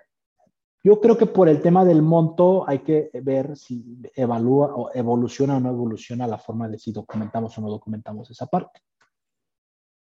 Yo 0.85 1.01
creo 1.01 1.17
que 1.17 1.27
por 1.27 1.49
el 1.49 1.63
tema 1.63 1.85
del 1.85 2.03
monto 2.03 2.69
hay 2.69 2.81
que 2.81 3.11
ver 3.23 3.57
si 3.57 3.85
evalúa 4.15 4.75
o 4.75 4.91
evoluciona 4.93 5.57
o 5.57 5.61
no 5.61 5.71
evoluciona 5.71 6.27
la 6.27 6.39
forma 6.39 6.69
de 6.69 6.79
si 6.79 6.93
documentamos 6.93 7.57
o 7.57 7.61
no 7.61 7.71
documentamos 7.71 8.31
esa 8.31 8.47
parte. 8.47 8.81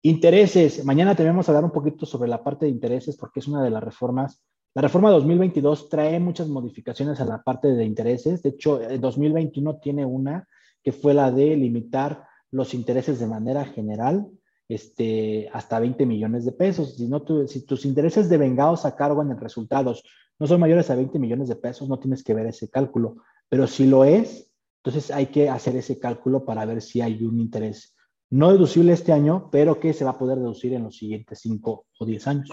Intereses. 0.04 0.84
Mañana 0.84 1.14
te 1.14 1.24
vamos 1.24 1.48
a 1.48 1.52
dar 1.52 1.64
un 1.64 1.70
poquito 1.70 2.06
sobre 2.06 2.28
la 2.28 2.42
parte 2.42 2.66
de 2.66 2.72
intereses 2.72 3.16
porque 3.16 3.40
es 3.40 3.48
una 3.48 3.62
de 3.62 3.70
las 3.70 3.84
reformas. 3.84 4.42
La 4.74 4.82
reforma 4.82 5.10
2022 5.10 5.90
trae 5.90 6.18
muchas 6.18 6.48
modificaciones 6.48 7.20
a 7.20 7.26
la 7.26 7.42
parte 7.42 7.68
de 7.68 7.84
intereses. 7.84 8.42
De 8.42 8.50
hecho, 8.50 8.80
el 8.80 9.00
2021 9.00 9.76
tiene 9.76 10.06
una 10.06 10.48
que 10.82 10.92
fue 10.92 11.12
la 11.12 11.30
de 11.30 11.54
limitar 11.54 12.26
los 12.50 12.72
intereses 12.72 13.20
de 13.20 13.26
manera 13.26 13.64
general 13.66 14.26
este, 14.74 15.50
hasta 15.52 15.78
20 15.78 16.06
millones 16.06 16.44
de 16.44 16.52
pesos. 16.52 16.96
Si, 16.96 17.66
tus 17.66 17.84
intereses 17.84 18.28
de 18.28 18.38
vengados 18.38 18.84
a 18.84 18.96
cargo 18.96 19.22
en 19.22 19.30
el 19.30 19.38
resultados 19.38 20.02
no 20.38 20.46
son 20.46 20.60
mayores 20.60 20.90
a 20.90 20.96
20 20.96 21.18
millones 21.18 21.48
de 21.48 21.56
pesos, 21.56 21.88
no 21.88 21.98
tienes 21.98 22.24
que 22.24 22.34
ver 22.34 22.46
ese 22.46 22.70
cálculo. 22.70 23.16
Pero 23.48 23.66
si 23.66 23.86
lo 23.86 24.04
es, 24.04 24.50
entonces 24.82 25.10
hay 25.10 25.26
que 25.26 25.48
hacer 25.50 25.76
ese 25.76 25.98
cálculo 25.98 26.44
para 26.44 26.64
ver 26.64 26.80
si 26.80 27.00
hay 27.00 27.22
un 27.22 27.38
interés 27.38 27.96
no 28.30 28.50
deducible 28.50 28.94
este 28.94 29.12
año, 29.12 29.50
pero 29.52 29.78
que 29.78 29.92
se 29.92 30.04
va 30.04 30.12
a 30.12 30.18
poder 30.18 30.38
deducir 30.38 30.72
en 30.72 30.84
los 30.84 30.96
siguientes 30.96 31.38
5 31.40 31.86
o 31.98 32.06
10 32.06 32.26
años. 32.28 32.48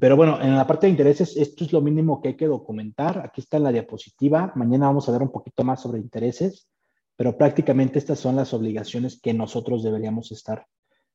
Pero 0.00 0.16
bueno, 0.16 0.40
en 0.40 0.56
la 0.56 0.66
parte 0.66 0.86
de 0.86 0.92
intereses, 0.92 1.36
esto 1.36 1.64
es 1.64 1.72
lo 1.74 1.82
mínimo 1.82 2.22
que 2.22 2.28
hay 2.28 2.36
que 2.36 2.46
documentar. 2.46 3.18
Aquí 3.18 3.42
está 3.42 3.58
la 3.58 3.70
diapositiva. 3.70 4.52
Mañana 4.54 4.86
vamos 4.86 5.06
a 5.08 5.12
ver 5.12 5.22
un 5.22 5.30
poquito 5.30 5.62
más 5.62 5.82
sobre 5.82 6.00
intereses 6.00 6.68
pero 7.18 7.36
prácticamente 7.36 7.98
estas 7.98 8.20
son 8.20 8.36
las 8.36 8.54
obligaciones 8.54 9.20
que 9.20 9.34
nosotros 9.34 9.82
deberíamos 9.82 10.30
estar, 10.30 10.64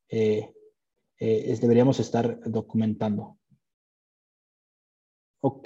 eh, 0.09 0.53
eh, 1.17 1.57
deberíamos 1.61 1.97
estar 2.01 2.41
documentando. 2.41 3.37
Ok. 5.39 5.65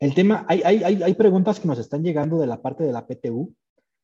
El 0.00 0.14
tema, 0.16 0.44
hay, 0.48 0.62
hay, 0.64 1.00
hay, 1.00 1.14
preguntas 1.14 1.60
que 1.60 1.68
nos 1.68 1.78
están 1.78 2.02
llegando 2.02 2.40
de 2.40 2.48
la 2.48 2.60
parte 2.60 2.82
de 2.82 2.92
la 2.92 3.06
PTU. 3.06 3.54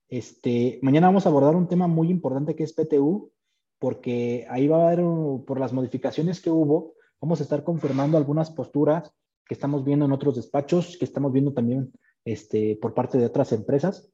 Este, 0.09 0.79
mañana 0.83 1.09
vamos 1.09 1.27
a 1.27 1.31
abordar 1.31 1.57
un 1.57 1.67
tema 1.67 1.89
muy 1.89 2.09
importante 2.11 2.55
que 2.55 2.63
es 2.63 2.73
PTU, 2.73 3.33
porque 3.81 4.47
ahí 4.49 4.69
va 4.69 4.77
a 4.77 4.93
haber, 4.93 5.05
por 5.45 5.59
las 5.59 5.73
modificaciones 5.73 6.41
que 6.41 6.51
hubo, 6.51 6.95
vamos 7.21 7.41
a 7.41 7.43
estar 7.43 7.65
confirmando 7.65 8.17
algunas 8.17 8.53
posturas 8.53 9.13
que 9.47 9.55
estamos 9.55 9.85
viendo 9.85 10.05
en 10.05 10.13
otros 10.13 10.37
despachos, 10.37 10.97
que 10.99 11.05
estamos 11.05 11.33
viendo 11.33 11.53
también 11.53 11.93
este, 12.25 12.79
por 12.81 12.95
parte 12.95 13.19
de 13.19 13.27
otras 13.27 13.53
empresas. 13.53 14.11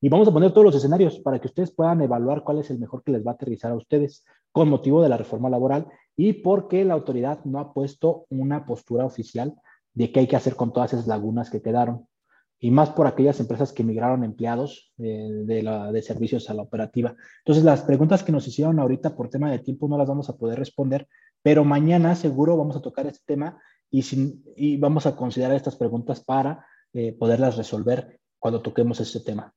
Y 0.00 0.08
vamos 0.08 0.28
a 0.28 0.32
poner 0.32 0.52
todos 0.52 0.64
los 0.64 0.76
escenarios 0.76 1.18
para 1.20 1.40
que 1.40 1.46
ustedes 1.46 1.70
puedan 1.70 2.02
evaluar 2.02 2.42
cuál 2.42 2.58
es 2.58 2.70
el 2.70 2.78
mejor 2.78 3.02
que 3.02 3.12
les 3.12 3.26
va 3.26 3.30
a 3.30 3.34
aterrizar 3.34 3.70
a 3.70 3.76
ustedes 3.76 4.24
con 4.52 4.68
motivo 4.68 5.02
de 5.02 5.08
la 5.08 5.16
reforma 5.16 5.48
laboral 5.48 5.86
y 6.16 6.34
porque 6.34 6.84
la 6.84 6.94
autoridad 6.94 7.44
no 7.44 7.60
ha 7.60 7.72
puesto 7.72 8.26
una 8.30 8.66
postura 8.66 9.04
oficial 9.04 9.54
de 9.94 10.12
qué 10.12 10.20
hay 10.20 10.26
que 10.26 10.36
hacer 10.36 10.56
con 10.56 10.72
todas 10.72 10.92
esas 10.92 11.06
lagunas 11.06 11.50
que 11.50 11.62
quedaron. 11.62 12.06
Y 12.58 12.70
más 12.70 12.90
por 12.90 13.06
aquellas 13.06 13.38
empresas 13.38 13.72
que 13.72 13.84
migraron 13.84 14.24
empleados 14.24 14.92
de, 14.96 15.44
de, 15.44 15.62
la, 15.62 15.92
de 15.92 16.02
servicios 16.02 16.48
a 16.48 16.54
la 16.54 16.62
operativa. 16.62 17.14
Entonces, 17.38 17.64
las 17.64 17.82
preguntas 17.82 18.22
que 18.22 18.32
nos 18.32 18.48
hicieron 18.48 18.78
ahorita 18.78 19.14
por 19.14 19.28
tema 19.28 19.50
de 19.50 19.58
tiempo 19.58 19.88
no 19.88 19.98
las 19.98 20.08
vamos 20.08 20.30
a 20.30 20.36
poder 20.36 20.58
responder, 20.58 21.06
pero 21.42 21.64
mañana 21.64 22.14
seguro 22.14 22.56
vamos 22.56 22.76
a 22.76 22.80
tocar 22.80 23.06
este 23.06 23.22
tema 23.26 23.58
y, 23.90 24.76
vamos 24.78 25.06
a 25.06 25.16
considerar 25.16 25.56
estas 25.56 25.76
preguntas 25.76 26.20
para 26.20 26.66
eh, 26.92 27.12
poderlas 27.12 27.56
resolver 27.56 28.20
cuando 28.38 28.62
toquemos 28.62 29.00
este 29.00 29.20
tema. 29.20 29.52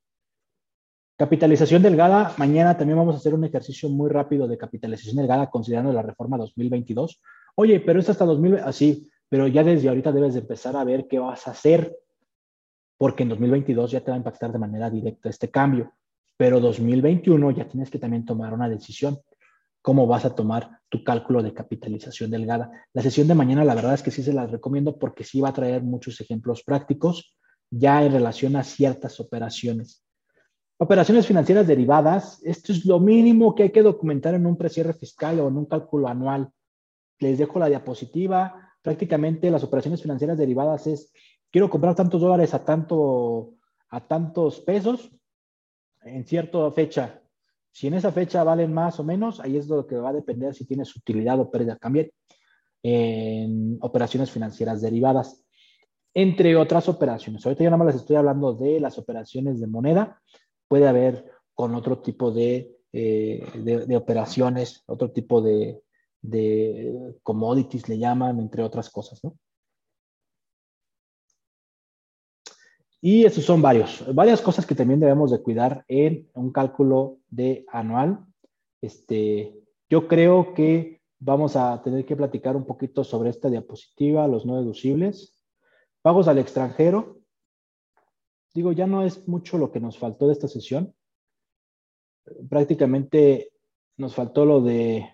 Capitalización 1.18 1.82
delgada. 1.82 2.34
Mañana 2.38 2.78
también 2.78 2.98
vamos 2.98 3.16
a 3.16 3.18
hacer 3.18 3.34
un 3.34 3.44
ejercicio 3.44 3.90
muy 3.90 4.10
rápido 4.10 4.48
de 4.48 4.58
capitalización 4.58 5.18
delgada 5.18 5.50
considerando 5.50 5.92
la 5.92 6.02
reforma 6.02 6.38
2022. 6.38 7.22
Oye, 7.56 7.82
pero 7.82 8.00
es 8.00 8.10
hasta 8.10 8.24
2020, 8.24 8.68
así, 8.68 9.10
pero 9.28 9.48
ya 9.48 9.64
desde 9.64 9.90
ahorita 9.90 10.12
debes 10.12 10.34
de 10.34 10.40
empezar 10.40 10.78
a 10.78 10.84
ver 10.84 11.08
qué 11.08 11.20
vas 11.20 11.48
a 11.48 11.52
hacer, 11.52 11.98
porque 12.98 13.24
en 13.24 13.30
2022 13.30 13.92
ya 13.92 14.02
te 14.02 14.12
va 14.12 14.16
a 14.16 14.18
impactar 14.18 14.52
de 14.52 14.60
manera 14.60 14.90
directa 14.90 15.30
este 15.30 15.50
cambio, 15.50 15.92
pero 16.38 16.62
2021 16.62 17.52
ya 17.52 17.68
tienes 17.68 17.90
que 17.90 18.00
también 18.00 18.26
tomar 18.26 18.54
una 18.54 18.70
decisión 18.70 19.20
cómo 19.82 20.08
vas 20.08 20.26
a 20.26 20.36
tomar 20.36 20.80
tu 20.90 21.04
cálculo 21.04 21.44
de 21.44 21.54
capitalización 21.54 22.32
delgada. 22.32 22.72
La 22.94 23.02
sesión 23.02 23.28
de 23.28 23.36
mañana, 23.36 23.64
la 23.64 23.76
verdad 23.76 23.94
es 23.94 24.04
que 24.04 24.12
sí 24.12 24.24
se 24.24 24.34
las 24.34 24.52
recomiendo 24.52 24.98
porque 24.98 25.24
sí 25.24 25.40
va 25.40 25.50
a 25.50 25.54
traer 25.54 25.84
muchos 25.84 26.20
ejemplos 26.20 26.64
prácticos 26.64 27.38
ya 27.70 28.04
en 28.04 28.12
relación 28.12 28.56
a 28.56 28.64
ciertas 28.64 29.20
operaciones. 29.20 30.04
Operaciones 30.78 31.28
financieras 31.28 31.68
derivadas, 31.68 32.42
esto 32.44 32.72
es 32.72 32.86
lo 32.86 33.00
mínimo 33.00 33.54
que 33.54 33.64
hay 33.64 33.70
que 33.72 33.84
documentar 33.84 34.34
en 34.34 34.46
un 34.46 34.58
precierre 34.58 34.94
fiscal 34.94 35.40
o 35.40 35.48
en 35.48 35.58
un 35.58 35.66
cálculo 35.66 36.08
anual. 36.08 36.50
Les 37.20 37.38
dejo 37.38 37.60
la 37.60 37.68
diapositiva. 37.68 38.74
Prácticamente 38.82 39.52
las 39.52 39.64
operaciones 39.64 40.02
financieras 40.02 40.38
derivadas 40.38 40.88
es, 40.88 41.12
quiero 41.52 41.70
comprar 41.70 41.96
tantos 41.96 42.22
dólares 42.22 42.54
a, 42.54 42.64
tanto, 42.64 43.56
a 43.90 44.08
tantos 44.08 44.62
pesos 44.62 45.12
en 46.02 46.26
cierta 46.26 46.72
fecha 46.72 47.22
si 47.72 47.88
en 47.88 47.94
esa 47.94 48.12
fecha 48.12 48.44
valen 48.44 48.74
más 48.74 49.00
o 49.00 49.04
menos, 49.04 49.40
ahí 49.40 49.58
es 49.58 49.68
lo 49.68 49.86
que 49.86 49.96
va 49.96 50.10
a 50.10 50.14
depender 50.14 50.54
si 50.54 50.66
tienes 50.66 50.96
utilidad 50.96 51.40
o 51.40 51.50
pérdida 51.50 51.78
cambiaria. 51.78 52.12
en 52.82 53.78
operaciones 53.82 54.32
financieras 54.32 54.82
derivadas, 54.82 55.44
entre 56.14 56.56
otras 56.56 56.88
operaciones. 56.88 57.46
Ahorita 57.46 57.64
yo 57.64 57.70
nada 57.70 57.84
más 57.84 57.94
les 57.94 58.02
estoy 58.02 58.16
hablando 58.16 58.54
de 58.54 58.80
las 58.80 58.98
operaciones 58.98 59.60
de 59.60 59.68
moneda. 59.68 60.22
Puede 60.68 60.88
haber 60.88 61.26
con 61.54 61.76
otro 61.76 62.00
tipo 62.00 62.32
de, 62.32 62.72
eh, 62.94 63.46
de, 63.56 63.98
operaciones, 63.98 64.84
otro 64.88 65.12
tipo 65.12 65.42
de, 65.42 65.82
de 66.22 67.18
commodities 67.22 67.90
le 67.90 67.98
llaman, 67.98 68.40
entre 68.40 68.64
otras 68.64 68.90
cosas, 68.90 69.24
¿no? 69.24 69.36
Y 73.02 73.24
esos 73.24 73.46
son 73.46 73.62
varios, 73.62 74.04
varias 74.14 74.42
cosas 74.42 74.66
que 74.66 74.76
también 74.76 75.00
debemos 75.00 75.32
de 75.32 75.42
cuidar 75.42 75.86
en 75.88 76.30
un 76.34 76.52
cálculo 76.52 77.20
de 77.30 77.66
anual. 77.70 78.26
Este, 78.82 79.58
yo 79.90 80.08
creo 80.08 80.54
que 80.54 81.02
vamos 81.20 81.56
a 81.56 81.82
tener 81.82 82.06
que 82.06 82.18
platicar 82.18 82.58
un 82.58 82.66
poquito 82.66 83.04
sobre 83.06 83.30
esta 83.30 83.50
diapositiva, 83.50 84.28
los 84.28 84.46
no 84.46 84.58
deducibles. 84.58 85.40
Pagos 86.02 86.28
al 86.28 86.40
extranjero. 86.40 87.22
Digo, 88.54 88.74
ya 88.74 88.88
no 88.88 89.04
es 89.04 89.28
mucho 89.28 89.58
lo 89.58 89.72
que 89.72 89.80
nos 89.80 89.98
faltó 89.98 90.28
de 90.28 90.34
esta 90.34 90.50
sesión. 90.50 90.94
Prácticamente 92.50 93.54
nos 93.96 94.14
faltó 94.14 94.46
lo 94.46 94.62
de 94.62 95.08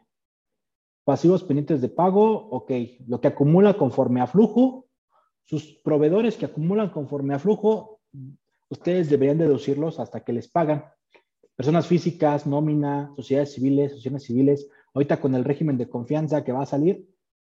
pasivos 1.03 1.43
pendientes 1.43 1.81
de 1.81 1.89
pago, 1.89 2.49
ok, 2.49 2.71
lo 3.07 3.21
que 3.21 3.27
acumula 3.27 3.77
conforme 3.77 4.21
a 4.21 4.27
flujo, 4.27 4.84
sus 5.45 5.75
proveedores 5.83 6.35
que 6.35 6.45
acumulan 6.45 6.89
conforme 6.89 7.35
a 7.35 7.39
flujo, 7.39 7.99
ustedes 8.69 9.09
deberían 9.09 9.37
deducirlos 9.37 9.99
hasta 9.99 10.21
que 10.21 10.33
les 10.33 10.47
pagan. 10.47 10.85
Personas 11.55 11.87
físicas, 11.87 12.45
nómina, 12.45 13.13
sociedades 13.15 13.53
civiles, 13.53 13.91
asociaciones 13.91 14.23
civiles, 14.23 14.67
ahorita 14.93 15.21
con 15.21 15.35
el 15.35 15.45
régimen 15.45 15.77
de 15.77 15.87
confianza 15.87 16.43
que 16.43 16.51
va 16.51 16.63
a 16.63 16.65
salir, 16.65 17.07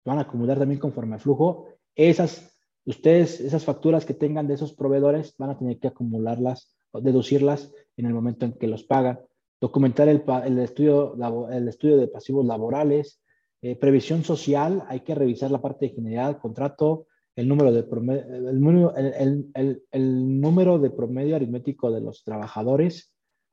van 0.05 0.19
a 0.19 0.23
acumular 0.23 0.59
también 0.59 0.81
conforme 0.81 1.17
a 1.17 1.19
flujo. 1.19 1.67
Esas, 1.94 2.57
ustedes, 2.85 3.41
esas 3.41 3.65
facturas 3.65 4.07
que 4.07 4.15
tengan 4.15 4.47
de 4.47 4.55
esos 4.55 4.73
proveedores, 4.73 5.35
van 5.36 5.51
a 5.51 5.59
tener 5.59 5.78
que 5.78 5.89
acumularlas, 5.89 6.75
deducirlas 6.93 7.73
en 7.97 8.07
el 8.07 8.15
momento 8.15 8.47
en 8.47 8.52
que 8.52 8.69
los 8.69 8.85
pagan. 8.85 9.20
Documentar 9.60 10.09
el, 10.09 10.23
el 10.47 10.59
estudio, 10.60 11.15
el 11.51 11.69
estudio 11.69 11.99
de 11.99 12.09
pasivos 12.09 12.47
laborales, 12.47 13.20
eh, 13.60 13.77
previsión 13.77 14.25
social, 14.25 14.85
hay 14.89 15.01
que 15.01 15.15
revisar 15.15 15.51
la 15.51 15.60
parte 15.60 15.86
de 15.86 15.94
general, 15.94 16.39
contrato, 16.39 17.09
el 17.36 17.49
número 17.49 17.73
de 17.73 17.83
promedio, 17.83 18.94
el, 18.94 20.41
número 20.41 20.78
de 20.78 20.91
promedio 20.91 21.36
aritmético 21.36 21.91
de 21.91 22.00
los 22.00 22.25
trabajadores, 22.25 23.12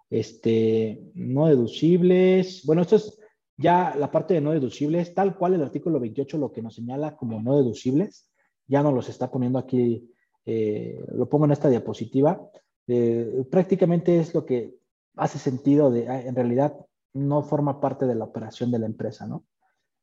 este, 0.10 1.02
no 1.14 1.48
deducibles. 1.48 2.64
Bueno, 2.66 2.82
esto 2.82 2.98
es 2.98 3.20
ya 3.58 3.96
la 3.96 4.12
parte 4.12 4.34
de 4.34 4.42
no 4.42 4.52
deducibles, 4.52 5.14
tal 5.14 5.36
cual 5.36 5.56
el 5.56 5.64
artículo 5.64 6.00
28 6.00 6.38
lo 6.38 6.52
que 6.52 6.62
nos 6.62 6.76
señala 6.76 7.16
como 7.16 7.42
no 7.42 7.58
deducibles, 7.58 8.30
ya 8.68 8.84
nos 8.84 8.94
los 8.94 9.10
está 9.10 9.32
poniendo 9.32 9.60
aquí, 9.60 10.12
eh, 10.46 11.04
lo 11.14 11.28
pongo 11.28 11.46
en 11.46 11.52
esta 11.52 11.70
diapositiva. 11.70 12.50
Eh, 12.88 13.46
prácticamente 13.50 14.20
es 14.20 14.34
lo 14.34 14.46
que 14.46 14.76
hace 15.16 15.40
sentido 15.40 15.90
de, 15.92 16.06
en 16.06 16.36
realidad 16.36 16.78
no 17.14 17.42
forma 17.42 17.82
parte 17.82 18.06
de 18.06 18.16
la 18.16 18.26
operación 18.26 18.72
de 18.72 18.80
la 18.80 18.86
empresa, 18.86 19.26
¿no? 19.26 19.46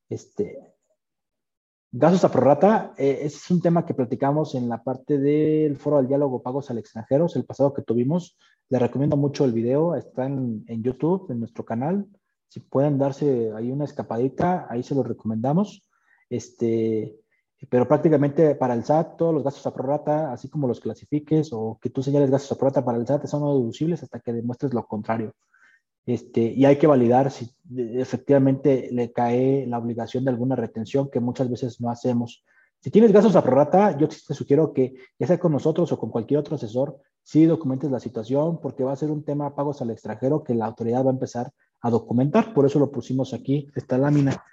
Este, 0.09 0.74
Gastos 1.97 2.24
a 2.24 2.28
prorrata 2.32 2.92
eh, 2.98 3.20
es 3.23 3.48
un 3.52 3.60
tema 3.60 3.86
que 3.86 3.94
platicamos 3.94 4.56
en 4.56 4.68
la 4.68 4.82
parte 4.82 5.16
del 5.16 5.76
foro 5.76 5.98
del 5.98 6.08
diálogo 6.08 6.42
pagos 6.42 6.68
al 6.68 6.78
extranjero, 6.78 7.28
el 7.32 7.44
pasado 7.44 7.73
que 7.73 7.82
tuvimos. 7.82 8.36
Les 8.68 8.82
recomiendo 8.82 9.16
mucho 9.16 9.44
el 9.44 9.52
video, 9.52 9.94
está 9.94 10.26
en, 10.26 10.64
YouTube, 10.82 11.31
en 11.31 11.39
nuestro 11.39 11.64
canal. 11.64 12.05
Si 12.48 12.58
pueden 12.58 12.98
darse 12.98 13.52
ahí 13.55 13.70
una 13.70 13.84
escapadita, 13.84 14.66
ahí 14.68 14.82
se 14.82 14.97
los 14.97 15.06
recomendamos. 15.06 15.86
Este, 16.28 17.14
pero 17.70 17.86
prácticamente 17.86 18.56
para 18.56 18.74
el 18.74 18.84
SAT, 18.84 19.16
todos 19.16 19.32
los 19.32 19.44
gastos 19.44 19.64
a 19.64 19.73
prorrata, 19.73 20.32
así 20.32 20.48
como 20.48 20.66
los 20.66 20.81
clasifiques 20.81 21.50
o 21.52 21.78
que 21.81 21.90
tú 21.90 22.02
señales 22.02 22.28
gastos 22.28 22.50
a 22.50 22.56
prorrata 22.56 22.84
para 22.84 22.98
el 22.98 23.06
SAT, 23.06 23.26
son 23.26 23.42
no 23.42 23.56
deducibles 23.56 24.02
hasta 24.02 24.18
que 24.18 24.32
demuestres 24.32 24.74
lo 24.74 24.84
contrario. 24.84 25.32
Este, 26.07 26.41
y 26.42 26.66
hay 26.66 26.76
que 26.76 26.86
validar 26.86 27.31
si 27.31 27.50
efectivamente 27.76 28.91
le 28.92 29.12
cae 29.12 29.66
la 29.66 29.78
obligación 29.78 30.24
de 30.24 30.31
alguna 30.31 30.55
retención 30.55 31.10
que 31.10 31.20
muchas 31.20 31.50
veces 31.50 31.81
no 31.81 31.91
hacemos. 31.91 32.44
Si 32.81 32.91
tienes 32.91 33.12
gastos 33.12 33.36
a 33.36 33.42
prorata, 33.42 33.97
yo 33.97 34.08
te 34.08 34.34
sugiero 34.34 34.74
que 34.74 34.94
ya 35.18 35.26
sea 35.26 35.39
con 35.39 35.52
nosotros 35.52 35.91
o 35.92 35.99
con 35.99 36.10
cualquier 36.10 36.41
otro 36.41 36.57
asesor, 36.57 37.00
sí 37.23 37.47
documentes 37.47 37.91
la 37.91 38.00
situación 38.00 38.60
porque 38.60 38.84
va 38.84 38.92
a 38.92 38.97
ser 38.97 39.10
un 39.10 39.24
tema 39.24 39.55
pagos 39.55 39.81
al 39.81 39.91
extranjero 39.91 40.44
que 40.44 40.55
la 40.55 40.66
autoridad 40.66 41.05
va 41.05 41.10
a 41.10 41.15
empezar 41.15 41.50
a 41.81 41.89
documentar. 41.91 42.52
Por 42.52 42.66
eso 42.66 42.78
lo 42.78 42.91
pusimos 42.91 43.33
aquí, 43.33 43.70
esta 43.74 43.97
lámina. 43.97 44.44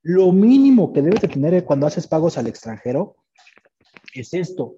Lo 0.00 0.32
mínimo 0.32 0.94
que 0.94 1.02
debes 1.02 1.20
de 1.20 1.28
tener 1.28 1.64
cuando 1.66 1.86
haces 1.86 2.06
pagos 2.06 2.38
al 2.38 2.46
extranjero 2.46 3.16
es 4.14 4.32
esto. 4.32 4.76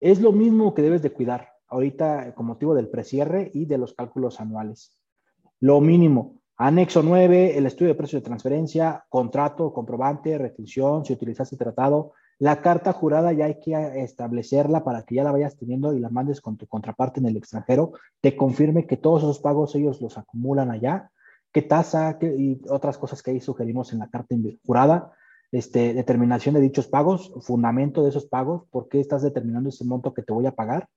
Es 0.00 0.22
lo 0.22 0.32
mismo 0.32 0.72
que 0.72 0.80
debes 0.80 1.02
de 1.02 1.12
cuidar 1.12 1.49
ahorita 1.70 2.34
con 2.34 2.46
motivo 2.46 2.74
del 2.74 2.88
precierre 2.88 3.50
y 3.54 3.64
de 3.64 3.78
los 3.78 3.94
cálculos 3.94 4.40
anuales. 4.40 4.96
Lo 5.60 5.80
mínimo, 5.80 6.40
anexo 6.56 7.02
9, 7.02 7.56
el 7.56 7.66
estudio 7.66 7.92
de 7.92 7.94
precio 7.94 8.18
de 8.18 8.24
transferencia, 8.24 9.04
contrato, 9.08 9.72
comprobante, 9.72 10.36
retención, 10.36 11.04
si 11.04 11.12
utilizaste 11.12 11.56
tratado. 11.56 12.12
La 12.38 12.62
carta 12.62 12.92
jurada 12.92 13.32
ya 13.32 13.44
hay 13.44 13.60
que 13.60 13.74
establecerla 14.02 14.82
para 14.82 15.02
que 15.02 15.16
ya 15.16 15.24
la 15.24 15.32
vayas 15.32 15.58
teniendo 15.58 15.92
y 15.92 16.00
la 16.00 16.08
mandes 16.08 16.40
con 16.40 16.56
tu 16.56 16.66
contraparte 16.66 17.20
en 17.20 17.26
el 17.26 17.36
extranjero, 17.36 17.92
te 18.20 18.34
confirme 18.34 18.86
que 18.86 18.96
todos 18.96 19.22
esos 19.22 19.40
pagos 19.40 19.74
ellos 19.74 20.00
los 20.00 20.16
acumulan 20.16 20.70
allá, 20.70 21.10
qué 21.52 21.62
tasa 21.62 22.18
y 22.22 22.60
otras 22.68 22.96
cosas 22.96 23.22
que 23.22 23.32
ahí 23.32 23.40
sugerimos 23.40 23.92
en 23.92 23.98
la 23.98 24.08
carta 24.08 24.34
jurada. 24.64 25.12
Este, 25.52 25.94
determinación 25.94 26.54
de 26.54 26.60
dichos 26.60 26.86
pagos, 26.86 27.32
fundamento 27.40 28.04
de 28.04 28.10
esos 28.10 28.26
pagos, 28.26 28.62
por 28.70 28.88
qué 28.88 29.00
estás 29.00 29.22
determinando 29.22 29.68
ese 29.68 29.84
monto 29.84 30.14
que 30.14 30.22
te 30.22 30.32
voy 30.32 30.46
a 30.46 30.54
pagar, 30.54 30.88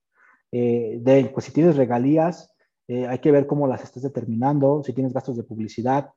eh, 0.56 1.00
de, 1.00 1.24
pues 1.34 1.46
si 1.46 1.52
tienes 1.52 1.74
regalías, 1.74 2.54
eh, 2.86 3.08
hay 3.08 3.18
que 3.18 3.32
ver 3.32 3.44
cómo 3.48 3.66
las 3.66 3.82
estás 3.82 4.04
determinando, 4.04 4.84
si 4.84 4.92
tienes 4.92 5.12
gastos 5.12 5.36
de 5.36 5.42
publicidad, 5.42 6.10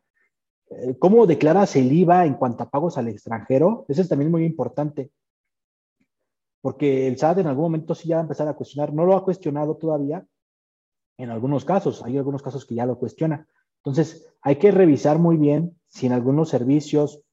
eh, 0.69 0.95
cómo 0.99 1.25
declaras 1.25 1.75
el 1.75 1.91
IVA 1.91 2.27
en 2.27 2.35
cuanto 2.35 2.61
a 2.61 2.69
pagos 2.69 2.99
al 2.99 3.07
extranjero, 3.07 3.85
eso 3.87 3.99
es 3.99 4.07
también 4.07 4.29
muy 4.29 4.45
importante, 4.45 5.09
porque 6.61 7.07
el 7.07 7.17
SAT 7.17 7.39
en 7.39 7.47
algún 7.47 7.63
momento 7.63 7.95
sí 7.95 8.09
ya 8.09 8.17
va 8.17 8.21
a 8.21 8.25
empezar 8.25 8.47
a 8.47 8.53
cuestionar, 8.53 8.93
no 8.93 9.07
lo 9.07 9.17
ha 9.17 9.23
cuestionado 9.23 9.75
todavía, 9.75 10.23
en 11.17 11.31
algunos 11.31 11.65
casos, 11.65 12.03
hay 12.03 12.15
algunos 12.15 12.43
casos 12.43 12.63
que 12.63 12.75
ya 12.75 12.85
lo 12.85 12.99
cuestiona. 12.99 13.47
Entonces, 13.77 14.31
hay 14.43 14.57
que 14.57 14.69
revisar 14.69 15.17
muy 15.17 15.37
bien 15.37 15.79
si 15.87 16.05
en 16.05 16.13
algunos 16.13 16.49
servicios 16.49 17.23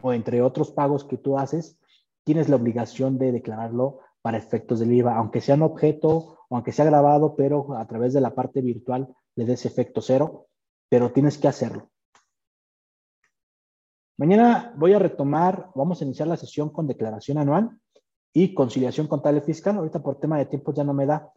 o 0.00 0.14
entre 0.14 0.40
otros 0.40 0.70
pagos 0.70 1.04
que 1.04 1.18
tú 1.18 1.36
haces, 1.36 1.78
tienes 2.24 2.48
la 2.48 2.56
obligación 2.56 3.18
de 3.18 3.32
declararlo 3.32 3.98
para 4.22 4.38
efectos 4.38 4.80
del 4.80 4.92
IVA, 4.92 5.16
aunque 5.16 5.40
sea 5.40 5.56
un 5.56 5.62
objeto 5.62 6.38
o 6.48 6.54
aunque 6.54 6.72
sea 6.72 6.84
grabado, 6.84 7.34
pero 7.36 7.76
a 7.76 7.86
través 7.86 8.12
de 8.14 8.20
la 8.20 8.34
parte 8.34 8.60
virtual 8.62 9.14
le 9.34 9.44
des 9.44 9.66
efecto 9.66 10.00
cero, 10.00 10.46
pero 10.88 11.12
tienes 11.12 11.36
que 11.38 11.48
hacerlo. 11.48 11.90
Mañana 14.18 14.72
voy 14.76 14.92
a 14.92 14.98
retomar, 14.98 15.70
vamos 15.74 16.00
a 16.00 16.04
iniciar 16.04 16.28
la 16.28 16.36
sesión 16.36 16.70
con 16.70 16.86
declaración 16.86 17.38
anual 17.38 17.76
y 18.32 18.54
conciliación 18.54 19.08
contable 19.08 19.40
fiscal. 19.40 19.76
Ahorita 19.76 20.02
por 20.02 20.20
tema 20.20 20.38
de 20.38 20.46
tiempo 20.46 20.72
ya 20.72 20.84
no 20.84 20.94
me 20.94 21.06
da. 21.06 21.32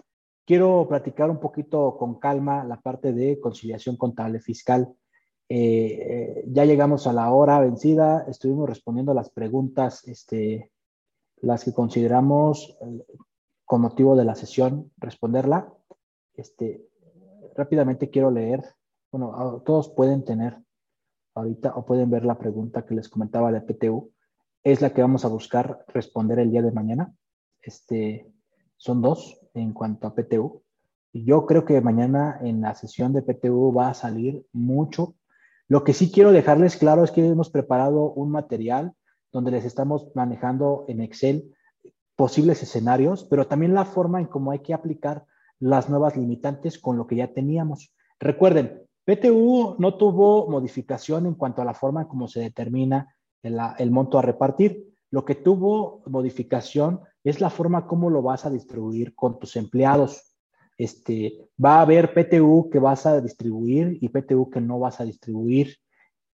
Quiero 0.46 0.86
platicar 0.88 1.32
un 1.32 1.40
poquito 1.40 1.98
con 1.98 2.20
calma 2.20 2.64
la 2.64 2.80
parte 2.80 3.12
de 3.12 3.40
conciliación 3.40 3.98
contable 3.98 4.40
fiscal. 4.40 4.94
Eh, 5.50 5.58
eh, 5.58 6.44
ya 6.48 6.66
llegamos 6.66 7.08
a 7.08 7.14
la 7.14 7.32
hora 7.32 7.60
vencida, 7.60 8.26
estuvimos 8.28 8.68
respondiendo 8.68 9.14
las 9.14 9.30
preguntas 9.30 10.08
este, 10.08 10.72
las 11.42 11.64
que 11.64 11.74
consideramos 11.74 12.78
eh, 12.82 13.06
con 13.66 13.82
motivo 13.82 14.16
de 14.16 14.26
la 14.26 14.36
sesión 14.36 14.92
responderla. 14.98 15.74
Este, 16.34 16.88
rápidamente 17.56 18.10
quiero 18.10 18.32
leer, 18.32 18.64
bueno, 19.12 19.62
todos 19.66 19.90
pueden 19.90 20.24
tener 20.24 20.58
ahorita 21.34 21.74
o 21.76 21.86
pueden 21.86 22.10
ver 22.10 22.26
la 22.26 22.38
pregunta 22.38 22.86
que 22.86 22.96
les 22.96 23.10
comentaba 23.10 23.52
de 23.52 23.62
PTU. 23.62 24.12
Es 24.64 24.82
la 24.82 24.92
que 24.92 25.02
vamos 25.02 25.26
a 25.26 25.30
buscar 25.30 25.86
responder 25.88 26.40
el 26.40 26.52
día 26.52 26.62
de 26.62 26.72
mañana. 26.72 27.14
Este, 27.62 28.32
son 28.78 29.02
dos 29.02 29.40
en 29.54 29.74
cuanto 29.74 30.08
a 30.08 30.16
PTU. 30.16 30.64
Yo 31.14 31.46
creo 31.46 31.66
que 31.66 31.80
mañana 31.82 32.40
en 32.42 32.62
la 32.62 32.76
sesión 32.76 33.14
de 33.14 33.22
PTU 33.22 33.74
va 33.74 33.90
a 33.90 33.94
salir 33.94 34.46
mucho. 34.52 35.16
Lo 35.68 35.84
que 35.84 35.94
sí 35.94 36.12
quiero 36.12 36.32
dejarles 36.32 36.78
claro 36.78 37.04
es 37.04 37.12
que 37.12 37.26
hemos 37.26 37.50
preparado 37.50 38.12
un 38.12 38.32
material 38.32 38.94
donde 39.36 39.52
les 39.52 39.66
estamos 39.66 40.08
manejando 40.16 40.86
en 40.88 41.02
Excel 41.02 41.54
posibles 42.16 42.64
escenarios, 42.64 43.26
pero 43.26 43.48
también 43.48 43.74
la 43.74 43.84
forma 43.84 44.22
en 44.22 44.28
cómo 44.28 44.52
hay 44.52 44.60
que 44.60 44.74
aplicar 44.74 45.26
las 45.60 45.90
nuevas 45.90 46.16
limitantes 46.16 46.80
con 46.80 46.96
lo 46.96 47.06
que 47.06 47.18
ya 47.18 47.34
teníamos. 47.34 47.94
Recuerden, 48.18 48.84
PTU 49.04 49.76
no 49.78 49.98
tuvo 49.98 50.50
modificación 50.50 51.26
en 51.26 51.34
cuanto 51.34 51.62
a 51.62 51.66
la 51.66 51.74
forma 51.74 52.04
en 52.04 52.08
cómo 52.08 52.30
se 52.30 52.40
determina 52.40 53.14
el, 53.44 53.92
monto 53.92 54.18
a 54.18 54.22
repartir. 54.22 54.88
Lo 55.12 55.26
que 55.26 55.36
tuvo 55.36 56.02
modificación 56.06 57.02
es 57.22 57.42
la 57.42 57.50
forma 57.50 57.88
como 57.88 58.10
lo 58.10 58.22
vas 58.22 58.46
a 58.46 58.50
distribuir 58.50 59.16
con 59.16 59.38
tus 59.38 59.58
empleados. 59.58 60.34
Este, 60.78 61.50
va 61.64 61.80
a 61.80 61.82
haber 61.82 62.14
PTU 62.14 62.70
que 62.72 62.80
vas 62.80 63.06
a 63.06 63.20
distribuir 63.20 63.98
y 64.00 64.08
PTU 64.08 64.50
que 64.50 64.62
no 64.62 64.80
vas 64.80 65.02
a 65.02 65.04
distribuir 65.04 65.76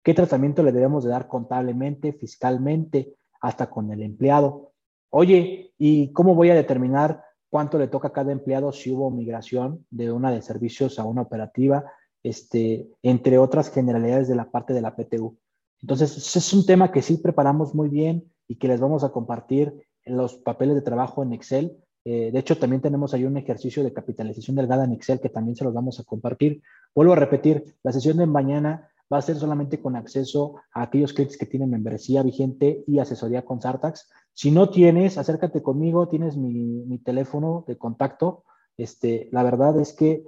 qué 0.07 0.15
tratamiento 0.15 0.63
le 0.63 0.71
debemos 0.71 1.03
de 1.03 1.11
dar 1.11 1.27
contablemente, 1.27 2.13
fiscalmente, 2.13 3.17
hasta 3.41 3.69
con 3.69 3.91
el 3.91 4.03
empleado. 4.03 4.71
Oye, 5.11 5.73
¿y 5.79 6.13
cómo 6.13 6.37
voy 6.37 6.49
a 6.51 6.55
determinar 6.55 7.25
cuánto 7.51 7.77
le 7.77 7.89
toca 7.89 8.07
a 8.07 8.13
cada 8.13 8.31
empleado 8.31 8.71
si 8.71 8.93
hubo 8.93 9.11
migración 9.11 9.85
de 9.91 10.13
una 10.13 10.31
de 10.31 10.43
servicios 10.43 11.01
a 11.01 11.05
una 11.05 11.23
operativa, 11.23 11.91
este, 12.23 12.87
entre 13.03 13.39
otras 13.39 13.69
generalidades 13.73 14.29
de 14.29 14.37
la 14.37 14.49
parte 14.49 14.75
de 14.75 14.81
la 14.81 14.95
PTU? 14.95 15.37
Entonces, 15.83 16.37
es 16.37 16.53
un 16.55 16.65
tema 16.65 16.93
que 16.93 17.03
sí 17.03 17.17
preparamos 17.17 17.75
muy 17.75 17.89
bien 17.89 18.31
y 18.47 18.59
que 18.59 18.69
les 18.69 18.79
vamos 18.79 19.03
a 19.03 19.09
compartir 19.09 19.75
en 20.05 20.17
los 20.17 20.37
papeles 20.37 20.77
de 20.77 20.83
trabajo 20.83 21.25
en 21.25 21.33
Excel. 21.33 21.79
Eh, 22.05 22.31
de 22.33 22.39
hecho, 22.39 22.57
también 22.59 22.81
tenemos 22.81 23.13
ahí 23.13 23.25
un 23.25 23.39
ejercicio 23.39 23.83
de 23.83 23.93
capitalización 23.93 24.55
delgada 24.55 24.85
en 24.85 24.93
Excel 24.93 25.19
que 25.19 25.31
también 25.31 25.57
se 25.57 25.65
los 25.65 25.75
vamos 25.75 25.99
a 25.99 26.05
compartir. 26.05 26.63
Vuelvo 26.95 27.15
a 27.15 27.17
repetir, 27.17 27.75
la 27.83 27.91
sesión 27.91 28.19
de 28.19 28.27
mañana 28.27 28.89
va 29.13 29.19
a 29.19 29.23
ser 29.23 29.37
solamente 29.37 29.81
con 29.81 29.97
acceso 29.97 30.57
a 30.73 30.83
aquellos 30.83 31.13
clics 31.13 31.37
que 31.37 31.47
tienen 31.47 31.71
membresía 31.71 32.23
vigente 32.23 32.85
y 32.87 32.99
asesoría 32.99 33.45
con 33.45 33.61
Sartax. 33.61 34.09
Si 34.33 34.51
no 34.51 34.69
tienes, 34.69 35.19
acércate 35.19 35.63
conmigo, 35.63 36.09
tienes 36.09 36.37
mi, 36.37 36.99
teléfono 37.05 37.65
de 37.67 37.79
contacto. 37.79 38.45
Este, 38.77 39.29
la 39.33 39.43
verdad 39.43 39.79
es 39.81 39.93
que 39.93 40.25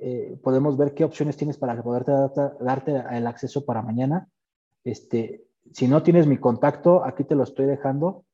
eh, 0.00 0.36
podemos 0.42 0.76
ver 0.76 0.94
qué 0.94 1.04
opciones 1.04 1.36
tienes 1.36 1.58
para 1.58 1.80
poderte 1.82 2.12
darte, 2.60 3.04
el 3.12 3.26
acceso 3.26 3.64
para 3.64 3.82
mañana. 3.82 4.28
Este, 4.82 5.44
si 5.72 5.86
no 5.86 6.02
tienes 6.02 6.26
mi 6.26 6.38
contacto, 6.38 7.04
aquí 7.04 7.24
te 7.24 7.34
lo 7.34 7.44
estoy 7.44 7.66
dejando. 7.66 8.24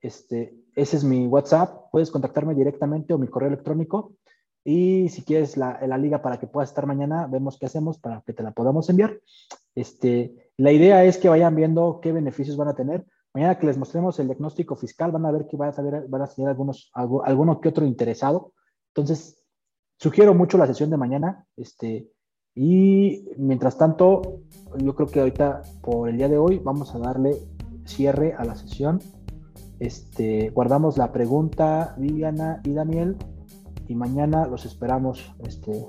Este, 0.00 0.54
ese 0.76 0.96
es 0.98 1.04
mi 1.04 1.26
WhatsApp. 1.26 1.90
Puedes 1.90 2.10
contactarme 2.10 2.54
directamente 2.54 3.14
o 3.14 3.18
mi 3.18 3.26
correo 3.26 3.48
electrónico. 3.48 4.12
Y 4.64 5.08
si 5.08 5.22
quieres 5.22 5.56
la, 5.56 5.80
la, 5.86 5.96
liga 5.96 6.20
para 6.20 6.38
que 6.38 6.46
puedas 6.46 6.70
estar 6.70 6.86
mañana, 6.86 7.26
vemos 7.26 7.58
qué 7.58 7.66
hacemos 7.66 7.98
para 7.98 8.22
que 8.22 8.32
te 8.32 8.42
la 8.42 8.52
podamos 8.52 8.88
enviar. 8.90 9.18
Este, 9.74 10.50
la 10.56 10.72
idea 10.72 11.04
es 11.04 11.18
que 11.18 11.28
vayan 11.28 11.54
viendo 11.54 12.00
qué 12.02 12.12
beneficios 12.12 12.56
van 12.56 12.68
a 12.68 12.74
tener. 12.74 13.06
Mañana 13.32 13.58
que 13.58 13.66
les 13.66 13.78
mostremos 13.78 14.18
el 14.18 14.26
diagnóstico 14.26 14.74
fiscal, 14.74 15.12
van 15.12 15.26
a 15.26 15.30
ver 15.30 15.46
que 15.46 15.56
van 15.56 15.70
a 15.70 15.72
tener, 15.72 16.08
van 16.08 16.22
a 16.22 16.26
tener 16.26 16.50
algunos, 16.50 16.90
alguno 16.92 17.60
que 17.60 17.68
otro 17.68 17.86
interesado. 17.86 18.52
Entonces, 18.88 19.44
sugiero 19.98 20.34
mucho 20.34 20.58
la 20.58 20.66
sesión 20.66 20.90
de 20.90 20.96
mañana. 20.96 21.46
Este, 21.56 22.10
y 22.54 23.24
mientras 23.36 23.78
tanto, 23.78 24.40
yo 24.76 24.94
creo 24.96 25.08
que 25.08 25.20
ahorita, 25.20 25.62
por 25.80 26.08
el 26.08 26.16
día 26.16 26.28
de 26.28 26.38
hoy, 26.38 26.58
vamos 26.58 26.94
a 26.94 26.98
darle 26.98 27.36
cierre 27.84 28.34
a 28.36 28.44
la 28.44 28.56
sesión. 28.56 29.00
Este, 29.78 30.50
guardamos 30.50 30.98
la 30.98 31.12
pregunta, 31.12 31.94
Viviana 31.96 32.60
y 32.64 32.72
Daniel 32.72 33.16
y 33.88 33.94
mañana 33.94 34.46
los 34.46 34.64
esperamos 34.64 35.32
este, 35.40 35.86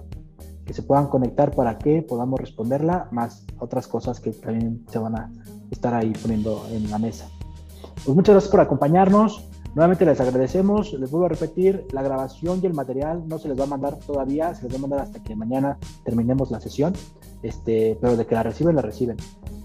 que 0.65 0.73
se 0.73 0.83
puedan 0.83 1.07
conectar 1.07 1.51
para 1.55 1.77
que 1.77 2.01
podamos 2.01 2.39
responderla, 2.39 3.07
más 3.11 3.45
otras 3.59 3.87
cosas 3.87 4.19
que 4.19 4.31
también 4.31 4.85
se 4.89 4.99
van 4.99 5.15
a 5.15 5.31
estar 5.71 5.93
ahí 5.93 6.13
poniendo 6.21 6.65
en 6.71 6.89
la 6.89 6.97
mesa. 6.97 7.29
Pues 8.05 8.15
muchas 8.15 8.33
gracias 8.33 8.51
por 8.51 8.61
acompañarnos. 8.61 9.49
Nuevamente 9.75 10.05
les 10.05 10.19
agradecemos. 10.19 10.93
Les 10.93 11.11
vuelvo 11.11 11.25
a 11.25 11.29
repetir, 11.29 11.85
la 11.91 12.01
grabación 12.01 12.59
y 12.63 12.65
el 12.65 12.73
material 12.73 13.27
no 13.27 13.37
se 13.39 13.49
les 13.49 13.59
va 13.59 13.63
a 13.63 13.67
mandar 13.67 13.97
todavía, 13.97 14.55
se 14.55 14.63
les 14.63 14.73
va 14.73 14.77
a 14.77 14.81
mandar 14.81 15.01
hasta 15.01 15.21
que 15.21 15.35
mañana 15.35 15.77
terminemos 16.03 16.49
la 16.51 16.59
sesión. 16.59 16.93
Este, 17.43 17.97
pero 18.01 18.17
de 18.17 18.25
que 18.25 18.35
la 18.35 18.43
reciben, 18.43 18.75
la 18.75 18.81
reciben. 18.81 19.17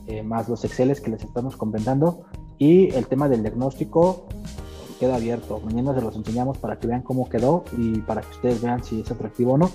Eh, 0.06 0.22
más 0.22 0.48
los 0.48 0.64
Exceles 0.64 1.00
que 1.00 1.10
les 1.10 1.22
estamos 1.22 1.56
comentando. 1.56 2.24
Y 2.58 2.94
el 2.94 3.06
tema 3.06 3.28
del 3.28 3.42
diagnóstico, 3.42 4.26
queda 5.05 5.16
abierto. 5.16 5.60
Mañana 5.60 5.94
se 5.94 6.00
los 6.00 6.16
enseñamos 6.16 6.57
para 6.57 6.78
que 6.78 6.86
vean 6.86 7.02
cómo 7.02 7.28
quedó 7.28 7.65
y 7.76 8.00
para 8.00 8.23
que 8.23 8.31
ustedes 8.31 8.62
vean 8.62 8.83
si 8.83 9.02
es 9.02 9.10
atractivo 9.10 9.52
o 9.52 9.58
no. 9.58 9.70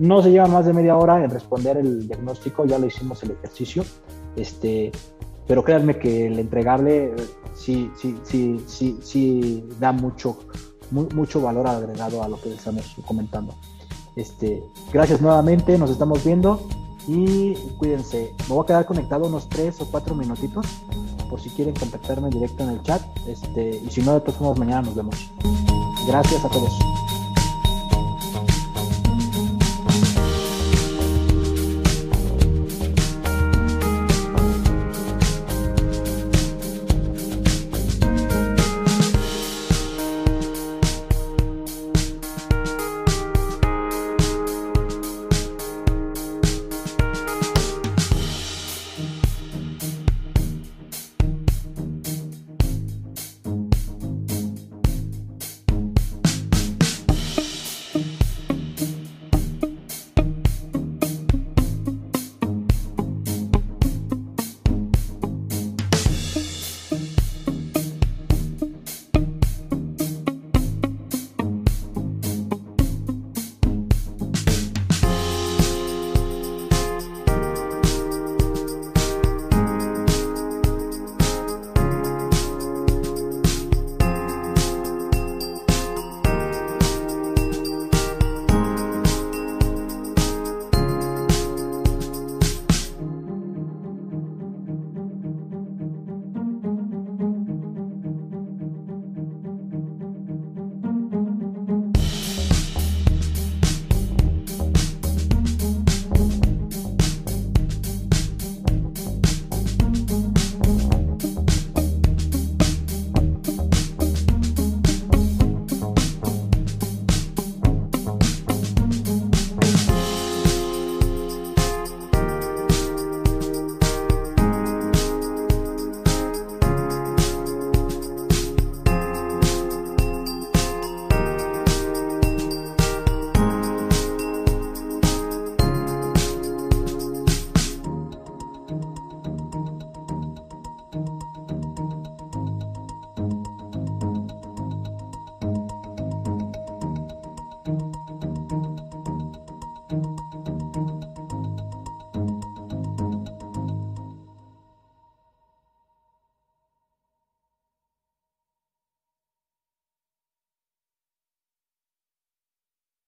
No 0.00 0.20
se 0.20 0.32
lleva 0.32 0.48
más 0.48 0.66
de 0.66 0.72
media 0.72 0.96
hora 0.96 1.22
en 1.22 1.30
responder 1.30 1.76
el 1.76 2.08
diagnóstico, 2.08 2.64
ya 2.66 2.78
lo 2.78 2.86
hicimos 2.86 3.22
el 3.22 3.30
ejercicio. 3.30 3.84
Este, 4.34 4.90
pero 5.46 5.62
créanme 5.62 5.96
que 5.98 6.26
el 6.26 6.40
entregable 6.40 7.14
sí, 7.54 7.88
sí, 7.96 8.16
sí, 8.24 8.64
sí, 8.66 8.98
sí 9.00 9.64
da 9.78 9.92
mucho, 9.92 10.38
mucho 10.90 11.40
valor 11.40 11.68
agregado 11.68 12.24
a 12.24 12.28
lo 12.28 12.40
que 12.40 12.52
estamos 12.52 12.96
comentando. 13.06 13.54
Este, 14.16 14.60
gracias 14.92 15.20
nuevamente, 15.20 15.78
nos 15.78 15.90
estamos 15.90 16.24
viendo 16.24 16.66
y 17.06 17.54
cuídense. 17.78 18.32
Me 18.48 18.54
voy 18.56 18.64
a 18.64 18.66
quedar 18.66 18.86
conectado 18.86 19.26
unos 19.26 19.48
tres 19.48 19.80
o 19.80 19.88
cuatro 19.88 20.16
minutitos 20.16 20.66
por 21.24 21.40
si 21.40 21.50
quieren 21.50 21.74
contactarme 21.74 22.30
directo 22.30 22.64
en 22.64 22.70
el 22.70 22.82
chat. 22.82 23.02
Este, 23.26 23.82
y 23.84 23.90
si 23.90 24.02
no, 24.02 24.14
de 24.14 24.20
todas 24.20 24.36
formas, 24.36 24.58
mañana 24.58 24.82
nos 24.82 24.94
vemos. 24.94 25.30
Gracias 26.06 26.44
a 26.44 26.48
todos. 26.48 27.03